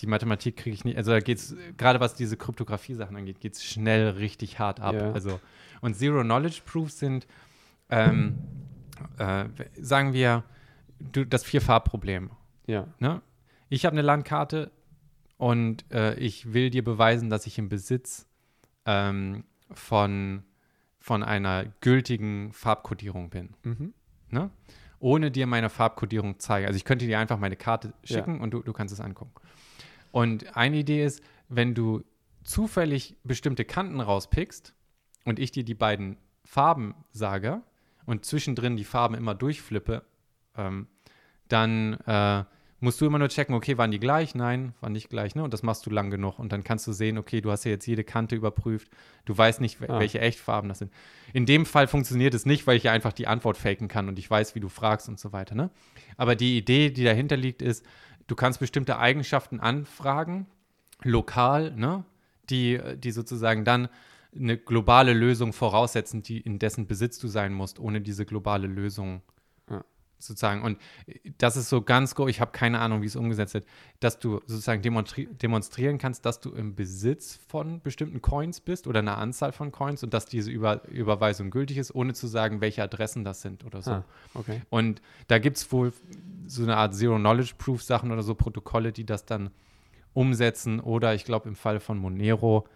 die 0.00 0.06
Mathematik 0.06 0.56
kriege 0.56 0.74
ich 0.74 0.84
nicht, 0.84 0.96
also 0.96 1.10
da 1.10 1.20
geht 1.20 1.38
es, 1.38 1.56
gerade 1.76 2.00
was 2.00 2.14
diese 2.14 2.36
Kryptographie-Sachen 2.36 3.16
angeht, 3.16 3.40
geht 3.40 3.54
es 3.54 3.64
schnell 3.64 4.08
richtig 4.10 4.58
hart 4.58 4.80
ab. 4.80 4.94
Ja. 4.94 5.12
Also, 5.12 5.40
und 5.80 5.94
Zero 5.94 6.22
Knowledge 6.22 6.60
Proofs 6.64 6.98
sind, 6.98 7.26
ähm, 7.90 8.38
äh, 9.18 9.44
sagen 9.80 10.12
wir, 10.12 10.44
du, 10.98 11.24
das 11.24 11.44
Vier-Farb-Problem. 11.44 12.30
Ja, 12.66 12.86
Ne? 12.98 13.22
Ich 13.70 13.84
habe 13.84 13.94
eine 13.94 14.02
Landkarte 14.02 14.70
und 15.36 15.84
äh, 15.92 16.14
ich 16.18 16.52
will 16.54 16.70
dir 16.70 16.82
beweisen, 16.82 17.28
dass 17.30 17.46
ich 17.46 17.58
im 17.58 17.68
Besitz 17.68 18.26
ähm, 18.86 19.44
von, 19.70 20.42
von 20.98 21.22
einer 21.22 21.66
gültigen 21.80 22.52
Farbkodierung 22.52 23.30
bin. 23.30 23.54
mhm. 23.62 23.94
Ne? 24.30 24.50
Ohne 25.00 25.30
dir 25.30 25.46
meine 25.46 25.70
Farbkodierung 25.70 26.38
zeigen. 26.40 26.66
Also 26.66 26.76
ich 26.76 26.84
könnte 26.84 27.06
dir 27.06 27.18
einfach 27.18 27.38
meine 27.38 27.56
Karte 27.56 27.94
Ja. 28.04 28.16
schicken 28.16 28.40
und 28.40 28.50
du, 28.52 28.62
du 28.62 28.72
kannst 28.72 28.92
es 28.92 29.00
angucken. 29.00 29.32
Und 30.18 30.56
eine 30.56 30.78
Idee 30.78 31.04
ist, 31.04 31.22
wenn 31.48 31.74
du 31.74 32.02
zufällig 32.42 33.16
bestimmte 33.22 33.64
Kanten 33.64 34.00
rauspickst 34.00 34.74
und 35.24 35.38
ich 35.38 35.52
dir 35.52 35.62
die 35.62 35.74
beiden 35.74 36.16
Farben 36.44 36.96
sage 37.12 37.62
und 38.04 38.24
zwischendrin 38.24 38.76
die 38.76 38.82
Farben 38.82 39.14
immer 39.14 39.36
durchflippe, 39.36 40.02
ähm, 40.56 40.88
dann 41.46 41.92
äh, 42.06 42.42
musst 42.80 43.00
du 43.00 43.06
immer 43.06 43.20
nur 43.20 43.28
checken, 43.28 43.54
okay, 43.54 43.78
waren 43.78 43.92
die 43.92 44.00
gleich? 44.00 44.34
Nein, 44.34 44.74
waren 44.80 44.92
nicht 44.92 45.08
gleich, 45.08 45.36
ne? 45.36 45.44
Und 45.44 45.52
das 45.54 45.62
machst 45.62 45.86
du 45.86 45.90
lang 45.90 46.10
genug. 46.10 46.40
Und 46.40 46.50
dann 46.50 46.64
kannst 46.64 46.86
du 46.88 46.92
sehen, 46.92 47.16
okay, 47.16 47.40
du 47.40 47.52
hast 47.52 47.64
ja 47.64 47.70
jetzt 47.70 47.86
jede 47.86 48.02
Kante 48.02 48.34
überprüft. 48.34 48.88
Du 49.24 49.38
weißt 49.38 49.60
nicht, 49.60 49.78
Ah. 49.88 50.00
welche 50.00 50.20
Echtfarben 50.20 50.68
das 50.68 50.80
sind. 50.80 50.92
In 51.32 51.46
dem 51.46 51.64
Fall 51.64 51.86
funktioniert 51.86 52.34
es 52.34 52.44
nicht, 52.44 52.66
weil 52.66 52.76
ich 52.76 52.82
ja 52.84 52.92
einfach 52.92 53.12
die 53.12 53.28
Antwort 53.28 53.56
faken 53.56 53.86
kann 53.86 54.08
und 54.08 54.18
ich 54.18 54.28
weiß, 54.28 54.56
wie 54.56 54.60
du 54.60 54.68
fragst 54.68 55.08
und 55.08 55.20
so 55.20 55.32
weiter, 55.32 55.54
ne? 55.54 55.70
Aber 56.16 56.34
die 56.34 56.58
Idee, 56.58 56.90
die 56.90 57.04
dahinter 57.04 57.36
liegt, 57.36 57.62
ist, 57.62 57.86
du 58.28 58.36
kannst 58.36 58.60
bestimmte 58.60 58.98
Eigenschaften 58.98 59.58
anfragen, 59.58 60.46
lokal, 61.02 61.72
ne? 61.74 62.04
Die, 62.50 62.80
die 62.96 63.10
sozusagen 63.10 63.64
dann 63.64 63.88
eine 64.34 64.56
globale 64.56 65.12
Lösung 65.12 65.52
voraussetzen, 65.52 66.22
die 66.22 66.40
in 66.40 66.58
dessen 66.58 66.86
Besitz 66.86 67.18
du 67.18 67.28
sein 67.28 67.52
musst, 67.52 67.78
ohne 67.78 68.00
diese 68.00 68.24
globale 68.24 68.68
Lösung. 68.68 69.22
Sozusagen. 70.18 70.62
Und 70.62 70.78
das 71.38 71.56
ist 71.56 71.68
so 71.68 71.82
ganz 71.82 72.14
go, 72.14 72.28
ich 72.28 72.40
habe 72.40 72.52
keine 72.52 72.80
Ahnung, 72.80 73.02
wie 73.02 73.06
es 73.06 73.16
umgesetzt 73.16 73.54
wird, 73.54 73.66
dass 74.00 74.18
du 74.18 74.40
sozusagen 74.46 74.82
demonstri 74.82 75.26
demonstrieren 75.26 75.98
kannst, 75.98 76.24
dass 76.24 76.40
du 76.40 76.50
im 76.52 76.74
Besitz 76.74 77.38
von 77.48 77.80
bestimmten 77.80 78.20
Coins 78.20 78.60
bist 78.60 78.86
oder 78.86 79.00
einer 79.00 79.18
Anzahl 79.18 79.52
von 79.52 79.72
Coins 79.72 80.02
und 80.02 80.14
dass 80.14 80.26
diese 80.26 80.50
Über 80.50 80.86
Überweisung 80.88 81.50
gültig 81.50 81.78
ist, 81.78 81.94
ohne 81.94 82.14
zu 82.14 82.26
sagen, 82.26 82.60
welche 82.60 82.82
Adressen 82.82 83.24
das 83.24 83.42
sind 83.42 83.64
oder 83.64 83.82
so. 83.82 83.90
Ah, 83.90 84.04
okay. 84.34 84.62
Und 84.70 85.00
da 85.28 85.38
gibt 85.38 85.56
es 85.56 85.70
wohl 85.72 85.92
so 86.46 86.62
eine 86.62 86.76
Art 86.76 86.94
Zero-Knowledge-Proof-Sachen 86.94 88.10
oder 88.10 88.22
so 88.22 88.34
Protokolle, 88.34 88.92
die 88.92 89.04
das 89.04 89.24
dann 89.24 89.50
umsetzen. 90.14 90.80
Oder 90.80 91.14
ich 91.14 91.24
glaube 91.24 91.48
im 91.48 91.54
Fall 91.54 91.80
von 91.80 91.98
Monero, 91.98 92.66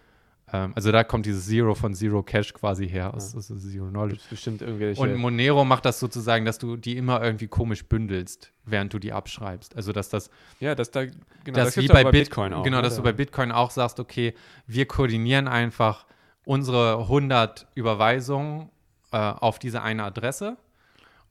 also 0.56 0.92
da 0.92 1.04
kommt 1.04 1.26
dieses 1.26 1.46
Zero 1.46 1.74
von 1.74 1.94
Zero 1.94 2.22
Cash 2.22 2.52
quasi 2.52 2.88
her, 2.88 3.14
aus, 3.14 3.34
aus 3.34 3.46
Zero 3.46 3.88
Knowledge. 3.88 4.20
Bestimmt 4.28 4.62
irgendwelche. 4.62 5.00
Und 5.00 5.16
Monero 5.16 5.64
macht 5.64 5.84
das 5.84 5.98
sozusagen, 5.98 6.44
dass 6.44 6.58
du 6.58 6.76
die 6.76 6.96
immer 6.96 7.22
irgendwie 7.22 7.48
komisch 7.48 7.84
bündelst, 7.86 8.52
während 8.64 8.92
du 8.92 8.98
die 8.98 9.12
abschreibst. 9.12 9.76
Also 9.76 9.92
dass 9.92 10.08
das 10.08 10.30
ja, 10.60 10.74
dass 10.74 10.90
da, 10.90 11.04
genau, 11.04 11.16
dass 11.44 11.68
das 11.68 11.76
wie 11.76 11.80
gibt's 11.80 11.94
bei, 11.94 12.06
auch 12.06 12.10
Bitcoin 12.10 12.52
auch. 12.52 12.62
Genau, 12.64 12.78
ne? 12.78 12.82
dass 12.82 12.96
du 12.96 13.02
bei 13.02 13.12
Bitcoin 13.12 13.52
auch 13.52 13.70
sagst, 13.70 13.98
okay, 13.98 14.34
wir 14.66 14.86
koordinieren 14.86 15.48
einfach 15.48 16.06
unsere 16.44 16.98
100 16.98 17.68
Überweisungen 17.74 18.70
äh, 19.12 19.16
auf 19.16 19.58
diese 19.58 19.82
eine 19.82 20.04
Adresse 20.04 20.56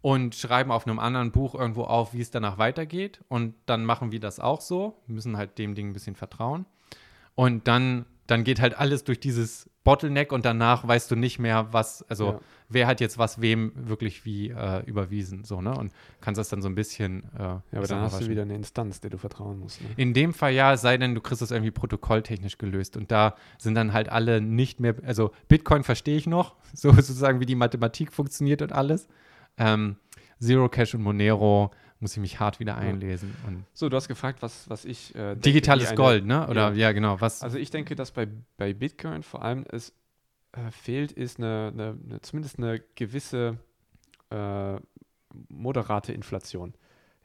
und 0.02 0.36
schreiben 0.36 0.72
auf 0.72 0.88
einem 0.88 1.00
anderen 1.00 1.32
Buch 1.32 1.54
irgendwo 1.56 1.84
auf, 1.84 2.14
wie 2.14 2.22
es 2.22 2.32
danach 2.32 2.58
weitergeht. 2.58 3.22
Und 3.28 3.54
dann 3.68 3.86
machen 3.86 4.12
wir 4.12 4.20
das 4.20 4.40
auch 4.40 4.62
so. 4.62 4.98
Wir 5.06 5.16
müssen 5.16 5.38
halt 5.38 5.58
dem 5.58 5.76
Ding 5.76 5.90
ein 5.90 5.94
bisschen 5.94 6.16
vertrauen. 6.16 6.66
Und 7.36 7.68
dann, 7.68 8.06
dann 8.32 8.44
geht 8.44 8.62
halt 8.62 8.78
alles 8.78 9.04
durch 9.04 9.20
dieses 9.20 9.70
Bottleneck 9.84 10.32
und 10.32 10.46
danach 10.46 10.88
weißt 10.88 11.10
du 11.12 11.16
nicht 11.16 11.40
mehr, 11.40 11.68
was, 11.72 12.04
also 12.10 12.34
Ja. 12.34 12.40
wer 12.70 12.88
hat 12.88 13.02
jetzt 13.02 13.18
was 13.18 13.42
wem 13.42 13.72
wirklich 13.76 14.26
wie 14.26 14.50
äh, 14.50 14.84
überwiesen, 14.86 15.44
so, 15.44 15.60
ne? 15.62 15.76
Und 15.78 15.92
kannst 16.22 16.38
das 16.40 16.50
dann 16.50 16.62
so 16.62 16.70
ein 16.70 16.76
bisschen. 16.76 17.24
Äh, 17.36 17.40
Ja, 17.42 17.64
aber 17.74 17.88
dann 17.88 18.02
hast 18.02 18.22
du 18.22 18.30
wieder 18.30 18.44
eine 18.44 18.56
Instanz, 18.56 19.02
der 19.02 19.10
du 19.10 19.18
vertrauen 19.18 19.60
musst. 19.60 19.82
Ne? 19.82 19.90
In 19.98 20.14
dem 20.14 20.34
Fall 20.34 20.54
ja, 20.54 20.72
es 20.74 20.82
sei 20.82 20.98
denn, 20.98 21.16
du 21.16 21.22
kriegst 21.22 21.42
das 21.42 21.52
irgendwie 21.52 21.72
protokolltechnisch 21.72 22.58
gelöst. 22.58 22.96
Und 22.96 23.12
da 23.12 23.36
sind 23.58 23.76
dann 23.76 23.92
halt 23.92 24.10
alle 24.10 24.40
nicht 24.40 24.80
mehr, 24.80 24.96
also 25.06 25.32
Bitcoin 25.48 25.84
verstehe 25.84 26.16
ich 26.18 26.28
noch, 26.28 26.56
so 26.74 26.92
sozusagen 26.94 27.40
wie 27.40 27.46
die 27.46 27.56
Mathematik 27.56 28.14
funktioniert 28.14 28.62
und 28.62 28.72
alles. 28.72 29.08
Ähm, 29.58 29.98
Zero 30.40 30.70
Cash 30.70 30.96
und 30.96 31.04
Monero 31.04 31.72
muss 32.02 32.14
ich 32.14 32.20
mich 32.20 32.40
hart 32.40 32.60
wieder 32.60 32.76
einlesen. 32.78 33.34
So, 33.74 33.88
du 33.88 33.96
hast 33.96 34.08
gefragt, 34.08 34.42
was, 34.42 34.70
was 34.70 34.86
ich. 34.86 35.14
Äh, 35.16 35.20
denke, 35.36 35.40
digitales 35.42 35.88
eine- 35.90 35.96
Gold, 35.98 36.26
ne? 36.26 36.48
Oder 36.48 36.70
Ja. 36.70 36.74
ja, 36.74 36.92
genau. 36.92 37.22
Was? 37.22 37.42
Also 37.44 37.58
ich 37.58 37.70
denke, 37.70 37.96
dass 37.96 38.12
bei, 38.12 38.28
bei 38.58 38.74
Bitcoin 38.74 39.24
vor 39.24 39.44
allem 39.44 39.66
es 39.72 39.94
äh, 40.54 40.72
fehlt, 40.72 41.12
ist 41.12 41.38
eine, 41.40 41.72
eine, 41.74 41.98
eine, 42.08 42.22
zumindest 42.22 42.58
eine 42.58 42.82
gewisse 42.96 43.58
äh, 44.32 44.76
moderate 45.50 46.14
Inflation. 46.14 46.74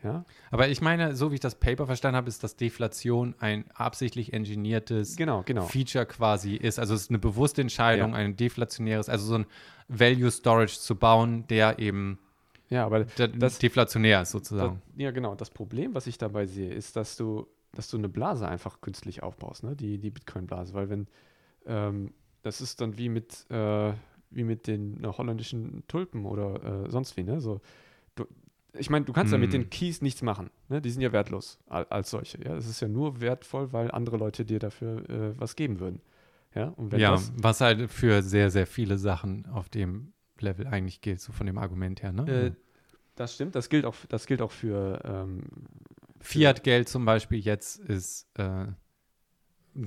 Ja, 0.05 0.25
Aber 0.51 0.69
ich 0.69 0.83
meine, 0.83 1.17
so 1.17 1.31
wie 1.31 1.37
ich 1.37 1.41
das 1.41 1.55
Paper 1.59 1.87
verstanden 1.87 2.17
habe, 2.17 2.29
ist, 2.29 2.45
dass 2.45 2.55
Deflation 2.55 3.35
ein 3.41 3.65
absichtlich 3.73 4.35
engineertes 4.35 5.17
genau, 5.17 5.43
genau. 5.45 5.63
Feature 5.67 6.05
quasi 6.05 6.55
ist. 6.55 6.79
Also 6.79 6.95
es 6.95 7.03
ist 7.05 7.11
eine 7.11 7.19
bewusste 7.19 7.63
Entscheidung, 7.63 8.11
Ja. 8.11 8.17
ein 8.19 8.37
deflationäres, 8.37 9.09
also 9.09 9.25
so 9.27 9.35
ein 9.39 9.47
Value 9.89 10.31
Storage 10.31 10.79
zu 10.79 10.97
bauen, 10.97 11.47
der 11.49 11.79
eben 11.79 12.19
Ja, 12.69 12.85
aber 12.87 13.07
Das- 13.39 13.59
deflationär 13.59 14.23
ist 14.23 14.33
sozusagen. 14.33 14.83
ja, 14.97 15.11
genau. 15.13 15.35
Das 15.35 15.51
Problem, 15.51 15.95
was 15.95 16.07
ich 16.07 16.19
dabei 16.19 16.47
sehe, 16.47 16.73
ist, 16.73 16.97
dass 16.97 17.17
du, 17.17 17.47
dass 17.73 17.89
du 17.89 17.97
eine 17.99 18.09
Blase 18.09 18.49
einfach 18.49 18.81
künstlich 18.81 19.23
aufbaust, 19.23 19.63
ne? 19.63 19.77
die, 19.77 19.99
die 19.99 20.11
Bitcoin-Blase. 20.11 20.75
Weil 20.75 20.89
wenn, 20.89 21.07
ähm, 21.67 22.13
das 22.43 22.61
ist 22.61 22.81
dann 22.81 22.99
wie 22.99 23.09
mit, 23.09 23.47
äh, 23.51 23.93
wie 24.31 24.45
mit 24.45 24.67
den 24.67 25.03
äh, 25.05 25.07
holländischen 25.07 25.85
Tulpen 25.87 26.25
oder 26.27 26.87
äh, 26.87 26.91
sonst 26.91 27.17
wie, 27.17 27.23
ne? 27.23 27.41
So, 27.41 27.61
du, 28.17 28.25
ich 28.79 28.91
meine, 28.91 29.05
du 29.05 29.13
kannst 29.13 29.33
ja 29.33 29.39
mit 29.39 29.53
Hm. 29.53 29.63
den 29.63 29.71
Keys 29.71 30.03
nichts 30.03 30.23
machen. 30.23 30.51
Ne? 30.69 30.81
Die 30.83 30.91
sind 30.91 31.01
ja 31.03 31.13
wertlos 31.13 31.59
al- 31.69 31.87
als 31.89 32.11
solche. 32.11 32.43
Ja? 32.45 32.57
Es 32.57 32.67
ist 32.69 32.81
ja 32.81 32.89
nur 32.89 33.21
wertvoll, 33.21 33.73
weil 33.73 33.91
andere 33.93 34.17
Leute 34.17 34.45
dir 34.45 34.59
dafür 34.59 35.09
äh, 35.09 35.39
was 35.41 35.55
geben 35.57 35.79
würden. 35.81 36.01
Ja, 36.55 36.75
Ja, 36.93 37.11
das, 37.13 37.33
was 37.37 37.61
halt 37.61 37.91
für 37.91 38.23
sehr, 38.23 38.51
sehr 38.51 38.67
viele 38.67 38.97
Sachen 38.99 39.47
auf 39.47 39.69
dem 39.69 40.13
Level 40.43 40.67
eigentlich 40.67 41.01
gilt, 41.01 41.21
so 41.21 41.33
von 41.33 41.47
dem 41.47 41.59
Argument 41.59 42.03
her. 42.03 42.13
Ne? 42.13 42.31
äh, 42.31 42.53
das 43.15 43.35
stimmt, 43.35 43.55
das 43.55 43.69
gilt 43.69 43.85
auch, 43.87 43.95
das 44.09 44.27
gilt 44.27 44.43
auch 44.43 44.51
für 44.51 45.01
ähm, 45.05 45.43
Fiat-Geld 46.21 46.89
zum 46.89 47.05
Beispiel 47.05 47.39
jetzt 47.39 47.79
ist 47.79 48.27
äh, 48.39 48.43
ein 48.43 48.77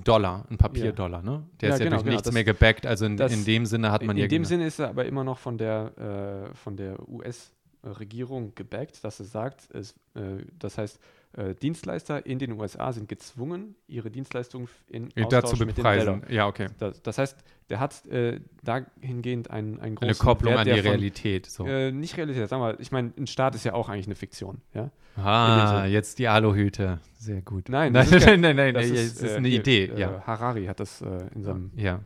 Dollar, 0.03 0.45
ein 0.49 0.57
Papierdollar, 0.57 1.21
ne? 1.23 1.47
Der 1.61 1.69
Ja, 1.69 1.75
ist 1.75 1.79
ja 1.79 1.85
genau, 1.85 1.95
durch 1.97 2.03
genau, 2.05 2.11
nichts 2.13 2.25
das- 2.25 2.33
mehr 2.33 2.43
gebackt. 2.43 2.85
Also 2.85 3.05
in, 3.05 3.17
das- 3.17 3.31
in 3.33 3.43
dem 3.45 3.65
Sinne 3.65 3.91
hat 3.91 4.03
man 4.03 4.15
in 4.17 4.21
ja 4.23 4.27
dem 4.27 4.43
genau- 4.43 4.47
Sinne 4.49 4.65
ist 4.67 4.79
er 4.79 4.89
aber 4.89 5.05
immer 5.05 5.23
noch 5.23 5.37
von 5.39 5.57
der, 5.57 6.49
äh, 6.51 6.55
von 6.55 6.75
der 6.77 7.07
US-Regierung 7.09 8.53
gebackt, 8.55 9.03
dass 9.03 9.19
es 9.19 9.31
sagt, 9.31 9.69
es, 9.73 9.93
äh, 10.15 10.43
das 10.57 10.77
heißt, 10.77 10.99
äh, 11.33 11.53
Dienstleister 11.53 12.25
in 12.25 12.39
den 12.39 12.53
USA 12.53 12.91
sind 12.91 13.07
gezwungen, 13.07 13.75
ihre 13.87 14.09
Dienstleistungen 14.09 14.67
in 14.87 15.09
dazu 15.15 15.37
Austausch 15.37 15.59
den 15.59 15.67
bepreisen. 15.67 16.23
Ja, 16.29 16.47
okay. 16.47 16.67
Das, 16.79 17.01
das 17.03 17.17
heißt, 17.17 17.37
der 17.69 17.79
hat 17.79 18.05
äh, 18.07 18.39
dahingehend 18.63 19.51
einen, 19.51 19.79
einen 19.79 19.95
großen 19.95 20.09
Eine 20.09 20.15
Kopplung 20.17 20.53
Wert, 20.53 20.67
an 20.67 20.73
die 20.75 20.81
von, 20.81 20.91
Realität. 20.91 21.45
So. 21.45 21.65
Äh, 21.67 21.91
nicht 21.91 22.17
Realität, 22.17 22.49
sagen 22.49 22.61
wir, 22.63 22.79
ich 22.79 22.91
meine, 22.91 23.13
ein 23.17 23.27
Staat 23.27 23.53
ist 23.53 23.63
ja 23.63 23.73
auch 23.73 23.89
eigentlich 23.89 24.07
eine 24.07 24.15
Fiktion, 24.15 24.61
ja? 24.73 24.89
ah, 25.17 25.85
jetzt 25.85 26.17
die 26.19 26.27
Aluhüte. 26.27 26.99
Sehr 27.13 27.41
gut. 27.41 27.69
Nein, 27.69 27.93
nein, 27.93 28.07
kein- 28.09 28.41
nein, 28.41 28.55
nein, 28.55 28.73
Das 28.73 28.87
nein, 28.87 28.95
ist, 28.95 29.21
ist 29.21 29.31
äh, 29.31 29.35
eine 29.35 29.49
Idee, 29.49 29.85
äh, 29.85 29.99
ja. 29.99 30.23
Harari 30.25 30.65
hat 30.65 30.79
das 30.79 31.01
in 31.01 31.43
seinem 31.43 31.71
Ja. 31.75 32.01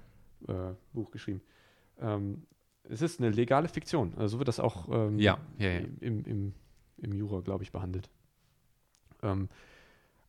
Buch 0.91 1.11
geschrieben. 1.11 1.41
Ähm, 2.01 2.43
es 2.89 3.01
ist 3.01 3.21
eine 3.21 3.29
legale 3.29 3.69
Fiktion. 3.69 4.13
Also 4.17 4.33
so 4.33 4.39
wird 4.39 4.49
das 4.49 4.59
auch 4.59 4.89
ähm, 4.89 5.17
Ja, 5.17 5.37
ja, 5.57 5.69
ja. 5.69 5.79
Im, 6.01 6.25
im, 6.25 6.53
im 6.97 7.13
Jura, 7.13 7.39
glaube 7.39 7.63
ich, 7.63 7.71
behandelt. 7.71 8.09
Ähm, 9.23 9.49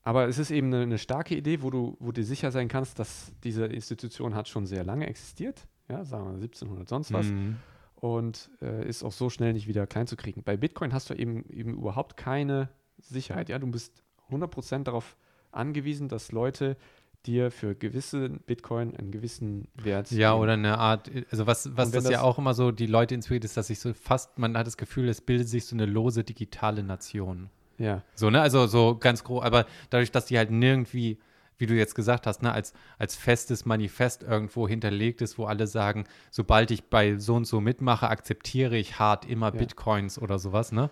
aber 0.02 0.28
es 0.28 0.38
ist 0.38 0.50
eben 0.50 0.66
eine, 0.68 0.82
eine 0.82 0.98
starke 0.98 1.34
Idee, 1.34 1.62
wo 1.62 1.70
du, 1.70 1.96
wo 1.98 2.12
du 2.12 2.22
sicher 2.22 2.50
sein 2.50 2.68
kannst, 2.68 2.98
dass 2.98 3.32
diese 3.42 3.64
Institution 3.66 4.34
hat 4.34 4.48
schon 4.48 4.66
sehr 4.66 4.84
lange 4.84 5.06
existiert. 5.06 5.66
Ja, 5.88 6.04
sagen 6.04 6.24
wir 6.26 6.34
1700 6.34 6.88
sonst 6.88 7.12
was. 7.12 7.26
Mhm. 7.26 7.56
Und 7.96 8.50
äh, 8.60 8.86
ist 8.86 9.02
auch 9.02 9.12
so 9.12 9.30
schnell 9.30 9.54
nicht 9.54 9.66
wieder 9.66 9.86
klein 9.86 10.06
zu 10.06 10.16
kriegen. 10.16 10.42
Bei 10.42 10.56
Bitcoin 10.58 10.92
hast 10.92 11.08
du 11.08 11.14
eben, 11.14 11.48
eben 11.50 11.74
überhaupt 11.74 12.16
keine 12.18 12.68
Sicherheit. 12.98 13.48
Ja, 13.48 13.58
du 13.58 13.66
bist 13.66 14.02
100% 14.30 14.82
darauf 14.84 15.16
angewiesen, 15.52 16.08
dass 16.08 16.32
Leute 16.32 16.76
dir 17.24 17.50
für 17.50 17.74
gewisse 17.74 18.28
Bitcoin 18.28 18.94
einen 18.96 19.10
gewissen 19.10 19.68
Wert 19.74 20.10
Ja, 20.10 20.34
oder 20.34 20.52
eine 20.52 20.76
Art, 20.76 21.10
also 21.30 21.46
was, 21.46 21.74
was 21.74 21.92
wenn 21.92 22.02
das, 22.02 22.04
ja 22.04 22.18
das- 22.18 22.20
auch 22.20 22.36
immer 22.38 22.52
so 22.52 22.70
die 22.70 22.86
Leute 22.86 23.14
inspiriert, 23.14 23.44
ist, 23.44 23.56
dass 23.56 23.68
sich 23.68 23.78
so 23.78 23.94
fast, 23.94 24.38
man 24.38 24.54
hat 24.58 24.66
das 24.66 24.76
Gefühl, 24.76 25.08
es 25.08 25.22
bildet 25.22 25.48
sich 25.48 25.64
so 25.64 25.74
eine 25.74 25.86
lose 25.86 26.24
digitale 26.24 26.82
Nation. 26.82 27.48
Ja, 27.78 28.02
So, 28.14 28.30
ne? 28.30 28.40
Also 28.40 28.66
so 28.66 28.96
ganz 28.96 29.24
groß, 29.24 29.42
aber 29.44 29.66
dadurch, 29.90 30.12
dass 30.12 30.26
die 30.26 30.38
halt 30.38 30.50
nirgendwie, 30.50 31.18
wie 31.58 31.66
du 31.66 31.74
jetzt 31.74 31.94
gesagt 31.94 32.26
hast, 32.26 32.42
ne, 32.42 32.52
als, 32.52 32.72
als 32.98 33.16
festes 33.16 33.64
Manifest 33.64 34.22
irgendwo 34.22 34.66
hinterlegt 34.68 35.22
ist, 35.22 35.38
wo 35.38 35.46
alle 35.46 35.66
sagen, 35.66 36.04
sobald 36.30 36.70
ich 36.70 36.84
bei 36.84 37.16
so 37.18 37.34
und 37.36 37.46
so 37.46 37.60
mitmache, 37.60 38.08
akzeptiere 38.08 38.76
ich 38.76 38.98
hart 38.98 39.24
immer 39.24 39.52
Ja. 39.52 39.58
Bitcoins 39.58 40.18
oder 40.18 40.38
sowas, 40.38 40.72
ne? 40.72 40.90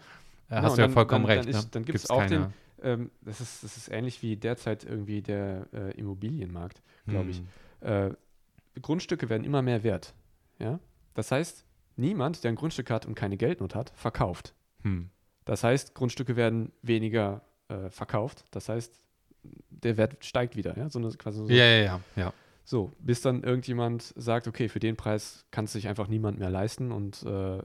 Äh, 0.49 0.57
Genau, 0.57 0.63
hast 0.63 0.77
du 0.77 0.81
ja 0.83 0.87
dann- 0.87 0.95
vollkommen 0.95 1.27
dann- 1.27 1.37
recht. 1.39 1.49
dann 1.49 1.55
ist- 1.57 1.65
ne? 1.65 1.69
dann 1.73 1.85
gibt's 1.85 2.03
Gibt's 2.03 2.11
auch 2.11 2.19
keine- 2.21 2.31
den- 2.31 2.53
ähm, 2.85 3.11
das, 3.23 3.41
ist, 3.41 3.63
das 3.65 3.77
ist 3.77 3.89
ähnlich 3.91 4.23
wie 4.23 4.37
derzeit 4.37 4.85
irgendwie 4.85 5.23
der 5.23 5.67
äh, 5.73 5.93
Immobilienmarkt, 5.99 6.83
glaube 7.07 7.31
ich. 7.31 7.43
Hm. 7.81 8.11
Äh, 8.11 8.81
Grundstücke 8.81 9.29
werden 9.29 9.45
immer 9.45 9.63
mehr 9.63 9.83
wert. 9.85 10.15
Ja? 10.59 10.79
Das 11.15 11.31
heißt, 11.31 11.65
niemand, 11.97 12.43
der 12.45 12.51
ein 12.53 12.57
Grundstück 12.57 12.91
hat 12.91 13.07
und 13.07 13.15
keine 13.15 13.37
Geldnot 13.37 13.75
hat, 13.75 13.93
verkauft. 13.95 14.55
Hm. 14.83 15.11
Das 15.45 15.65
heißt, 15.65 15.95
Grundstücke 15.95 16.37
werden 16.37 16.73
weniger 16.83 17.43
äh, 17.69 17.91
verkauft. 17.91 18.45
Das 18.51 18.69
heißt, 18.69 18.93
der 19.71 19.97
Wert 19.97 20.25
steigt 20.25 20.57
wieder. 20.57 20.77
Ja? 20.77 20.89
So 20.89 20.99
eine, 20.99 21.11
quasi 21.11 21.39
so, 21.39 21.49
Ja, 21.49 21.65
ja, 21.65 21.83
ja, 21.83 22.01
ja. 22.17 22.33
so, 22.65 22.93
bis 23.01 23.21
dann 23.23 23.43
irgendjemand 23.43 24.13
sagt, 24.17 24.47
okay, 24.47 24.69
für 24.69 24.81
den 24.81 24.97
Preis 24.97 25.45
kann 25.51 25.65
es 25.65 25.73
sich 25.73 25.89
einfach 25.89 26.07
niemand 26.09 26.39
mehr 26.39 26.51
leisten 26.51 26.93
und 26.93 27.23
äh, 27.25 27.59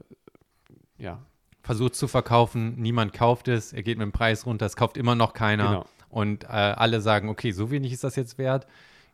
ja, 0.98 1.22
Versucht 1.62 1.96
zu 1.96 2.08
verkaufen, 2.08 2.76
niemand 2.80 3.12
kauft 3.12 3.46
es, 3.48 3.72
er 3.72 3.82
geht 3.82 3.98
mit 3.98 4.04
dem 4.06 4.12
Preis 4.12 4.46
runter, 4.46 4.64
es 4.64 4.74
kauft 4.76 4.96
immer 4.96 5.14
noch 5.14 5.34
keiner. 5.34 5.64
genau. 5.66 5.84
Und 6.08 6.44
äh, 6.44 6.48
alle 6.48 7.00
sagen, 7.02 7.28
okay, 7.28 7.50
so 7.50 7.70
wenig 7.70 7.92
ist 7.92 8.04
das 8.04 8.16
jetzt 8.16 8.38
wert. 8.38 8.66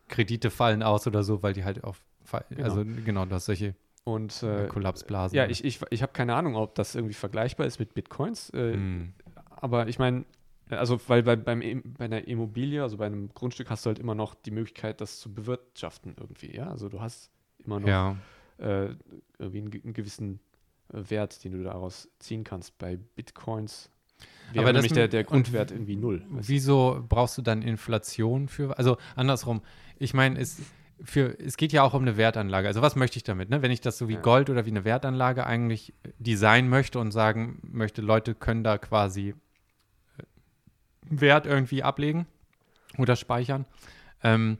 Kredite 0.07 0.49
fallen 0.49 0.81
aus 0.81 1.05
oder 1.07 1.23
so, 1.23 1.43
weil 1.43 1.51
die 1.53 1.65
halt 1.65 1.83
auf, 1.83 2.01
Genau. 2.49 2.63
also 2.63 2.83
genau, 2.85 3.25
du 3.25 3.35
hast 3.35 3.45
solche 3.45 3.75
Und 4.05 4.41
äh, 4.43 4.67
Kollapsblasen. 4.67 5.35
ja, 5.35 5.47
ich, 5.47 5.65
ich, 5.65 5.81
ich 5.89 6.01
habe 6.01 6.13
keine 6.13 6.35
Ahnung, 6.35 6.55
ob 6.55 6.75
das 6.75 6.95
irgendwie 6.95 7.15
vergleichbar 7.15 7.65
ist 7.67 7.79
mit 7.79 7.93
Bitcoins. 7.93 8.49
Äh, 8.51 8.73
Hm. 8.73 9.13
Aber 9.49 9.87
ich 9.87 9.97
meine, 9.99 10.25
also 10.69 10.99
weil 11.07 11.23
bei, 11.23 11.35
beim, 11.35 11.61
Im- 11.61 11.93
bei 11.97 12.05
einer 12.05 12.27
Immobilie, 12.27 12.81
also 12.83 12.97
bei 12.97 13.07
einem 13.07 13.33
Grundstück 13.33 13.69
hast 13.69 13.85
du 13.85 13.87
halt 13.89 13.99
immer 13.99 14.13
noch 14.15 14.35
die 14.35 14.51
Möglichkeit, 14.51 15.01
das 15.01 15.19
zu 15.19 15.33
bewirtschaften 15.33 16.15
irgendwie, 16.19 16.55
ja. 16.55 16.69
Also 16.69 16.87
du 16.87 17.01
hast 17.01 17.31
immer 17.65 17.79
noch 17.79 17.87
Ja, 17.87 18.15
äh, 18.59 18.89
irgendwie 19.39 19.57
einen, 19.59 19.73
einen 19.83 19.93
gewissen 19.93 20.39
äh, 20.93 21.01
Wert, 21.09 21.43
den 21.43 21.53
du 21.53 21.63
daraus 21.63 22.07
ziehen 22.19 22.43
kannst. 22.43 22.77
Bei 22.77 22.97
Bitcoins 23.15 23.89
wäre 24.53 24.65
Aber 24.65 24.73
nämlich 24.73 24.93
der, 24.93 25.07
der 25.07 25.21
und 25.21 25.27
Grundwert 25.31 25.71
irgendwie 25.71 25.95
null. 25.95 26.23
wieso 26.29 27.03
brauchst 27.09 27.39
du 27.39 27.41
dann 27.41 27.63
Inflation 27.63 28.47
für, 28.49 28.77
also 28.77 28.97
andersrum, 29.15 29.61
ich 29.97 30.13
meine, 30.13 30.39
es, 30.39 30.59
für, 31.03 31.37
es 31.39 31.57
geht 31.57 31.73
ja 31.73 31.83
auch 31.83 31.93
um 31.93 32.03
eine 32.03 32.17
Wertanlage. 32.17 32.67
Also 32.67 32.81
was 32.81 32.95
möchte 32.95 33.17
ich 33.17 33.23
damit? 33.23 33.49
Ne? 33.49 33.61
Wenn 33.61 33.71
ich 33.71 33.81
das 33.81 33.97
so 33.97 34.07
wie 34.07 34.13
Ja. 34.13 34.21
Gold 34.21 34.49
oder 34.49 34.65
wie 34.65 34.71
eine 34.71 34.85
Wertanlage 34.85 35.45
eigentlich 35.45 35.93
designen 36.19 36.69
möchte 36.69 36.99
und 36.99 37.11
sagen 37.11 37.59
möchte, 37.63 38.01
Leute 38.01 38.35
können 38.35 38.63
da 38.63 38.77
quasi 38.77 39.29
äh, 40.17 40.23
Wert 41.01 41.45
irgendwie 41.45 41.83
ablegen 41.83 42.27
oder 42.97 43.15
speichern, 43.15 43.65
ähm, 44.23 44.57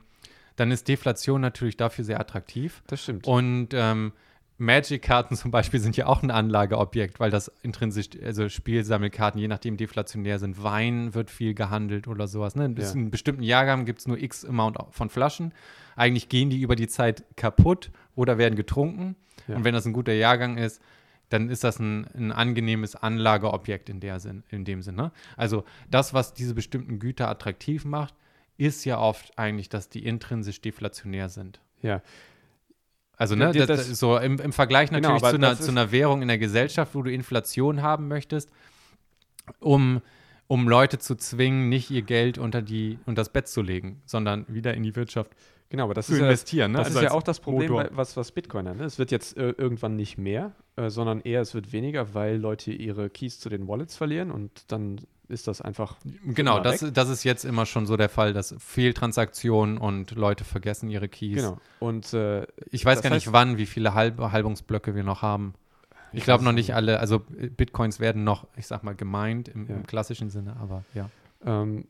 dann 0.56 0.72
ist 0.72 0.88
Deflation 0.88 1.41
natürlich 1.41 1.78
dafür 1.78 2.03
sehr 2.06 2.20
attraktiv. 2.20 2.84
Das 2.88 3.03
stimmt. 3.03 3.28
Und 3.28 3.70
ähm, 3.74 4.14
Magic-Karten 4.57 5.36
zum 5.36 5.52
Beispiel 5.52 5.80
sind 5.80 5.98
ja 5.98 6.06
auch 6.06 6.23
ein 6.23 6.32
Anlageobjekt, 6.32 7.19
weil 7.19 7.30
das 7.30 7.52
intrinsisch, 7.61 8.10
also 8.23 8.48
Spielsammelkarten, 8.48 9.40
je 9.40 9.49
nachdem 9.49 9.76
deflationär 9.76 10.40
sind. 10.40 10.64
Wein 10.64 11.14
wird 11.14 11.30
viel 11.30 11.53
gehandelt 11.53 12.07
oder 12.07 12.27
sowas. 12.27 12.56
Ne? 12.56 12.64
Ja. 12.77 12.86
in 12.86 12.91
einem 12.91 13.11
bestimmten 13.11 13.44
Jahrgang 13.44 13.86
gibt 13.86 13.99
es 13.99 14.07
nur 14.07 14.18
x 14.18 14.45
Amount 14.45 14.77
von 14.91 15.10
Flaschen. 15.10 15.53
Eigentlich 15.98 16.30
gehen 16.30 16.49
die 16.49 16.61
über 16.61 16.76
die 16.76 16.88
Zeit 16.88 17.23
kaputt 17.36 17.91
oder 18.15 18.38
werden 18.38 18.56
getrunken. 18.56 19.15
Ja. 19.48 19.57
Und 19.57 19.65
wenn 19.65 19.73
das 19.73 19.86
ein 19.86 19.94
guter 19.94 20.14
Jahrgang 20.14 20.57
ist, 20.57 20.82
dann 21.30 21.49
ist 21.49 21.64
das 21.64 21.80
ein, 21.80 22.07
ein 22.15 22.32
angenehmes 22.32 22.95
Anlageobjekt 22.95 23.90
in, 23.90 23.99
der 23.99 24.19
Sinn, 24.19 24.44
in 24.49 24.64
dem 24.64 24.82
Sinne. 24.82 25.11
Also 25.36 25.65
das, 25.90 26.14
was 26.14 26.34
diese 26.34 26.53
bestimmten 26.53 26.99
Güter 26.99 27.27
attraktiv 27.30 27.84
macht, 27.84 28.14
ist 28.57 28.86
ja 28.86 28.99
oft 28.99 29.38
eigentlich, 29.38 29.68
dass 29.68 29.90
die 29.90 30.06
intrinsisch 30.06 30.61
deflationär 30.61 31.27
sind. 31.27 31.60
ja. 31.82 32.02
Also, 33.17 33.35
ne, 33.35 33.51
das, 33.53 33.67
das- 33.67 33.99
so 33.99 34.17
im, 34.17 34.39
im 34.39 34.51
Vergleich 34.53 34.89
Genau, 34.89 34.99
natürlich 35.09 35.23
aber 35.23 35.29
zu, 35.31 35.35
einer, 35.37 35.55
zu 35.59 35.71
einer 35.71 35.91
Währung 35.91 36.21
in 36.21 36.27
der 36.27 36.37
Gesellschaft, 36.37 36.95
wo 36.95 37.01
du 37.01 37.11
Inflation 37.11 37.81
haben 37.81 38.07
möchtest, 38.07 38.49
um, 39.59 40.01
um 40.47 40.67
Leute 40.67 40.99
zu 40.99 41.15
zwingen, 41.15 41.69
nicht 41.69 41.89
ihr 41.91 42.01
Geld 42.01 42.37
unter, 42.37 42.61
die, 42.61 42.99
unter 43.05 43.21
das 43.21 43.29
Bett 43.31 43.47
zu 43.47 43.61
legen, 43.61 44.01
sondern 44.05 44.45
wieder 44.47 44.73
in 44.73 44.83
die 44.83 44.95
Wirtschaft 44.95 45.31
Genau, 45.69 45.85
aber 45.85 45.95
das 45.95 46.05
zu 46.05 46.13
ist 46.13 46.19
ja, 46.19 46.25
investieren. 46.25 46.71
Ne? 46.73 46.77
das 46.77 46.87
Also 46.87 46.99
ist 46.99 47.05
ja 47.05 47.11
auch 47.11 47.23
das 47.23 47.39
Problem, 47.39 47.71
Motor. 47.71 47.89
was, 47.93 48.15
was 48.15 48.31
Bitcoin 48.31 48.67
hat. 48.69 48.77
Ne? 48.77 48.83
Es 48.85 48.99
wird 48.99 49.09
jetzt 49.09 49.35
äh, 49.35 49.49
irgendwann 49.57 49.95
nicht 49.95 50.15
mehr, 50.17 50.51
äh, 50.75 50.91
sondern 50.91 51.21
eher 51.21 51.41
es 51.41 51.55
wird 51.55 51.73
weniger, 51.73 52.13
weil 52.13 52.37
Leute 52.37 52.71
ihre 52.71 53.09
Keys 53.09 53.39
zu 53.39 53.49
den 53.49 53.67
Wallets 53.67 53.97
verlieren 53.97 54.29
und 54.29 54.71
dann 54.71 55.01
ist 55.27 55.47
das 55.47 55.61
einfach 55.61 55.97
Genau, 56.26 56.60
das, 56.60 56.85
das 56.93 57.10
ist 57.10 57.23
jetzt 57.23 57.45
immer 57.45 57.65
schon 57.65 57.85
so 57.85 57.97
der 57.97 58.10
Fall, 58.10 58.34
dass 58.34 58.56
Fehltransaktionen 58.60 59.77
und 59.77 60.11
Leute 60.11 60.43
vergessen 60.43 60.89
ihre 60.89 61.07
Keys. 61.10 61.35
Genau. 61.38 61.57
Und 61.80 62.14
äh, 62.14 62.45
Ich 62.72 62.85
weiß 62.85 63.02
gar 63.02 63.10
nicht, 63.10 63.27
heißt- 63.27 63.34
wann, 63.34 63.57
wie 63.57 63.65
viele 63.65 63.93
Halb 63.93 64.19
Halbungsblöcke 64.19 64.95
wir 64.95 65.03
noch 65.03 65.22
haben. 65.22 65.53
Ich, 66.11 66.19
Ich 66.19 66.23
glaube 66.26 66.43
noch 66.43 66.52
nicht 66.53 66.73
alle, 66.76 66.99
also 66.99 67.19
Bitcoins 67.57 67.99
werden 67.99 68.23
noch, 68.23 68.47
ich 68.56 68.68
sag 68.68 68.84
mal, 68.84 68.95
gemeint 68.95 69.47
im, 69.49 69.68
Ja. 69.68 69.76
im 69.76 69.85
klassischen 69.88 70.30
Sinne, 70.30 70.56
aber 70.61 70.84
ja. 70.93 71.10
ähm, 71.45 71.85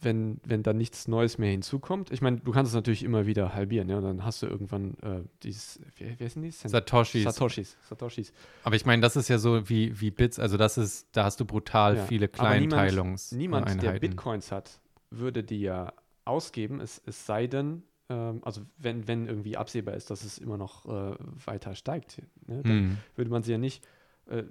wenn, 0.00 0.40
wenn 0.44 0.62
da 0.62 0.72
nichts 0.72 1.08
Neues 1.08 1.38
mehr 1.38 1.50
hinzukommt, 1.50 2.10
ich 2.10 2.20
meine, 2.22 2.38
du 2.40 2.52
kannst 2.52 2.70
es 2.70 2.74
natürlich 2.74 3.02
immer 3.02 3.26
wieder 3.26 3.54
halbieren, 3.54 3.88
ja, 3.88 3.98
und 3.98 4.04
dann 4.04 4.24
hast 4.24 4.42
du 4.42 4.46
irgendwann 4.46 4.94
äh, 5.02 5.22
dieses, 5.42 5.80
wie, 5.96 6.18
wie 6.18 6.24
heißen 6.24 6.42
die? 6.42 6.50
Satoshis. 6.50 7.24
Satoshis. 7.24 7.76
Satoshis. 7.88 8.32
Aber 8.62 8.76
ich 8.76 8.86
meine, 8.86 9.02
das 9.02 9.16
ist 9.16 9.28
ja 9.28 9.38
so 9.38 9.68
wie, 9.68 10.00
wie 10.00 10.10
Bits, 10.10 10.38
also 10.38 10.56
das 10.56 10.78
ist, 10.78 11.08
da 11.12 11.24
hast 11.24 11.40
du 11.40 11.44
brutal 11.44 11.96
Ja, 11.96 12.06
viele 12.06 12.26
aber 12.38 12.54
niemand- 12.58 12.72
Kleinteilungs 12.72 13.32
Niemand, 13.32 13.82
der. 13.82 13.92
Bitcoins 13.98 14.52
hat, 14.52 14.80
würde 15.10 15.42
die 15.44 15.60
ja 15.60 15.92
ausgeben, 16.24 16.80
es, 16.80 17.00
es 17.06 17.26
sei 17.26 17.46
denn, 17.46 17.82
ähm, 18.08 18.40
also 18.44 18.62
wenn, 18.78 19.06
wenn 19.08 19.26
irgendwie 19.26 19.56
absehbar 19.56 19.94
ist, 19.94 20.10
dass 20.10 20.24
es 20.24 20.38
immer 20.38 20.56
noch 20.56 20.86
äh, 20.86 21.16
weiter 21.44 21.74
steigt, 21.74 22.22
ne, 22.46 22.62
dann 22.62 22.72
Hm. 22.72 22.98
würde 23.16 23.30
man 23.30 23.42
sie 23.42 23.52
ja 23.52 23.58
nicht 23.58 23.84
äh, 24.26 24.42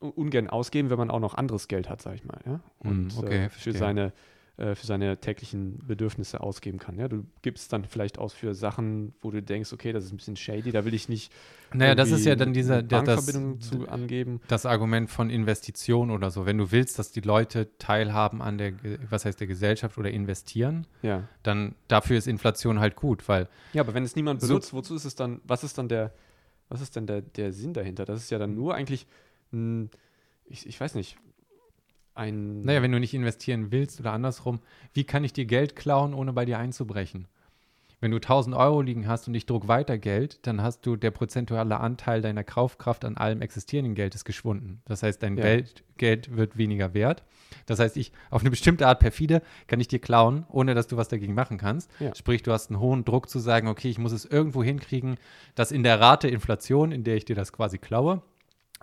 ungern 0.00 0.48
ausgeben, 0.50 0.90
wenn 0.90 0.98
man 0.98 1.10
auch 1.10 1.20
noch 1.20 1.34
anderes 1.34 1.68
Geld 1.68 1.88
hat, 1.88 2.02
sag 2.02 2.14
ich 2.16 2.24
mal. 2.24 2.40
Ja? 2.44 2.60
Hm, 2.80 2.90
Und 2.90 3.16
okay, 3.18 3.44
äh, 3.44 3.48
für, 3.50 3.72
seine, 3.72 4.12
äh, 4.62 4.74
für 4.76 4.86
seine 4.86 5.18
täglichen 5.18 5.78
Bedürfnisse 5.86 6.40
ausgeben 6.40 6.78
kann. 6.78 6.96
Ja? 6.98 7.08
Du 7.08 7.24
gibst 7.42 7.72
dann 7.72 7.84
vielleicht 7.84 8.18
aus 8.18 8.32
für 8.32 8.54
Sachen, 8.54 9.12
wo 9.20 9.30
du 9.32 9.42
denkst, 9.42 9.72
okay, 9.72 9.92
das 9.92 10.04
ist 10.04 10.12
ein 10.12 10.16
bisschen 10.18 10.36
shady, 10.36 10.70
da 10.70 10.84
will 10.84 10.94
ich 10.94 11.08
nicht 11.08 11.32
Naja, 11.72 11.94
das 11.94 12.10
ist 12.12 12.24
ja 12.24 12.36
dann 12.36 12.52
dieser, 12.52 12.82
der, 12.82 13.02
das, 13.02 13.26
zu 13.26 13.88
angeben. 13.88 14.40
das 14.46 14.64
Argument 14.66 15.10
von 15.10 15.30
Investition 15.30 16.10
oder 16.10 16.30
so. 16.30 16.46
Wenn 16.46 16.58
du 16.58 16.70
willst, 16.70 16.98
dass 16.98 17.10
die 17.10 17.20
Leute 17.22 17.76
teilhaben 17.78 18.40
an 18.40 18.56
der, 18.58 18.72
was 19.10 19.24
heißt 19.24 19.40
der 19.40 19.46
Gesellschaft 19.48 19.98
oder 19.98 20.10
investieren, 20.10 20.86
Ja. 21.02 21.26
dann 21.42 21.74
dafür 21.88 22.16
ist 22.16 22.28
Inflation 22.28 22.78
halt 22.78 22.94
gut, 22.94 23.28
weil 23.28 23.48
Ja, 23.72 23.82
aber 23.82 23.94
wenn 23.94 24.04
es 24.04 24.14
niemand 24.16 24.40
So- 24.42 24.46
benutzt, 24.48 24.72
wozu 24.72 24.94
ist 24.94 25.04
es 25.04 25.14
dann, 25.16 25.40
was 25.44 25.64
ist 25.64 25.76
dann 25.78 25.88
der, 25.88 26.12
was 26.68 26.80
ist 26.80 26.94
denn 26.94 27.06
der, 27.06 27.20
der 27.22 27.52
Sinn 27.52 27.74
dahinter? 27.74 28.04
Das 28.04 28.20
ist 28.22 28.30
ja 28.30 28.38
dann 28.38 28.54
nur 28.54 28.74
eigentlich, 28.74 29.06
ein, 29.52 29.90
ich, 30.46 30.66
ich 30.66 30.80
weiß 30.80 30.94
nicht, 30.94 31.16
ein, 32.14 32.62
Naja, 32.62 32.82
wenn 32.82 32.92
du 32.92 33.00
nicht 33.00 33.14
investieren 33.14 33.70
willst 33.70 34.00
oder 34.00 34.12
andersrum, 34.12 34.60
wie 34.92 35.04
kann 35.04 35.24
ich 35.24 35.32
dir 35.32 35.44
Geld 35.44 35.76
klauen, 35.76 36.14
ohne 36.14 36.32
bei 36.32 36.44
dir 36.44 36.58
einzubrechen? 36.58 37.26
Wenn 38.00 38.10
du 38.10 38.16
1000 38.16 38.56
Euro 38.56 38.80
liegen 38.82 39.06
hast 39.06 39.28
und 39.28 39.34
ich 39.34 39.46
druck 39.46 39.68
weiter 39.68 39.96
Geld, 39.96 40.44
dann 40.48 40.60
hast 40.60 40.84
du 40.84 40.96
der 40.96 41.12
prozentuale 41.12 41.78
Anteil 41.78 42.20
deiner 42.20 42.42
Kaufkraft 42.42 43.04
an 43.04 43.16
allem 43.16 43.40
existierenden 43.42 43.94
Geld 43.94 44.16
ist 44.16 44.24
geschwunden. 44.24 44.82
Das 44.86 45.04
heißt, 45.04 45.22
dein 45.22 45.36
Ja. 45.36 45.44
Geld, 45.44 45.84
Geld 45.98 46.36
wird 46.36 46.56
weniger 46.56 46.94
wert. 46.94 47.22
Das 47.66 47.78
heißt, 47.78 47.96
ich 47.96 48.10
auf 48.30 48.40
eine 48.40 48.50
bestimmte 48.50 48.88
Art 48.88 48.98
perfide 48.98 49.40
kann 49.68 49.78
ich 49.78 49.86
dir 49.86 50.00
klauen, 50.00 50.44
ohne 50.48 50.74
dass 50.74 50.88
du 50.88 50.96
was 50.96 51.06
dagegen 51.06 51.34
machen 51.34 51.58
kannst. 51.58 51.92
Ja. 52.00 52.12
Sprich, 52.16 52.42
du 52.42 52.50
hast 52.50 52.70
einen 52.70 52.80
hohen 52.80 53.04
Druck 53.04 53.28
zu 53.30 53.38
sagen, 53.38 53.68
okay, 53.68 53.88
ich 53.88 53.98
muss 53.98 54.10
es 54.10 54.24
irgendwo 54.24 54.64
hinkriegen, 54.64 55.16
dass 55.54 55.70
in 55.70 55.84
der 55.84 56.00
Rate 56.00 56.26
Inflation, 56.26 56.90
in 56.90 57.04
der 57.04 57.14
ich 57.14 57.24
dir 57.24 57.36
das 57.36 57.52
quasi 57.52 57.78
klaue, 57.78 58.20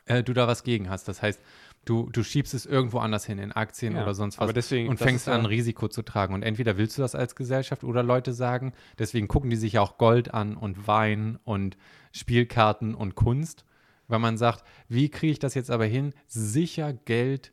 äh, 0.06 0.24
du 0.24 0.32
da 0.32 0.48
was 0.48 0.64
gegen 0.64 0.90
hast. 0.90 1.10
Das 1.10 1.22
heißt, 1.22 1.42
du, 1.86 2.10
du 2.12 2.24
schiebst 2.24 2.54
es 2.54 2.66
irgendwo 2.66 3.00
anders 3.00 3.26
hin, 3.26 3.40
in 3.40 3.52
Aktien 3.52 3.96
Ja, 3.96 4.04
oder 4.04 4.14
sonst 4.14 4.40
was 4.40 4.54
deswegen, 4.54 4.90
und 4.90 4.98
fängst 4.98 5.28
ja- 5.28 5.34
an, 5.34 5.46
Risiko 5.46 5.88
zu 5.88 6.02
tragen. 6.04 6.34
Und 6.34 6.44
entweder 6.44 6.78
willst 6.78 6.98
du 6.98 7.02
das 7.02 7.16
als 7.16 7.36
Gesellschaft 7.36 7.84
oder 7.84 8.04
Leute 8.04 8.34
sagen, 8.34 8.74
deswegen 8.98 9.28
gucken 9.28 9.50
die 9.50 9.56
sich 9.56 9.74
ja 9.74 9.82
auch 9.82 9.98
Gold 9.98 10.34
an 10.34 10.56
und 10.56 10.88
Wein 10.88 11.40
und 11.44 11.78
Spielkarten 12.12 12.96
und 12.96 13.16
Kunst, 13.16 13.66
weil 14.08 14.20
man 14.20 14.38
sagt, 14.38 14.64
wie 14.88 15.10
kriege 15.10 15.32
ich 15.32 15.40
das 15.40 15.54
jetzt 15.54 15.72
aber 15.72 15.86
hin, 15.86 16.14
sicher 16.28 16.94
Geld 16.94 17.52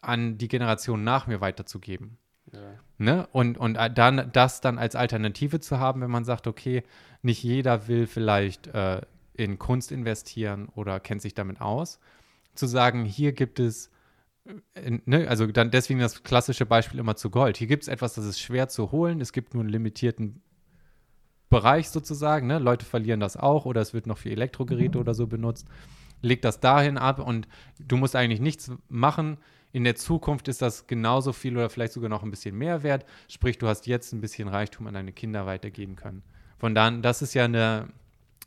an 0.00 0.38
die 0.38 0.48
Generation 0.48 1.04
nach 1.04 1.26
mir 1.26 1.40
weiterzugeben? 1.40 2.18
Ne? 2.98 3.26
Und, 3.32 3.58
und 3.58 3.76
äh, 3.76 3.90
dann 3.92 4.30
das 4.32 4.60
dann 4.60 4.78
als 4.78 4.94
Alternative 4.94 5.60
zu 5.60 5.78
haben, 5.80 6.00
wenn 6.00 6.10
man 6.10 6.24
sagt, 6.24 6.46
okay, 6.46 6.82
nicht 7.22 7.42
jeder 7.42 7.88
will 7.88 8.06
vielleicht 8.06 8.68
äh, 8.68 9.02
in 9.34 9.58
Kunst 9.58 9.90
investieren 9.92 10.68
oder 10.74 11.00
kennt 11.00 11.20
sich 11.22 11.34
damit 11.34 11.60
aus, 11.60 11.98
zu 12.56 12.66
sagen, 12.66 13.04
hier 13.04 13.32
gibt 13.32 13.60
es, 13.60 13.90
äh, 14.74 14.98
ne, 15.04 15.28
also 15.28 15.46
dann 15.46 15.70
deswegen 15.70 16.00
das 16.00 16.22
klassische 16.22 16.66
Beispiel 16.66 17.00
immer 17.00 17.16
zu 17.16 17.30
Gold. 17.30 17.56
Hier 17.56 17.66
gibt 17.66 17.84
es 17.84 17.88
etwas, 17.88 18.14
das 18.14 18.24
ist 18.24 18.40
schwer 18.40 18.68
zu 18.68 18.92
holen, 18.92 19.20
es 19.20 19.32
gibt 19.32 19.54
nur 19.54 19.62
einen 19.62 19.70
limitierten 19.70 20.42
Bereich 21.48 21.90
sozusagen, 21.90 22.48
ne? 22.48 22.58
Leute 22.58 22.84
verlieren 22.84 23.20
das 23.20 23.36
auch 23.36 23.66
oder 23.66 23.80
es 23.80 23.94
wird 23.94 24.06
noch 24.06 24.18
für 24.18 24.30
Elektrogeräte 24.30 24.98
oder 24.98 25.14
so 25.14 25.28
benutzt. 25.28 25.68
Leg 26.20 26.42
das 26.42 26.58
dahin 26.60 26.98
ab 26.98 27.20
und 27.20 27.46
du 27.78 27.96
musst 27.96 28.16
eigentlich 28.16 28.40
nichts 28.40 28.72
machen. 28.88 29.38
In 29.72 29.84
der 29.84 29.94
Zukunft 29.94 30.48
ist 30.48 30.62
das 30.62 30.86
genauso 30.86 31.32
viel 31.32 31.56
oder 31.56 31.70
vielleicht 31.70 31.92
sogar 31.92 32.08
noch 32.08 32.22
ein 32.22 32.30
bisschen 32.30 32.56
mehr 32.56 32.82
wert. 32.82 33.04
Sprich, 33.28 33.58
du 33.58 33.68
hast 33.68 33.86
jetzt 33.86 34.12
ein 34.12 34.20
bisschen 34.20 34.48
Reichtum 34.48 34.86
an 34.86 34.94
deine 34.94 35.12
Kinder 35.12 35.46
weitergeben 35.46 35.94
können. 35.94 36.22
Von 36.58 36.74
dann, 36.74 37.02
das 37.02 37.22
ist 37.22 37.34
ja 37.34 37.44
eine 37.44 37.88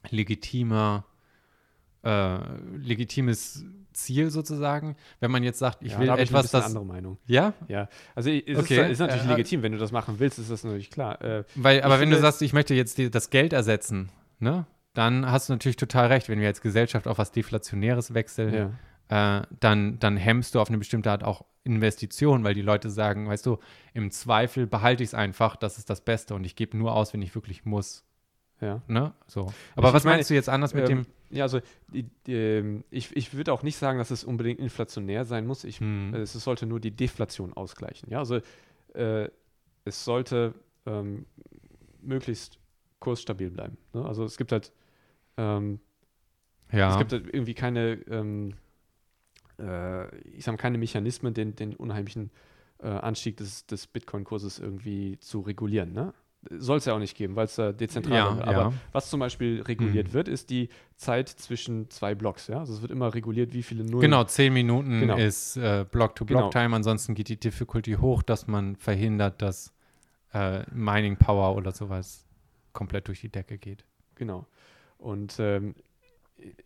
legitime, 0.09 1.03
äh, 2.03 2.37
legitimes 2.77 3.65
Ziel 3.93 4.29
sozusagen. 4.29 4.95
Wenn 5.19 5.31
man 5.31 5.43
jetzt 5.43 5.59
sagt, 5.59 5.83
ich 5.83 5.93
ja, 5.93 5.99
will 5.99 6.07
da 6.07 6.17
etwas, 6.17 6.45
ich 6.45 6.53
ein 6.53 6.59
das. 6.59 6.65
andere 6.67 6.85
Meinung. 6.85 7.17
Ja, 7.25 7.53
Ja, 7.67 7.89
also 8.15 8.29
es 8.29 8.57
Okay, 8.57 8.83
ist, 8.83 8.91
ist 8.91 8.99
natürlich 8.99 9.25
äh, 9.25 9.29
legitim, 9.29 9.63
wenn 9.63 9.71
du 9.71 9.77
das 9.77 9.91
machen 9.91 10.15
willst, 10.19 10.39
ist 10.39 10.51
das 10.51 10.63
natürlich 10.63 10.89
klar. 10.89 11.21
Äh, 11.21 11.43
Weil, 11.55 11.81
aber 11.81 11.99
wenn 11.99 12.09
du 12.09 12.17
sagst, 12.17 12.41
ich 12.41 12.53
möchte 12.53 12.73
jetzt 12.73 12.97
die, 12.97 13.09
das 13.11 13.29
Geld 13.29 13.53
ersetzen, 13.53 14.09
ne, 14.39 14.65
dann 14.93 15.29
hast 15.29 15.49
du 15.49 15.53
natürlich 15.53 15.77
total 15.77 16.07
recht. 16.07 16.29
Wenn 16.29 16.39
wir 16.39 16.47
als 16.47 16.61
Gesellschaft 16.61 17.07
auf 17.07 17.17
was 17.17 17.31
Deflationäres 17.31 18.13
wechseln, 18.13 18.73
ja. 19.09 19.39
äh, 19.39 19.45
dann, 19.59 19.99
dann 19.99 20.17
hemmst 20.17 20.55
du 20.55 20.59
auf 20.59 20.69
eine 20.69 20.77
bestimmte 20.77 21.11
Art 21.11 21.23
auch 21.23 21.45
Investitionen, 21.63 22.43
weil 22.43 22.53
die 22.53 22.61
Leute 22.61 22.89
sagen, 22.89 23.27
weißt 23.27 23.45
du, 23.45 23.59
im 23.93 24.11
Zweifel 24.11 24.65
behalte 24.65 25.03
ich 25.03 25.09
es 25.09 25.13
einfach, 25.13 25.55
das 25.55 25.77
ist 25.77 25.89
das 25.89 26.01
Beste 26.01 26.33
und 26.33 26.45
ich 26.45 26.55
gebe 26.55 26.77
nur 26.77 26.93
aus, 26.93 27.13
wenn 27.13 27.21
ich 27.21 27.35
wirklich 27.35 27.65
muss. 27.65 28.05
Ja. 28.61 28.81
Ne? 28.87 29.13
So. 29.27 29.51
Aber 29.75 29.89
Ich 29.89 29.93
was 29.93 30.03
meine, 30.03 30.17
meinst 30.17 30.29
du 30.29 30.33
jetzt 30.33 30.49
anders 30.49 30.73
mit 30.73 30.89
ähm, 30.89 31.05
Ja, 31.29 31.43
also 31.43 31.61
ähm, 32.27 32.83
ich, 32.91 33.15
ich 33.15 33.33
würde 33.33 33.53
auch 33.53 33.63
nicht 33.63 33.77
sagen, 33.77 33.99
dass 33.99 34.11
es 34.11 34.23
unbedingt 34.23 34.59
inflationär 34.59 35.25
sein 35.25 35.47
muss. 35.47 35.63
Ich, 35.63 35.79
dem. 35.79 36.13
äh, 36.13 36.17
Hm. 36.17 36.23
Es 36.23 36.33
sollte 36.33 36.65
nur 36.65 36.79
die 36.79 36.91
Deflation 36.91 37.53
ausgleichen. 37.53 38.09
Ja, 38.11 38.19
also 38.19 38.39
äh, 38.93 39.29
es 39.85 40.03
sollte 40.03 40.53
ähm, 40.85 41.25
möglichst 42.01 42.57
kursstabil 42.99 43.49
bleiben. 43.49 43.77
Ne? 43.93 44.05
Also 44.05 44.23
es 44.25 44.37
gibt 44.37 44.51
halt 44.51 44.71
ähm, 45.37 45.79
Ja. 46.71 46.91
es 46.91 46.97
gibt 46.97 47.13
halt 47.13 47.33
irgendwie 47.33 47.53
keine, 47.53 47.93
ähm, 48.09 48.55
äh, 49.57 50.13
ich 50.31 50.43
sag 50.43 50.53
mal, 50.53 50.57
keine 50.57 50.77
Mechanismen, 50.77 51.33
den, 51.33 51.55
den 51.55 51.75
unheimlichen 51.75 52.29
äh, 52.81 52.87
Anstieg 52.87 53.37
des, 53.37 53.65
des 53.67 53.87
Bitcoin-Kurses 53.87 54.59
irgendwie 54.59 55.17
zu 55.19 55.41
regulieren. 55.41 55.93
Ne? 55.93 56.13
Soll 56.51 56.77
es 56.77 56.85
ja 56.85 56.93
auch 56.93 56.99
nicht 56.99 57.17
geben, 57.17 57.35
weil 57.35 57.45
es 57.45 57.55
da 57.55 57.73
dezentral 57.73 58.15
ja, 58.15 58.33
ist. 58.33 58.41
Aber 58.43 58.51
ja. 58.51 58.73
was 58.93 59.09
zum 59.09 59.19
Beispiel 59.19 59.61
reguliert 59.61 60.07
Mhm. 60.09 60.13
wird, 60.13 60.27
ist 60.29 60.49
die 60.49 60.69
Zeit 60.95 61.27
zwischen 61.27 61.89
zwei 61.89 62.15
Blocks. 62.15 62.47
Ja? 62.47 62.59
Also 62.59 62.73
es 62.73 62.81
wird 62.81 62.91
immer 62.91 63.13
reguliert, 63.13 63.53
wie 63.53 63.61
viele 63.61 63.83
Nullen. 63.83 63.99
Genau, 63.99 64.23
zehn 64.23 64.53
Minuten 64.53 65.01
Genau. 65.01 65.17
ist 65.17 65.57
äh, 65.57 65.85
Block-to-Block-Time, 65.91 66.75
ansonsten 66.75 67.13
geht 67.13 67.27
die 67.27 67.39
Difficulty 67.39 67.93
hoch, 67.95 68.23
dass 68.23 68.47
man 68.47 68.77
verhindert, 68.77 69.41
dass 69.41 69.73
äh, 70.33 70.63
Mining 70.71 71.17
Power 71.17 71.55
oder 71.57 71.71
sowas 71.71 72.25
komplett 72.71 73.09
durch 73.09 73.19
die 73.19 73.29
Decke 73.29 73.57
geht. 73.57 73.83
Genau. 74.15 74.45
Und 74.97 75.35
ähm, 75.39 75.75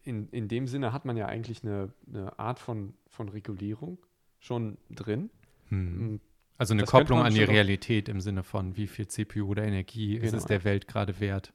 in, 0.04 0.28
in 0.30 0.48
dem 0.48 0.68
Sinne 0.68 0.94
hat 0.94 1.06
man 1.06 1.18
ja 1.18 1.26
eigentlich 1.26 1.64
eine, 1.64 1.90
eine 2.08 2.38
Art 2.38 2.60
von, 2.60 2.94
von 3.08 3.30
Regulierung 3.30 3.98
schon 4.40 4.78
drin. 4.92 5.32
Hm. 5.70 6.20
Also 6.58 6.74
eine 6.74 6.84
Das 6.84 6.92
könnte 6.92 7.06
Kopplung 7.06 7.26
an 7.26 7.34
die 7.34 7.44
Realität 7.44 8.08
im 8.10 8.22
Sinne 8.22 8.44
von, 8.44 8.78
wie 8.78 8.88
viel 8.88 9.08
CPU 9.08 9.48
oder 9.48 9.64
Energie 9.64 10.16
ist 10.16 10.32
Genau. 10.32 10.38
es 10.38 10.46
der 10.46 10.64
Welt 10.64 10.88
gerade 10.88 11.20
wert, 11.20 11.52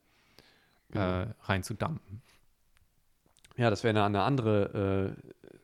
Genau. 0.91 1.23
äh, 1.23 1.27
reinzudumpen. 1.43 2.21
Ja, 3.57 3.71
das 3.71 3.83
wäre 3.85 3.91
eine, 3.91 4.05
eine 4.05 4.23
andere. 4.23 5.17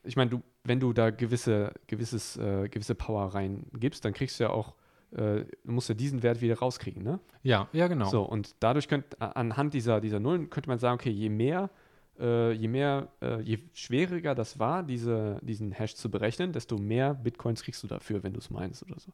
Äh, 0.04 0.08
ich 0.08 0.16
meine, 0.16 0.30
du, 0.30 0.42
wenn 0.64 0.80
du 0.80 0.92
da 0.92 1.10
gewisse, 1.10 1.72
gewisses, 1.86 2.36
äh, 2.36 2.68
gewisse 2.68 2.94
Power 2.94 3.34
reingibst, 3.34 4.04
dann 4.04 4.12
kriegst 4.12 4.38
du 4.40 4.44
ja 4.44 4.50
auch, 4.50 4.74
äh, 5.12 5.44
du 5.64 5.72
musst 5.72 5.88
ja 5.88 5.94
diesen 5.94 6.22
Wert 6.22 6.40
wieder 6.40 6.58
rauskriegen, 6.58 7.02
ne? 7.02 7.20
Ja, 7.42 7.68
ja, 7.72 7.86
genau. 7.88 8.06
So, 8.08 8.22
und 8.22 8.54
dadurch 8.60 8.88
könnt, 8.88 9.20
a- 9.20 9.28
anhand 9.32 9.74
dieser, 9.74 10.00
dieser 10.00 10.20
Nullen 10.20 10.50
könnte 10.50 10.68
man 10.68 10.78
sagen, 10.78 10.94
okay, 10.94 11.10
je 11.10 11.28
mehr, 11.28 11.70
äh, 12.18 12.52
je 12.52 12.68
mehr, 12.68 13.08
äh, 13.20 13.40
je 13.40 13.58
schwieriger 13.72 14.34
das 14.34 14.58
war, 14.58 14.82
diese, 14.82 15.38
diesen 15.42 15.72
Hash 15.72 15.94
zu 15.94 16.10
berechnen, 16.10 16.52
desto 16.52 16.78
mehr 16.78 17.14
Bitcoins 17.14 17.62
kriegst 17.62 17.82
du 17.82 17.86
dafür, 17.86 18.22
wenn 18.22 18.32
du 18.32 18.38
es 18.38 18.50
meinst 18.50 18.82
oder 18.82 18.96
so. 19.00 19.12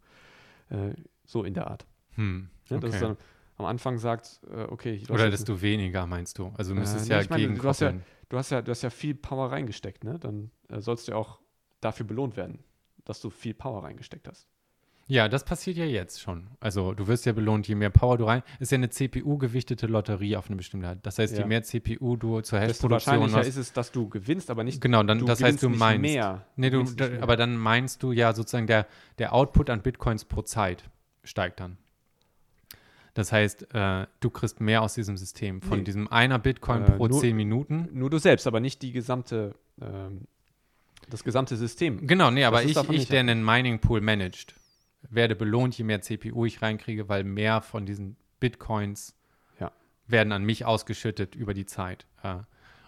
Äh, 0.75 0.95
so 1.25 1.45
in 1.45 1.55
der 1.55 1.67
Art. 1.69 1.87
Hm, 2.17 2.49
Ne? 2.71 2.79
Dass 2.81 2.91
es 2.91 2.97
okay. 2.97 3.05
dann 3.09 3.17
am 3.57 3.65
Anfang 3.67 3.99
sagt, 3.99 4.41
äh, 4.51 4.63
okay, 4.65 4.93
ich 4.93 5.11
Oder 5.11 5.31
desto 5.31 5.61
weniger, 5.61 6.07
meinst 6.07 6.39
du? 6.39 6.53
Also 6.57 6.73
du 6.73 6.77
Äh, 6.77 6.81
müsstest 6.81 7.09
nee, 7.09 7.15
ja 7.15 7.21
ich 7.21 7.31
meine, 7.31 7.53
du 7.55 7.65
hast 7.65 7.81
ja- 7.81 7.95
du 8.29 8.37
hast 8.39 8.51
ja, 8.51 8.63
du 8.63 8.71
hast 8.71 8.83
ja 8.83 8.91
viel 8.91 9.15
Power 9.15 9.51
reingesteckt, 9.51 10.05
ne? 10.05 10.19
Dann 10.19 10.51
äh, 10.69 10.81
sollst 10.81 11.09
du 11.09 11.13
ja 11.13 11.19
auch 11.19 11.41
dafür 11.81 12.07
belohnt 12.07 12.37
werden, 12.37 12.61
dass 13.05 13.21
du 13.21 13.31
viel 13.31 13.55
Power 13.55 13.83
reingesteckt 13.83 14.29
hast. 14.29 14.47
Ja, 15.11 15.29
das 15.29 15.45
passiert 15.45 15.77
ja 15.77 15.85
jetzt 15.85 16.21
schon. 16.21 16.47
Also 16.61 16.95
du 16.95 17.09
wirst 17.09 17.27
ja 17.27 17.33
belohnt, 17.33 17.67
je 17.67 17.75
mehr 17.75 17.91
Power 17.91 18.17
du 18.17 18.25
rein. 18.25 18.43
Ist 18.61 18.71
ja 18.71 18.77
eine 18.77 18.91
CPU-gewichtete 18.91 19.87
Lotterie 19.89 20.37
auf 20.37 20.47
eine 20.47 20.57
bestimmte 20.57 20.87
Art. 20.87 20.99
Das 21.03 21.19
heißt, 21.19 21.35
je 21.35 21.41
Ja. 21.41 21.47
mehr 21.47 21.63
CPU 21.65 22.17
du 22.17 22.41
zur 22.43 22.61
Hashproduktion 22.61 23.33
hast. 23.35 23.49
ist 23.49 23.57
es, 23.57 23.73
dass 23.73 23.91
du 23.91 24.09
gewinnst, 24.09 24.51
aber 24.51 24.63
nicht. 24.63 24.81
Genau, 24.81 25.03
dann, 25.03 25.19
du 25.19 25.25
das 25.27 25.43
heißt, 25.43 25.63
du 25.65 25.69
meinst. 25.69 26.03
mehr. 26.03 26.47
Nee, 26.55 26.71
du, 26.71 26.85
da, 26.85 27.09
mehr. 27.09 27.23
aber 27.25 27.37
dann 27.37 27.57
meinst 27.57 28.03
du 28.05 28.13
ja 28.13 28.33
sozusagen, 28.33 28.69
der, 28.69 28.87
der 29.19 29.33
Output 29.35 29.69
an 29.69 29.83
Bitcoins 29.83 30.25
pro 30.25 30.43
Zeit 30.43 30.85
steigt 31.25 31.59
dann. 31.59 31.77
Das 33.15 33.33
heißt, 33.33 33.75
äh, 33.75 34.07
du 34.21 34.31
kriegst 34.31 34.61
mehr 34.61 34.83
aus 34.83 34.95
diesem 34.95 35.17
System. 35.17 35.61
Von 35.61 35.79
Nee. 35.79 35.85
diesem 35.85 36.07
einer 36.09 36.39
Bitcoin 36.39 36.85
Äh, 36.85 36.93
pro 36.93 37.09
nur- 37.09 37.21
10 37.21 37.35
Minuten. 37.35 37.89
Nur 37.93 38.09
du 38.11 38.19
selbst, 38.19 38.47
aber 38.47 38.61
nicht 38.61 38.81
die 38.83 38.93
gesamte, 38.93 39.57
ähm, 39.83 40.23
das 41.09 41.25
gesamte 41.25 41.57
System. 41.57 42.07
Genau, 42.07 42.31
nee, 42.31 42.45
aber 42.45 42.63
ich, 42.63 42.77
ich, 42.91 43.09
der 43.09 43.21
einen 43.21 43.45
Mining 43.45 43.81
Pool 43.81 44.01
managt, 44.01 44.55
werde 45.09 45.35
belohnt, 45.37 45.77
je 45.79 45.85
mehr 45.85 46.01
CPU 46.03 46.45
ich 46.45 46.63
reinkriege, 46.63 47.09
weil 47.09 47.25
mehr 47.25 47.63
von 47.63 47.87
diesen 47.87 48.17
Bitcoins 48.41 49.17
Ja. 49.59 49.73
werden 50.07 50.33
an 50.33 50.45
mich 50.45 50.65
ausgeschüttet 50.65 51.35
über 51.35 51.55
die 51.55 51.67
Zeit. 51.67 52.07
Äh, 52.23 52.37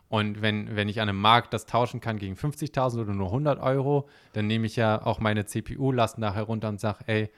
Und 0.08 0.42
wenn, 0.42 0.76
wenn 0.76 0.90
ich 0.90 1.00
an 1.00 1.08
einem 1.08 1.18
Markt 1.20 1.54
das 1.54 1.64
tauschen 1.64 2.00
kann 2.00 2.18
gegen 2.18 2.34
50.000 2.34 3.00
oder 3.00 3.14
nur 3.14 3.28
100 3.28 3.58
Euro, 3.60 4.08
dann 4.34 4.46
nehme 4.46 4.66
ich 4.66 4.76
ja 4.76 5.00
auch 5.00 5.20
meine 5.20 5.46
CPU-Last 5.46 6.18
nachher 6.18 6.42
runter 6.42 6.68
und 6.68 6.78
sage, 6.80 6.98
ey, 7.06 7.30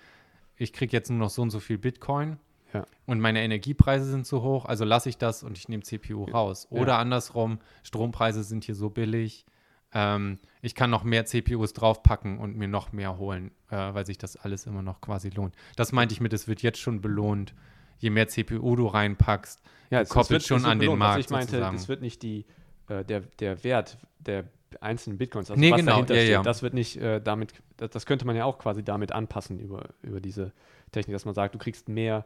ich 0.57 0.73
kriege 0.73 0.91
jetzt 0.97 1.09
nur 1.09 1.21
noch 1.21 1.31
so 1.31 1.43
und 1.43 1.51
so 1.51 1.61
viel 1.61 1.79
Bitcoin 1.79 2.37
Ja. 2.73 2.85
und 3.07 3.21
meine 3.21 3.43
Energiepreise 3.45 4.05
sind 4.11 4.27
zu 4.27 4.43
hoch, 4.43 4.65
also 4.65 4.85
lasse 4.85 5.09
ich 5.09 5.19
das 5.19 5.45
und 5.45 5.57
ich 5.57 5.69
nehme 5.69 5.85
CPU 5.85 6.25
raus. 6.25 6.67
Ja. 6.73 6.81
Oder 6.81 6.99
andersrum, 6.99 7.61
Strompreise 7.85 8.43
sind 8.43 8.65
hier 8.65 8.75
so 8.75 8.91
billig, 8.91 9.47
ähm, 9.95 10.39
ich 10.61 10.75
kann 10.75 10.91
noch 10.91 11.05
mehr 11.05 11.25
CPUs 11.25 11.73
draufpacken 11.73 12.39
und 12.39 12.57
mir 12.57 12.69
noch 12.69 12.93
mehr 12.93 13.17
holen, 13.19 13.51
äh, 13.71 13.77
weil 13.77 14.05
sich 14.07 14.19
das 14.19 14.37
alles 14.37 14.67
immer 14.67 14.83
noch 14.83 15.01
quasi 15.01 15.31
lohnt. 15.31 15.55
Das 15.77 15.93
meinte 15.93 16.13
ich 16.13 16.21
mit, 16.21 16.33
es 16.33 16.49
wird 16.49 16.63
jetzt 16.63 16.81
schon 16.81 17.01
belohnt, 17.01 17.55
je 17.99 18.11
mehr 18.11 18.29
CPU 18.29 18.75
du 18.77 18.87
reinpackst. 18.87 19.63
Ja, 19.91 20.03
Du 20.03 20.09
koppelst 20.09 20.47
schon 20.49 20.63
wird 20.63 20.71
an 20.73 20.79
den 20.79 20.87
belohnt. 20.91 21.03
Also 21.03 21.13
Markt 21.17 21.25
ich 21.27 21.31
meinte, 21.31 21.51
sozusagen. 21.53 21.77
das 21.77 21.89
wird 21.89 22.01
nicht 22.03 22.23
die, 22.23 22.45
äh, 22.89 23.05
der, 23.05 23.21
der 23.39 23.63
Wert 23.65 23.99
der 24.19 24.45
einzelnen 24.81 25.19
Bitcoins, 25.19 25.51
also 25.51 25.61
Nee, 25.61 25.71
was 25.71 25.79
genau, 25.79 25.93
dahinter 25.93 26.15
ja, 26.17 26.21
steht, 26.21 26.33
ja. 26.33 26.43
das 26.43 26.63
wird 26.63 26.75
nicht 26.75 26.97
äh, 26.97 27.21
damit, 27.21 27.53
das, 27.77 27.91
das 27.91 28.07
könnte 28.07 28.27
man 28.27 28.35
ja 28.35 28.45
auch 28.45 28.59
quasi 28.59 28.83
damit 28.83 29.13
anpassen 29.13 29.61
über, 29.61 29.91
über 30.03 30.21
diese 30.21 30.53
Technik, 30.91 31.15
dass 31.15 31.25
man 31.25 31.35
sagt, 31.35 31.55
du 31.55 31.59
kriegst 31.59 31.89
mehr 31.89 32.25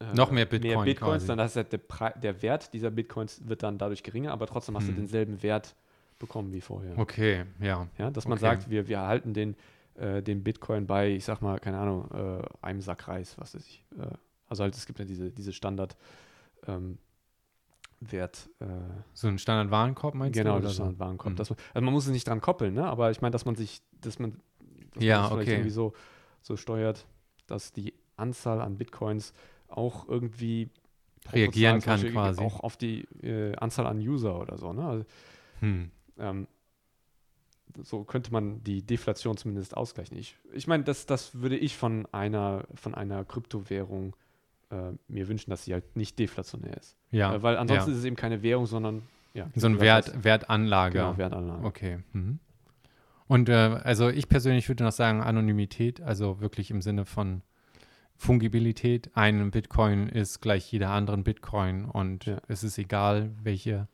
äh, 0.00 0.04
Noch 0.14 0.30
mehr 0.30 0.46
Bitcoin 0.46 0.70
mehr 0.76 0.84
Bitcoins 0.84 1.24
quasi. 1.24 1.26
dann 1.26 1.40
heißt 1.40 1.56
der, 1.56 1.64
Pre- 1.64 2.14
der 2.18 2.40
Wert 2.40 2.72
dieser 2.72 2.90
Bitcoins 2.90 3.46
wird 3.46 3.62
dann 3.62 3.76
dadurch 3.76 4.02
geringer, 4.02 4.32
aber 4.32 4.46
trotzdem 4.46 4.74
hast 4.76 4.86
Hm. 4.86 4.94
du 4.94 5.00
denselben 5.02 5.42
Wert 5.42 5.74
bekommen 6.18 6.52
wie 6.52 6.60
vorher. 6.60 6.96
Okay, 6.98 7.44
ja. 7.60 7.86
Ja, 7.98 8.10
dass 8.10 8.26
man 8.26 8.34
Okay. 8.38 8.40
sagt, 8.42 8.70
wir, 8.70 8.88
wir 8.88 9.00
halten 9.00 9.34
den, 9.34 9.56
äh, 9.94 10.22
den 10.22 10.42
Bitcoin 10.42 10.86
bei, 10.86 11.10
ich 11.10 11.24
sag 11.24 11.42
mal, 11.42 11.58
keine 11.58 11.78
Ahnung, 11.78 12.08
äh, 12.12 12.42
einem 12.62 12.80
Sack 12.80 13.08
Reis, 13.08 13.36
was 13.38 13.54
weiß 13.54 13.66
ich. 13.66 13.84
Äh, 13.98 14.06
also 14.48 14.62
halt, 14.62 14.74
es 14.76 14.86
gibt 14.86 14.98
ja 14.98 15.04
diese, 15.04 15.30
diese 15.30 15.52
Standard 15.52 15.96
ähm, 16.66 16.98
Wert, 18.00 18.50
äh, 18.60 18.66
So 19.14 19.28
ein 19.28 19.38
Standardwarenkorb 19.38 20.14
meinst 20.14 20.38
genau, 20.38 20.58
du? 20.60 20.66
so? 20.68 20.74
Standardwarenkorb. 20.74 21.32
Mhm. 21.32 21.36
Dass 21.36 21.50
man, 21.50 21.58
also 21.74 21.84
man 21.84 21.94
muss 21.94 22.06
es 22.06 22.12
nicht 22.12 22.28
dran 22.28 22.40
koppeln, 22.40 22.74
ne? 22.74 22.84
aber 22.86 23.10
ich 23.10 23.22
meine, 23.22 23.32
dass 23.32 23.44
man 23.46 23.56
sich, 23.56 23.80
dass 24.00 24.18
man, 24.18 24.38
dass 24.94 25.02
Ja, 25.02 25.20
man 25.22 25.38
das 25.38 25.42
okay. 25.42 25.52
irgendwie 25.54 25.70
so, 25.70 25.94
so 26.42 26.56
steuert, 26.56 27.06
dass 27.46 27.72
die 27.72 27.94
Anzahl 28.16 28.60
an 28.60 28.76
Bitcoins 28.76 29.32
auch 29.68 30.08
irgendwie 30.08 30.70
Reagieren 31.32 31.80
kann 31.80 32.00
quasi. 32.12 32.40
Auch 32.40 32.60
auf 32.60 32.76
die 32.76 33.00
äh, 33.22 33.56
Anzahl 33.56 33.86
an 33.86 33.98
User 33.98 34.38
oder 34.40 34.58
so. 34.58 34.72
Ne? 34.72 34.86
Also, 34.86 35.04
Hm. 35.60 35.90
Ähm, 36.18 36.46
so 37.82 38.04
könnte 38.04 38.32
man 38.32 38.62
die 38.64 38.82
Deflation 38.82 39.36
zumindest 39.36 39.76
ausgleichen. 39.76 40.16
Ich, 40.16 40.36
ich 40.52 40.66
meine, 40.66 40.84
das, 40.84 41.06
das 41.06 41.34
würde 41.40 41.56
ich 41.56 41.76
von 41.76 42.06
einer, 42.12 42.64
von 42.74 42.94
einer 42.94 43.24
Kryptowährung 43.24 44.16
äh, 44.70 44.92
mir 45.08 45.28
wünschen, 45.28 45.50
dass 45.50 45.64
sie 45.64 45.72
halt 45.74 45.96
nicht 45.96 46.18
deflationär 46.18 46.76
ist. 46.76 46.96
Ja. 47.10 47.34
Äh, 47.34 47.42
weil 47.42 47.56
ansonsten 47.56 47.90
ja. 47.90 47.94
ist 47.94 48.00
es 48.00 48.04
eben 48.04 48.16
keine 48.16 48.42
Währung, 48.42 48.66
sondern 48.66 49.02
ja, 49.34 49.50
So 49.54 49.66
ein 49.66 49.80
Wert, 49.80 50.08
heißt- 50.14 50.24
Wertanlage. 50.24 50.98
Genau, 50.98 51.18
Wertanlage. 51.18 51.64
Okay. 51.66 51.98
Mhm. 52.12 52.38
Und 53.26 53.48
äh, 53.48 53.52
also 53.52 54.08
ich 54.08 54.28
persönlich 54.28 54.68
würde 54.68 54.84
noch 54.84 54.92
sagen 54.92 55.20
Anonymität, 55.20 56.00
also 56.00 56.40
wirklich 56.40 56.70
im 56.70 56.80
Sinne 56.80 57.04
von 57.04 57.42
Fungibilität. 58.16 59.10
Ein 59.14 59.50
Bitcoin 59.50 60.08
ist 60.08 60.40
gleich 60.40 60.70
jeder 60.72 60.90
anderen 60.90 61.24
Bitcoin 61.24 61.84
und 61.84 62.24
Ja. 62.26 62.38
es 62.48 62.64
ist 62.64 62.78
egal, 62.78 63.30
welche, 63.42 63.88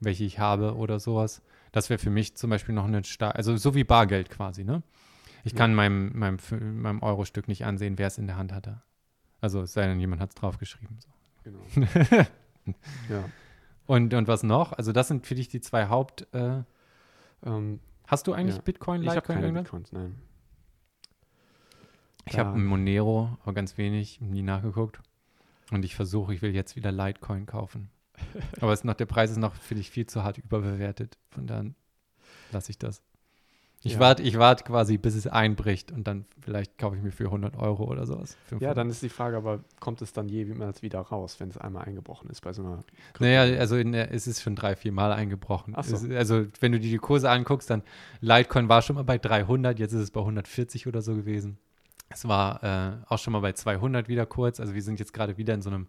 welche 0.00 0.24
ich 0.24 0.38
habe 0.38 0.74
oder 0.76 1.00
sowas. 1.00 1.42
Das 1.72 1.90
wäre 1.90 1.98
für 1.98 2.10
mich 2.10 2.36
zum 2.36 2.50
Beispiel 2.50 2.74
noch 2.74 2.84
eine 2.84 3.02
starke, 3.04 3.36
also 3.36 3.56
so 3.56 3.74
wie 3.74 3.84
Bargeld 3.84 4.30
quasi, 4.30 4.64
ne? 4.64 4.82
Ich 5.44 5.52
Ja. 5.52 5.58
kann 5.58 5.74
meinem, 5.74 6.16
meinem, 6.16 6.38
meinem 6.80 7.02
Euro-Stück 7.02 7.48
nicht 7.48 7.64
ansehen, 7.64 7.98
wer 7.98 8.06
es 8.06 8.18
in 8.18 8.26
der 8.26 8.36
Hand 8.36 8.52
hatte. 8.52 8.82
Also 9.40 9.62
es 9.62 9.72
sei 9.72 9.86
denn, 9.86 9.98
jemand 9.98 10.20
hat 10.22 10.28
es 10.30 10.34
draufgeschrieben. 10.36 10.98
So. 11.00 11.08
Genau. 11.42 11.60
ja. 13.08 13.24
Und, 13.86 14.14
und 14.14 14.28
was 14.28 14.44
noch? 14.44 14.72
Also 14.72 14.92
das 14.92 15.08
sind 15.08 15.26
für 15.26 15.34
dich 15.34 15.48
die 15.48 15.60
zwei 15.60 15.88
Haupt. 15.88 16.26
Äh, 16.32 16.62
Ähm, 17.44 17.80
hast 18.06 18.28
du 18.28 18.34
eigentlich 18.34 18.54
Ja. 18.56 18.62
Bitcoin, 18.62 19.02
ich 19.02 19.08
habe 19.08 19.16
Litecoin, 19.16 19.40
keine? 19.40 19.52
Bitcoins, 19.62 19.90
nein. 19.90 20.14
Ich 22.24 22.38
habe 22.38 22.52
ein 22.56 22.64
Monero, 22.64 23.36
aber 23.42 23.52
ganz 23.52 23.76
wenig, 23.78 24.20
nie 24.20 24.42
nachgeguckt. 24.42 25.00
Und 25.72 25.84
ich 25.84 25.96
versuche, 25.96 26.32
ich 26.34 26.40
will 26.42 26.54
jetzt 26.54 26.76
wieder 26.76 26.92
Litecoin 26.92 27.46
kaufen. 27.46 27.90
Aber 28.60 28.76
noch, 28.82 28.94
der 28.94 29.06
Preis 29.06 29.30
ist 29.30 29.38
noch, 29.38 29.54
finde 29.54 29.80
ich, 29.80 29.90
viel 29.90 30.06
zu 30.06 30.22
hart 30.22 30.38
überbewertet. 30.38 31.18
Von 31.30 31.46
daher 31.46 31.66
lasse 32.52 32.70
ich 32.70 32.78
das. 32.78 33.02
Ich 33.84 33.94
Ja. 33.94 33.98
warte 33.98 34.22
ich 34.22 34.38
wart 34.38 34.64
quasi, 34.64 34.96
bis 34.96 35.16
es 35.16 35.26
einbricht 35.26 35.90
und 35.90 36.06
dann 36.06 36.24
vielleicht 36.40 36.78
kaufe 36.78 36.94
ich 36.96 37.02
mir 37.02 37.10
für 37.10 37.24
100 37.24 37.56
Euro 37.56 37.82
oder 37.90 38.06
sowas. 38.06 38.34
Ja, 38.42 38.48
500. 38.50 38.76
dann 38.76 38.90
ist 38.90 39.02
die 39.02 39.08
Frage, 39.08 39.36
aber 39.36 39.64
kommt 39.80 40.00
es 40.02 40.12
dann 40.12 40.28
jemals 40.28 40.82
wieder 40.82 41.00
raus, 41.00 41.40
wenn 41.40 41.48
es 41.48 41.58
einmal 41.58 41.84
eingebrochen 41.84 42.30
ist 42.30 42.42
bei 42.42 42.52
so 42.52 42.62
einer 42.62 42.70
Naja, 43.18 43.42
Kryptowährung? 43.42 43.58
also 43.60 43.76
in 43.76 43.90
der, 43.90 44.12
es 44.14 44.28
ist 44.28 44.40
schon 44.40 44.54
drei, 44.54 44.76
vier 44.76 44.92
Mal 44.92 45.10
eingebrochen. 45.12 45.74
So. 45.82 45.96
Es, 45.96 46.08
also 46.10 46.46
wenn 46.60 46.70
du 46.70 46.78
dir 46.78 46.90
die 46.92 46.98
Kurse 46.98 47.28
anguckst, 47.28 47.70
dann 47.70 47.82
Litecoin 48.20 48.68
war 48.68 48.82
schon 48.82 48.94
mal 48.94 49.02
bei 49.02 49.18
300, 49.18 49.76
jetzt 49.80 49.92
ist 49.94 50.00
es 50.00 50.10
bei 50.12 50.20
140 50.20 50.86
oder 50.86 51.02
so 51.02 51.16
gewesen. 51.16 51.58
Es 52.08 52.28
war 52.28 52.62
äh, 52.62 52.92
auch 53.08 53.18
schon 53.18 53.32
mal 53.32 53.40
bei 53.40 53.52
200 53.52 54.06
wieder 54.06 54.26
kurz. 54.26 54.60
Also 54.60 54.74
wir 54.74 54.82
sind 54.82 55.00
jetzt 55.00 55.12
gerade 55.12 55.38
wieder 55.38 55.54
in 55.54 55.62
so 55.62 55.70
einem, 55.70 55.88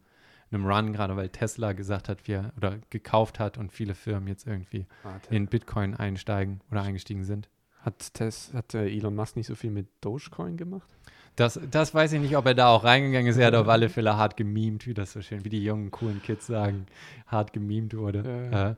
einem 0.53 0.65
Run, 0.65 0.93
gerade 0.93 1.15
weil 1.15 1.29
Tesla 1.29 1.73
gesagt 1.73 2.09
hat, 2.09 2.27
wir 2.27 2.51
oder 2.57 2.77
gekauft 2.89 3.39
hat 3.39 3.57
und 3.57 3.71
viele 3.71 3.95
Firmen 3.95 4.27
jetzt 4.27 4.47
irgendwie 4.47 4.85
Warte. 5.03 5.33
in 5.33 5.47
Bitcoin 5.47 5.95
einsteigen 5.95 6.61
oder 6.71 6.83
eingestiegen 6.83 7.23
sind. 7.23 7.49
Hat, 7.81 8.13
Tes, 8.13 8.53
hat 8.53 8.73
äh, 8.73 8.87
Elon 8.87 9.15
Musk 9.15 9.35
nicht 9.35 9.47
so 9.47 9.55
viel 9.55 9.71
mit 9.71 9.87
Dogecoin 10.01 10.55
gemacht? 10.55 10.87
Das, 11.35 11.59
das 11.71 11.93
weiß 11.93 12.13
ich 12.13 12.21
nicht, 12.21 12.37
ob 12.37 12.45
er 12.45 12.53
da 12.53 12.69
auch 12.69 12.83
reingegangen 12.83 13.27
ist. 13.27 13.37
Er 13.37 13.47
hat 13.47 13.55
auf 13.55 13.67
alle 13.67 13.89
Fälle 13.89 14.15
hart 14.17 14.37
gemimt, 14.37 14.85
wie 14.85 14.93
das 14.93 15.11
so 15.11 15.21
schön, 15.21 15.43
wie 15.43 15.49
die 15.49 15.63
jungen, 15.63 15.89
coolen 15.89 16.21
Kids 16.21 16.45
sagen, 16.45 16.85
hart 17.25 17.53
gemimt 17.53 17.95
wurde. 17.95 18.49
Ja. 18.51 18.69
Äh, 18.71 18.75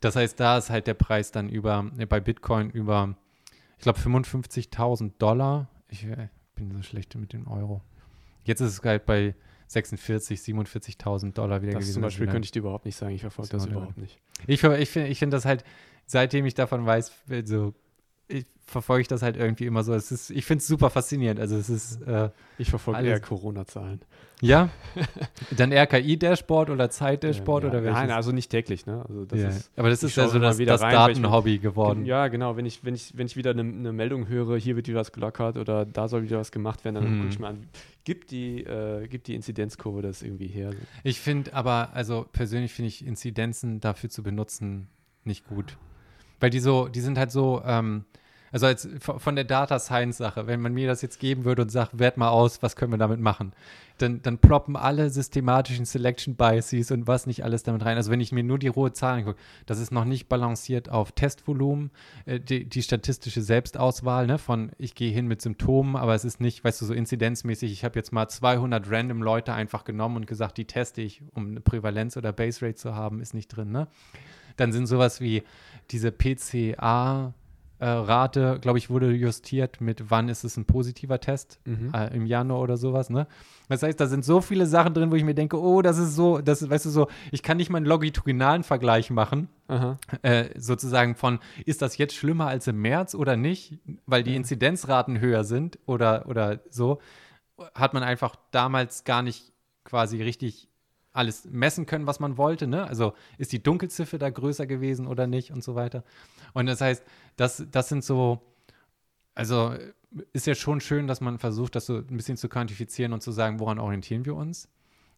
das 0.00 0.16
heißt, 0.16 0.40
da 0.40 0.58
ist 0.58 0.70
halt 0.70 0.86
der 0.86 0.94
Preis 0.94 1.32
dann 1.32 1.48
über, 1.48 1.90
äh, 1.98 2.06
bei 2.06 2.20
Bitcoin 2.20 2.70
über, 2.70 3.14
ich 3.76 3.82
glaube, 3.82 3.98
55.000 3.98 5.12
Dollar. 5.18 5.68
Ich 5.88 6.04
äh, 6.04 6.28
bin 6.54 6.72
so 6.72 6.82
schlecht 6.82 7.14
mit 7.16 7.32
dem 7.32 7.46
Euro. 7.46 7.82
Jetzt 8.44 8.60
ist 8.60 8.72
es 8.72 8.82
halt 8.82 9.04
bei 9.04 9.34
46, 9.68 10.40
47.000 10.40 11.32
Dollar 11.34 11.62
wieder 11.62 11.72
Das 11.72 11.80
gewesen. 11.80 11.94
zum 11.94 12.02
Beispiel 12.02 12.26
könnte 12.26 12.46
ich 12.46 12.52
dir 12.52 12.60
überhaupt 12.60 12.86
nicht 12.86 12.96
sagen. 12.96 13.14
Ich 13.14 13.20
verfolge 13.20 13.50
das 13.50 13.66
ja. 13.66 13.70
überhaupt 13.72 13.98
nicht. 13.98 14.18
ich 14.46 14.62
ich 14.64 14.90
finde 14.90 15.08
ich 15.08 15.18
find 15.18 15.32
das 15.32 15.44
halt, 15.44 15.62
seitdem 16.06 16.46
ich 16.46 16.54
davon 16.54 16.86
weiß, 16.86 17.12
so, 17.44 17.74
ich 18.28 18.46
verfolge 18.66 19.00
ich 19.02 19.08
das 19.08 19.22
halt 19.22 19.36
irgendwie 19.38 19.64
immer 19.64 19.82
so. 19.82 19.94
Es 19.94 20.12
ist, 20.12 20.30
ich 20.30 20.44
finde 20.44 20.60
es 20.60 20.66
super 20.68 20.90
faszinierend. 20.90 21.40
Also 21.40 21.56
es 21.56 21.70
ist, 21.70 22.02
äh, 22.02 22.28
Ich 22.58 22.68
verfolge 22.68 22.98
Alles- 22.98 23.10
eher 23.12 23.20
Corona-Zahlen. 23.20 24.02
ja, 24.42 24.68
dann 25.56 25.72
RKI-Dashboard 25.72 26.68
oder 26.70 26.90
Zeit-Dashboard 26.90 27.64
Ähm, 27.64 27.70
oder 27.70 27.78
ja. 27.78 27.84
welches? 27.86 28.00
Nein, 28.00 28.10
also 28.10 28.32
nicht 28.32 28.50
täglich, 28.50 28.84
ne? 28.84 29.02
Also 29.08 29.24
das 29.24 29.40
ja. 29.40 29.48
ist 29.48 29.70
Aber 29.76 29.88
das 29.88 30.02
ist 30.02 30.16
ja 30.16 30.28
so 30.28 30.38
das, 30.38 30.58
wieder 30.58 30.72
das 30.72 30.82
Datenhobby 30.82 31.58
geworden. 31.58 32.04
Ja, 32.04 32.28
genau. 32.28 32.56
Wenn 32.58 32.66
ich, 32.66 32.84
wenn 32.84 32.94
ich, 32.94 33.16
wenn 33.16 33.26
ich 33.26 33.36
wieder 33.36 33.52
eine, 33.52 33.62
eine 33.62 33.92
Meldung 33.94 34.28
höre, 34.28 34.58
hier 34.58 34.76
wird 34.76 34.86
wieder 34.88 35.00
was 35.00 35.12
gelockert 35.12 35.56
oder 35.56 35.86
da 35.86 36.06
soll 36.08 36.22
wieder 36.24 36.38
was 36.38 36.52
gemacht 36.52 36.84
werden, 36.84 36.96
dann 36.96 37.10
Mhm. 37.10 37.18
gucke 37.20 37.28
ich 37.30 37.38
mir 37.38 37.46
an, 37.48 37.66
gibt 38.04 38.30
die, 38.30 38.64
äh, 38.64 39.08
gibt 39.08 39.28
die 39.28 39.34
Inzidenzkurve 39.34 40.02
das 40.02 40.20
irgendwie 40.22 40.48
her? 40.48 40.72
Ich 41.04 41.20
finde 41.20 41.54
aber, 41.54 41.94
also 41.94 42.26
persönlich 42.30 42.74
finde 42.74 42.88
ich 42.88 43.06
Inzidenzen 43.06 43.80
dafür 43.80 44.10
zu 44.10 44.22
benutzen 44.22 44.88
nicht 45.24 45.46
gut. 45.46 45.78
Weil 46.40 46.50
die 46.50 46.60
so, 46.60 46.86
die 46.88 47.00
sind 47.00 47.16
halt 47.18 47.30
so, 47.32 47.62
ähm, 47.64 48.04
also 48.52 48.66
als 48.66 48.88
von 49.00 49.34
der 49.34 49.44
Data 49.44 49.78
Science 49.78 50.18
Sache, 50.18 50.46
wenn 50.46 50.60
man 50.60 50.72
mir 50.72 50.86
das 50.86 51.02
jetzt 51.02 51.18
geben 51.18 51.44
würde 51.44 51.62
und 51.62 51.70
sagt, 51.70 51.98
wert 51.98 52.16
mal 52.16 52.28
aus, 52.28 52.62
was 52.62 52.76
können 52.76 52.92
wir 52.92 52.98
damit 52.98 53.20
machen, 53.20 53.52
dann, 53.98 54.22
dann 54.22 54.38
ploppen 54.38 54.76
alle 54.76 55.10
systematischen 55.10 55.84
Selection 55.84 56.36
Biases 56.36 56.90
und 56.90 57.06
was 57.06 57.26
nicht 57.26 57.44
alles 57.44 57.62
damit 57.62 57.84
rein. 57.84 57.96
Also 57.96 58.10
wenn 58.10 58.20
ich 58.20 58.32
mir 58.32 58.44
nur 58.44 58.58
die 58.58 58.68
rohe 58.68 58.92
Zahl 58.92 59.18
angucke, 59.18 59.38
das 59.66 59.78
ist 59.78 59.90
noch 59.90 60.04
nicht 60.04 60.28
balanciert 60.28 60.88
auf 60.88 61.12
Testvolumen, 61.12 61.90
äh, 62.24 62.40
die, 62.40 62.64
die 62.64 62.82
statistische 62.82 63.42
Selbstauswahl, 63.42 64.26
ne, 64.26 64.38
von 64.38 64.70
ich 64.78 64.94
gehe 64.94 65.12
hin 65.12 65.26
mit 65.26 65.42
Symptomen, 65.42 65.96
aber 65.96 66.14
es 66.14 66.24
ist 66.24 66.40
nicht, 66.40 66.64
weißt 66.64 66.80
du, 66.80 66.86
so 66.86 66.94
inzidenzmäßig, 66.94 67.72
ich 67.72 67.84
habe 67.84 67.98
jetzt 67.98 68.12
mal 68.12 68.28
200 68.28 68.90
random 68.90 69.22
Leute 69.22 69.52
einfach 69.52 69.84
genommen 69.84 70.16
und 70.16 70.26
gesagt, 70.26 70.56
die 70.58 70.66
teste 70.66 71.02
ich, 71.02 71.22
um 71.34 71.50
eine 71.50 71.60
Prävalenz 71.60 72.16
oder 72.16 72.32
Base 72.32 72.64
Rate 72.64 72.76
zu 72.76 72.94
haben, 72.94 73.20
ist 73.20 73.34
nicht 73.34 73.48
drin, 73.48 73.72
ne? 73.72 73.88
Dann 74.56 74.72
sind 74.72 74.88
sowas 74.88 75.20
wie 75.20 75.44
diese 75.90 76.10
PCA 76.10 77.32
äh, 77.80 77.86
Rate, 77.86 78.58
glaube 78.60 78.78
ich, 78.78 78.90
wurde 78.90 79.12
justiert 79.12 79.80
mit 79.80 80.10
wann 80.10 80.28
ist 80.28 80.44
es 80.44 80.56
ein 80.56 80.64
positiver 80.64 81.20
Test 81.20 81.60
Mhm. 81.64 81.92
äh, 81.94 82.14
im 82.14 82.26
Januar 82.26 82.60
oder 82.60 82.76
sowas, 82.76 83.08
ne? 83.10 83.26
Das 83.68 83.82
heißt, 83.82 84.00
da 84.00 84.06
sind 84.06 84.24
so 84.24 84.40
viele 84.40 84.66
Sachen 84.66 84.94
drin, 84.94 85.10
wo 85.10 85.14
ich 85.14 85.24
mir 85.24 85.34
denke, 85.34 85.60
oh, 85.60 85.82
das 85.82 85.98
ist 85.98 86.16
so, 86.16 86.38
das 86.40 86.62
ist, 86.62 86.70
weißt 86.70 86.86
du, 86.86 86.90
so, 86.90 87.08
ich 87.30 87.42
kann 87.42 87.58
nicht 87.58 87.70
mal 87.70 87.76
einen 87.76 87.86
longitudinalen 87.86 88.62
Vergleich 88.64 89.10
machen, 89.10 89.48
äh, 90.22 90.46
sozusagen 90.58 91.14
von, 91.14 91.38
ist 91.66 91.82
das 91.82 91.98
jetzt 91.98 92.14
schlimmer 92.14 92.46
als 92.46 92.66
im 92.66 92.80
März 92.80 93.14
oder 93.14 93.36
nicht, 93.36 93.78
weil 94.06 94.22
die 94.22 94.34
Inzidenzraten 94.36 95.20
höher 95.20 95.44
sind 95.44 95.78
oder, 95.86 96.26
oder 96.28 96.60
so, 96.70 96.98
hat 97.74 97.92
man 97.94 98.02
einfach 98.02 98.36
damals 98.50 99.04
gar 99.04 99.22
nicht 99.22 99.52
quasi 99.84 100.22
richtig 100.22 100.68
alles 101.12 101.46
messen 101.50 101.86
können, 101.86 102.06
was 102.06 102.20
man 102.20 102.36
wollte. 102.36 102.66
Ne? 102.66 102.86
Also 102.86 103.14
ist 103.38 103.52
die 103.52 103.62
Dunkelziffer 103.62 104.18
da 104.18 104.30
größer 104.30 104.66
gewesen 104.66 105.06
oder 105.06 105.26
nicht 105.26 105.50
und 105.50 105.64
so 105.64 105.74
weiter. 105.74 106.04
Und 106.54 106.66
das 106.66 106.80
heißt, 106.80 107.02
das, 107.36 107.64
das 107.70 107.88
sind 107.88 108.04
so, 108.04 108.40
also 109.34 109.74
ist 110.32 110.46
ja 110.46 110.54
schon 110.54 110.80
schön, 110.80 111.06
dass 111.06 111.20
man 111.20 111.38
versucht, 111.38 111.74
das 111.74 111.86
so 111.86 111.96
ein 111.96 112.16
bisschen 112.16 112.36
zu 112.36 112.48
quantifizieren 112.48 113.12
und 113.12 113.22
zu 113.22 113.32
sagen, 113.32 113.60
woran 113.60 113.78
orientieren 113.78 114.24
wir 114.24 114.34
uns. 114.34 114.68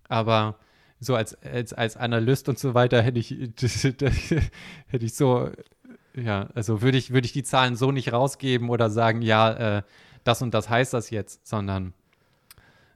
Aber 0.09 0.59
so 0.99 1.15
als, 1.15 1.35
als, 1.43 1.73
als 1.73 1.97
Analyst 1.97 2.49
und 2.49 2.59
so 2.59 2.75
weiter 2.75 3.03
hätte 3.03 3.19
ich, 3.19 3.31
hätte 3.31 5.05
ich 5.05 5.15
so, 5.15 5.51
ja, 6.15 6.49
also 6.55 6.83
würde 6.83 6.99
ich, 6.99 7.12
würde 7.12 7.27
ich 7.27 7.33
die 7.33 7.43
Zahlen 7.43 7.77
so 7.77 7.93
nicht 7.93 8.12
rausgeben 8.12 8.69
oder 8.69 8.91
sagen, 8.91 9.23
ja, 9.23 9.79
äh, 9.79 9.83
das 10.25 10.43
und 10.43 10.53
das 10.53 10.69
heißt 10.69 10.93
das 10.93 11.11
jetzt, 11.11 11.47
sondern 11.47 11.95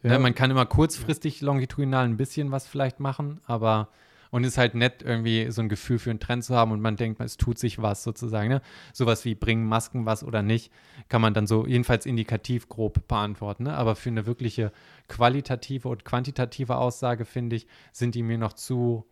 ne, 0.05 0.19
man 0.19 0.35
kann 0.35 0.51
immer 0.51 0.67
kurzfristig 0.67 1.41
longitudinal 1.41 2.05
ein 2.05 2.17
bisschen 2.17 2.51
was 2.51 2.67
vielleicht 2.67 3.01
machen, 3.01 3.41
aber 3.47 3.89
und 4.35 4.43
es 4.43 4.55
ist 4.55 4.59
halt 4.59 4.75
nett, 4.75 5.01
irgendwie 5.01 5.49
so 5.53 5.63
ein 5.63 5.69
Gefühl 5.69 6.01
für 6.01 6.11
einen 6.11 6.19
Trend 6.19 6.43
zu 6.43 6.57
haben 6.57 6.73
und 6.73 6.81
man 6.81 6.97
denkt, 6.97 7.21
es 7.21 7.37
tut 7.37 7.57
sich 7.57 7.81
was 7.81 8.03
sozusagen. 8.03 8.49
Ne? 8.49 8.63
Sowas 8.93 9.25
wie 9.25 9.37
bringen 9.37 9.65
Masken 9.65 10.07
was 10.07 10.25
oder 10.25 10.43
nicht, 10.43 10.73
kann 11.09 11.23
man 11.23 11.35
dann 11.35 11.47
so 11.47 11.69
jedenfalls 11.69 12.05
indikativ 12.05 12.69
grob 12.69 13.07
beantworten. 13.07 13.63
Ne? 13.63 13.77
Aber 13.77 13.95
für 13.95 14.09
eine 14.09 14.27
wirkliche 14.27 14.73
qualitative 15.07 15.89
und 15.89 16.05
quantitative 16.05 16.79
Aussage, 16.79 17.25
finde 17.25 17.55
ich, 17.55 17.69
sind 17.93 18.17
die 18.17 18.25
mir 18.25 18.37
noch 18.37 18.55
zu 18.55 19.07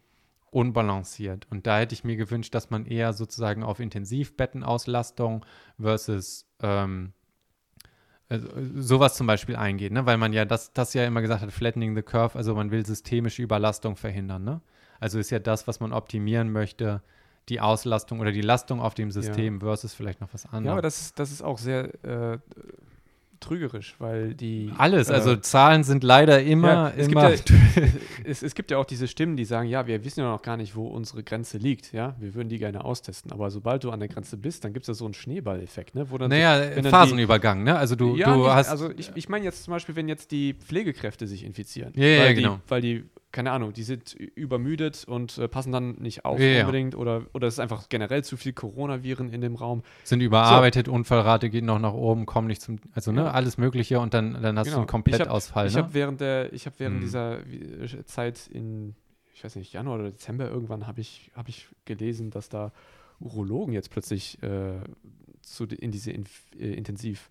unbalanciert. 0.51 1.47
Und 1.51 1.69
da 1.69 1.79
hätte 1.79 1.95
ich 1.95 2.03
mir 2.03 2.17
gewünscht, 2.17 2.53
dass 2.53 2.71
man 2.71 2.85
eher 2.85 3.13
sozusagen 3.13 3.63
auf 3.63 3.79
Intensivbettenauslastung 3.79 5.47
versus 5.81 6.49
ähm, 6.61 7.13
also, 8.33 8.49
sowas 8.77 9.15
zum 9.15 9.27
Beispiel 9.27 9.57
eingeht, 9.57 9.93
ne? 9.93 10.07
weil 10.07 10.17
man 10.17 10.33
ja 10.33 10.45
das, 10.45 10.73
das 10.73 10.95
ja 10.95 11.05
immer 11.05 11.21
gesagt 11.21 11.43
hat, 11.43 11.53
flattening 11.53 11.95
the 11.95 12.03
curve, 12.03 12.37
also 12.37 12.55
man 12.55 12.71
will 12.71 12.85
systemische 12.87 13.43
Überlastung 13.43 13.97
verhindern. 13.97 14.45
Ne? 14.45 14.61
Also 15.01 15.19
ist 15.19 15.31
ja 15.31 15.39
das, 15.39 15.67
was 15.67 15.81
man 15.81 15.93
optimieren 15.93 16.51
möchte, 16.51 17.03
die 17.49 17.61
Auslastung 17.61 18.21
oder 18.21 18.33
die 18.33 18.41
Lastung 18.41 18.81
auf 18.81 18.95
dem 18.95 19.11
System 19.11 19.61
versus 19.61 19.95
vielleicht 19.95 20.21
noch 20.21 20.33
was 20.33 20.47
anderes. 20.47 20.65
Ja, 20.65 20.73
aber 20.73 20.83
das 20.83 21.01
ist, 21.01 21.19
das 21.19 21.31
ist 21.31 21.43
auch 21.43 21.59
sehr 21.59 21.93
äh, 22.05 22.39
trügerisch, 23.43 23.95
weil 23.99 24.35
die. 24.35 24.73
Alles, 24.79 25.11
äh, 25.11 25.13
also 25.13 25.37
Zahlen 25.37 25.85
sind 25.85 26.05
leider 26.05 26.43
immer, 26.43 26.69
Ja, 26.69 26.93
es, 26.97 27.09
immer 27.09 27.31
gibt 27.31 27.51
ja, 27.51 27.57
es, 28.25 28.43
es 28.43 28.55
gibt 28.55 28.71
ja 28.71 28.79
auch 28.79 28.85
diese 28.85 29.09
Stimmen, 29.09 29.37
die 29.37 29.45
sagen, 29.45 29.69
ja, 29.69 29.87
wir 29.87 30.05
wissen 30.05 30.21
ja 30.21 30.31
noch 30.31 30.43
gar 30.43 30.57
nicht, 30.57 30.75
wo 30.75 30.87
unsere 30.87 31.23
Grenze 31.23 31.59
liegt, 31.59 31.93
ja, 31.93 32.15
wir 32.19 32.35
würden 32.35 32.49
die 32.49 32.59
gerne 32.59 32.85
austesten, 32.85 33.33
aber 33.33 33.51
sobald 33.51 33.85
du 33.85 33.91
an 33.91 34.01
der 34.01 34.09
Grenze 34.09 34.37
bist, 34.37 34.65
dann 34.65 34.73
gibt 34.73 34.85
es 34.85 34.89
ja 34.89 34.95
so 34.95 35.05
einen 35.05 35.15
Schneeballeffekt, 35.15 35.95
ne, 35.95 36.11
wo 36.11 36.19
dann 36.19 36.31
naja, 36.31 36.65
dann 36.71 36.85
Phasenübergang, 36.85 37.65
ne? 37.65 37.77
Also 37.77 37.97
du, 37.97 38.17
ja, 38.17 38.33
du 38.33 38.41
nicht, 38.41 38.51
hast 38.51 38.69
also 38.69 38.91
ich, 38.97 39.11
ich 39.15 39.29
meine 39.29 39.45
jetzt 39.45 39.65
zum 39.65 39.73
Beispiel, 39.73 39.97
wenn 39.97 40.09
jetzt 40.09 40.31
die 40.31 40.55
Pflegekräfte 40.55 41.27
sich 41.27 41.45
infizieren, 41.45 41.93
Ja, 41.97 42.07
ja, 42.07 42.19
weil 42.19 42.27
ja, 42.29 42.35
die, 42.35 42.43
genau. 42.43 42.61
weil 42.69 42.81
die 42.81 43.05
keine 43.33 43.51
Ahnung, 43.53 43.73
die 43.73 43.83
sind 43.83 44.13
übermüdet 44.15 45.05
und 45.07 45.39
äh, 45.39 45.49
passen 45.49 45.73
dann 45.73 45.95
nicht 45.97 46.25
auf 46.25 46.39
Ja, 46.39 46.47
ja. 46.47 46.61
unbedingt 46.67 46.95
oder, 46.95 47.23
oder 47.33 47.49
es 47.49 47.55
ist 47.55 47.61
einfach 47.61 47.89
generell 47.89 48.23
zu 48.23 48.37
viel 48.37 48.53
Coronaviren 48.53 49.31
in 49.31 49.41
dem 49.41 49.55
Raum. 49.57 49.83
Sind 50.05 50.21
überarbeitet, 50.21 50.87
Unfallrate 50.89 51.49
geht 51.51 51.65
noch 51.65 51.79
nach 51.79 51.95
oben, 51.95 52.27
kommen 52.27 52.47
nicht 52.47 52.61
zum, 52.63 52.79
also 52.93 53.11
ne, 53.11 53.23
Ja. 53.23 53.31
alles 53.31 53.57
Mögliche 53.59 53.99
und 54.01 54.13
dann, 54.15 54.35
dann 54.43 54.59
hast 54.59 54.67
du 54.67 54.71
Genau. 54.73 54.79
einen 54.83 54.87
Komplettausfall. 54.87 55.67
Ich 55.67 55.75
ne? 55.75 55.83
habe 55.83 55.95
während 55.95 56.21
der, 56.21 56.53
ich 56.53 56.67
habe 56.67 56.77
während 56.79 56.97
Mhm. 56.99 57.01
dieser 57.01 57.39
äh, 57.47 58.05
Zeit 58.05 58.47
in, 58.53 58.95
ich 59.35 59.43
weiß 59.43 59.57
nicht, 59.57 59.73
Januar 59.73 59.99
oder 59.99 60.11
Dezember 60.11 60.49
irgendwann 60.49 60.87
habe 60.87 61.01
ich, 61.01 61.31
habe 61.35 61.49
ich 61.49 61.69
gelesen, 61.87 62.31
dass 62.31 62.49
da 62.51 62.71
Urologen 63.19 63.73
jetzt 63.73 63.91
plötzlich 63.91 64.43
äh, 64.43 64.81
zu, 65.41 65.65
in 65.65 65.91
diese 65.91 66.11
Inf 66.13 66.43
äh, 66.59 66.73
Intensiv 66.75 67.31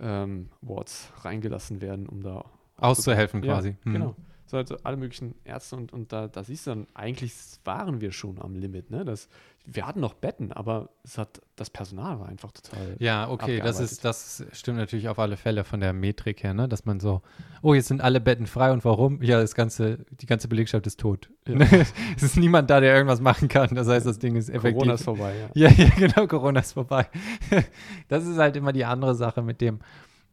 ähm, 0.00 0.48
Wards 0.62 1.12
reingelassen 1.22 1.80
werden, 1.82 2.06
um 2.08 2.22
da 2.22 2.44
Auszuhelfen 2.76 3.42
Ja, 3.42 3.54
quasi. 3.54 3.76
Mhm. 3.84 3.92
Genau. 3.92 4.16
So, 4.50 4.56
also 4.56 4.76
alle 4.82 4.96
möglichen 4.96 5.36
Ärzte 5.44 5.76
und, 5.76 5.92
und 5.92 6.12
da, 6.12 6.26
da 6.26 6.42
siehst 6.42 6.66
du 6.66 6.70
dann, 6.70 6.88
eigentlich 6.92 7.32
waren 7.64 8.00
wir 8.00 8.10
schon 8.10 8.42
am 8.42 8.56
Limit. 8.56 8.90
Ne? 8.90 9.04
Das, 9.04 9.28
wir 9.64 9.86
hatten 9.86 10.00
noch 10.00 10.14
Betten, 10.14 10.50
aber 10.50 10.88
es 11.04 11.18
hat, 11.18 11.40
das 11.54 11.70
Personal 11.70 12.18
war 12.18 12.28
einfach 12.28 12.50
total. 12.50 12.96
Ja, 12.98 13.30
okay, 13.30 13.60
das 13.60 13.78
ist, 13.78 14.04
das 14.04 14.44
stimmt 14.50 14.78
natürlich 14.78 15.08
auf 15.08 15.20
alle 15.20 15.36
Fälle 15.36 15.62
von 15.62 15.78
der 15.78 15.92
Metrik 15.92 16.42
her, 16.42 16.52
ne? 16.52 16.68
Dass 16.68 16.84
man 16.84 16.98
so, 16.98 17.22
oh, 17.62 17.74
jetzt 17.74 17.86
sind 17.86 18.00
alle 18.00 18.20
Betten 18.20 18.48
frei 18.48 18.72
und 18.72 18.84
warum? 18.84 19.22
Ja, 19.22 19.40
das 19.40 19.54
ganze, 19.54 19.98
die 20.20 20.26
ganze 20.26 20.48
Belegschaft 20.48 20.84
ist 20.84 20.98
tot. 20.98 21.30
Ja. 21.46 21.54
es 22.16 22.22
ist 22.24 22.36
niemand 22.36 22.70
da, 22.70 22.80
der 22.80 22.92
irgendwas 22.92 23.20
machen 23.20 23.46
kann. 23.46 23.72
Das 23.76 23.86
heißt, 23.86 24.04
das 24.04 24.18
Ding 24.18 24.34
ist 24.34 24.48
effektiv. 24.48 24.78
Corona 24.78 24.94
ist 24.94 25.04
vorbei, 25.04 25.32
ja. 25.38 25.50
Ja, 25.68 25.84
ja, 25.84 25.90
genau, 25.90 26.26
Corona 26.26 26.58
ist 26.58 26.72
vorbei. 26.72 27.06
das 28.08 28.26
ist 28.26 28.38
halt 28.38 28.56
immer 28.56 28.72
die 28.72 28.84
andere 28.84 29.14
Sache 29.14 29.42
mit 29.42 29.60
dem, 29.60 29.78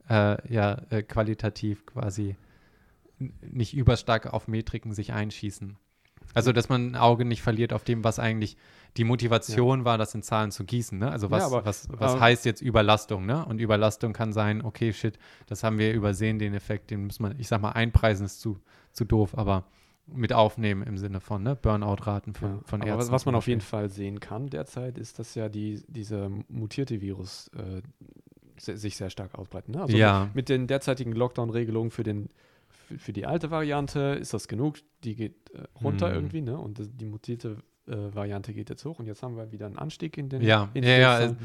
äh, 0.09 0.51
ja, 0.51 0.81
äh, 0.89 1.03
qualitativ 1.03 1.85
quasi 1.85 2.35
nicht 3.19 3.73
überstark 3.75 4.33
auf 4.33 4.47
Metriken 4.47 4.93
sich 4.93 5.13
einschießen. 5.13 5.77
Also, 6.33 6.51
dass 6.51 6.67
man 6.69 6.91
ein 6.91 6.95
Auge 6.95 7.25
nicht 7.25 7.41
verliert 7.41 7.71
auf 7.73 7.83
dem, 7.83 8.03
was 8.03 8.19
eigentlich 8.19 8.57
die 8.97 9.03
Motivation 9.05 9.85
war, 9.85 9.97
das 9.97 10.13
in 10.13 10.23
Zahlen 10.23 10.51
zu 10.51 10.65
gießen. 10.65 10.97
Ne? 10.99 11.09
Also, 11.09 11.31
was, 11.31 11.43
aber- 11.45 11.65
was, 11.65 11.87
was 11.89 12.13
aber- 12.13 12.19
heißt 12.21 12.45
jetzt 12.45 12.61
Überlastung? 12.61 13.25
Ne? 13.25 13.45
Und 13.45 13.59
Überlastung 13.59 14.13
kann 14.13 14.33
sein, 14.33 14.61
okay, 14.63 14.91
shit, 14.93 15.17
das 15.47 15.63
haben 15.63 15.77
wir 15.77 15.93
übersehen, 15.93 16.37
den 16.37 16.53
Effekt, 16.53 16.91
den 16.91 17.05
muss 17.05 17.19
man, 17.19 17.39
ich 17.39 17.47
sag 17.47 17.61
mal, 17.61 17.71
einpreisen 17.71 18.25
ist 18.25 18.41
zu, 18.41 18.59
zu 18.91 19.05
doof, 19.05 19.37
aber 19.37 19.65
mit 20.07 20.31
aufnehmen 20.33 20.83
im 20.83 20.97
Sinne 20.97 21.19
von 21.19 21.43
ne? 21.43 21.55
Burnout-Raten 21.55 22.33
von, 22.33 22.49
Ja, 22.49 22.59
von 22.65 22.81
aber 22.81 22.97
was, 22.97 23.09
Ärzten. 23.09 23.27
man 23.29 23.35
auf 23.35 23.47
jeden. 23.47 23.61
Fall 23.61 23.89
sehen 23.89 24.19
kann 24.19 24.49
derzeit, 24.49 24.97
ist, 24.97 25.19
dass 25.19 25.35
ja 25.35 25.49
die, 25.49 25.83
dieser 25.87 26.29
mutierte 26.49 27.01
Virus 27.01 27.49
äh, 27.49 27.81
sich 28.57 28.95
sehr 28.97 29.09
stark 29.09 29.35
ausbreitet. 29.35 29.69
Ne? 29.75 29.81
Also 29.81 29.97
Ja. 29.97 30.29
mit 30.33 30.49
den 30.49 30.67
derzeitigen 30.67 31.11
Lockdown-Regelungen 31.11 31.91
für, 31.91 32.03
den, 32.03 32.29
für, 32.87 32.97
für 32.97 33.13
die 33.13 33.25
alte 33.25 33.51
Variante 33.51 34.17
ist 34.19 34.33
das 34.33 34.47
genug. 34.47 34.77
Die 35.03 35.15
geht 35.15 35.49
äh, 35.53 35.63
runter 35.83 36.09
Mhm. 36.09 36.15
irgendwie, 36.15 36.41
ne? 36.41 36.57
Und 36.57 36.79
das, 36.79 36.87
die 36.91 37.05
mutierte 37.05 37.57
äh, 37.87 37.95
Variante 38.13 38.53
geht 38.53 38.69
jetzt 38.69 38.83
hoch 38.85 38.99
und 38.99 39.05
jetzt 39.07 39.21
haben 39.23 39.35
wir 39.37 39.51
wieder 39.51 39.65
einen 39.65 39.77
Anstieg 39.77 40.17
in 40.17 40.29
den 40.29 40.41
Ja, 40.41 40.69
ja, 40.73 40.81
ja. 40.81 41.19
Inzidenzzahlen. 41.19 41.37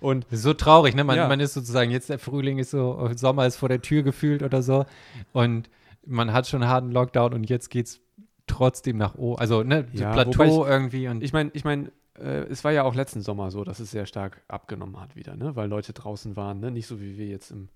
Und 0.00 0.26
so 0.30 0.54
traurig, 0.54 0.94
ne? 0.94 1.04
Man, 1.04 1.16
Ja. 1.16 1.28
man 1.28 1.40
ist 1.40 1.54
sozusagen, 1.54 1.90
jetzt 1.90 2.08
der 2.08 2.18
Frühling 2.18 2.58
ist 2.58 2.70
so, 2.70 3.10
Sommer 3.16 3.46
ist 3.46 3.56
vor 3.56 3.68
der 3.68 3.82
Tür 3.82 4.02
gefühlt 4.02 4.42
oder 4.42 4.62
so. 4.62 4.86
Und 5.32 5.68
man 6.06 6.32
hat 6.32 6.46
schon 6.46 6.62
einen 6.62 6.70
harten 6.70 6.90
Lockdown 6.92 7.34
und 7.34 7.48
jetzt 7.50 7.68
geht's 7.70 8.00
trotzdem 8.46 8.96
nach 8.96 9.14
oben. 9.16 9.40
Also, 9.40 9.62
ne, 9.62 9.86
Ja, 9.92 10.12
Plateau 10.12 10.38
wobei 10.38 10.70
irgendwie 10.70 11.08
und 11.08 11.22
ich 11.22 11.32
meine, 11.32 11.50
ich 11.52 11.64
meine, 11.64 11.90
äh, 12.18 12.44
es 12.48 12.64
war 12.64 12.72
ja 12.72 12.84
auch 12.84 12.94
letzten 12.94 13.22
Sommer 13.22 13.50
so, 13.50 13.64
dass 13.64 13.80
es 13.80 13.90
sehr 13.90 14.06
stark 14.06 14.42
abgenommen 14.48 15.00
hat 15.00 15.16
wieder, 15.16 15.36
ne? 15.36 15.54
Weil 15.56 15.68
Leute 15.68 15.92
draußen 15.92 16.36
waren, 16.36 16.60
ne? 16.60 16.70
Nicht 16.70 16.86
so 16.86 17.00
wie 17.00 17.18
wir 17.18 17.26
jetzt 17.26 17.50
im 17.50 17.68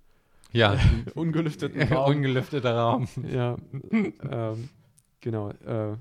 ja, 0.53 0.79
ungelüfteten 1.15 1.83
Raum. 1.93 2.17
ungelüfteter 2.17 2.75
Raum. 2.77 3.09
Ja, 3.31 3.57
ähm, 3.91 4.69
genau. 5.21 5.51
Äh, 5.51 5.97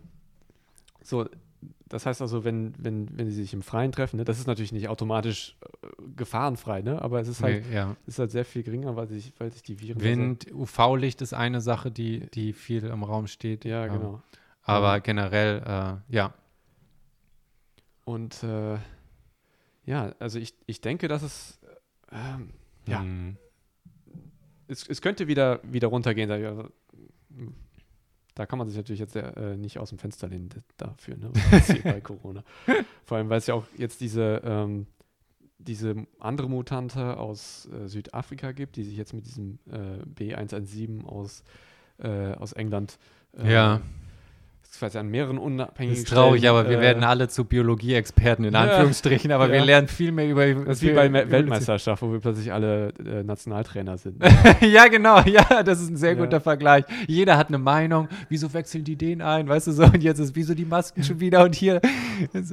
so, 1.03 1.28
das 1.88 2.06
heißt 2.06 2.22
also, 2.22 2.44
wenn, 2.45 2.73
wenn, 2.78 3.18
wenn 3.18 3.28
sie 3.30 3.36
sich 3.36 3.53
im 3.53 3.61
Freien 3.64 3.91
treffen, 3.91 4.18
ne, 4.18 4.23
das 4.23 4.40
ist 4.40 4.48
natürlich 4.48 4.72
nicht 4.72 4.88
automatisch 4.88 5.57
äh, 5.84 5.88
gefahrenfrei, 6.15 6.82
ne? 6.82 7.02
aber 7.02 7.19
es 7.19 7.28
ist 7.28 7.44
halt, 7.44 7.68
Nee, 7.69 7.76
ja. 7.76 7.95
ist 8.06 8.18
halt 8.19 8.32
sehr 8.32 8.45
viel 8.45 8.64
geringer, 8.64 8.95
weil 8.95 9.07
sich, 9.07 9.34
weil 9.40 9.52
sich 9.52 9.64
die 9.64 9.80
Viren. 9.82 10.02
Wind, 10.02 10.48
UV-Licht 10.53 11.22
ist 11.22 11.34
eine 11.34 11.60
Sache, 11.60 11.91
die, 11.91 12.30
die 12.32 12.53
viel 12.53 12.86
im 12.86 13.03
Raum 13.03 13.28
steht. 13.28 13.65
Ja, 13.65 13.88
genau. 13.88 14.22
Aber 14.64 14.99
generell, 15.02 15.61
äh, 16.10 16.15
ja. 16.15 16.34
Und 18.06 18.41
äh, 18.44 18.78
ja, 19.86 20.14
also 20.19 20.40
ich, 20.40 20.53
ich 20.65 20.82
denke, 20.82 21.07
dass 21.07 21.23
es. 21.23 21.60
Ähm, 22.11 22.52
ja, 22.88 23.02
Hm. 23.02 23.38
Es, 24.72 24.88
es 24.88 25.02
könnte 25.02 25.27
wieder, 25.27 25.60
wieder 25.64 25.89
runtergehen. 25.89 26.30
ich, 26.31 26.45
Also, 26.45 26.69
hm, 27.35 27.53
da 28.35 28.45
kann 28.45 28.57
man 28.57 28.68
sich 28.68 28.77
natürlich 28.77 28.99
jetzt 28.99 29.15
äh, 29.15 29.57
nicht 29.57 29.77
aus 29.77 29.89
dem 29.89 29.98
Fenster 29.98 30.27
lehnen 30.27 30.49
dafür, 30.77 31.18
ne? 31.18 31.31
bei 31.84 31.99
Corona. 32.02 32.43
Vor 33.03 33.18
allem, 33.18 33.30
weil 33.30 33.39
es 33.39 33.48
ja 33.48 33.53
auch 33.53 33.65
jetzt 33.77 33.99
diese, 33.99 34.41
ähm, 34.45 34.88
diese 35.57 36.07
andere 36.19 36.49
Mutante 36.49 37.18
aus 37.18 37.68
äh, 37.68 37.88
Südafrika 37.88 38.53
gibt, 38.53 38.77
die 38.77 38.84
sich 38.84 38.95
jetzt 38.95 39.14
mit 39.14 39.26
diesem 39.26 39.60
äh, 39.69 40.03
B117 40.06 41.03
aus, 41.06 41.43
äh, 41.98 42.34
aus 42.34 42.53
England 42.53 42.98
äh, 43.38 43.52
Ja. 43.52 43.81
Quasi 44.80 44.98
an 44.98 45.07
mehreren 45.10 45.35
Das 45.38 45.45
unabhängigen 45.45 46.02
ist 46.03 46.07
traurig, 46.10 46.39
Stellen, 46.41 46.56
aber 46.56 46.69
wir 46.69 46.77
äh, 46.77 46.81
werden 46.81 47.03
alle 47.03 47.27
zu 47.27 47.45
Biologie-Experten 47.45 48.45
in 48.45 48.53
Ja. 48.53 48.61
Anführungsstrichen, 48.61 49.31
aber 49.31 49.49
wir 49.49 49.57
Ja. 49.57 49.64
lernen 49.64 49.88
viel 49.88 50.11
mehr 50.11 50.30
über. 50.30 50.45
Das 50.65 50.77
ist 50.77 50.81
wie 50.84 50.91
bei 50.91 51.10
Me- 51.10 51.30
Weltmeisterschaft, 51.30 52.02
wo 52.02 52.11
wir 52.11 52.19
plötzlich 52.19 52.52
alle 52.53 52.93
äh, 53.06 53.23
Nationaltrainer 53.23 53.98
sind. 53.98 54.23
ja, 54.61 54.88
genau, 54.88 55.19
ja, 55.22 55.64
das 55.64 55.81
ist 55.81 55.89
ein 55.89 55.98
sehr 55.98 56.14
Ja. 56.14 56.23
guter 56.23 56.39
Vergleich. 56.41 56.85
Jeder 57.07 57.38
hat 57.38 57.49
eine 57.49 57.57
Meinung. 57.57 58.07
Wieso 58.30 58.53
wechseln 58.53 58.84
die 58.84 58.95
den 58.95 59.22
ein? 59.22 59.48
Weißt 59.49 59.68
du 59.68 59.72
so? 59.72 59.84
Und 59.84 60.02
jetzt 60.03 60.19
ist 60.19 60.35
wieso 60.35 60.53
die 60.53 60.65
Masken 60.65 61.03
schon 61.03 61.19
wieder 61.19 61.43
und 61.43 61.53
hier. 61.56 61.81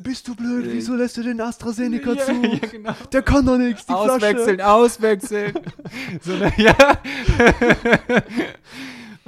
Bist 0.03 0.27
du 0.28 0.35
blöd? 0.35 0.66
Wieso 0.70 0.95
lässt 0.95 1.16
du 1.16 1.23
den 1.23 1.40
AstraZeneca 1.40 2.12
ja, 2.15 2.24
ja, 2.43 2.59
genau. 2.70 2.93
Der 3.12 3.23
kann 3.23 3.47
doch 3.47 3.57
nichts, 3.59 3.86
die 3.86 3.93
Auswechseln, 3.93 4.61
auswechseln. 4.61 5.53
so, 6.23 6.32
ne, 6.32 6.53
ja. 6.57 6.74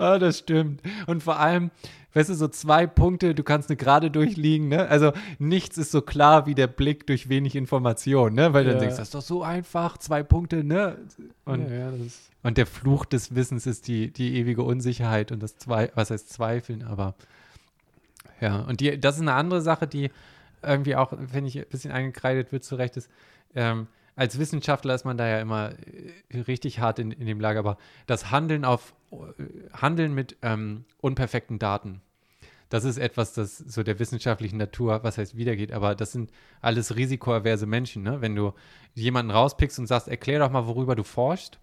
Ah, 0.00 0.18
das 0.18 0.38
stimmt. 0.38 0.80
Und 1.06 1.22
vor 1.22 1.38
allem, 1.38 1.70
weißt 2.14 2.30
du, 2.30 2.34
so 2.34 2.48
zwei 2.48 2.86
Punkte, 2.86 3.34
du 3.34 3.42
kannst 3.42 3.68
eine 3.70 3.76
gerade 3.76 4.10
durchliegen, 4.10 4.68
ne? 4.68 4.88
Also 4.88 5.12
nichts 5.38 5.78
ist 5.78 5.92
so 5.92 6.02
klar 6.02 6.46
wie 6.46 6.54
der 6.54 6.66
Blick 6.66 7.06
durch 7.06 7.28
wenig 7.28 7.54
Information, 7.54 8.34
ne? 8.34 8.52
Weil 8.52 8.64
du 8.64 8.70
dann 8.70 8.78
Ja. 8.78 8.80
denkst, 8.80 8.96
das 8.96 9.08
ist 9.08 9.14
doch 9.14 9.22
so 9.22 9.42
einfach, 9.42 9.98
zwei 9.98 10.22
Punkte, 10.22 10.64
ne? 10.64 10.96
Und, 11.44 11.68
ja, 11.68 11.90
ja, 11.90 11.92
und 12.42 12.56
der 12.58 12.66
Fluch 12.66 13.04
des 13.04 13.34
Wissens 13.34 13.66
ist 13.66 13.86
die, 13.86 14.10
die 14.12 14.36
ewige 14.36 14.62
Unsicherheit 14.62 15.30
und 15.30 15.42
das 15.42 15.56
Zwei, 15.58 15.90
was 15.94 16.10
heißt 16.10 16.30
Zweifeln, 16.30 16.82
aber 16.82 17.14
ja, 18.40 18.60
und 18.60 18.80
die, 18.80 18.98
das 18.98 19.16
ist 19.16 19.20
eine 19.22 19.34
andere 19.34 19.60
Sache, 19.60 19.86
die 19.86 20.10
irgendwie 20.62 20.96
auch, 20.96 21.12
wenn 21.16 21.44
ich 21.46 21.58
ein 21.58 21.66
bisschen 21.70 21.92
eingekreidet 21.92 22.52
wird, 22.52 22.64
zu 22.64 22.74
Recht 22.76 22.96
ist. 22.96 23.10
Ähm, 23.54 23.86
als 24.20 24.38
Wissenschaftler 24.38 24.94
ist 24.94 25.06
man 25.06 25.16
da 25.16 25.26
ja 25.26 25.40
immer 25.40 25.70
äh, 26.28 26.40
richtig 26.40 26.78
hart 26.78 26.98
in, 26.98 27.10
in 27.10 27.26
dem 27.26 27.40
Lager, 27.40 27.60
aber 27.60 27.78
das 28.06 28.30
Handeln 28.30 28.66
auf 28.66 28.94
äh, 29.12 29.16
Handeln 29.72 30.14
mit 30.14 30.36
ähm, 30.42 30.84
unperfekten 31.00 31.58
Daten, 31.58 32.02
das 32.68 32.84
ist 32.84 32.98
etwas, 32.98 33.32
das 33.32 33.56
so 33.56 33.82
der 33.82 33.98
wissenschaftlichen 33.98 34.58
Natur, 34.58 35.02
was 35.04 35.16
heißt 35.16 35.38
wiedergeht, 35.38 35.72
aber 35.72 35.94
das 35.94 36.12
sind 36.12 36.30
alles 36.60 36.96
risikoaverse 36.96 37.64
Menschen, 37.64 38.02
ne? 38.02 38.20
Wenn 38.20 38.36
du 38.36 38.52
jemanden 38.94 39.30
rauspickst 39.30 39.78
und 39.78 39.86
sagst, 39.86 40.06
erklär 40.06 40.40
doch 40.40 40.50
mal, 40.50 40.66
worüber 40.66 40.94
du 40.94 41.02
forschst, 41.02 41.58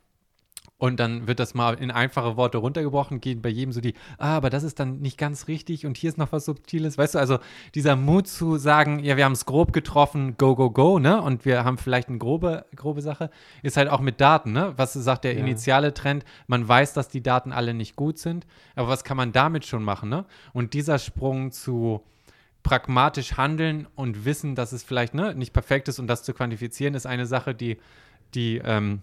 und 0.80 1.00
dann 1.00 1.28
wird 1.28 1.40
das 1.40 1.56
mal 1.56 1.74
in 1.74 1.90
einfache 1.90 2.38
Worte 2.38 2.60
runtergebrochen, 2.60 3.20
gehen 3.20 3.42
bei 3.42 3.50
jedem 3.50 3.72
so 3.72 3.82
die, 3.82 3.96
ah, 4.20 4.38
aber 4.38 4.50
das 4.52 4.64
ist 4.64 4.80
dann 4.80 5.00
nicht 5.00 5.18
ganz 5.18 5.48
richtig 5.48 5.86
und 5.86 5.98
hier 5.98 6.10
ist 6.10 6.18
noch 6.18 6.32
was 6.32 6.46
Subtiles. 6.46 6.98
Weißt 6.98 7.16
du, 7.16 7.20
also 7.20 7.40
dieser 7.74 7.96
Mut 7.96 8.28
zu 8.28 8.58
sagen, 8.58 9.00
ja, 9.00 9.18
wir 9.18 9.26
haben 9.26 9.32
es 9.32 9.46
grob 9.46 9.74
getroffen, 9.74 10.38
go, 10.38 10.56
go, 10.56 10.70
go, 10.70 11.00
ne? 11.00 11.20
Und 11.22 11.46
wir 11.46 11.64
haben 11.66 11.80
vielleicht 11.80 12.10
eine 12.10 12.20
grobe, 12.20 12.66
grobe 12.76 13.02
Sache, 13.02 13.32
ist 13.64 13.76
halt 13.76 13.90
auch 13.90 14.02
mit 14.02 14.22
Daten, 14.22 14.52
ne? 14.52 14.74
Was 14.78 14.94
sagt 14.94 15.24
der 15.24 15.34
Ja. 15.34 15.40
initiale 15.40 15.94
Trend? 15.96 16.26
Man 16.46 16.68
weiß, 16.68 16.94
dass 16.94 17.10
die 17.10 17.24
Daten 17.24 17.52
alle 17.52 17.74
nicht 17.74 17.96
gut 17.96 18.20
sind, 18.20 18.46
aber 18.76 18.88
was 18.88 19.04
kann 19.04 19.18
man 19.18 19.32
damit 19.32 19.66
schon 19.66 19.84
machen, 19.84 20.10
ne? 20.10 20.26
Und 20.54 20.74
dieser 20.76 21.00
Sprung 21.00 21.52
zu 21.52 22.02
pragmatisch 22.62 23.38
handeln 23.38 23.88
und 23.96 24.26
wissen, 24.26 24.54
dass 24.54 24.74
es 24.74 24.84
vielleicht 24.84 25.14
ne, 25.14 25.34
nicht 25.34 25.54
perfekt 25.54 25.88
ist 25.88 26.00
und 26.00 26.08
das 26.08 26.24
zu 26.24 26.34
quantifizieren, 26.34 26.96
ist 26.96 27.06
eine 27.06 27.26
Sache, 27.26 27.56
die, 27.56 27.78
die, 28.36 28.62
ähm, 28.64 29.02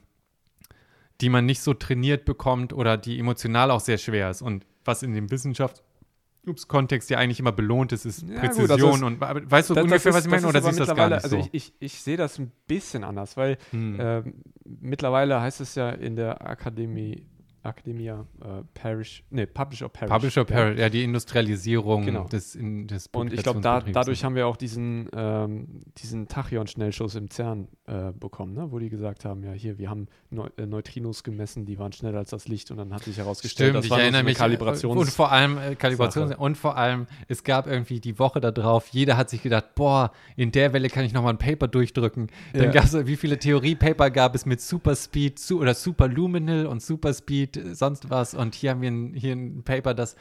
die 1.21 1.29
man 1.29 1.47
nicht 1.47 1.61
so 1.61 1.75
trainiert 1.75 2.25
bekommt 2.25 2.73
oder 2.73 2.97
die 2.97 3.19
emotional 3.19 3.71
auch 3.71 3.81
sehr 3.81 3.99
schwer 3.99 4.31
ist. 4.31 4.43
Und 4.43 4.67
was 4.85 5.03
in 5.03 5.15
dem 5.15 5.31
Wissenschaftskontext 5.31 7.09
ja 7.11 7.19
eigentlich 7.19 7.41
immer 7.41 7.53
belohnt 7.53 7.93
ist, 7.93 8.05
ist 8.05 8.23
Ja, 8.23 8.29
gut, 8.29 8.41
Präzision. 8.41 8.69
das 8.69 8.97
ist- 8.97 9.03
und 9.03 9.21
weißt 9.21 9.71
du 9.71 9.75
das- 9.75 9.85
ungefähr, 9.85 10.13
das 10.13 10.19
was 10.19 10.25
ich 10.27 10.31
meine? 10.31 10.43
ist 10.43 10.49
Oder 10.49 10.63
siehst 10.63 10.81
du 10.81 10.85
das 10.85 10.97
gar 10.97 11.09
nicht 11.09 11.25
Also 11.25 11.37
so? 11.41 11.49
ich, 11.53 11.55
ich, 11.55 11.73
ich 11.81 12.01
sehe 12.01 12.17
das 12.17 12.39
ein 12.39 12.51
bisschen 12.67 13.05
anders, 13.05 13.37
weil 13.37 13.57
Hm. 13.71 13.97
ähm, 14.01 14.35
mittlerweile 14.65 15.41
heißt 15.41 15.61
es 15.61 15.75
ja 15.75 15.91
in 15.91 16.17
der 16.17 16.47
Akademie 16.47 17.27
Academia 17.65 18.27
äh, 18.43 18.63
Parish, 18.75 19.25
nee, 19.31 19.47
Publisher 19.47 19.89
Parish. 19.89 20.13
Publisher 20.13 20.45
Parish, 20.45 20.79
ja, 20.79 20.89
die 20.89 21.03
Industrialisierung 21.05 22.05
Genau. 22.05 22.25
des, 22.25 22.55
in, 22.55 22.87
des 22.87 23.09
Und 23.13 23.33
ich 23.33 23.43
glaube, 23.43 23.61
da, 23.61 23.81
dadurch 23.81 24.23
haben 24.25 24.35
wir 24.35 24.47
auch 24.47 24.57
diesen, 24.57 25.09
ähm, 25.15 25.83
diesen 25.99 26.29
Tachyon-Schnellschuss 26.29 27.15
im 27.15 27.31
CERN 27.31 27.69
äh, 27.87 28.13
bekommen, 28.13 28.53
ne? 28.55 28.71
wo 28.71 28.79
die 28.79 28.89
gesagt 28.91 29.25
haben, 29.25 29.43
ja 29.43 29.53
hier, 29.53 29.79
wir 29.79 29.91
haben 29.91 30.07
Neu 30.31 30.49
äh, 30.57 30.67
Neutrinos 30.67 31.23
gemessen, 31.25 31.65
die 31.67 31.79
waren 31.79 31.93
schneller 31.93 32.19
als 32.19 32.31
das 32.31 32.49
Licht 32.49 32.71
und 32.71 32.77
dann 32.77 32.93
hat 32.93 33.05
sich 33.05 33.17
herausgestellt, 33.19 33.71
Stimmt, 33.71 33.77
das 33.79 33.85
ich 33.87 33.91
war 33.91 33.99
so 33.99 34.03
erinnere 34.03 34.21
eine 34.21 34.29
mich. 34.29 34.39
Kalibrations 34.39 34.85
und 34.97 35.11
vor 35.11 35.33
allem 35.33 35.59
äh, 35.59 35.75
Kalibrations 35.75 36.31
Sache. 36.31 36.41
und 36.41 36.57
vor 36.57 36.77
allem, 36.77 37.07
es 37.29 37.45
gab 37.45 37.67
irgendwie 37.67 38.01
die 38.01 38.19
Woche 38.19 38.41
darauf, 38.41 38.89
jeder 38.89 39.17
hat 39.17 39.31
sich 39.31 39.43
gedacht, 39.43 39.75
boah, 39.75 40.13
in 40.37 40.53
der 40.53 40.73
Welle 40.73 40.89
kann 40.89 41.05
ich 41.05 41.13
nochmal 41.13 41.33
ein 41.33 41.39
Paper 41.39 41.69
durchdrücken. 41.69 42.29
Dann 42.53 42.65
Ja. 42.65 42.71
gab 42.71 42.85
es, 42.85 43.07
wie 43.07 43.17
viele 43.17 43.39
Theorie-Paper 43.39 44.11
gab 44.11 44.35
es 44.35 44.45
mit 44.47 44.61
Superspeed 44.61 45.39
zu, 45.39 45.61
oder 45.61 45.75
Superluminal 45.75 46.67
und 46.67 46.83
Superspeed, 46.83 47.54
äh, 47.57 47.75
sonst 47.75 48.11
was. 48.11 48.35
Und 48.35 48.55
hier 48.55 48.71
haben 48.71 48.81
wir 48.83 48.91
ein, 48.91 49.15
hier 49.15 49.33
ein 49.35 49.63
Paper, 49.65 49.95
das 49.95 50.17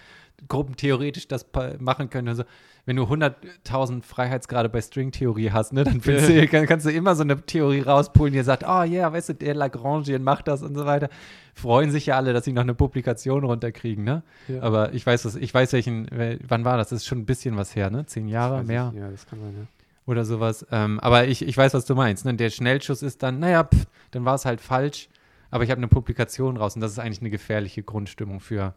gruppentheoretisch 0.48 1.28
das 1.28 1.44
pa- 1.44 1.74
machen 1.80 2.10
könnte. 2.10 2.32
Also, 2.32 2.44
wenn 2.86 2.98
du 2.98 3.04
100.000 3.04 4.04
Freiheitsgrade 4.04 4.68
bei 4.68 4.82
Stringtheorie 4.82 5.52
hast, 5.52 5.72
ne, 5.72 5.86
dann 5.86 6.02
du, 6.02 6.48
kann, 6.48 6.66
kannst 6.66 6.86
du 6.86 6.92
immer 6.92 7.16
so 7.16 7.24
eine 7.24 7.40
Theorie 7.42 7.80
rauspullen, 7.80 8.34
die 8.34 8.42
sagt, 8.44 8.64
oh 8.68 8.84
ja, 8.84 9.12
weißt 9.14 9.30
du, 9.30 9.34
der 9.36 9.56
Lagrangian 9.56 10.22
macht 10.22 10.50
das 10.50 10.62
und 10.64 10.76
so 10.76 10.86
weiter. 10.86 11.08
Freuen 11.54 11.92
sich 11.92 12.08
ja 12.08 12.18
alle, 12.18 12.34
dass 12.34 12.44
sie 12.44 12.52
noch 12.52 12.64
eine 12.64 12.74
Publikation 12.74 13.46
runterkriegen, 13.46 14.04
ne? 14.04 14.24
Ja. 14.50 14.62
Aber 14.64 14.94
ich 14.94 15.06
weiß, 15.06 15.24
was, 15.24 15.36
ich 15.38 15.54
weiß 15.54 15.72
welchen, 15.72 16.08
wel- 16.10 16.40
wann 16.46 16.66
war 16.66 16.76
das? 16.78 16.90
Das 16.90 16.98
ist 17.02 17.06
schon 17.06 17.20
ein 17.20 17.26
bisschen 17.26 17.56
was 17.56 17.74
her, 17.76 17.90
ne? 17.90 18.06
Zehn 18.06 18.28
Jahre 18.28 18.64
mehr 18.64 18.92
ich, 18.94 19.00
Ja, 19.00 19.10
das 19.10 19.26
kann 19.26 19.40
sein, 19.40 19.54
ja. 19.58 19.66
oder 20.06 20.26
sowas. 20.26 20.66
Ähm, 20.72 21.00
aber 21.00 21.28
ich, 21.28 21.48
ich 21.48 21.56
weiß, 21.56 21.74
was 21.76 21.86
du 21.86 21.96
meinst. 21.96 22.26
Ne? 22.26 22.34
Der 22.34 22.50
Schnellschuss 22.50 23.02
ist 23.02 23.24
dann, 23.24 23.40
naja, 23.40 23.64
pff, 23.64 23.86
dann 24.12 24.26
war 24.26 24.36
es 24.36 24.44
halt 24.46 24.60
falsch. 24.60 25.08
Aber 25.54 25.64
ich 25.64 25.70
habe 25.72 25.80
eine 25.80 25.88
Publikation 25.88 26.58
raus 26.58 26.76
und 26.76 26.82
das 26.82 26.92
ist 26.92 27.00
eigentlich 27.00 27.22
eine 27.22 27.30
gefährliche 27.30 27.84
Grundstimmung 27.84 28.40
für, 28.40 28.74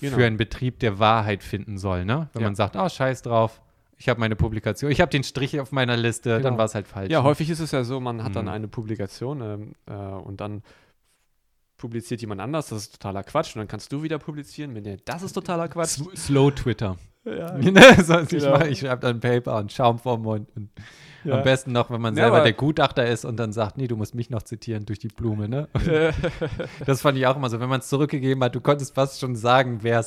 Genau. 0.00 0.16
für 0.16 0.26
einen 0.26 0.36
Betrieb, 0.36 0.78
der 0.80 0.98
Wahrheit 0.98 1.42
finden 1.42 1.78
soll. 1.78 2.04
Ne? 2.04 2.28
Wenn 2.32 2.42
Ja. 2.42 2.48
man 2.48 2.54
sagt, 2.54 2.76
oh, 2.76 2.88
scheiß 2.88 3.22
drauf, 3.22 3.60
ich 3.98 4.08
habe 4.08 4.20
meine 4.20 4.36
Publikation, 4.36 4.90
ich 4.90 5.00
habe 5.00 5.10
den 5.10 5.24
Strich 5.24 5.58
auf 5.58 5.72
meiner 5.72 5.96
Liste, 5.96 6.30
dann 6.30 6.42
Genau. 6.42 6.58
war 6.58 6.64
es 6.66 6.74
halt 6.74 6.86
falsch. 6.86 7.10
Ja, 7.10 7.20
ne? 7.20 7.24
häufig 7.24 7.48
ist 7.50 7.60
es 7.60 7.70
ja 7.70 7.82
so, 7.84 7.98
man 8.00 8.22
hat 8.22 8.36
dann 8.36 8.44
Mhm. 8.46 8.50
eine 8.50 8.68
Publikation 8.68 9.40
ähm, 9.40 9.72
äh, 9.86 9.92
und 9.94 10.40
dann 10.40 10.62
publiziert 11.76 12.20
jemand 12.22 12.40
anders, 12.40 12.68
das 12.68 12.82
ist 12.82 12.92
totaler 12.92 13.22
Quatsch 13.22 13.54
und 13.54 13.60
dann 13.60 13.68
kannst 13.68 13.92
du 13.92 14.02
wieder 14.02 14.18
publizieren, 14.18 14.74
wenn 14.74 14.84
der, 14.84 14.96
das 15.04 15.22
ist 15.22 15.32
totaler 15.34 15.68
Quatsch. 15.68 15.98
S- 16.00 16.26
Slow 16.26 16.50
Twitter. 16.50 16.96
Ja, 17.24 17.56
ich 17.58 17.66
Genau. 17.66 18.50
mach- 18.58 18.66
ich 18.66 18.78
schreibe 18.80 19.00
dann 19.02 19.16
ein 19.16 19.20
Paper 19.20 19.56
und 19.58 19.72
Schaum 19.72 19.98
vorm 19.98 20.22
Mund. 20.22 20.48
Und 20.56 20.70
Ja. 21.26 21.38
Am 21.38 21.42
besten 21.44 21.72
noch, 21.72 21.90
wenn 21.90 22.00
man 22.00 22.14
Ja, 22.16 22.24
selber 22.24 22.40
der 22.42 22.52
Gutachter 22.52 23.06
ist 23.06 23.24
und 23.24 23.36
dann 23.36 23.52
sagt, 23.52 23.76
nee, 23.78 23.88
du 23.88 23.96
musst 23.96 24.14
mich 24.14 24.30
noch 24.30 24.42
zitieren 24.42 24.86
durch 24.86 24.98
die 24.98 25.08
Blume. 25.08 25.48
Ne? 25.48 25.68
Das 26.86 27.00
fand 27.00 27.18
ich 27.18 27.26
auch 27.26 27.36
immer 27.36 27.50
so, 27.50 27.60
wenn 27.60 27.68
man 27.68 27.80
es 27.80 27.88
zurückgegeben 27.88 28.42
hat, 28.44 28.54
du 28.54 28.60
konntest 28.60 28.94
fast 28.94 29.20
schon 29.20 29.34
sagen, 29.36 29.78
wer 29.82 30.04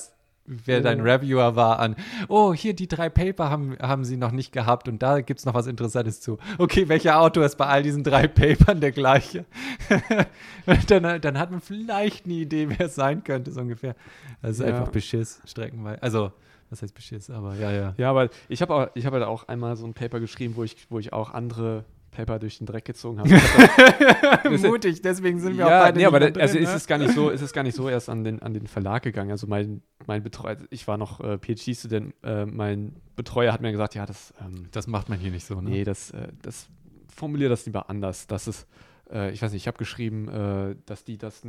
Ja. 0.65 0.79
dein 0.79 1.01
Reviewer 1.01 1.55
war 1.55 1.77
an, 1.79 1.95
oh, 2.27 2.53
hier 2.55 2.73
die 2.73 2.87
drei 2.87 3.09
Paper 3.09 3.49
haben, 3.51 3.77
haben 3.81 4.03
sie 4.03 4.17
noch 4.17 4.31
nicht 4.31 4.51
gehabt 4.51 4.87
und 4.87 5.01
da 5.03 5.21
gibt 5.21 5.39
es 5.39 5.45
noch 5.45 5.53
was 5.53 5.67
Interessantes 5.67 6.21
zu. 6.21 6.37
Okay, 6.57 6.87
welcher 6.89 7.19
Autor 7.19 7.45
ist 7.45 7.55
bei 7.57 7.67
all 7.67 7.83
diesen 7.83 8.03
drei 8.03 8.27
Papern 8.27 8.79
der 8.79 8.91
gleiche? 8.91 9.45
dann, 10.87 11.21
dann 11.21 11.37
hat 11.39 11.51
man 11.51 11.61
vielleicht 11.61 12.25
eine 12.25 12.33
Idee, 12.35 12.67
wer 12.69 12.87
es 12.87 12.95
sein 12.95 13.23
könnte, 13.23 13.51
so 13.51 13.61
ungefähr. 13.61 13.95
Das 14.41 14.51
ist 14.51 14.59
Ja. 14.61 14.67
einfach 14.67 14.87
Beschiss, 14.89 15.41
streckenweise. 15.45 16.01
Also, 16.01 16.31
was 16.69 16.81
heißt 16.81 16.93
Beschiss, 16.93 17.29
aber 17.29 17.55
ja, 17.55 17.71
ja. 17.71 17.93
Ja, 17.97 18.09
aber 18.09 18.29
ich 18.47 18.61
habe 18.61 18.73
auch, 18.73 18.87
ich 18.93 19.05
habe 19.05 19.17
halt 19.17 19.25
auch 19.25 19.47
einmal 19.47 19.75
so 19.75 19.85
ein 19.85 19.93
Paper 19.93 20.19
geschrieben, 20.19 20.55
wo 20.55 20.63
ich, 20.63 20.75
wo 20.89 20.99
ich 20.99 21.13
auch 21.13 21.31
andere 21.33 21.85
Paper 22.11 22.39
durch 22.39 22.57
den 22.57 22.65
Dreck 22.65 22.85
gezogen 22.85 23.19
habe. 23.19 23.29
Hab 23.29 24.43
da- 24.43 24.49
Mutig, 24.67 25.01
deswegen 25.01 25.39
sind 25.39 25.57
wir 25.57 25.65
auch 25.65 25.69
ja, 25.69 25.83
beide 25.83 25.99
nee, 25.99 26.05
aber 26.05 26.19
da, 26.19 26.39
also 26.39 26.53
drin, 26.55 26.63
ist 26.63 26.69
ne? 26.71 26.75
es 26.75 26.87
gar 26.87 26.97
nicht 26.97 27.13
so, 27.13 27.29
ist 27.29 27.41
es 27.41 27.53
gar 27.53 27.63
nicht 27.63 27.75
so 27.75 27.87
erst 27.87 28.09
an 28.09 28.23
den, 28.23 28.41
an 28.41 28.53
den 28.53 28.67
Verlag 28.67 29.03
gegangen. 29.03 29.31
Also 29.31 29.47
mein, 29.47 29.81
mein 30.07 30.23
Betreuer, 30.23 30.57
ich 30.69 30.87
war 30.87 30.97
noch 30.97 31.19
äh, 31.21 31.37
PhD-Student, 31.37 32.13
äh, 32.23 32.45
mein 32.45 32.95
Betreuer 33.15 33.53
hat 33.53 33.61
mir 33.61 33.71
gesagt, 33.71 33.95
ja, 33.95 34.05
das, 34.05 34.33
ähm, 34.41 34.67
Das 34.71 34.87
macht 34.87 35.09
man 35.09 35.19
hier 35.19 35.31
nicht 35.31 35.45
so, 35.45 35.61
ne? 35.61 35.69
nee, 35.69 35.83
das, 35.83 36.11
äh, 36.11 36.29
das 36.41 36.67
formulier 37.15 37.49
das 37.49 37.65
lieber 37.65 37.89
anders. 37.89 38.25
Das 38.27 38.47
ist, 38.47 38.67
äh, 39.11 39.31
ich 39.31 39.41
weiß 39.41 39.51
nicht, 39.51 39.61
ich 39.63 39.67
habe 39.67 39.77
geschrieben, 39.77 40.27
äh, 40.29 40.75
dass 40.85 41.03
die 41.03 41.17
das 41.17 41.43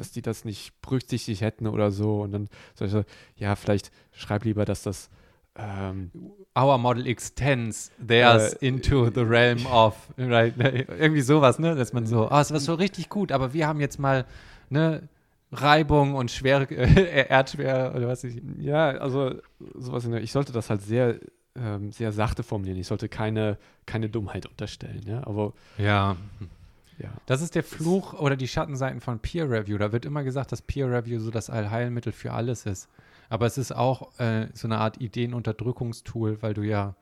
dass 0.00 0.12
die 0.12 0.22
das 0.22 0.44
nicht 0.44 0.80
berücksichtigt 0.82 1.40
hätten 1.40 1.66
oder 1.66 1.90
so. 1.90 2.22
Und 2.22 2.32
dann 2.32 2.48
sag 2.74 2.86
ich 2.86 2.92
so, 2.92 3.04
ja, 3.36 3.56
vielleicht 3.56 3.90
schreib 4.12 4.44
lieber, 4.44 4.64
dass 4.64 4.82
das 4.82 5.10
ähm, 5.56 6.10
Our 6.56 6.78
Model 6.78 7.06
extends 7.06 7.90
theirs 8.06 8.54
Äh, 8.54 8.68
into 8.68 9.10
the 9.12 9.22
realm 9.22 9.66
of, 9.66 9.94
right, 10.16 10.56
ne, 10.56 10.82
irgendwie 10.82 11.20
sowas, 11.20 11.58
ne, 11.58 11.74
dass 11.74 11.92
man 11.92 12.06
so, 12.06 12.28
ah, 12.28 12.40
es 12.40 12.52
war 12.52 12.60
so 12.60 12.74
richtig 12.74 13.08
gut, 13.08 13.32
aber 13.32 13.52
wir 13.52 13.66
haben 13.66 13.80
jetzt 13.80 13.98
mal, 13.98 14.24
ne, 14.70 15.08
Reibung 15.50 16.14
und 16.14 16.30
schwere, 16.30 16.64
äh, 16.70 17.26
Erdschwere 17.28 17.94
oder 17.96 18.08
was 18.08 18.22
ich, 18.24 18.40
Ja, 18.58 18.90
also 18.90 19.34
sowas 19.74 20.04
in 20.04 20.12
der, 20.12 20.22
ich 20.22 20.30
sollte 20.32 20.52
das 20.52 20.70
halt 20.70 20.82
sehr, 20.82 21.18
ähm, 21.56 21.90
sehr 21.90 22.12
sachte 22.12 22.42
formulieren. 22.42 22.78
Ich 22.78 22.86
sollte 22.86 23.08
keine, 23.08 23.56
keine 23.86 24.08
Dummheit 24.08 24.46
unterstellen, 24.46 25.02
ja. 25.06 25.26
Aber 25.26 25.54
ja, 25.78 26.16
ja. 26.98 27.10
das 27.26 27.42
ist 27.42 27.54
der 27.54 27.64
Fluch 27.64 28.14
oder 28.14 28.36
die 28.36 28.48
Schattenseiten 28.48 29.00
von 29.00 29.18
Peer 29.20 29.50
Review. 29.50 29.78
Da 29.78 29.92
wird 29.92 30.04
immer 30.04 30.24
gesagt, 30.24 30.52
dass 30.52 30.62
Peer 30.62 30.90
Review 30.90 31.20
so 31.20 31.30
das 31.30 31.50
Allheilmittel 31.50 32.12
für 32.12 32.32
alles 32.32 32.66
ist. 32.66 32.88
Aber 33.28 33.46
es 33.46 33.58
ist 33.58 33.72
auch 33.72 34.18
äh, 34.18 34.48
so 34.54 34.68
eine 34.68 34.78
Art 34.78 35.00
Ideenunterdrückungstool, 35.00 36.42
weil 36.42 36.54
du 36.54 36.62
ja 36.62 36.96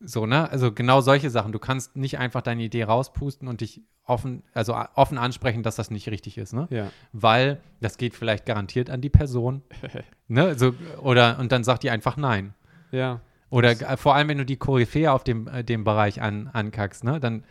so, 0.00 0.26
ne? 0.26 0.50
Also 0.50 0.72
genau 0.72 1.00
solche 1.00 1.28
Sachen. 1.28 1.52
Du 1.52 1.58
kannst 1.58 1.96
nicht 1.96 2.18
einfach 2.18 2.40
deine 2.40 2.62
Idee 2.62 2.84
rauspusten 2.84 3.48
und 3.48 3.60
dich 3.60 3.82
offen, 4.06 4.42
also 4.54 4.74
offen 4.94 5.18
ansprechen, 5.18 5.62
dass 5.62 5.76
das 5.76 5.90
nicht 5.90 6.08
richtig 6.08 6.38
ist, 6.38 6.52
ne? 6.52 6.66
Ja. 6.70 6.90
Weil 7.12 7.60
das 7.80 7.98
geht 7.98 8.14
vielleicht 8.14 8.46
garantiert 8.46 8.90
an 8.90 9.00
die 9.00 9.10
Person, 9.10 9.62
ne? 10.28 10.58
So, 10.58 10.74
oder 11.02 11.38
und 11.38 11.52
dann 11.52 11.64
sagt 11.64 11.82
die 11.82 11.90
einfach 11.90 12.16
nein. 12.16 12.54
Ja. 12.90 13.20
Oder 13.50 13.74
vor 13.96 14.14
allem, 14.14 14.28
wenn 14.28 14.38
du 14.38 14.46
die 14.46 14.56
Koryphäe 14.56 15.12
auf 15.12 15.24
dem, 15.24 15.48
äh, 15.48 15.64
dem 15.64 15.84
Bereich 15.84 16.22
an, 16.22 16.48
ankackst, 16.48 17.04
ne? 17.04 17.20
Dann 17.20 17.44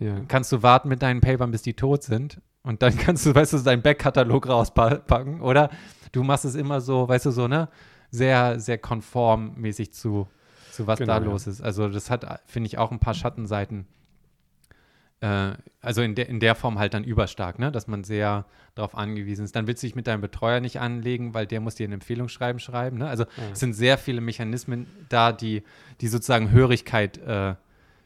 Ja. 0.00 0.20
kannst 0.28 0.50
du 0.50 0.62
warten 0.62 0.88
mit 0.88 1.02
deinen 1.02 1.20
Papern, 1.20 1.50
bis 1.52 1.62
die 1.62 1.74
tot 1.74 2.02
sind. 2.02 2.40
Und 2.62 2.82
dann 2.82 2.96
kannst 2.98 3.24
du, 3.26 3.34
weißt 3.34 3.52
du, 3.52 3.58
deinen 3.58 3.82
Backkatalog 3.82 4.48
rauspacken. 4.48 5.40
Oder 5.40 5.70
du 6.12 6.22
machst 6.24 6.44
es 6.44 6.54
immer 6.56 6.80
so, 6.80 7.08
weißt 7.08 7.26
du, 7.26 7.30
so, 7.30 7.46
ne? 7.48 7.68
Sehr, 8.10 8.58
sehr 8.58 8.76
konformmäßig 8.78 9.92
zu, 9.92 10.26
zu 10.72 10.86
was 10.86 10.98
Genau, 10.98 11.12
da 11.14 11.18
ja. 11.20 11.24
los 11.24 11.46
ist. 11.46 11.60
Also, 11.62 11.88
das 11.88 12.10
hat, 12.10 12.26
finde 12.46 12.66
ich, 12.66 12.76
auch 12.76 12.90
ein 12.90 12.98
paar 12.98 13.14
Schattenseiten. 13.14 13.86
Äh, 15.20 15.52
also 15.80 16.02
in 16.02 16.14
der, 16.14 16.28
in 16.28 16.40
der 16.40 16.54
Form 16.54 16.78
halt 16.78 16.94
dann 16.94 17.04
überstark, 17.04 17.58
ne? 17.58 17.70
Dass 17.70 17.86
man 17.86 18.04
sehr 18.04 18.46
darauf 18.74 18.96
angewiesen 18.96 19.44
ist. 19.44 19.54
Dann 19.54 19.66
willst 19.66 19.82
du 19.82 19.86
dich 19.86 19.94
mit 19.94 20.06
deinem 20.06 20.20
Betreuer 20.22 20.60
nicht 20.60 20.80
anlegen, 20.80 21.34
weil 21.34 21.46
der 21.46 21.60
muss 21.60 21.74
dir 21.74 21.86
ein 21.88 21.92
Empfehlungsschreiben 21.92 22.58
schreiben, 22.58 22.98
ne? 22.98 23.08
Also 23.08 23.24
Ja. 23.36 23.50
es 23.52 23.60
sind 23.60 23.74
sehr 23.74 23.98
viele 23.98 24.20
Mechanismen 24.20 24.86
da, 25.08 25.32
die, 25.32 25.62
die 26.00 26.08
sozusagen 26.08 26.50
Hörigkeit 26.50 27.18
äh, 27.18 27.54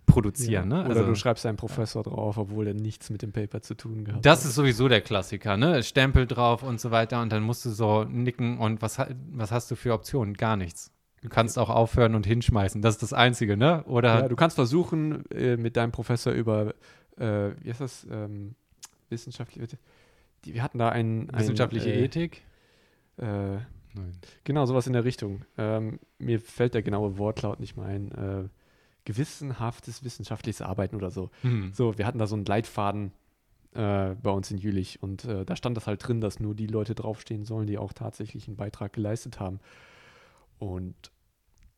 produzieren, 0.07 0.71
Ja. 0.71 0.79
ne? 0.79 0.85
Oder 0.85 1.01
also, 1.01 1.07
du 1.07 1.15
schreibst 1.15 1.45
einen 1.47 1.57
Professor 1.57 2.03
drauf, 2.03 2.39
obwohl 2.39 2.67
er 2.69 2.75
nichts 2.75 3.11
mit 3.11 3.23
dem 3.23 3.33
Paper 3.33 3.61
zu 3.63 3.75
tun 3.75 4.05
gehabt 4.05 4.25
Das 4.25 4.41
hat. 4.41 4.47
ist 4.51 4.55
sowieso 4.55 4.89
der 4.89 5.01
Klassiker, 5.01 5.57
ne? 5.57 5.83
Stempel 5.83 6.27
drauf 6.27 6.63
und 6.63 6.81
so 6.81 6.91
weiter 6.91 7.21
und 7.23 7.33
dann 7.33 7.43
musst 7.43 7.65
du 7.65 7.71
so 7.71 8.05
nicken 8.05 8.59
und 8.59 8.83
was, 8.83 8.99
was 9.33 9.51
hast 9.53 9.71
du 9.71 9.77
für 9.77 9.93
Optionen? 9.95 10.35
Gar 10.35 10.57
nichts. 10.57 10.91
Du 11.23 11.29
kannst 11.31 11.59
auch 11.59 11.71
aufhören 11.71 12.15
und 12.15 12.27
hinschmeißen. 12.27 12.83
Das 12.83 12.97
ist 12.97 13.03
das 13.03 13.13
Einzige, 13.15 13.57
ne? 13.57 13.83
Oder 13.85 14.21
Ja, 14.21 14.29
du 14.29 14.37
kannst 14.37 14.57
versuchen, 14.57 15.25
äh, 15.31 15.57
mit 15.57 15.77
deinem 15.77 15.91
Professor 15.93 16.33
über, 16.35 16.75
äh, 17.17 17.53
wie 17.63 17.71
heißt 17.71 17.81
das, 17.81 18.07
ähm, 18.11 18.55
wissenschaftliche, 19.09 19.79
wir 20.45 20.63
hatten 20.63 20.79
da 20.79 20.91
einen, 20.91 21.31
ein, 21.31 21.41
wissenschaftliche 21.41 21.91
äh, 21.91 22.05
Ethik? 22.05 22.43
Äh, 23.17 23.25
Nein. 23.27 24.13
genau, 24.43 24.67
sowas 24.67 24.87
in 24.87 24.93
der 24.93 25.05
Richtung. 25.05 25.47
Ähm, 25.57 25.99
mir 26.19 26.41
fällt 26.41 26.75
der 26.75 26.83
genaue 26.83 27.17
Wortlaut 27.17 27.59
nicht 27.61 27.77
mehr 27.77 27.87
ein. 27.87 28.51
Gewissenhaftes 29.05 30.05
wissenschaftliches 30.05 30.63
Arbeiten 30.63 30.97
oder 30.97 31.11
so. 31.11 31.31
Hm. 31.43 31.73
So, 31.73 31.99
wir 31.99 32.07
hatten 32.07 32.19
da 32.19 32.27
so 32.27 32.37
einen 32.37 32.45
Leitfaden 32.45 33.13
äh, 33.73 34.15
bei 34.15 34.31
uns 34.31 34.51
in 34.51 34.59
Jülich 34.59 35.03
und 35.03 35.25
äh, 35.25 35.45
da 35.45 35.57
stand 35.57 35.77
das 35.77 35.87
halt 35.87 36.07
drin, 36.07 36.21
dass 36.21 36.41
nur 36.41 36.55
die 36.55 36.67
Leute 36.67 36.95
draufstehen 36.95 37.45
sollen, 37.45 37.67
die 37.67 37.79
auch 37.79 37.93
tatsächlich 37.93 38.47
einen 38.47 38.57
Beitrag 38.57 38.93
geleistet 38.93 39.41
haben. 39.41 39.61
Und 40.59 41.13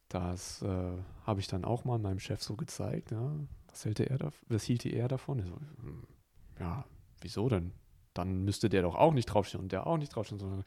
das 0.09 0.63
äh, 0.63 0.93
habe 1.25 1.41
ich 1.41 1.49
dann 1.49 1.65
auch 1.65 1.85
mal 1.85 1.99
meinem 1.99 2.21
Chef 2.21 2.43
so 2.43 2.57
gezeigt. 2.57 3.11
Ja. 3.11 3.33
Was, 3.69 3.85
hält 3.85 4.01
er 4.01 4.19
da, 4.19 4.31
was 4.49 4.65
hielt 4.65 4.87
er 4.87 5.09
davon? 5.09 5.43
So, 5.43 5.57
hm, 5.83 6.03
ja, 6.61 6.85
wieso 7.21 7.49
denn? 7.49 7.73
Dann 8.19 8.45
müsste 8.45 8.69
der 8.69 8.83
doch 8.83 8.95
auch 8.95 9.12
nicht 9.12 9.27
draufstehen 9.27 9.62
und 9.62 9.73
der 9.73 9.86
auch 9.86 9.99
nicht 9.99 10.15
draufstehen. 10.15 10.39
Sondern 10.39 10.65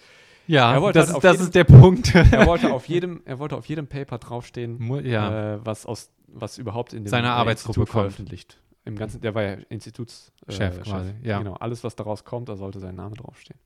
Ja, 0.47 0.73
das, 0.91 1.07
halt 1.07 1.15
auf 1.17 1.21
das 1.21 1.33
jeden- 1.33 1.43
ist 1.45 1.55
der 1.55 1.63
Punkt. 1.63 2.15
er, 2.31 2.45
wollte 2.45 2.71
auf 2.73 2.85
jedem, 2.87 3.21
er 3.25 3.39
wollte 3.39 3.55
auf 3.55 3.65
jedem 3.65 3.87
Paper 3.87 4.17
draufstehen, 4.17 4.79
ja. 5.05 5.55
äh, 5.55 5.65
was, 5.65 5.85
aus, 5.85 6.11
was 6.27 6.57
überhaupt 6.57 6.93
in 6.93 7.05
Seiner 7.07 7.29
äh, 7.29 7.31
Arbeitsgruppe 7.31 7.81
Institut 7.81 7.91
veröffentlicht. 7.93 8.57
Im 8.85 8.95
ganzen, 8.95 9.21
der 9.21 9.35
war 9.35 9.43
ja 9.43 9.53
Institutschef 9.69 10.31
Chef 10.47 10.81
quasi, 10.81 11.13
ja. 11.21 11.37
Genau, 11.39 11.53
alles, 11.53 11.83
was 11.83 11.95
daraus 11.95 12.23
kommt, 12.23 12.49
da 12.49 12.55
sollte 12.55 12.79
sein 12.79 12.95
Name 12.95 13.15
draufstehen. 13.15 13.59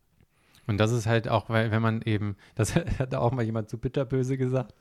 Und 0.67 0.77
das 0.77 0.91
ist 0.91 1.05
halt 1.07 1.27
auch, 1.29 1.49
weil, 1.49 1.71
wenn 1.71 1.81
man 1.81 2.01
eben, 2.01 2.35
das 2.55 2.75
hat 2.75 3.13
auch 3.15 3.31
mal 3.31 3.43
jemand 3.43 3.69
zu 3.69 3.77
bitterböse 3.77 4.37
gesagt. 4.37 4.73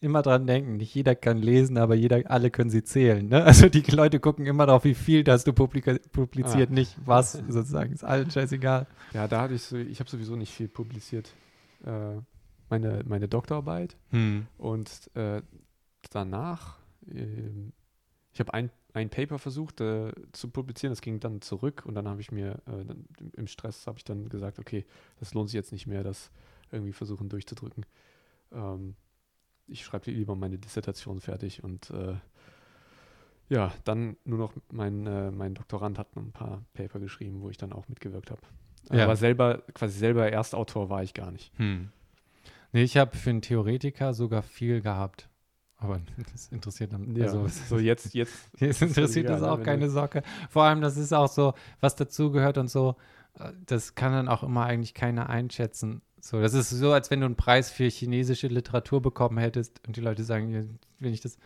Immer 0.00 0.22
dran 0.22 0.46
denken, 0.46 0.76
nicht 0.76 0.94
jeder 0.94 1.14
kann 1.14 1.38
lesen, 1.38 1.78
aber 1.78 1.94
jeder, 1.94 2.22
alle 2.30 2.50
können 2.50 2.70
sie 2.70 2.82
zählen. 2.84 3.28
Ne? 3.28 3.44
Also 3.50 3.68
die 3.68 3.82
Leute 3.90 4.20
gucken 4.20 4.46
immer 4.46 4.66
darauf, 4.66 4.84
wie 4.84 4.94
viel 4.94 5.24
hast 5.26 5.46
du 5.46 5.52
publiziert, 5.52 6.70
Ah. 6.70 6.74
nicht 6.74 6.96
was 7.04 7.32
sozusagen. 7.32 7.92
Ist 7.92 8.04
allen 8.04 8.30
scheißegal. 8.30 8.86
Ja, 9.12 9.26
da 9.28 9.42
hatte 9.42 9.54
ich 9.54 9.62
so, 9.62 9.76
ich 9.76 10.00
habe 10.00 10.08
sowieso 10.10 10.36
nicht 10.36 10.52
viel 10.52 10.68
publiziert. 10.68 11.32
Äh, 11.84 12.16
meine, 12.68 13.02
meine 13.06 13.26
Doktorarbeit 13.28 13.96
Hm. 14.10 14.46
und 14.58 15.10
äh, 15.14 15.42
danach, 16.10 16.78
ähm, 17.10 17.72
ich 18.32 18.40
habe 18.40 18.54
ein, 18.54 18.70
ein 18.92 19.08
Paper 19.10 19.38
versucht 19.38 19.80
äh, 19.80 20.12
zu 20.32 20.48
publizieren, 20.48 20.92
das 20.92 21.00
ging 21.00 21.20
dann 21.20 21.40
zurück 21.40 21.82
und 21.84 21.94
dann 21.94 22.06
habe 22.08 22.20
ich 22.20 22.30
mir, 22.32 22.62
äh, 22.66 22.84
dann, 22.84 23.04
im 23.36 23.46
Stress 23.46 23.86
habe 23.86 23.98
ich 23.98 24.04
dann 24.04 24.28
gesagt, 24.28 24.58
okay, 24.58 24.84
das 25.18 25.34
lohnt 25.34 25.48
sich 25.48 25.54
jetzt 25.56 25.72
nicht 25.72 25.86
mehr, 25.86 26.02
das 26.04 26.30
irgendwie 26.72 26.92
versuchen 26.92 27.28
durchzudrücken. 27.28 27.84
Ähm, 28.52 28.94
ich 29.70 29.84
schreibe 29.84 30.10
lieber 30.10 30.34
meine 30.36 30.58
Dissertation 30.58 31.20
fertig 31.20 31.62
und 31.64 31.90
äh, 31.90 32.14
ja, 33.48 33.72
dann 33.84 34.16
nur 34.24 34.38
noch 34.38 34.52
mein, 34.70 35.06
äh, 35.06 35.30
mein 35.30 35.54
Doktorand 35.54 35.98
hat 35.98 36.14
noch 36.14 36.22
ein 36.22 36.32
paar 36.32 36.62
Paper 36.74 37.00
geschrieben, 37.00 37.40
wo 37.42 37.50
ich 37.50 37.56
dann 37.56 37.72
auch 37.72 37.88
mitgewirkt 37.88 38.30
habe. 38.30 38.40
Ja. 38.92 39.04
Aber 39.04 39.16
selber, 39.16 39.62
quasi 39.74 39.98
selber 39.98 40.30
Erstautor 40.30 40.88
war 40.88 41.02
ich 41.02 41.14
gar 41.14 41.30
nicht. 41.32 41.52
Hm. 41.58 41.88
Nee, 42.72 42.84
ich 42.84 42.96
habe 42.96 43.16
für 43.16 43.30
einen 43.30 43.42
Theoretiker 43.42 44.14
sogar 44.14 44.42
viel 44.42 44.80
gehabt. 44.80 45.28
Aber 45.78 46.00
das 46.32 46.48
interessiert 46.48 46.92
dann. 46.92 47.16
Ja, 47.16 47.24
Also, 47.26 47.46
so 47.68 47.78
jetzt, 47.78 48.14
jetzt 48.14 48.50
Jetzt 48.60 48.82
interessiert 48.82 49.26
egal, 49.26 49.40
das 49.40 49.48
auch 49.48 49.62
keine 49.62 49.86
du- 49.86 49.90
Socke. 49.90 50.22
Vor 50.48 50.62
allem, 50.64 50.80
das 50.80 50.96
ist 50.96 51.12
auch 51.12 51.28
so, 51.28 51.54
was 51.80 51.96
dazugehört 51.96 52.56
und 52.58 52.68
so, 52.68 52.94
äh, 53.38 53.50
das 53.66 53.96
kann 53.96 54.12
dann 54.12 54.28
auch 54.28 54.44
immer 54.44 54.64
eigentlich 54.64 54.94
keiner 54.94 55.28
einschätzen. 55.28 56.02
So, 56.20 56.40
das 56.40 56.54
ist 56.54 56.70
so, 56.70 56.92
als 56.92 57.10
wenn 57.10 57.20
du 57.20 57.26
einen 57.26 57.36
Preis 57.36 57.70
für 57.70 57.88
chinesische 57.88 58.46
Literatur 58.48 59.00
bekommen 59.00 59.38
hättest 59.38 59.80
und 59.86 59.96
die 59.96 60.00
Leute 60.00 60.22
sagen, 60.24 60.78
wenn 60.98 61.12
ich 61.12 61.20
das, 61.20 61.38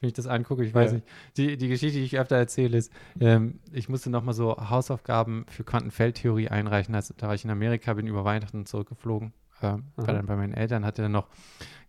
wenn 0.00 0.08
ich 0.08 0.12
das 0.14 0.26
angucke, 0.26 0.64
ich 0.64 0.74
weiß 0.74 0.90
Ja. 0.90 0.96
nicht. 0.96 1.08
Die, 1.36 1.56
die 1.56 1.68
Geschichte, 1.68 1.98
die 1.98 2.04
ich 2.04 2.18
öfter 2.18 2.36
erzähle, 2.36 2.76
ist, 2.78 2.92
ähm, 3.20 3.60
ich 3.72 3.88
musste 3.88 4.10
nochmal 4.10 4.34
so 4.34 4.56
Hausaufgaben 4.56 5.44
für 5.48 5.64
Quantenfeldtheorie 5.64 6.48
einreichen. 6.48 6.94
Also, 6.94 7.14
da 7.16 7.28
war 7.28 7.34
ich 7.34 7.44
in 7.44 7.50
Amerika, 7.50 7.94
bin 7.94 8.06
über 8.06 8.24
Weihnachten 8.24 8.66
zurückgeflogen. 8.66 9.32
Ähm, 9.60 9.84
war 9.96 10.14
dann 10.14 10.26
bei 10.26 10.36
meinen 10.36 10.54
Eltern, 10.54 10.84
hatte 10.84 11.02
dann 11.02 11.10
noch 11.12 11.26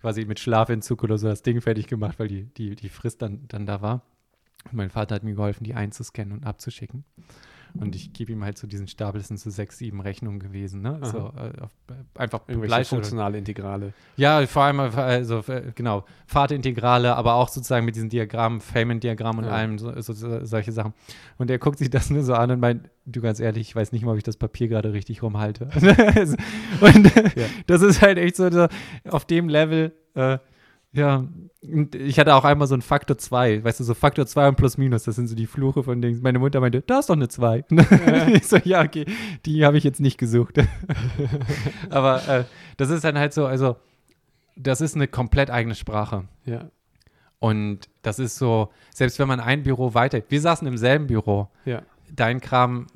quasi 0.01 0.25
mit 0.25 0.39
Schlafentzug 0.39 1.03
oder 1.03 1.19
so 1.19 1.27
das 1.27 1.43
Ding 1.43 1.61
fertig 1.61 1.85
gemacht, 1.87 2.17
weil 2.19 2.27
die, 2.27 2.45
die, 2.45 2.75
die 2.75 2.89
Frist 2.89 3.21
dann, 3.21 3.47
dann 3.47 3.67
da 3.67 3.81
war. 3.81 4.01
Und 4.65 4.73
mein 4.73 4.89
Vater 4.89 5.13
hat 5.15 5.23
mir 5.23 5.35
geholfen, 5.35 5.63
die 5.63 5.75
einzuscannen 5.75 6.33
und 6.33 6.45
abzuschicken. 6.45 7.03
Und 7.79 7.95
ich 7.95 8.13
gebe 8.13 8.31
ihm 8.31 8.43
halt 8.43 8.57
so 8.57 8.67
diesen 8.67 8.87
Stapel, 8.87 9.19
das 9.19 9.27
sind 9.27 9.39
so 9.39 9.49
sechs, 9.49 9.77
sieben 9.77 10.01
Rechnungen 10.01 10.39
gewesen, 10.39 10.81
ne? 10.81 10.99
So, 11.03 11.17
äh, 11.37 11.61
auf, 11.61 11.69
äh, 11.89 12.19
einfach 12.19 12.41
irgendwelche 12.47 12.85
funktionale 12.85 13.37
Integrale. 13.37 13.93
ja, 14.17 14.45
vor 14.47 14.63
allem, 14.63 14.79
also 14.79 15.39
äh, 15.47 15.71
genau, 15.75 16.03
Fahrtintegrale, 16.25 17.15
aber 17.15 17.35
auch 17.35 17.47
sozusagen 17.49 17.85
mit 17.85 17.95
diesen 17.95 18.09
Diagrammen, 18.09 18.59
Feynman-Diagramm 18.61 19.37
und 19.39 19.45
Ja. 19.45 19.51
allem, 19.51 19.77
so, 19.77 19.99
so, 20.01 20.13
so, 20.13 20.45
solche 20.45 20.71
Sachen. 20.71 20.93
Und 21.37 21.51
er 21.51 21.59
guckt 21.59 21.77
sich 21.77 21.89
das 21.89 22.09
nur 22.09 22.23
so 22.23 22.33
an 22.33 22.51
und 22.51 22.59
meint, 22.59 22.89
du 23.05 23.21
ganz 23.21 23.39
ehrlich, 23.39 23.69
ich 23.69 23.75
weiß 23.75 23.91
nicht 23.91 24.03
mal, 24.03 24.11
ob 24.11 24.17
ich 24.17 24.23
das 24.23 24.37
Papier 24.37 24.67
gerade 24.67 24.93
richtig 24.93 25.21
rumhalte. 25.23 25.65
und 26.81 27.05
Ja. 27.35 27.45
das 27.67 27.81
ist 27.81 28.01
halt 28.01 28.17
echt 28.17 28.35
so, 28.35 28.49
so 28.51 28.67
auf 29.09 29.25
dem 29.25 29.47
Level, 29.49 29.93
äh, 30.15 30.37
ja, 30.91 31.27
und 31.61 31.93
ich 31.93 32.19
hatte 32.19 32.33
auch 32.33 32.45
einmal 32.45 32.67
so 32.67 32.73
ein 32.73 32.81
Faktor 32.81 33.17
2, 33.17 33.63
weißt 33.63 33.79
du, 33.79 33.83
so 33.83 33.93
Faktor 33.93 34.25
2 34.25 34.49
und 34.49 34.55
plus 34.55 34.77
minus, 34.77 35.03
das 35.03 35.15
sind 35.15 35.27
so 35.27 35.35
die 35.35 35.45
Fluche 35.45 35.83
von 35.83 36.01
Dings. 36.01 36.21
Meine 36.21 36.39
Mutter 36.39 36.59
meinte, 36.61 36.81
da 36.81 36.99
ist 36.99 37.09
doch 37.09 37.15
eine 37.15 37.27
2. 37.27 37.65
ich 38.33 38.47
so, 38.47 38.57
ja, 38.57 38.83
okay, 38.83 39.05
die 39.45 39.65
habe 39.65 39.77
ich 39.77 39.83
jetzt 39.83 39.99
nicht 39.99 40.17
gesucht. 40.17 40.57
Aber 41.89 42.27
äh, 42.27 42.43
das 42.77 42.89
ist 42.89 43.03
dann 43.03 43.19
halt 43.19 43.33
so, 43.33 43.45
also, 43.45 43.75
das 44.55 44.81
ist 44.81 44.95
eine 44.95 45.07
komplett 45.07 45.51
eigene 45.51 45.75
Sprache. 45.75 46.27
Ja, 46.45 46.69
Und 47.37 47.87
das 48.01 48.17
ist 48.17 48.37
so, 48.37 48.71
selbst 48.93 49.19
wenn 49.19 49.27
man 49.27 49.39
ein 49.39 49.63
Büro 49.63 49.93
weiter, 49.93 50.21
wir 50.27 50.41
saßen 50.41 50.67
im 50.67 50.77
selben 50.77 51.07
Büro, 51.07 51.49
ja. 51.65 51.83
dein 52.11 52.41
Kram, 52.41 52.87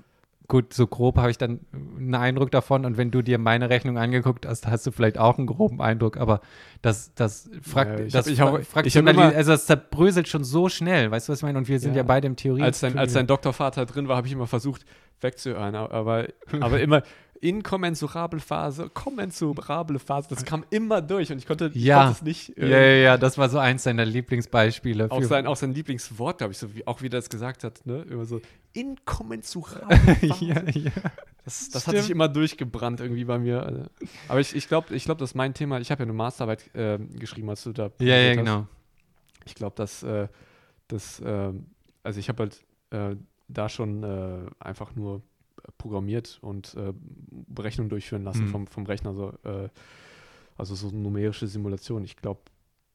gut, 0.47 0.73
so 0.73 0.87
grob 0.87 1.17
habe 1.17 1.31
ich 1.31 1.37
dann 1.37 1.61
einen 1.97 2.15
Eindruck 2.15 2.51
davon 2.51 2.85
und 2.85 2.97
wenn 2.97 3.11
du 3.11 3.21
dir 3.21 3.37
meine 3.37 3.69
Rechnung 3.69 3.97
angeguckt 3.97 4.45
hast, 4.45 4.67
hast 4.67 4.85
du 4.85 4.91
vielleicht 4.91 5.17
auch 5.17 5.37
einen 5.37 5.47
groben 5.47 5.81
Eindruck, 5.81 6.17
aber 6.17 6.41
das, 6.81 7.13
das, 7.15 7.49
fragt, 7.61 7.99
Ja, 7.99 8.05
ich 8.05 8.13
das 8.13 8.25
hab- 8.27 8.59
ich 8.59 8.75
hab- 8.75 8.85
ich 8.85 8.97
hab 8.97 9.07
immer- 9.07 9.33
also 9.35 9.51
das 9.51 9.65
zerbröselt 9.65 10.27
schon 10.27 10.43
so 10.43 10.69
schnell, 10.69 11.11
weißt 11.11 11.27
du, 11.27 11.31
was 11.31 11.39
ich 11.39 11.43
meine? 11.43 11.57
Und 11.57 11.67
wir 11.69 11.79
sind 11.79 11.91
ja, 11.91 11.97
Ja. 11.97 12.03
beide 12.03 12.27
im 12.27 12.35
Theorie. 12.35 12.61
Als 12.61 12.81
dein, 12.81 12.97
als 12.97 13.13
dein 13.13 13.25
Doktorvater 13.27 13.85
drin 13.85 14.07
war, 14.07 14.17
habe 14.17 14.27
ich 14.27 14.33
immer 14.33 14.47
versucht 14.47 14.85
wegzuhören, 15.21 15.75
aber, 15.75 16.27
aber 16.59 16.79
immer 16.81 17.03
inkommensurable 17.43 18.39
Phase, 18.39 18.89
kommensurable 18.93 19.99
Phase, 19.99 20.29
das 20.29 20.45
kam 20.45 20.63
immer 20.69 21.01
durch 21.01 21.31
und 21.31 21.37
ich 21.37 21.45
konnte, 21.45 21.69
Ja. 21.73 22.05
konnte 22.05 22.11
es 22.13 22.21
nicht. 22.21 22.57
ja, 22.57 22.63
äh, 22.63 22.69
ja, 23.01 23.03
ja, 23.11 23.17
das 23.17 23.37
war 23.37 23.49
so 23.49 23.59
eins 23.59 23.83
deiner 23.83 24.05
Lieblingsbeispiele. 24.05 25.11
Auch 25.11 25.21
sein, 25.23 25.45
auch 25.45 25.55
sein 25.57 25.73
Lieblingswort, 25.73 26.37
glaube 26.37 26.53
ich, 26.53 26.57
so 26.57 26.73
wie, 26.73 26.87
auch 26.87 27.01
wie 27.01 27.07
er 27.07 27.11
das 27.11 27.29
gesagt 27.29 27.63
hat, 27.63 27.85
ne? 27.85 28.03
Immer 28.09 28.25
so 28.25 28.39
inkommensurable 28.73 29.97
Phase. 30.15 30.45
ja, 30.45 30.63
ja. 30.69 30.91
Das, 31.45 31.69
das 31.69 31.87
hat 31.87 31.97
sich 31.97 32.09
immer 32.09 32.29
durchgebrannt 32.29 33.01
irgendwie 33.01 33.25
bei 33.25 33.37
mir. 33.37 33.89
Aber 34.29 34.39
ich, 34.39 34.55
ich 34.55 34.67
glaube, 34.69 34.95
ich 34.95 35.03
glaub, 35.03 35.17
das 35.17 35.31
ist 35.31 35.35
mein 35.35 35.53
Thema. 35.53 35.79
Ich 35.81 35.91
habe 35.91 35.99
ja 35.99 36.05
eine 36.05 36.13
Masterarbeit 36.13 36.69
ähm, 36.73 37.09
geschrieben, 37.19 37.49
als 37.49 37.63
du 37.63 37.73
da 37.73 37.91
Ja, 37.99 38.15
ja, 38.15 38.29
hast. 38.29 38.37
genau. 38.37 38.67
Ich 39.45 39.53
glaube, 39.55 39.75
dass 39.75 40.03
äh, 40.03 40.29
das, 40.87 41.21
ähm, 41.25 41.65
also 42.01 42.19
ich 42.19 42.29
habe 42.29 42.43
halt 42.43 42.63
äh, 42.91 43.17
da 43.49 43.67
schon 43.67 44.03
äh, 44.03 44.45
einfach 44.59 44.95
nur 44.95 45.21
programmiert 45.77 46.39
und 46.41 46.73
äh, 46.75 46.93
Berechnungen 47.47 47.89
durchführen 47.89 48.23
lassen 48.23 48.45
Mhm. 48.45 48.49
vom, 48.49 48.67
vom 48.67 48.85
Rechner, 48.85 49.13
so, 49.13 49.33
äh, 49.43 49.69
also 50.57 50.75
so 50.75 50.89
numerische 50.89 51.47
Simulation. 51.47 52.03
Ich 52.03 52.15
glaube, 52.17 52.41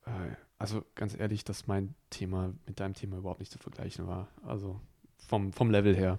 äh, 0.06 0.10
also 0.58 0.84
ganz 0.94 1.18
ehrlich, 1.18 1.44
dass 1.44 1.66
mein 1.66 1.94
Thema 2.10 2.52
mit 2.66 2.80
deinem 2.80 2.94
Thema 2.94 3.18
überhaupt 3.18 3.40
nicht 3.40 3.52
zu 3.52 3.58
vergleichen 3.58 4.06
war. 4.06 4.28
Also 4.44 4.80
vom, 5.28 5.52
vom 5.52 5.70
Level 5.70 5.96
her. 5.96 6.18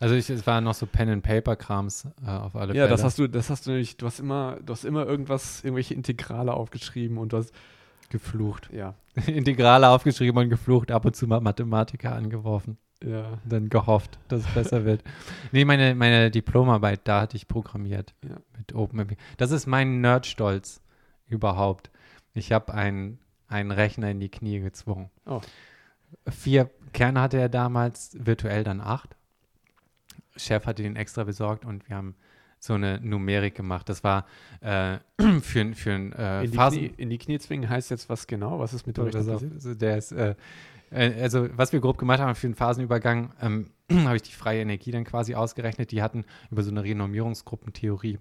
Also 0.00 0.16
ich, 0.16 0.28
es 0.30 0.46
waren 0.46 0.64
noch 0.64 0.74
so 0.74 0.84
Pen-and-Paper-Krams 0.86 2.08
äh, 2.26 2.30
auf 2.30 2.56
alle 2.56 2.74
Ja, 2.74 2.84
Fälle. 2.84 2.88
das 2.88 3.04
hast 3.04 3.18
du, 3.18 3.28
das 3.28 3.50
hast 3.50 3.66
du 3.66 3.70
nämlich, 3.70 3.96
du 3.96 4.06
hast 4.06 4.18
immer, 4.18 4.58
du 4.64 4.72
hast 4.72 4.84
immer 4.84 5.06
irgendwas, 5.06 5.62
irgendwelche 5.62 5.94
Integrale 5.94 6.52
aufgeschrieben 6.54 7.18
und 7.18 7.32
du 7.32 7.36
hast, 7.36 7.52
geflucht. 8.10 8.70
ja, 8.72 8.94
Integrale 9.26 9.88
aufgeschrieben 9.88 10.42
und 10.42 10.48
geflucht, 10.50 10.90
ab 10.90 11.04
und 11.04 11.14
zu 11.14 11.26
mal 11.28 11.40
Mathematiker 11.40 12.12
angeworfen. 12.14 12.78
Ja, 13.04 13.38
Dann 13.44 13.68
gehofft, 13.68 14.18
dass 14.28 14.40
es 14.40 14.54
besser 14.54 14.84
wird. 14.84 15.02
Nee, 15.52 15.64
meine, 15.64 15.94
meine 15.94 16.30
Diplomarbeit, 16.30 17.02
da 17.04 17.20
hatte 17.22 17.36
ich 17.36 17.46
programmiert 17.46 18.14
Ja. 18.28 18.36
mit 18.56 18.74
OpenMP. 18.74 19.16
Das 19.36 19.50
ist 19.50 19.66
mein 19.66 20.00
Nerdstolz 20.00 20.80
überhaupt. 21.28 21.90
Ich 22.32 22.52
habe 22.52 22.74
einen, 22.74 23.18
einen 23.48 23.70
Rechner 23.70 24.10
in 24.10 24.20
die 24.20 24.28
Knie 24.30 24.60
gezwungen. 24.60 25.10
Oh. 25.26 25.40
Vier 26.28 26.70
Kerne 26.92 27.20
hatte 27.20 27.38
er 27.38 27.48
damals, 27.48 28.16
virtuell 28.18 28.64
dann 28.64 28.80
acht. 28.80 29.16
Chef 30.36 30.66
hatte 30.66 30.82
den 30.82 30.96
extra 30.96 31.24
besorgt 31.24 31.64
und 31.64 31.88
wir 31.88 31.96
haben 31.96 32.14
so 32.58 32.74
eine 32.74 32.98
Numerik 33.00 33.54
gemacht. 33.54 33.88
Das 33.88 34.02
war 34.02 34.26
äh, 34.60 34.98
für, 35.40 35.74
für 35.74 35.92
ein 35.92 36.12
äh, 36.12 36.44
in, 36.44 36.50
die 36.50 36.56
Phasen 36.56 36.78
Knie, 36.78 36.94
in 36.96 37.10
die 37.10 37.18
Knie 37.18 37.38
zwingen 37.38 37.68
heißt 37.68 37.90
jetzt 37.90 38.08
was 38.08 38.26
genau? 38.26 38.58
Was 38.58 38.72
ist 38.72 38.86
mit? 38.86 38.98
Also 38.98 39.74
der 39.74 39.98
ist, 39.98 40.12
äh, 40.12 40.34
äh, 40.94 41.20
also 41.20 41.48
was 41.56 41.72
wir 41.72 41.80
grob 41.80 41.98
gemacht 41.98 42.20
haben 42.20 42.34
für 42.34 42.46
den 42.46 42.54
Phasenübergang, 42.54 43.32
ähm, 43.40 43.70
habe 43.92 44.16
ich 44.16 44.22
die 44.22 44.32
freie 44.32 44.60
Energie 44.60 44.90
dann 44.90 45.04
quasi 45.04 45.34
ausgerechnet. 45.34 45.90
Die 45.90 46.02
hatten 46.02 46.24
über 46.50 46.62
so 46.62 46.70
eine 46.70 46.82
Renormierungsgruppentheorie 46.82 48.18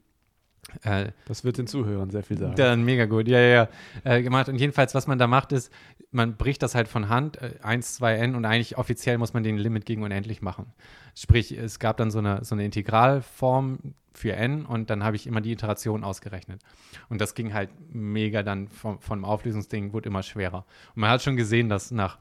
äh, 0.84 1.12
Das 1.26 1.44
wird 1.44 1.58
den 1.58 1.68
Zuhörern 1.68 2.10
sehr 2.10 2.24
viel 2.24 2.38
sagen. 2.38 2.56
dann 2.56 2.84
mega 2.84 3.06
gut, 3.06 3.28
ja, 3.28 3.40
ja, 3.40 3.70
ja, 4.04 4.16
äh, 4.16 4.24
gemacht. 4.24 4.50
Und 4.50 4.60
jedenfalls, 4.60 4.96
was 4.96 5.08
man 5.08 5.20
da 5.20 5.28
macht, 5.28 5.52
ist, 5.52 5.72
man 6.12 6.38
bricht 6.38 6.64
das 6.64 6.74
halt 6.76 6.88
von 6.88 7.10
Hand, 7.10 7.42
äh, 7.42 7.56
1, 7.62 7.96
2 7.96 8.16
n 8.16 8.36
und 8.36 8.46
eigentlich 8.46 8.78
offiziell 8.78 9.18
muss 9.18 9.34
man 9.34 9.44
den 9.44 9.58
Limit 9.58 9.86
gegen 9.86 10.04
unendlich 10.04 10.42
machen. 10.42 10.68
Sprich, 11.16 11.52
es 11.52 11.80
gab 11.80 11.98
dann 11.98 12.12
so 12.12 12.20
eine, 12.20 12.44
so 12.44 12.56
eine 12.56 12.66
Integralform 12.66 13.94
für 14.14 14.34
n 14.34 14.66
und 14.66 14.90
dann 14.90 15.04
habe 15.04 15.16
ich 15.16 15.28
immer 15.28 15.42
die 15.42 15.52
Iteration 15.52 16.04
ausgerechnet. 16.04 16.62
Und 17.10 17.20
das 17.20 17.36
ging 17.36 17.54
halt 17.54 17.70
mega 17.92 18.44
dann 18.44 18.68
vom, 18.68 19.00
vom 19.00 19.26
Auflösungsding, 19.26 19.92
wurde 19.92 20.10
immer 20.10 20.24
schwerer. 20.24 20.66
Und 20.96 21.02
man 21.02 21.10
hat 21.10 21.22
schon 21.22 21.36
gesehen, 21.36 21.70
dass 21.70 21.92
nach, 21.92 22.20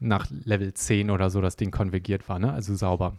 nach 0.00 0.26
Level 0.30 0.74
10 0.74 1.10
oder 1.10 1.30
so 1.30 1.40
das 1.40 1.56
Ding 1.56 1.70
konvergiert 1.70 2.28
war, 2.28 2.38
ne? 2.38 2.52
also 2.52 2.74
sauber. 2.74 3.16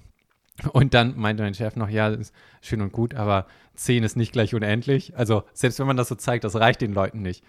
Und 0.73 0.93
dann 0.93 1.17
meinte 1.17 1.43
mein 1.43 1.53
Chef 1.53 1.75
noch, 1.75 1.89
ja, 1.89 2.09
das 2.09 2.19
ist 2.19 2.35
schön 2.61 2.81
und 2.81 2.91
gut, 2.91 3.15
aber 3.15 3.47
10 3.75 4.03
ist 4.03 4.17
nicht 4.17 4.33
gleich 4.33 4.53
unendlich. 4.53 5.15
Also 5.17 5.43
selbst 5.53 5.79
wenn 5.79 5.87
man 5.87 5.97
das 5.97 6.09
so 6.09 6.15
zeigt, 6.15 6.43
das 6.43 6.55
reicht 6.55 6.81
den 6.81 6.93
Leuten 6.93 7.21
nicht. 7.21 7.43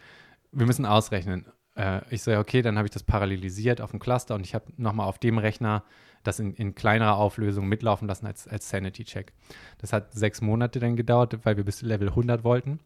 Wir 0.53 0.67
müssen 0.67 0.87
ausrechnen. 0.87 1.47
Äh, 1.75 2.01
ich 2.11 2.23
so, 2.23 2.31
ja, 2.31 2.41
okay, 2.41 2.63
dann 2.63 2.77
habe 2.77 2.87
ich 2.87 2.93
das 2.93 3.03
parallelisiert 3.03 3.81
auf 3.81 3.91
dem 3.91 4.01
Cluster 4.01 4.35
und 4.35 4.47
ich 4.47 4.55
habe 4.55 4.67
nochmal 4.77 5.09
auf 5.09 5.19
dem 5.19 5.39
Rechner 5.39 5.83
das 6.23 6.39
in, 6.39 6.55
in 6.55 6.75
kleinerer 6.75 7.17
Auflösung 7.17 7.69
mitlaufen 7.69 8.09
lassen 8.09 8.27
als, 8.27 8.47
als 8.47 8.69
Sanity-Check. 8.69 9.33
Das 9.79 9.93
hat 9.93 10.13
sechs 10.13 10.41
Monate 10.41 10.79
dann 10.79 10.97
gedauert, 10.97 11.39
weil 11.45 11.57
wir 11.57 11.65
bis 11.65 11.83
Level 11.83 12.09
100 12.09 12.45
wollten. 12.45 12.81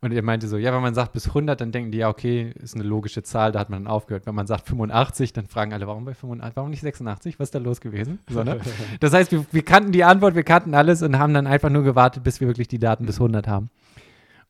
Und 0.00 0.12
er 0.12 0.22
meinte 0.22 0.48
so, 0.48 0.56
ja, 0.56 0.72
wenn 0.72 0.80
man 0.80 0.94
sagt 0.94 1.12
bis 1.12 1.28
100, 1.28 1.60
dann 1.60 1.72
denken 1.72 1.90
die, 1.90 1.98
ja, 1.98 2.08
okay, 2.08 2.52
ist 2.62 2.74
eine 2.74 2.84
logische 2.84 3.22
Zahl, 3.22 3.52
da 3.52 3.60
hat 3.60 3.70
man 3.70 3.84
dann 3.84 3.92
aufgehört. 3.92 4.26
Wenn 4.26 4.34
man 4.34 4.46
sagt 4.46 4.66
85, 4.66 5.32
dann 5.32 5.46
fragen 5.46 5.72
alle, 5.72 5.86
warum 5.86 6.04
bei 6.04 6.14
85, 6.14 6.56
warum 6.56 6.70
nicht 6.70 6.80
86? 6.80 7.38
Was 7.38 7.48
ist 7.48 7.54
da 7.54 7.58
los 7.58 7.80
gewesen? 7.80 8.18
So, 8.28 8.42
ne? 8.42 8.60
Das 9.00 9.12
heißt, 9.12 9.32
wir, 9.32 9.44
wir 9.52 9.62
kannten 9.62 9.92
die 9.92 10.04
Antwort, 10.04 10.34
wir 10.34 10.44
kannten 10.44 10.74
alles 10.74 11.02
und 11.02 11.18
haben 11.18 11.34
dann 11.34 11.46
einfach 11.46 11.70
nur 11.70 11.84
gewartet, 11.84 12.24
bis 12.24 12.40
wir 12.40 12.48
wirklich 12.48 12.68
die 12.68 12.78
Daten 12.78 13.06
bis 13.06 13.16
100 13.16 13.46
haben. 13.46 13.70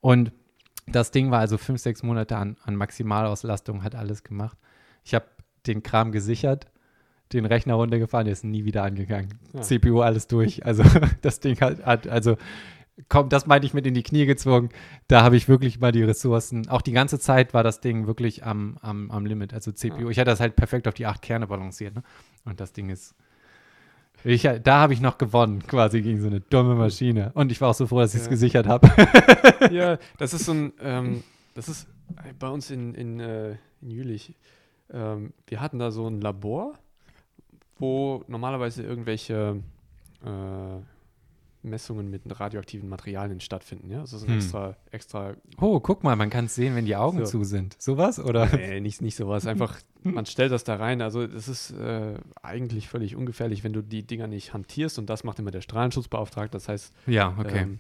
Und 0.01 0.33
Das 0.91 1.11
Ding 1.11 1.31
war 1.31 1.41
also 1.41 1.59
fünf, 1.59 1.81
sechs 1.81 2.03
Monate 2.03 2.37
an, 2.37 2.57
an 2.65 2.75
Maximalauslastung, 2.77 3.83
hat 3.83 3.95
alles 3.95 4.23
gemacht. 4.23 4.57
Ich 5.05 5.15
habe 5.15 5.27
den 5.67 5.83
Kram 5.83 6.13
gesichert, 6.13 6.67
den 7.33 7.45
Rechner 7.45 7.75
runtergefahren, 7.75 8.25
der 8.25 8.33
ist 8.33 8.45
nie 8.45 8.65
wieder 8.65 8.83
angegangen. 8.85 9.39
Ja. 9.53 9.61
CPU 9.61 10.01
alles 10.01 10.27
durch. 10.27 10.65
Also 10.65 10.83
das 11.23 11.41
Ding 11.41 11.61
hat, 11.61 11.85
hat 11.85 12.07
also 12.09 12.37
komm, 13.09 13.29
das 13.29 13.47
meinte 13.47 13.67
ich 13.67 13.75
mit 13.75 13.87
in 13.87 13.95
die 13.95 14.03
Knie 14.03 14.27
gezwungen. 14.27 14.71
Da 15.07 15.23
habe 15.23 15.37
ich 15.37 15.49
wirklich 15.49 15.81
mal 15.81 15.93
die 15.93 16.03
Ressourcen. 16.03 16.69
Auch 16.69 16.83
die 16.83 16.93
ganze 16.93 17.19
Zeit 17.19 17.55
war 17.55 17.63
das 17.63 17.81
Ding 17.81 18.07
wirklich 18.07 18.45
am, 18.45 18.79
am, 18.81 19.11
am 19.11 19.27
Limit. 19.27 19.55
Also 19.55 19.73
CPU. 19.73 20.05
Ja. 20.05 20.09
Ich 20.09 20.19
hatte 20.19 20.31
das 20.31 20.41
halt 20.41 20.57
perfekt 20.57 20.89
auf 20.89 20.95
die 20.95 21.07
acht 21.07 21.23
Kerne 21.23 21.47
balanciert. 21.47 21.95
Ne? 21.95 22.03
Und 22.45 22.61
das 22.61 22.73
Ding 22.73 22.91
ist. 22.91 23.15
Ich, 24.25 24.43
da 24.43 24.81
habe 24.81 24.93
ich 24.93 25.01
noch 25.01 25.17
gewonnen, 25.17 25.65
quasi 25.69 26.03
gegen 26.03 26.21
so 26.21 26.27
eine 26.27 26.41
dumme 26.41 26.75
Maschine. 26.75 27.31
Und 27.35 27.53
ich 27.53 27.61
war 27.61 27.71
auch 27.71 27.75
so 27.75 27.87
froh, 27.87 28.01
dass 28.01 28.15
ich 28.15 28.21
es 28.21 28.27
Ja. 28.27 28.31
gesichert 28.31 28.67
habe. 28.67 28.89
ja, 29.71 29.99
das 30.19 30.35
ist 30.35 30.45
so 30.45 30.53
ein, 30.53 30.73
ähm, 30.81 31.23
das 31.55 31.69
ist 31.69 31.87
bei 32.39 32.49
uns 32.49 32.71
in, 32.73 32.95
in, 32.95 33.21
äh, 33.21 33.51
in 33.81 33.91
Jülich. 33.91 34.35
Ähm, 34.93 35.33
wir 35.47 35.61
hatten 35.61 35.79
da 35.79 35.93
so 35.93 36.09
ein 36.09 36.21
Labor, 36.21 36.75
wo 37.79 38.25
normalerweise 38.29 38.83
irgendwelche 38.83 39.61
äh, 40.25 41.67
Messungen 41.67 42.09
mit 42.09 42.23
radioaktiven 42.39 42.89
Materialien 42.89 43.41
stattfinden. 43.41 43.91
Ja, 43.91 44.01
das 44.01 44.13
ist 44.13 44.23
ein 44.23 44.29
Hm. 44.29 44.37
extra, 44.39 44.77
extra, 44.93 45.35
Oh, 45.61 45.81
guck 45.81 46.05
mal, 46.05 46.15
man 46.17 46.31
kann 46.31 46.45
es 46.47 46.55
sehen, 46.55 46.77
wenn 46.77 46.85
die 46.85 46.95
Augen 46.97 47.19
So. 47.19 47.25
zu 47.25 47.45
sind. 47.45 47.77
Sowas? 47.83 48.21
Oder? 48.21 48.53
äh, 48.59 48.81
nicht, 48.81 49.03
nicht 49.03 49.17
sowas, 49.17 49.47
einfach, 49.47 49.77
man 50.05 50.25
stellt 50.25 50.53
das 50.53 50.63
da 50.65 50.77
rein. 50.77 51.03
Also, 51.03 51.27
das 51.27 51.49
ist 51.49 51.73
äh, 51.73 52.15
eigentlich 52.43 52.89
völlig 52.89 53.17
ungefährlich, 53.17 53.65
wenn 53.65 53.73
du 53.73 53.83
die 53.83 54.05
Dinger 54.07 54.29
nicht 54.29 54.55
hantierst 54.55 54.99
und 55.01 55.11
das 55.11 55.25
macht 55.25 55.41
immer 55.41 55.51
der 55.51 55.61
Strahlenschutzbeauftragte. 55.61 56.53
Das 56.57 56.69
heißt, 56.69 56.93
Ja, 57.07 57.35
okay. 57.39 57.63
Ähm, 57.63 57.77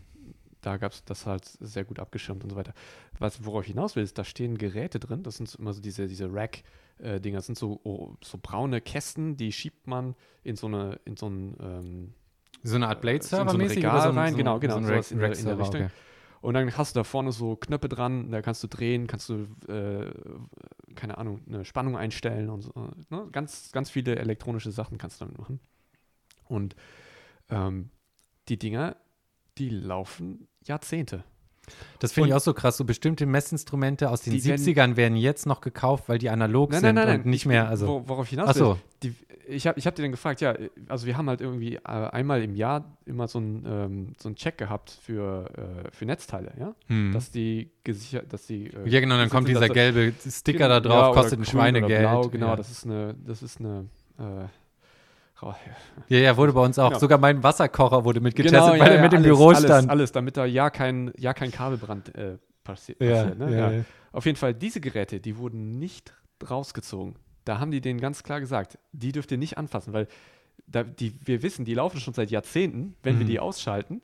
da 0.68 0.76
gab 0.76 0.92
es 0.92 1.02
das 1.04 1.24
halt 1.24 1.46
sehr 1.46 1.84
gut 1.84 1.98
abgeschirmt 1.98 2.44
und 2.44 2.50
so 2.50 2.56
weiter. 2.56 2.74
Was, 3.18 3.42
worauf 3.44 3.62
ich 3.62 3.68
hinaus 3.68 3.96
will, 3.96 4.02
ist, 4.02 4.18
da 4.18 4.24
stehen 4.24 4.58
Geräte 4.58 5.00
drin. 5.00 5.22
Das 5.22 5.38
sind 5.38 5.54
immer 5.54 5.72
so 5.72 5.80
diese, 5.80 6.06
diese 6.06 6.30
Rack-Dinger. 6.30 7.38
das 7.38 7.46
sind 7.46 7.56
so, 7.56 7.80
oh, 7.84 8.16
so 8.22 8.38
braune 8.40 8.82
Kästen, 8.82 9.38
die 9.38 9.50
schiebt 9.50 9.86
man 9.86 10.14
in 10.44 10.56
so 10.56 10.66
eine, 10.66 11.00
in 11.06 11.16
so 11.16 11.28
ein, 11.28 11.56
ähm, 11.60 12.14
so 12.62 12.76
eine 12.76 12.86
Art 12.88 12.98
so 12.98 12.98
so 12.98 12.98
ein 12.98 13.00
Blade-Server-mäßig? 13.00 13.76
Regal 13.78 13.92
oder 13.94 14.02
so 14.02 14.08
ein- 14.10 14.18
rein, 14.18 14.32
so, 14.32 14.36
genau, 14.36 14.58
genau, 14.60 14.74
So 14.74 14.92
ein 14.92 15.02
in 15.02 15.32
in 15.32 15.44
der 15.46 15.58
Richtung. 15.58 15.80
okay. 15.84 15.90
und 16.42 16.52
dann 16.54 16.76
hast 16.76 16.94
du 16.94 17.00
da 17.00 17.04
vorne 17.04 17.32
so 17.32 17.56
Knöpfe 17.56 17.88
dran, 17.88 18.30
da 18.30 18.42
kannst 18.42 18.62
du 18.62 18.66
drehen, 18.66 19.06
kannst 19.06 19.30
du, 19.30 19.46
äh, 19.72 20.12
keine 20.96 21.16
Ahnung, 21.16 21.40
eine 21.48 21.64
Spannung 21.64 21.96
einstellen 21.96 22.50
und 22.50 22.60
so. 22.60 22.72
Ne? 23.08 23.26
Ganz, 23.32 23.72
ganz 23.72 23.88
viele 23.88 24.16
elektronische 24.16 24.70
Sachen 24.70 24.98
kannst 24.98 25.20
du 25.20 25.24
damit 25.24 25.38
machen. 25.38 25.60
Und 26.44 26.76
ähm, 27.48 27.88
die 28.48 28.58
Dinger, 28.58 28.96
die 29.58 29.70
laufen 29.70 30.46
Jahrzehnte. 30.68 31.24
Das 31.98 32.12
finde 32.12 32.30
ich 32.30 32.34
auch 32.34 32.40
so 32.40 32.54
krass. 32.54 32.78
So 32.78 32.84
bestimmte 32.84 33.26
Messinstrumente 33.26 34.08
aus 34.10 34.22
den 34.22 34.32
Die 34.32 34.42
werden- 34.44 34.58
70ern 34.62 34.96
werden 34.96 35.16
jetzt 35.16 35.44
noch 35.44 35.60
gekauft, 35.60 36.04
weil 36.08 36.16
die 36.18 36.30
analog 36.30 36.70
Nein, 36.70 36.80
sind 36.80 36.94
nein, 36.94 36.94
nein, 36.94 37.06
nein. 37.08 37.20
und 37.24 37.26
nicht 37.30 37.42
ich, 37.42 37.46
mehr. 37.46 37.68
Also, 37.68 37.86
Wor 37.86 38.08
worauf 38.08 38.24
ich 38.24 38.30
hinaus 38.30 38.48
ach 38.50 38.54
will, 38.54 38.60
so. 38.62 38.78
die, 39.02 39.14
ich 39.46 39.66
habe 39.66 39.78
ich 39.78 39.86
hab 39.86 39.94
dir 39.94 40.00
dann 40.02 40.10
gefragt, 40.10 40.40
ja, 40.40 40.54
also 40.88 41.06
wir 41.06 41.16
haben 41.18 41.28
halt 41.28 41.42
irgendwie 41.42 41.76
äh, 41.76 41.80
einmal 41.82 42.42
im 42.42 42.54
Jahr 42.54 42.96
immer 43.04 43.28
so 43.28 43.38
einen 43.38 43.64
ähm, 43.66 44.12
so 44.18 44.28
einen 44.30 44.36
Check 44.36 44.56
gehabt 44.56 44.90
für, 45.02 45.50
äh, 45.86 45.90
für 45.94 46.06
Netzteile, 46.06 46.52
ja, 46.58 46.74
Hm. 46.86 47.12
dass 47.12 47.30
die 47.30 47.70
gesichert, 47.84 48.32
dass 48.32 48.46
die 48.46 48.68
äh, 48.68 48.88
ja, 48.88 49.00
genau, 49.00 49.16
dann 49.18 49.28
kommt 49.28 49.48
dieser 49.48 49.68
gelbe 49.68 50.12
Sticker 50.26 50.68
da 50.68 50.80
Genau, 50.80 50.94
drauf, 50.94 51.14
ja, 51.16 51.20
kostet 51.22 51.38
ein 51.40 51.44
Schweinegeld. 51.44 52.00
Blau, 52.00 52.28
genau, 52.28 52.46
ja. 52.48 52.56
das 52.56 52.70
ist 52.70 52.84
eine, 52.86 53.14
das 53.26 53.42
ist 53.42 53.60
eine 53.60 53.86
äh, 54.18 54.44
ja, 56.08 56.18
ja, 56.18 56.36
wurde 56.36 56.52
bei 56.52 56.60
uns 56.64 56.78
auch. 56.78 56.88
Genau. 56.88 56.98
Sogar 57.00 57.18
mein 57.18 57.42
Wasserkocher 57.42 58.04
wurde 58.04 58.20
mitgetestet, 58.20 58.60
Genau, 58.60 58.72
weil 58.72 58.78
ja, 58.78 58.86
er 58.86 58.94
ja, 58.96 59.02
mit 59.02 59.12
im 59.12 59.18
alles, 59.18 59.26
Büro 59.28 59.48
alles, 59.48 59.62
stand. 59.64 59.90
Alles, 59.90 60.12
damit 60.12 60.36
da 60.36 60.44
ja 60.44 60.70
kein, 60.70 61.12
ja 61.16 61.32
kein 61.34 61.50
Kabelbrand 61.52 62.14
äh, 62.14 62.38
passi 62.64 62.94
passiert. 62.94 63.38
Ne? 63.38 63.84
Auf 64.12 64.26
jeden 64.26 64.36
Fall, 64.36 64.54
diese 64.54 64.80
Geräte, 64.80 65.20
die 65.20 65.36
wurden 65.36 65.78
nicht 65.78 66.12
rausgezogen. 66.48 67.16
Da 67.44 67.58
haben 67.60 67.70
die 67.70 67.80
denen 67.80 68.00
ganz 68.00 68.22
klar 68.22 68.40
gesagt, 68.40 68.78
die 68.92 69.12
dürft 69.12 69.30
ihr 69.32 69.38
nicht 69.38 69.56
anfassen, 69.58 69.92
weil 69.92 70.06
da, 70.66 70.82
die, 70.82 71.14
wir 71.24 71.42
wissen, 71.42 71.64
die 71.64 71.74
laufen 71.74 72.00
schon 72.00 72.14
seit 72.14 72.30
Jahrzehnten. 72.30 72.94
Wenn 73.02 73.18
wir 73.18 73.24
Mhm. 73.24 73.30
die 73.30 73.40
ausschalten, 73.40 74.02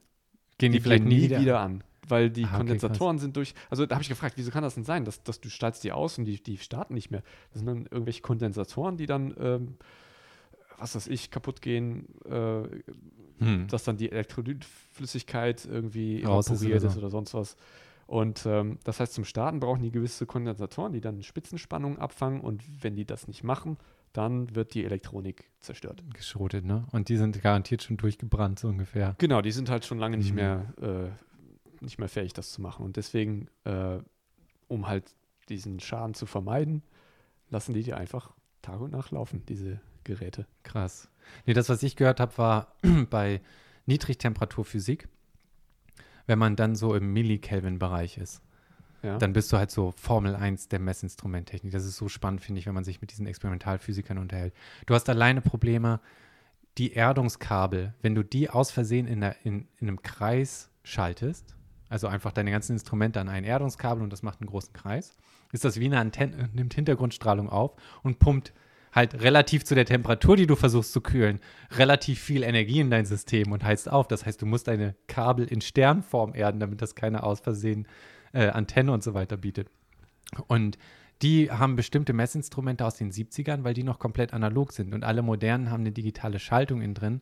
Gehen 0.59 0.73
die, 0.73 0.81
vielleicht 0.81 1.03
gehen 1.03 1.09
nie 1.09 1.23
wieder, 1.23 1.41
wieder. 1.41 1.61
an. 1.61 1.83
Weil 2.07 2.31
die 2.31 2.45
Ah, 2.45 2.49
okay, 2.49 2.57
Kondensatoren 2.59 3.19
sind 3.19 3.37
durch. 3.37 3.55
Also 3.71 3.87
da 3.87 3.97
habe 3.97 4.03
ich 4.03 4.09
gefragt, 4.09 4.35
wieso 4.37 4.51
kann 4.51 4.63
das 4.63 4.75
denn 4.77 4.85
sein, 4.85 5.05
dass, 5.05 5.23
dass 5.23 5.41
du 5.41 5.49
schaltest 5.51 5.85
die 5.85 5.93
aus 5.93 6.17
und 6.19 6.27
die, 6.27 6.43
die 6.43 6.59
starten 6.59 6.95
nicht 6.95 7.11
mehr? 7.11 7.23
Das 7.51 7.59
sind 7.61 7.67
dann 7.67 7.87
irgendwelche 7.91 8.21
Kondensatoren, 8.23 8.97
die 8.97 9.07
dann, 9.07 9.35
ähm, 9.41 9.77
was 10.79 10.95
weiß 10.95 11.07
ich, 11.09 11.31
kaputt 11.31 11.61
gehen, 11.63 12.07
äh, 12.25 12.63
Hm. 13.41 13.67
dass 13.67 13.83
dann 13.83 13.97
die 13.97 14.13
Elektrolytflüssigkeit 14.13 15.65
irgendwie 15.67 16.23
Raus 16.23 16.49
ist 16.51 16.63
ist 16.63 16.97
oder 16.97 17.11
sonst 17.11 17.35
was. 17.35 17.57
Und 18.07 18.45
ähm, 18.47 18.79
das 18.85 19.01
heißt, 19.01 19.15
zum 19.15 19.25
Starten 19.25 19.61
brauchen 19.61 19.83
die 19.83 19.91
gewisse 19.91 20.27
Kondensatoren, 20.27 20.93
die 20.93 21.01
dann 21.01 21.23
Spitzenspannung 21.23 21.99
abfangen 21.99 22.41
und 22.41 22.63
wenn 22.85 22.95
die 22.97 23.05
das 23.07 23.27
nicht 23.27 23.43
machen, 23.43 23.77
dann 24.13 24.55
wird 24.55 24.75
die 24.75 24.85
Elektronik 24.85 25.51
zerstört. 25.59 26.05
Geschrotet, 26.13 26.65
ne? 26.65 26.87
Und 26.93 27.09
die 27.09 27.17
sind 27.17 27.41
garantiert 27.43 27.83
schon 27.83 27.97
durchgebrannt, 27.97 28.59
so 28.61 28.69
ungefähr. 28.69 29.17
Genau, 29.19 29.41
die 29.43 29.51
sind 29.53 29.69
halt 29.71 29.85
schon 29.85 29.99
lange 29.99 30.17
nicht 30.19 30.31
Mhm. 30.31 30.37
mehr 30.37 30.75
äh, 30.81 31.85
nicht 31.85 31.99
mehr 31.99 32.09
fähig, 32.09 32.33
das 32.33 32.53
zu 32.53 32.63
machen. 32.63 32.85
Und 32.85 32.97
deswegen, 32.97 33.49
äh, 33.65 33.99
um 34.69 34.87
halt 34.87 35.05
diesen 35.49 35.81
Schaden 35.81 36.15
zu 36.15 36.25
vermeiden, 36.27 36.83
lassen 37.51 37.75
die 37.75 37.83
die 37.83 37.93
einfach 37.95 38.33
Tag 38.63 38.81
und 38.81 38.93
Nacht 38.93 39.11
laufen, 39.11 39.43
diese 39.49 39.81
Geräte. 40.05 40.47
Krass. 40.63 41.09
Nee, 41.47 41.55
das, 41.55 41.69
was 41.69 41.83
ich 41.83 41.97
gehört 41.97 42.21
habe, 42.21 42.37
war 42.39 42.75
bei 43.11 43.41
Niedrigtemperaturphysik, 43.87 45.09
wenn 46.27 46.39
man 46.39 46.57
dann 46.57 46.77
so 46.77 46.95
im 46.95 47.13
Millikelvin-Bereich 47.13 48.19
ist. 48.19 48.43
Ja. 49.03 49.19
dann 49.19 49.35
bist 49.35 49.53
du 49.53 49.59
halt 49.59 49.71
so 49.71 49.93
Formel 49.99 50.35
1 50.35 50.69
der 50.69 50.79
Messinstrumenttechnik. 50.79 51.71
Das 51.75 51.85
ist 51.85 51.99
so 51.99 52.09
spannend, 52.09 52.41
finde 52.41 52.61
ich, 52.61 52.67
wenn 52.67 52.73
man 52.73 52.85
sich 52.85 53.03
mit 53.03 53.11
diesen 53.11 53.27
Experimentalphysikern 53.27 54.17
unterhält. 54.17 54.55
Du 54.87 54.95
hast 54.95 55.11
alleine 55.11 55.43
Probleme, 55.43 56.01
die 56.79 56.95
Erdungskabel, 56.95 57.93
wenn 58.01 58.15
du 58.15 58.23
die 58.23 58.49
aus 58.49 58.71
Versehen 58.71 59.07
in, 59.07 59.21
der, 59.21 59.37
in, 59.45 59.69
in 59.79 59.89
einem 59.89 60.01
Kreis 60.01 60.71
schaltest, 60.85 61.55
also 61.91 62.07
einfach 62.07 62.33
deine 62.33 62.51
ganzen 62.51 62.73
Instrumente 62.73 63.21
an 63.21 63.29
ein 63.29 63.45
Erdungskabel 63.45 64.03
und 64.03 64.11
das 64.11 64.23
macht 64.23 64.41
einen 64.41 64.49
großen 64.49 64.73
Kreis, 64.73 65.13
ist 65.53 65.65
das 65.65 65.79
wie 65.79 65.85
eine 65.85 65.99
Antenne, 65.99 66.49
nimmt 66.55 66.75
Hintergrundstrahlung 66.75 67.51
auf 67.51 67.77
und 68.03 68.19
pumpt 68.19 68.55
halt 68.95 69.23
relativ 69.23 69.65
zu 69.65 69.75
der 69.75 69.85
Temperatur, 69.85 70.37
die 70.37 70.47
du 70.47 70.55
versuchst 70.55 70.93
zu 70.93 71.01
kühlen, 71.01 71.41
relativ 71.73 72.21
viel 72.21 72.43
Energie 72.43 72.81
in 72.81 72.91
dein 72.91 73.07
System 73.07 73.53
und 73.53 73.65
heizt 73.65 73.91
auf. 73.91 74.07
Das 74.07 74.25
heißt, 74.25 74.41
du 74.41 74.47
musst 74.47 74.69
deine 74.69 74.95
Kabel 75.09 75.47
in 75.47 75.61
Sternform 75.61 76.35
erden, 76.35 76.61
damit 76.61 76.81
das 76.81 76.95
keine 76.95 77.23
aus 77.25 77.41
Versehen 77.41 77.89
äh, 78.33 78.49
Antenne 78.49 78.93
und 78.93 79.03
so 79.03 79.15
weiter 79.15 79.37
bietet. 79.37 79.69
Und 80.47 80.79
die 81.23 81.51
haben 81.51 81.77
bestimmte 81.77 82.13
Messinstrumente 82.13 82.85
aus 82.85 82.97
den 82.97 83.11
70ern, 83.11 83.65
weil 83.65 83.75
die 83.75 83.85
noch 83.85 83.99
komplett 83.99 84.33
analog 84.33 84.73
sind. 84.73 84.95
Und 84.95 85.05
alle 85.05 85.23
modernen 85.23 85.71
haben 85.71 85.81
eine 85.81 85.93
digitale 85.93 86.39
Schaltung 86.39 86.83
innen 86.83 86.95
drin, 86.95 87.21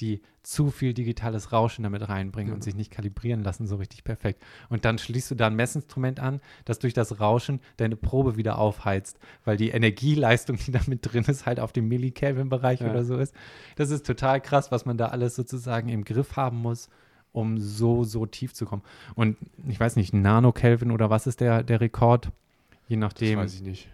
die 0.00 0.22
zu 0.42 0.70
viel 0.70 0.92
digitales 0.92 1.52
Rauschen 1.52 1.84
damit 1.84 2.08
reinbringen 2.08 2.48
Ja. 2.50 2.54
und 2.54 2.62
sich 2.64 2.74
nicht 2.74 2.90
kalibrieren 2.90 3.42
lassen, 3.44 3.66
so 3.66 3.76
richtig 3.76 4.02
perfekt. 4.04 4.42
Und 4.68 4.84
dann 4.84 4.98
schließt 4.98 5.30
du 5.30 5.34
da 5.34 5.46
ein 5.46 5.54
Messinstrument 5.54 6.18
an, 6.20 6.40
das 6.64 6.78
durch 6.80 6.94
das 6.94 7.20
Rauschen 7.20 7.60
deine 7.76 7.96
Probe 7.96 8.36
wieder 8.36 8.58
aufheizt, 8.58 9.18
weil 9.44 9.56
die 9.56 9.70
Energieleistung, 9.70 10.56
die 10.56 10.72
da 10.72 10.80
mit 10.86 11.00
drin 11.02 11.24
ist, 11.28 11.46
halt 11.46 11.60
auf 11.60 11.72
dem 11.72 11.88
Millikelvin-Bereich 11.88 12.80
Ja. 12.80 12.90
oder 12.90 13.04
so 13.04 13.16
ist. 13.16 13.34
Das 13.76 13.90
ist 13.90 14.04
total 14.04 14.40
krass, 14.40 14.70
was 14.72 14.84
man 14.84 14.98
da 14.98 15.06
alles 15.08 15.36
sozusagen 15.36 15.88
im 15.88 16.04
Griff 16.04 16.36
haben 16.36 16.58
muss, 16.58 16.88
um 17.32 17.58
so, 17.58 18.04
so 18.04 18.26
tief 18.26 18.52
zu 18.54 18.64
kommen. 18.66 18.82
Und 19.14 19.36
ich 19.68 19.78
weiß 19.80 19.96
nicht, 19.96 20.12
Nano-Kelvin 20.12 20.90
oder 20.90 21.08
was 21.10 21.26
ist 21.26 21.40
der, 21.40 21.62
der 21.62 21.80
Rekord? 21.80 22.30
Je 22.88 22.96
das 22.96 23.00
nachdem. 23.00 23.38
weiß 23.38 23.54
ich 23.54 23.62
nicht. 23.62 23.88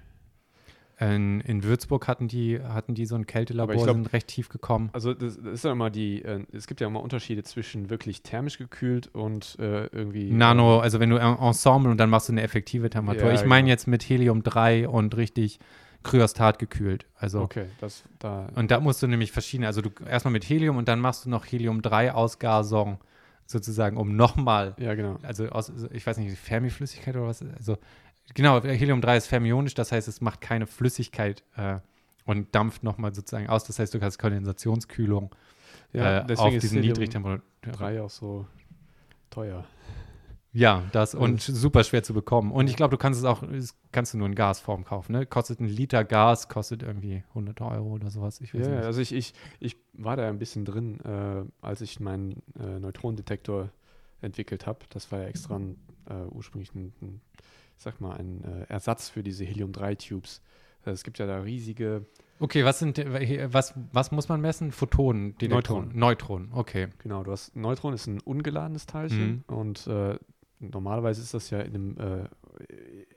In, 1.01 1.41
in 1.41 1.63
Würzburg 1.65 2.07
hatten 2.09 2.29
die, 2.29 2.61
hatten 2.61 2.95
die 2.95 3.07
so 3.07 3.15
ein 3.15 3.27
Kältelabor, 3.27 3.75
glaub- 3.75 3.97
sind 3.97 4.13
recht 4.13 4.29
tief 4.29 4.51
gekommen. 4.51 4.91
Also 4.93 5.15
das, 5.15 5.37
das 5.43 5.55
ist 5.55 5.65
ja 5.65 5.73
immer 5.73 5.89
die, 5.89 6.23
äh, 6.23 6.45
es 6.53 6.67
gibt 6.67 6.81
ja 6.83 6.87
immer 6.87 7.03
Unterschiede 7.03 7.43
zwischen 7.43 7.89
wirklich 7.89 8.23
thermisch 8.23 8.59
gekühlt 8.59 9.09
und 9.15 9.57
äh, 9.59 9.87
irgendwie 9.87 10.31
Nano, 10.31 10.81
also 10.81 11.01
wenn 11.01 11.09
du 11.09 11.17
en- 11.17 11.39
Ensemble 11.39 11.91
und 11.91 11.97
dann 11.97 12.11
machst 12.11 12.29
du 12.29 12.33
eine 12.33 12.43
effektive 12.43 12.91
Temperatur. 12.91 13.29
Ja, 13.29 13.35
ich 13.35 13.47
meine 13.47 13.63
genau. 13.63 13.71
jetzt 13.71 13.87
mit 13.87 14.03
Helium 14.03 14.43
3 14.43 14.89
und 14.89 15.17
richtig 15.17 15.59
Kryostat 16.03 16.59
gekühlt. 16.59 17.07
Also 17.17 17.41
Okay, 17.43 17.67
das 17.81 18.05
da 18.19 18.49
Und 18.55 18.71
da 18.71 18.81
musst 18.81 19.03
du 19.03 19.07
nämlich 19.07 19.33
verschiedene, 19.33 19.69
also 19.69 19.81
du 19.81 19.91
erstmal 20.07 20.33
mit 20.33 20.45
Helium 20.45 20.77
und 20.77 20.87
dann 20.89 21.01
machst 21.01 21.25
du 21.25 21.31
noch 21.31 21.47
Helium 21.47 21.81
3 21.81 22.13
Ausgasung 22.13 22.99
sozusagen, 23.47 23.97
um 23.97 24.15
nochmal, 24.17 24.75
ja 24.79 24.95
genau. 24.95 25.17
also 25.23 25.49
aus, 25.49 25.73
ich 25.93 26.07
weiß 26.07 26.19
nicht, 26.19 26.37
Fermiflüssigkeit 26.39 27.17
oder 27.17 27.27
was, 27.27 27.43
also 27.57 27.79
genau, 28.35 28.63
Helium 28.63 29.01
3 29.01 29.17
ist 29.17 29.27
fermionisch, 29.27 29.75
das 29.75 29.93
heißt, 29.93 30.09
es 30.09 30.21
macht 30.21 30.41
keine 30.41 30.67
Flüssigkeit 30.67 31.43
äh, 31.57 31.79
und 32.25 32.55
dampft 32.55 32.83
nochmal 32.83 33.15
sozusagen 33.15 33.49
aus, 33.49 33.65
das 33.65 33.79
heißt, 33.79 33.95
du 33.95 34.01
hast 34.01 34.19
Kondensationskühlung 34.19 35.35
Ja, 35.93 36.27
äh, 36.29 36.37
auf 36.37 36.51
diesen 36.51 36.79
Helium 36.79 36.93
Niedrigtemperatur. 36.95 37.45
3 37.63 38.03
auch 38.03 38.11
so 38.11 38.47
teuer. 39.31 39.65
Ja, 40.53 40.83
das 40.91 41.15
und 41.15 41.41
super 41.41 41.85
schwer 41.85 42.03
zu 42.03 42.13
bekommen. 42.13 42.51
Und 42.51 42.69
ich 42.69 42.75
glaube, 42.75 42.91
du 42.91 42.99
kannst 42.99 43.21
es 43.21 43.25
auch, 43.25 43.45
kannst 43.93 44.15
du 44.15 44.19
nur 44.19 44.27
in 44.27 44.35
Gasform 44.35 44.85
kaufen. 44.85 45.13
Ne? 45.13 45.25
Kostet 45.25 45.61
ein 45.61 45.69
Liter 45.69 46.03
Gas, 46.05 46.49
kostet 46.49 46.83
irgendwie 46.83 47.23
100 47.29 47.61
Euro 47.61 47.91
oder 47.91 48.11
sowas. 48.11 48.41
Ich 48.41 48.53
weiß 48.53 48.67
Ja, 48.67 48.75
nicht. 48.77 48.85
also 48.85 49.01
ich, 49.01 49.13
ich, 49.13 49.33
ich 49.61 49.77
war 49.93 50.17
da 50.17 50.29
ein 50.29 50.39
bisschen 50.41 50.65
drin, 50.65 50.99
äh, 51.05 51.45
als 51.65 51.83
ich 51.83 52.01
meinen 52.01 52.43
äh, 52.59 52.81
Neutronendetektor 52.81 53.71
entwickelt 54.23 54.67
habe. 54.67 54.81
Das 54.89 55.13
war 55.13 55.21
ja 55.21 55.27
extra 55.27 55.55
ein, 55.55 55.77
äh, 56.09 56.25
ursprünglich 56.33 56.75
ein, 56.75 56.93
ein, 57.01 57.21
sag 57.81 58.01
mal, 58.01 58.13
ein 58.17 58.45
äh, 58.45 58.65
Ersatz 58.73 59.09
für 59.09 59.23
diese 59.23 59.45
Helium-3-Tubes. 59.45 60.43
Äh, 60.85 60.91
es 60.91 61.03
gibt 61.03 61.19
ja 61.19 61.27
da 61.27 61.41
riesige. 61.41 62.05
Okay, 62.39 62.65
was 62.65 62.79
sind 62.79 62.99
äh, 62.99 63.53
was, 63.53 63.75
was 63.93 64.13
muss 64.13 64.29
man 64.29 64.41
messen? 64.41 64.71
Photonen, 64.73 65.35
Neutronen. 65.43 65.91
Neutronen, 65.99 66.51
okay. 66.53 66.89
Genau, 66.99 67.23
du 67.23 67.33
hast 67.33 67.57
Neutron 67.57 67.95
ist 67.95 68.07
ein 68.07 68.21
ungeladenes 68.21 68.87
Teilchen 68.87 69.45
Mhm. 69.49 69.55
und 69.55 69.87
äh, 69.87 70.19
normalerweise 70.59 71.23
ist 71.23 71.35
das 71.35 71.51
ja 71.51 71.61
in 71.61 71.75
einem, 71.75 71.97
äh, 71.99 72.29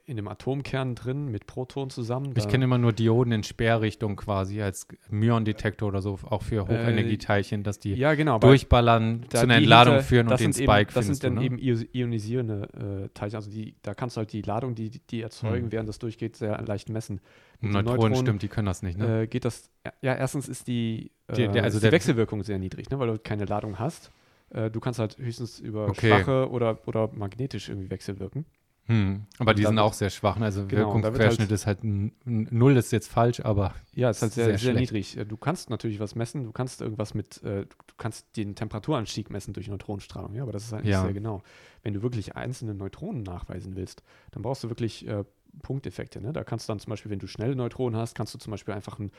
in 0.06 0.18
einem 0.18 0.28
Atomkern 0.28 0.96
drin 0.96 1.28
mit 1.30 1.46
Protonen 1.48 1.90
zusammen. 1.90 2.34
Ich 2.38 2.48
kenne 2.48 2.66
immer 2.66 2.78
nur 2.78 2.94
Dioden 2.94 3.32
in 3.32 3.44
Sperrrichtung 3.44 4.16
quasi 4.16 4.62
als 4.62 4.88
Myon-Detektor 5.10 5.88
oder 5.88 6.02
so, 6.02 6.20
auch 6.24 6.42
für 6.44 6.64
Hochenergieteilchen, 6.68 7.64
dass 7.64 7.80
die 7.80 7.94
ja, 7.96 8.14
genau, 8.16 8.40
durchballern, 8.40 9.26
zu 9.30 9.38
einer 9.40 9.56
Entladung 9.56 9.94
hinter- 9.96 10.08
führen 10.08 10.28
und 10.28 10.40
den 10.40 10.54
Spike 10.54 10.82
eben, 10.82 10.90
Das 10.94 11.06
sind 11.06 11.24
dann 11.24 11.36
du, 11.36 11.40
ne? 11.42 11.46
eben 11.46 11.58
io- 11.58 11.88
ionisierende 11.94 13.06
äh, 13.06 13.10
Teilchen. 13.14 13.36
Also 13.38 13.50
die, 13.52 13.76
da 13.82 13.94
kannst 13.94 14.16
du 14.16 14.20
halt 14.20 14.34
die 14.34 14.42
Ladung, 14.42 14.76
die 14.76 14.90
die 14.90 15.22
erzeugen, 15.22 15.66
Hm. 15.66 15.72
während 15.72 15.90
das 15.90 16.00
durchgeht, 16.00 16.36
sehr 16.36 16.62
leicht 16.64 16.90
messen. 16.90 17.22
Neutronen, 17.62 17.86
Neutronen, 17.86 18.16
stimmt, 18.18 18.42
die 18.42 18.48
können 18.50 18.66
das 18.66 18.82
nicht, 18.84 18.98
ne? 18.98 19.22
Äh, 19.24 19.28
geht 19.28 19.46
das, 19.46 19.70
ja, 20.02 20.14
erstens 20.16 20.50
ist 20.50 20.68
die, 20.68 21.12
äh, 21.28 21.34
Die- 21.34 21.48
der- 21.48 21.64
also 21.64 21.78
ist 21.78 21.84
der- 21.84 21.92
die 21.92 21.96
Wechselwirkung 21.96 22.44
sehr 22.44 22.60
niedrig, 22.60 22.90
ne, 22.90 23.00
weil 23.00 23.08
du 23.08 23.18
keine 23.20 23.46
Ladung 23.46 23.80
hast. 23.80 24.12
Äh, 24.50 24.70
du 24.70 24.80
kannst 24.80 25.00
halt 25.00 25.18
höchstens 25.18 25.60
über 25.60 25.88
Okay. 25.88 26.10
schwache 26.10 26.50
oder, 26.52 26.78
oder 26.88 27.10
magnetisch 27.14 27.70
irgendwie 27.70 27.90
wechselwirken. 27.90 28.46
Hm. 28.86 29.26
Aber 29.40 29.54
die 29.54 29.64
sind 29.66 29.80
auch 29.80 29.94
sehr 29.94 30.10
schwach. 30.10 30.38
ne? 30.38 30.46
Also 30.46 30.68
Genau, 30.68 30.94
Wirkungsquerschnitt 30.96 31.50
ist 31.52 31.66
halt 31.66 31.84
n- 31.86 32.12
n- 32.26 32.48
null 32.52 32.76
ist 32.76 32.92
jetzt 32.92 33.08
falsch, 33.10 33.40
aber 33.40 33.74
Ja, 33.94 34.10
ist 34.10 34.22
halt 34.22 34.34
sehr, 34.34 34.46
Sehr 34.46 34.58
sehr, 34.58 34.74
niedrig. 34.74 35.16
Äh, 35.18 35.26
Du 35.26 35.38
kannst 35.38 35.70
natürlich 35.70 36.02
was 36.02 36.16
messen, 36.16 36.44
du 36.44 36.52
kannst 36.52 36.82
irgendwas 36.82 37.14
mit, 37.14 37.42
äh, 37.44 37.62
du 37.62 37.68
du 37.88 37.94
kannst 37.98 38.36
den 38.36 38.56
Temperaturanstieg 38.56 39.30
messen 39.30 39.54
durch 39.54 39.70
Neutronenstrahlung, 39.70 40.34
ja, 40.34 40.44
aber 40.44 40.52
das 40.52 40.66
ist 40.66 40.74
halt 40.74 40.84
nicht 40.84 40.92
Ja. 40.92 41.04
sehr 41.04 41.14
genau. 41.14 41.44
Wenn 41.84 41.94
du 41.94 42.02
wirklich 42.02 42.36
einzelne 42.36 42.74
Neutronen 42.74 43.24
nachweisen 43.24 43.76
willst, 43.78 44.04
dann 44.32 44.42
brauchst 44.42 44.64
du 44.66 44.70
wirklich 44.70 45.08
äh, 45.08 45.24
Punkteffekte. 45.62 46.20
Ne? 46.20 46.34
Da 46.34 46.44
kannst 46.44 46.68
du 46.68 46.72
dann 46.72 46.80
zum 46.80 46.90
Beispiel, 46.90 47.10
wenn 47.12 47.20
du 47.20 47.28
schnelle 47.28 47.56
Neutronen 47.56 47.98
hast, 47.98 48.16
kannst 48.16 48.34
du 48.34 48.38
zum 48.40 48.52
Beispiel 48.52 48.74
einfach 48.74 49.00
ein 49.00 49.12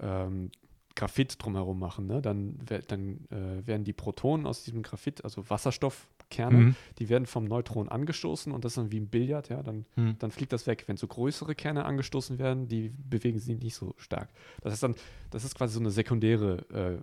ähm, 0.00 0.50
Graphit 0.96 1.36
drumherum 1.42 1.78
machen. 1.78 2.06
Ne? 2.06 2.22
Dann, 2.22 2.58
dann 2.88 3.26
äh, 3.30 3.66
werden 3.66 3.84
die 3.84 3.92
Protonen 3.92 4.46
aus 4.46 4.62
diesem 4.62 4.82
Graphit, 4.82 5.24
also 5.24 5.48
Wasserstoffkerne, 5.50 6.58
Mhm. 6.58 6.76
die 6.98 7.08
werden 7.08 7.26
vom 7.26 7.44
Neutron 7.44 7.88
angestoßen 7.88 8.52
und 8.52 8.64
das 8.64 8.72
ist 8.72 8.76
dann 8.78 8.92
wie 8.92 9.00
ein 9.00 9.08
Billard, 9.08 9.48
ja, 9.48 9.62
dann 9.62 9.84
Hm. 9.96 10.16
dann 10.18 10.30
fliegt 10.30 10.52
das 10.52 10.66
weg. 10.66 10.84
Wenn 10.86 10.96
so 10.96 11.06
größere 11.06 11.54
Kerne 11.54 11.84
angestoßen 11.84 12.38
werden, 12.38 12.68
die 12.68 12.90
bewegen 13.08 13.38
sich 13.38 13.58
nicht 13.60 13.74
so 13.74 13.94
stark. 13.98 14.28
Das 14.62 14.72
ist 14.72 14.82
dann, 14.82 14.94
das 15.30 15.44
ist 15.44 15.54
quasi 15.56 15.74
so 15.74 15.80
eine 15.80 15.90
sekundäre. 15.90 17.02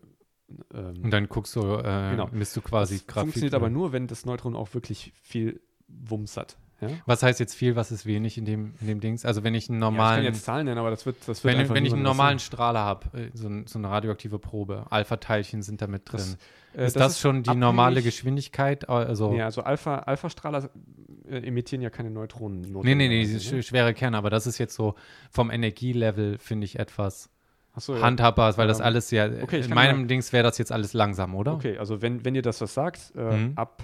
Äh, 0.73 0.77
ähm, 0.77 1.03
Und 1.03 1.11
dann 1.11 1.27
guckst 1.29 1.55
du, 1.55 1.61
äh, 1.61 2.11
Genau. 2.11 2.27
misst 2.31 2.55
du 2.57 2.61
quasi 2.61 2.95
das 2.97 3.07
Graphit. 3.07 3.21
funktioniert 3.23 3.53
aber 3.53 3.69
nur, 3.69 3.91
wenn 3.93 4.07
das 4.07 4.25
Neutron 4.25 4.55
auch 4.55 4.73
wirklich 4.73 5.13
viel 5.21 5.61
Wumms 5.87 6.37
hat. 6.37 6.57
Ja? 6.81 6.89
Was 7.05 7.23
heißt 7.23 7.39
jetzt 7.39 7.53
viel, 7.55 7.75
was 7.75 7.91
ist 7.91 8.05
wenig 8.05 8.37
in 8.37 8.45
dem, 8.45 8.73
in 8.81 8.87
dem 8.87 8.99
Dings? 8.99 9.23
Also 9.23 9.43
wenn 9.43 9.53
ich 9.53 9.69
einen 9.69 9.79
Ja, 9.81 9.87
ich 9.87 9.91
normalen, 9.91 10.15
kann 10.17 10.33
jetzt 10.33 10.43
Zahlen 10.45 10.65
nennen, 10.65 10.79
aber 10.79 10.89
das 10.89 11.05
wird, 11.05 11.17
das 11.27 11.43
wird 11.43 11.57
wenn, 11.57 11.69
wenn 11.69 11.85
ich 11.85 11.93
einen 11.93 12.01
normalen 12.01 12.39
sagen. 12.39 12.45
Strahler 12.47 12.79
habe, 12.79 13.29
so, 13.33 13.47
ein, 13.47 13.67
so 13.67 13.77
eine 13.79 13.89
radioaktive 13.89 14.39
Probe, 14.39 14.85
Alpha-Teilchen 14.89 15.61
sind 15.61 15.81
da 15.81 15.87
mit 15.87 16.11
drin. 16.11 16.17
Das, 16.73 16.81
äh, 16.81 16.85
ist 16.87 16.95
das, 16.95 17.19
schon 17.19 17.43
die 17.43 17.55
normale 17.55 18.01
Geschwindigkeit? 18.01 18.89
Also, 18.89 19.33
Ja, 19.33 19.45
also 19.45 19.61
Alpha, 19.61 19.99
Alpha-Strahler 19.99 20.69
äh, 21.29 21.37
emittieren 21.47 21.81
ja 21.81 21.89
keine 21.89 22.09
Neutronen. 22.09 22.61
nee, 22.61 22.95
nee, 22.95 23.07
nee, 23.07 23.25
ne? 23.25 23.39
sch- 23.39 23.61
schwere 23.61 23.93
Kerne, 23.93 24.17
aber 24.17 24.29
das 24.29 24.47
ist 24.47 24.57
jetzt 24.57 24.73
so 24.75 24.95
vom 25.29 25.51
Energielevel, 25.51 26.37
finde 26.39 26.65
ich, 26.65 26.79
etwas 26.79 27.29
so, 27.77 27.95
ja. 27.95 28.01
handhabbar, 28.01 28.57
weil 28.57 28.67
das 28.67 28.79
Ähm, 28.79 28.85
alles 28.85 29.11
ja, 29.11 29.29
okay, 29.41 29.59
in 29.61 29.69
meinem 29.73 29.99
mal- 30.01 30.07
Dings 30.07 30.33
wäre 30.33 30.43
das 30.43 30.57
jetzt 30.57 30.71
alles 30.71 30.93
langsam, 30.93 31.35
oder? 31.35 31.53
Okay, 31.53 31.77
also 31.77 32.01
wenn, 32.01 32.25
wenn 32.25 32.35
ihr 32.35 32.41
das 32.41 32.59
was 32.59 32.73
sagt, 32.73 33.13
äh, 33.15 33.37
Mhm. 33.37 33.53
ab, 33.55 33.83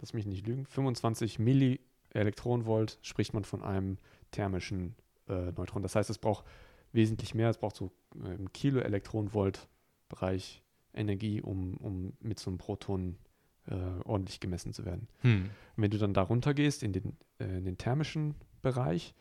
lass 0.00 0.12
mich 0.12 0.26
nicht 0.26 0.46
lügen, 0.46 0.66
25 0.66 1.38
Millielektronenvolt 1.38 2.98
spricht 3.02 3.32
man 3.34 3.44
von 3.44 3.62
einem 3.62 3.98
thermischen 4.30 4.94
äh, 5.28 5.52
Neutron. 5.52 5.82
Das 5.82 5.94
heißt, 5.94 6.08
es 6.10 6.18
braucht 6.18 6.44
wesentlich 6.92 7.34
mehr, 7.34 7.50
es 7.50 7.58
braucht 7.58 7.76
so 7.76 7.92
äh, 8.24 8.34
im 8.34 8.52
Kiloelektronenvolt-Bereich 8.52 10.64
Energie, 10.94 11.42
um, 11.42 11.76
um 11.76 12.14
mit 12.20 12.40
so 12.40 12.50
einem 12.50 12.58
Proton 12.58 13.18
äh, 13.66 13.74
ordentlich 14.04 14.40
gemessen 14.40 14.72
zu 14.72 14.84
werden. 14.84 15.06
Hm. 15.20 15.50
Wenn 15.76 15.90
du 15.90 15.98
dann 15.98 16.14
da 16.14 16.22
runter 16.22 16.54
gehst 16.54 16.82
in 16.82 16.92
den, 16.92 17.16
äh, 17.38 17.58
in 17.58 17.64
den 17.64 17.78
thermischen 17.78 18.34
Bereich, 18.62 19.14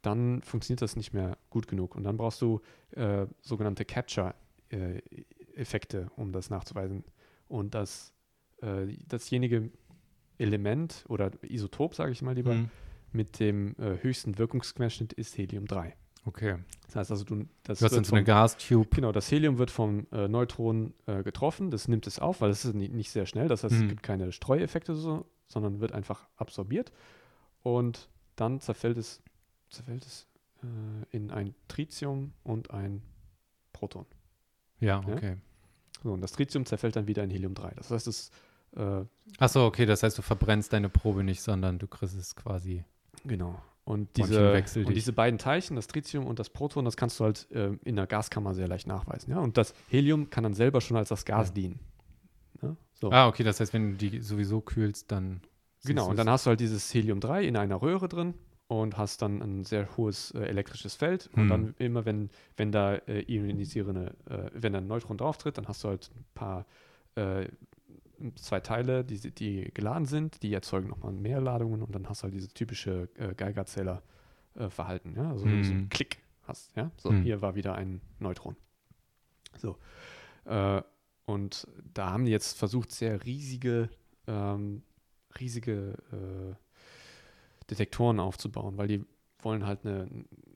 dann 0.00 0.42
funktioniert 0.42 0.82
das 0.82 0.96
nicht 0.96 1.12
mehr 1.12 1.38
gut 1.50 1.68
genug. 1.68 1.94
Und 1.94 2.02
dann 2.04 2.16
brauchst 2.16 2.42
du 2.42 2.60
äh, 2.92 3.26
sogenannte 3.40 3.84
Capture-Effekte, 3.84 6.10
um 6.16 6.32
das 6.32 6.50
nachzuweisen. 6.50 7.04
Und 7.46 7.74
das, 7.74 8.12
äh, 8.60 8.86
dasjenige 9.06 9.70
Element 10.42 11.04
oder 11.08 11.30
Isotop, 11.42 11.94
sage 11.94 12.12
ich 12.12 12.20
mal 12.22 12.34
lieber, 12.34 12.52
Hm. 12.52 12.68
mit 13.12 13.40
dem 13.40 13.74
äh, 13.78 14.02
höchsten 14.02 14.36
Wirkungsquerschnitt 14.38 15.12
ist 15.14 15.36
Helium-3. 15.38 15.92
Okay. 16.24 16.58
Das 16.86 16.96
heißt 16.96 17.10
also, 17.10 17.24
du, 17.24 17.46
das 17.64 17.78
Du 17.80 17.84
hast 17.86 17.96
dann 17.96 18.04
so 18.04 18.14
eine 18.14 18.24
Gastube. 18.24 18.88
Genau, 18.94 19.10
das 19.12 19.30
Helium 19.30 19.58
wird 19.58 19.70
vom 19.70 20.06
äh, 20.12 20.28
Neutron 20.28 20.94
äh, 21.06 21.22
getroffen, 21.22 21.70
das 21.70 21.88
nimmt 21.88 22.06
es 22.06 22.18
auf, 22.20 22.40
weil 22.40 22.50
es 22.50 22.64
ist 22.64 22.74
ni- 22.74 22.88
nicht 22.88 23.10
sehr 23.10 23.26
schnell, 23.26 23.48
das 23.48 23.64
heißt, 23.64 23.74
Mhm. 23.74 23.82
es 23.82 23.88
gibt 23.88 24.02
keine 24.02 24.30
Streueffekte, 24.30 24.94
so, 24.94 25.26
sondern 25.48 25.80
wird 25.80 25.92
einfach 25.92 26.28
absorbiert 26.36 26.92
und 27.62 28.08
dann 28.36 28.60
zerfällt 28.60 28.96
es, 28.98 29.20
zerfällt 29.68 30.04
es 30.06 30.26
äh, 30.62 31.16
in 31.16 31.30
ein 31.32 31.54
Tritium 31.68 32.32
und 32.44 32.70
ein 32.70 33.02
Proton. 33.72 34.06
Ja, 34.80 35.02
Ja? 35.06 35.14
okay. 35.14 35.36
So, 36.04 36.12
und 36.12 36.20
das 36.20 36.32
Tritium 36.32 36.66
zerfällt 36.66 36.94
dann 36.96 37.06
wieder 37.08 37.22
in 37.24 37.30
Helium-3. 37.30 37.74
Das 37.76 37.90
heißt, 37.90 38.06
es, 38.06 38.30
äh, 38.76 39.04
Achso, 39.38 39.66
okay, 39.66 39.86
das 39.86 40.02
heißt, 40.02 40.16
du 40.18 40.22
verbrennst 40.22 40.72
deine 40.72 40.88
Probe 40.88 41.24
nicht, 41.24 41.42
sondern 41.42 41.78
du 41.78 41.86
kriegst 41.86 42.16
es 42.16 42.34
quasi. 42.36 42.84
genau. 43.24 43.60
Und 43.84 44.16
diese, 44.16 44.62
und 44.84 44.94
diese 44.94 45.12
beiden 45.12 45.38
Teilchen, 45.40 45.74
das 45.74 45.88
Tritium 45.88 46.26
und 46.28 46.38
das 46.38 46.50
Proton, 46.50 46.84
das 46.84 46.96
kannst 46.96 47.18
du 47.18 47.24
halt 47.24 47.50
äh, 47.50 47.72
in 47.84 47.96
der 47.96 48.06
Gaskammer 48.06 48.54
sehr 48.54 48.68
leicht 48.68 48.86
nachweisen. 48.86 49.32
Ja? 49.32 49.40
Und 49.40 49.56
das 49.58 49.74
Helium 49.88 50.30
kann 50.30 50.44
dann 50.44 50.54
selber 50.54 50.80
schon 50.80 50.96
als 50.96 51.08
das 51.08 51.24
Gas 51.24 51.48
Ja. 51.48 51.54
dienen. 51.54 51.80
Ja? 52.62 52.76
So. 52.92 53.10
Ah, 53.10 53.26
okay, 53.26 53.42
das 53.42 53.58
heißt, 53.58 53.72
wenn 53.72 53.90
du 53.90 53.96
die 53.96 54.20
sowieso 54.20 54.60
kühlst, 54.60 55.10
dann. 55.10 55.40
Genau, 55.84 56.08
und 56.08 56.16
dann 56.16 56.30
hast 56.30 56.46
du 56.46 56.50
halt 56.50 56.60
dieses 56.60 56.94
Helium-3 56.94 57.40
in 57.42 57.56
einer 57.56 57.82
Röhre 57.82 58.08
drin 58.08 58.34
und 58.68 58.96
hast 58.98 59.20
dann 59.20 59.42
ein 59.42 59.64
sehr 59.64 59.88
hohes 59.96 60.30
äh, 60.30 60.44
elektrisches 60.44 60.94
Feld. 60.94 61.28
Und 61.32 61.40
Hm. 61.42 61.48
dann 61.48 61.74
immer, 61.78 62.04
wenn, 62.04 62.30
wenn 62.56 62.70
da 62.70 62.94
äh, 62.94 63.22
ionisierende, 63.26 64.14
äh, 64.30 64.48
wenn 64.54 64.74
da 64.74 64.78
ein 64.78 64.86
Neutron 64.86 65.16
drauftritt, 65.18 65.58
dann 65.58 65.66
hast 65.66 65.82
du 65.82 65.88
halt 65.88 66.08
ein 66.14 66.24
paar, 66.34 66.66
äh, 67.16 67.48
zwei 68.36 68.60
Teile, 68.60 69.04
die, 69.04 69.30
die 69.30 69.70
geladen 69.74 70.06
sind, 70.06 70.42
die 70.42 70.52
erzeugen 70.52 70.88
nochmal 70.88 71.12
mehr 71.12 71.40
Ladungen 71.40 71.82
und 71.82 71.94
dann 71.94 72.08
hast 72.08 72.22
du 72.22 72.24
halt 72.24 72.34
diese 72.34 72.48
typische 72.48 73.08
äh, 73.16 73.34
Geigerzähler-Verhalten. 73.34 75.14
ja? 75.16 75.30
Also 75.30 75.44
du 75.46 75.62
so 75.64 75.72
einen 75.72 75.80
Hm. 75.82 75.88
Klick 75.88 76.22
hast. 76.44 76.74
Ja? 76.76 76.90
So, 76.96 77.10
Hm. 77.10 77.22
hier 77.22 77.42
war 77.42 77.54
wieder 77.54 77.74
ein 77.74 78.00
Neutron. 78.18 78.56
So. 79.56 79.76
Äh, 80.44 80.82
und 81.24 81.66
da 81.94 82.10
haben 82.10 82.24
die 82.24 82.32
jetzt 82.32 82.58
versucht, 82.58 82.92
sehr 82.92 83.24
riesige, 83.24 83.88
ähm, 84.26 84.82
riesige 85.38 85.94
äh, 86.12 86.54
Detektoren 87.70 88.18
aufzubauen, 88.20 88.76
weil 88.76 88.88
die 88.88 89.04
wollen 89.40 89.66
halt 89.66 89.84
eine, 89.86 90.08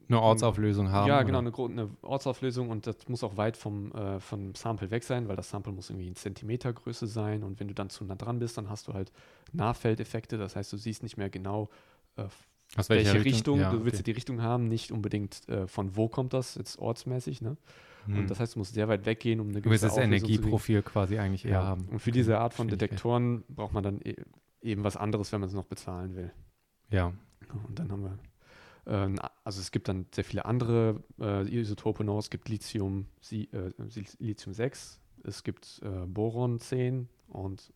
Eine 0.09 0.21
Ortsauflösung 0.21 0.91
haben. 0.91 1.09
ja, 1.09 1.23
genau, 1.23 1.39
eine, 1.39 1.53
eine 1.53 1.91
Ortsauflösung 2.03 2.71
und 2.71 2.87
das 2.87 2.97
muss 3.09 3.25
auch 3.25 3.37
weit 3.37 3.57
vom, 3.57 3.93
äh, 3.93 4.21
vom 4.21 4.55
Sample 4.55 4.91
weg 4.91 5.03
sein, 5.03 5.27
weil 5.29 5.37
das 5.37 5.51
Sample 5.51 5.73
muss 5.73 5.91
irgendwie 5.91 6.07
in 6.09 6.15
Zentimetergröße 6.15 7.07
sein 7.07 7.43
und 7.43 7.59
wenn 7.59 7.69
du 7.69 7.75
dann 7.75 7.91
zu 7.91 8.05
nah 8.05 8.15
dran 8.15 8.39
bist, 8.39 8.57
dann 8.57 8.71
hast 8.71 8.87
du 8.89 8.95
halt 8.95 9.11
Nahfeldeffekte, 9.53 10.39
das 10.39 10.55
heißt, 10.57 10.73
du 10.73 10.77
siehst 10.77 11.03
nicht 11.03 11.17
mehr 11.17 11.29
genau, 11.31 11.69
äh, 12.17 12.25
Aus 12.77 12.89
welche 12.89 13.13
welcher 13.15 13.25
Richtung, 13.25 13.59
Ja, 13.61 13.71
du 13.71 13.85
willst 13.85 13.97
okay. 13.97 14.05
die 14.05 14.13
Richtung 14.13 14.43
haben, 14.43 14.69
nicht 14.69 14.93
unbedingt 14.93 15.49
äh, 15.49 15.67
von 15.67 15.97
wo 15.97 16.09
kommt 16.09 16.33
das, 16.33 16.55
jetzt 16.55 16.79
ortsmäßig, 16.79 17.43
ne? 17.43 17.57
Hm. 18.07 18.19
Und 18.19 18.31
das 18.31 18.39
heißt, 18.39 18.55
du 18.55 18.61
musst 18.61 18.75
sehr 18.75 18.87
weit 18.87 19.05
weggehen, 19.07 19.41
um 19.41 19.49
eine 19.49 19.61
du 19.61 19.69
willst 19.71 19.83
das 19.83 19.93
Auflösung. 19.93 20.13
Energieprofil 20.13 20.83
quasi 20.83 21.19
eigentlich 21.19 21.45
eher 21.45 21.53
Ja. 21.53 21.65
haben. 21.65 21.89
Und 21.91 21.99
für 21.99 22.13
diese 22.13 22.39
Art 22.39 22.55
von 22.55 22.69
Detektoren 22.69 23.43
braucht 23.49 23.73
man 23.73 23.83
dann 23.83 24.01
e 24.05 24.15
eben 24.63 24.85
was 24.85 24.97
anderes, 24.97 25.33
wenn 25.33 25.41
man 25.41 25.49
es 25.49 25.55
noch 25.55 25.65
bezahlen 25.67 26.15
will. 26.15 26.33
Ja. 26.91 27.13
Und 27.69 27.79
dann 27.79 27.91
haben 27.91 28.03
wir, 28.03 28.11
ähm, 28.11 28.19
also 28.87 29.61
es 29.61 29.71
gibt 29.73 29.89
dann 29.89 30.07
sehr 30.15 30.23
viele 30.25 30.45
andere 30.45 31.03
äh, 31.21 31.43
Isotope 31.49 32.05
noch. 32.05 32.19
Es 32.19 32.31
gibt 32.31 32.49
Lithium, 32.49 33.07
äh, 33.33 33.47
Lithium 34.21 34.55
6, 34.55 35.01
es 35.25 35.43
gibt 35.43 35.81
äh, 35.83 36.07
Boron 36.07 36.61
10 36.61 37.09
und 37.29 37.73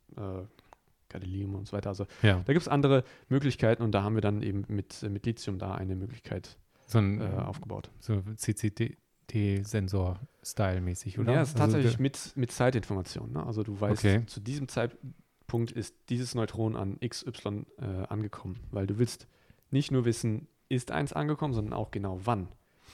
Gadolinium 1.09 1.57
und 1.57 1.67
so 1.67 1.77
weiter. 1.77 1.89
Also 1.91 2.07
Ja. 2.23 2.37
da 2.45 2.53
gibt 2.53 2.63
es 2.63 2.69
andere 2.69 3.03
Möglichkeiten 3.29 3.83
und 3.83 3.91
da 3.93 4.03
haben 4.05 4.15
wir 4.15 4.21
dann 4.23 4.43
eben 4.43 4.65
mit, 4.69 5.03
mit 5.03 5.27
Lithium 5.27 5.59
da 5.59 5.75
eine 5.75 5.97
Möglichkeit 5.97 6.57
So 6.87 6.99
ein 6.99 7.21
äh, 7.21 7.25
aufgebaut. 7.25 7.91
so 7.99 8.23
CCD-Sensor-Style-mäßig, 8.37 11.19
oder? 11.19 11.33
Ja, 11.35 11.43
es 11.43 11.51
ist 11.51 11.61
Also 11.61 11.65
tatsächlich 11.73 11.93
der- 11.97 12.03
mit, 12.03 12.33
mit 12.37 12.53
Zeitinformationen. 12.53 13.33
Ne? 13.35 13.45
Also 13.47 13.63
du 13.63 13.81
weißt, 13.81 14.05
Okay. 14.05 14.27
zu 14.27 14.41
diesem 14.41 14.69
Zeitpunkt 14.69 15.73
ist 15.73 15.95
dieses 16.09 16.35
Neutron 16.35 16.77
an 16.77 16.99
XY 17.01 17.65
äh, 17.79 17.85
angekommen, 18.09 18.59
weil 18.71 18.87
du 18.87 18.99
willst 18.99 19.27
nicht 19.71 19.91
nur 19.91 20.05
wissen, 20.05 20.49
ist 20.71 20.91
eins 20.91 21.13
angekommen, 21.13 21.53
sondern 21.53 21.75
auch 21.75 21.91
genau 21.91 22.21
wann. 22.25 22.49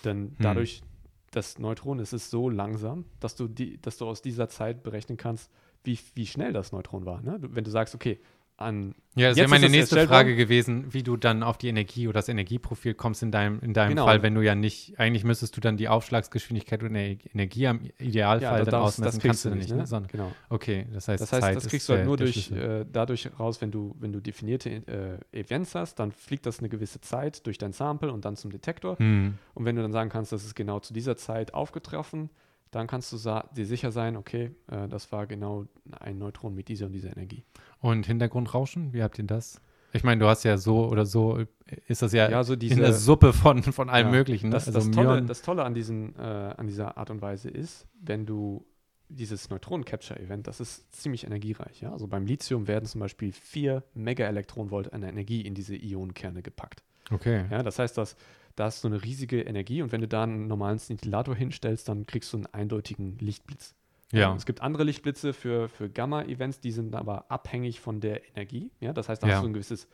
Denn 0.04 0.30
Hm. 0.30 0.36
dadurch, 0.40 0.82
das 1.30 1.58
Neutron 1.58 2.00
es 2.00 2.12
ist 2.12 2.30
so 2.30 2.48
langsam, 2.48 3.04
dass 3.20 3.36
du, 3.36 3.46
die, 3.46 3.80
dass 3.80 3.98
du 3.98 4.06
aus 4.08 4.22
dieser 4.22 4.48
Zeit 4.48 4.82
berechnen 4.82 5.16
kannst, 5.16 5.50
wie, 5.84 5.98
wie 6.14 6.26
schnell 6.26 6.52
das 6.52 6.72
Neutron 6.72 7.04
war. 7.04 7.20
Ne? 7.22 7.38
Wenn 7.40 7.64
du 7.64 7.70
sagst, 7.70 7.94
okay, 7.94 8.18
an. 8.58 8.94
Ja, 9.14 9.28
das 9.28 9.36
wäre 9.38 9.48
meine 9.48 9.66
das 9.66 9.72
nächste 9.72 10.06
Frage 10.06 10.36
gewesen, 10.36 10.92
wie 10.92 11.02
du 11.02 11.16
dann 11.16 11.42
auf 11.42 11.56
die 11.58 11.68
Energie 11.68 12.06
oder 12.06 12.14
das 12.18 12.28
Energieprofil 12.28 12.94
kommst 12.94 13.22
in 13.22 13.30
deinem, 13.30 13.60
in 13.60 13.72
deinem 13.74 13.90
Genau. 13.90 14.04
Fall, 14.04 14.22
wenn 14.22 14.34
du 14.34 14.40
ja 14.42 14.54
nicht, 14.54 14.98
eigentlich 14.98 15.24
müsstest 15.24 15.56
du 15.56 15.60
dann 15.60 15.76
die 15.76 15.88
Aufschlagsgeschwindigkeit 15.88 16.82
und 16.82 16.94
Ener- 16.94 17.18
Energie 17.32 17.66
am 17.66 17.80
Idealfall 17.98 18.64
dann 18.64 18.74
ausmessen, 18.82 19.20
kannst 19.20 19.44
du 19.46 19.50
nicht, 19.54 19.70
ne? 19.74 19.86
Sondern, 19.86 20.10
Genau. 20.10 20.32
okay, 20.50 20.86
das 20.92 21.08
heißt, 21.08 21.22
Das 21.22 21.32
heißt, 21.32 21.42
Zeit 21.42 21.56
das 21.56 21.68
kriegst 21.68 21.88
du 21.88 21.94
halt 21.94 22.04
nur 22.06 22.16
durch, 22.16 22.50
äh, 22.50 22.84
dadurch 22.90 23.30
raus, 23.38 23.60
wenn 23.60 23.70
du, 23.70 23.94
wenn 24.00 24.12
du 24.12 24.20
definierte 24.20 25.20
äh, 25.32 25.38
Events 25.40 25.74
hast, 25.74 25.98
dann 25.98 26.12
fliegt 26.12 26.44
das 26.46 26.58
eine 26.58 26.68
gewisse 26.68 27.00
Zeit 27.00 27.46
durch 27.46 27.58
dein 27.58 27.72
Sample 27.72 28.12
und 28.12 28.24
dann 28.24 28.36
zum 28.36 28.50
Detektor. 28.50 28.98
Hm. 28.98 29.38
Und 29.54 29.64
wenn 29.64 29.76
du 29.76 29.82
dann 29.82 29.92
sagen 29.92 30.10
kannst, 30.10 30.32
das 30.32 30.44
ist 30.44 30.54
genau 30.54 30.80
zu 30.80 30.92
dieser 30.92 31.16
Zeit 31.16 31.54
aufgetroffen, 31.54 32.30
dann 32.70 32.86
kannst 32.86 33.12
du 33.12 33.16
dir 33.54 33.66
sicher 33.66 33.92
sein, 33.92 34.16
okay, 34.16 34.50
äh, 34.70 34.88
das 34.88 35.12
war 35.12 35.26
genau 35.26 35.66
ein 36.00 36.18
Neutron 36.18 36.54
mit 36.54 36.68
dieser 36.68 36.86
und 36.86 36.92
dieser 36.92 37.16
Energie. 37.16 37.44
Und 37.80 38.06
Hintergrundrauschen, 38.06 38.92
wie 38.92 39.02
habt 39.02 39.18
ihr 39.18 39.24
das? 39.24 39.60
Ich 39.92 40.04
meine, 40.04 40.20
du 40.20 40.26
hast 40.26 40.44
ja 40.44 40.58
so 40.58 40.88
oder 40.88 41.06
so, 41.06 41.44
ist 41.86 42.02
das 42.02 42.12
ja, 42.12 42.28
Ja, 42.28 42.44
so 42.44 42.52
in 42.52 42.60
der 42.60 42.68
diese. 42.68 42.92
Suppe 42.92 43.32
von, 43.32 43.62
von 43.62 43.88
allem 43.88 44.08
Ja, 44.08 44.12
Möglichen. 44.12 44.48
Ne? 44.48 44.54
Das, 44.54 44.66
also 44.66 44.80
das, 44.80 44.90
Tolle, 44.90 45.22
das 45.22 45.42
Tolle 45.42 45.64
an, 45.64 45.74
diesen, 45.74 46.14
äh, 46.16 46.20
an 46.20 46.66
dieser 46.66 46.98
Art 46.98 47.10
und 47.10 47.22
Weise 47.22 47.48
ist, 47.48 47.86
wenn 48.00 48.26
du 48.26 48.66
dieses 49.08 49.48
Neutron-Capture-Event, 49.50 50.46
das 50.46 50.60
ist 50.60 50.92
ziemlich 50.92 51.24
energiereich. 51.24 51.80
Ja? 51.80 51.92
Also 51.92 52.08
beim 52.08 52.26
Lithium 52.26 52.66
werden 52.66 52.86
zum 52.86 53.00
Beispiel 53.00 53.32
4 53.32 53.84
Megaelektronenvolt 53.94 54.92
an 54.92 55.02
Energie 55.02 55.42
in 55.42 55.54
diese 55.54 55.76
Ionenkerne 55.76 56.42
gepackt. 56.42 56.82
okay. 57.10 57.46
Ja, 57.50 57.62
das 57.62 57.78
heißt, 57.78 57.96
dass, 57.96 58.16
da 58.56 58.64
hast 58.64 58.82
du 58.82 58.88
eine 58.88 59.02
riesige 59.02 59.42
Energie 59.42 59.82
und 59.82 59.92
wenn 59.92 60.00
du 60.00 60.08
da 60.08 60.24
einen 60.24 60.46
normalen 60.48 60.78
Szintillator 60.78 61.34
hinstellst, 61.34 61.88
dann 61.88 62.06
kriegst 62.06 62.32
du 62.32 62.38
einen 62.38 62.46
eindeutigen 62.46 63.18
Lichtblitz. 63.18 63.74
Ja. 64.12 64.34
Es 64.34 64.46
gibt 64.46 64.62
andere 64.62 64.84
Lichtblitze 64.84 65.32
für, 65.32 65.68
für 65.68 65.90
Gamma-Events, 65.90 66.60
die 66.60 66.70
sind 66.70 66.94
aber 66.94 67.30
abhängig 67.30 67.80
von 67.80 68.00
der 68.00 68.28
Energie. 68.30 68.70
Ja, 68.80 68.92
das 68.92 69.08
heißt, 69.08 69.22
da 69.22 69.26
Ja. 69.26 69.34
hast 69.34 69.42
du 69.42 69.48
ein 69.48 69.52
gewisses, 69.52 69.88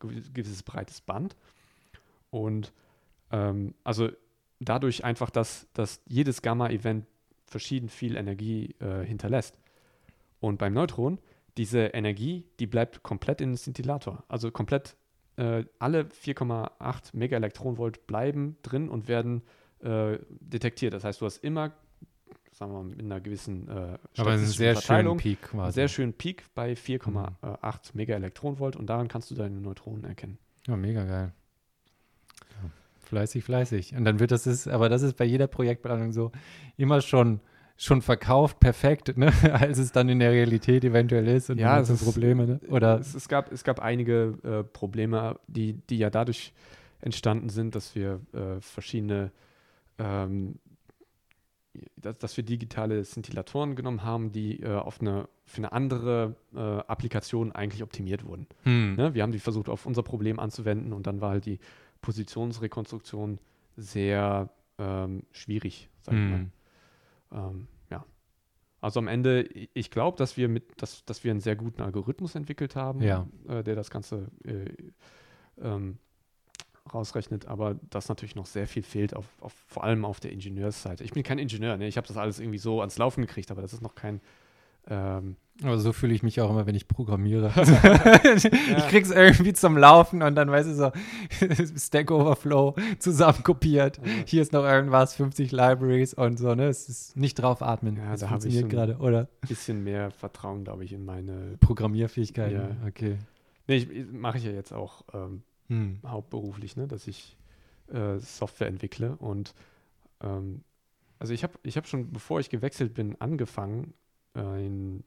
gewisses, 0.00 0.32
gewisses 0.32 0.62
breites 0.62 1.00
Band. 1.00 1.36
Und 2.30 2.72
ähm, 3.30 3.74
also 3.84 4.08
dadurch 4.58 5.04
einfach, 5.04 5.30
dass, 5.30 5.68
dass 5.74 6.00
jedes 6.06 6.42
Gamma-Event 6.42 7.06
verschieden 7.46 7.88
viel 7.88 8.16
Energie 8.16 8.74
äh, 8.80 9.04
hinterlässt. 9.04 9.58
Und 10.40 10.58
beim 10.58 10.72
Neutron, 10.72 11.18
diese 11.56 11.86
Energie, 11.88 12.44
die 12.60 12.66
bleibt 12.66 13.02
komplett 13.02 13.40
in 13.40 13.50
den 13.50 13.56
Szintillator. 13.56 14.24
Also 14.28 14.50
komplett 14.50 14.96
äh, 15.38 15.64
alle 15.78 16.02
4,8 16.02 17.16
Megaelektronenvolt 17.16 18.06
bleiben 18.06 18.56
drin 18.62 18.88
und 18.88 19.08
werden 19.08 19.42
äh, 19.80 20.18
detektiert. 20.28 20.92
Das 20.92 21.04
heißt, 21.04 21.20
du 21.20 21.26
hast 21.26 21.38
immer, 21.38 21.72
sagen 22.50 22.72
wir 22.72 22.82
mal, 22.82 22.84
mit 22.84 23.00
einer 23.00 23.20
gewissen 23.20 23.68
äh, 23.68 23.98
Aber 24.16 24.32
es 24.34 24.42
ist 24.42 24.56
sehr 24.56 24.72
schöner 24.74 24.80
Verteilung 24.80 25.18
Peak 25.18 25.38
einen 25.44 25.50
quasi. 25.50 25.74
sehr 25.74 25.88
schönen 25.88 26.12
Peak 26.12 26.44
bei 26.54 26.72
4,8 26.72 27.90
Megaelektronenvolt 27.94 28.74
und 28.76 28.86
daran 28.86 29.06
kannst 29.06 29.30
du 29.30 29.36
deine 29.36 29.60
Neutronen 29.60 30.04
erkennen. 30.04 30.38
Ja, 30.66 30.76
mega 30.76 31.04
geil. 31.04 31.32
Ja. 32.50 32.70
Fleißig, 32.98 33.44
fleißig. 33.44 33.94
Und 33.94 34.04
dann 34.04 34.18
wird 34.18 34.32
das 34.32 34.46
ist, 34.46 34.66
aber 34.66 34.88
das 34.88 35.02
ist 35.02 35.16
bei 35.16 35.24
jeder 35.24 35.46
Projektplanung 35.46 36.12
so 36.12 36.32
immer 36.76 37.00
schon 37.00 37.40
schon 37.78 38.02
verkauft, 38.02 38.58
perfekt, 38.58 39.16
ne? 39.16 39.32
als 39.52 39.78
es 39.78 39.92
dann 39.92 40.08
in 40.08 40.18
der 40.18 40.32
Realität 40.32 40.84
eventuell 40.84 41.28
ist 41.28 41.48
und 41.48 41.58
Ja, 41.58 41.80
es 41.80 41.88
sind 41.88 42.00
Probleme, 42.02 42.46
ne? 42.46 42.60
Oder 42.68 42.98
es, 42.98 43.14
es, 43.14 43.28
gab, 43.28 43.52
es 43.52 43.62
gab 43.62 43.78
einige 43.78 44.34
äh, 44.42 44.64
Probleme, 44.64 45.38
die, 45.46 45.74
die 45.74 45.98
ja 45.98 46.10
dadurch 46.10 46.52
entstanden 47.00 47.48
sind, 47.48 47.76
dass 47.76 47.94
wir 47.94 48.20
äh, 48.32 48.60
verschiedene, 48.60 49.30
ähm, 49.98 50.56
dass, 51.96 52.18
dass 52.18 52.36
wir 52.36 52.42
digitale 52.42 53.04
Scintillatoren 53.04 53.76
genommen 53.76 54.02
haben, 54.02 54.32
die 54.32 54.60
äh, 54.60 54.74
auf 54.74 55.00
eine, 55.00 55.28
für 55.46 55.58
eine 55.58 55.70
andere 55.70 56.34
äh, 56.56 56.58
Applikation 56.58 57.52
eigentlich 57.52 57.84
optimiert 57.84 58.26
wurden. 58.26 58.48
hm. 58.64 58.96
Ne? 58.96 59.14
Wir 59.14 59.22
haben 59.22 59.32
die 59.32 59.38
versucht, 59.38 59.68
auf 59.68 59.86
unser 59.86 60.02
Problem 60.02 60.40
anzuwenden 60.40 60.92
und 60.92 61.06
dann 61.06 61.20
war 61.20 61.30
halt 61.30 61.46
die 61.46 61.60
Positionsrekonstruktion 62.00 63.38
sehr 63.76 64.50
ähm, 64.78 65.22
schwierig, 65.30 65.88
sag 66.02 66.14
ich 66.14 66.30
mal. 66.30 66.46
Hm. 67.30 67.38
Ähm, 67.38 67.68
ja. 67.90 68.04
Also 68.80 69.00
am 69.00 69.08
Ende, 69.08 69.42
ich 69.42 69.90
glaube, 69.90 70.16
dass 70.16 70.36
wir 70.36 70.48
mit, 70.48 70.80
dass, 70.80 71.04
dass 71.04 71.24
wir 71.24 71.30
einen 71.30 71.40
sehr 71.40 71.56
guten 71.56 71.82
Algorithmus 71.82 72.34
entwickelt 72.34 72.76
haben, 72.76 73.00
Ja. 73.02 73.26
äh, 73.48 73.62
der 73.64 73.74
das 73.74 73.90
Ganze 73.90 74.30
äh, 74.44 74.66
ähm, 75.60 75.98
rausrechnet, 76.92 77.46
aber 77.46 77.74
dass 77.90 78.08
natürlich 78.08 78.34
noch 78.34 78.46
sehr 78.46 78.66
viel 78.66 78.82
fehlt, 78.82 79.14
auf, 79.14 79.26
auf, 79.40 79.52
vor 79.66 79.84
allem 79.84 80.04
auf 80.04 80.20
der 80.20 80.32
Ingenieursseite. 80.32 81.04
Ich 81.04 81.12
bin 81.12 81.22
kein 81.22 81.38
Ingenieur, 81.38 81.76
ne? 81.76 81.86
ich 81.86 81.96
habe 81.96 82.06
das 82.06 82.16
alles 82.16 82.38
irgendwie 82.40 82.58
so 82.58 82.80
ans 82.80 82.98
Laufen 82.98 83.20
gekriegt, 83.22 83.50
aber 83.50 83.62
das 83.62 83.72
ist 83.72 83.82
noch 83.82 83.94
kein 83.94 84.20
ähm, 84.90 85.36
Aber 85.62 85.78
so 85.78 85.92
fühle 85.92 86.14
ich 86.14 86.22
mich 86.22 86.40
auch 86.40 86.50
immer, 86.50 86.66
wenn 86.66 86.74
ich 86.74 86.88
programmiere. 86.88 87.52
Ich 88.36 88.88
krieg's 88.88 89.10
irgendwie 89.10 89.52
zum 89.52 89.76
Laufen 89.76 90.22
und 90.22 90.34
dann, 90.34 90.50
weißt 90.50 90.68
du, 90.68 90.74
so 90.74 90.92
Stack 91.78 92.10
Overflow 92.10 92.74
zusammenkopiert. 92.98 93.98
Ja. 93.98 94.02
Hier 94.26 94.42
ist 94.42 94.52
noch 94.52 94.64
irgendwas, 94.64 95.14
50 95.14 95.52
Libraries 95.52 96.14
und 96.14 96.38
so, 96.38 96.54
ne? 96.54 96.66
Es 96.68 96.88
ist 96.88 97.16
nicht 97.16 97.34
drauf 97.34 97.62
atmen. 97.62 97.96
Ja, 97.96 98.14
es 98.14 98.20
da 98.20 98.30
hab 98.30 98.44
ich 98.44 98.54
so 98.54 98.60
ein- 98.60 98.68
gerade. 98.68 98.96
Oder 98.98 99.28
bisschen 99.46 99.82
mehr 99.84 100.10
Vertrauen, 100.10 100.64
glaube 100.64 100.84
ich, 100.84 100.92
in 100.92 101.04
meine. 101.04 101.56
Programmierfähigkeiten. 101.60 102.56
Ja. 102.56 102.76
Okay. 102.88 103.18
Nee, 103.66 104.06
mache 104.12 104.38
ich 104.38 104.44
ja 104.44 104.52
jetzt 104.52 104.72
auch 104.72 105.02
ähm, 105.12 105.42
Hm. 105.68 105.98
hauptberuflich, 106.06 106.76
ne, 106.76 106.86
dass 106.88 107.06
ich 107.06 107.36
äh, 107.92 108.18
Software 108.20 108.68
entwickle 108.68 109.16
und 109.18 109.52
ähm, 110.22 110.62
also 111.18 111.34
ich 111.34 111.42
habe 111.42 111.54
ich 111.62 111.76
hab 111.76 111.86
schon, 111.86 112.10
bevor 112.10 112.40
ich 112.40 112.48
gewechselt 112.48 112.94
bin, 112.94 113.16
angefangen, 113.20 113.92
äh, 114.38 114.66
in, 114.66 115.04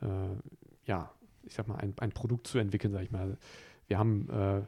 äh, 0.00 0.06
ja, 0.86 1.10
ich 1.44 1.54
sag 1.54 1.68
mal, 1.68 1.76
ein, 1.76 1.94
ein 1.98 2.12
Produkt 2.12 2.46
zu 2.46 2.58
entwickeln, 2.58 2.92
sag 2.92 3.02
ich 3.02 3.10
mal. 3.10 3.36
Wir 3.88 3.98
haben, 3.98 4.28
äh, 4.30 4.62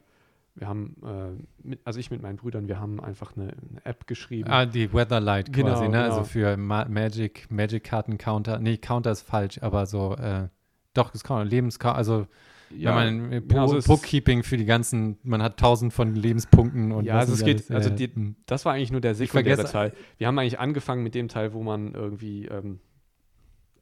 wir 0.57 0.67
haben, 0.67 0.95
äh, 1.05 1.67
mit, 1.67 1.79
also 1.83 1.99
ich 1.99 2.11
mit 2.11 2.21
meinen 2.21 2.37
Brüdern, 2.37 2.67
wir 2.67 2.79
haben 2.79 2.99
einfach 3.01 3.35
eine, 3.35 3.47
eine 3.49 3.85
App 3.85 4.07
geschrieben. 4.07 4.49
Ah, 4.49 4.65
die 4.65 4.93
Weatherlight 4.93 5.51
Genau, 5.51 5.69
quasi, 5.73 5.89
ne? 5.89 6.03
Also 6.03 6.17
genau. 6.17 6.23
für 6.27 6.57
Ma 6.57 6.85
Magic, 6.85 7.49
Magic-Karten-Counter. 7.51 8.59
Nee, 8.59 8.77
Counter 8.77 9.11
ist 9.11 9.21
falsch, 9.23 9.59
aber 9.61 9.85
so, 9.85 10.15
äh, 10.15 10.47
doch, 10.93 11.09
das 11.11 11.23
kann 11.23 11.47
Lebenscounter, 11.47 11.97
also 11.97 12.27
ja, 12.71 12.95
wenn 12.97 13.19
man 13.29 13.47
genau, 13.47 13.65
Bo 13.65 13.71
so 13.71 13.77
ist 13.77 13.85
es. 13.85 13.87
Bookkeeping 13.89 14.43
für 14.43 14.57
die 14.57 14.65
ganzen, 14.65 15.17
man 15.23 15.41
hat 15.43 15.57
tausend 15.59 15.93
von 15.93 16.15
Lebenspunkten 16.15 16.91
und 16.91 17.05
Ja, 17.05 17.19
also 17.19 17.33
es 17.33 17.43
geht- 17.43 17.69
alles, 17.69 17.71
also 17.71 17.89
die- 17.95 18.07
hm. 18.07 18.35
Das 18.45 18.65
war 18.65 18.73
eigentlich 18.73 18.91
nur 18.91 19.01
der 19.01 19.13
sekundäre 19.13 19.65
Teil. 19.65 19.93
Wir 20.17 20.27
haben 20.27 20.39
eigentlich 20.39 20.59
angefangen 20.59 21.03
mit 21.03 21.15
dem 21.15 21.27
Teil, 21.27 21.53
wo 21.53 21.61
man 21.63 21.93
irgendwie 21.93 22.45
ähm, 22.45 22.79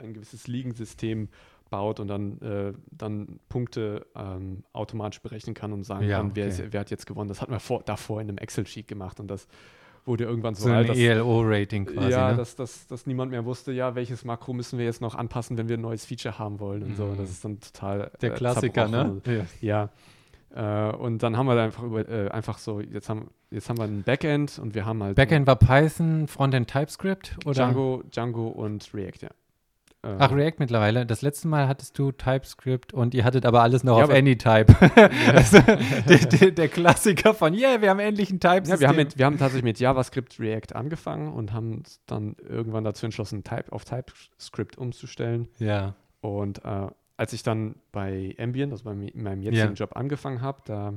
ein 0.04 0.14
gewisses 0.14 0.48
Ligensystem 0.48 1.30
baut 1.70 2.00
und 2.00 2.08
dann, 2.08 2.40
äh, 2.42 2.74
dann 2.92 3.40
Punkte 3.50 4.06
ähm, 4.16 4.64
automatisch 4.74 5.22
berechnen 5.22 5.56
kann 5.56 5.74
und 5.74 5.84
sagen 5.84 6.08
Ja, 6.08 6.18
kann, 6.18 6.36
wer, 6.36 6.46
okay. 6.46 6.64
ist, 6.66 6.74
wer 6.74 6.80
hat 6.82 6.92
jetzt 6.92 7.08
gewonnen. 7.08 7.30
Das 7.30 7.42
hatten 7.42 7.52
wir 7.52 7.60
vor, 7.60 7.82
davor 7.84 8.22
in 8.22 8.30
einem 8.30 8.38
Excel-Sheet 8.38 8.88
gemacht 8.88 9.20
und 9.20 9.28
das 9.28 9.48
wurde 10.06 10.26
irgendwann 10.26 10.54
so, 10.54 10.64
so 10.64 10.70
ein 10.70 10.76
alt, 10.76 10.90
dass, 10.90 10.98
ELO-Rating 10.98 11.86
quasi, 11.86 12.12
ja, 12.12 12.32
ne? 12.32 12.38
dass, 12.38 12.56
dass, 12.56 12.88
dass 12.88 13.08
niemand 13.08 13.32
mehr 13.32 13.46
wusste, 13.46 13.72
ja, 13.72 13.96
welches 13.96 14.26
Makro 14.26 14.54
müssen 14.54 14.78
wir 14.78 14.86
jetzt 14.86 15.02
noch 15.02 15.16
anpassen, 15.16 15.58
wenn 15.58 15.70
wir 15.70 15.78
ein 15.78 15.82
neues 15.82 16.06
Feature 16.06 16.38
haben 16.38 16.60
wollen 16.60 16.84
und 16.84 16.96
so. 16.96 17.06
Mhm. 17.06 17.18
Das 17.18 17.30
ist 17.30 17.44
dann 17.44 17.60
total 17.60 18.12
Der 18.22 18.34
äh, 18.34 18.36
Klassiker, 18.36 18.88
ne? 18.88 19.22
Ja. 19.62 19.90
Ja. 20.54 20.90
Äh, 20.92 20.96
und 20.96 21.24
dann 21.24 21.38
haben 21.38 21.48
wir 21.48 21.56
da 21.56 21.64
einfach 21.64 21.84
über, 21.84 22.08
äh, 22.08 22.30
einfach 22.30 22.60
so, 22.60 22.82
jetzt 22.82 23.10
haben, 23.10 23.30
jetzt 23.50 23.70
haben 23.70 23.78
wir 23.78 23.86
ein 23.86 24.04
Backend 24.04 24.60
und 24.60 24.76
wir 24.76 24.86
haben 24.86 25.02
halt 25.02 25.16
Backend 25.16 25.48
war 25.48 25.56
Python, 25.56 26.28
Frontend 26.28 26.70
TypeScript 26.70 27.38
oder? 27.46 27.54
Django, 27.54 28.04
Django 28.12 28.50
und 28.50 28.94
React, 28.94 29.22
ja. 29.22 29.30
Äh, 30.04 30.16
Ach, 30.20 30.32
React 30.34 30.56
mittlerweile. 30.60 31.06
Das 31.06 31.22
letzte 31.22 31.48
Mal 31.48 31.68
hattest 31.68 31.98
du 31.98 32.12
TypeScript 32.12 32.94
und 32.94 33.14
ihr 33.14 33.24
hattet 33.24 33.46
aber 33.46 33.62
alles 33.64 33.84
noch 33.86 33.98
Ja, 33.98 34.04
auf 34.04 34.10
aber- 34.10 34.20
Anytype. 34.20 34.76
also, 35.34 35.60
der, 35.62 36.18
der, 36.18 36.52
der 36.52 36.68
Klassiker 36.68 37.34
von, 37.34 37.54
yeah, 37.54 37.82
wir 37.82 37.90
haben 37.90 38.00
endlich 38.00 38.30
ein 38.30 38.40
type 38.42 38.68
ja, 38.68 38.80
wir 38.80 38.88
haben, 38.90 38.98
mit, 38.98 39.18
wir 39.18 39.26
haben 39.26 39.38
tatsächlich 39.38 39.64
mit 39.64 39.80
JavaScript 39.80 40.40
React 40.40 40.76
angefangen 40.76 41.32
und 41.32 41.54
haben 41.54 41.78
uns 41.78 42.02
dann 42.06 42.36
irgendwann 42.48 42.84
dazu 42.84 43.06
entschlossen, 43.06 43.44
Type, 43.46 43.72
auf 43.72 43.86
TypeScript 43.86 44.78
umzustellen. 44.78 45.48
Ja, 45.60 45.96
Und 46.20 46.64
äh, 46.66 46.88
als 47.16 47.32
ich 47.32 47.44
dann 47.44 47.76
bei 47.94 48.36
Ambient, 48.38 48.74
also 48.74 48.84
bei 48.84 48.94
meinem 48.94 49.42
jetzigen 49.42 49.68
Ja. 49.70 49.72
Job 49.74 49.96
angefangen 49.96 50.42
habe, 50.42 50.62
da 50.66 50.94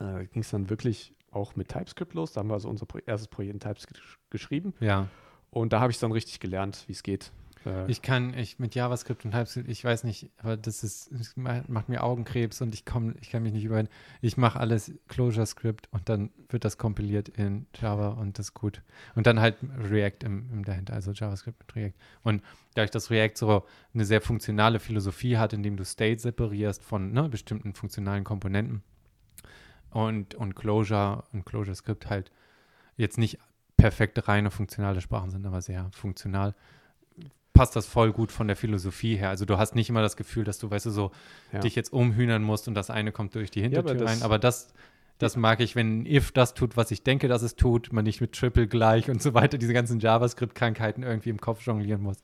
äh, 0.00 0.24
ging 0.26 0.42
es 0.42 0.50
dann 0.50 0.68
wirklich 0.68 1.14
auch 1.30 1.54
mit 1.54 1.68
TypeScript 1.68 2.14
los. 2.14 2.32
Da 2.32 2.40
haben 2.40 2.48
wir 2.48 2.54
also 2.54 2.68
unser 2.68 2.86
Pro 2.86 2.98
erstes 3.06 3.28
Projekt 3.28 3.54
in 3.54 3.60
TypeScript 3.60 4.00
gesch- 4.00 4.16
geschrieben. 4.30 4.74
ja. 4.80 5.06
Und 5.52 5.72
da 5.72 5.80
habe 5.80 5.90
ich 5.90 5.98
dann 5.98 6.12
richtig 6.12 6.38
gelernt, 6.38 6.84
wie 6.86 6.92
es 6.92 7.02
geht. 7.02 7.32
Äh, 7.66 7.90
Ich 7.90 8.02
kann, 8.02 8.34
ich 8.34 8.58
mit 8.58 8.74
JavaScript 8.74 9.24
und 9.24 9.32
TypeScript, 9.32 9.68
ich 9.68 9.84
weiß 9.84 10.04
nicht, 10.04 10.30
aber 10.38 10.56
das 10.56 10.82
ist, 10.82 11.36
ma- 11.36 11.62
macht 11.68 11.88
mir 11.88 12.02
Augenkrebs 12.02 12.60
und 12.62 12.74
ich 12.74 12.84
komme, 12.84 13.14
ich 13.20 13.30
kann 13.30 13.42
mich 13.42 13.52
nicht 13.52 13.64
überwinden. 13.64 13.92
Ich 14.20 14.36
mache 14.36 14.58
alles 14.58 14.92
ClojureScript 15.08 15.88
und 15.92 16.08
dann 16.08 16.30
wird 16.48 16.64
das 16.64 16.78
kompiliert 16.78 17.28
in 17.28 17.66
Java 17.74 18.08
und 18.08 18.38
das 18.38 18.46
ist 18.46 18.54
gut. 18.54 18.82
Und 19.14 19.26
dann 19.26 19.40
halt 19.40 19.56
React 19.78 20.24
im, 20.24 20.50
im 20.52 20.64
dahinter, 20.64 20.94
also 20.94 21.12
JavaScript 21.12 21.58
mit 21.60 21.76
React. 21.76 21.94
Und 22.22 22.42
dadurch, 22.74 22.90
dass 22.90 23.10
React 23.10 23.36
so 23.36 23.64
eine 23.94 24.04
sehr 24.04 24.20
funktionale 24.20 24.78
Philosophie 24.78 25.36
hat, 25.36 25.52
indem 25.52 25.76
du 25.76 25.84
State 25.84 26.20
separierst 26.20 26.82
von 26.82 27.12
ne, 27.12 27.28
bestimmten 27.28 27.74
funktionalen 27.74 28.24
Komponenten 28.24 28.82
und, 29.90 30.34
und 30.34 30.54
Clojure 30.54 31.24
und 31.32 31.44
ClojureScript 31.44 32.08
halt 32.08 32.30
jetzt 32.96 33.18
nicht 33.18 33.38
perfekte 33.76 34.28
reine 34.28 34.50
funktionale 34.50 35.00
Sprachen 35.00 35.30
sind, 35.30 35.46
aber 35.46 35.62
sehr 35.62 35.90
funktional 35.92 36.54
passt 37.60 37.76
das 37.76 37.84
voll 37.86 38.10
gut 38.10 38.32
von 38.32 38.46
der 38.46 38.56
Philosophie 38.56 39.16
her. 39.16 39.28
Also 39.28 39.44
du 39.44 39.58
hast 39.58 39.74
nicht 39.74 39.90
immer 39.90 40.00
das 40.00 40.16
Gefühl, 40.16 40.44
dass 40.44 40.58
du, 40.58 40.70
weißt 40.70 40.86
du, 40.86 40.90
so 40.90 41.10
Ja. 41.52 41.58
dich 41.60 41.74
jetzt 41.76 41.92
umhühnern 41.92 42.42
musst 42.42 42.68
und 42.68 42.74
das 42.74 42.88
eine 42.88 43.12
kommt 43.12 43.34
durch 43.34 43.50
die 43.50 43.60
Ja, 43.60 43.66
aber 43.66 43.76
Hintertür 43.90 44.06
rein. 44.06 44.22
Aber 44.22 44.38
das, 44.38 44.68
das 45.18 45.36
mag 45.36 45.60
ich, 45.60 45.76
wenn 45.76 46.06
if 46.06 46.32
das 46.32 46.54
tut, 46.54 46.78
was 46.78 46.90
ich 46.90 47.02
denke, 47.02 47.28
dass 47.28 47.42
es 47.42 47.56
tut, 47.56 47.92
man 47.92 48.04
nicht 48.04 48.22
mit 48.22 48.32
Triple 48.32 48.66
gleich 48.66 49.10
und 49.10 49.20
so 49.20 49.34
weiter 49.34 49.58
diese 49.58 49.74
ganzen 49.74 50.00
JavaScript-Krankheiten 50.00 51.02
irgendwie 51.02 51.28
im 51.28 51.38
Kopf 51.38 51.60
jonglieren 51.66 52.00
muss. 52.00 52.16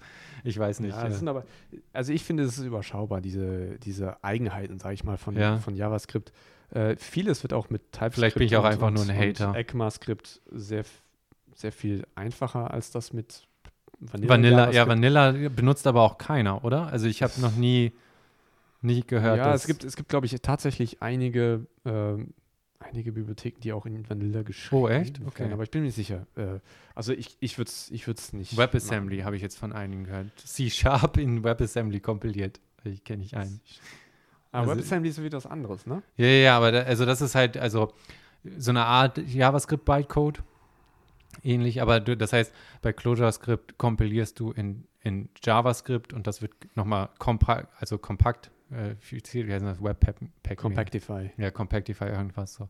Ich 0.43 0.59
weiß 0.59 0.81
nicht. 0.81 0.97
Ja, 0.97 1.05
äh, 1.05 1.09
das 1.11 1.19
sind 1.19 1.29
aber, 1.29 1.45
also 1.93 2.15
ich 2.15 2.25
finde, 2.25 2.45
es 2.45 2.57
ist 2.57 2.65
überschaubar, 2.65 3.21
diese, 3.21 3.79
diese 3.81 4.25
Eigenheiten, 4.25 4.79
sage 4.79 4.95
ich 4.95 5.05
mal, 5.05 5.19
von, 5.19 5.37
Ja. 5.37 5.59
von 5.59 5.77
JavaScript. 5.77 6.33
Äh, 6.71 6.97
vieles 6.97 7.43
wird 7.43 7.53
auch 7.53 7.69
mit 7.69 7.93
TypeScript 7.93 8.15
Vielleicht 8.15 8.37
bin 8.39 8.47
ich 8.47 8.57
auch 8.57 8.65
und- 8.65 8.71
einfach 8.71 8.91
nur 8.91 9.03
ein 9.03 9.15
Hater. 9.15 9.55
ECMAScript 9.55 10.41
sehr, 10.51 10.85
sehr 11.55 11.73
viel 11.73 12.07
einfacher 12.15 12.71
als 12.71 12.91
das 12.91 13.13
mit 13.13 13.47
Vanilla. 14.00 14.28
Vanilla, 14.28 14.70
ja. 14.73 14.86
Vanilla 14.89 15.33
benutzt 15.33 15.86
aber 15.86 16.02
auch 16.02 16.18
keiner, 16.18 16.65
oder? 16.65 16.86
Also 16.89 17.07
ich 17.07 17.23
habe 17.23 17.33
noch 17.41 17.57
nie, 17.57 17.92
nie 18.83 19.02
gehört, 19.02 19.39
Ja, 19.39 19.55
es 19.55 19.66
gibt, 19.66 19.84
es 19.84 19.97
gibt, 19.97 20.08
glaube 20.08 20.26
ich, 20.26 20.36
tatsächlich 20.42 21.02
einige, 21.02 21.66
ähm, 21.84 22.34
einige 22.78 23.12
Bibliotheken, 23.12 23.60
die 23.62 23.73
auch 23.73 23.86
in 23.86 24.08
Vanilla 24.08 24.42
geschrieben 24.42 24.83
Oh, 24.83 24.89
echt? 24.89 25.18
werden, 25.18 25.28
Okay. 25.28 25.50
Aber 25.52 25.62
ich 25.62 25.70
bin 25.70 25.81
mir 25.83 25.86
nicht 25.86 25.97
sicher. 25.97 26.26
Äh, 26.36 26.60
also 26.94 27.12
ich, 27.12 27.36
ich 27.41 27.57
würde 27.58 27.68
es 27.70 27.91
ich 27.91 28.07
würd's 28.07 28.33
nicht. 28.33 28.57
WebAssembly 28.57 29.20
habe 29.20 29.34
ich 29.36 29.42
jetzt 29.42 29.58
von 29.58 29.73
einigen 29.73 30.05
gehört. 30.05 30.26
C-Sharp 30.44 31.16
in 31.16 31.42
WebAssembly 31.42 32.00
kompiliert. 32.00 32.60
Ich 32.84 33.02
kenne 33.02 33.23
nicht 33.23 33.34
einen. 33.36 33.60
Aber 34.52 34.68
Also- 34.70 34.76
WebAssembly 34.81 35.08
ist 35.10 35.23
wieder 35.23 35.39
was 35.39 35.47
anderes, 35.47 35.86
ne? 35.86 36.02
Ja, 36.16 36.26
ja, 36.26 36.33
ja, 36.33 36.57
aber 36.58 36.70
da, 36.73 36.81
also 36.83 37.05
das 37.07 37.20
ist 37.23 37.34
halt, 37.34 37.57
also 37.57 37.92
so 38.58 38.70
eine 38.70 38.84
Art 38.84 39.18
JavaScript-Bytecode. 39.18 40.42
Ähnlich, 41.43 41.83
aber 41.83 42.01
du, 42.01 42.17
das 42.17 42.33
heißt, 42.33 42.53
bei 42.83 42.93
ClojureScript 42.93 43.79
kompilierst 43.79 44.39
du 44.41 44.53
in, 44.53 44.85
in 45.03 45.29
JavaScript 45.43 46.13
und 46.13 46.27
das 46.27 46.43
wird 46.43 46.53
nochmal 46.77 47.09
kompa 47.19 47.69
also 47.79 47.99
kompakt, 47.99 48.51
äh, 48.71 48.95
wie 49.11 49.53
heißt 49.53 49.65
das, 49.65 49.83
Webpack? 49.83 50.17
Compactify. 50.57 51.31
Ja, 51.37 51.51
Compactify, 51.51 52.07
irgendwas 52.07 52.55
so. 52.55 52.69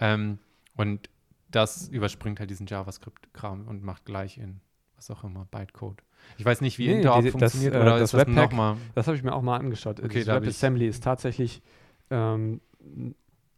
Ähm, 0.00 0.38
und 0.76 1.10
das 1.50 1.88
überspringt 1.88 2.40
halt 2.40 2.50
diesen 2.50 2.66
JavaScript-Kram 2.66 3.66
und 3.66 3.82
macht 3.82 4.04
gleich 4.04 4.38
in 4.38 4.60
was 4.96 5.10
auch 5.10 5.24
immer, 5.24 5.46
Bytecode. 5.50 6.02
Ich 6.36 6.44
weiß 6.44 6.60
nicht, 6.60 6.78
wie 6.78 6.88
Nee, 6.88 6.96
Interop 6.98 7.24
das, 7.24 7.32
funktioniert 7.32 7.74
äh, 7.74 7.78
oder 7.78 7.98
das 7.98 8.10
das 8.10 8.20
Webpack- 8.20 8.34
nochmal. 8.34 8.76
Das 8.94 9.06
habe 9.06 9.16
ich 9.16 9.22
mir 9.22 9.32
auch 9.32 9.42
mal 9.42 9.56
angeschaut. 9.56 10.00
Okay, 10.00 10.24
das 10.24 10.42
WebAssembly 10.42 10.86
ist 10.86 11.02
tatsächlich 11.02 11.62
ähm, 12.10 12.60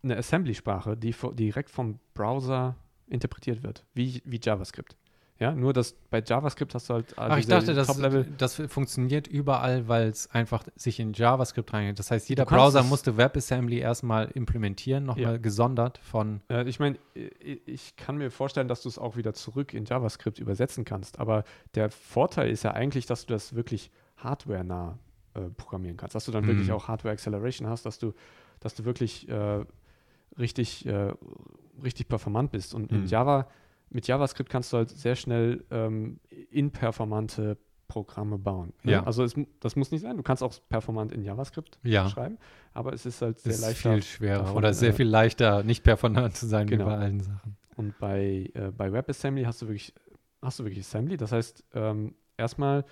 eine 0.03 0.17
Assembly-Sprache, 0.17 0.97
die 0.97 1.15
direkt 1.35 1.71
vom 1.71 1.99
Browser 2.15 2.77
interpretiert 3.12 3.62
wird, 3.62 3.84
wie, 3.94 4.23
wie 4.24 4.41
JavaScript. 4.42 4.97
Ja, 5.39 5.52
nur 5.57 5.73
dass 5.73 5.94
bei 6.10 6.23
JavaScript 6.24 6.73
hast 6.74 6.89
du 6.89 6.94
halt 6.94 7.15
Ach, 7.16 7.36
ich 7.36 7.47
diese 7.47 7.57
dachte, 7.57 7.74
das, 7.74 8.26
das 8.39 8.62
funktioniert 8.70 9.26
überall, 9.26 9.89
weil 9.89 10.07
es 10.08 10.31
einfach 10.31 10.62
sich 10.76 11.00
in 11.00 11.15
JavaScript 11.15 11.73
reingeht. 11.73 11.99
Das 11.99 12.12
heißt, 12.12 12.28
jeder 12.28 12.44
Browser 12.44 12.84
musste 12.84 13.16
WebAssembly 13.16 13.78
erstmal 13.78 14.26
implementieren, 14.34 15.05
nochmal 15.05 15.32
Ja. 15.32 15.36
gesondert 15.39 15.99
von. 15.99 16.42
Äh, 16.49 16.68
ich 16.68 16.78
meine, 16.78 16.97
ich, 17.15 17.60
ich 17.66 17.97
kann 17.97 18.18
mir 18.18 18.31
vorstellen, 18.31 18.68
dass 18.68 18.82
du 18.82 18.89
es 18.89 18.99
auch 18.99 19.16
wieder 19.16 19.34
zurück 19.34 19.74
in 19.74 19.84
JavaScript 19.84 20.39
übersetzen 20.39 20.84
kannst. 20.84 21.18
Aber 21.18 21.42
der 21.74 21.91
Vorteil 21.91 22.49
ist 22.49 22.62
ja 22.62 22.73
eigentlich, 22.73 23.07
dass 23.07 23.26
du 23.26 23.32
das 23.34 23.55
wirklich 23.57 23.91
hardware-nah 24.18 24.99
äh, 25.34 25.41
programmieren 25.57 25.97
kannst. 25.97 26.15
Dass 26.15 26.24
du 26.26 26.31
dann 26.31 26.44
Mhm. 26.44 26.49
wirklich 26.49 26.70
auch 26.70 26.86
Hardware 26.86 27.12
Acceleration 27.12 27.66
hast, 27.68 27.84
dass 27.84 27.99
du, 27.99 28.12
dass 28.60 28.74
du 28.74 28.84
wirklich 28.84 29.28
äh, 29.28 29.65
richtig, 30.39 30.86
äh, 30.86 31.12
richtig 31.83 32.09
performant 32.09 32.51
bist. 32.52 32.75
Und 32.75 32.91
Mhm. 32.93 33.07
Java, 33.07 33.49
mit 33.91 34.07
JavaScript 34.07 34.49
kannst 34.51 34.73
du 34.73 34.78
halt 34.78 34.91
sehr 34.91 35.17
schnell 35.17 35.65
ähm, 35.70 36.19
inperformante 36.51 37.59
Programme 37.89 38.39
bauen. 38.39 38.73
ne? 38.85 38.93
Ja. 38.93 39.02
Also 39.05 39.23
es, 39.23 39.35
das 39.61 39.77
muss 39.77 39.91
nicht 39.91 40.01
sein. 40.01 40.17
Du 40.17 40.23
kannst 40.23 40.43
auch 40.43 40.55
performant 40.70 41.12
in 41.12 41.23
JavaScript 41.23 41.78
Ja, 41.83 42.09
schreiben, 42.09 42.39
aber 42.73 42.94
es 42.94 43.05
ist 43.05 43.20
halt 43.20 43.39
sehr 43.41 43.52
ist 43.52 43.61
leicht. 43.61 43.78
viel 43.78 44.02
schwerer 44.02 44.39
davon, 44.44 44.57
oder 44.57 44.73
sehr 44.73 44.91
äh, 44.91 44.94
viel 44.94 45.07
leichter, 45.09 45.62
nicht 45.62 45.85
performant 45.85 46.35
zu 46.35 46.47
sein 46.47 46.67
Genau. 46.67 46.86
wie 46.86 46.89
bei 46.91 46.97
allen 46.97 47.20
Sachen. 47.20 47.57
Und 47.77 47.99
bei, 47.99 48.51
äh, 48.55 48.70
bei 48.75 48.93
WebAssembly 48.93 49.44
hast 49.44 49.61
du 49.61 49.67
wirklich, 49.69 49.93
hast 50.41 50.59
du 50.59 50.65
wirklich 50.65 50.81
Assembly. 50.86 51.19
Das 51.19 51.33
heißt, 51.33 51.65
ähm, 51.75 52.15
erstmal 52.39 52.85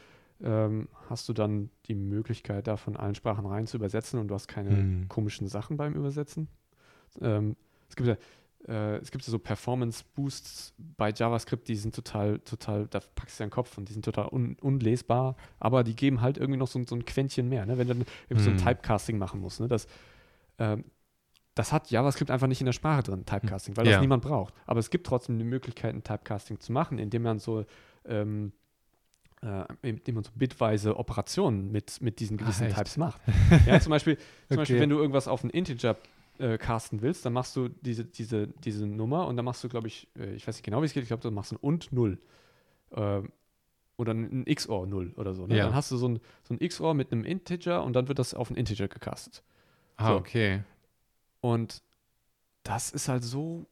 ähm, 0.43 0.89
hast 1.09 1.29
du 1.31 1.33
dann 1.33 1.71
die 1.87 1.95
Möglichkeit, 1.95 2.67
da 2.67 2.77
von 2.77 2.97
allen 2.97 3.15
Sprachen 3.15 3.47
rein 3.47 3.67
zu 3.67 3.79
übersetzen 3.79 4.19
und 4.21 4.29
du 4.29 4.35
hast 4.35 4.49
keine 4.49 4.71
Hm. 4.71 5.09
komischen 5.09 5.49
Sachen 5.49 5.77
beim 5.79 5.95
Übersetzen. 5.95 6.49
Ähm, 7.21 7.57
es 7.89 7.97
gibt 7.97 8.09
ja 8.09 8.17
äh, 8.69 8.97
es 8.99 9.11
gibt 9.11 9.25
so 9.25 9.39
Performance-Boosts 9.39 10.75
bei 10.99 11.11
JavaScript, 11.13 11.67
die 11.69 11.77
sind 11.77 11.95
total, 11.95 12.41
total, 12.41 12.87
da 12.89 13.01
packst 13.15 13.39
du 13.41 13.43
deinen 13.45 13.51
Kopf 13.51 13.79
und 13.79 13.89
die 13.89 13.93
sind 13.95 14.05
total 14.05 14.29
un, 14.29 14.57
unlesbar, 14.61 15.37
aber 15.59 15.83
die 15.83 15.97
geben 15.97 16.21
halt 16.21 16.37
irgendwie 16.37 16.59
noch 16.59 16.69
so, 16.69 16.79
ein- 16.79 16.87
so 16.87 16.95
ein 16.95 17.05
Quäntchen 17.07 17.49
mehr, 17.49 17.65
ne? 17.65 17.79
wenn 17.79 17.89
du 17.89 17.95
dann 17.95 18.05
irgendwie 18.29 18.45
so 18.45 18.51
ein 18.51 18.59
Hm. 18.59 18.65
Typecasting 18.65 19.17
machen 19.19 19.41
musst. 19.41 19.61
Ne? 19.61 19.69
Das, 19.69 19.87
ähm, 20.59 20.85
das 21.55 21.73
hat 21.73 21.91
JavaScript 21.91 22.31
einfach 22.31 22.47
nicht 22.49 22.61
in 22.61 22.67
der 22.67 22.73
Sprache 22.75 23.03
drin, 23.03 23.25
Typecasting, 23.25 23.77
weil 23.79 23.87
Ja. 23.87 23.93
das 23.93 24.01
niemand 24.03 24.23
braucht. 24.23 24.53
Aber 24.67 24.79
es 24.79 24.91
gibt 24.91 25.07
trotzdem 25.07 25.39
die 25.39 25.45
Möglichkeit, 25.45 25.95
ein 25.95 26.05
Typecasting 26.05 26.61
zu 26.61 26.71
machen, 26.73 26.99
indem 26.99 27.23
man 27.23 27.39
so 27.39 27.65
ähm, 28.05 28.53
äh, 29.43 29.65
indem 29.81 30.17
man 30.17 30.25
so 30.25 30.31
bitweise 30.35 30.99
Operationen 30.99 31.73
mit, 31.73 32.03
mit 32.03 32.21
diesen 32.21 32.37
gewissen 32.37 32.67
echt? 32.67 32.77
Types 32.77 32.99
macht. 32.99 33.23
Ja, 33.67 33.81
zum 33.81 33.89
Beispiel, 33.91 34.19
zum 34.49 34.59
Beispiel, 34.59 34.77
Okay. 34.77 34.83
wenn 34.83 34.91
du 34.91 34.99
irgendwas 34.99 35.29
auf 35.29 35.43
einen 35.43 35.51
Integer 35.51 35.97
äh, 36.41 36.59
casten 36.59 37.03
willst, 37.03 37.25
dann 37.25 37.33
machst 37.33 37.55
du 37.57 37.69
diese, 37.69 38.05
diese, 38.05 38.49
diese 38.49 38.87
Nummer 38.87 39.27
und 39.27 39.37
dann 39.37 39.45
machst 39.45 39.63
du, 39.63 39.69
glaube 39.69 39.89
ich, 39.89 40.09
äh, 40.19 40.33
ich 40.35 40.47
weiß 40.49 40.57
nicht 40.57 40.65
genau, 40.65 40.81
wie 40.83 40.87
es 40.87 40.93
geht, 40.93 41.03
ich 41.03 41.09
glaube, 41.09 41.23
du 41.23 41.31
machst 41.31 41.53
ein 41.53 41.57
und 41.57 41.93
0. 41.93 42.19
Ähm, 42.93 43.31
oder 43.97 44.15
ein, 44.15 44.45
ein 44.49 44.55
XOR 44.55 44.87
0 44.87 45.13
oder 45.17 45.35
so. 45.35 45.47
Ne? 45.47 45.57
Ja. 45.59 45.67
Dann 45.67 45.75
hast 45.75 45.91
du 45.91 45.97
so 45.99 46.09
ein, 46.09 46.21
so 46.43 46.55
ein 46.55 46.59
XOR 46.67 46.95
mit 46.95 47.13
einem 47.13 47.25
Integer 47.25 47.85
und 47.85 47.93
dann 47.95 48.09
wird 48.09 48.19
das 48.19 48.33
auf 48.35 48.49
einen 48.49 48.57
Integer 48.57 48.89
gecastet. 48.89 49.43
Ah, 49.99 50.09
So. 50.09 50.15
okay. 50.17 50.63
Und 51.41 51.83
das 52.63 52.91
ist 52.91 53.09
halt 53.09 53.23
so 53.25 53.67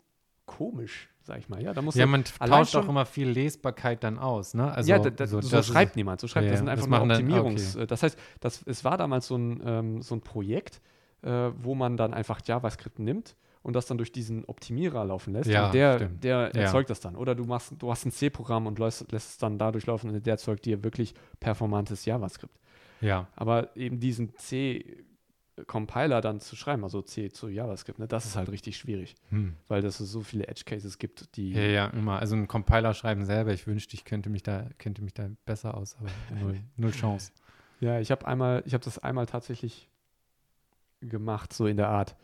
komisch, 0.44 1.08
sag 1.22 1.38
ich 1.38 1.48
mal. 1.48 1.62
Ja, 1.62 1.72
da 1.72 1.80
musst 1.82 1.96
Ja, 1.96 2.06
man 2.06 2.24
tauscht 2.24 2.76
auch 2.76 2.88
immer 2.88 3.06
viel 3.06 3.28
Lesbarkeit 3.28 4.02
dann 4.04 4.18
aus, 4.18 4.54
ne? 4.54 4.70
Also, 4.72 4.90
ja, 4.90 4.98
da, 4.98 5.10
da, 5.10 5.26
so, 5.26 5.40
so, 5.40 5.50
das 5.50 5.66
schreibt 5.66 5.96
niemand. 5.96 6.20
So 6.20 6.28
schreibt, 6.28 6.44
Ja, 6.46 6.50
das 6.52 6.60
sind 6.60 6.66
das 6.66 6.72
einfach 6.74 6.86
machen 6.88 7.08
dann- 7.08 7.18
ah, 7.18 7.20
Optimierungs. 7.40 7.76
äh, 7.76 7.86
Das 7.86 8.02
heißt, 8.02 8.18
das, 8.40 8.62
es 8.66 8.84
war 8.84 8.96
damals 8.98 9.26
so 9.26 9.36
ein, 9.36 9.62
ähm, 9.64 10.02
so 10.02 10.14
ein 10.14 10.20
Projekt, 10.20 10.80
äh, 11.22 11.50
wo 11.56 11.74
man 11.74 11.96
dann 11.96 12.14
einfach 12.14 12.40
JavaScript 12.44 12.98
nimmt 12.98 13.36
und 13.62 13.74
das 13.74 13.86
dann 13.86 13.98
durch 13.98 14.12
diesen 14.12 14.44
Optimierer 14.44 15.04
laufen 15.04 15.32
lässt. 15.32 15.50
Ja, 15.50 15.66
und 15.66 15.74
der, 15.74 15.98
der 15.98 16.52
Ja. 16.54 16.60
erzeugt 16.62 16.90
das 16.90 17.00
dann. 17.00 17.16
Oder 17.16 17.34
du 17.34 17.44
machst, 17.44 17.74
du 17.78 17.90
hast 17.90 18.06
ein 18.06 18.12
C-Programm 18.12 18.66
und 18.66 18.78
lässt, 18.78 19.10
lässt 19.12 19.30
es 19.30 19.38
dann 19.38 19.58
dadurch 19.58 19.86
laufen 19.86 20.10
und 20.10 20.24
der 20.26 20.34
erzeugt 20.34 20.64
dir 20.64 20.84
wirklich 20.84 21.14
performantes 21.40 22.04
JavaScript. 22.04 22.58
Ja, 23.00 23.28
Aber 23.36 23.76
eben 23.76 24.00
diesen 24.00 24.34
C-Compiler 24.36 26.20
dann 26.20 26.40
zu 26.40 26.56
schreiben, 26.56 26.82
also 26.84 27.02
C 27.02 27.30
zu 27.30 27.48
JavaScript, 27.48 27.98
ne, 27.98 28.08
das 28.08 28.26
ist 28.26 28.36
halt 28.36 28.50
richtig 28.50 28.76
schwierig, 28.76 29.14
hm. 29.30 29.54
weil 29.68 29.84
es 29.84 29.98
so 29.98 30.20
viele 30.22 30.46
Edge-Cases 30.48 30.98
gibt, 30.98 31.36
die 31.36 31.52
ja, 31.52 31.62
ja, 31.62 31.86
immer. 31.88 32.18
Also 32.18 32.36
ein 32.36 32.48
Compiler 32.48 32.94
schreiben 32.94 33.24
selber. 33.24 33.52
Ich 33.52 33.66
wünschte, 33.66 33.94
ich 33.94 34.04
könnte 34.04 34.30
mich 34.30 34.42
da, 34.42 34.66
könnte 34.78 35.02
mich 35.02 35.14
da 35.14 35.28
besser 35.44 35.76
aus, 35.76 35.96
aber 36.00 36.08
null, 36.40 36.58
null 36.76 36.92
Chance. 36.92 37.32
Ja, 37.80 38.00
ich 38.00 38.10
habe 38.10 38.26
einmal, 38.26 38.62
ich 38.66 38.74
habe 38.74 38.84
das 38.84 38.98
einmal 38.98 39.26
tatsächlich 39.26 39.88
gemacht, 41.00 41.52
so 41.52 41.66
in 41.66 41.76
der 41.76 41.88
Art. 41.88 42.16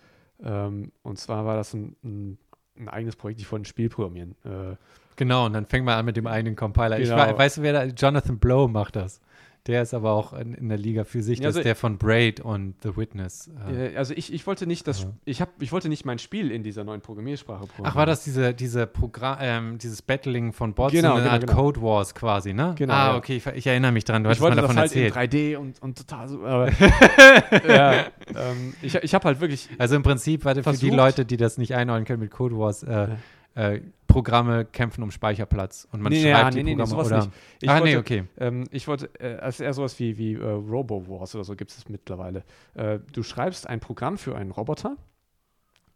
Ähm, 0.42 0.92
und 1.02 1.18
zwar 1.18 1.44
war 1.46 1.56
das 1.56 1.74
ein, 1.74 1.96
ein, 2.04 2.38
ein 2.78 2.88
eigenes 2.88 3.16
Projekt, 3.16 3.40
ich 3.40 3.46
ein 3.62 3.64
Spiel 3.64 3.88
programmieren. 3.88 4.34
Äh, 4.44 4.76
Genau, 5.16 5.46
und 5.46 5.52
dann 5.52 5.64
fängt 5.66 5.84
man 5.86 5.96
an 5.96 6.04
mit 6.06 6.16
dem 6.16 6.26
eigenen 6.26 6.56
Compiler. 6.56 6.98
Ich 6.98 7.08
Genau. 7.08 7.18
wei- 7.22 7.38
weißt 7.38 7.58
du, 7.58 7.62
wer 7.62 7.72
da, 7.72 7.84
Jonathan 7.84 8.38
Blow 8.40 8.66
macht 8.66 8.96
das. 8.96 9.20
Der 9.66 9.80
ist 9.80 9.94
aber 9.94 10.12
auch 10.12 10.34
in, 10.34 10.52
in 10.52 10.68
der 10.68 10.76
Liga 10.76 11.04
für 11.04 11.22
sich. 11.22 11.38
Ja, 11.38 11.44
Das 11.44 11.48
also- 11.56 11.60
ist 11.60 11.64
der 11.64 11.74
von 11.74 11.96
Braid 11.96 12.38
und 12.40 12.74
The 12.82 12.98
Witness. 12.98 13.50
Äh. 13.66 13.96
also 13.96 14.12
ich, 14.14 14.30
ich 14.30 14.46
wollte 14.46 14.66
nicht 14.66 14.86
das, 14.86 15.04
Ja. 15.04 15.08
ich 15.24 15.40
habe, 15.40 15.52
ich 15.58 15.72
wollte 15.72 15.88
nicht 15.88 16.04
mein 16.04 16.18
Spiel 16.18 16.50
in 16.50 16.62
dieser 16.62 16.84
neuen 16.84 17.00
Programmiersprache 17.00 17.60
programmieren. 17.66 17.86
Ach, 17.92 17.94
war 17.96 18.04
das 18.04 18.24
diese, 18.24 18.52
diese 18.52 18.86
Programm, 18.86 19.38
ähm, 19.40 19.78
dieses 19.78 20.02
Battling 20.02 20.52
von 20.52 20.74
Bots, 20.74 20.92
Genau, 20.92 21.08
so 21.08 21.14
eine 21.14 21.22
genau, 21.22 21.32
Art 21.32 21.46
genau. 21.46 21.54
Code 21.54 21.80
Wars 21.80 22.14
quasi, 22.14 22.52
ne? 22.52 22.74
Genau, 22.76 22.92
Ah, 22.92 23.06
ja. 23.12 23.16
okay, 23.16 23.36
ich, 23.36 23.46
ich 23.46 23.66
erinnere 23.66 23.92
mich 23.92 24.04
dran. 24.04 24.22
Du 24.22 24.28
ich 24.28 24.34
hast 24.36 24.40
mal 24.40 24.48
wollte 24.48 24.56
das 24.56 24.64
davon 24.66 24.76
halt 24.78 24.94
erzählt. 24.94 25.16
in 25.32 25.54
3D 25.54 25.56
und, 25.56 25.80
und 25.82 25.96
total 25.98 26.28
so, 26.28 26.44
aber 26.44 26.70
ja, 27.66 28.04
ähm, 28.34 28.74
ich, 28.82 28.94
ich 28.96 29.14
habe 29.14 29.24
halt 29.24 29.40
wirklich, 29.40 29.68
Also 29.78 29.96
im 29.96 30.02
Prinzip, 30.02 30.44
warte, 30.44 30.62
für 30.62 30.72
die. 30.72 30.90
Leute, 30.90 31.24
die 31.24 31.36
das 31.38 31.56
nicht 31.58 31.74
einordnen 31.74 32.04
können 32.04 32.20
mit 32.20 32.30
Code 32.30 32.58
Wars, 32.58 32.82
äh, 32.82 33.08
äh, 33.54 33.80
Programme 34.14 34.64
kämpfen 34.64 35.02
um 35.02 35.10
Speicherplatz 35.10 35.88
und 35.90 36.00
man 36.00 36.12
Nee, 36.12 36.22
schreibt 36.22 36.38
ja, 36.38 36.50
die 36.50 36.56
nee, 36.58 36.62
nee, 36.62 36.70
Programme 36.76 37.04
sowas 37.04 37.06
oder. 37.24 37.32
ich 37.60 37.68
ah, 37.68 37.72
wollte, 37.74 37.86
nee, 37.88 37.96
okay. 37.96 38.24
Ähm, 38.38 38.64
ich 38.70 38.86
wollte, 38.86 39.10
äh, 39.18 39.40
es 39.40 39.56
ist 39.56 39.60
eher 39.60 39.74
sowas 39.74 39.98
wie, 39.98 40.16
wie 40.16 40.34
äh, 40.34 40.44
Robo 40.44 41.08
Wars 41.08 41.34
oder 41.34 41.42
so 41.42 41.56
gibt 41.56 41.72
es 41.72 41.88
mittlerweile. 41.88 42.44
Äh, 42.74 43.00
du 43.12 43.24
schreibst 43.24 43.68
ein 43.68 43.80
Programm 43.80 44.16
für 44.16 44.36
einen 44.36 44.52
Roboter 44.52 44.96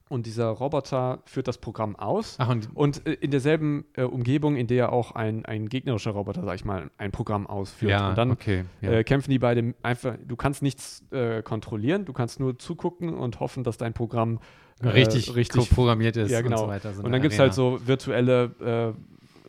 und 0.09 0.27
dieser 0.27 0.47
Roboter 0.49 1.20
führt 1.25 1.49
das 1.49 1.59
Programm 1.59 1.97
aus. 1.97 2.37
Ach, 2.39 2.49
und 2.49 2.69
Und 2.75 3.07
äh, 3.07 3.12
in 3.15 3.31
derselben 3.31 3.85
äh, 3.95 4.03
Umgebung, 4.03 4.57
in 4.57 4.67
der 4.67 4.93
auch 4.93 5.12
ein, 5.12 5.45
ein 5.45 5.69
gegnerischer 5.69 6.12
Roboter, 6.12 6.43
sag 6.45 6.55
ich 6.55 6.65
mal, 6.65 6.91
ein 6.97 7.12
Programm 7.12 7.47
ausführt. 7.47 7.91
ja, 7.91 8.11
und 8.11 8.19
dann 8.19 8.31
okay. 8.31 8.65
Ja. 8.81 8.91
äh, 8.91 9.05
kämpfen 9.05 9.31
die 9.31 9.39
beide 9.39 9.75
einfach, 9.83 10.17
du 10.27 10.37
kannst 10.37 10.62
nichts 10.62 11.05
äh, 11.11 11.43
kontrollieren, 11.43 12.05
du 12.05 12.12
kannst 12.12 12.41
nur 12.41 12.59
zugucken 12.59 13.15
und 13.15 13.41
hoffen, 13.41 13.65
dass 13.65 13.77
dein 13.77 13.93
Programm 13.93 14.41
äh, 14.83 14.89
richtig, 14.89 15.35
richtig 15.35 15.69
programmiert 15.70 16.17
ist 16.17 16.31
ja, 16.31 16.39
und 16.39 16.45
genau. 16.45 16.59
so 16.59 16.69
weiter. 16.69 16.93
So 16.95 17.03
und 17.03 17.12
dann 17.12 17.20
gibt 17.20 17.35
es 17.35 17.41
halt 17.41 17.53
so 17.53 17.78
virtuelle 17.85 18.95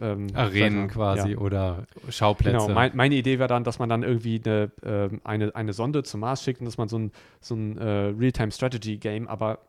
ähm, 0.02 0.28
Arenen 0.34 0.88
quasi 0.88 1.32
ja. 1.32 1.38
oder 1.38 1.86
Schauplätze. 2.10 2.58
Genau, 2.58 2.74
mein, 2.74 2.92
meine 2.96 3.16
Idee 3.16 3.40
war 3.40 3.48
dann, 3.48 3.64
dass 3.64 3.80
man 3.80 3.90
dann 3.90 4.04
irgendwie 4.04 4.42
eine, 4.44 4.72
ähm, 4.84 5.22
eine, 5.24 5.56
eine 5.56 5.74
Sonde 5.74 6.04
zum 6.04 6.22
Mars 6.22 6.44
schickt 6.44 6.62
und 6.62 6.66
dass 6.66 6.78
man 6.78 6.88
so 6.88 6.98
ein, 6.98 7.12
so 7.42 7.56
ein 7.56 7.78
Real-Time-Strategy-Game, 7.78 9.28
aber 9.28 9.60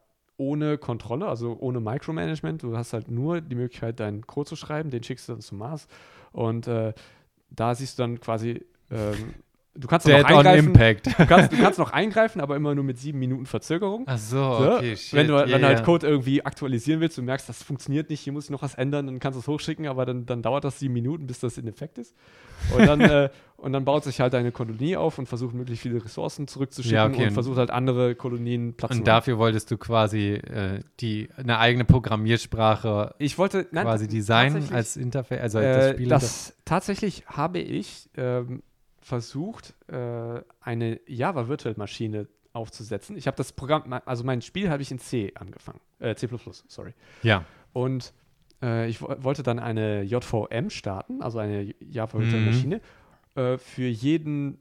ohne 0.41 0.79
Kontrolle, 0.79 1.29
also 1.29 1.57
ohne 1.61 1.81
Micromanagement. 1.81 2.63
Du 2.63 2.75
hast 2.75 2.95
halt 2.95 3.11
nur 3.11 3.43
die 3.43 3.55
Möglichkeit, 3.55 4.01
deinen 4.01 4.27
Code 4.27 4.49
zu 4.49 4.57
schreiben, 4.57 4.91
den 4.91 5.03
schickst 5.03 5.29
du 5.29 5.35
dann 5.35 5.43
zum 5.43 5.59
Mars. 5.59 5.87
Und 6.33 6.67
äh, 6.67 6.95
da 7.51 7.75
siehst 7.75 7.99
du 7.99 8.03
dann 8.05 8.21
quasi, 8.21 8.65
ähm, 8.91 9.35
du 9.75 9.87
kannst 9.89 10.07
Dead 10.07 10.19
noch 10.23 10.31
on 10.31 10.37
eingreifen. 10.47 10.67
Impact. 10.69 11.07
Du 11.19 11.27
kannst, 11.27 11.53
du 11.53 11.57
kannst 11.57 11.79
noch 11.79 11.93
eingreifen, 11.93 12.41
aber 12.41 12.57
immer 12.57 12.75
nur 12.75 12.85
mit 12.85 12.99
sieben 12.99 13.19
Minuten 13.19 13.47
Verzögerung. 13.47 14.05
Ach 14.07 14.19
so, 14.19 14.37
So, 14.37 14.73
okay, 14.77 14.97
shit. 14.97 15.13
wenn 15.15 15.29
du, 15.29 15.35
ja, 15.35 15.49
wenn 15.49 15.61
du 15.63 15.67
halt. 15.69 15.85
Code 15.85 16.07
irgendwie 16.07 16.45
aktualisieren 16.45 17.01
willst, 17.01 17.17
du 17.19 17.23
merkst, 17.23 17.49
das 17.49 17.63
funktioniert 17.63 18.11
nicht, 18.11 18.21
hier 18.21 18.33
muss 18.33 18.45
ich 18.45 18.51
noch 18.51 18.63
was 18.63 18.75
ändern, 18.75 19.07
dann 19.07 19.19
kannst 19.21 19.37
du 19.37 19.41
es 19.41 19.47
hochschicken, 19.49 19.87
aber 19.87 20.05
dann, 20.07 20.27
dann 20.27 20.43
dauert 20.43 20.65
das 20.65 20.79
sieben 20.79 20.95
Minuten, 20.95 21.27
bis 21.27 21.39
das 21.41 21.57
in 21.59 21.67
Effekt 21.69 21.99
ist. 21.99 22.15
Und 22.77 22.87
dann, 22.87 23.01
äh, 23.01 23.31
und 23.57 23.73
dann 23.73 23.85
baut 23.85 24.05
sich 24.05 24.21
halt 24.21 24.35
eine 24.35 24.53
Kolonie 24.53 24.97
auf 24.97 25.19
und 25.19 25.27
versucht 25.27 25.55
möglichst 25.55 25.83
viele 25.83 26.03
Ressourcen 26.05 26.49
zurückzuschicken 26.49 26.97
Ja, 26.97 27.07
okay, 27.07 27.23
und 27.23 27.29
und- 27.29 27.35
versucht 27.35 27.59
halt 27.59 27.71
andere 27.71 28.15
Kolonien 28.15 28.75
Platz 28.75 28.93
zu 28.93 28.99
Und 28.99 29.07
dafür 29.07 29.39
wolltest 29.39 29.71
du 29.71 29.77
quasi 29.79 30.33
äh, 30.33 30.81
die, 31.01 31.29
eine 31.37 31.59
eigene 31.59 31.85
Programmiersprache 31.85 33.15
Ich 33.19 33.39
wollte 33.39 33.67
nein, 33.71 33.85
quasi 33.85 34.09
designen 34.09 34.69
als 34.73 34.97
Interface, 34.97 35.41
also 35.41 35.59
als 35.59 35.77
das 35.77 35.87
äh, 35.87 35.93
Spiel. 35.95 36.09
das, 36.09 36.57
tatsächlich 36.65 37.25
habe 37.27 37.59
ich 37.59 38.09
ähm, 38.17 38.63
versucht, 39.01 39.75
äh, 39.89 40.43
eine 40.61 41.01
Java-Virtual-Maschine 41.07 42.29
aufzusetzen. 42.53 43.17
Ich 43.17 43.27
habe 43.27 43.37
das 43.37 43.53
Programm, 43.53 43.93
also 44.05 44.25
mein 44.25 44.43
Spiel 44.43 44.71
habe 44.71 44.83
ich 44.83 44.91
in 44.91 44.99
C 44.99 45.33
angefangen, 45.35 45.81
äh, 46.01 46.15
C++, 46.15 46.29
sorry. 46.69 46.95
ja, 47.23 47.45
Und 47.73 48.13
äh, 48.63 48.89
ich 48.89 49.01
wo- 49.01 49.15
wollte 49.19 49.43
dann 49.43 49.59
eine 49.59 50.03
JVM 50.03 50.69
starten, 50.71 51.23
also 51.23 51.39
eine 51.39 51.73
Java 51.81 52.19
Virtual 52.19 52.41
Mhm. 52.41 52.47
Maschine, 52.47 52.81
äh, 53.37 53.57
für 53.57 53.87
jeden, 53.87 54.59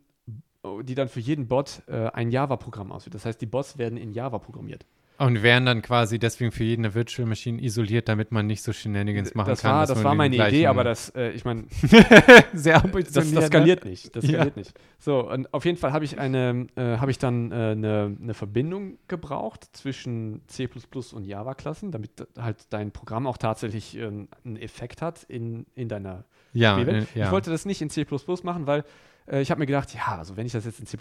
die 0.84 0.94
dann 0.96 1.08
für 1.10 1.20
jeden 1.20 1.48
Bot 1.48 1.82
äh, 1.88 2.08
ein 2.14 2.30
Java-Programm 2.32 2.92
ausführt. 2.92 3.16
Das 3.16 3.26
heißt, 3.26 3.42
die 3.42 3.46
Bots 3.48 3.78
werden 3.78 3.98
in 3.98 4.14
Java 4.14 4.38
programmiert. 4.40 4.86
Und 5.20 5.44
wären 5.44 5.66
dann 5.66 5.82
quasi 5.82 6.18
deswegen 6.18 6.52
für 6.52 6.64
jeden 6.64 6.86
eine 6.86 6.94
Virtual 6.96 7.28
Machine 7.28 7.62
isoliert, 7.62 8.08
damit 8.08 8.32
man 8.32 8.48
nicht 8.48 8.64
so 8.64 8.72
Shenanigans 8.72 9.36
machen 9.36 9.50
das 9.50 9.62
kann. 9.62 9.72
war, 9.76 9.86
das 9.86 10.04
war 10.04 10.16
meine 10.16 10.36
Idee, 10.36 10.68
aber 10.68 10.84
das, 10.84 11.10
äh, 11.10 11.32
ich 11.32 11.44
meine, 11.46 11.66
sehr 12.54 12.76
das, 12.76 12.84
ambitioniert. 12.86 13.16
das 13.18 13.32
ne? 13.32 13.48
skaliert 13.48 13.86
nicht. 13.86 14.16
Das 14.16 14.24
Ja. 14.26 14.36
skaliert 14.36 14.56
nicht. 14.56 14.74
So, 14.98 15.30
und 15.30 15.54
auf 15.54 15.66
jeden 15.66 15.78
Fall 15.78 15.92
habe 15.92 16.06
ich 16.06 16.18
eine, 16.20 16.68
äh, 16.76 16.98
habe 16.98 17.12
ich 17.12 17.18
dann 17.18 17.52
äh, 17.52 17.56
eine, 17.56 18.18
eine 18.22 18.34
Verbindung 18.34 18.98
gebraucht 19.10 19.66
zwischen 19.74 20.42
C 20.48 20.70
und 21.14 21.26
Java-Klassen, 21.26 21.92
damit 21.92 22.12
halt 22.38 22.68
dein 22.70 22.92
Programm 22.92 23.28
auch 23.28 23.38
tatsächlich 23.38 23.98
äh, 23.98 24.06
einen 24.06 24.56
Effekt 24.58 25.02
hat 25.02 25.24
in, 25.24 25.66
in 25.76 25.90
deiner 25.90 26.24
Ja, 26.54 26.74
Spielwelt. 26.74 27.08
äh, 27.16 27.20
ja. 27.20 27.26
Ich 27.26 27.32
wollte 27.32 27.52
das 27.52 27.66
nicht 27.66 27.82
in 27.82 27.90
C 27.90 28.06
machen, 28.44 28.68
weil 28.68 28.84
äh, 29.30 29.42
ich 29.42 29.52
habe 29.52 29.60
mir 29.60 29.66
gedacht, 29.66 29.94
ja, 29.94 30.18
also 30.18 30.38
wenn 30.38 30.46
ich 30.46 30.52
das 30.52 30.66
jetzt 30.66 30.80
in 30.80 30.86
C, 30.86 30.98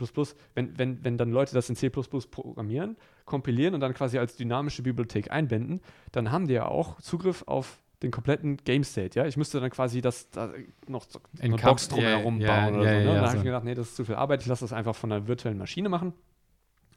wenn, 0.54 0.78
wenn, 0.78 1.04
wenn 1.04 1.18
dann 1.18 1.30
Leute 1.30 1.54
das 1.54 1.68
in 1.68 1.76
C 1.76 1.90
programmieren, 1.90 2.96
kompilieren 3.24 3.74
und 3.74 3.80
dann 3.80 3.94
quasi 3.94 4.18
als 4.18 4.36
dynamische 4.36 4.82
Bibliothek 4.82 5.30
einbinden, 5.30 5.80
dann 6.12 6.30
haben 6.30 6.46
die 6.46 6.54
ja 6.54 6.66
auch 6.66 7.00
Zugriff 7.00 7.44
auf 7.46 7.78
den 8.02 8.10
kompletten 8.12 8.58
Game 8.58 8.84
State, 8.84 9.18
ja. 9.18 9.26
Ich 9.26 9.36
müsste 9.36 9.60
dann 9.60 9.70
quasi 9.70 10.00
das 10.00 10.30
da 10.30 10.52
noch 10.86 11.04
so 11.08 11.20
eine 11.40 11.56
Box 11.56 11.88
drumherum 11.88 12.40
ja, 12.40 12.46
bauen 12.46 12.76
oder 12.76 12.92
ja, 12.92 13.00
so. 13.00 13.08
Ne? 13.08 13.14
ja, 13.14 13.14
da 13.14 13.20
habe 13.20 13.30
so. 13.30 13.36
ich 13.38 13.38
mir 13.40 13.50
gedacht, 13.50 13.64
nee, 13.64 13.74
das 13.74 13.88
ist 13.88 13.96
zu 13.96 14.04
viel 14.04 14.14
Arbeit, 14.14 14.42
ich 14.42 14.46
lasse 14.46 14.64
das 14.64 14.72
einfach 14.72 14.94
von 14.94 15.10
einer 15.10 15.26
virtuellen 15.26 15.58
Maschine 15.58 15.88
machen. 15.88 16.12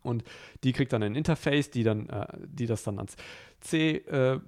Und 0.04 0.24
die 0.64 0.74
kriegt 0.74 0.94
dann 0.94 1.04
ein 1.04 1.16
Interface, 1.16 1.70
die 1.70 1.84
dann, 1.84 2.10
äh, 2.10 2.28
die 2.46 2.66
das 2.66 2.84
dann 2.84 2.98
ans 2.98 3.16
C 3.62 3.98
äh, 3.98 4.40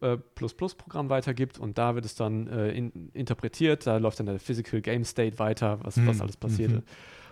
Programm 0.00 1.10
weitergibt 1.10 1.58
und 1.58 1.78
da 1.78 1.94
wird 1.94 2.04
es 2.04 2.14
dann 2.14 2.46
äh, 2.48 2.70
in, 2.72 3.10
interpretiert, 3.12 3.86
da 3.86 3.96
läuft 3.98 4.18
dann 4.20 4.26
der 4.26 4.38
Physical 4.38 4.80
Game 4.80 5.04
State 5.04 5.38
weiter, 5.38 5.78
was, 5.82 5.96
was 6.06 6.16
Mhm, 6.16 6.22
alles 6.22 6.36
passierte. 6.36 6.76
mhm. 6.76 6.82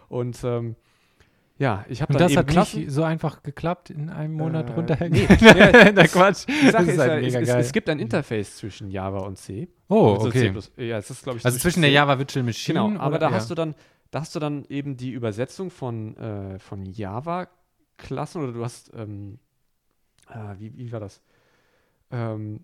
Und 0.08 0.44
ähm, 0.44 0.76
ja, 1.58 1.84
ich 1.90 2.00
habe 2.00 2.14
dann 2.14 2.22
das 2.22 2.36
hat 2.36 2.46
Klassen. 2.46 2.80
nicht 2.80 2.90
so 2.90 3.02
einfach 3.02 3.42
geklappt 3.42 3.90
in 3.90 4.08
einem 4.08 4.32
Monat 4.34 4.70
Äh, 4.70 4.72
runterhängen. 4.72 5.12
nee, 5.12 5.36
ja, 5.40 5.92
der 5.92 6.08
Quatsch. 6.08 6.46
Die 6.48 6.70
Sache 6.70 6.84
ist, 6.84 6.92
ist 6.94 6.98
halt 6.98 7.24
es, 7.24 7.34
es, 7.34 7.48
es 7.66 7.72
gibt 7.72 7.88
ein 7.90 7.98
Interface 7.98 8.56
zwischen 8.56 8.90
Java 8.90 9.18
und 9.18 9.36
C. 9.36 9.68
oh, 9.88 10.14
Also 10.14 10.28
okay. 10.28 10.52
C++, 10.52 10.86
ja, 10.86 10.96
es 10.98 11.10
ist, 11.10 11.22
glaube 11.22 11.38
ich, 11.38 11.44
Also 11.44 11.58
zwischen 11.58 11.82
der 11.82 11.90
C. 11.90 11.94
Java 11.94 12.18
Virtual 12.18 12.44
Machine. 12.44 12.80
Genau, 12.80 12.98
aber 12.98 13.16
oder- 13.16 13.18
da 13.18 13.28
ja. 13.28 13.34
hast 13.36 13.50
du 13.50 13.54
dann, 13.54 13.74
da 14.10 14.20
hast 14.20 14.34
du 14.34 14.40
dann 14.40 14.64
eben 14.70 14.96
die 14.96 15.10
Übersetzung 15.10 15.70
von, 15.70 16.16
äh, 16.16 16.58
von 16.58 16.86
Java-Klassen 16.86 18.42
oder 18.42 18.52
du 18.52 18.64
hast, 18.64 18.90
ähm, 18.94 19.38
äh, 20.30 20.58
wie, 20.58 20.76
wie 20.78 20.90
war 20.92 21.00
das? 21.00 21.20
Ähm, 22.10 22.60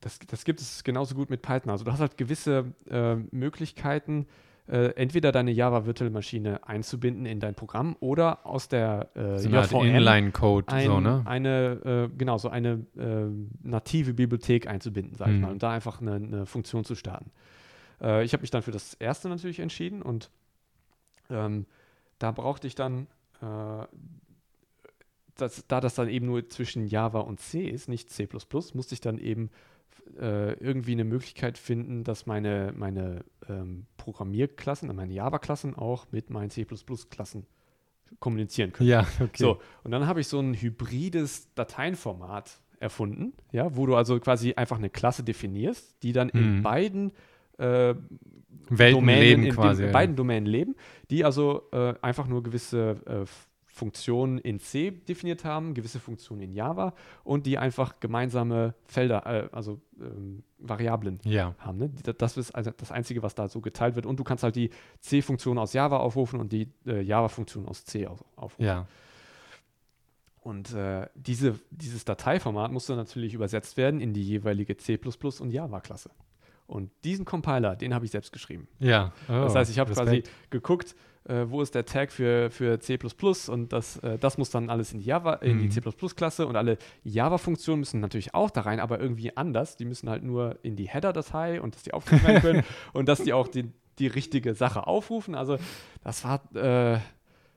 das? 0.00 0.18
Das 0.18 0.44
gibt 0.44 0.60
es 0.60 0.84
genauso 0.84 1.14
gut 1.14 1.30
mit 1.30 1.42
Python. 1.42 1.70
Also 1.70 1.84
du 1.84 1.92
hast 1.92 2.00
halt 2.00 2.16
gewisse 2.16 2.72
äh, 2.90 3.16
Möglichkeiten, 3.30 4.26
äh, 4.68 4.94
entweder 4.94 5.32
deine 5.32 5.50
Java-Virtual-Maschine 5.50 6.66
einzubinden 6.66 7.26
in 7.26 7.40
dein 7.40 7.54
Programm 7.54 7.96
oder 8.00 8.46
aus 8.46 8.68
der 8.68 9.10
äh, 9.14 9.38
so 9.38 9.48
JVM 9.48 9.96
Inline-Code, 9.96 10.72
ein, 10.72 10.86
so, 10.86 11.00
ne? 11.00 11.22
eine, 11.24 12.08
äh, 12.12 12.16
genau, 12.16 12.38
so 12.38 12.48
eine 12.48 12.86
äh, 12.96 13.26
native 13.66 14.14
Bibliothek 14.14 14.66
einzubinden, 14.68 15.16
sag 15.16 15.28
ich 15.28 15.34
Mhm. 15.34 15.40
mal, 15.40 15.50
und 15.50 15.62
da 15.62 15.72
einfach 15.72 16.00
eine, 16.00 16.14
eine 16.14 16.46
Funktion 16.46 16.84
zu 16.84 16.94
starten. 16.94 17.30
Äh, 18.00 18.24
ich 18.24 18.32
habe 18.32 18.42
mich 18.42 18.50
dann 18.50 18.62
für 18.62 18.70
das 18.70 18.94
erste 18.94 19.28
natürlich 19.28 19.58
entschieden 19.60 20.00
und 20.02 20.30
ähm, 21.28 21.66
da 22.18 22.30
brauchte 22.30 22.66
ich 22.66 22.74
dann, 22.74 23.08
äh, 23.40 23.86
das, 25.36 25.64
da 25.66 25.80
das 25.80 25.94
dann 25.94 26.08
eben 26.08 26.26
nur 26.26 26.48
zwischen 26.48 26.86
Java 26.86 27.20
und 27.20 27.40
C 27.40 27.66
ist, 27.66 27.88
nicht 27.88 28.10
C++, 28.10 28.28
musste 28.74 28.94
ich 28.94 29.00
dann 29.00 29.18
eben 29.18 29.50
äh, 30.18 30.52
irgendwie 30.54 30.92
eine 30.92 31.04
Möglichkeit 31.04 31.58
finden, 31.58 32.04
dass 32.04 32.26
meine, 32.26 32.72
meine 32.76 33.24
ähm, 33.48 33.86
Programmierklassen, 33.96 34.94
meine 34.94 35.12
Java-Klassen 35.12 35.74
auch 35.76 36.06
mit 36.10 36.30
meinen 36.30 36.50
C++-Klassen 36.50 37.46
kommunizieren 38.20 38.72
können. 38.72 38.88
Ja, 38.88 39.06
okay. 39.20 39.30
So, 39.42 39.60
und 39.84 39.90
dann 39.90 40.06
habe 40.06 40.20
ich 40.20 40.28
so 40.28 40.38
ein 40.38 40.54
hybrides 40.54 41.52
Dateienformat 41.54 42.60
erfunden, 42.80 43.32
ja, 43.52 43.74
wo 43.76 43.86
du 43.86 43.94
also 43.96 44.18
quasi 44.18 44.54
einfach 44.54 44.76
eine 44.76 44.90
Klasse 44.90 45.22
definierst, 45.22 46.02
die 46.02 46.12
dann 46.12 46.28
in 46.30 46.58
Mhm. 46.58 46.62
beiden 46.62 47.12
äh, 47.58 47.94
Welten 48.68 49.00
Domänen, 49.00 49.20
leben 49.22 49.42
in 49.44 49.54
quasi. 49.54 49.82
den, 49.82 49.86
ja. 49.88 49.92
beiden 49.92 50.16
Domänen 50.16 50.46
leben, 50.46 50.74
die 51.10 51.24
also 51.24 51.68
äh, 51.72 51.94
einfach 52.02 52.26
nur 52.26 52.42
gewisse 52.42 52.96
äh, 53.06 53.24
Funktionen 53.74 54.36
in 54.38 54.58
C 54.60 54.90
definiert 54.90 55.44
haben, 55.46 55.72
gewisse 55.72 55.98
Funktionen 55.98 56.42
in 56.42 56.52
Java 56.52 56.92
und 57.24 57.46
die 57.46 57.56
einfach 57.56 58.00
gemeinsame 58.00 58.74
Felder, 58.84 59.24
äh, 59.26 59.48
also 59.50 59.80
ähm, 59.98 60.42
Variablen 60.58 61.18
Ja, 61.24 61.54
haben. 61.58 61.78
Ne? 61.78 61.90
Das 62.18 62.36
ist 62.36 62.50
also 62.54 62.70
das 62.76 62.92
Einzige, 62.92 63.22
was 63.22 63.34
da 63.34 63.48
so 63.48 63.62
geteilt 63.62 63.94
wird. 63.96 64.04
Und 64.04 64.20
du 64.20 64.24
kannst 64.24 64.44
halt 64.44 64.56
die 64.56 64.68
C-Funktion 65.00 65.56
aus 65.58 65.72
Java 65.72 65.96
aufrufen 65.96 66.38
und 66.38 66.52
die 66.52 66.68
äh, 66.86 67.00
Java-Funktion 67.00 67.66
aus 67.66 67.84
C 67.86 68.06
au- 68.06 68.18
aufrufen. 68.36 68.64
ja. 68.64 68.86
Und 70.40 70.74
äh, 70.74 71.08
diese, 71.14 71.60
dieses 71.70 72.04
Dateiformat 72.04 72.72
musste 72.72 72.96
natürlich 72.96 73.32
übersetzt 73.32 73.76
werden 73.76 74.00
in 74.00 74.12
die 74.12 74.24
jeweilige 74.24 74.76
C++ 74.76 74.98
und 75.40 75.50
Java-Klasse. 75.50 76.10
Und 76.66 76.90
diesen 77.04 77.24
Compiler, 77.24 77.76
den 77.76 77.94
habe 77.94 78.04
ich 78.06 78.10
selbst 78.10 78.32
geschrieben. 78.32 78.66
Ja. 78.80 79.12
das 79.28 79.52
Oh, 79.52 79.56
heißt, 79.56 79.70
ich 79.70 79.78
habe 79.78 79.92
quasi 79.92 80.16
Respekt. 80.16 80.50
geguckt, 80.50 80.96
äh, 81.28 81.44
wo 81.48 81.62
ist 81.62 81.74
der 81.74 81.84
Tag 81.84 82.10
für, 82.12 82.50
für 82.50 82.80
C++ 82.80 82.98
und 83.48 83.72
das, 83.72 83.96
äh, 83.98 84.18
das 84.18 84.38
muss 84.38 84.50
dann 84.50 84.70
alles 84.70 84.92
in 84.92 84.98
die, 85.00 85.06
Java, 85.06 85.34
in 85.34 85.58
die 85.58 85.66
Mhm. 85.66 85.70
C++-Klasse 85.70 86.46
und 86.46 86.56
alle 86.56 86.78
Java-Funktionen 87.04 87.80
müssen 87.80 88.00
natürlich 88.00 88.34
auch 88.34 88.50
da 88.50 88.62
rein, 88.62 88.80
aber 88.80 88.98
irgendwie 89.00 89.36
anders. 89.36 89.76
Die 89.76 89.84
müssen 89.84 90.08
halt 90.10 90.22
nur 90.22 90.58
in 90.62 90.76
die 90.76 90.88
Header-Datei 90.88 91.60
und 91.60 91.74
dass 91.74 91.82
die 91.82 91.92
aufgerufen 91.94 92.26
werden 92.26 92.42
können 92.42 92.64
und 92.92 93.08
dass 93.08 93.22
die 93.22 93.32
auch 93.32 93.48
die, 93.48 93.70
die 93.98 94.06
richtige 94.06 94.54
Sache 94.54 94.86
aufrufen. 94.86 95.34
Also 95.34 95.58
das 96.02 96.24
war, 96.24 96.40
äh, 96.56 96.98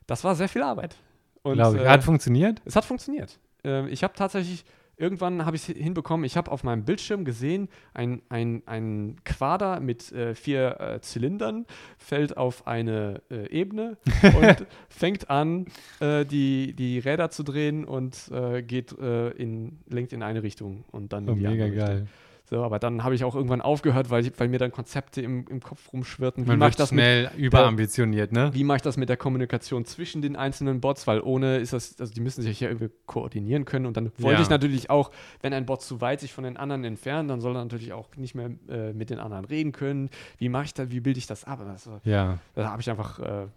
das 0.07 0.23
war 0.23 0.35
sehr 0.35 0.49
viel 0.49 0.61
Arbeit. 0.63 0.95
Und, 1.41 1.59
äh, 1.59 1.87
Hat 1.87 2.03
funktioniert? 2.03 2.61
es 2.65 2.75
hat 2.75 2.85
funktioniert. 2.85 3.39
Ähm, 3.63 3.87
ich 3.87 4.03
habe 4.03 4.13
tatsächlich, 4.15 4.65
irgendwann 4.97 5.45
habe 5.45 5.55
ich 5.55 5.67
es 5.69 5.75
hinbekommen, 5.75 6.25
ich 6.25 6.37
habe 6.37 6.51
auf 6.51 6.63
meinem 6.63 6.85
Bildschirm 6.85 7.25
gesehen, 7.25 7.69
ein, 7.93 8.21
ein, 8.29 8.63
ein 8.65 9.17
Quader 9.25 9.79
mit 9.79 10.11
äh, 10.11 10.35
vier 10.35 10.79
äh, 10.79 11.01
Zylindern 11.01 11.65
fällt 11.97 12.37
auf 12.37 12.67
eine 12.67 13.21
äh, 13.29 13.49
Ebene 13.49 13.97
und 14.23 14.65
fängt 14.89 15.29
an, 15.29 15.65
äh, 15.99 16.25
die, 16.25 16.73
die 16.73 16.99
Räder 16.99 17.29
zu 17.29 17.43
drehen 17.43 17.85
und 17.85 18.29
äh, 18.31 18.61
geht 18.63 18.97
äh, 18.99 19.29
in, 19.31 19.79
lenkt 19.87 20.13
in 20.13 20.23
eine 20.23 20.43
Richtung 20.43 20.85
und 20.91 21.13
dann 21.13 21.27
Oh, 21.27 21.33
in 21.33 21.37
die 21.39 21.47
mega 21.47 21.65
andere 21.65 21.71
Richtung. 21.71 21.87
geil. 21.87 22.07
So, 22.47 22.63
aber 22.63 22.77
dann 22.77 23.03
habe 23.03 23.15
ich 23.15 23.23
auch 23.23 23.33
irgendwann 23.33 23.61
aufgehört, 23.61 24.11
weil, 24.11 24.23
ich, 24.27 24.31
weil 24.39 24.49
mir 24.49 24.59
dann 24.59 24.71
Konzepte 24.71 25.19
im, 25.19 25.47
im 25.47 25.61
Kopf 25.61 25.91
rumschwirrten. 25.91 26.43
Wie 26.45 26.49
Man 26.49 26.59
mache 26.59 26.67
wird 26.67 26.73
ich 26.73 26.77
das 26.77 26.91
mit 26.91 27.03
schnell 27.03 27.31
überambitioniert, 27.37 28.31
ne? 28.31 28.51
wie 28.53 28.63
mache 28.63 28.75
ich 28.77 28.81
das 28.83 28.97
mit 28.97 29.09
der 29.09 29.17
Kommunikation 29.17 29.83
zwischen 29.85 30.21
den 30.21 30.35
einzelnen 30.35 30.79
Bots? 30.79 31.07
Weil 31.07 31.21
ohne 31.21 31.57
ist 31.57 31.73
das, 31.73 31.99
also 31.99 32.13
die 32.13 32.21
müssen 32.21 32.43
sich 32.43 32.59
ja 32.59 32.67
irgendwie 32.69 32.91
koordinieren 33.07 33.65
können. 33.65 33.87
Und 33.87 33.97
dann 33.97 34.11
wollte 34.19 34.37
Ja. 34.37 34.41
ich 34.43 34.49
natürlich 34.49 34.91
auch, 34.91 35.09
wenn 35.41 35.53
ein 35.53 35.65
Bot 35.65 35.81
zu 35.81 36.01
weit 36.01 36.19
sich 36.19 36.33
von 36.33 36.43
den 36.43 36.55
anderen 36.55 36.83
entfernt, 36.83 37.31
dann 37.31 37.41
soll 37.41 37.55
er 37.55 37.63
natürlich 37.63 37.93
auch 37.93 38.15
nicht 38.15 38.35
mehr 38.35 38.51
äh, 38.69 38.93
mit 38.93 39.09
den 39.09 39.17
anderen 39.17 39.45
reden 39.45 39.71
können. 39.71 40.11
Wie 40.37 40.49
mache 40.49 40.65
ich 40.65 40.73
das, 40.75 40.91
wie 40.91 40.99
bilde 40.99 41.17
ich 41.17 41.25
das 41.25 41.45
ab? 41.45 41.61
Das, 41.65 41.87
war- 41.87 42.01
Ja. 42.03 42.37
da 42.53 42.69
habe 42.69 42.79
ich 42.81 42.89
einfach, 42.91 43.17
äh, 43.19 43.47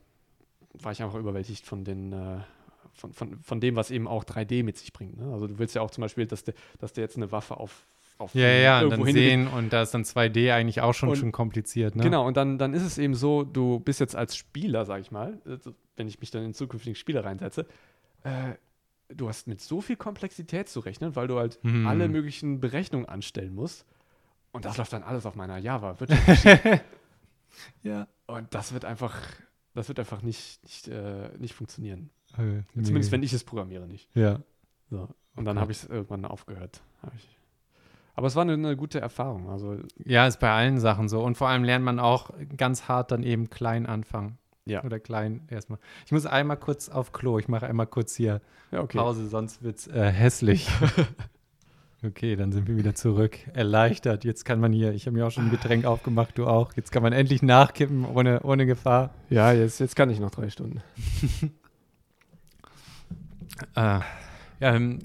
war 0.80 0.92
ich 0.92 1.02
einfach 1.02 1.18
überwältigt 1.18 1.66
von 1.66 1.84
den, 1.84 2.12
äh, 2.14 2.38
von, 2.94 3.12
von, 3.12 3.38
von 3.40 3.60
dem, 3.60 3.76
was 3.76 3.90
eben 3.90 4.08
auch 4.08 4.24
3D 4.24 4.64
mit 4.64 4.78
sich 4.78 4.92
bringt. 4.94 5.18
Ne? 5.18 5.30
Also 5.32 5.46
du 5.46 5.58
willst 5.58 5.74
ja 5.74 5.82
auch 5.82 5.90
zum 5.90 6.02
Beispiel, 6.02 6.26
dass 6.26 6.44
der, 6.44 6.54
dass 6.78 6.94
der 6.94 7.04
jetzt 7.04 7.16
eine 7.16 7.30
Waffe 7.32 7.58
auf 7.58 7.86
auf 8.18 8.34
Ja, 8.34 8.48
ja, 8.48 8.80
und 8.82 8.90
dann 8.90 9.04
sehen 9.04 9.46
und 9.48 9.72
da 9.72 9.82
ist 9.82 9.92
dann 9.94 10.02
2D 10.04 10.52
eigentlich 10.52 10.80
auch 10.80 10.92
schon, 10.94 11.08
Und- 11.10 11.16
schon 11.16 11.32
kompliziert, 11.32 11.96
ne? 11.96 12.02
Genau, 12.02 12.26
und 12.26 12.36
dann, 12.36 12.58
dann 12.58 12.74
ist 12.74 12.82
es 12.82 12.98
eben 12.98 13.14
so, 13.14 13.44
du 13.44 13.78
bist 13.80 14.00
jetzt 14.00 14.16
als 14.16 14.36
Spieler, 14.36 14.84
sag 14.84 15.00
ich 15.00 15.10
mal, 15.10 15.40
also 15.46 15.72
wenn 15.96 16.08
ich 16.08 16.20
mich 16.20 16.30
dann 16.30 16.44
in 16.44 16.54
zukünftigen 16.54 16.94
Spieler 16.96 17.24
reinsetze, 17.24 17.66
äh, 18.24 18.54
du 19.08 19.28
hast 19.28 19.46
mit 19.46 19.60
so 19.60 19.80
viel 19.80 19.96
Komplexität 19.96 20.68
zu 20.68 20.80
rechnen, 20.80 21.16
weil 21.16 21.28
du 21.28 21.38
halt 21.38 21.58
Hm. 21.62 21.86
alle 21.86 22.08
möglichen 22.08 22.60
Berechnungen 22.60 23.08
anstellen 23.08 23.54
musst. 23.54 23.86
Und 24.52 24.64
das 24.64 24.76
läuft 24.78 24.92
dann 24.92 25.02
alles 25.02 25.24
auf 25.26 25.34
meiner 25.36 25.58
Java-Wirtschaftsmaschine. 25.58 26.80
Ja. 27.82 28.06
und 28.26 28.52
das 28.54 28.72
wird 28.72 28.84
einfach, 28.84 29.16
das 29.74 29.88
wird 29.88 29.98
einfach 29.98 30.22
nicht, 30.22 30.62
nicht, 30.64 30.88
äh, 30.88 31.30
nicht 31.38 31.54
funktionieren. 31.54 32.10
Äh, 32.34 32.62
Zumindest 32.74 33.10
nee. 33.10 33.12
wenn 33.12 33.22
ich 33.22 33.32
es 33.32 33.42
programmiere 33.42 33.86
nicht. 33.86 34.14
Ja. 34.14 34.40
So. 34.90 35.08
Und 35.34 35.44
dann 35.44 35.56
Okay. 35.56 35.60
habe 35.62 35.72
ich 35.72 35.78
es 35.78 35.88
irgendwann 35.88 36.24
aufgehört. 36.24 36.82
Hab 37.02 37.14
ich. 37.14 37.37
Aber 38.18 38.26
es 38.26 38.34
war 38.34 38.42
eine, 38.42 38.54
eine 38.54 38.76
gute 38.76 39.00
Erfahrung. 39.00 39.48
Also 39.48 39.76
Ja, 40.04 40.26
ist 40.26 40.40
bei 40.40 40.50
allen 40.50 40.80
Sachen 40.80 41.08
so. 41.08 41.22
Und 41.22 41.36
vor 41.36 41.48
allem 41.48 41.62
lernt 41.62 41.84
man 41.84 42.00
auch 42.00 42.30
ganz 42.56 42.88
hart 42.88 43.12
dann 43.12 43.22
eben 43.22 43.48
klein 43.48 43.86
anfangen. 43.86 44.38
Ja. 44.64 44.82
Oder 44.82 44.98
klein 44.98 45.46
erstmal. 45.48 45.78
Ich 46.04 46.10
muss 46.10 46.26
einmal 46.26 46.56
kurz 46.56 46.88
auf 46.88 47.12
Klo. 47.12 47.38
Ich 47.38 47.46
mache 47.46 47.68
einmal 47.68 47.86
kurz 47.86 48.16
hier 48.16 48.40
ja, 48.72 48.82
okay. 48.82 48.98
Pause, 48.98 49.28
sonst 49.28 49.62
wird 49.62 49.78
es 49.78 49.86
äh, 49.86 50.10
hässlich. 50.10 50.68
okay, 52.04 52.34
dann 52.34 52.50
sind 52.50 52.66
wir 52.66 52.76
wieder 52.76 52.92
zurück. 52.92 53.38
Erleichtert. 53.54 54.24
Jetzt 54.24 54.44
kann 54.44 54.58
man 54.58 54.72
hier, 54.72 54.94
ich 54.94 55.06
habe 55.06 55.16
mir 55.16 55.24
auch 55.24 55.30
schon 55.30 55.44
ein 55.44 55.50
Getränk 55.52 55.84
aufgemacht, 55.84 56.36
du 56.36 56.48
auch. 56.48 56.72
Jetzt 56.74 56.90
kann 56.90 57.04
man 57.04 57.12
endlich 57.12 57.42
nachkippen 57.42 58.04
ohne, 58.04 58.40
ohne 58.40 58.66
Gefahr. 58.66 59.14
Ja, 59.30 59.52
jetzt, 59.52 59.78
jetzt 59.78 59.94
kann 59.94 60.10
ich 60.10 60.18
noch 60.18 60.32
drei 60.32 60.50
Stunden. 60.50 60.82
Äh, 63.76 63.80
ja, 63.80 64.02
ähm, 64.60 64.98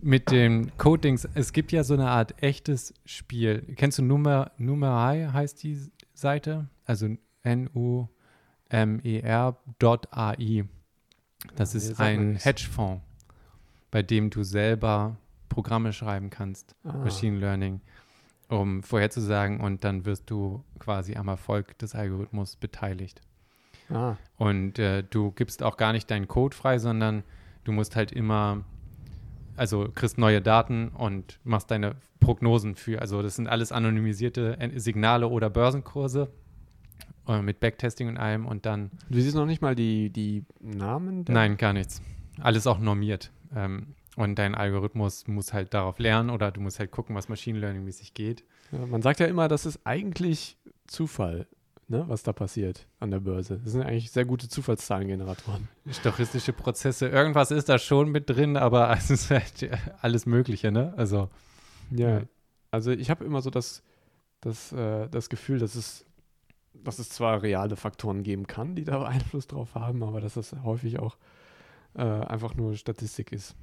mit 0.00 0.30
den 0.30 0.70
Codings, 0.78 1.28
es 1.34 1.52
gibt 1.52 1.72
ja 1.72 1.82
so 1.84 1.94
eine 1.94 2.08
Art 2.10 2.42
echtes 2.42 2.94
Spiel. 3.04 3.62
Kennst 3.76 3.98
du 3.98 4.02
Numer, 4.02 4.52
Numerai 4.58 5.28
heißt 5.32 5.62
die 5.62 5.78
Seite? 6.14 6.68
Also 6.84 7.08
N-U-M-E-R.ai. 9.28 10.64
Das 11.56 11.74
ist 11.74 12.00
ein. 12.00 12.36
Hedgefonds, 12.36 13.02
bei 13.90 14.02
dem 14.02 14.30
du 14.30 14.42
selber 14.42 15.16
Programme 15.48 15.92
schreiben 15.92 16.30
kannst, 16.30 16.74
Ah. 16.84 16.92
Machine 16.98 17.38
Learning, 17.38 17.80
um 18.48 18.82
vorherzusagen 18.82 19.60
und 19.60 19.84
dann 19.84 20.04
wirst 20.04 20.28
du 20.30 20.64
quasi 20.78 21.16
am 21.16 21.28
Erfolg 21.28 21.78
des 21.78 21.94
Algorithmus 21.94 22.56
beteiligt. 22.56 23.20
Ah, 23.90 24.16
Und 24.36 24.78
äh, 24.78 25.02
du 25.02 25.30
gibst 25.30 25.62
auch 25.62 25.76
gar 25.78 25.92
nicht 25.92 26.10
deinen 26.10 26.28
Code 26.28 26.54
frei, 26.54 26.78
sondern 26.78 27.22
du 27.64 27.72
musst 27.72 27.96
halt 27.96 28.12
immer, 28.12 28.64
also 29.58 29.88
kriegst 29.94 30.18
neue 30.18 30.40
Daten 30.40 30.88
und 30.88 31.38
machst 31.44 31.70
deine 31.70 31.96
Prognosen 32.20 32.74
für. 32.74 33.00
Also 33.00 33.22
das 33.22 33.36
sind 33.36 33.48
alles 33.48 33.72
anonymisierte 33.72 34.58
Signale 34.76 35.28
oder 35.28 35.50
Börsenkurse 35.50 36.30
äh, 37.26 37.42
mit 37.42 37.60
Backtesting 37.60 38.08
und 38.08 38.16
allem 38.16 38.46
und 38.46 38.66
dann, 38.66 38.90
du 39.08 39.20
siehst 39.20 39.36
noch 39.36 39.46
nicht 39.46 39.62
mal 39.62 39.74
die, 39.74 40.10
die 40.10 40.44
Namen? 40.60 41.24
nein, 41.28 41.56
gar 41.56 41.72
nichts. 41.72 42.02
Alles 42.40 42.66
auch 42.66 42.78
normiert. 42.78 43.30
Ähm, 43.54 43.94
und 44.16 44.36
dein 44.36 44.54
Algorithmus 44.54 45.28
muss 45.28 45.52
halt 45.52 45.74
darauf 45.74 45.98
lernen 45.98 46.30
oder 46.30 46.50
du 46.50 46.60
musst 46.60 46.80
halt 46.80 46.90
gucken, 46.90 47.14
was 47.14 47.28
Machine 47.28 47.58
Learning 47.58 47.84
mäßig 47.84 48.14
geht. 48.14 48.42
Ja, 48.72 48.84
man 48.86 49.00
sagt 49.00 49.20
ja 49.20 49.26
immer, 49.26 49.46
das 49.46 49.64
ist 49.64 49.80
eigentlich 49.84 50.56
Zufall, 50.86 51.46
ne, 51.88 52.04
was 52.06 52.22
da 52.22 52.32
passiert 52.32 52.86
an 53.00 53.10
der 53.10 53.20
Börse. 53.20 53.58
Das 53.62 53.72
sind 53.72 53.82
eigentlich 53.82 54.10
sehr 54.10 54.24
gute 54.24 54.48
Zufallszahlengeneratoren. 54.48 55.68
Stochastische 55.90 56.52
Prozesse, 56.52 57.08
irgendwas 57.08 57.50
ist 57.50 57.68
da 57.68 57.78
schon 57.78 58.10
mit 58.10 58.28
drin, 58.30 58.56
aber 58.56 58.90
es 58.96 59.10
ist 59.10 59.30
halt 59.30 59.70
alles 60.00 60.26
Mögliche, 60.26 60.70
ne? 60.70 60.94
Also, 60.96 61.28
Ja. 61.90 62.18
Ja. 62.18 62.22
Also 62.70 62.90
ich 62.90 63.08
habe 63.08 63.24
immer 63.24 63.40
so 63.40 63.48
das, 63.48 63.82
das, 64.42 64.72
äh, 64.72 65.08
das 65.08 65.30
Gefühl, 65.30 65.58
dass 65.58 65.74
es, 65.74 66.04
dass 66.74 66.98
es 66.98 67.08
zwar 67.08 67.42
reale 67.42 67.76
Faktoren 67.76 68.22
geben 68.22 68.46
kann, 68.46 68.74
die 68.74 68.84
da 68.84 69.02
Einfluss 69.06 69.46
drauf 69.46 69.74
haben, 69.74 70.02
aber 70.02 70.20
dass 70.20 70.34
das 70.34 70.54
häufig 70.62 70.98
auch 70.98 71.16
äh, 71.94 72.02
einfach 72.02 72.54
nur 72.54 72.74
Statistik 72.76 73.32
ist. 73.32 73.56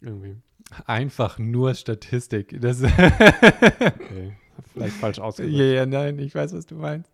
Irgendwie. 0.00 0.36
einfach 0.86 1.38
nur 1.38 1.74
Statistik. 1.74 2.58
Das 2.60 2.82
Okay. 2.82 4.36
Vielleicht 4.72 4.96
falsch 4.96 5.18
ausgedrückt. 5.18 5.56
Ja, 5.56 5.64
ja, 5.64 5.86
nein, 5.86 6.18
ich 6.18 6.34
weiß, 6.34 6.54
was 6.54 6.66
du 6.66 6.76
meinst. 6.76 7.10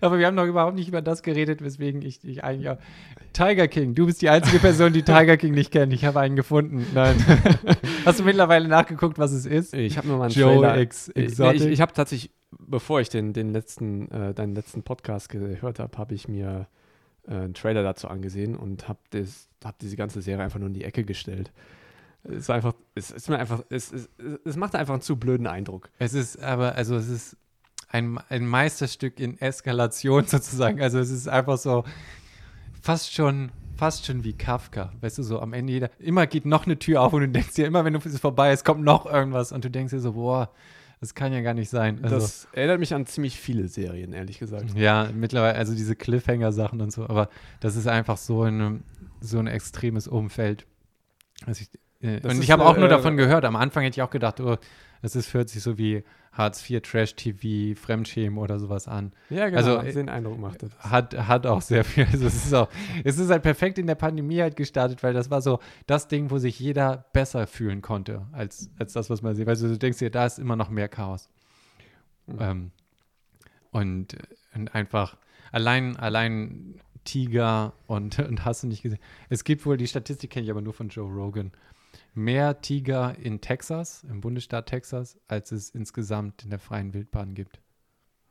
Aber 0.00 0.18
wir 0.18 0.26
haben 0.26 0.34
noch 0.34 0.46
überhaupt 0.46 0.76
nicht 0.76 0.88
über 0.88 1.02
das 1.02 1.22
geredet, 1.22 1.62
weswegen 1.62 2.02
ich 2.02 2.20
dich 2.20 2.44
eigentlich 2.44 2.68
auch. 2.68 2.78
Tiger 3.32 3.68
King, 3.68 3.94
du 3.94 4.06
bist 4.06 4.22
die 4.22 4.28
einzige 4.28 4.58
Person, 4.58 4.92
die 4.92 5.02
Tiger 5.02 5.36
King 5.36 5.54
nicht 5.54 5.70
kennt. 5.70 5.92
Ich 5.92 6.04
habe 6.04 6.20
einen 6.20 6.36
gefunden. 6.36 6.86
Nein. 6.94 7.16
Hast 8.04 8.20
du 8.20 8.24
mittlerweile 8.24 8.68
nachgeguckt, 8.68 9.18
was 9.18 9.32
es 9.32 9.46
ist? 9.46 9.74
Ich 9.74 9.98
habe 9.98 10.08
mir 10.08 10.16
mal 10.16 10.24
einen 10.24 10.34
Joe 10.34 10.54
Trailer. 10.54 10.76
Ex 10.78 11.08
Exotic. 11.08 11.62
ich 11.62 11.66
ich 11.68 11.80
habe 11.80 11.92
tatsächlich, 11.92 12.30
bevor 12.58 13.00
ich 13.00 13.08
den, 13.08 13.32
den 13.32 13.52
letzten, 13.52 14.10
äh, 14.10 14.34
deinen 14.34 14.54
letzten 14.54 14.82
Podcast 14.82 15.28
gehört 15.28 15.78
habe, 15.78 15.96
habe 15.98 16.14
ich 16.14 16.28
mir 16.28 16.68
äh, 17.26 17.34
einen 17.34 17.54
Trailer 17.54 17.82
dazu 17.82 18.08
angesehen 18.08 18.56
und 18.56 18.88
habe 18.88 19.00
hab 19.64 19.78
diese 19.78 19.96
ganze 19.96 20.22
Serie 20.22 20.44
einfach 20.44 20.58
nur 20.58 20.68
in 20.68 20.74
die 20.74 20.84
Ecke 20.84 21.04
gestellt. 21.04 21.52
Es 22.24 22.36
ist 22.36 22.50
einfach, 22.50 22.74
es 22.94 23.10
ist 23.10 23.28
mir 23.28 23.38
einfach, 23.38 23.62
es, 23.68 23.92
es, 23.92 24.08
es 24.44 24.56
macht 24.56 24.74
einfach 24.74 24.94
einen 24.94 25.02
zu 25.02 25.16
blöden 25.16 25.46
Eindruck. 25.46 25.90
es 25.98 26.14
ist 26.14 26.42
aber, 26.42 26.74
also 26.74 26.96
es 26.96 27.08
ist 27.08 27.36
ein, 27.88 28.18
ein 28.28 28.46
Meisterstück 28.46 29.20
in 29.20 29.40
Eskalation 29.40 30.24
sozusagen. 30.26 30.80
Also 30.80 30.98
es 30.98 31.10
ist 31.10 31.28
einfach 31.28 31.58
so 31.58 31.84
fast 32.82 33.12
schon, 33.12 33.50
fast 33.76 34.06
schon 34.06 34.24
wie 34.24 34.32
Kafka. 34.32 34.92
Weißt 35.00 35.18
du, 35.18 35.22
so 35.22 35.40
am 35.40 35.52
Ende 35.52 35.72
jeder, 35.72 35.90
immer 35.98 36.26
geht 36.26 36.44
noch 36.44 36.66
eine 36.66 36.78
Tür 36.78 37.02
auf 37.02 37.12
und 37.12 37.20
du 37.20 37.28
denkst 37.28 37.54
dir 37.54 37.66
immer, 37.66 37.84
wenn 37.84 37.92
du 37.92 38.00
es 38.04 38.18
vorbei 38.18 38.52
ist, 38.52 38.64
kommt 38.64 38.82
noch 38.82 39.06
irgendwas 39.06 39.52
und 39.52 39.64
du 39.64 39.70
denkst 39.70 39.92
dir 39.92 40.00
so, 40.00 40.14
boah, 40.14 40.50
das 41.00 41.14
kann 41.14 41.32
ja 41.32 41.40
gar 41.42 41.54
nicht 41.54 41.68
sein. 41.68 42.02
Also, 42.02 42.16
das 42.16 42.48
erinnert 42.52 42.80
mich 42.80 42.94
an 42.94 43.06
ziemlich 43.06 43.38
viele 43.38 43.68
Serien, 43.68 44.12
ehrlich 44.12 44.38
gesagt. 44.38 44.74
Ja, 44.74 45.10
mittlerweile, 45.14 45.56
also 45.56 45.74
diese 45.74 45.94
Cliffhanger-Sachen 45.94 46.80
und 46.80 46.92
so, 46.92 47.04
aber 47.04 47.28
das 47.60 47.76
ist 47.76 47.86
einfach 47.86 48.16
so, 48.16 48.42
eine, 48.42 48.80
so 49.20 49.38
ein 49.38 49.46
extremes 49.46 50.08
Umfeld. 50.08 50.66
Also 51.46 51.62
ich, 51.62 51.68
Das 52.04 52.34
und 52.34 52.42
ich 52.42 52.50
habe 52.50 52.64
auch 52.64 52.76
nur 52.76 52.86
äh, 52.86 52.90
davon 52.90 53.16
gehört. 53.16 53.44
Am 53.44 53.56
Anfang 53.56 53.82
hätte 53.84 53.98
ich 53.98 54.02
auch 54.02 54.10
gedacht, 54.10 54.40
oh, 54.40 54.56
das 55.02 55.16
ist, 55.16 55.32
hört 55.34 55.48
sich 55.48 55.62
so 55.62 55.78
wie 55.78 56.04
Hartz 56.32 56.68
IV, 56.68 56.82
Trash-TV, 56.82 57.78
Fremdschämen 57.80 58.38
oder 58.38 58.58
sowas 58.58 58.88
an. 58.88 59.12
Ja, 59.30 59.46
genau. 59.46 59.58
Also, 59.58 59.78
Also, 59.78 59.98
den 59.98 60.08
Eindruck 60.08 60.38
macht 60.38 60.62
das. 60.62 60.70
Hat, 60.78 61.16
hat 61.16 61.46
auch 61.46 61.62
sehr 61.62 61.84
viel. 61.84 62.06
Also 62.12 62.26
es 62.26 62.44
ist 62.44 62.52
auch, 62.54 62.68
es 63.04 63.18
ist 63.18 63.30
halt 63.30 63.42
perfekt 63.42 63.78
in 63.78 63.86
der 63.86 63.94
Pandemie 63.94 64.40
halt 64.40 64.56
gestartet, 64.56 65.02
weil 65.02 65.14
das 65.14 65.30
war 65.30 65.40
so 65.40 65.60
das 65.86 66.08
Ding, 66.08 66.30
wo 66.30 66.38
sich 66.38 66.58
jeder 66.58 67.06
besser 67.12 67.46
fühlen 67.46 67.82
konnte, 67.82 68.26
als, 68.32 68.70
als 68.78 68.92
das, 68.92 69.10
was 69.10 69.22
man 69.22 69.34
sieht. 69.34 69.46
Weil 69.46 69.56
du 69.56 69.78
denkst 69.78 69.98
dir, 69.98 70.10
da 70.10 70.26
ist 70.26 70.38
immer 70.38 70.56
noch 70.56 70.70
mehr 70.70 70.88
Chaos. 70.88 71.28
Mhm. 72.26 72.36
Ähm, 72.40 72.70
und, 73.70 74.16
und 74.54 74.74
einfach 74.74 75.16
allein, 75.52 75.96
allein 75.96 76.80
Tiger 77.04 77.74
und, 77.86 78.18
und 78.28 78.44
hast 78.44 78.62
du 78.62 78.66
nicht 78.66 78.82
gesehen. 78.82 79.00
Es 79.28 79.44
gibt 79.44 79.64
wohl, 79.64 79.76
die 79.76 79.86
Statistik 79.86 80.30
kenne 80.30 80.44
ich 80.44 80.50
aber 80.50 80.62
nur 80.62 80.72
von 80.72 80.88
Joe 80.88 81.10
Rogan, 81.10 81.52
mehr 82.14 82.60
Tiger 82.60 83.16
in 83.18 83.40
Texas, 83.40 84.04
im 84.08 84.20
Bundesstaat 84.20 84.66
Texas, 84.66 85.18
als 85.28 85.52
es 85.52 85.70
insgesamt 85.70 86.44
in 86.44 86.50
der 86.50 86.58
freien 86.58 86.94
Wildbahn 86.94 87.34
gibt. 87.34 87.60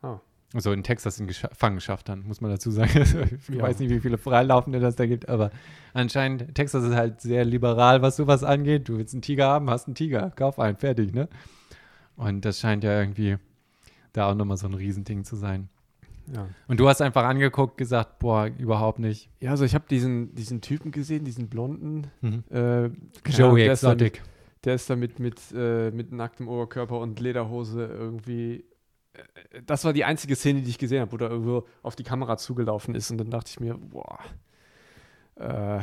Oh. 0.01 0.19
Also 0.53 0.71
in 0.71 0.83
Texas 0.83 1.19
in 1.19 1.25
Gefangenschaft 1.27 2.07
dann, 2.09 2.23
muss 2.27 2.39
man 2.39 2.51
dazu 2.51 2.69
sagen. 2.69 2.91
Ich 3.49 3.55
Ja. 3.55 3.63
weiß 3.63 3.79
nicht, 3.79 3.89
wie 3.89 3.99
viele 3.99 4.17
Freilaufende 4.19 4.79
das 4.79 4.95
da 4.95 5.05
gibt, 5.07 5.27
aber 5.27 5.49
anscheinend, 5.93 6.53
Texas 6.53 6.83
ist 6.83 6.95
halt 6.95 7.21
sehr 7.21 7.43
liberal, 7.43 8.01
was 8.01 8.15
sowas 8.17 8.43
angeht. 8.43 8.87
Du 8.87 8.97
willst 8.97 9.13
einen 9.15 9.23
Tiger 9.23 9.47
haben, 9.47 9.69
hast 9.69 9.87
einen 9.87 9.95
Tiger, 9.95 10.29
kauf 10.31 10.59
einen, 10.59 10.77
fertig, 10.77 11.13
ne? 11.13 11.27
Und 12.15 12.45
das 12.45 12.59
scheint 12.59 12.83
ja 12.83 12.99
irgendwie 12.99 13.37
da 14.11 14.29
auch 14.29 14.35
nochmal 14.35 14.57
so 14.57 14.67
ein 14.67 14.75
Riesending 14.75 15.23
zu 15.23 15.35
sein. 15.35 15.69
Ja. 16.33 16.47
Und 16.67 16.79
du 16.79 16.87
hast 16.87 17.01
einfach 17.01 17.23
angeguckt, 17.25 17.77
gesagt, 17.77 18.19
boah, 18.19 18.47
überhaupt 18.47 18.99
nicht. 18.99 19.29
ja, 19.39 19.51
also 19.51 19.65
ich 19.65 19.75
habe 19.75 19.85
diesen, 19.89 20.33
diesen 20.35 20.61
Typen 20.61 20.91
gesehen, 20.91 21.25
diesen 21.25 21.49
blonden. 21.49 22.07
Mhm. 22.21 22.43
Äh, 22.49 22.89
Joey 23.29 23.63
der 23.63 23.73
ist 23.73 23.83
da 23.83 23.91
Exotic. 23.93 24.21
Der 24.63 24.75
ist 24.75 24.89
da 24.89 24.95
mit, 24.95 25.19
äh, 25.19 25.91
mit 25.91 26.11
nacktem 26.13 26.47
Oberkörper 26.47 26.99
und 26.99 27.19
Lederhose 27.19 27.85
irgendwie. 27.85 28.63
äh, 29.51 29.61
Das 29.65 29.83
war 29.83 29.91
die 29.91 30.05
einzige 30.05 30.35
Szene, 30.37 30.61
die 30.61 30.69
ich 30.69 30.77
gesehen 30.77 31.01
habe, 31.01 31.11
wo 31.11 31.17
er 31.17 31.29
irgendwo 31.29 31.67
auf 31.81 31.95
die 31.97 32.03
Kamera 32.03 32.37
zugelaufen 32.37 32.95
ist. 32.95 33.11
Und 33.11 33.17
dann 33.17 33.29
dachte 33.29 33.49
ich 33.51 33.59
mir, 33.59 33.75
boah. 33.77 34.19
Äh, 35.35 35.81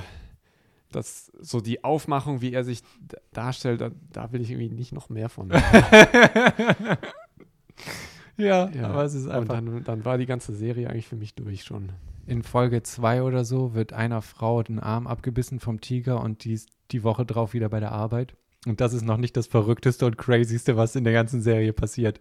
das, 0.93 1.31
so 1.39 1.61
die 1.61 1.85
Aufmachung, 1.85 2.41
wie 2.41 2.53
er 2.53 2.65
sich 2.65 2.83
darstellt, 3.33 3.81
da, 3.81 3.91
da 4.11 4.33
will 4.33 4.41
ich 4.41 4.51
irgendwie 4.51 4.71
nicht 4.71 4.93
noch 4.93 5.09
mehr 5.09 5.29
von. 5.29 5.53
ja, 8.41 8.69
Ja. 8.71 8.89
aber 8.89 9.05
es 9.05 9.15
ist 9.15 9.27
Und 9.27 9.33
einfach. 9.33 9.55
dann, 9.55 9.85
dann 9.85 10.05
war 10.05 10.19
die 10.19 10.27
ganze 10.27 10.55
Serie 10.55 10.89
eigentlich 10.91 11.07
für 11.09 11.17
mich 11.17 11.35
durch 11.35 11.63
schon. 11.65 11.91
In 12.27 12.43
Folge 12.43 12.83
2 12.83 13.23
oder 13.23 13.45
so 13.45 13.75
wird 13.75 13.93
einer 13.93 14.23
Frau 14.23 14.63
den 14.63 14.79
Arm 14.79 15.07
abgebissen 15.07 15.59
vom 15.61 15.81
Tiger 15.81 16.21
und 16.21 16.45
die 16.45 16.53
ist 16.53 16.69
die 16.91 17.03
Woche 17.03 17.25
drauf 17.27 17.55
wieder 17.55 17.69
bei 17.69 17.81
der 17.81 17.93
Arbeit. 17.93 18.35
Und 18.67 18.81
das 18.81 18.93
ist 18.93 19.03
noch 19.05 19.17
nicht 19.17 19.37
das 19.37 19.47
Verrückteste 19.47 20.05
und 20.07 20.19
Crazyste, 20.19 20.77
was 20.77 20.95
in 20.97 21.05
der 21.05 21.13
ganzen 21.13 21.41
Serie 21.41 21.73
passiert. 21.73 22.21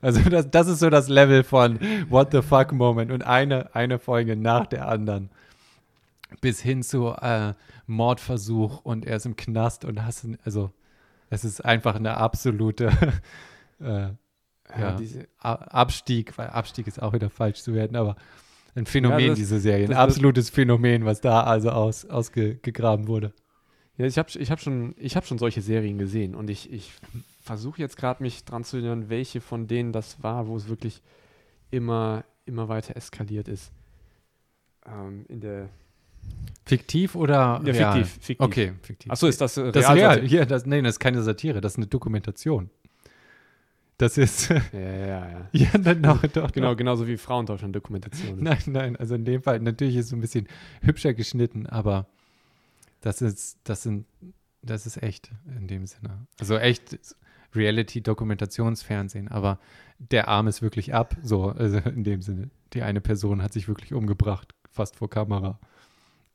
Also 0.00 0.20
das, 0.30 0.50
das 0.50 0.68
ist 0.68 0.80
so 0.80 0.90
das 0.90 1.08
Level 1.08 1.42
von 1.42 1.78
What 2.10 2.32
the 2.32 2.42
fuck 2.42 2.72
Moment 2.72 3.10
und 3.10 3.22
eine, 3.22 3.74
eine 3.74 3.98
Folge 3.98 4.36
nach 4.36 4.66
der 4.66 4.88
anderen. 4.88 5.30
Bis 6.40 6.60
hin 6.60 6.82
zu 6.82 7.08
äh, 7.10 7.54
Mordversuch 7.86 8.80
und 8.84 9.06
er 9.06 9.16
ist 9.16 9.26
im 9.26 9.36
Knast 9.36 9.84
und 9.84 10.04
hast, 10.04 10.26
also 10.44 10.70
Es 11.30 11.44
ist 11.44 11.64
einfach 11.64 11.94
eine 11.94 12.16
absolute 12.18 12.90
äh, 13.80 14.08
ja, 14.70 14.96
Abstieg, 15.40 16.36
weil 16.38 16.48
Abstieg 16.48 16.86
ist 16.86 17.02
auch 17.02 17.12
wieder 17.12 17.30
falsch 17.30 17.62
zu 17.62 17.74
werden, 17.74 17.96
aber 17.96 18.16
ein 18.74 18.86
Phänomen, 18.86 19.20
ja, 19.20 19.28
das, 19.28 19.38
diese 19.38 19.60
Serie. 19.60 19.86
Ein 19.86 19.94
absolutes 19.94 20.50
Phänomen, 20.50 21.04
was 21.04 21.20
da 21.20 21.44
also 21.44 21.70
aus, 21.70 22.04
ausgegraben 22.06 23.06
wurde. 23.06 23.32
Ja, 23.96 24.06
ich 24.06 24.18
habe 24.18 24.28
ich 24.34 24.50
hab 24.50 24.60
schon, 24.60 24.94
hab 24.98 25.26
schon 25.26 25.38
solche 25.38 25.62
Serien 25.62 25.98
gesehen 25.98 26.34
und 26.34 26.50
ich, 26.50 26.72
ich 26.72 26.92
versuche 27.42 27.80
jetzt 27.80 27.96
gerade 27.96 28.22
mich 28.22 28.44
dran 28.44 28.64
zu 28.64 28.78
erinnern, 28.78 29.08
welche 29.08 29.40
von 29.40 29.68
denen 29.68 29.92
das 29.92 30.22
war, 30.22 30.48
wo 30.48 30.56
es 30.56 30.68
wirklich 30.68 31.02
immer, 31.70 32.24
immer 32.46 32.68
weiter 32.68 32.96
eskaliert 32.96 33.46
ist. 33.46 33.70
Ähm, 34.86 35.24
in 35.28 35.40
der 35.40 35.68
Fiktiv 36.66 37.14
oder 37.14 37.60
ja, 37.64 37.72
real? 37.72 37.92
fiktiv, 37.92 38.24
fiktiv. 38.24 38.40
Okay, 38.40 38.72
fiktiv. 38.82 39.12
Achso, 39.12 39.26
ist 39.26 39.40
das 39.40 39.56
äh, 39.58 39.70
das 39.70 39.84
real? 39.90 40.16
real. 40.16 40.26
Hier, 40.26 40.46
das, 40.46 40.64
nein, 40.64 40.84
das 40.84 40.94
ist 40.94 41.00
keine 41.00 41.22
Satire, 41.22 41.60
das 41.60 41.74
ist 41.74 41.78
eine 41.78 41.86
Dokumentation. 41.86 42.70
Das 43.98 44.18
ist. 44.18 44.48
ja, 44.48 44.60
ja, 44.72 45.06
ja. 45.06 45.48
ja 45.52 45.78
dann 45.78 46.00
noch, 46.00 46.22
doch, 46.22 46.50
genau, 46.52 46.70
doch. 46.70 46.76
genauso 46.76 47.06
wie 47.06 47.16
Frauentausch 47.16 47.62
und 47.62 47.72
Dokumentation. 47.72 48.42
Nein, 48.42 48.58
nein, 48.66 48.96
also 48.96 49.14
in 49.14 49.24
dem 49.24 49.42
Fall, 49.42 49.60
natürlich 49.60 49.96
ist 49.96 50.06
es 50.06 50.12
ein 50.12 50.20
bisschen 50.20 50.48
hübscher 50.82 51.14
geschnitten, 51.14 51.66
aber 51.66 52.06
das 53.00 53.22
ist, 53.22 53.58
das 53.64 53.82
sind, 53.82 54.06
das 54.62 54.86
ist 54.86 55.02
echt 55.02 55.30
in 55.58 55.68
dem 55.68 55.86
Sinne. 55.86 56.26
Also 56.40 56.56
echt 56.56 56.98
Reality-Dokumentationsfernsehen, 57.54 59.28
aber 59.28 59.60
der 59.98 60.28
Arm 60.28 60.48
ist 60.48 60.62
wirklich 60.62 60.94
ab, 60.94 61.16
so, 61.22 61.50
also 61.50 61.78
in 61.78 62.02
dem 62.02 62.22
Sinne. 62.22 62.50
Die 62.72 62.82
eine 62.82 63.00
Person 63.00 63.42
hat 63.42 63.52
sich 63.52 63.68
wirklich 63.68 63.94
umgebracht, 63.94 64.54
fast 64.70 64.96
vor 64.96 65.08
Kamera. 65.08 65.60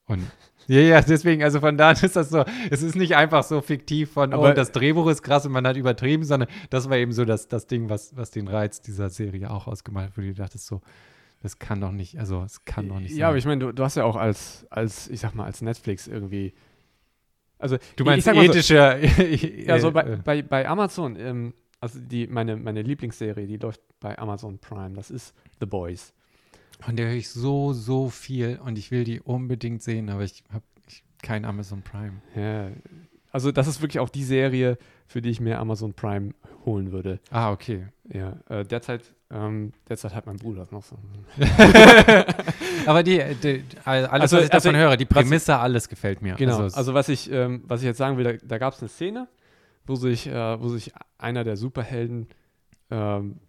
Und 0.09 0.27
ja, 0.67 0.81
ja, 0.81 1.01
deswegen, 1.01 1.41
also 1.43 1.61
von 1.61 1.77
da 1.77 1.91
ist 1.91 2.15
das 2.15 2.29
so, 2.29 2.43
es 2.69 2.83
ist 2.83 2.95
nicht 2.95 3.15
einfach 3.15 3.43
so 3.43 3.61
fiktiv 3.61 4.11
von, 4.11 4.33
Aber 4.33 4.51
oh, 4.51 4.53
das 4.53 4.71
Drehbuch 4.71 5.07
ist 5.07 5.23
krass 5.23 5.45
und 5.45 5.51
man 5.51 5.65
hat 5.65 5.77
übertrieben, 5.77 6.23
sondern 6.23 6.49
das 6.69 6.89
war 6.89 6.97
eben 6.97 7.11
so 7.11 7.25
das, 7.25 7.47
das 7.47 7.65
Ding, 7.65 7.89
was, 7.89 8.15
was 8.15 8.29
den 8.29 8.47
Reiz 8.47 8.81
dieser 8.81 9.09
Serie 9.09 9.49
auch 9.49 9.67
ausgemalt 9.67 10.09
hat, 10.09 10.17
wo 10.17 10.21
du 10.21 10.33
dachtest 10.33 10.67
so, 10.67 10.81
das 11.41 11.57
kann 11.57 11.81
doch 11.81 11.91
nicht, 11.91 12.19
also 12.19 12.43
es 12.43 12.65
kann 12.65 12.87
doch 12.89 12.99
nicht 12.99 13.11
ja, 13.11 13.15
sein. 13.15 13.19
Ja, 13.19 13.27
aber 13.29 13.37
ich 13.37 13.45
meine, 13.45 13.65
du, 13.65 13.71
du 13.71 13.83
hast 13.83 13.95
ja 13.95 14.03
auch 14.03 14.15
als, 14.15 14.67
als, 14.69 15.07
ich 15.07 15.21
sag 15.21 15.33
mal, 15.33 15.45
als 15.45 15.61
Netflix 15.61 16.07
irgendwie 16.07 16.53
also, 17.59 17.77
du 17.97 18.05
meinst 18.05 18.25
ethische. 18.27 18.99
So, 19.17 19.23
ja, 19.67 19.79
so 19.79 19.91
bei, 19.91 20.03
äh. 20.03 20.17
bei, 20.23 20.41
bei 20.41 20.67
Amazon, 20.67 21.17
ähm, 21.19 21.53
also 21.81 21.99
die, 21.99 22.25
meine, 22.27 22.55
meine 22.55 22.81
Lieblingsserie, 22.81 23.45
die 23.45 23.57
läuft 23.57 23.81
bei 23.99 24.17
Amazon 24.17 24.59
Prime, 24.59 24.95
das 24.95 25.11
ist 25.11 25.35
The 25.59 25.65
Boys. 25.65 26.13
Von 26.79 26.95
der 26.95 27.07
höre 27.07 27.15
ich 27.15 27.29
so, 27.29 27.73
so 27.73 28.09
viel 28.09 28.59
und 28.63 28.77
ich 28.77 28.91
will 28.91 29.03
die 29.03 29.19
unbedingt 29.19 29.83
sehen, 29.83 30.09
aber 30.09 30.23
ich 30.23 30.43
habe 30.51 30.63
kein 31.21 31.45
Amazon 31.45 31.81
Prime. 31.81 32.21
Ja, 32.35 32.69
also 33.31 33.51
das 33.51 33.67
ist 33.67 33.81
wirklich 33.81 33.99
auch 33.99 34.09
die 34.09 34.23
Serie, 34.23 34.77
für 35.05 35.21
die 35.21 35.29
ich 35.29 35.39
mir 35.39 35.59
Amazon 35.59 35.93
Prime 35.93 36.33
holen 36.65 36.91
würde. 36.91 37.19
Ah, 37.31 37.51
okay. 37.51 37.87
Ja, 38.11 38.37
äh, 38.49 38.63
derzeit, 38.63 39.03
ähm, 39.29 39.73
derzeit 39.87 40.15
hat 40.15 40.25
mein 40.25 40.37
Bruder 40.37 40.61
das 40.61 40.71
noch 40.71 40.83
so. 40.83 40.97
aber 42.85 43.03
die, 43.03 43.21
die 43.43 43.63
alles, 43.85 44.09
also, 44.09 44.37
was 44.37 44.43
ich 44.45 44.49
davon 44.49 44.75
also, 44.75 44.87
höre, 44.87 44.97
die 44.97 45.05
Prämisse, 45.05 45.51
ich, 45.51 45.57
alles 45.57 45.89
gefällt 45.89 46.21
mir. 46.21 46.35
Genau, 46.35 46.59
also, 46.59 46.77
also 46.77 46.93
was, 46.93 47.09
ich, 47.09 47.31
ähm, 47.31 47.63
was 47.67 47.81
ich 47.81 47.85
jetzt 47.85 47.97
sagen 47.97 48.17
will, 48.17 48.23
da, 48.23 48.33
da 48.45 48.57
gab 48.57 48.73
es 48.73 48.79
eine 48.79 48.89
Szene, 48.89 49.27
wo 49.85 49.95
sich, 49.95 50.27
äh, 50.27 50.61
wo 50.61 50.69
sich 50.69 50.91
einer 51.17 51.43
der 51.43 51.57
Superhelden 51.57 52.27
ähm, 52.89 53.39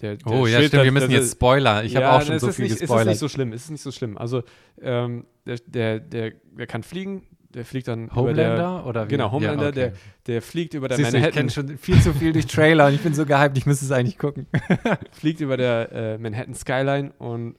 der, 0.00 0.16
der 0.16 0.26
oh 0.26 0.46
ja, 0.46 0.62
stimmt, 0.62 0.84
wir 0.84 0.92
müssen 0.92 1.10
jetzt 1.10 1.32
Spoiler. 1.32 1.84
Ich 1.84 1.92
ja, 1.92 2.02
habe 2.02 2.16
auch 2.16 2.26
schon 2.26 2.38
so 2.38 2.52
viel 2.52 2.66
nicht, 2.66 2.80
gespoilert. 2.80 3.08
Es 3.08 3.16
ist 3.16 3.20
nicht 3.20 3.20
so 3.20 3.28
schlimm, 3.28 3.52
es 3.52 3.64
ist 3.64 3.70
nicht 3.70 3.82
so 3.82 3.92
schlimm. 3.92 4.18
Also 4.18 4.42
ähm, 4.80 5.26
der, 5.46 5.58
der, 5.66 6.00
der, 6.00 6.32
der 6.52 6.66
kann 6.66 6.82
fliegen, 6.82 7.26
der 7.54 7.64
fliegt 7.64 7.88
dann 7.88 8.14
Homelander 8.14 8.56
der, 8.56 8.86
oder 8.86 9.06
wie? 9.06 9.10
Genau, 9.10 9.30
Homelander, 9.30 9.64
ja, 9.64 9.70
okay. 9.70 9.92
der, 10.26 10.26
der 10.26 10.42
fliegt 10.42 10.74
über 10.74 10.88
der 10.88 10.96
Siehst 10.96 11.12
Manhattan. 11.12 11.32
Du, 11.32 11.48
ich 11.48 11.54
kenne 11.54 11.68
schon 11.68 11.78
viel 11.78 12.00
zu 12.00 12.12
viel 12.12 12.32
durch 12.32 12.46
Trailer 12.46 12.88
und 12.88 12.94
ich 12.94 13.00
bin 13.00 13.14
so 13.14 13.24
gehypt, 13.24 13.56
ich 13.56 13.66
müsste 13.66 13.84
es 13.84 13.92
eigentlich 13.92 14.18
gucken. 14.18 14.46
fliegt 15.12 15.40
über 15.40 15.56
der 15.56 15.92
äh, 15.92 16.18
Manhattan 16.18 16.54
Skyline 16.54 17.12
und, 17.18 17.56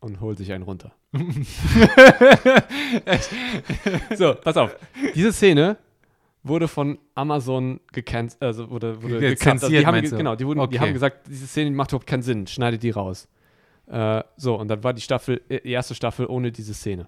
und 0.00 0.20
holt 0.20 0.38
sich 0.38 0.52
einen 0.52 0.62
runter. 0.62 0.92
so, 4.16 4.34
pass 4.34 4.56
auf. 4.56 4.76
Diese 5.14 5.32
Szene 5.32 5.76
wurde 6.42 6.68
von 6.68 6.98
Amazon 7.14 7.80
gecancelt, 7.92 8.42
also 8.42 8.70
wurde, 8.70 9.02
wurde 9.02 9.20
gecancelt. 9.20 9.64
Also 9.64 9.68
die 9.68 9.86
haben, 9.86 10.02
genau, 10.02 10.34
die, 10.34 10.46
wurden, 10.46 10.60
okay. 10.60 10.72
die 10.72 10.80
haben 10.80 10.92
gesagt, 10.92 11.28
diese 11.28 11.46
Szene 11.46 11.70
macht 11.70 11.90
überhaupt 11.90 12.06
keinen 12.06 12.22
Sinn, 12.22 12.46
schneidet 12.46 12.82
die 12.82 12.90
raus. 12.90 13.28
Äh, 13.86 14.22
so, 14.36 14.56
und 14.56 14.68
dann 14.68 14.82
war 14.82 14.92
die 14.92 15.02
Staffel, 15.02 15.40
äh, 15.48 15.60
die 15.60 15.70
erste 15.70 15.94
Staffel 15.94 16.26
ohne 16.26 16.50
diese 16.52 16.74
Szene. 16.74 17.06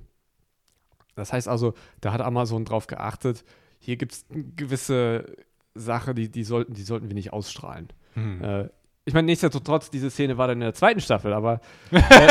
Das 1.14 1.32
heißt 1.32 1.48
also, 1.48 1.74
da 2.00 2.12
hat 2.12 2.20
Amazon 2.20 2.64
drauf 2.64 2.86
geachtet, 2.86 3.44
hier 3.78 3.96
gibt 3.96 4.12
es 4.12 4.26
gewisse 4.56 5.36
Sachen, 5.74 6.14
die, 6.14 6.30
die, 6.30 6.44
sollten, 6.44 6.74
die 6.74 6.82
sollten 6.82 7.08
wir 7.08 7.14
nicht 7.14 7.32
ausstrahlen. 7.32 7.88
Hm. 8.14 8.42
Äh, 8.42 8.68
ich 9.06 9.12
meine, 9.12 9.26
nichtsdestotrotz, 9.26 9.90
diese 9.90 10.10
Szene 10.10 10.38
war 10.38 10.48
dann 10.48 10.56
in 10.56 10.62
der 10.62 10.72
zweiten 10.72 11.00
Staffel, 11.00 11.34
aber 11.34 11.60
äh, 11.90 12.00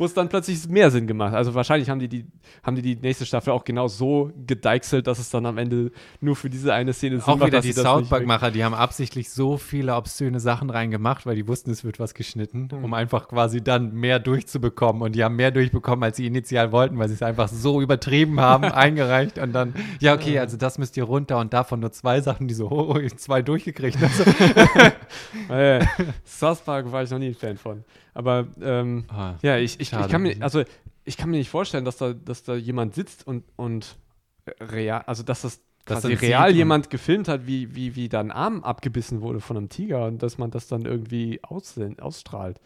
wo 0.00 0.06
es 0.06 0.14
dann 0.14 0.30
plötzlich 0.30 0.66
mehr 0.68 0.90
Sinn 0.90 1.06
gemacht. 1.06 1.34
Also 1.34 1.54
wahrscheinlich 1.54 1.90
haben 1.90 1.98
die 1.98 2.08
die, 2.08 2.24
haben 2.62 2.74
die, 2.74 2.80
die 2.80 2.96
nächste 2.96 3.26
Staffel 3.26 3.52
auch 3.52 3.64
genau 3.64 3.86
so 3.88 4.32
gedeichselt, 4.46 5.06
dass 5.06 5.18
es 5.18 5.28
dann 5.28 5.44
am 5.44 5.58
Ende 5.58 5.92
nur 6.22 6.34
für 6.34 6.48
diese 6.48 6.72
eine 6.72 6.94
Szene 6.94 7.16
Sinn 7.16 7.24
auch 7.24 7.36
macht. 7.36 7.42
Auch 7.42 7.46
wieder 7.48 7.60
die 7.60 7.74
South 7.74 8.08
Park-Macher, 8.08 8.50
die 8.50 8.64
haben 8.64 8.74
absichtlich 8.74 9.28
so 9.28 9.58
viele 9.58 9.94
obszöne 9.94 10.40
Sachen 10.40 10.70
reingemacht, 10.70 11.26
weil 11.26 11.36
die 11.36 11.46
wussten, 11.46 11.70
es 11.70 11.84
wird 11.84 11.98
was 11.98 12.14
geschnitten, 12.14 12.70
mhm. 12.72 12.84
um 12.84 12.94
einfach 12.94 13.28
quasi 13.28 13.62
dann 13.62 13.92
mehr 13.92 14.18
durchzubekommen. 14.18 15.02
Und 15.02 15.14
die 15.14 15.22
haben 15.22 15.36
mehr 15.36 15.50
durchbekommen, 15.50 16.02
als 16.02 16.16
sie 16.16 16.26
initial 16.26 16.72
wollten, 16.72 16.98
weil 16.98 17.08
sie 17.08 17.14
es 17.14 17.22
einfach 17.22 17.48
so 17.48 17.82
übertrieben 17.82 18.40
haben, 18.40 18.64
eingereicht 18.64 19.38
und 19.38 19.52
dann, 19.52 19.74
ja, 19.98 20.14
okay, 20.14 20.38
also 20.38 20.56
das 20.56 20.78
müsst 20.78 20.96
ihr 20.96 21.04
runter 21.04 21.38
und 21.38 21.52
davon 21.52 21.80
nur 21.80 21.92
zwei 21.92 22.22
Sachen, 22.22 22.48
die 22.48 22.54
so, 22.54 22.70
oh, 22.70 22.98
zwei 23.16 23.42
durchgekriegt 23.42 23.89
gekriegt. 23.92 24.12
Also, 25.48 25.86
South 26.24 26.60
Park 26.62 26.90
war 26.90 27.02
ich 27.02 27.10
noch 27.10 27.18
nie 27.18 27.28
ein 27.28 27.34
Fan 27.34 27.56
von. 27.56 27.84
Aber 28.14 28.46
ähm, 28.60 29.04
ah, 29.08 29.34
ja, 29.42 29.56
ich, 29.56 29.80
ich, 29.80 29.92
ich, 29.92 30.08
kann 30.08 30.22
mir, 30.22 30.36
also 30.40 30.64
ich 31.04 31.16
kann 31.16 31.30
mir 31.30 31.38
nicht 31.38 31.50
vorstellen, 31.50 31.84
dass 31.84 31.96
da, 31.96 32.12
dass 32.12 32.42
da 32.42 32.54
jemand 32.54 32.94
sitzt 32.94 33.26
und, 33.26 33.44
und 33.56 33.96
real, 34.60 35.02
also 35.06 35.22
dass 35.22 35.42
das 35.42 35.60
dass 35.84 36.02
quasi 36.02 36.14
real 36.14 36.54
jemand 36.54 36.90
gefilmt 36.90 37.26
hat, 37.28 37.46
wie, 37.46 37.74
wie, 37.74 37.96
wie 37.96 38.08
da 38.08 38.20
ein 38.20 38.30
Arm 38.30 38.62
abgebissen 38.62 39.22
wurde 39.22 39.40
von 39.40 39.56
einem 39.56 39.68
Tiger 39.68 40.06
und 40.06 40.22
dass 40.22 40.38
man 40.38 40.50
das 40.50 40.68
dann 40.68 40.82
irgendwie 40.82 41.40
aussehen, 41.42 41.98
ausstrahlt. 41.98 42.60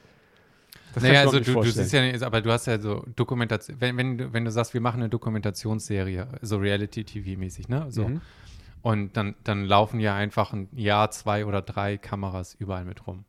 Das 0.95 1.03
naja, 1.03 1.23
also 1.23 1.41
du, 1.41 1.53
du 1.55 1.71
siehst 1.71 1.93
ja 1.93 2.03
nicht, 2.03 2.23
aber 2.23 2.41
du 2.41 2.53
hast 2.53 2.67
ja 2.67 2.79
so 2.79 3.05
Dokumentation, 3.17 3.81
wenn, 3.81 3.97
wenn, 3.97 4.19
du, 4.19 4.33
wenn 4.33 4.45
du 4.45 4.51
sagst, 4.51 4.75
wir 4.75 4.81
machen 4.81 5.01
eine 5.01 5.09
Dokumentationsserie, 5.09 6.29
so 6.41 6.59
Reality-TV-mäßig, 6.59 7.69
ne? 7.69 7.87
So. 7.89 8.09
Mhm. 8.09 8.21
Und 8.85 9.17
dann, 9.17 9.35
dann 9.45 9.65
laufen 9.65 9.99
ja 9.99 10.15
einfach 10.15 10.53
ein 10.53 10.69
Jahr, 10.77 11.11
zwei 11.11 11.47
oder 11.47 11.63
drei 11.63 11.97
Kameras 11.97 12.53
überall 12.53 12.85
mit 12.85 13.07
rum. 13.07 13.25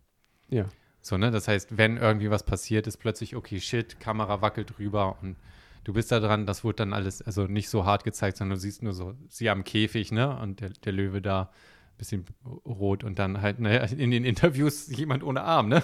Ja. 0.49 0.65
So, 0.99 1.17
ne? 1.17 1.31
Das 1.31 1.47
heißt, 1.47 1.77
wenn 1.77 1.95
irgendwie 1.95 2.29
was 2.29 2.43
passiert, 2.43 2.87
ist 2.87 2.97
plötzlich, 2.97 3.37
okay, 3.37 3.61
shit, 3.61 4.01
Kamera 4.01 4.41
wackelt 4.41 4.77
rüber 4.79 5.17
und 5.21 5.37
du 5.85 5.93
bist 5.93 6.11
da 6.11 6.19
dran, 6.19 6.45
das 6.45 6.65
wurde 6.65 6.75
dann 6.75 6.91
alles, 6.91 7.21
also 7.21 7.47
nicht 7.47 7.69
so 7.69 7.85
hart 7.85 8.03
gezeigt, 8.03 8.35
sondern 8.35 8.57
du 8.57 8.61
siehst 8.61 8.83
nur 8.83 8.91
so, 8.91 9.13
sie 9.29 9.49
am 9.49 9.63
Käfig, 9.63 10.11
ne? 10.11 10.37
Und 10.37 10.59
der, 10.59 10.71
der 10.71 10.91
Löwe 10.91 11.21
da 11.21 11.49
bisschen 11.97 12.25
rot 12.65 13.05
und 13.05 13.17
dann 13.17 13.41
halt 13.41 13.59
ne, 13.59 13.89
in 13.97 14.11
den 14.11 14.25
Interviews 14.25 14.89
jemand 14.89 15.23
ohne 15.23 15.41
Arm, 15.41 15.69
ne? 15.69 15.83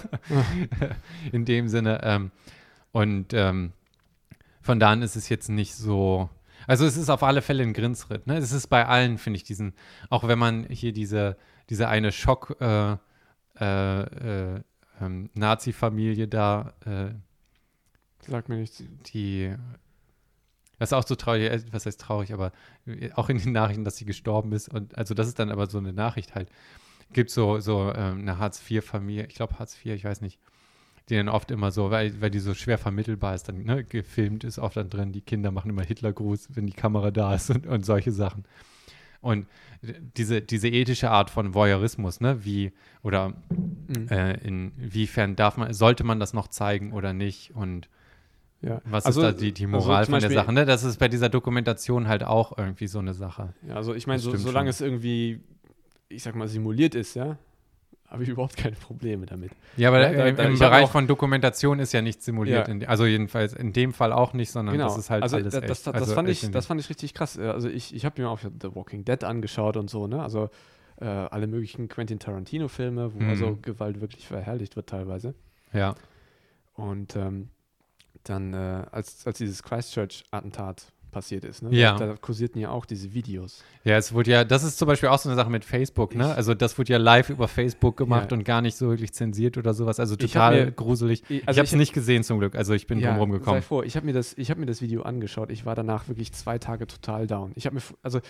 in 1.32 1.46
dem 1.46 1.68
Sinne. 1.68 2.02
Ähm, 2.02 2.30
und 2.92 3.32
ähm, 3.32 3.72
von 4.60 4.78
da 4.78 4.90
an 4.90 5.00
ist 5.00 5.16
es 5.16 5.30
jetzt 5.30 5.48
nicht 5.48 5.74
so, 5.74 6.28
also 6.66 6.84
es 6.84 6.96
ist 6.96 7.10
auf 7.10 7.22
alle 7.22 7.42
Fälle 7.42 7.62
ein 7.62 7.72
Grinsritt. 7.72 8.26
Ne? 8.26 8.36
Es 8.36 8.52
ist 8.52 8.68
bei 8.68 8.86
allen, 8.86 9.18
finde 9.18 9.36
ich, 9.38 9.44
diesen, 9.44 9.74
auch 10.10 10.26
wenn 10.26 10.38
man 10.38 10.66
hier 10.68 10.92
diese, 10.92 11.36
diese 11.70 11.88
eine 11.88 12.12
Schock 12.12 12.56
äh, 12.60 12.96
äh, 13.60 14.56
äh, 14.56 14.60
ähm, 15.00 15.30
Nazi-Familie 15.34 16.28
da 16.28 16.74
äh, 16.84 17.10
Sag 18.28 18.48
mir 18.48 18.56
nichts. 18.56 18.82
Die 19.12 19.52
das 20.78 20.88
ist 20.88 20.94
auch 20.94 21.06
so 21.06 21.14
traurig, 21.14 21.44
äh, 21.44 21.62
was 21.70 21.86
heißt 21.86 22.00
traurig, 22.00 22.32
aber 22.32 22.50
äh, 22.86 23.12
auch 23.12 23.28
in 23.28 23.38
den 23.38 23.52
Nachrichten, 23.52 23.84
dass 23.84 23.96
sie 23.96 24.04
gestorben 24.04 24.52
ist. 24.52 24.68
Und 24.68 24.98
also 24.98 25.14
das 25.14 25.28
ist 25.28 25.38
dann 25.38 25.50
aber 25.50 25.68
so 25.68 25.78
eine 25.78 25.92
Nachricht 25.92 26.34
halt. 26.34 26.50
Gibt 27.12 27.30
so, 27.30 27.60
so 27.60 27.92
ähm, 27.94 28.20
eine 28.20 28.38
Hartz-IV-Familie, 28.38 29.26
ich 29.26 29.34
glaube 29.34 29.58
Hartz 29.60 29.76
IV, 29.76 29.94
ich 29.94 30.04
weiß 30.04 30.22
nicht, 30.22 30.40
die 31.08 31.16
dann 31.16 31.28
oft 31.28 31.50
immer 31.50 31.70
so, 31.70 31.90
weil, 31.90 32.20
weil 32.20 32.30
die 32.30 32.38
so 32.38 32.54
schwer 32.54 32.78
vermittelbar 32.78 33.34
ist, 33.34 33.48
dann 33.48 33.64
ne, 33.64 33.84
gefilmt 33.84 34.44
ist 34.44 34.58
oft 34.58 34.76
dann 34.76 34.88
drin, 34.88 35.12
die 35.12 35.20
Kinder 35.20 35.50
machen 35.50 35.70
immer 35.70 35.82
Hitlergruß, 35.82 36.50
wenn 36.54 36.66
die 36.66 36.72
Kamera 36.72 37.10
da 37.10 37.34
ist 37.34 37.50
und, 37.50 37.66
und 37.66 37.84
solche 37.84 38.12
Sachen. 38.12 38.44
Und 39.20 39.46
diese, 40.16 40.42
diese 40.42 40.68
ethische 40.68 41.10
Art 41.10 41.30
von 41.30 41.54
Voyeurismus, 41.54 42.20
ne, 42.20 42.44
wie, 42.44 42.72
oder 43.02 43.30
mhm. 43.88 44.08
äh, 44.08 44.34
inwiefern 44.46 45.36
darf 45.36 45.56
man, 45.56 45.72
sollte 45.72 46.04
man 46.04 46.20
das 46.20 46.32
noch 46.32 46.48
zeigen 46.48 46.92
oder 46.92 47.12
nicht 47.12 47.54
und 47.54 47.88
ja. 48.62 48.80
Was 48.84 49.06
also, 49.06 49.22
ist 49.22 49.26
da 49.26 49.32
die, 49.32 49.52
die 49.52 49.64
also 49.64 49.76
Moral 49.76 49.96
also 49.98 50.12
von 50.12 50.20
der 50.20 50.30
Sache? 50.30 50.52
Ne? 50.52 50.64
Das 50.64 50.84
ist 50.84 50.98
bei 50.98 51.08
dieser 51.08 51.28
Dokumentation 51.28 52.06
halt 52.06 52.22
auch 52.22 52.56
irgendwie 52.56 52.86
so 52.86 53.00
eine 53.00 53.12
Sache. 53.12 53.54
Ja, 53.66 53.74
also 53.74 53.92
ich 53.92 54.06
meine, 54.06 54.20
so, 54.20 54.36
solange 54.36 54.72
schon. 54.72 54.86
es 54.86 54.92
irgendwie, 54.92 55.40
ich 56.08 56.22
sag 56.22 56.36
mal, 56.36 56.46
simuliert 56.46 56.94
ist, 56.94 57.14
ja, 57.14 57.38
habe 58.12 58.22
ich 58.24 58.28
überhaupt 58.28 58.56
keine 58.56 58.76
Probleme 58.76 59.26
damit. 59.26 59.50
Ja, 59.76 59.88
aber 59.88 60.00
Ja, 60.02 60.12
da- 60.12 60.26
im, 60.26 60.36
da- 60.36 60.42
im 60.44 60.58
Bereich 60.58 60.88
von 60.90 61.06
Dokumentation 61.06 61.78
ist 61.78 61.92
ja 61.92 62.02
nicht 62.02 62.22
simuliert. 62.22 62.68
Ja. 62.68 62.74
In, 62.74 62.86
also 62.86 63.06
jedenfalls 63.06 63.54
in 63.54 63.72
dem 63.72 63.92
Fall 63.92 64.12
auch 64.12 64.34
nicht, 64.34 64.50
sondern 64.52 64.78
das 64.78 64.98
ist 64.98 65.10
halt 65.10 65.22
also 65.22 65.36
alles 65.36 65.52
da- 65.54 65.60
echt. 65.60 65.70
das, 65.70 65.82
das, 65.84 65.94
also 65.94 66.14
fand 66.14 66.28
echt 66.28 66.42
ich, 66.44 66.50
das 66.50 66.66
fand 66.66 66.80
ich 66.80 66.88
richtig 66.90 67.14
krass. 67.14 67.36
Äh, 67.38 67.42
Also 67.48 67.68
ich, 67.68 67.94
ich 67.94 68.04
habe 68.04 68.20
mir 68.20 68.28
auch 68.28 68.38
The 68.40 68.74
Walking 68.74 69.04
Dead 69.04 69.24
angeschaut 69.24 69.76
und 69.76 69.88
so, 69.90 70.06
ne? 70.06 70.22
Also 70.22 70.50
äh, 71.00 71.06
alle 71.06 71.46
möglichen 71.46 71.88
Quentin 71.88 72.18
Tarantino-Filme, 72.18 73.14
wo 73.14 73.18
Mhm. 73.18 73.28
also 73.30 73.58
Gewalt 73.62 74.00
wirklich 74.00 74.28
verherrlicht 74.28 74.76
wird 74.76 74.88
teilweise. 74.88 75.34
ja. 75.72 75.94
Und 76.74 77.16
ähm, 77.16 77.48
dann, 78.24 78.54
äh, 78.54 78.84
als, 78.92 79.26
als 79.26 79.38
dieses 79.38 79.62
Christchurch-Attentat 79.62 80.92
passiert 81.12 81.44
ist, 81.44 81.62
ne? 81.62 81.68
Ja. 81.76 81.96
da, 81.96 82.16
kursierten 82.16 82.60
ja 82.60 82.70
auch 82.70 82.84
diese 82.86 83.12
Videos. 83.14 83.62
Ja, 83.84 83.96
es 83.96 84.12
wurde 84.12 84.30
ja, 84.32 84.42
das 84.44 84.64
ist 84.64 84.78
zum 84.78 84.88
Beispiel 84.88 85.08
auch 85.10 85.18
so 85.18 85.28
eine 85.28 85.36
Sache 85.36 85.50
mit 85.50 85.64
Facebook, 85.64 86.16
ne? 86.16 86.24
Ich- 86.30 86.36
Also 86.36 86.54
das 86.54 86.76
wurde 86.78 86.92
ja 86.92 86.98
live 86.98 87.30
über 87.30 87.46
Facebook 87.46 87.96
gemacht 87.96 88.32
Ja. 88.32 88.36
und 88.38 88.42
gar 88.44 88.60
nicht 88.62 88.76
so 88.76 88.88
wirklich 88.88 89.12
zensiert 89.12 89.56
oder 89.58 89.74
sowas. 89.74 90.00
Also 90.00 90.14
Ich 90.14 90.32
total 90.32 90.64
mir- 90.66 90.72
gruselig. 90.72 91.22
Ich- 91.28 91.42
ich 91.42 91.48
also 91.48 91.58
habe 91.58 91.66
es 91.66 91.72
ich- 91.72 91.78
nicht 91.78 91.92
gesehen 91.92 92.24
zum 92.24 92.38
Glück. 92.40 92.56
Also 92.56 92.72
ich 92.74 92.86
bin 92.88 92.98
drum 93.00 93.12
sei 93.12 93.16
rumgekommen. 93.18 93.62
vor, 93.62 93.84
ich 93.84 93.94
habe 93.94 94.06
mir, 94.06 94.12
das- 94.14 94.32
ich 94.36 94.50
hab 94.50 94.58
mir 94.58 94.66
das 94.66 94.82
Video 94.82 95.02
angeschaut. 95.02 95.50
Ich 95.50 95.64
war 95.64 95.74
danach 95.76 96.08
wirklich 96.08 96.32
zwei 96.32 96.58
Tage 96.58 96.86
total 96.88 97.26
down. 97.28 97.52
Ich 97.54 97.66
habe 97.66 97.76
mir, 97.76 97.82
also 98.02 98.20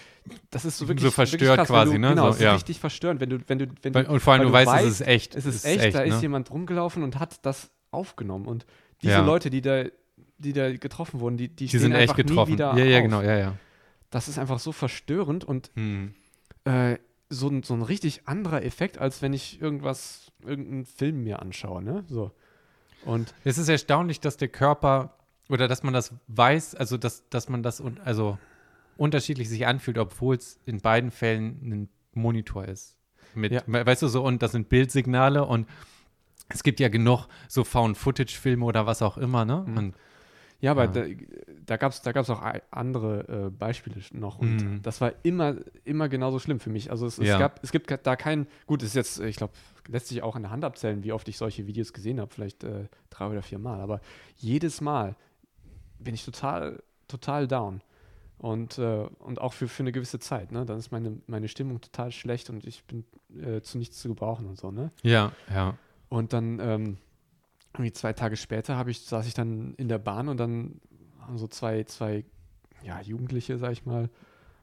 das 0.50 0.64
ist 0.64 0.76
so 0.76 0.88
wirklich 0.88 1.04
So 1.04 1.10
verstört 1.12 1.40
wirklich 1.40 1.56
krass, 1.56 1.68
quasi, 1.68 1.92
du, 1.94 1.98
ne? 2.00 2.08
Genau, 2.10 2.24
So, 2.24 2.28
es 2.30 2.36
ist 2.36 2.42
ja. 2.42 2.52
richtig 2.54 2.80
verstörend, 2.80 3.20
wenn 3.20 3.30
du, 3.30 3.38
wenn 3.46 3.58
du, 3.58 3.66
wenn 3.82 3.92
du, 3.92 4.08
Und 4.10 4.20
vor 4.20 4.32
allem, 4.34 4.42
du 4.42 4.52
weißt, 4.52 4.70
weißt, 4.70 4.86
es 4.86 5.00
ist 5.00 5.06
echt. 5.06 5.34
es 5.36 5.46
ist 5.46 5.64
echt, 5.64 5.94
da 5.94 6.00
ne? 6.00 6.06
ist 6.08 6.20
jemand 6.20 6.50
rumgelaufen 6.50 7.02
und 7.04 7.18
hat 7.20 7.44
das 7.46 7.70
aufgenommen. 7.92 8.46
Und 8.46 8.66
diese 9.02 9.12
Ja. 9.14 9.24
Leute, 9.24 9.50
die 9.50 9.60
da, 9.60 9.84
die 10.42 10.52
da 10.52 10.70
getroffen 10.76 11.20
wurden, 11.20 11.36
die, 11.38 11.48
die, 11.48 11.66
Die 11.66 11.78
sind 11.78 11.92
echt 11.92 12.02
einfach 12.02 12.16
nie 12.18 12.22
getroffen. 12.24 12.52
wieder 12.52 12.76
Ja, 12.76 12.84
ja, 12.84 12.98
auf. 12.98 13.04
genau, 13.04 13.22
ja, 13.22 13.36
ja. 13.38 13.54
Das 14.10 14.28
ist 14.28 14.38
einfach 14.38 14.58
so 14.58 14.72
verstörend 14.72 15.44
und 15.44 15.70
Hm. 15.74 16.12
äh, 16.64 16.98
so, 17.30 17.48
ein, 17.48 17.62
so 17.62 17.72
ein 17.72 17.80
richtig 17.82 18.28
anderer 18.28 18.62
Effekt, 18.62 18.98
als 18.98 19.22
wenn 19.22 19.32
ich 19.32 19.60
irgendwas, 19.62 20.30
irgendeinen 20.44 20.84
Film 20.84 21.22
mir 21.24 21.40
anschaue, 21.40 21.82
ne? 21.82 22.04
So. 22.08 22.30
Und 23.06 23.34
Es 23.44 23.56
ist 23.56 23.68
erstaunlich, 23.70 24.20
dass 24.20 24.36
der 24.36 24.48
Körper 24.48 25.16
oder 25.48 25.66
dass 25.66 25.82
man 25.82 25.94
das 25.94 26.12
weiß, 26.28 26.74
also 26.74 26.98
dass, 26.98 27.28
dass 27.30 27.48
man 27.48 27.62
das 27.62 27.80
un, 27.80 27.98
also 28.04 28.38
unterschiedlich 28.98 29.48
sich 29.48 29.66
anfühlt, 29.66 29.96
obwohl 29.98 30.36
es 30.36 30.60
in 30.66 30.80
beiden 30.80 31.10
Fällen 31.10 31.58
ein 31.62 31.88
Monitor 32.12 32.66
ist. 32.66 32.96
Mit, 33.34 33.52
Ja. 33.52 33.62
weißt 33.66 34.02
du 34.02 34.08
so, 34.08 34.22
und 34.22 34.42
das 34.42 34.52
sind 34.52 34.68
Bildsignale 34.68 35.44
und 35.46 35.66
es 36.48 36.62
gibt 36.62 36.80
ja 36.80 36.88
genug 36.88 37.26
so 37.48 37.64
Found-Footage-Filme 37.64 38.62
oder 38.64 38.84
was 38.86 39.00
auch 39.00 39.16
immer, 39.16 39.44
ne? 39.46 39.64
Mhm. 39.66 39.76
Und 39.78 39.94
Ja, 40.62 40.70
aber 40.70 40.84
Ja. 40.84 40.90
da, 40.92 41.04
da 41.66 41.76
gab 41.76 41.92
es 41.92 42.00
da 42.02 42.12
gab's 42.12 42.30
auch 42.30 42.40
andere 42.70 43.46
äh, 43.48 43.50
Beispiele 43.50 43.96
noch 44.12 44.38
und 44.38 44.64
Mhm. 44.64 44.80
das 44.82 45.00
war 45.02 45.12
immer, 45.24 45.56
immer 45.84 46.08
genauso 46.08 46.38
schlimm 46.38 46.60
für 46.60 46.70
mich. 46.70 46.90
Also 46.90 47.04
es, 47.06 47.18
es, 47.18 47.28
Ja. 47.28 47.38
gab, 47.38 47.62
es 47.62 47.72
gibt 47.72 47.90
da 48.06 48.16
kein, 48.16 48.46
gut, 48.66 48.82
es 48.82 48.90
ist 48.90 48.94
jetzt, 48.94 49.20
ich 49.20 49.36
glaube, 49.36 49.52
lässt 49.88 50.06
sich 50.08 50.22
auch 50.22 50.36
an 50.36 50.42
der 50.42 50.50
Hand 50.52 50.64
abzählen, 50.64 51.02
wie 51.02 51.12
oft 51.12 51.28
ich 51.28 51.36
solche 51.36 51.66
Videos 51.66 51.92
gesehen 51.92 52.20
habe, 52.20 52.32
vielleicht 52.32 52.62
äh, 52.64 52.86
drei 53.10 53.26
oder 53.26 53.42
vier 53.42 53.58
Mal, 53.58 53.80
aber 53.80 54.00
jedes 54.36 54.80
Mal 54.80 55.16
bin 55.98 56.14
ich 56.14 56.24
total, 56.24 56.82
total 57.08 57.46
down. 57.48 57.82
Und, 58.38 58.78
äh, 58.78 59.06
und 59.20 59.40
auch 59.40 59.52
für, 59.52 59.68
für 59.68 59.82
eine 59.84 59.92
gewisse 59.92 60.18
Zeit, 60.18 60.50
ne? 60.50 60.64
Dann 60.66 60.76
ist 60.78 60.90
meine, 60.90 61.18
meine 61.28 61.46
Stimmung 61.46 61.80
total 61.80 62.10
schlecht 62.10 62.50
und 62.50 62.66
ich 62.66 62.82
bin 62.84 63.04
äh, 63.40 63.60
zu 63.60 63.78
nichts 63.78 64.00
zu 64.00 64.08
gebrauchen 64.08 64.46
und 64.46 64.58
so, 64.58 64.72
ne? 64.72 64.90
ja, 65.02 65.30
ja. 65.48 65.76
Und 66.08 66.32
dann 66.32 66.58
ähm, 66.60 66.98
irgendwie 67.74 67.92
zwei 67.92 68.12
Tage 68.12 68.36
später 68.36 68.76
habe 68.76 68.90
ich, 68.90 69.00
saß 69.00 69.26
ich 69.26 69.34
dann 69.34 69.74
in 69.74 69.88
der 69.88 69.98
Bahn 69.98 70.28
und 70.28 70.38
dann 70.38 70.80
haben 71.20 71.38
so 71.38 71.46
zwei, 71.48 71.84
zwei 71.84 72.24
ja, 72.82 73.00
Jugendliche, 73.00 73.58
sag 73.58 73.72
ich 73.72 73.86
mal, 73.86 74.10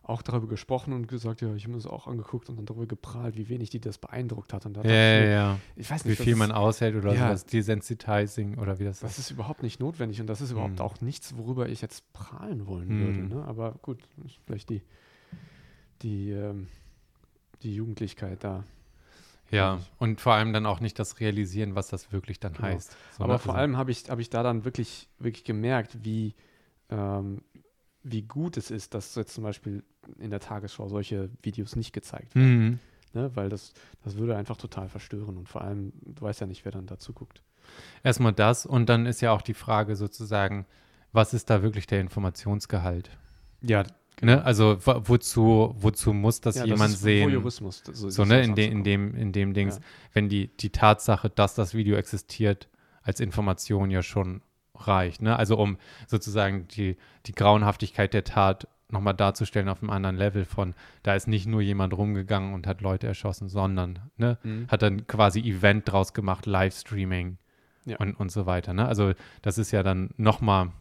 auch 0.03 0.21
darüber 0.23 0.47
gesprochen 0.47 0.91
und 0.93 1.07
gesagt, 1.07 1.41
ja, 1.41 1.53
ich 1.53 1.63
habe 1.63 1.71
mir 1.73 1.77
das 1.77 1.85
auch 1.85 2.07
angeguckt 2.07 2.49
und 2.49 2.57
dann 2.57 2.65
darüber 2.65 2.87
geprahlt, 2.87 3.37
wie 3.37 3.47
wenig 3.47 3.69
die 3.69 3.79
das 3.79 3.99
beeindruckt 3.99 4.53
hat. 4.53 4.65
Und 4.65 4.73
da 4.73 4.81
Ja, 4.81 4.89
ich 4.89 4.91
ja, 4.91 5.19
mir, 5.19 5.29
ja. 5.31 5.59
ich 5.75 5.89
weiß 5.91 6.03
Wie 6.05 6.09
nicht, 6.09 6.21
viel 6.21 6.33
das 6.33 6.39
man 6.39 6.49
ist, 6.49 6.55
aushält 6.55 6.95
oder 6.95 7.13
Ja. 7.13 7.27
sowas, 7.27 7.45
Desensitizing 7.45 8.57
oder 8.57 8.79
wie 8.79 8.85
das 8.85 8.99
das 8.99 9.19
ist 9.19 9.29
überhaupt 9.29 9.61
nicht 9.61 9.79
notwendig 9.79 10.19
und 10.19 10.27
das 10.27 10.41
ist 10.41 10.51
überhaupt 10.51 10.75
Mhm. 10.79 10.81
auch 10.81 10.99
nichts, 11.01 11.37
worüber 11.37 11.69
ich 11.69 11.81
jetzt 11.81 12.11
prahlen 12.11 12.65
wollen 12.65 12.87
Mhm. 12.97 12.99
würde. 12.99 13.35
Ne? 13.35 13.45
Aber 13.45 13.73
gut, 13.83 13.99
ist 14.25 14.39
vielleicht 14.45 14.69
die, 14.71 14.81
die, 16.01 16.31
ähm, 16.31 16.67
die 17.61 17.75
Jugendlichkeit 17.75 18.43
da. 18.43 18.63
Ja, 19.51 19.79
und 19.97 20.21
vor 20.21 20.33
allem 20.33 20.53
dann 20.53 20.65
auch 20.65 20.79
nicht 20.79 20.99
das 20.99 21.19
Realisieren, 21.19 21.75
was 21.75 21.87
das 21.87 22.11
wirklich 22.11 22.39
dann 22.39 22.53
Genau. 22.53 22.67
heißt. 22.67 22.95
So, 23.17 23.23
Aber 23.23 23.33
ne? 23.33 23.39
vor 23.39 23.53
Also- 23.53 23.61
allem 23.61 23.77
habe 23.77 23.91
ich, 23.91 24.09
hab 24.09 24.19
ich 24.19 24.29
da 24.29 24.43
dann 24.43 24.65
wirklich, 24.65 25.07
wirklich 25.19 25.43
gemerkt, 25.43 25.97
wie, 26.03 26.35
ähm, 26.89 27.41
wie 28.03 28.21
gut 28.21 28.57
es 28.57 28.71
ist, 28.71 28.93
dass 28.93 29.15
jetzt 29.15 29.33
zum 29.33 29.43
Beispiel 29.43 29.83
in 30.19 30.29
der 30.31 30.39
Tagesschau 30.39 30.87
solche 30.87 31.29
Videos 31.41 31.75
nicht 31.75 31.93
gezeigt 31.93 32.35
werden. 32.35 32.63
Mhm. 32.65 32.79
Ne? 33.13 33.31
Weil 33.35 33.49
das, 33.49 33.73
das 34.03 34.17
würde 34.17 34.35
einfach 34.37 34.57
total 34.57 34.87
verstören 34.87 35.37
und 35.37 35.49
vor 35.49 35.61
allem, 35.61 35.93
du 36.01 36.21
weißt 36.21 36.41
ja 36.41 36.47
nicht, 36.47 36.63
wer 36.65 36.71
dann 36.71 36.85
dazu 36.85 37.11
guckt. 37.13 37.41
Erstmal 38.03 38.33
das 38.33 38.65
und 38.65 38.87
dann 38.87 39.05
ist 39.05 39.21
ja 39.21 39.31
auch 39.31 39.41
die 39.41 39.53
Frage 39.53 39.95
sozusagen, 39.95 40.65
was 41.11 41.33
ist 41.33 41.49
da 41.49 41.61
wirklich 41.63 41.87
der 41.87 42.01
Informationsgehalt? 42.01 43.09
Ja, 43.61 43.83
Ne? 44.21 44.43
Also 44.43 44.77
wo- 44.85 45.01
wozu, 45.07 45.75
wozu 45.79 46.13
muss 46.13 46.41
das 46.41 46.55
ja, 46.57 46.65
jemand 46.65 46.91
ist 46.93 47.01
sehen? 47.01 47.29
Voyeurismus, 47.29 47.83
das- 47.83 47.99
So, 47.99 48.09
sich 48.09 48.25
ne, 48.25 48.37
das 48.39 48.47
in, 48.47 48.55
de, 48.55 48.67
in, 48.67 48.83
dem, 48.83 49.15
in 49.15 49.31
dem 49.31 49.53
Dings, 49.53 49.75
Ja. 49.77 49.81
wenn 50.13 50.27
die, 50.29 50.47
die 50.57 50.71
Tatsache, 50.71 51.29
dass 51.29 51.55
das 51.55 51.73
Video 51.73 51.95
existiert, 51.95 52.67
als 53.01 53.19
Information 53.21 53.89
ja 53.91 54.03
schon 54.03 54.41
reicht. 54.75 55.21
Ne? 55.21 55.35
Also 55.37 55.57
um 55.57 55.77
sozusagen 56.07 56.67
die, 56.67 56.97
die 57.25 57.31
Grauenhaftigkeit 57.33 58.13
der 58.13 58.23
Tat 58.23 58.67
nochmal 58.91 59.13
darzustellen 59.13 59.69
auf 59.69 59.81
einem 59.81 59.91
anderen 59.91 60.15
Level 60.17 60.45
von, 60.45 60.73
da 61.03 61.13
ist 61.15 61.27
nicht 61.27 61.45
nur 61.45 61.61
jemand 61.61 61.93
rumgegangen 61.95 62.53
und 62.53 62.65
hat 62.67 62.81
Leute 62.81 63.05
erschossen, 63.07 63.47
sondern 63.47 63.99
ne, 64.17 64.37
Mhm. 64.43 64.67
hat 64.67 64.81
dann 64.81 65.05
quasi 65.07 65.41
Event 65.41 65.89
draus 65.91 66.13
gemacht, 66.13 66.45
Livestreaming 66.45 67.37
Ja. 67.85 67.97
und, 67.97 68.13
und 68.19 68.31
so 68.31 68.45
weiter. 68.45 68.73
Ne? 68.73 68.87
Also 68.87 69.13
das 69.43 69.57
ist 69.57 69.71
ja 69.71 69.83
dann 69.83 70.09
nochmal 70.17 70.71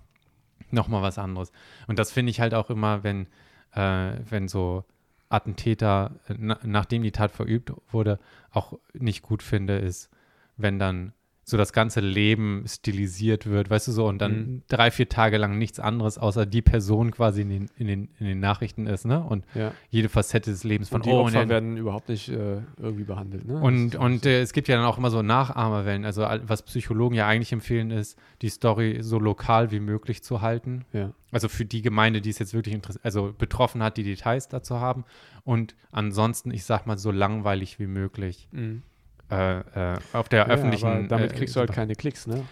noch 0.71 0.89
mal 0.89 1.03
was 1.03 1.19
anderes. 1.19 1.53
Und 1.87 1.99
das 1.99 2.13
finde 2.13 2.31
ich 2.31 2.41
halt 2.41 2.55
auch 2.55 2.71
immer, 2.71 3.03
wenn, 3.03 3.27
äh, 3.73 4.13
wenn 4.29 4.49
so 4.49 4.85
Attentäter, 5.29 6.13
äh, 6.29 6.35
na, 6.39 6.59
nachdem 6.63 7.03
die 7.03 7.13
Tat 7.13 7.31
verübt 7.31 7.73
wurde, 7.91 8.19
auch 8.51 8.79
nicht 8.93 9.23
gut 9.23 9.43
finde, 9.43 9.79
ist, 9.79 10.11
wenn 10.57 10.79
dann 10.79 11.13
so 11.49 11.57
das 11.57 11.73
ganze 11.73 12.01
Leben 12.01 12.65
stilisiert 12.67 13.47
wird, 13.47 13.71
weißt 13.71 13.89
du 13.89 13.93
so, 13.93 14.07
und 14.07 14.19
dann 14.19 14.33
Mhm. 14.39 14.63
drei, 14.69 14.91
vier 14.91 15.09
Tage 15.09 15.39
lang 15.39 15.59
nichts 15.59 15.81
anderes 15.81 16.19
außer 16.19 16.47
die 16.47 16.63
Person 16.63 17.11
quasi 17.11 17.43
in 17.43 17.49
den, 17.49 17.71
in 17.77 17.87
den, 17.87 18.09
in 18.19 18.27
den 18.27 18.41
Nachrichten 18.41 18.87
ist, 18.87 19.07
ne? 19.07 19.23
Und 19.23 19.45
Ja. 19.55 19.73
jede 19.91 20.09
Facette 20.09 20.51
des 20.51 20.65
Lebens 20.65 20.89
von 20.91 20.97
Und 21.01 21.07
die 21.07 21.11
oh, 21.11 21.21
Opfer 21.21 21.43
und, 21.43 21.49
werden 21.49 21.77
überhaupt 21.77 22.09
nicht 22.09 22.29
äh, 22.29 22.61
irgendwie 22.77 23.05
behandelt. 23.05 23.47
Ne? 23.47 23.59
und, 23.61 23.97
und 23.97 24.27
äh, 24.27 24.41
es 24.43 24.53
gibt 24.53 24.69
ja 24.69 24.77
dann 24.77 24.85
auch 24.85 24.99
immer 24.99 25.11
so 25.11 25.23
Nachahmerwellen. 25.23 26.05
Also 26.05 26.23
was 26.23 26.63
Psychologen 26.63 27.15
ja 27.17 27.27
eigentlich 27.27 27.53
empfehlen 27.53 27.91
ist, 27.91 28.19
die 28.43 28.49
Story 28.51 28.99
so 29.01 29.19
lokal 29.19 29.71
wie 29.71 29.81
möglich 29.81 30.23
zu 30.23 30.41
halten. 30.43 30.85
ja. 30.93 31.13
Also 31.31 31.49
für 31.51 31.67
die 31.67 31.83
Gemeinde, 31.83 32.23
die 32.23 32.31
es 32.31 32.39
jetzt 32.39 32.55
wirklich 32.55 32.75
interessiert, 32.75 33.05
also 33.05 33.35
betroffen 33.37 33.83
hat, 33.83 33.99
die 33.99 34.03
Details 34.03 34.49
dazu 34.49 34.81
haben. 34.81 35.05
Und 35.45 35.77
ansonsten, 35.93 36.51
ich 36.51 36.65
sag 36.65 36.87
mal, 36.87 36.97
so 36.97 37.11
langweilig 37.11 37.79
wie 37.79 37.87
möglich 37.87 38.49
Mhm. 38.51 38.83
Äh, 39.31 39.59
äh, 39.95 39.99
auf 40.13 40.29
der 40.29 40.41
Ja, 40.41 40.47
öffentlichen. 40.47 41.09
damit 41.09 41.33
äh, 41.33 41.37
kriegst 41.37 41.55
du 41.57 41.61
halt 41.61 41.73
keine 41.73 41.95
Klicks, 41.95 42.27
ne? 42.27 42.45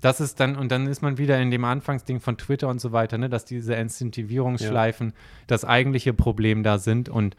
das 0.00 0.20
ist 0.20 0.40
dann, 0.40 0.56
und 0.56 0.72
dann 0.72 0.86
ist 0.86 1.02
man 1.02 1.18
wieder 1.18 1.38
in 1.40 1.50
dem 1.50 1.64
Anfangsding 1.64 2.20
von 2.20 2.38
Twitter 2.38 2.68
und 2.68 2.80
so 2.80 2.90
weiter, 2.92 3.18
ne, 3.18 3.28
dass 3.28 3.44
diese 3.44 3.74
Incentivierungsschleifen 3.74 5.12
das 5.46 5.64
eigentliche 5.64 6.14
Problem 6.14 6.62
da 6.62 6.78
sind 6.78 7.08
und 7.08 7.36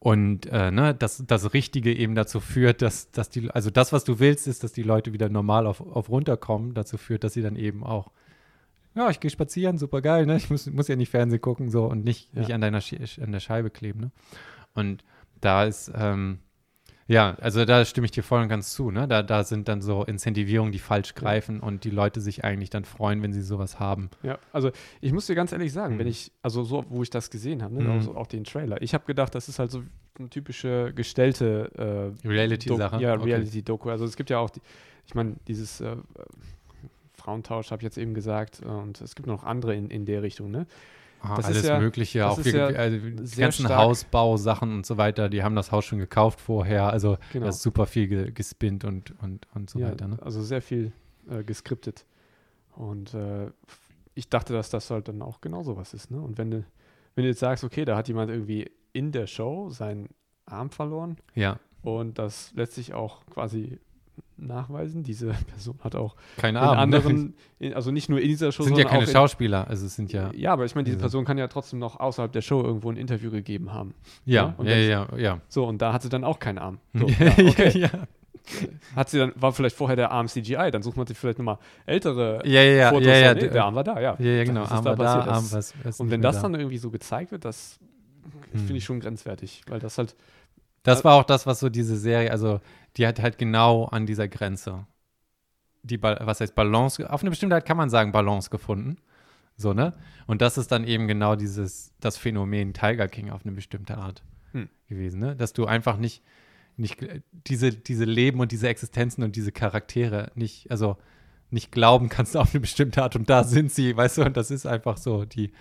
und 0.00 0.46
äh, 0.46 0.72
ne, 0.72 0.94
dass 0.94 1.22
das 1.26 1.54
Richtige 1.54 1.94
eben 1.94 2.16
dazu 2.16 2.40
führt, 2.40 2.82
dass, 2.82 3.12
dass 3.12 3.30
die, 3.30 3.50
also 3.52 3.70
das, 3.70 3.92
was 3.92 4.02
du 4.02 4.18
willst, 4.18 4.48
ist, 4.48 4.64
dass 4.64 4.72
die 4.72 4.82
Leute 4.82 5.12
wieder 5.12 5.28
normal 5.28 5.64
auf, 5.66 5.80
auf 5.80 6.08
runterkommen, 6.08 6.74
dazu 6.74 6.98
führt, 6.98 7.22
dass 7.22 7.34
sie 7.34 7.42
dann 7.42 7.54
eben 7.54 7.84
auch, 7.84 8.10
ja, 8.96 9.08
ich 9.10 9.20
gehe 9.20 9.30
spazieren, 9.30 9.78
super 9.78 10.02
geil, 10.02 10.26
ne? 10.26 10.36
Ich 10.38 10.50
muss, 10.50 10.66
muss 10.66 10.88
ja 10.88 10.96
nicht 10.96 11.10
Fernsehen 11.10 11.40
gucken 11.40 11.70
so 11.70 11.84
und 11.84 12.04
nicht, 12.04 12.34
Ja. 12.34 12.40
nicht 12.40 12.52
an 12.52 12.62
deiner 12.62 12.80
Sch 12.80 12.94
an 13.22 13.30
der 13.30 13.38
Scheibe 13.40 13.70
kleben, 13.70 14.00
ne? 14.00 14.10
Und 14.74 15.04
da 15.40 15.62
ist, 15.64 15.92
ähm, 15.94 16.40
ja, 17.08 17.36
also 17.40 17.64
da 17.64 17.84
stimme 17.84 18.04
ich 18.06 18.10
dir 18.10 18.22
voll 18.22 18.42
und 18.42 18.48
ganz 18.48 18.72
zu, 18.72 18.90
ne? 18.90 19.06
Da, 19.06 19.22
da 19.22 19.44
sind 19.44 19.68
dann 19.68 19.80
so 19.80 20.04
Incentivierungen, 20.04 20.72
die 20.72 20.78
falsch 20.78 21.14
greifen 21.14 21.60
und 21.60 21.84
die 21.84 21.90
Leute 21.90 22.20
sich 22.20 22.44
eigentlich 22.44 22.70
dann 22.70 22.84
freuen, 22.84 23.22
wenn 23.22 23.32
sie 23.32 23.42
sowas 23.42 23.78
haben. 23.78 24.10
Ja, 24.22 24.38
also 24.52 24.70
ich 25.00 25.12
muss 25.12 25.26
dir 25.26 25.34
ganz 25.34 25.52
ehrlich 25.52 25.72
sagen, 25.72 25.94
Mhm. 25.94 25.98
wenn 26.00 26.06
ich, 26.08 26.32
also 26.42 26.64
so, 26.64 26.84
wo 26.88 27.02
ich 27.02 27.10
das 27.10 27.30
gesehen 27.30 27.62
habe, 27.62 27.74
ne, 27.74 27.82
Mhm. 27.82 27.90
auch, 27.90 28.02
so- 28.02 28.16
auch 28.16 28.26
den 28.26 28.44
Trailer, 28.44 28.82
ich 28.82 28.92
habe 28.94 29.04
gedacht, 29.06 29.34
das 29.34 29.48
ist 29.48 29.58
halt 29.58 29.70
so 29.70 29.82
eine 30.18 30.28
typische 30.30 30.92
gestellte 30.94 32.14
äh, 32.24 32.28
Reality-Sache? 32.28 33.00
Ja, 33.02 33.14
Okay. 33.14 33.24
Reality-Doku. 33.24 33.90
Also 33.90 34.04
es 34.04 34.16
gibt 34.16 34.30
ja 34.30 34.38
auch, 34.38 34.50
die, 34.50 34.60
ich 35.06 35.14
meine, 35.14 35.36
dieses 35.46 35.80
äh, 35.80 35.94
Frauentausch 37.14 37.70
habe 37.70 37.80
ich 37.80 37.84
jetzt 37.84 37.98
eben 37.98 38.14
gesagt 38.14 38.62
äh, 38.62 38.66
und 38.66 39.00
es 39.00 39.14
gibt 39.14 39.26
noch 39.26 39.44
andere 39.44 39.74
in, 39.74 39.90
in 39.90 40.04
der 40.06 40.22
Richtung, 40.22 40.50
ne? 40.50 40.66
Ah, 41.20 41.36
alles 41.42 41.66
ja- 41.66 41.78
Mögliche, 41.80 42.26
auch 42.26 42.38
ja 42.44 42.66
also 42.66 42.98
die 42.98 43.36
ganzen 43.40 43.68
Hausbausachen 43.68 44.72
und 44.74 44.86
so 44.86 44.96
weiter, 44.96 45.28
die 45.28 45.42
haben 45.42 45.56
das 45.56 45.72
Haus 45.72 45.84
schon 45.84 45.98
gekauft 45.98 46.40
vorher, 46.40 46.90
also 46.90 47.16
Genau. 47.32 47.44
da 47.44 47.50
ist 47.50 47.62
super 47.62 47.86
viel 47.86 48.06
ge 48.08 48.30
gespinnt 48.32 48.84
und, 48.84 49.14
und, 49.22 49.46
und 49.54 49.70
so 49.70 49.78
ja, 49.78 49.90
weiter. 49.90 50.08
Ne? 50.08 50.18
Also 50.22 50.42
sehr 50.42 50.62
viel 50.62 50.92
äh, 51.28 51.42
geskriptet. 51.42 52.04
Und 52.74 53.14
äh, 53.14 53.50
ich 54.14 54.28
dachte, 54.28 54.52
dass 54.52 54.70
das 54.70 54.90
halt 54.90 55.08
dann 55.08 55.22
auch 55.22 55.40
genau 55.40 55.62
sowas 55.62 55.94
ist, 55.94 56.10
ne? 56.10 56.20
Und 56.20 56.38
wenn 56.38 56.50
du, 56.50 56.64
wenn 57.14 57.24
du 57.24 57.28
jetzt 57.30 57.40
sagst, 57.40 57.64
okay, 57.64 57.84
da 57.84 57.96
hat 57.96 58.08
jemand 58.08 58.30
irgendwie 58.30 58.70
in 58.92 59.12
der 59.12 59.26
Show 59.26 59.70
seinen 59.70 60.08
Arm 60.44 60.70
verloren 60.70 61.16
Ja, 61.34 61.58
Und 61.82 62.18
das 62.18 62.52
lässt 62.54 62.74
sich 62.74 62.94
auch 62.94 63.24
quasi 63.26 63.78
nachweisen. 64.38 65.02
Diese 65.02 65.28
Person 65.48 65.78
hat 65.82 65.94
auch 65.94 66.16
Keine 66.36 66.58
in 66.58 66.64
Ahnung. 66.64 66.76
anderen, 66.76 67.34
in, 67.58 67.74
also 67.74 67.90
nicht 67.90 68.08
nur 68.08 68.20
in 68.20 68.28
dieser 68.28 68.52
Show, 68.52 68.62
sind 68.64 68.78
ja 68.78 68.84
keine 68.84 69.04
in, 69.04 69.10
Schauspieler, 69.10 69.66
also 69.68 69.86
es 69.86 69.96
sind 69.96 70.12
ja. 70.12 70.30
Ja, 70.34 70.52
aber 70.52 70.64
ich 70.64 70.74
meine, 70.74 70.84
diese 70.84 70.96
diese- 70.96 71.02
Person 71.04 71.24
kann 71.24 71.38
ja 71.38 71.48
trotzdem 71.48 71.78
noch 71.78 71.98
außerhalb 72.00 72.32
der 72.32 72.42
Show 72.42 72.62
irgendwo 72.62 72.90
ein 72.90 72.96
Interview 72.96 73.30
gegeben 73.30 73.72
haben. 73.72 73.94
Ja, 74.24 74.54
und 74.58 74.66
ja, 74.66 74.72
wenn- 74.76 74.88
ja, 74.90 75.08
ja. 75.16 75.40
So, 75.48 75.64
und 75.66 75.80
da 75.82 75.92
hat 75.92 76.02
sie 76.02 76.08
dann 76.08 76.24
auch 76.24 76.38
keinen 76.38 76.58
Arm. 76.58 76.78
So, 76.94 77.06
ja, 77.06 77.24
ja, 77.26 77.48
okay. 77.48 77.78
ja, 77.78 77.90
Hat 78.94 79.10
sie 79.10 79.18
dann, 79.18 79.32
war 79.36 79.52
vielleicht 79.52 79.74
vorher 79.76 79.96
der 79.96 80.10
Arm 80.12 80.28
CGI, 80.28 80.70
dann 80.70 80.82
sucht 80.82 80.96
man 80.96 81.06
sich 81.06 81.18
vielleicht 81.18 81.38
nochmal 81.38 81.58
ältere 81.84 82.40
ja, 82.44 82.62
ja, 82.62 82.72
ja, 82.72 82.88
Fotos. 82.90 83.06
ja, 83.06 83.16
ja, 83.16 83.34
nee, 83.34 83.48
der 83.48 83.64
Arm 83.64 83.74
war 83.74 83.82
da, 83.84 84.00
ja. 84.00 84.16
ja, 84.18 84.24
ja, 84.30 84.44
genau. 84.44 84.62
Arm 84.64 84.84
da 84.84 84.96
war 84.96 85.04
da, 85.04 85.14
passiert? 85.16 85.34
Arm 85.34 85.44
was, 85.52 85.74
was 85.82 86.00
Und 86.00 86.10
wenn 86.10 86.22
das 86.22 86.36
da. 86.36 86.42
dann 86.42 86.54
irgendwie 86.54 86.78
so 86.78 86.90
gezeigt 86.90 87.32
wird, 87.32 87.44
das 87.44 87.78
Hm. 88.52 88.60
finde 88.60 88.76
ich 88.76 88.84
schon 88.84 89.00
grenzwertig, 89.00 89.62
weil 89.68 89.78
das 89.80 89.98
halt, 89.98 90.14
Das 90.86 91.04
war 91.04 91.14
auch 91.14 91.24
das, 91.24 91.46
was 91.46 91.60
so 91.60 91.68
diese 91.68 91.96
Serie, 91.96 92.30
also 92.30 92.60
die 92.96 93.06
hat 93.06 93.20
halt 93.20 93.38
genau 93.38 93.84
an 93.84 94.06
dieser 94.06 94.28
Grenze 94.28 94.86
die, 95.82 95.98
Ba- 95.98 96.18
was 96.20 96.40
heißt 96.40 96.54
Balance, 96.54 97.08
auf 97.08 97.22
eine 97.22 97.30
bestimmte 97.30 97.54
Art 97.54 97.66
kann 97.66 97.76
man 97.76 97.90
sagen, 97.90 98.12
Balance 98.12 98.50
gefunden. 98.50 98.96
So, 99.56 99.72
ne? 99.72 99.94
Und 100.26 100.42
das 100.42 100.58
ist 100.58 100.70
dann 100.72 100.84
eben 100.84 101.06
genau 101.06 101.36
dieses, 101.36 101.92
das 102.00 102.16
Phänomen 102.16 102.74
Tiger 102.74 103.08
King 103.08 103.30
auf 103.30 103.44
eine 103.44 103.54
bestimmte 103.54 103.96
Art 103.96 104.22
Hm. 104.52 104.68
gewesen, 104.88 105.20
ne? 105.20 105.36
Dass 105.36 105.52
du 105.52 105.64
einfach 105.66 105.96
nicht, 105.96 106.22
nicht 106.76 106.98
diese, 107.30 107.72
diese 107.72 108.04
Leben 108.04 108.40
und 108.40 108.52
diese 108.52 108.68
Existenzen 108.68 109.24
und 109.24 109.36
diese 109.36 109.52
Charaktere 109.52 110.30
nicht, 110.34 110.70
also 110.70 110.96
nicht 111.50 111.72
glauben 111.72 112.08
kannst 112.08 112.36
auf 112.36 112.52
eine 112.52 112.60
bestimmte 112.60 113.02
Art 113.02 113.16
und 113.16 113.30
da 113.30 113.44
sind 113.44 113.72
sie, 113.72 113.96
weißt 113.96 114.18
du, 114.18 114.24
und 114.24 114.36
das 114.36 114.50
ist 114.50 114.66
einfach 114.66 114.98
so, 114.98 115.24
die, 115.24 115.52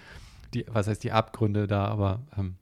die, 0.54 0.66
was 0.68 0.88
heißt 0.88 1.04
die 1.04 1.12
Abgründe 1.12 1.68
da, 1.68 1.86
aber 1.86 2.26
ähm, 2.38 2.56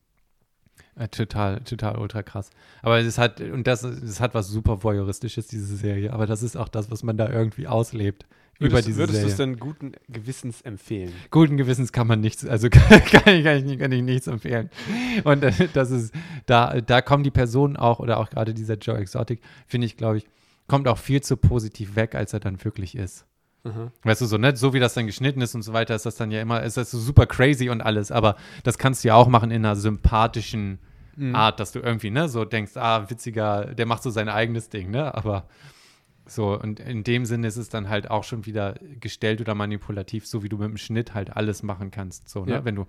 äh, 0.96 1.08
total, 1.08 1.62
total 1.62 1.98
ultra 1.98 2.22
krass. 2.22 2.50
Aber 2.82 3.00
es 3.00 3.18
hat, 3.18 3.42
und 3.42 3.66
das, 3.66 3.84
es 3.84 4.20
hat 4.20 4.34
was 4.34 4.48
super 4.48 4.84
voyeuristisches, 4.84 5.48
diese 5.48 5.76
Serie, 5.76 6.14
aber 6.14 6.28
das 6.28 6.44
ist 6.44 6.56
auch 6.56 6.70
das, 6.70 6.92
was 6.92 7.04
man 7.04 7.18
da 7.18 7.30
irgendwie 7.30 7.68
auslebt. 7.68 8.26
über 8.60 8.74
würdest, 8.74 8.88
diese 8.88 8.98
würdest 9.00 9.18
du 9.18 9.30
Serie. 9.30 9.32
es 9.32 9.38
denn 9.38 9.60
guten 9.60 9.94
Gewissens 10.08 10.62
empfehlen? 10.62 11.12
Guten 11.32 11.58
Gewissens 11.58 11.92
kann 11.92 12.06
man 12.06 12.20
nichts, 12.20 12.46
also 12.46 12.70
kann, 12.72 12.88
kann, 13.04 13.36
ich, 13.36 13.44
kann, 13.44 13.68
ich, 13.68 13.80
kann 13.80 13.92
ich 13.92 14.04
nichts 14.04 14.28
empfehlen. 14.28 14.70
Und 15.24 15.44
äh, 15.44 15.68
das 15.74 15.90
ist, 15.90 16.14
da, 16.46 16.80
da 16.82 17.02
kommen 17.02 17.24
die 17.24 17.32
Personen 17.32 17.76
auch, 17.76 18.00
oder 18.00 18.20
auch 18.20 18.30
gerade 18.30 18.54
dieser 18.54 18.76
Joe 18.76 18.98
Exotic, 18.98 19.42
finde 19.66 19.88
ich, 19.88 19.98
glaube 19.98 20.18
ich, 20.18 20.28
kommt 20.68 20.88
auch 20.88 21.00
viel 21.00 21.22
zu 21.22 21.38
positiv 21.38 21.96
weg, 21.96 22.14
als 22.14 22.34
er 22.34 22.40
dann 22.40 22.64
wirklich 22.64 22.96
ist. 22.96 23.26
Aha. 23.64 23.92
Weißt 24.04 24.22
du, 24.22 24.26
so, 24.26 24.38
ne? 24.38 24.56
So 24.56 24.74
wie 24.74 24.80
das 24.80 24.94
dann 24.94 25.06
geschnitten 25.06 25.42
ist 25.42 25.56
und 25.56 25.62
so 25.62 25.74
weiter, 25.74 25.96
ist 25.96 26.06
das 26.06 26.16
dann 26.16 26.32
ja 26.32 26.42
immer, 26.42 26.64
ist 26.64 26.78
das 26.78 26.92
so 26.92 27.00
super 27.00 27.26
crazy 27.26 27.70
und 27.70 27.82
alles, 27.82 28.12
aber 28.12 28.36
das 28.64 28.78
kannst 28.78 29.04
du 29.04 29.10
ja 29.10 29.16
auch 29.16 29.28
machen 29.28 29.52
in 29.52 29.66
einer 29.66 29.76
sympathischen 29.76 30.80
Mhm. 31.16 31.36
Art, 31.36 31.60
dass 31.60 31.72
du 31.72 31.80
irgendwie, 31.80 32.10
ne, 32.10 32.28
so 32.28 32.46
denkst, 32.46 32.76
ah, 32.76 33.10
witziger, 33.10 33.76
der 33.76 33.86
macht 33.86 34.04
so 34.04 34.10
sein 34.10 34.30
eigenes 34.30 34.70
Ding, 34.70 34.90
ne? 34.90 35.14
Aber 35.14 35.48
so, 36.26 36.60
und 36.60 36.80
in 36.80 37.04
dem 37.04 37.26
Sinne 37.26 37.48
ist 37.48 37.58
es 37.58 37.70
dann 37.70 37.90
halt 37.90 38.10
auch 38.10 38.24
schon 38.24 38.46
wieder 38.46 38.76
gestellt 39.00 39.42
oder 39.42 39.56
manipulativ, 39.56 40.26
so 40.26 40.42
wie 40.42 40.50
du 40.50 40.58
mit 40.58 40.70
dem 40.70 40.78
Schnitt 40.78 41.14
halt 41.14 41.36
alles 41.36 41.62
machen 41.64 41.92
kannst, 41.92 42.30
so, 42.30 42.46
ne? 42.46 42.54
Ja. 42.54 42.66
Wenn 42.66 42.76
du 42.76 42.88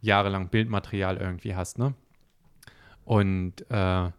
jahrelang 0.00 0.48
Bildmaterial 0.48 1.16
irgendwie 1.16 1.54
hast, 1.54 1.78
ne? 1.78 1.94
Und 3.04 3.70
äh, 3.70 4.10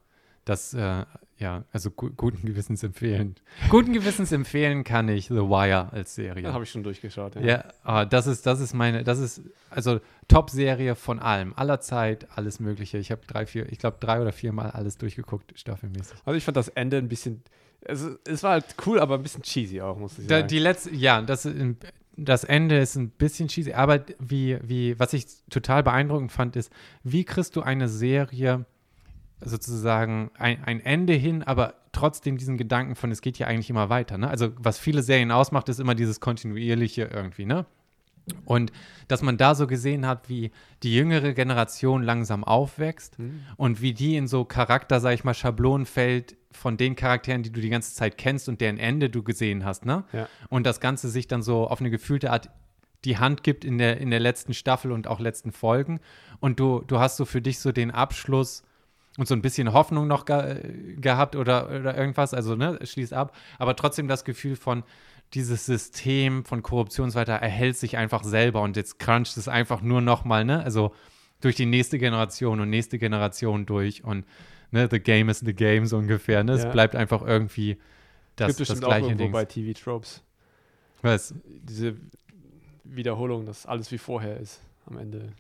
das, 0.46 0.74
äh, 0.74 1.06
ja, 1.38 1.66
also 1.74 1.92
gu 1.92 2.12
guten 2.16 2.46
Gewissens 2.48 2.82
empfehlen. 2.84 3.36
Guten 3.70 3.92
Gewissens 3.92 4.32
empfehlen 4.32 4.86
kann 4.86 5.10
ich 5.10 5.28
The 5.28 5.36
Wire 5.36 5.92
als 5.92 6.16
Serie. 6.16 6.44
Ja, 6.44 6.54
habe 6.54 6.64
ich 6.64 6.70
schon 6.72 6.84
durchgeschaut. 6.84 7.36
Ja. 7.36 7.42
Ja, 7.42 7.64
ah, 7.84 8.06
das 8.06 8.26
ist, 8.28 8.46
das 8.46 8.62
ist 8.62 8.74
meine, 8.74 9.04
das 9.04 9.20
ist, 9.20 9.42
also 9.70 10.00
Top-Serie 10.30 10.96
von 10.96 11.20
allem, 11.20 11.54
aller 11.56 11.82
Zeit, 11.82 12.28
alles 12.36 12.62
Mögliche. 12.62 12.98
Ich 13.00 13.12
habe 13.12 13.22
drei, 13.28 13.46
vier, 13.46 13.70
ich 13.70 13.80
glaube 13.80 13.98
drei 14.00 14.22
oder 14.22 14.32
viermal 14.32 14.72
alles 14.72 14.98
durchgeguckt, 14.98 15.52
staffelmäßig. 15.60 16.18
Also 16.24 16.38
ich 16.38 16.44
fand 16.46 16.56
das 16.56 16.70
Ende 16.70 16.98
ein 16.98 17.10
bisschen, 17.10 17.44
also 17.86 18.16
es 18.26 18.42
war 18.42 18.52
halt 18.52 18.66
cool, 18.86 19.00
aber 19.00 19.16
ein 19.16 19.24
bisschen 19.24 19.42
cheesy 19.44 19.82
auch, 19.82 19.98
muss 19.98 20.18
ich 20.18 20.28
Da, 20.28 20.38
sagen. 20.38 20.48
die 20.48 20.60
letzte, 20.60 20.96
ja, 20.96 21.22
das, 21.22 21.50
das 22.16 22.46
Ende 22.46 22.78
ist 22.78 22.96
ein 22.96 23.10
bisschen 23.10 23.50
cheesy, 23.50 23.74
aber 23.74 24.06
wie, 24.20 24.58
wie, 24.64 24.98
was 24.98 25.12
ich 25.12 25.26
total 25.50 25.84
beeindruckend 25.84 26.32
fand, 26.32 26.56
ist, 26.56 26.72
wie 27.04 27.26
kriegst 27.26 27.58
du 27.58 27.62
eine 27.62 27.90
Serie 27.90 28.66
sozusagen 29.42 30.32
ein, 30.38 30.64
ein 30.64 30.80
Ende 30.80 31.14
hin, 31.14 31.44
aber 31.44 31.76
trotzdem 31.92 32.38
diesen 32.38 32.58
Gedanken 32.58 32.96
von, 32.96 33.12
es 33.12 33.22
geht 33.22 33.38
ja 33.38 33.48
eigentlich 33.48 33.70
immer 33.70 33.90
weiter, 33.90 34.18
ne? 34.18 34.28
Also 34.28 34.50
was 34.58 34.80
viele 34.80 35.02
Serien 35.02 35.32
ausmacht, 35.32 35.70
ist 35.70 35.80
immer 35.80 35.96
dieses 35.96 36.20
kontinuierliche 36.20 37.04
irgendwie, 37.04 37.46
ne? 37.46 37.66
Und 38.46 38.72
dass 39.08 39.22
man 39.22 39.38
da 39.38 39.54
so 39.54 39.68
gesehen 39.68 40.08
hat, 40.08 40.30
wie 40.30 40.52
die 40.82 40.96
jüngere 40.96 41.34
Generation 41.34 42.02
langsam 42.02 42.44
aufwächst 42.44 43.18
Hm? 43.18 43.42
und 43.56 43.82
wie 43.82 43.94
die 43.94 44.16
in 44.16 44.28
so 44.28 44.46
Charakter, 44.46 45.00
sag 45.00 45.14
ich 45.14 45.24
mal, 45.24 45.36
Schablonen 45.36 45.86
fällt 45.86 46.36
von 46.52 46.76
den 46.76 46.96
Charakteren, 46.96 47.44
die 47.44 47.52
du 47.52 47.62
die 47.62 47.70
ganze 47.70 47.94
Zeit 47.94 48.18
kennst 48.18 48.50
und 48.50 48.62
deren 48.62 48.78
Ende 48.78 49.10
du 49.10 49.22
gesehen 49.22 49.64
hast, 49.64 49.86
ne? 49.86 50.06
Ja. 50.12 50.28
Und 50.50 50.66
das 50.66 50.80
Ganze 50.80 51.10
sich 51.10 51.28
dann 51.28 51.44
so 51.44 51.68
auf 51.68 51.82
eine 51.82 51.92
gefühlte 51.92 52.32
Art 52.32 52.50
die 53.04 53.18
Hand 53.20 53.44
gibt 53.44 53.64
in 53.64 53.78
der, 53.78 53.98
in 53.98 54.10
der 54.10 54.20
letzten 54.20 54.54
Staffel 54.56 54.92
und 54.92 55.08
auch 55.08 55.20
letzten 55.20 55.52
Folgen. 55.52 56.00
Und 56.40 56.60
du, 56.60 56.82
du 56.88 57.00
hast 57.00 57.18
so 57.18 57.26
für 57.26 57.42
dich 57.42 57.60
so 57.60 57.72
den 57.72 57.92
Abschluss 57.92 58.64
und 59.18 59.27
so 59.27 59.34
ein 59.35 59.42
bisschen 59.42 59.72
Hoffnung 59.74 60.08
noch 60.08 60.26
ge 60.26 60.95
gehabt 60.98 61.35
oder, 61.35 61.69
oder 61.69 61.98
irgendwas, 61.98 62.34
also 62.34 62.56
ne, 62.56 62.80
schließt 62.84 63.14
ab, 63.14 63.35
aber 63.60 63.76
trotzdem 63.76 64.08
das 64.08 64.26
Gefühl 64.26 64.56
von, 64.56 64.84
dieses 65.34 65.66
System 65.66 66.45
von 66.45 66.61
Korruption 66.61 67.06
und 67.06 67.11
so 67.11 67.19
weiter 67.19 67.34
erhält 67.34 67.77
sich 67.77 67.98
einfach 67.98 68.24
selber 68.24 68.61
und 68.61 68.77
jetzt 68.77 69.00
cruncht 69.00 69.35
es 69.38 69.48
einfach 69.48 69.82
nur 69.82 70.02
noch 70.02 70.24
mal, 70.24 70.45
ne, 70.45 70.64
also 70.64 70.94
durch 71.42 71.56
die 71.56 71.66
nächste 71.66 71.98
Generation 71.98 72.60
und 72.60 72.69
nächste 72.69 72.98
Generation 73.00 73.66
durch 73.66 74.03
und 74.03 74.26
ne, 74.72 74.88
the 74.90 75.00
game 75.00 75.30
is 75.30 75.40
the 75.40 75.53
game 75.53 75.85
so 75.85 75.98
ungefähr, 75.98 76.44
ne, 76.44 76.53
es 76.53 76.64
Ja. 76.64 76.69
bleibt 76.72 76.95
einfach 76.95 77.22
irgendwie 77.22 77.77
das, 78.35 78.58
Gibt 78.58 78.69
das 78.69 78.84
auch 78.84 78.88
gleiche 78.88 79.16
Ding. 79.16 79.32
bei 79.32 79.45
TV-Tropes. 79.45 80.22
Was? 81.02 81.34
Diese 81.45 81.95
Wiederholung, 82.84 83.45
dass 83.45 83.66
alles 83.66 83.92
wie 83.92 83.98
vorher 83.98 84.38
ist 84.40 84.61
am 84.85 84.98
Ende. 84.98 85.34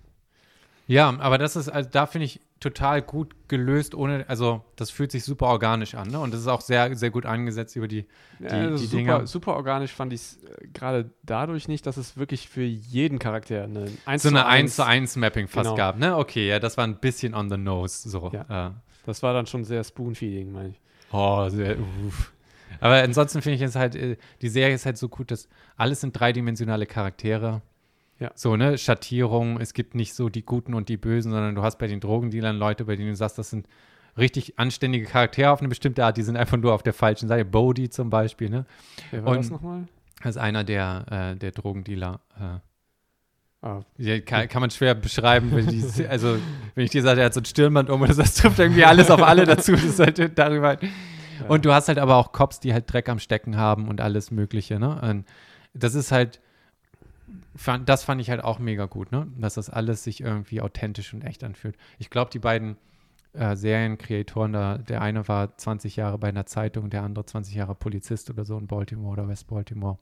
Ja, 0.87 1.09
aber 1.19 1.37
das 1.37 1.55
ist, 1.55 1.69
also 1.69 1.89
da 1.91 2.05
finde 2.05 2.25
ich 2.25 2.39
total 2.59 3.01
gut 3.01 3.35
gelöst, 3.47 3.95
ohne, 3.95 4.25
also 4.27 4.63
das 4.75 4.89
fühlt 4.91 5.11
sich 5.11 5.23
super 5.23 5.47
organisch 5.47 5.95
an, 5.95 6.07
ne? 6.09 6.19
Und 6.19 6.33
das 6.33 6.41
ist 6.41 6.47
auch 6.47 6.61
sehr, 6.61 6.95
sehr 6.95 7.09
gut 7.11 7.25
angesetzt 7.25 7.75
über 7.75 7.87
die, 7.87 8.05
Ja, 8.39 8.49
Die- 8.49 8.55
also 8.55 8.77
die 8.77 8.85
super, 8.85 8.97
Dinger- 8.97 9.27
super 9.27 9.55
organisch 9.55 9.91
fand 9.93 10.13
ich 10.13 10.21
es 10.21 10.37
äh, 10.43 10.67
gerade 10.73 11.09
dadurch 11.23 11.67
nicht, 11.67 11.85
dass 11.85 11.97
es 11.97 12.17
wirklich 12.17 12.47
für 12.49 12.61
jeden 12.63 13.17
Charakter 13.19 13.63
eine 13.63 13.85
1 14.05 14.23
so 14.23 14.29
eine 14.29 14.39
zu 14.39 14.45
1 14.47 14.75
zu 14.75 14.85
1 14.85 15.15
Mapping 15.15 15.47
fast 15.47 15.65
Genau. 15.65 15.75
gab, 15.75 15.97
ne? 15.97 16.17
Okay, 16.17 16.47
ja, 16.47 16.59
das 16.59 16.77
war 16.77 16.85
ein 16.85 16.99
bisschen 16.99 17.33
on 17.33 17.49
the 17.49 17.57
nose, 17.57 18.07
so. 18.09 18.31
Ja. 18.33 18.67
Äh, 18.67 18.71
Das 19.05 19.21
war 19.23 19.33
dann 19.33 19.45
schon 19.47 19.63
sehr 19.63 19.83
Spoon-Feeding, 19.83 20.51
meine 20.51 20.69
ich. 20.69 20.81
oh, 21.11 21.47
sehr, 21.49 21.77
uff. 21.79 22.31
Aber 22.79 22.95
ansonsten 22.95 23.41
finde 23.41 23.55
ich 23.57 23.61
es 23.61 23.75
halt, 23.75 23.95
äh, 23.95 24.17
die 24.41 24.49
Serie 24.49 24.75
ist 24.75 24.85
halt 24.85 24.97
so 24.97 25.07
gut, 25.09 25.31
dass 25.31 25.47
alles 25.77 26.01
sind 26.01 26.19
dreidimensionale 26.19 26.85
Charaktere. 26.85 27.61
Ja. 28.19 28.31
So, 28.35 28.55
ne, 28.55 28.77
Schattierung, 28.77 29.59
es 29.59 29.73
gibt 29.73 29.93
nicht 29.95 30.13
so 30.13 30.29
die 30.29 30.45
Guten 30.45 30.73
und 30.73 30.87
die 30.89 30.97
Bösen, 30.97 31.31
sondern 31.31 31.53
du 31.55 31.61
hast 31.63 31.77
bei 31.77 31.87
den 31.87 31.99
Drogendealern 31.99 32.57
Leute, 32.57 32.85
bei 32.85 32.95
denen 32.95 33.09
du 33.09 33.15
sagst, 33.15 33.37
das 33.37 33.49
sind 33.49 33.67
richtig 34.17 34.57
anständige 34.57 35.05
Charaktere 35.05 35.51
auf 35.51 35.59
eine 35.59 35.67
bestimmte 35.67 36.05
Art, 36.05 36.15
die 36.15 36.21
sind 36.23 36.37
einfach 36.37 36.55
nur 36.57 36.73
auf 36.73 36.83
der 36.83 36.93
falschen 36.93 37.27
Seite. 37.27 37.43
Bodhi 37.43 37.89
zum 37.89 38.09
Beispiel, 38.09 38.49
ne? 38.49 38.65
Wer 39.11 39.23
war 39.25 39.31
Und- 39.31 39.37
das 39.39 39.49
nochmal? 39.49 39.87
Das 40.23 40.37
ist 40.37 40.41
einer 40.41 40.63
der, 40.63 41.05
äh, 41.33 41.35
der 41.37 41.51
Drogendealer. 41.51 42.21
Äh, 42.39 42.59
Ah, 43.61 43.81
kann, 44.27 44.47
kann 44.47 44.61
man 44.61 44.69
schwer 44.69 44.93
beschreiben, 44.93 45.49
wenn 45.51 45.65
die, 45.67 45.83
also 46.07 46.37
wenn 46.75 46.85
ich 46.85 46.91
dir 46.91 47.01
sage, 47.01 47.21
er 47.21 47.25
hat 47.27 47.33
so 47.33 47.41
ein 47.41 47.45
Stirnband 47.45 47.89
um 47.89 47.99
und 48.01 48.15
das 48.15 48.35
trifft 48.35 48.59
irgendwie 48.59 48.85
alles 48.85 49.09
auf 49.09 49.23
alle 49.23 49.43
dazu, 49.45 49.71
das 49.71 49.97
halt 49.99 50.37
darüber. 50.37 50.67
halt- 50.67 50.83
ja. 50.83 50.89
Und 51.47 51.65
du 51.65 51.73
hast 51.73 51.87
halt 51.87 51.97
aber 51.97 52.15
auch 52.17 52.31
Cops, 52.31 52.59
die 52.59 52.73
halt 52.73 52.91
Dreck 52.93 53.09
am 53.09 53.17
Stecken 53.17 53.57
haben 53.57 53.87
und 53.87 54.01
alles 54.01 54.29
Mögliche, 54.29 54.79
ne? 54.79 55.01
Und 55.01 55.25
das 55.73 55.95
ist 55.95 56.11
halt, 56.11 56.39
fand, 57.55 57.87
das 57.89 58.03
fand 58.03 58.21
ich 58.21 58.29
halt 58.29 58.43
auch 58.43 58.59
mega 58.59 58.85
gut, 58.85 59.11
ne? 59.11 59.27
Dass 59.37 59.55
das 59.55 59.69
alles 59.69 60.03
sich 60.03 60.21
irgendwie 60.21 60.61
authentisch 60.61 61.13
und 61.13 61.23
echt 61.23 61.43
anfühlt. 61.43 61.75
Ich 61.99 62.09
glaube, 62.09 62.31
die 62.31 62.39
beiden 62.39 62.77
äh, 63.33 63.55
Serienkreatoren, 63.55 64.53
da, 64.53 64.77
der 64.77 65.01
eine 65.01 65.27
war 65.27 65.57
20 65.57 65.95
Jahre 65.95 66.17
bei 66.17 66.29
einer 66.29 66.45
Zeitung, 66.45 66.89
der 66.89 67.03
andere 67.03 67.25
20 67.25 67.55
Jahre 67.55 67.75
Polizist 67.75 68.29
oder 68.29 68.45
so 68.45 68.57
in 68.57 68.67
Baltimore 68.67 69.13
oder 69.13 69.27
West 69.27 69.47
Baltimore. 69.47 69.97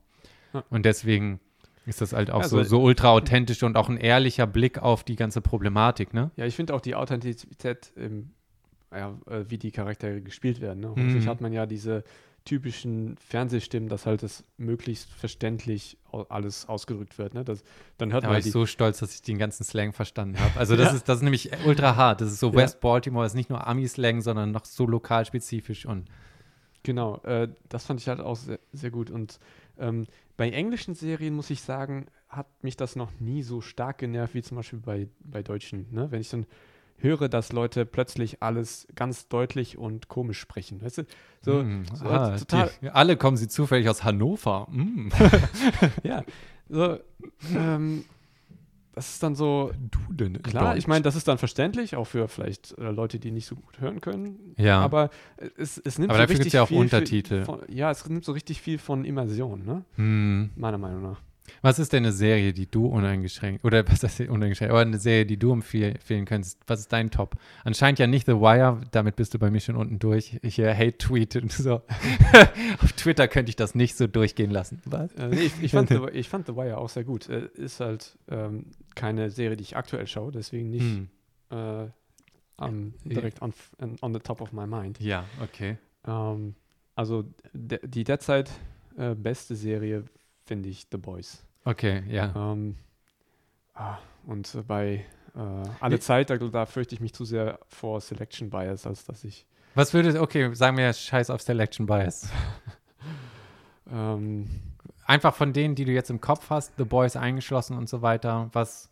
Ja. 0.52 0.62
Und 0.70 0.84
deswegen 0.86 1.40
ist 1.86 2.00
das 2.00 2.12
halt 2.12 2.30
auch 2.30 2.42
Also- 2.42 2.58
so, 2.58 2.64
so 2.64 2.82
ultra 2.82 3.10
authentisch 3.10 3.62
und 3.62 3.76
auch 3.76 3.88
ein 3.88 3.96
ehrlicher 3.98 4.46
Blick 4.46 4.78
auf 4.78 5.04
die 5.04 5.16
ganze 5.16 5.40
Problematik, 5.40 6.14
ne? 6.14 6.30
Ja, 6.36 6.46
ich 6.46 6.56
finde 6.56 6.74
auch 6.74 6.80
die 6.80 6.94
Authentizität, 6.94 7.92
im, 7.96 8.30
ja, 8.92 9.14
äh, 9.28 9.44
wie 9.48 9.58
die 9.58 9.72
Charaktere 9.72 10.20
gespielt 10.22 10.60
werden. 10.60 10.80
Ne? 10.80 10.92
Mhm. 10.94 11.08
Häufig 11.08 11.26
hat 11.26 11.40
man 11.40 11.52
ja 11.52 11.66
diese 11.66 12.04
typischen 12.44 13.16
Fernsehstimmen, 13.16 13.88
dass 13.88 14.04
halt 14.06 14.22
das 14.22 14.44
möglichst 14.58 15.10
verständlich 15.10 15.96
alles 16.28 16.68
ausgedrückt 16.68 17.16
wird. 17.18 17.34
Ne? 17.34 17.44
Das, 17.44 17.64
dann 17.96 18.12
hört 18.12 18.22
Da 18.24 18.28
man 18.28 18.34
war 18.34 18.38
ich 18.46 18.52
so 18.52 18.66
stolz, 18.66 18.98
dass 18.98 19.14
ich 19.14 19.22
den 19.22 19.38
ganzen 19.38 19.64
Slang 19.64 19.92
verstanden 19.92 20.38
habe. 20.38 20.58
Also 20.58 20.76
das, 20.76 20.90
Ja. 20.90 20.96
ist, 20.96 21.08
das 21.08 21.16
ist 21.18 21.22
nämlich 21.22 21.50
ultra 21.66 21.96
hart. 21.96 22.20
Das 22.20 22.30
ist 22.30 22.40
so 22.40 22.50
Ja. 22.50 22.56
West 22.56 22.80
Baltimore, 22.80 23.24
ist 23.24 23.34
nicht 23.34 23.48
nur 23.50 23.66
Ami-Slang, 23.66 24.20
sondern 24.20 24.50
noch 24.50 24.64
so 24.66 24.86
lokalspezifisch 24.86 25.86
und 25.86 26.06
Genau, 26.82 27.16
äh, 27.22 27.48
das 27.70 27.86
fand 27.86 28.00
ich 28.00 28.08
halt 28.08 28.20
auch 28.20 28.36
sehr, 28.36 28.58
sehr 28.72 28.90
gut. 28.90 29.10
Und 29.10 29.38
ähm, 29.78 30.04
bei 30.36 30.50
englischen 30.50 30.94
Serien, 30.94 31.34
muss 31.34 31.48
ich 31.48 31.62
sagen, 31.62 32.08
hat 32.28 32.46
mich 32.62 32.76
das 32.76 32.94
noch 32.94 33.10
nie 33.20 33.42
so 33.42 33.62
stark 33.62 33.96
genervt 33.98 34.34
wie 34.34 34.42
zum 34.42 34.58
Beispiel 34.58 34.80
bei, 34.80 35.08
bei 35.20 35.42
deutschen. 35.42 35.86
Ne? 35.92 36.10
Wenn 36.10 36.20
ich 36.20 36.28
dann 36.28 36.44
höre, 37.04 37.28
dass 37.28 37.52
Leute 37.52 37.86
plötzlich 37.86 38.42
alles 38.42 38.88
ganz 38.96 39.28
deutlich 39.28 39.78
und 39.78 40.08
komisch 40.08 40.40
sprechen. 40.40 40.82
Weißt 40.82 40.98
du? 40.98 41.02
So, 41.40 41.62
Mm, 41.62 41.84
so 41.94 42.06
ah, 42.06 42.36
total, 42.36 42.70
die, 42.82 42.88
alle 42.88 43.16
kommen 43.16 43.36
sie 43.36 43.46
zufällig 43.46 43.88
aus 43.88 44.02
Hannover. 44.02 44.66
Mm. 44.70 45.10
ja. 46.02 46.24
So, 46.68 46.98
ähm, 47.54 48.04
das 48.94 49.10
ist 49.10 49.22
dann 49.22 49.34
so, 49.34 49.72
du 49.90 49.98
denn? 50.08 50.40
klar, 50.42 50.76
ich 50.76 50.84
Deutsch? 50.84 50.88
meine, 50.88 51.02
das 51.02 51.16
ist 51.16 51.26
dann 51.26 51.38
verständlich, 51.38 51.96
auch 51.96 52.06
für 52.06 52.28
vielleicht 52.28 52.78
äh, 52.78 52.90
Leute, 52.90 53.18
die 53.18 53.32
nicht 53.32 53.46
so 53.46 53.56
gut 53.56 53.80
hören 53.80 54.00
können. 54.00 54.54
Ja. 54.56 54.80
Aber 54.80 55.10
es, 55.56 55.78
es 55.78 55.98
nimmt 55.98 56.10
Aber 56.10 56.20
so 56.20 56.22
dafür 56.22 56.38
richtig 56.38 56.52
ja 56.52 56.62
auch 56.62 56.68
viel 56.68 56.78
Untertitel. 56.78 57.44
Von, 57.44 57.60
ja, 57.68 57.90
es 57.90 58.08
nimmt 58.08 58.24
so 58.24 58.32
richtig 58.32 58.62
viel 58.62 58.78
von 58.78 59.04
Immersion, 59.04 59.64
ne? 59.64 59.84
Hm. 59.96 60.50
Meiner 60.56 60.78
Meinung 60.78 61.02
nach. 61.02 61.20
Was 61.62 61.78
ist 61.78 61.92
denn 61.92 62.04
eine 62.04 62.12
Serie, 62.12 62.52
die 62.52 62.70
du 62.70 62.86
uneingeschränkt, 62.86 63.64
oder 63.64 63.86
was 63.90 64.02
heißt 64.02 64.20
uneingeschränkt, 64.20 64.70
aber 64.70 64.80
eine 64.80 64.98
Serie, 64.98 65.26
die 65.26 65.36
du 65.38 65.52
empfehl- 65.52 65.92
empfehlen 65.92 66.24
könntest? 66.24 66.58
Was 66.66 66.80
ist 66.80 66.92
dein 66.92 67.10
Top? 67.10 67.36
Anscheinend 67.64 67.98
ja 67.98 68.06
nicht 68.06 68.26
The 68.26 68.32
Wire, 68.34 68.80
damit 68.92 69.16
bist 69.16 69.34
du 69.34 69.38
bei 69.38 69.50
mir 69.50 69.60
schon 69.60 69.76
unten 69.76 69.98
durch. 69.98 70.38
Ich 70.42 70.58
äh, 70.58 70.74
Hate-Tweet 70.74 71.36
und 71.36 71.52
so. 71.52 71.82
Auf 72.82 72.92
Twitter 72.94 73.28
könnte 73.28 73.50
ich 73.50 73.56
das 73.56 73.74
nicht 73.74 73.96
so 73.96 74.06
durchgehen 74.06 74.50
lassen. 74.50 74.80
Was? 74.84 75.12
Äh, 75.14 75.28
nee, 75.28 75.40
ich, 75.42 75.62
ich, 75.62 75.70
fand 75.72 75.88
The, 75.90 76.00
ich 76.12 76.28
fand 76.28 76.46
The 76.46 76.56
Wire 76.56 76.78
auch 76.78 76.88
sehr 76.88 77.04
gut. 77.04 77.28
Äh, 77.28 77.48
ist 77.54 77.80
halt 77.80 78.16
ähm, 78.28 78.66
keine 78.94 79.30
Serie, 79.30 79.56
die 79.56 79.62
ich 79.62 79.76
aktuell 79.76 80.06
schaue, 80.06 80.32
deswegen 80.32 80.70
nicht 80.70 80.82
Hm. 80.82 81.08
äh, 81.50 81.56
Ja. 81.84 81.90
direkt 83.04 83.42
on, 83.42 83.52
on, 83.80 83.96
on 84.00 84.14
the 84.14 84.20
top 84.20 84.40
of 84.40 84.52
my 84.52 84.66
mind. 84.66 85.00
Ja, 85.00 85.24
okay. 85.42 85.76
Ähm, 86.06 86.54
also 86.94 87.24
de, 87.52 87.80
die 87.86 88.04
derzeit 88.04 88.50
äh, 88.96 89.14
beste 89.14 89.56
Serie 89.56 90.04
finde 90.44 90.68
ich 90.68 90.86
The 90.90 90.98
Boys. 90.98 91.44
Okay, 91.64 92.02
ja. 92.08 92.32
Ähm, 92.36 92.76
ah, 93.74 93.98
und 94.26 94.56
bei 94.66 95.04
äh, 95.34 95.38
alle 95.80 95.96
Wie- 95.96 96.00
Zeit, 96.00 96.30
da, 96.30 96.36
da 96.36 96.66
fürchte 96.66 96.94
ich 96.94 97.00
mich 97.00 97.14
zu 97.14 97.24
sehr 97.24 97.58
vor 97.68 98.00
Selection 98.00 98.50
Bias, 98.50 98.86
als 98.86 99.04
dass 99.04 99.24
ich 99.24 99.46
Was 99.74 99.92
würde, 99.94 100.20
okay, 100.20 100.54
sagen 100.54 100.76
wir 100.76 100.92
Scheiß 100.92 101.30
auf 101.30 101.42
Selection 101.42 101.86
Bias. 101.86 102.28
ähm, 103.90 104.48
Einfach 105.06 105.34
von 105.34 105.52
denen, 105.52 105.74
die 105.74 105.84
du 105.84 105.92
jetzt 105.92 106.08
im 106.08 106.20
Kopf 106.22 106.48
hast, 106.48 106.72
The 106.78 106.84
Boys 106.84 107.14
eingeschlossen 107.16 107.76
und 107.76 107.88
so 107.88 108.00
weiter, 108.00 108.48
was. 108.52 108.90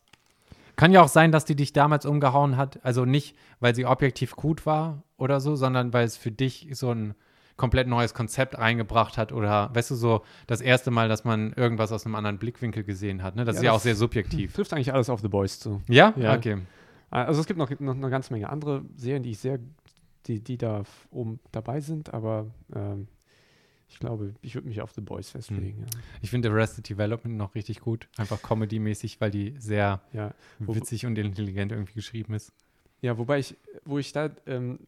Kann 0.76 0.92
ja 0.92 1.02
auch 1.02 1.08
sein, 1.08 1.32
dass 1.32 1.44
die 1.44 1.54
dich 1.56 1.72
damals 1.72 2.06
umgehauen 2.06 2.56
hat. 2.56 2.80
Also 2.82 3.04
nicht, 3.04 3.36
weil 3.60 3.74
sie 3.74 3.84
objektiv 3.86 4.36
gut 4.36 4.64
war 4.66 5.02
oder 5.18 5.40
so, 5.40 5.54
sondern 5.54 5.92
weil 5.92 6.04
es 6.06 6.16
für 6.16 6.30
dich 6.30 6.68
so 6.72 6.90
ein 6.90 7.14
komplett 7.56 7.86
neues 7.88 8.14
Konzept 8.14 8.58
reingebracht 8.58 9.18
hat 9.18 9.32
oder, 9.32 9.70
weißt 9.74 9.90
du, 9.90 9.94
so 9.94 10.22
das 10.46 10.60
erste 10.60 10.90
Mal, 10.90 11.08
dass 11.08 11.24
man 11.24 11.52
irgendwas 11.52 11.92
aus 11.92 12.04
einem 12.06 12.14
anderen 12.14 12.38
Blickwinkel 12.38 12.82
gesehen 12.84 13.22
hat. 13.22 13.36
Ne? 13.36 13.44
Das 13.44 13.56
Ja, 13.56 13.60
ist 13.60 13.64
ja 13.64 13.70
das- 13.72 13.80
auch 13.80 13.82
sehr 13.84 13.94
subjektiv. 13.96 14.52
trifft 14.54 14.72
eigentlich 14.72 14.92
alles 14.92 15.10
auf 15.10 15.20
The 15.20 15.28
Boys 15.28 15.58
zu. 15.60 15.80
Ja? 15.88 16.14
Ja. 16.16 16.34
Okay. 16.36 16.58
Also 17.10 17.40
es 17.40 17.46
gibt 17.46 17.58
noch, 17.58 17.68
noch 17.78 17.94
eine 17.94 18.08
ganze 18.10 18.32
Menge 18.32 18.48
andere 18.48 18.84
Serien, 18.96 19.22
die 19.22 19.30
ich 19.32 19.38
sehr, 19.38 19.58
die, 20.26 20.42
die 20.42 20.56
da 20.56 20.82
oben 21.10 21.40
dabei 21.52 21.80
sind, 21.80 22.14
aber 22.14 22.46
ähm, 22.74 23.06
ich 23.88 23.98
glaube, 23.98 24.32
ich 24.40 24.54
würde 24.54 24.66
mich 24.68 24.80
auf 24.80 24.92
The 24.92 25.02
Boys 25.02 25.28
festlegen. 25.30 25.82
Hm. 25.82 25.86
Ich 26.22 26.30
finde 26.30 26.48
Arrested 26.50 26.88
Development 26.88 27.36
noch 27.36 27.54
richtig 27.54 27.80
gut. 27.80 28.08
Einfach 28.16 28.40
comedy-mäßig, 28.40 29.20
weil 29.20 29.30
die 29.30 29.54
sehr 29.58 30.00
Ja. 30.12 30.28
Ja, 30.28 30.34
witzig 30.60 31.04
und 31.04 31.18
intelligent 31.18 31.72
irgendwie 31.72 31.92
geschrieben 31.92 32.32
ist. 32.32 32.52
ja, 33.02 33.18
wobei 33.18 33.40
ich, 33.40 33.56
wo 33.84 33.98
ich 33.98 34.12
da 34.12 34.30
ähm, 34.46 34.78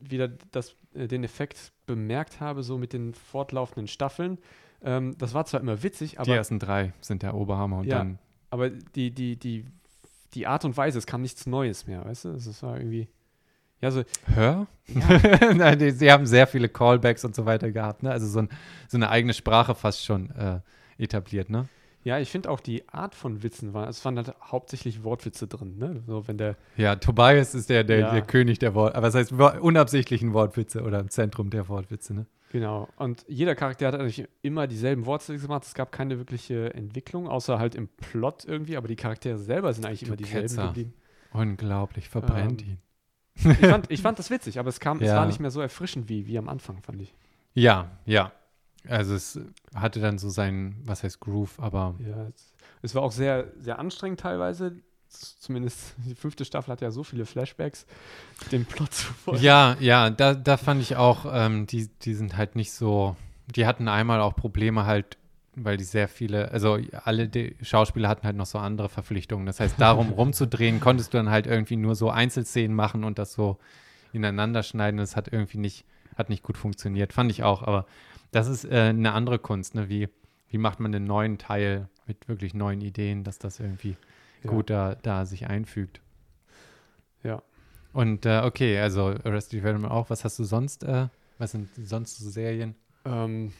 wieder 0.00 0.28
das, 0.52 0.76
äh, 0.94 1.06
den 1.08 1.24
Effekt 1.24 1.72
bemerkt 1.86 2.40
habe, 2.40 2.62
so 2.62 2.78
mit 2.78 2.92
den 2.92 3.14
fortlaufenden 3.14 3.86
Staffeln. 3.88 4.38
Ähm, 4.82 5.16
das 5.18 5.34
war 5.34 5.44
zwar 5.46 5.60
immer 5.60 5.82
witzig, 5.82 6.12
die 6.12 6.18
aber, 6.18 6.36
ersten 6.36 6.58
drei 6.58 6.92
sind 7.00 7.22
der 7.22 7.34
Oberhammer 7.34 7.78
und 7.78 7.86
Ja. 7.86 7.98
dann 7.98 8.18
aber 8.50 8.70
die, 8.70 9.10
die, 9.10 9.36
die, 9.36 9.66
die 10.34 10.46
Art 10.46 10.64
und 10.64 10.76
Weise, 10.76 10.98
es 10.98 11.06
kam 11.06 11.22
nichts 11.22 11.46
Neues 11.46 11.86
mehr, 11.86 12.04
weißt 12.04 12.26
du? 12.26 12.32
Das 12.32 12.62
war 12.62 12.76
irgendwie. 12.78 13.08
Ja, 13.80 13.90
so, 13.90 14.02
Hör? 14.26 14.66
ja, 14.88 15.52
Nein, 15.54 15.78
die, 15.78 15.90
sie 15.92 16.10
haben 16.10 16.26
sehr 16.26 16.46
viele 16.46 16.68
Callbacks 16.68 17.24
und 17.24 17.34
so 17.34 17.44
weiter 17.46 17.70
gehabt, 17.70 18.02
ne? 18.02 18.10
Also 18.10 18.26
so, 18.26 18.40
ein, 18.40 18.48
so 18.88 18.96
eine 18.96 19.08
eigene 19.10 19.34
Sprache 19.34 19.74
fast 19.74 20.04
schon 20.04 20.30
äh, 20.30 20.60
etabliert, 20.98 21.48
ne? 21.50 21.68
Ja, 22.08 22.18
ich 22.18 22.30
finde 22.30 22.50
auch 22.50 22.60
die 22.60 22.88
Art 22.88 23.14
von 23.14 23.42
Witzen 23.42 23.74
war, 23.74 23.88
es 23.88 24.04
waren 24.04 24.16
halt 24.16 24.34
hauptsächlich 24.42 25.04
Wortwitze 25.04 25.46
drin, 25.46 25.76
ne? 25.78 26.02
So, 26.06 26.26
wenn 26.26 26.38
der, 26.38 26.56
Ja, 26.76 26.96
Tobias 26.96 27.54
ist 27.54 27.68
der, 27.70 27.84
der, 27.84 27.98
Ja. 27.98 28.12
der 28.12 28.22
König 28.22 28.58
der 28.58 28.74
Wort, 28.74 28.94
aber 28.94 29.06
das 29.10 29.14
heißt 29.14 29.32
unabsichtlichen 29.32 30.32
Wortwitze 30.32 30.82
oder 30.82 31.00
im 31.00 31.10
Zentrum 31.10 31.50
der 31.50 31.68
Wortwitze, 31.68 32.14
ne? 32.14 32.26
Genau. 32.50 32.88
Und 32.96 33.26
jeder 33.28 33.54
Charakter 33.54 33.86
hat 33.88 33.94
eigentlich 33.94 34.26
immer 34.40 34.66
dieselben 34.66 35.04
Wortsätze 35.04 35.42
gemacht. 35.42 35.64
Es 35.64 35.74
gab 35.74 35.92
keine 35.92 36.16
wirkliche 36.18 36.72
Entwicklung, 36.72 37.28
außer 37.28 37.58
halt 37.58 37.74
im 37.74 37.88
Plot 37.88 38.46
irgendwie, 38.46 38.78
aber 38.78 38.88
die 38.88 38.96
Charaktere 38.96 39.36
selber 39.36 39.74
sind 39.74 39.84
eigentlich 39.84 40.00
Du 40.00 40.06
immer 40.06 40.16
dieselben 40.16 40.48
Ketzer. 40.48 40.66
geblieben. 40.68 40.94
Unglaublich, 41.32 42.08
verbrennt 42.08 42.62
Ähm, 42.62 42.68
ihn. 42.68 42.78
Ich 43.60 43.66
fand, 43.68 43.90
ich 43.90 44.00
fand 44.02 44.18
das 44.18 44.30
witzig, 44.30 44.58
aber 44.58 44.70
es 44.70 44.80
kam, 44.80 44.98
es 45.00 45.08
Ja. 45.08 45.16
war 45.16 45.26
nicht 45.26 45.40
mehr 45.40 45.50
so 45.50 45.60
erfrischend 45.60 46.08
wie, 46.08 46.26
wie 46.26 46.38
am 46.38 46.48
Anfang, 46.48 46.80
fand 46.82 47.02
ich. 47.02 47.14
Ja, 47.54 47.90
ja. 48.06 48.32
Also 48.88 49.14
es 49.14 49.38
hatte 49.74 50.00
dann 50.00 50.18
so 50.18 50.30
seinen, 50.30 50.82
was 50.84 51.02
heißt 51.02 51.20
Groove, 51.20 51.58
aber 51.60 51.94
Ja, 51.98 52.28
es, 52.28 52.52
es 52.82 52.94
war 52.94 53.02
auch 53.02 53.12
sehr, 53.12 53.52
sehr 53.58 53.78
anstrengend 53.78 54.20
teilweise. 54.20 54.76
Zumindest 55.08 55.94
die 56.04 56.14
fünfte 56.14 56.44
Staffel 56.44 56.72
hat 56.72 56.80
ja 56.80 56.90
so 56.90 57.04
viele 57.04 57.26
Flashbacks, 57.26 57.86
den 58.52 58.64
Plot 58.64 58.92
zu 58.92 59.12
folgen. 59.12 59.42
Ja, 59.42 59.76
ja, 59.80 60.10
da, 60.10 60.34
da 60.34 60.56
fand 60.56 60.82
ich 60.82 60.96
auch, 60.96 61.26
ähm, 61.30 61.66
die, 61.66 61.88
die 62.02 62.14
sind 62.14 62.36
halt 62.36 62.56
nicht 62.56 62.72
so, 62.72 63.16
die 63.46 63.66
hatten 63.66 63.88
einmal 63.88 64.20
auch 64.20 64.36
Probleme 64.36 64.84
halt, 64.86 65.16
weil 65.54 65.76
die 65.76 65.84
sehr 65.84 66.08
viele, 66.08 66.50
also 66.52 66.78
alle 67.04 67.30
Schauspieler 67.62 68.08
hatten 68.08 68.24
halt 68.26 68.36
noch 68.36 68.46
so 68.46 68.58
andere 68.58 68.88
Verpflichtungen. 68.88 69.46
Das 69.46 69.60
heißt, 69.60 69.80
darum 69.80 70.10
rumzudrehen, 70.16 70.80
konntest 70.80 71.12
du 71.12 71.18
dann 71.18 71.30
halt 71.30 71.46
irgendwie 71.46 71.76
nur 71.76 71.94
so 71.94 72.10
Einzelszenen 72.10 72.76
machen 72.76 73.04
und 73.04 73.18
das 73.18 73.32
so 73.32 73.58
ineinander 74.12 74.62
schneiden. 74.62 74.98
Das 74.98 75.16
hat 75.16 75.32
irgendwie 75.32 75.58
nicht, 75.58 75.84
hat 76.16 76.28
nicht 76.28 76.42
gut 76.42 76.56
funktioniert. 76.56 77.12
Fand 77.12 77.30
ich 77.30 77.42
auch, 77.42 77.62
aber 77.62 77.86
das 78.30 78.48
ist 78.48 78.64
äh, 78.64 78.88
eine 78.90 79.12
andere 79.12 79.38
Kunst, 79.38 79.74
ne? 79.74 79.88
Wie, 79.88 80.08
wie 80.48 80.58
macht 80.58 80.80
man 80.80 80.92
den 80.92 81.04
neuen 81.04 81.38
Teil 81.38 81.88
mit 82.06 82.28
wirklich 82.28 82.54
neuen 82.54 82.80
Ideen, 82.80 83.24
dass 83.24 83.38
das 83.38 83.60
irgendwie 83.60 83.96
Ja. 84.42 84.50
gut 84.50 84.70
da, 84.70 84.94
da 84.94 85.26
sich 85.26 85.46
einfügt. 85.46 86.00
Ja. 87.22 87.42
Und 87.92 88.26
äh, 88.26 88.42
okay, 88.44 88.78
also 88.78 89.06
Arrested 89.24 89.60
Development 89.60 89.90
auch. 89.92 90.10
Was 90.10 90.24
hast 90.24 90.38
du 90.38 90.44
sonst? 90.44 90.84
Äh, 90.84 91.08
was 91.38 91.52
sind 91.52 91.68
sonst 91.76 92.18
so 92.18 92.28
Serien? 92.30 92.74
Ähm, 93.04 93.52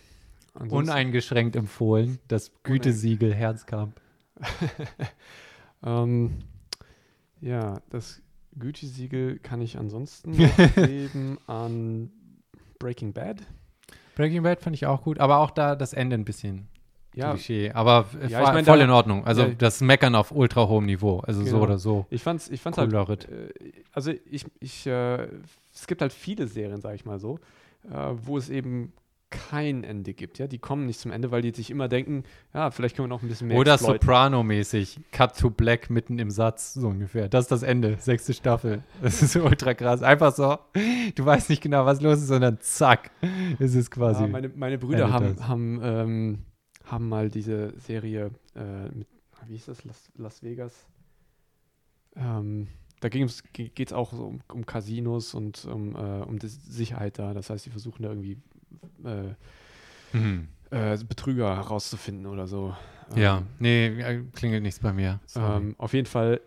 Uneingeschränkt 0.68 1.56
empfohlen. 1.56 2.18
Das 2.28 2.50
Gütesiegel 2.62 3.32
Herzkamp. 3.34 4.00
ähm, 5.84 6.38
ja, 7.40 7.80
das 7.90 8.20
Gütesiegel 8.58 9.38
kann 9.38 9.60
ich 9.60 9.78
ansonsten 9.78 10.32
geben 10.74 11.38
an 11.46 12.10
Breaking 12.78 13.12
Bad. 13.12 13.42
Breaking 14.18 14.42
Bad 14.42 14.60
fand 14.60 14.76
ich 14.76 14.84
auch 14.84 15.02
gut, 15.02 15.18
aber 15.18 15.38
auch 15.38 15.50
da 15.50 15.74
das 15.76 15.94
Ende 15.94 16.14
ein 16.14 16.24
bisschen 16.26 16.68
Ja, 17.14 17.30
Klischee. 17.30 17.70
Aber 17.72 18.04
Ja, 18.12 18.18
voll, 18.18 18.26
ich 18.28 18.32
mein, 18.52 18.64
voll 18.66 18.78
da- 18.78 18.84
in 18.84 18.90
Ordnung. 18.90 19.24
Also 19.26 19.42
ja. 19.44 19.48
das 19.56 19.80
Meckern 19.80 20.14
auf 20.14 20.30
ultra 20.32 20.68
hohem 20.68 20.84
Niveau. 20.86 21.20
Also 21.20 21.40
so 21.40 21.52
Genau. 21.52 21.62
oder 21.62 21.78
so. 21.78 22.04
ich 22.10 22.22
fand's, 22.22 22.50
ich 22.50 22.60
fand's 22.60 22.78
Cooler 22.78 22.98
halt, 23.06 23.08
Ritt. 23.08 23.28
äh, 23.30 23.72
also 23.92 24.12
ich, 24.30 24.44
ich, 24.60 24.86
äh, 24.86 25.28
es 25.74 25.86
gibt 25.86 26.02
halt 26.02 26.12
viele 26.12 26.46
Serien, 26.46 26.80
sag 26.82 26.94
ich 26.96 27.04
mal 27.06 27.18
so, 27.18 27.38
äh, 27.90 27.94
wo 28.24 28.36
es 28.36 28.50
eben 28.50 28.92
kein 29.30 29.84
Ende 29.84 30.14
gibt, 30.14 30.38
ja, 30.38 30.46
die 30.46 30.58
kommen 30.58 30.86
nicht 30.86 31.00
zum 31.00 31.10
Ende, 31.12 31.30
weil 31.30 31.42
die 31.42 31.50
sich 31.50 31.70
immer 31.70 31.88
denken, 31.88 32.24
ja, 32.54 32.70
vielleicht 32.70 32.96
können 32.96 33.08
wir 33.08 33.14
noch 33.14 33.22
ein 33.22 33.28
bisschen 33.28 33.48
mehr 33.48 33.58
Oder. 33.58 33.76
Soprano-mäßig. 33.76 35.00
Cut 35.12 35.38
to 35.38 35.50
Black 35.50 35.90
mitten 35.90 36.18
im 36.18 36.30
Satz, 36.30 36.74
so 36.74 36.88
ungefähr. 36.88 37.28
Das 37.28 37.44
ist 37.44 37.52
das 37.52 37.62
Ende, 37.62 37.96
sechste 37.98 38.32
Staffel. 38.32 38.82
Das 39.02 39.22
ist 39.22 39.36
ultra 39.36 39.74
krass. 39.74 40.02
Einfach 40.02 40.34
so, 40.34 40.58
du 41.14 41.24
weißt 41.24 41.50
nicht 41.50 41.62
genau, 41.62 41.84
was 41.84 42.00
los 42.00 42.18
ist, 42.18 42.28
sondern 42.28 42.58
zack, 42.60 43.10
ist 43.58 43.74
es 43.74 43.90
quasi. 43.90 44.22
Ja, 44.22 44.28
meine, 44.28 44.48
meine 44.48 44.78
Brüder 44.78 45.12
haben, 45.12 45.36
das. 45.36 45.48
haben, 45.48 45.80
ähm, 45.82 46.38
haben 46.84 47.08
mal 47.08 47.28
diese 47.28 47.74
Serie 47.78 48.30
äh, 48.54 48.88
mit, 48.94 49.08
wie 49.46 49.54
hieß 49.54 49.66
das, 49.66 49.84
Las, 49.84 50.10
Las 50.16 50.42
Vegas? 50.42 50.86
Ähm, 52.16 52.68
da 53.00 53.08
geht 53.08 53.28
es 53.78 53.92
auch 53.92 54.12
so 54.12 54.24
um, 54.24 54.40
um 54.52 54.66
Casinos 54.66 55.34
und 55.34 55.64
um, 55.66 55.94
äh, 55.94 56.22
um 56.22 56.38
die 56.38 56.48
Sicherheit 56.48 57.18
da. 57.18 57.32
Das 57.32 57.50
heißt, 57.50 57.64
sie 57.64 57.70
versuchen 57.70 58.02
da 58.02 58.08
irgendwie 58.08 58.38
äh, 59.04 59.34
Mhm. 60.16 60.48
äh, 60.70 60.96
Betrüger 61.04 61.56
herauszufinden 61.56 62.26
oder 62.26 62.46
so. 62.46 62.74
Ja, 63.16 63.38
Ähm, 63.38 63.46
nee, 63.58 63.86
äh, 63.86 64.22
klingelt 64.34 64.62
nichts 64.62 64.80
bei 64.80 64.92
mir. 64.92 65.20
Ähm, 65.36 65.74
auf 65.78 65.92
jeden 65.94 66.06
Fall, 66.06 66.40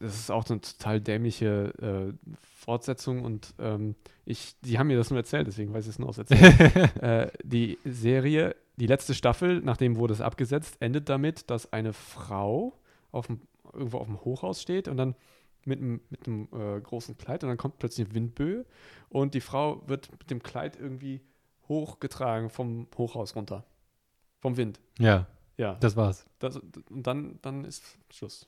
das 0.00 0.14
ist 0.14 0.30
auch 0.30 0.48
eine 0.48 0.60
total 0.60 1.00
dämliche 1.00 1.72
äh, 1.80 2.34
Fortsetzung 2.60 3.22
und 3.24 3.54
ähm, 3.58 3.94
ich, 4.24 4.56
die 4.60 4.78
haben 4.78 4.88
mir 4.88 4.96
das 4.96 5.10
nur 5.10 5.18
erzählt, 5.18 5.46
deswegen 5.46 5.72
weiß 5.72 5.84
ich 5.86 5.90
es 5.90 5.98
nur 5.98 6.08
aus 6.08 6.18
Erzählen. 6.18 6.52
äh, 7.02 7.30
die 7.42 7.78
Serie, 7.84 8.54
die 8.76 8.86
letzte 8.86 9.14
Staffel, 9.14 9.60
nachdem 9.60 9.96
wurde 9.96 10.12
es 10.14 10.20
abgesetzt, 10.20 10.76
endet 10.80 11.08
damit, 11.08 11.50
dass 11.50 11.72
eine 11.72 11.92
Frau 11.92 12.78
auf 13.10 13.26
dem, 13.28 13.40
irgendwo 13.72 13.98
auf 13.98 14.06
dem 14.06 14.20
Hochhaus 14.24 14.60
steht 14.62 14.86
und 14.88 14.96
dann 14.96 15.14
mit 15.64 15.80
einem 15.80 16.00
mit 16.10 16.26
einem, 16.26 16.48
äh, 16.52 16.80
großen 16.80 17.16
Kleid 17.18 17.42
und 17.42 17.48
dann 17.48 17.58
kommt 17.58 17.78
plötzlich 17.78 18.06
eine 18.06 18.14
Windböe 18.14 18.64
und 19.08 19.34
die 19.34 19.40
Frau 19.40 19.82
wird 19.88 20.10
mit 20.12 20.30
dem 20.30 20.42
Kleid 20.42 20.76
irgendwie 20.80 21.20
hochgetragen 21.68 22.50
vom 22.50 22.86
Hochhaus 22.96 23.34
runter. 23.36 23.64
Vom 24.40 24.56
Wind. 24.56 24.78
ja, 24.98 25.26
Ja. 25.56 25.74
das 25.80 25.96
war's. 25.96 26.26
Das, 26.38 26.56
und 26.56 27.06
dann, 27.06 27.38
dann 27.42 27.64
ist 27.64 27.82
Schluss. 28.10 28.46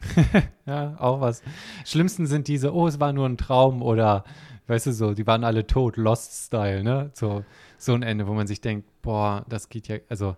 ja, 0.66 0.96
auch 0.98 1.20
was. 1.20 1.42
Schlimmsten 1.84 2.26
sind 2.26 2.46
diese, 2.48 2.72
oh, 2.74 2.86
es 2.86 3.00
war 3.00 3.12
nur 3.12 3.26
ein 3.28 3.36
Traum 3.36 3.82
oder, 3.82 4.24
weißt 4.68 4.86
du 4.86 4.92
so, 4.92 5.14
die 5.14 5.26
waren 5.26 5.42
alle 5.44 5.66
tot, 5.66 5.96
Lost-Style, 5.96 6.82
ne? 6.84 7.10
So, 7.14 7.44
so 7.78 7.94
ein 7.94 8.02
Ende, 8.02 8.26
wo 8.26 8.32
man 8.34 8.46
sich 8.46 8.60
denkt, 8.60 8.86
boah, 9.02 9.44
das 9.48 9.68
geht 9.68 9.88
ja, 9.88 9.96
also 10.08 10.36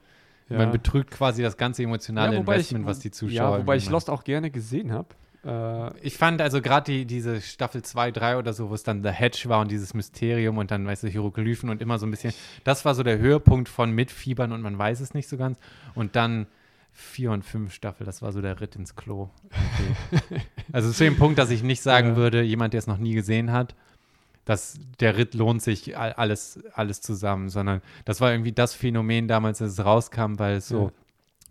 Ja. 0.49 0.59
man 0.59 0.71
betrügt 0.73 1.11
quasi 1.11 1.43
das 1.43 1.57
ganze 1.57 1.83
emotionale 1.83 2.35
Ja, 2.35 2.41
Investment, 2.41 2.85
ich- 2.85 2.89
was 2.89 2.99
die 3.01 3.11
Zuschauer. 3.11 3.53
Ja, 3.57 3.59
wobei 3.59 3.77
ich. 3.77 3.89
Lost 3.91 4.09
auch 4.11 4.25
gerne 4.25 4.51
gesehen 4.51 4.93
habe. 4.93 5.09
Äh, 5.45 5.91
Ich 6.07 6.17
fand 6.19 6.41
also 6.41 6.61
gerade 6.61 6.91
die, 6.93 7.05
diese 7.07 7.41
Staffel 7.41 7.83
2, 7.83 8.11
3 8.11 8.37
oder 8.37 8.53
so, 8.53 8.71
wo 8.71 8.75
es 8.75 8.83
dann 8.83 9.03
The 9.03 9.11
Hedge 9.11 9.45
war 9.47 9.61
und 9.61 9.71
dieses 9.71 9.95
Mysterium 9.95 10.59
und 10.59 10.71
dann, 10.71 10.87
weißt 10.87 11.05
du, 11.05 11.09
Hieroglyphen 11.09 11.71
und 11.71 11.81
immer 11.83 11.99
so 11.99 12.07
ein 12.07 12.11
bisschen, 12.11 12.33
das 12.65 12.85
war 12.85 12.95
so 12.95 13.03
der 13.03 13.19
Höhepunkt 13.19 13.69
von 13.69 13.91
Mitfiebern 13.93 14.53
und 14.53 14.61
man 14.61 14.77
weiß 14.79 15.01
es 15.01 15.15
nicht 15.15 15.29
so 15.29 15.37
ganz. 15.37 15.59
Und 15.95 16.17
dann 16.17 16.47
4 16.93 17.31
und 17.31 17.45
5 17.45 17.73
Staffel, 17.73 18.05
das 18.05 18.21
war 18.21 18.33
so 18.33 18.41
der 18.43 18.61
Ritt 18.61 18.77
ins 18.77 18.97
Klo. 18.97 19.31
irgendwie. 20.21 20.43
also 20.73 20.91
zu 20.91 21.05
dem 21.05 21.17
Punkt, 21.17 21.39
dass 21.39 21.51
ich 21.51 21.63
nicht 21.63 21.83
sagen 21.83 22.09
Ja. 22.11 22.17
würde, 22.17 22.43
jemand, 22.43 22.75
der 22.75 22.79
es 22.79 22.87
noch 22.87 22.99
nie 22.99 23.15
gesehen 23.15 23.53
hat, 23.53 23.75
dass 24.45 24.79
der 24.99 25.17
Ritt 25.17 25.35
lohnt 25.35 25.63
sich 25.63 25.97
all- 25.97 26.15
alles, 26.15 26.59
alles 26.75 27.01
zusammen, 27.01 27.49
sondern 27.51 27.81
das 28.05 28.21
war 28.21 28.33
irgendwie 28.33 28.53
das 28.53 28.75
Phänomen 28.75 29.29
damals, 29.29 29.63
als 29.63 29.73
es 29.75 29.85
rauskam, 29.85 30.39
weil 30.39 30.57
es 30.57 30.67
so 30.69 30.91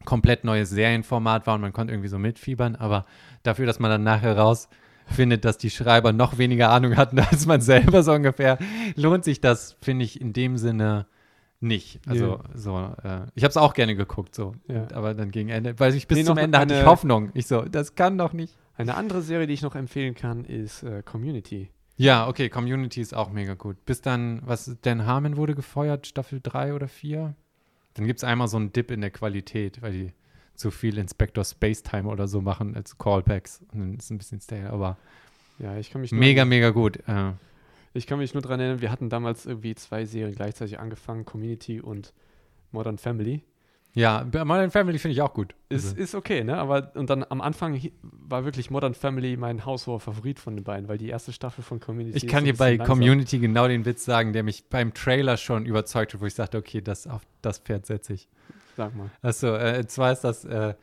komplett 0.06 0.44
neues 0.44 0.70
Serienformat 0.70 1.46
war 1.48 1.56
und 1.56 1.62
man 1.62 1.74
konnte 1.74 1.94
irgendwie 1.94 2.10
so 2.10 2.20
mitfiebern, 2.20 2.76
aber 2.76 3.06
dafür, 3.44 3.66
dass 3.66 3.80
man 3.80 3.92
dann 3.92 4.04
nachher 4.04 4.38
rausfindet, 4.38 5.46
dass 5.46 5.58
die 5.58 5.70
Schreiber 5.70 6.14
noch 6.14 6.38
weniger 6.38 6.70
Ahnung 6.72 6.96
hatten 6.98 7.20
als 7.32 7.46
man 7.46 7.62
selber 7.62 8.04
so 8.04 8.14
ungefähr, 8.14 8.58
lohnt 8.96 9.24
sich 9.24 9.42
das, 9.42 9.76
finde 9.82 10.06
ich, 10.06 10.20
in 10.22 10.34
dem 10.34 10.58
Sinne 10.58 11.06
nicht. 11.62 12.00
Also 12.08 12.40
so, 12.54 12.78
äh, 13.04 13.22
ich 13.36 13.44
habe 13.44 13.50
es 13.50 13.58
auch 13.58 13.74
gerne 13.74 13.96
geguckt, 13.96 14.34
so, 14.34 14.54
Ja. 14.68 14.88
Aber 14.94 15.14
dann 15.14 15.30
gegen 15.32 15.50
Ende, 15.50 15.78
weil 15.80 15.94
ich 15.94 16.08
bis 16.08 16.20
Nee, 16.20 16.24
zum 16.24 16.38
Ende 16.38 16.58
hatte 16.58 16.74
ich 16.74 16.80
eine- 16.80 16.90
Hoffnung. 16.90 17.32
Ich 17.34 17.48
so, 17.48 17.64
das 17.64 17.96
kann 17.96 18.18
doch 18.18 18.32
nicht. 18.34 18.56
eine 18.78 18.96
andere 18.96 19.22
Serie, 19.22 19.46
die 19.46 19.54
ich 19.54 19.62
noch 19.62 19.76
empfehlen 19.76 20.16
kann, 20.16 20.46
ist 20.46 20.84
äh, 20.84 21.04
Community. 21.04 21.70
Ja, 21.98 22.30
okay, 22.30 22.48
Community 22.48 23.02
ist 23.02 23.14
auch 23.14 23.30
mega 23.30 23.56
gut. 23.56 23.84
Bis 23.86 24.00
dann, 24.00 24.42
was, 24.46 24.74
Dan 24.84 25.06
Harmon 25.06 25.36
wurde 25.36 25.54
gefeuert, 25.54 26.08
Staffel 26.08 26.40
3 26.42 26.74
oder 26.74 26.88
4. 26.88 27.36
Dann 27.96 28.06
gibt 28.08 28.20
es 28.20 28.24
einmal 28.24 28.48
so 28.48 28.58
einen 28.58 28.72
Dip 28.72 28.92
in 28.92 29.02
der 29.02 29.12
Qualität, 29.12 29.82
weil 29.82 29.92
die 29.92 30.14
zu 30.56 30.72
viel 30.72 30.98
Inspector 30.98 31.44
Spacetime 31.44 32.08
oder 32.10 32.28
so 32.28 32.42
machen 32.42 32.76
als 32.76 32.98
Callbacks. 32.98 33.62
Und 33.72 33.80
dann 33.80 33.94
ist 33.96 34.06
es 34.06 34.10
ein 34.12 34.18
bisschen 34.18 34.42
stale, 34.42 34.70
aber 34.70 34.98
Ja, 35.58 35.78
ich 35.78 35.90
kann 35.90 36.02
mich 36.02 36.12
nur, 36.12 36.20
mega, 36.20 36.46
mega 36.46 36.70
gut. 36.70 36.98
Äh, 37.08 37.32
Ich 37.94 38.08
kann 38.08 38.20
mich 38.20 38.34
nur 38.34 38.42
daran 38.44 38.60
erinnern, 38.60 38.82
wir 38.82 38.92
hatten 38.92 39.10
damals 39.10 39.46
irgendwie 39.46 39.74
zwei 39.76 40.06
Serien 40.06 40.36
gleichzeitig 40.36 40.80
angefangen, 40.80 41.26
Community 41.26 41.82
und 41.82 42.14
Modern 42.72 42.98
Family. 42.98 43.42
Ja, 43.94 44.24
Modern 44.24 44.72
Family 44.72 45.00
finde 45.00 45.14
ich 45.14 45.22
auch 45.22 45.34
gut. 45.34 45.56
Ist, 45.68 45.86
Also, 45.86 45.96
ist 45.98 46.16
okay, 46.16 46.44
ne? 46.44 46.58
Aber 46.58 46.92
und 46.96 47.10
dann 47.10 47.26
am 47.28 47.42
Anfang 47.42 47.80
war 48.02 48.46
wirklich 48.46 48.70
Modern 48.70 48.94
Family 48.94 49.36
mein 49.36 49.66
haushoher 49.66 50.00
Favorit 50.00 50.40
von 50.40 50.56
den 50.56 50.64
beiden, 50.64 50.88
weil 50.88 50.98
die 50.98 51.10
erste 51.10 51.34
Staffel 51.34 51.64
von 51.64 51.80
Community 51.80 52.18
ich 52.18 52.28
kann 52.28 52.44
dir 52.46 52.56
bei 52.56 52.76
langsam. 52.76 52.88
Community 52.88 53.40
genau 53.40 53.68
den 53.68 53.86
Witz 53.86 54.06
sagen, 54.06 54.32
der 54.34 54.44
mich 54.44 54.66
beim 54.70 54.94
Trailer 54.94 55.38
schon 55.38 55.66
überzeugt 55.66 56.14
hat, 56.14 56.22
wo 56.22 56.26
ich 56.26 56.36
sagte, 56.36 56.58
okay, 56.58 56.82
das 56.82 57.08
auf 57.08 57.22
das 57.42 57.58
Pferd 57.60 57.86
setze 57.88 58.14
ich. 58.14 58.30
Sag 58.78 58.96
mal. 58.96 59.10
Achso, 59.22 59.56
äh, 59.56 59.86
zwar 59.88 60.12
ist 60.12 60.22
das, 60.22 60.46
äh, 60.46 60.76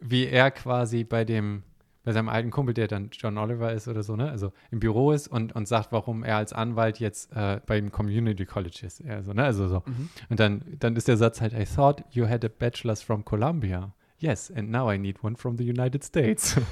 wie 0.00 0.26
er 0.26 0.50
quasi 0.50 1.04
bei 1.04 1.24
dem, 1.24 1.62
bei 2.04 2.12
seinem 2.12 2.28
alten 2.28 2.50
Kumpel, 2.50 2.74
der 2.74 2.86
dann 2.86 3.08
John 3.12 3.38
Oliver 3.38 3.72
ist 3.72 3.88
oder 3.88 4.02
so, 4.02 4.14
ne? 4.14 4.30
Also 4.30 4.52
im 4.70 4.80
Büro 4.80 5.12
ist 5.12 5.26
und, 5.28 5.54
und 5.56 5.66
sagt, 5.66 5.90
warum 5.90 6.22
er 6.22 6.36
als 6.36 6.52
Anwalt 6.52 7.00
jetzt 7.00 7.32
äh, 7.34 7.60
beim 7.66 7.90
Community 7.90 8.44
College 8.44 8.82
ist. 8.84 9.02
Also, 9.06 9.32
ne? 9.32 9.44
Also 9.44 9.68
so. 9.68 9.82
Mhm. 9.86 10.08
Und 10.28 10.40
dann, 10.40 10.62
dann 10.78 10.96
ist 10.96 11.08
der 11.08 11.16
Satz 11.16 11.40
halt, 11.40 11.54
I 11.54 11.64
thought 11.64 12.04
you 12.10 12.28
had 12.28 12.44
a 12.44 12.48
bachelor's 12.48 13.02
from 13.02 13.24
Columbia. 13.24 13.92
Yes, 14.24 14.50
and 14.56 14.70
now 14.70 14.88
I 14.88 14.96
need 14.96 15.22
one 15.22 15.36
from 15.36 15.58
the 15.58 15.64
United 15.64 16.02
States. 16.02 16.56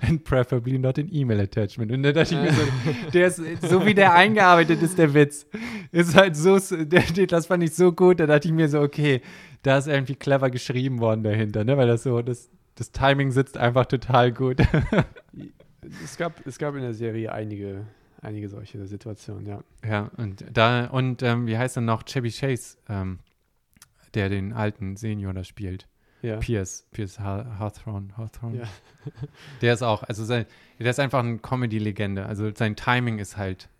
and 0.00 0.24
preferably 0.24 0.78
not 0.78 0.96
an 0.96 1.12
email 1.12 1.40
attachment. 1.40 1.90
Und 1.90 2.04
da 2.04 2.12
dachte 2.12 2.36
ich 2.36 2.40
mir 2.40 2.52
so, 2.52 2.62
der 3.12 3.26
ist, 3.26 3.42
so 3.68 3.84
wie 3.84 3.94
der 3.94 4.14
eingearbeitet 4.14 4.80
ist, 4.80 4.96
der 4.96 5.12
Witz, 5.12 5.44
ist 5.90 6.14
halt 6.14 6.36
so, 6.36 6.56
der, 6.84 7.02
das 7.26 7.46
fand 7.46 7.64
ich 7.64 7.74
so 7.74 7.90
gut, 7.90 8.20
da 8.20 8.26
dachte 8.26 8.46
ich 8.46 8.54
mir 8.54 8.68
so, 8.68 8.80
okay, 8.80 9.22
da 9.64 9.78
ist 9.78 9.88
irgendwie 9.88 10.14
clever 10.14 10.50
geschrieben 10.50 11.00
worden 11.00 11.24
dahinter, 11.24 11.64
ne, 11.64 11.76
weil 11.76 11.88
das 11.88 12.04
so, 12.04 12.22
das, 12.22 12.48
das 12.76 12.92
Timing 12.92 13.32
sitzt 13.32 13.58
einfach 13.58 13.86
total 13.86 14.30
gut. 14.30 14.58
Es 16.04 16.16
gab, 16.16 16.46
es 16.46 16.58
gab 16.58 16.76
in 16.76 16.82
der 16.82 16.94
Serie 16.94 17.32
einige, 17.32 17.88
einige 18.22 18.48
solche 18.48 18.86
Situationen, 18.86 19.46
ja. 19.46 19.64
ja, 19.84 20.12
und 20.16 20.44
da, 20.52 20.84
und 20.86 21.24
ähm, 21.24 21.48
wie 21.48 21.58
heißt 21.58 21.76
er 21.76 21.80
noch, 21.80 22.04
Chevy 22.04 22.30
Chase, 22.30 22.76
ähm, 22.88 23.18
der 24.14 24.28
den 24.28 24.52
alten 24.52 24.96
Senior 24.96 25.32
da 25.32 25.44
spielt. 25.44 25.86
Ja. 26.22 26.36
Pierce, 26.36 26.86
Pierce 26.90 27.18
Ha- 27.20 27.58
Hawthorne, 27.58 28.08
Hawthorne. 28.16 28.58
Ja. 28.58 28.68
Der 29.62 29.72
ist 29.72 29.82
auch, 29.82 30.02
also 30.02 30.22
sein, 30.26 30.44
der 30.78 30.90
ist 30.90 31.00
einfach 31.00 31.20
eine 31.20 31.38
Comedy-Legende. 31.38 32.26
Also 32.26 32.50
sein 32.54 32.76
Timing 32.76 33.18
ist 33.18 33.38
halt 33.38 33.70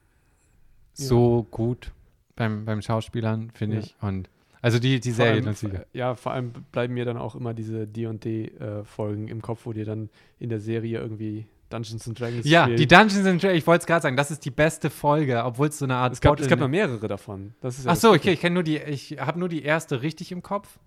so 0.94 1.46
gut 1.50 1.92
beim, 2.36 2.64
beim 2.64 2.80
Schauspielern, 2.80 3.50
finde 3.50 3.76
Ja. 3.76 3.82
ich. 3.82 3.94
Und 4.00 4.30
also 4.62 4.78
die, 4.78 5.00
die 5.00 5.10
Vor 5.10 5.16
Serie 5.16 5.32
allem, 5.34 5.44
natürlich. 5.44 5.80
ja, 5.92 6.14
vor 6.14 6.32
allem 6.32 6.52
bleiben 6.72 6.94
mir 6.94 7.04
dann 7.04 7.16
auch 7.18 7.34
immer 7.34 7.52
diese 7.54 7.86
D&D-Folgen 7.86 9.28
im 9.28 9.42
Kopf, 9.42 9.66
wo 9.66 9.72
dir 9.74 9.84
dann 9.84 10.08
in 10.38 10.48
der 10.48 10.60
Serie 10.60 10.98
irgendwie 11.00 11.46
Dungeons 11.70 12.06
and 12.06 12.18
Dragons 12.20 12.46
Ja, 12.46 12.64
spielen. 12.64 12.76
die 12.78 12.86
Dungeons 12.86 13.26
and 13.26 13.42
Dragons, 13.42 13.58
ich 13.58 13.66
wollte 13.66 13.80
es 13.82 13.86
gerade 13.86 14.02
sagen, 14.02 14.16
das 14.16 14.30
ist 14.30 14.44
die 14.44 14.50
beste 14.50 14.90
Folge, 14.90 15.42
obwohl 15.44 15.68
es 15.68 15.78
so 15.78 15.84
eine 15.86 15.94
Art 15.96 16.12
es 16.12 16.20
gab, 16.20 16.38
es 16.38 16.48
gab 16.48 16.58
Bottle- 16.58 16.64
noch 16.66 16.68
mehrere 16.70 17.08
davon. 17.08 17.54
Ist 17.62 17.84
ja 17.84 17.92
Ach 17.92 17.96
so, 17.96 18.12
okay, 18.12 18.32
ich 18.32 18.40
kenne 18.40 18.54
nur 18.54 18.62
die, 18.62 18.76
ich 18.78 19.16
habe 19.18 19.38
nur 19.38 19.48
die 19.48 19.62
erste 19.62 20.02
richtig 20.02 20.32
im 20.32 20.42
Kopf. 20.42 20.78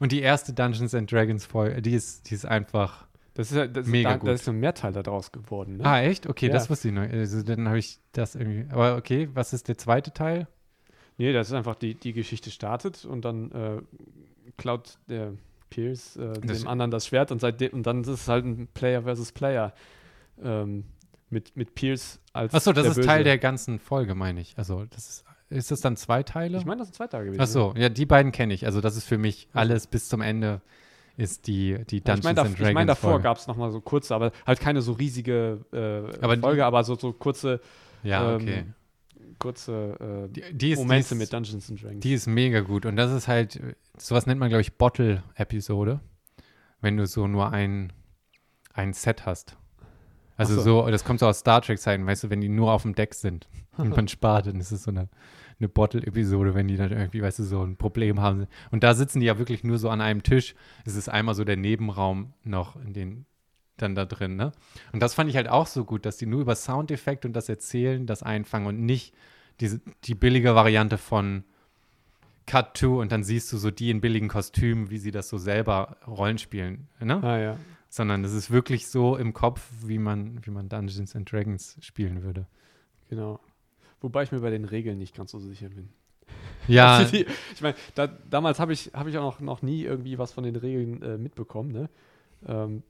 Und 0.00 0.10
die 0.12 0.20
erste 0.22 0.52
Dungeons 0.52 0.92
and 0.94 1.10
Dragons 1.10 1.46
Folge, 1.46 1.80
die 1.80 1.92
ist, 1.92 2.28
die 2.28 2.34
ist 2.34 2.44
einfach. 2.46 3.06
Das 3.34 3.50
ist 3.50 3.56
ja 3.56 3.66
das, 3.66 3.86
Mega 3.86 4.10
da, 4.10 4.16
gut. 4.16 4.28
da 4.28 4.32
ist 4.32 4.48
ein 4.48 4.58
Mehrteil 4.60 4.92
daraus 4.92 5.30
geworden. 5.32 5.76
Ne? 5.78 5.84
Ah, 5.84 6.00
echt? 6.02 6.26
Okay, 6.28 6.46
Ja. 6.48 6.52
das 6.52 6.68
wusste 6.70 6.88
ich 6.88 6.94
noch. 6.94 7.02
Also 7.02 7.42
dann 7.42 7.66
habe 7.68 7.78
ich 7.78 7.98
das 8.12 8.34
irgendwie. 8.34 8.66
Aber 8.72 8.96
okay, 8.96 9.28
was 9.34 9.52
ist 9.52 9.68
der 9.68 9.76
zweite 9.78 10.12
Teil? 10.12 10.46
Nee, 11.16 11.32
das 11.32 11.48
ist 11.48 11.52
einfach 11.54 11.74
die, 11.76 11.94
die 11.94 12.12
Geschichte 12.12 12.50
startet 12.50 13.04
und 13.04 13.24
dann 13.24 13.50
äh, 13.52 13.80
klaut 14.56 14.98
der 15.08 15.32
Pierce 15.70 16.16
äh, 16.16 16.32
dem 16.40 16.66
anderen 16.68 16.90
das 16.90 17.06
Schwert 17.06 17.30
und, 17.32 17.40
seitdem, 17.40 17.72
und 17.72 17.86
dann 17.86 18.02
ist 18.02 18.08
es 18.08 18.28
halt 18.28 18.44
ein 18.44 18.68
Player 18.74 19.02
versus 19.02 19.32
Player 19.32 19.72
ähm, 20.42 20.84
mit, 21.30 21.56
mit 21.56 21.74
Pierce 21.74 22.20
als 22.32 22.54
Achso, 22.54 22.72
das 22.72 22.86
ist 22.86 22.94
Böse. 22.96 23.06
Teil 23.08 23.24
der 23.24 23.38
ganzen 23.38 23.78
Folge, 23.78 24.14
meine 24.14 24.40
ich. 24.40 24.54
Also, 24.56 24.84
das 24.86 25.08
ist, 25.08 25.24
ist 25.50 25.70
das 25.70 25.80
dann 25.80 25.96
zwei 25.96 26.22
Teile? 26.22 26.58
Ich 26.58 26.64
meine, 26.64 26.78
das 26.78 26.88
sind 26.88 26.94
zwei 26.94 27.06
Tage 27.06 27.26
gewesen. 27.26 27.40
Ach 27.40 27.46
so, 27.46 27.74
ja, 27.76 27.88
die 27.88 28.06
beiden 28.06 28.32
kenne 28.32 28.54
ich. 28.54 28.66
Also, 28.66 28.80
das 28.80 28.96
ist 28.96 29.04
für 29.06 29.18
mich 29.18 29.48
alles 29.52 29.86
bis 29.86 30.08
zum 30.08 30.20
Ende 30.20 30.60
ist 31.16 31.46
die, 31.46 31.78
die 31.88 32.00
Dungeons 32.00 32.18
ich 32.18 32.24
meine, 32.24 32.34
da, 32.34 32.42
and 32.42 32.54
Dragons 32.58 32.68
ich 32.70 32.74
mein, 32.74 32.86
davor 32.88 33.20
gab 33.20 33.36
es 33.36 33.46
nochmal 33.46 33.70
so 33.70 33.80
kurze, 33.80 34.14
aber 34.16 34.32
halt 34.46 34.58
keine 34.58 34.82
so 34.82 34.92
riesige 34.92 35.60
äh, 35.72 36.22
Aber 36.24 36.34
die- 36.36 36.42
Folge, 36.42 36.64
aber 36.64 36.82
so, 36.82 36.96
so 36.96 37.12
kurze, 37.12 37.60
Ja, 38.02 38.32
ähm, 38.34 38.42
okay. 38.42 38.64
kurze 39.38 40.26
äh, 40.26 40.32
Die, 40.32 40.40
die, 40.40 40.70
ist, 40.72 40.78
die, 40.78 40.82
Momente 40.82 41.14
ist, 41.14 41.18
mit 41.20 41.32
Dungeons 41.32 41.70
and 41.70 41.80
Dragons. 41.82 42.00
die 42.00 42.14
ist 42.14 42.26
mega 42.26 42.60
gut. 42.62 42.84
Und 42.84 42.96
das 42.96 43.12
ist 43.12 43.28
halt, 43.28 43.60
sowas 43.96 44.26
nennt 44.26 44.40
man, 44.40 44.48
glaube 44.48 44.62
ich, 44.62 44.76
Bottle-Episode. 44.76 46.00
Wenn 46.80 46.96
du 46.96 47.06
so 47.06 47.28
nur 47.28 47.52
ein, 47.52 47.92
ein 48.72 48.92
Set 48.92 49.24
hast. 49.24 49.56
Also 50.36 50.56
so. 50.56 50.84
so. 50.84 50.90
das 50.90 51.04
kommt 51.04 51.20
so 51.20 51.26
aus 51.26 51.40
Star 51.40 51.62
Trek-Zeiten, 51.62 52.06
weißt 52.06 52.24
du, 52.24 52.30
wenn 52.30 52.40
die 52.40 52.48
nur 52.48 52.72
auf 52.72 52.82
dem 52.82 52.94
Deck 52.94 53.14
sind 53.14 53.48
und 53.76 53.94
man 53.94 54.08
spart, 54.08 54.46
dann 54.46 54.60
ist 54.60 54.72
es 54.72 54.84
so 54.84 54.90
eine, 54.90 55.08
eine 55.58 55.68
Bottle-Episode, 55.68 56.54
wenn 56.54 56.68
die 56.68 56.76
dann 56.76 56.90
irgendwie, 56.90 57.22
weißt 57.22 57.38
du, 57.38 57.44
so 57.44 57.62
ein 57.62 57.76
Problem 57.76 58.20
haben. 58.20 58.46
Und 58.70 58.82
da 58.82 58.94
sitzen 58.94 59.20
die 59.20 59.26
ja 59.26 59.38
wirklich 59.38 59.64
nur 59.64 59.78
so 59.78 59.90
an 59.90 60.00
einem 60.00 60.22
Tisch. 60.22 60.54
Es 60.84 60.96
ist 60.96 61.08
einmal 61.08 61.34
so 61.34 61.44
der 61.44 61.56
Nebenraum 61.56 62.32
noch 62.44 62.76
in 62.76 62.92
den 62.92 63.26
dann 63.76 63.94
da 63.96 64.04
drin, 64.04 64.36
ne? 64.36 64.52
Und 64.92 65.00
das 65.00 65.14
fand 65.14 65.28
ich 65.28 65.36
halt 65.36 65.48
auch 65.48 65.66
so 65.66 65.84
gut, 65.84 66.06
dass 66.06 66.16
die 66.16 66.26
nur 66.26 66.40
über 66.40 66.54
Soundeffekt 66.54 67.24
und 67.24 67.32
das 67.32 67.48
Erzählen 67.48 68.06
das 68.06 68.22
einfangen 68.22 68.68
und 68.68 68.80
nicht 68.80 69.14
diese, 69.60 69.80
die 70.04 70.14
billige 70.14 70.54
Variante 70.54 70.98
von 70.98 71.44
Cut 72.46 72.74
to 72.74 73.00
und 73.00 73.10
dann 73.10 73.24
siehst 73.24 73.52
du 73.52 73.56
so 73.56 73.70
die 73.70 73.90
in 73.90 74.00
billigen 74.00 74.28
Kostümen, 74.28 74.90
wie 74.90 74.98
sie 74.98 75.10
das 75.10 75.28
so 75.28 75.38
selber 75.38 75.96
Rollen 76.06 76.38
spielen, 76.38 76.88
ne? 77.00 77.22
ah 77.22 77.38
ja. 77.38 77.56
Sondern 77.96 78.24
es 78.24 78.32
ist 78.32 78.50
wirklich 78.50 78.88
so 78.88 79.16
im 79.16 79.32
Kopf, 79.32 79.70
wie 79.86 79.98
man, 80.00 80.44
wie 80.44 80.50
man 80.50 80.68
Dungeons 80.68 81.14
and 81.14 81.30
Dragons 81.30 81.76
spielen 81.80 82.24
würde. 82.24 82.44
Genau. 83.08 83.38
Wobei 84.00 84.24
ich 84.24 84.32
mir 84.32 84.40
bei 84.40 84.50
den 84.50 84.64
Regeln 84.64 84.98
nicht 84.98 85.14
ganz 85.14 85.30
so 85.30 85.38
sicher 85.38 85.68
bin. 85.68 85.90
Ja, 86.66 86.96
Also 86.96 87.12
die, 87.12 87.24
ich 87.54 87.60
meine, 87.62 87.76
da, 87.94 88.08
damals 88.08 88.58
habe 88.58 88.72
ich, 88.72 88.90
hab 88.94 89.06
ich 89.06 89.16
auch 89.16 89.22
noch, 89.22 89.40
noch 89.40 89.62
nie 89.62 89.84
irgendwie 89.84 90.18
was 90.18 90.32
von 90.32 90.42
den 90.42 90.56
Regeln 90.56 91.02
äh, 91.02 91.18
mitbekommen. 91.18 91.70
Ne? 91.70 91.88
Ähm, 92.48 92.82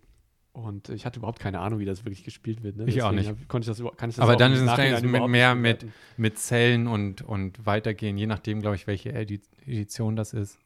und 0.54 0.88
ich 0.88 1.04
hatte 1.04 1.18
überhaupt 1.18 1.38
keine 1.38 1.60
Ahnung, 1.60 1.80
wie 1.80 1.84
das 1.84 2.06
wirklich 2.06 2.24
gespielt 2.24 2.62
wird. 2.62 2.76
Ne? 2.78 2.84
Ich 2.86 3.02
auch 3.02 3.10
Deswegen 3.10 3.30
nicht. 3.32 3.42
hab- 3.42 3.48
Konnte 3.50 3.70
ich 3.70 3.76
das, 3.76 3.86
kann 3.98 4.08
ich 4.08 4.16
das 4.16 4.22
Aber 4.22 4.32
auch 4.32 4.38
Dungeons 4.38 4.62
im 4.62 4.68
and 4.70 4.78
Dragons 4.78 5.02
Nachhinein 5.02 5.22
mit 5.22 5.30
mehr 5.30 5.54
mit- 5.54 5.86
mit 6.16 6.38
Zellen 6.38 6.86
und, 6.86 7.20
und 7.20 7.66
weitergehen, 7.66 8.16
je 8.16 8.26
nachdem, 8.26 8.62
glaube 8.62 8.76
ich, 8.76 8.86
welche 8.86 9.12
Edi 9.12 9.42
Edition 9.66 10.16
das 10.16 10.32
ist. 10.32 10.58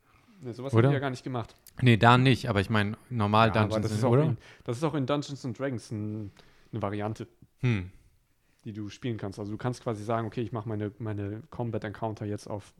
Ne, 0.42 0.55
sowas 0.55 0.73
habe 0.73 0.86
ich 0.86 0.92
ja 0.92 1.00
gar 1.00 1.10
nicht 1.10 1.25
gemacht. 1.25 1.57
Nee, 1.82 1.97
da 1.97 2.18
nicht, 2.18 2.48
aber 2.48 2.60
ich 2.60 2.70
meine, 2.70 2.97
normal 3.10 3.48
Ja, 3.48 3.55
Dungeons 3.62 3.82
das 3.82 3.92
ist, 3.92 4.05
auch 4.05 4.12
oder? 4.12 4.24
in, 4.24 4.39
das 4.65 4.76
ist 4.78 4.84
auch 4.84 4.94
in 4.94 5.07
Dungeons 5.07 5.44
and 5.44 5.58
Dragons 5.58 5.90
ein, 5.90 6.32
eine 6.73 6.82
Variante, 6.82 7.28
Hm. 7.60 7.90
die 8.65 8.73
du 8.73 8.89
spielen 8.89 9.16
kannst. 9.16 9.39
Also 9.39 9.52
du 9.52 9.58
kannst 9.58 9.82
quasi 9.82 10.02
sagen, 10.05 10.26
okay, 10.26 10.42
ich 10.42 10.52
mache 10.52 10.68
meine, 10.68 10.92
meine 10.98 11.42
Combat 11.50 11.84
Encounter 11.84 12.26
jetzt 12.26 12.48
auf, 12.48 12.74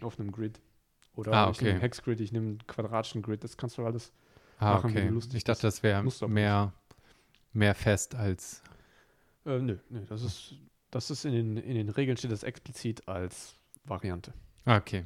auf 0.00 0.18
einem 0.18 0.32
Grid. 0.32 0.60
Oder 1.14 1.32
Ah, 1.32 1.50
ich 1.50 1.58
nehme 1.60 1.70
okay. 1.70 1.70
einen 1.72 1.80
Hex-Grid, 1.80 2.20
ich 2.20 2.32
nehme 2.32 2.46
einen 2.48 2.66
quadratischen 2.66 3.22
Grid. 3.22 3.42
Das 3.44 3.56
kannst 3.56 3.76
du 3.78 3.84
alles 3.84 4.12
Ah, 4.58 4.74
machen, 4.76 4.90
wie 4.94 4.98
okay. 4.98 5.08
lustig 5.08 5.36
Ich 5.38 5.44
dachte, 5.44 5.62
das 5.62 5.82
wäre 5.82 6.04
mehr, 6.28 6.72
mehr 7.52 7.74
fest 7.74 8.14
als. 8.14 8.62
Äh, 9.44 9.58
nö, 9.58 9.76
nö, 9.90 10.00
das 10.08 10.22
ist, 10.22 10.54
das 10.90 11.10
ist 11.10 11.24
in 11.24 11.32
den, 11.32 11.56
in 11.56 11.74
den 11.74 11.88
Regeln 11.88 12.16
steht 12.16 12.30
das 12.30 12.42
explizit 12.44 13.08
als 13.08 13.56
Variante. 13.84 14.32
Ah, 14.64 14.76
Okay. 14.76 15.04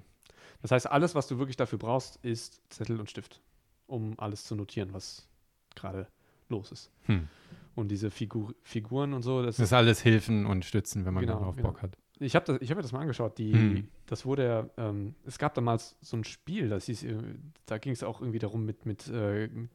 Das 0.63 0.71
heißt, 0.71 0.91
alles, 0.91 1.15
was 1.15 1.27
du 1.27 1.39
wirklich 1.39 1.57
dafür 1.57 1.79
brauchst, 1.79 2.17
ist 2.25 2.61
Zettel 2.71 2.99
und 3.01 3.11
Stift, 3.11 3.41
um 3.87 4.19
alles 4.19 4.45
zu 4.45 4.55
notieren, 4.55 4.93
was 4.93 5.29
gerade 5.75 6.07
los 6.49 6.73
ist. 6.73 6.91
Hm. 7.03 7.29
Und 7.75 7.89
diese 7.89 8.11
Figur, 8.11 8.55
Figuren 8.63 9.13
und 9.13 9.23
so, 9.23 9.43
das 9.43 9.57
Das 9.57 9.67
ist 9.67 9.73
alles 9.73 10.01
Hilfen 10.01 10.47
und 10.47 10.65
Stützen, 10.65 11.05
wenn 11.05 11.13
man 11.15 11.27
Genau, 11.27 11.39
darauf 11.39 11.57
genau. 11.57 11.69
Bock 11.69 11.83
hat. 11.83 11.99
Ich 12.19 12.35
habe 12.35 12.55
hab 12.55 12.77
mir 12.77 12.83
das 12.83 12.93
mal 12.93 13.01
angeschaut. 13.01 13.37
Die, 13.37 13.53
Hm. 13.53 13.89
Das 14.07 14.25
wurde 14.25 14.45
ja, 14.47 14.71
ähm, 14.79 15.15
es 15.25 15.39
gab 15.39 15.53
damals 15.55 15.97
so 16.01 16.17
ein 16.17 16.25
Spiel, 16.25 16.69
das 16.71 16.87
hieß, 16.87 17.03
äh, 17.05 17.19
da 17.67 17.77
ging 17.79 17.93
es 17.93 18.03
auch 18.03 18.21
irgendwie 18.21 18.39
darum, 18.39 18.65
mit, 18.65 18.87
mit, 18.87 19.09
äh, 19.09 19.49
mit 19.49 19.71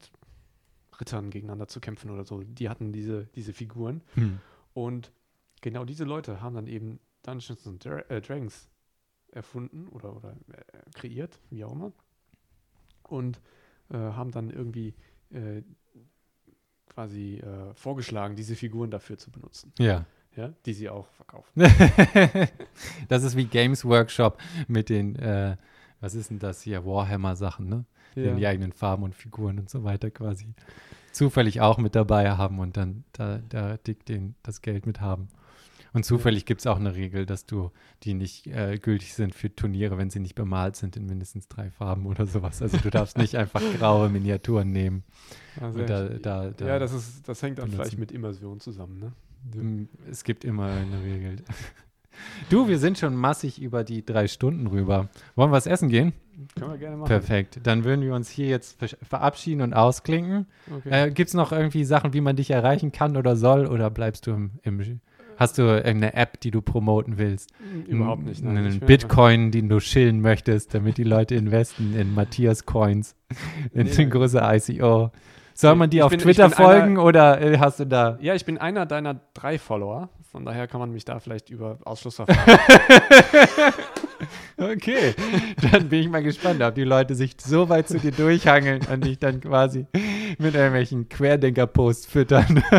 Rittern 1.00 1.30
gegeneinander 1.30 1.68
zu 1.68 1.80
kämpfen 1.80 2.10
oder 2.10 2.24
so. 2.26 2.42
Die 2.42 2.70
hatten 2.70 2.92
diese, 2.92 3.26
diese 3.36 3.54
Figuren. 3.54 4.02
Hm. 4.16 4.40
Und 4.74 5.12
genau 5.62 5.86
diese 5.86 6.06
Leute 6.06 6.42
haben 6.42 6.56
dann 6.56 6.68
eben 6.68 7.00
Dungeons 7.24 7.68
and 7.68 7.86
äh, 7.86 8.22
Dragons 8.22 8.68
erfunden 9.32 9.88
oder, 9.90 10.16
oder 10.16 10.36
äh, 10.52 10.92
kreiert, 10.94 11.40
wie 11.50 11.64
auch 11.64 11.72
immer. 11.72 11.92
Und 13.04 13.42
äh, 13.90 13.98
haben 13.98 14.32
dann 14.32 14.50
irgendwie 14.50 14.94
äh, 15.32 15.62
quasi 16.88 17.38
äh, 17.38 17.74
vorgeschlagen, 17.74 18.36
diese 18.36 18.56
Figuren 18.56 18.92
dafür 18.92 19.18
zu 19.18 19.32
benutzen. 19.32 19.74
Ja. 19.80 20.06
Ja, 20.36 20.54
die 20.66 20.74
sie 20.74 20.88
auch 20.88 21.08
verkaufen. 21.10 21.52
das 23.10 23.24
ist 23.24 23.36
wie 23.36 23.46
Games 23.46 23.84
Workshop 23.84 24.38
mit 24.70 24.88
den, 24.88 25.18
äh, 25.18 25.58
was 26.00 26.16
ist 26.16 26.30
denn 26.30 26.40
das 26.40 26.62
hier, 26.62 26.86
Warhammer-Sachen, 26.86 27.68
ne? 27.68 27.86
Den 28.16 28.38
die 28.38 28.48
eigenen 28.48 28.74
Farben 28.74 29.04
und 29.04 29.16
Figuren 29.16 29.58
und 29.60 29.70
so 29.70 29.84
weiter 29.86 30.10
quasi 30.10 30.54
zufällig 31.12 31.62
auch 31.62 31.78
mit 31.78 31.96
dabei 31.96 32.32
haben 32.32 32.60
und 32.60 32.78
dann 32.78 33.04
da, 33.14 33.40
da 33.50 33.78
dick 33.78 34.06
den, 34.06 34.36
das 34.44 34.62
Geld 34.62 34.86
mit 34.86 35.02
haben. 35.02 35.28
Und 35.94 36.06
zufällig 36.06 36.46
gibt 36.46 36.62
es 36.62 36.68
auch 36.68 36.78
eine 36.80 36.96
Regel, 36.96 37.26
dass 37.26 37.46
du 37.46 37.72
die 38.04 38.14
nicht 38.14 38.48
äh, 38.48 38.78
gültig 38.78 39.14
sind 39.14 39.36
für 39.36 39.54
Turniere, 39.54 39.98
wenn 39.98 40.10
sie 40.10 40.20
nicht 40.20 40.36
bemalt 40.36 40.78
sind 40.78 40.96
in 40.96 41.06
mindestens 41.06 41.48
drei 41.50 41.70
Farben 41.70 42.06
oder 42.06 42.26
sowas. 42.28 42.62
Also 42.62 42.78
du 42.78 42.90
darfst 42.90 43.18
nicht 43.18 43.36
einfach 43.36 43.62
graue 43.78 44.08
Miniaturen 44.10 44.72
nehmen. 44.72 45.04
Und 45.60 45.90
da, 45.90 46.06
da, 46.08 46.50
da, 46.52 46.66
ja, 46.66 46.80
das, 46.80 46.94
ist, 46.94 47.28
das 47.28 47.42
hängt 47.44 47.58
dann 47.58 47.66
benutzen. 47.66 47.82
vielleicht 47.84 48.00
mit 48.00 48.12
Immersion 48.14 48.60
zusammen, 48.62 49.00
ne? 49.00 49.62
Mm, 49.62 49.90
Es 50.10 50.24
gibt 50.24 50.46
immer 50.46 50.68
eine 50.68 51.04
Regel. 51.04 51.38
Du, 52.50 52.68
wir 52.68 52.78
sind 52.78 52.98
schon 53.00 53.16
massig 53.16 53.62
über 53.62 53.84
die 53.84 54.06
drei 54.06 54.28
Stunden 54.28 54.68
rüber. 54.68 55.10
Wollen 55.36 55.50
wir 55.50 55.56
was 55.56 55.66
essen 55.66 55.90
gehen? 55.90 56.14
Können 56.58 56.72
wir 56.72 56.78
gerne 56.78 56.98
machen. 56.98 57.08
Perfekt. 57.08 57.60
Dann 57.64 57.84
würden 57.84 58.02
wir 58.02 58.14
uns 58.14 58.30
hier 58.30 58.48
jetzt 58.48 58.78
ver- 58.80 58.98
verabschieden 59.02 59.62
und 59.62 59.74
ausklinken. 59.74 60.46
Okay. 60.70 61.08
Äh, 61.08 61.12
Gibt 61.12 61.30
es 61.30 61.34
noch 61.34 61.52
irgendwie 61.52 61.84
Sachen, 61.84 62.14
wie 62.14 62.22
man 62.22 62.36
dich 62.36 62.52
erreichen 62.52 62.92
kann 62.92 63.16
oder 63.18 63.36
soll? 63.36 63.66
Oder 63.66 63.90
bleibst 63.90 64.28
du 64.28 64.32
im, 64.32 64.52
im 64.64 65.00
hast 65.42 65.58
du 65.58 65.64
irgendeine 65.64 66.14
App, 66.14 66.40
die 66.40 66.52
du 66.52 66.62
promoten 66.62 67.18
willst? 67.18 67.50
Mm, 67.60 67.90
Überhaupt 67.92 68.24
nicht. 68.24 68.44
Nein. 68.44 68.58
Einen 68.58 68.80
Bitcoin, 68.80 69.52
den 69.52 69.68
du 69.68 69.80
schillen 69.80 70.22
möchtest, 70.22 70.74
damit 70.74 70.98
die 70.98 71.04
Leute 71.04 71.36
investen 71.36 71.94
in 72.00 72.14
Matthias 72.14 72.66
Coins, 72.66 73.16
in 73.74 73.86
Nee, 73.88 73.92
den 73.96 74.10
große 74.10 74.40
ICO. 74.42 75.12
Soll 75.54 75.76
man 75.76 75.90
dir 75.90 76.06
auf 76.06 76.12
bin- 76.12 76.20
Twitter 76.20 76.48
bin 76.48 76.58
einer- 76.58 76.66
folgen 76.70 76.98
oder 76.98 77.42
äh, 77.42 77.58
hast 77.58 77.80
du 77.80 77.86
da 77.86 78.18
Ja, 78.22 78.36
ich 78.36 78.46
bin 78.46 78.58
einer 78.58 78.86
deiner 78.86 79.20
drei 79.34 79.58
Follower. 79.60 80.10
Von 80.32 80.46
daher 80.46 80.66
kann 80.68 80.80
man 80.80 80.92
mich 80.92 81.04
da 81.04 81.20
vielleicht 81.20 81.50
über 81.50 81.80
Ausschlussverfahren. 81.84 82.60
Okay, 84.58 85.16
dann 85.72 85.90
bin 85.90 86.02
ich 86.02 86.10
mal 86.10 86.22
gespannt, 86.22 86.62
ob 86.62 86.76
die 86.76 86.84
Leute 86.84 87.16
sich 87.16 87.36
so 87.44 87.68
weit 87.70 87.88
zu 87.88 87.98
dir 87.98 88.12
durchhangeln 88.12 88.82
und 88.94 89.04
dich 89.04 89.18
dann 89.18 89.42
quasi 89.42 89.88
mit 90.38 90.54
irgendwelchen 90.54 91.10
Querdenker-Posts 91.10 92.06
füttern. 92.06 92.64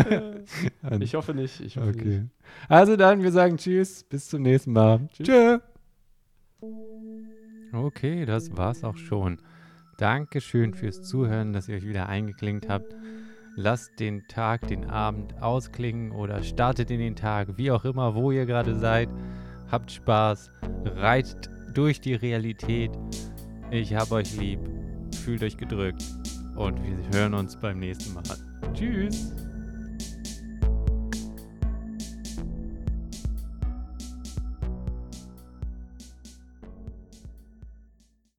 Ich 0.99 1.15
hoffe 1.15 1.33
nicht. 1.33 1.61
Ich 1.61 1.77
hoffe 1.77 1.89
okay. 1.89 2.05
nicht. 2.05 2.21
Also 2.69 2.95
dann, 2.95 3.21
wir 3.21 3.31
sagen 3.31 3.57
Tschüss, 3.57 4.03
bis 4.03 4.29
zum 4.29 4.41
nächsten 4.41 4.73
Mal. 4.73 5.07
Tschüss. 5.13 5.27
Tschö. 5.27 5.59
Okay, 7.73 8.25
das 8.25 8.55
war's 8.55 8.83
auch 8.83 8.97
schon. 8.97 9.39
Dankeschön 9.97 10.73
fürs 10.73 11.01
Zuhören, 11.03 11.53
dass 11.53 11.67
ihr 11.67 11.77
euch 11.77 11.87
wieder 11.87 12.07
eingeklinkt 12.07 12.69
habt. 12.69 12.95
Lasst 13.55 13.99
den 13.99 14.27
Tag, 14.27 14.67
den 14.67 14.89
Abend 14.89 15.41
ausklingen 15.41 16.11
oder 16.11 16.41
startet 16.41 16.89
in 16.89 16.99
den 16.99 17.15
Tag, 17.15 17.57
wie 17.57 17.71
auch 17.71 17.85
immer, 17.85 18.15
wo 18.15 18.31
ihr 18.31 18.45
gerade 18.45 18.75
seid. 18.75 19.09
Habt 19.71 19.91
Spaß, 19.91 20.51
reitet 20.85 21.49
durch 21.73 22.01
die 22.01 22.15
Realität. 22.15 22.91
Ich 23.71 23.93
hab 23.95 24.11
euch 24.11 24.35
lieb, 24.37 24.59
fühlt 25.23 25.43
euch 25.43 25.57
gedrückt 25.57 26.03
und 26.55 26.81
wir 26.83 27.19
hören 27.19 27.33
uns 27.33 27.55
beim 27.57 27.79
nächsten 27.79 28.13
Mal. 28.13 28.23
Tschüss. 28.73 29.42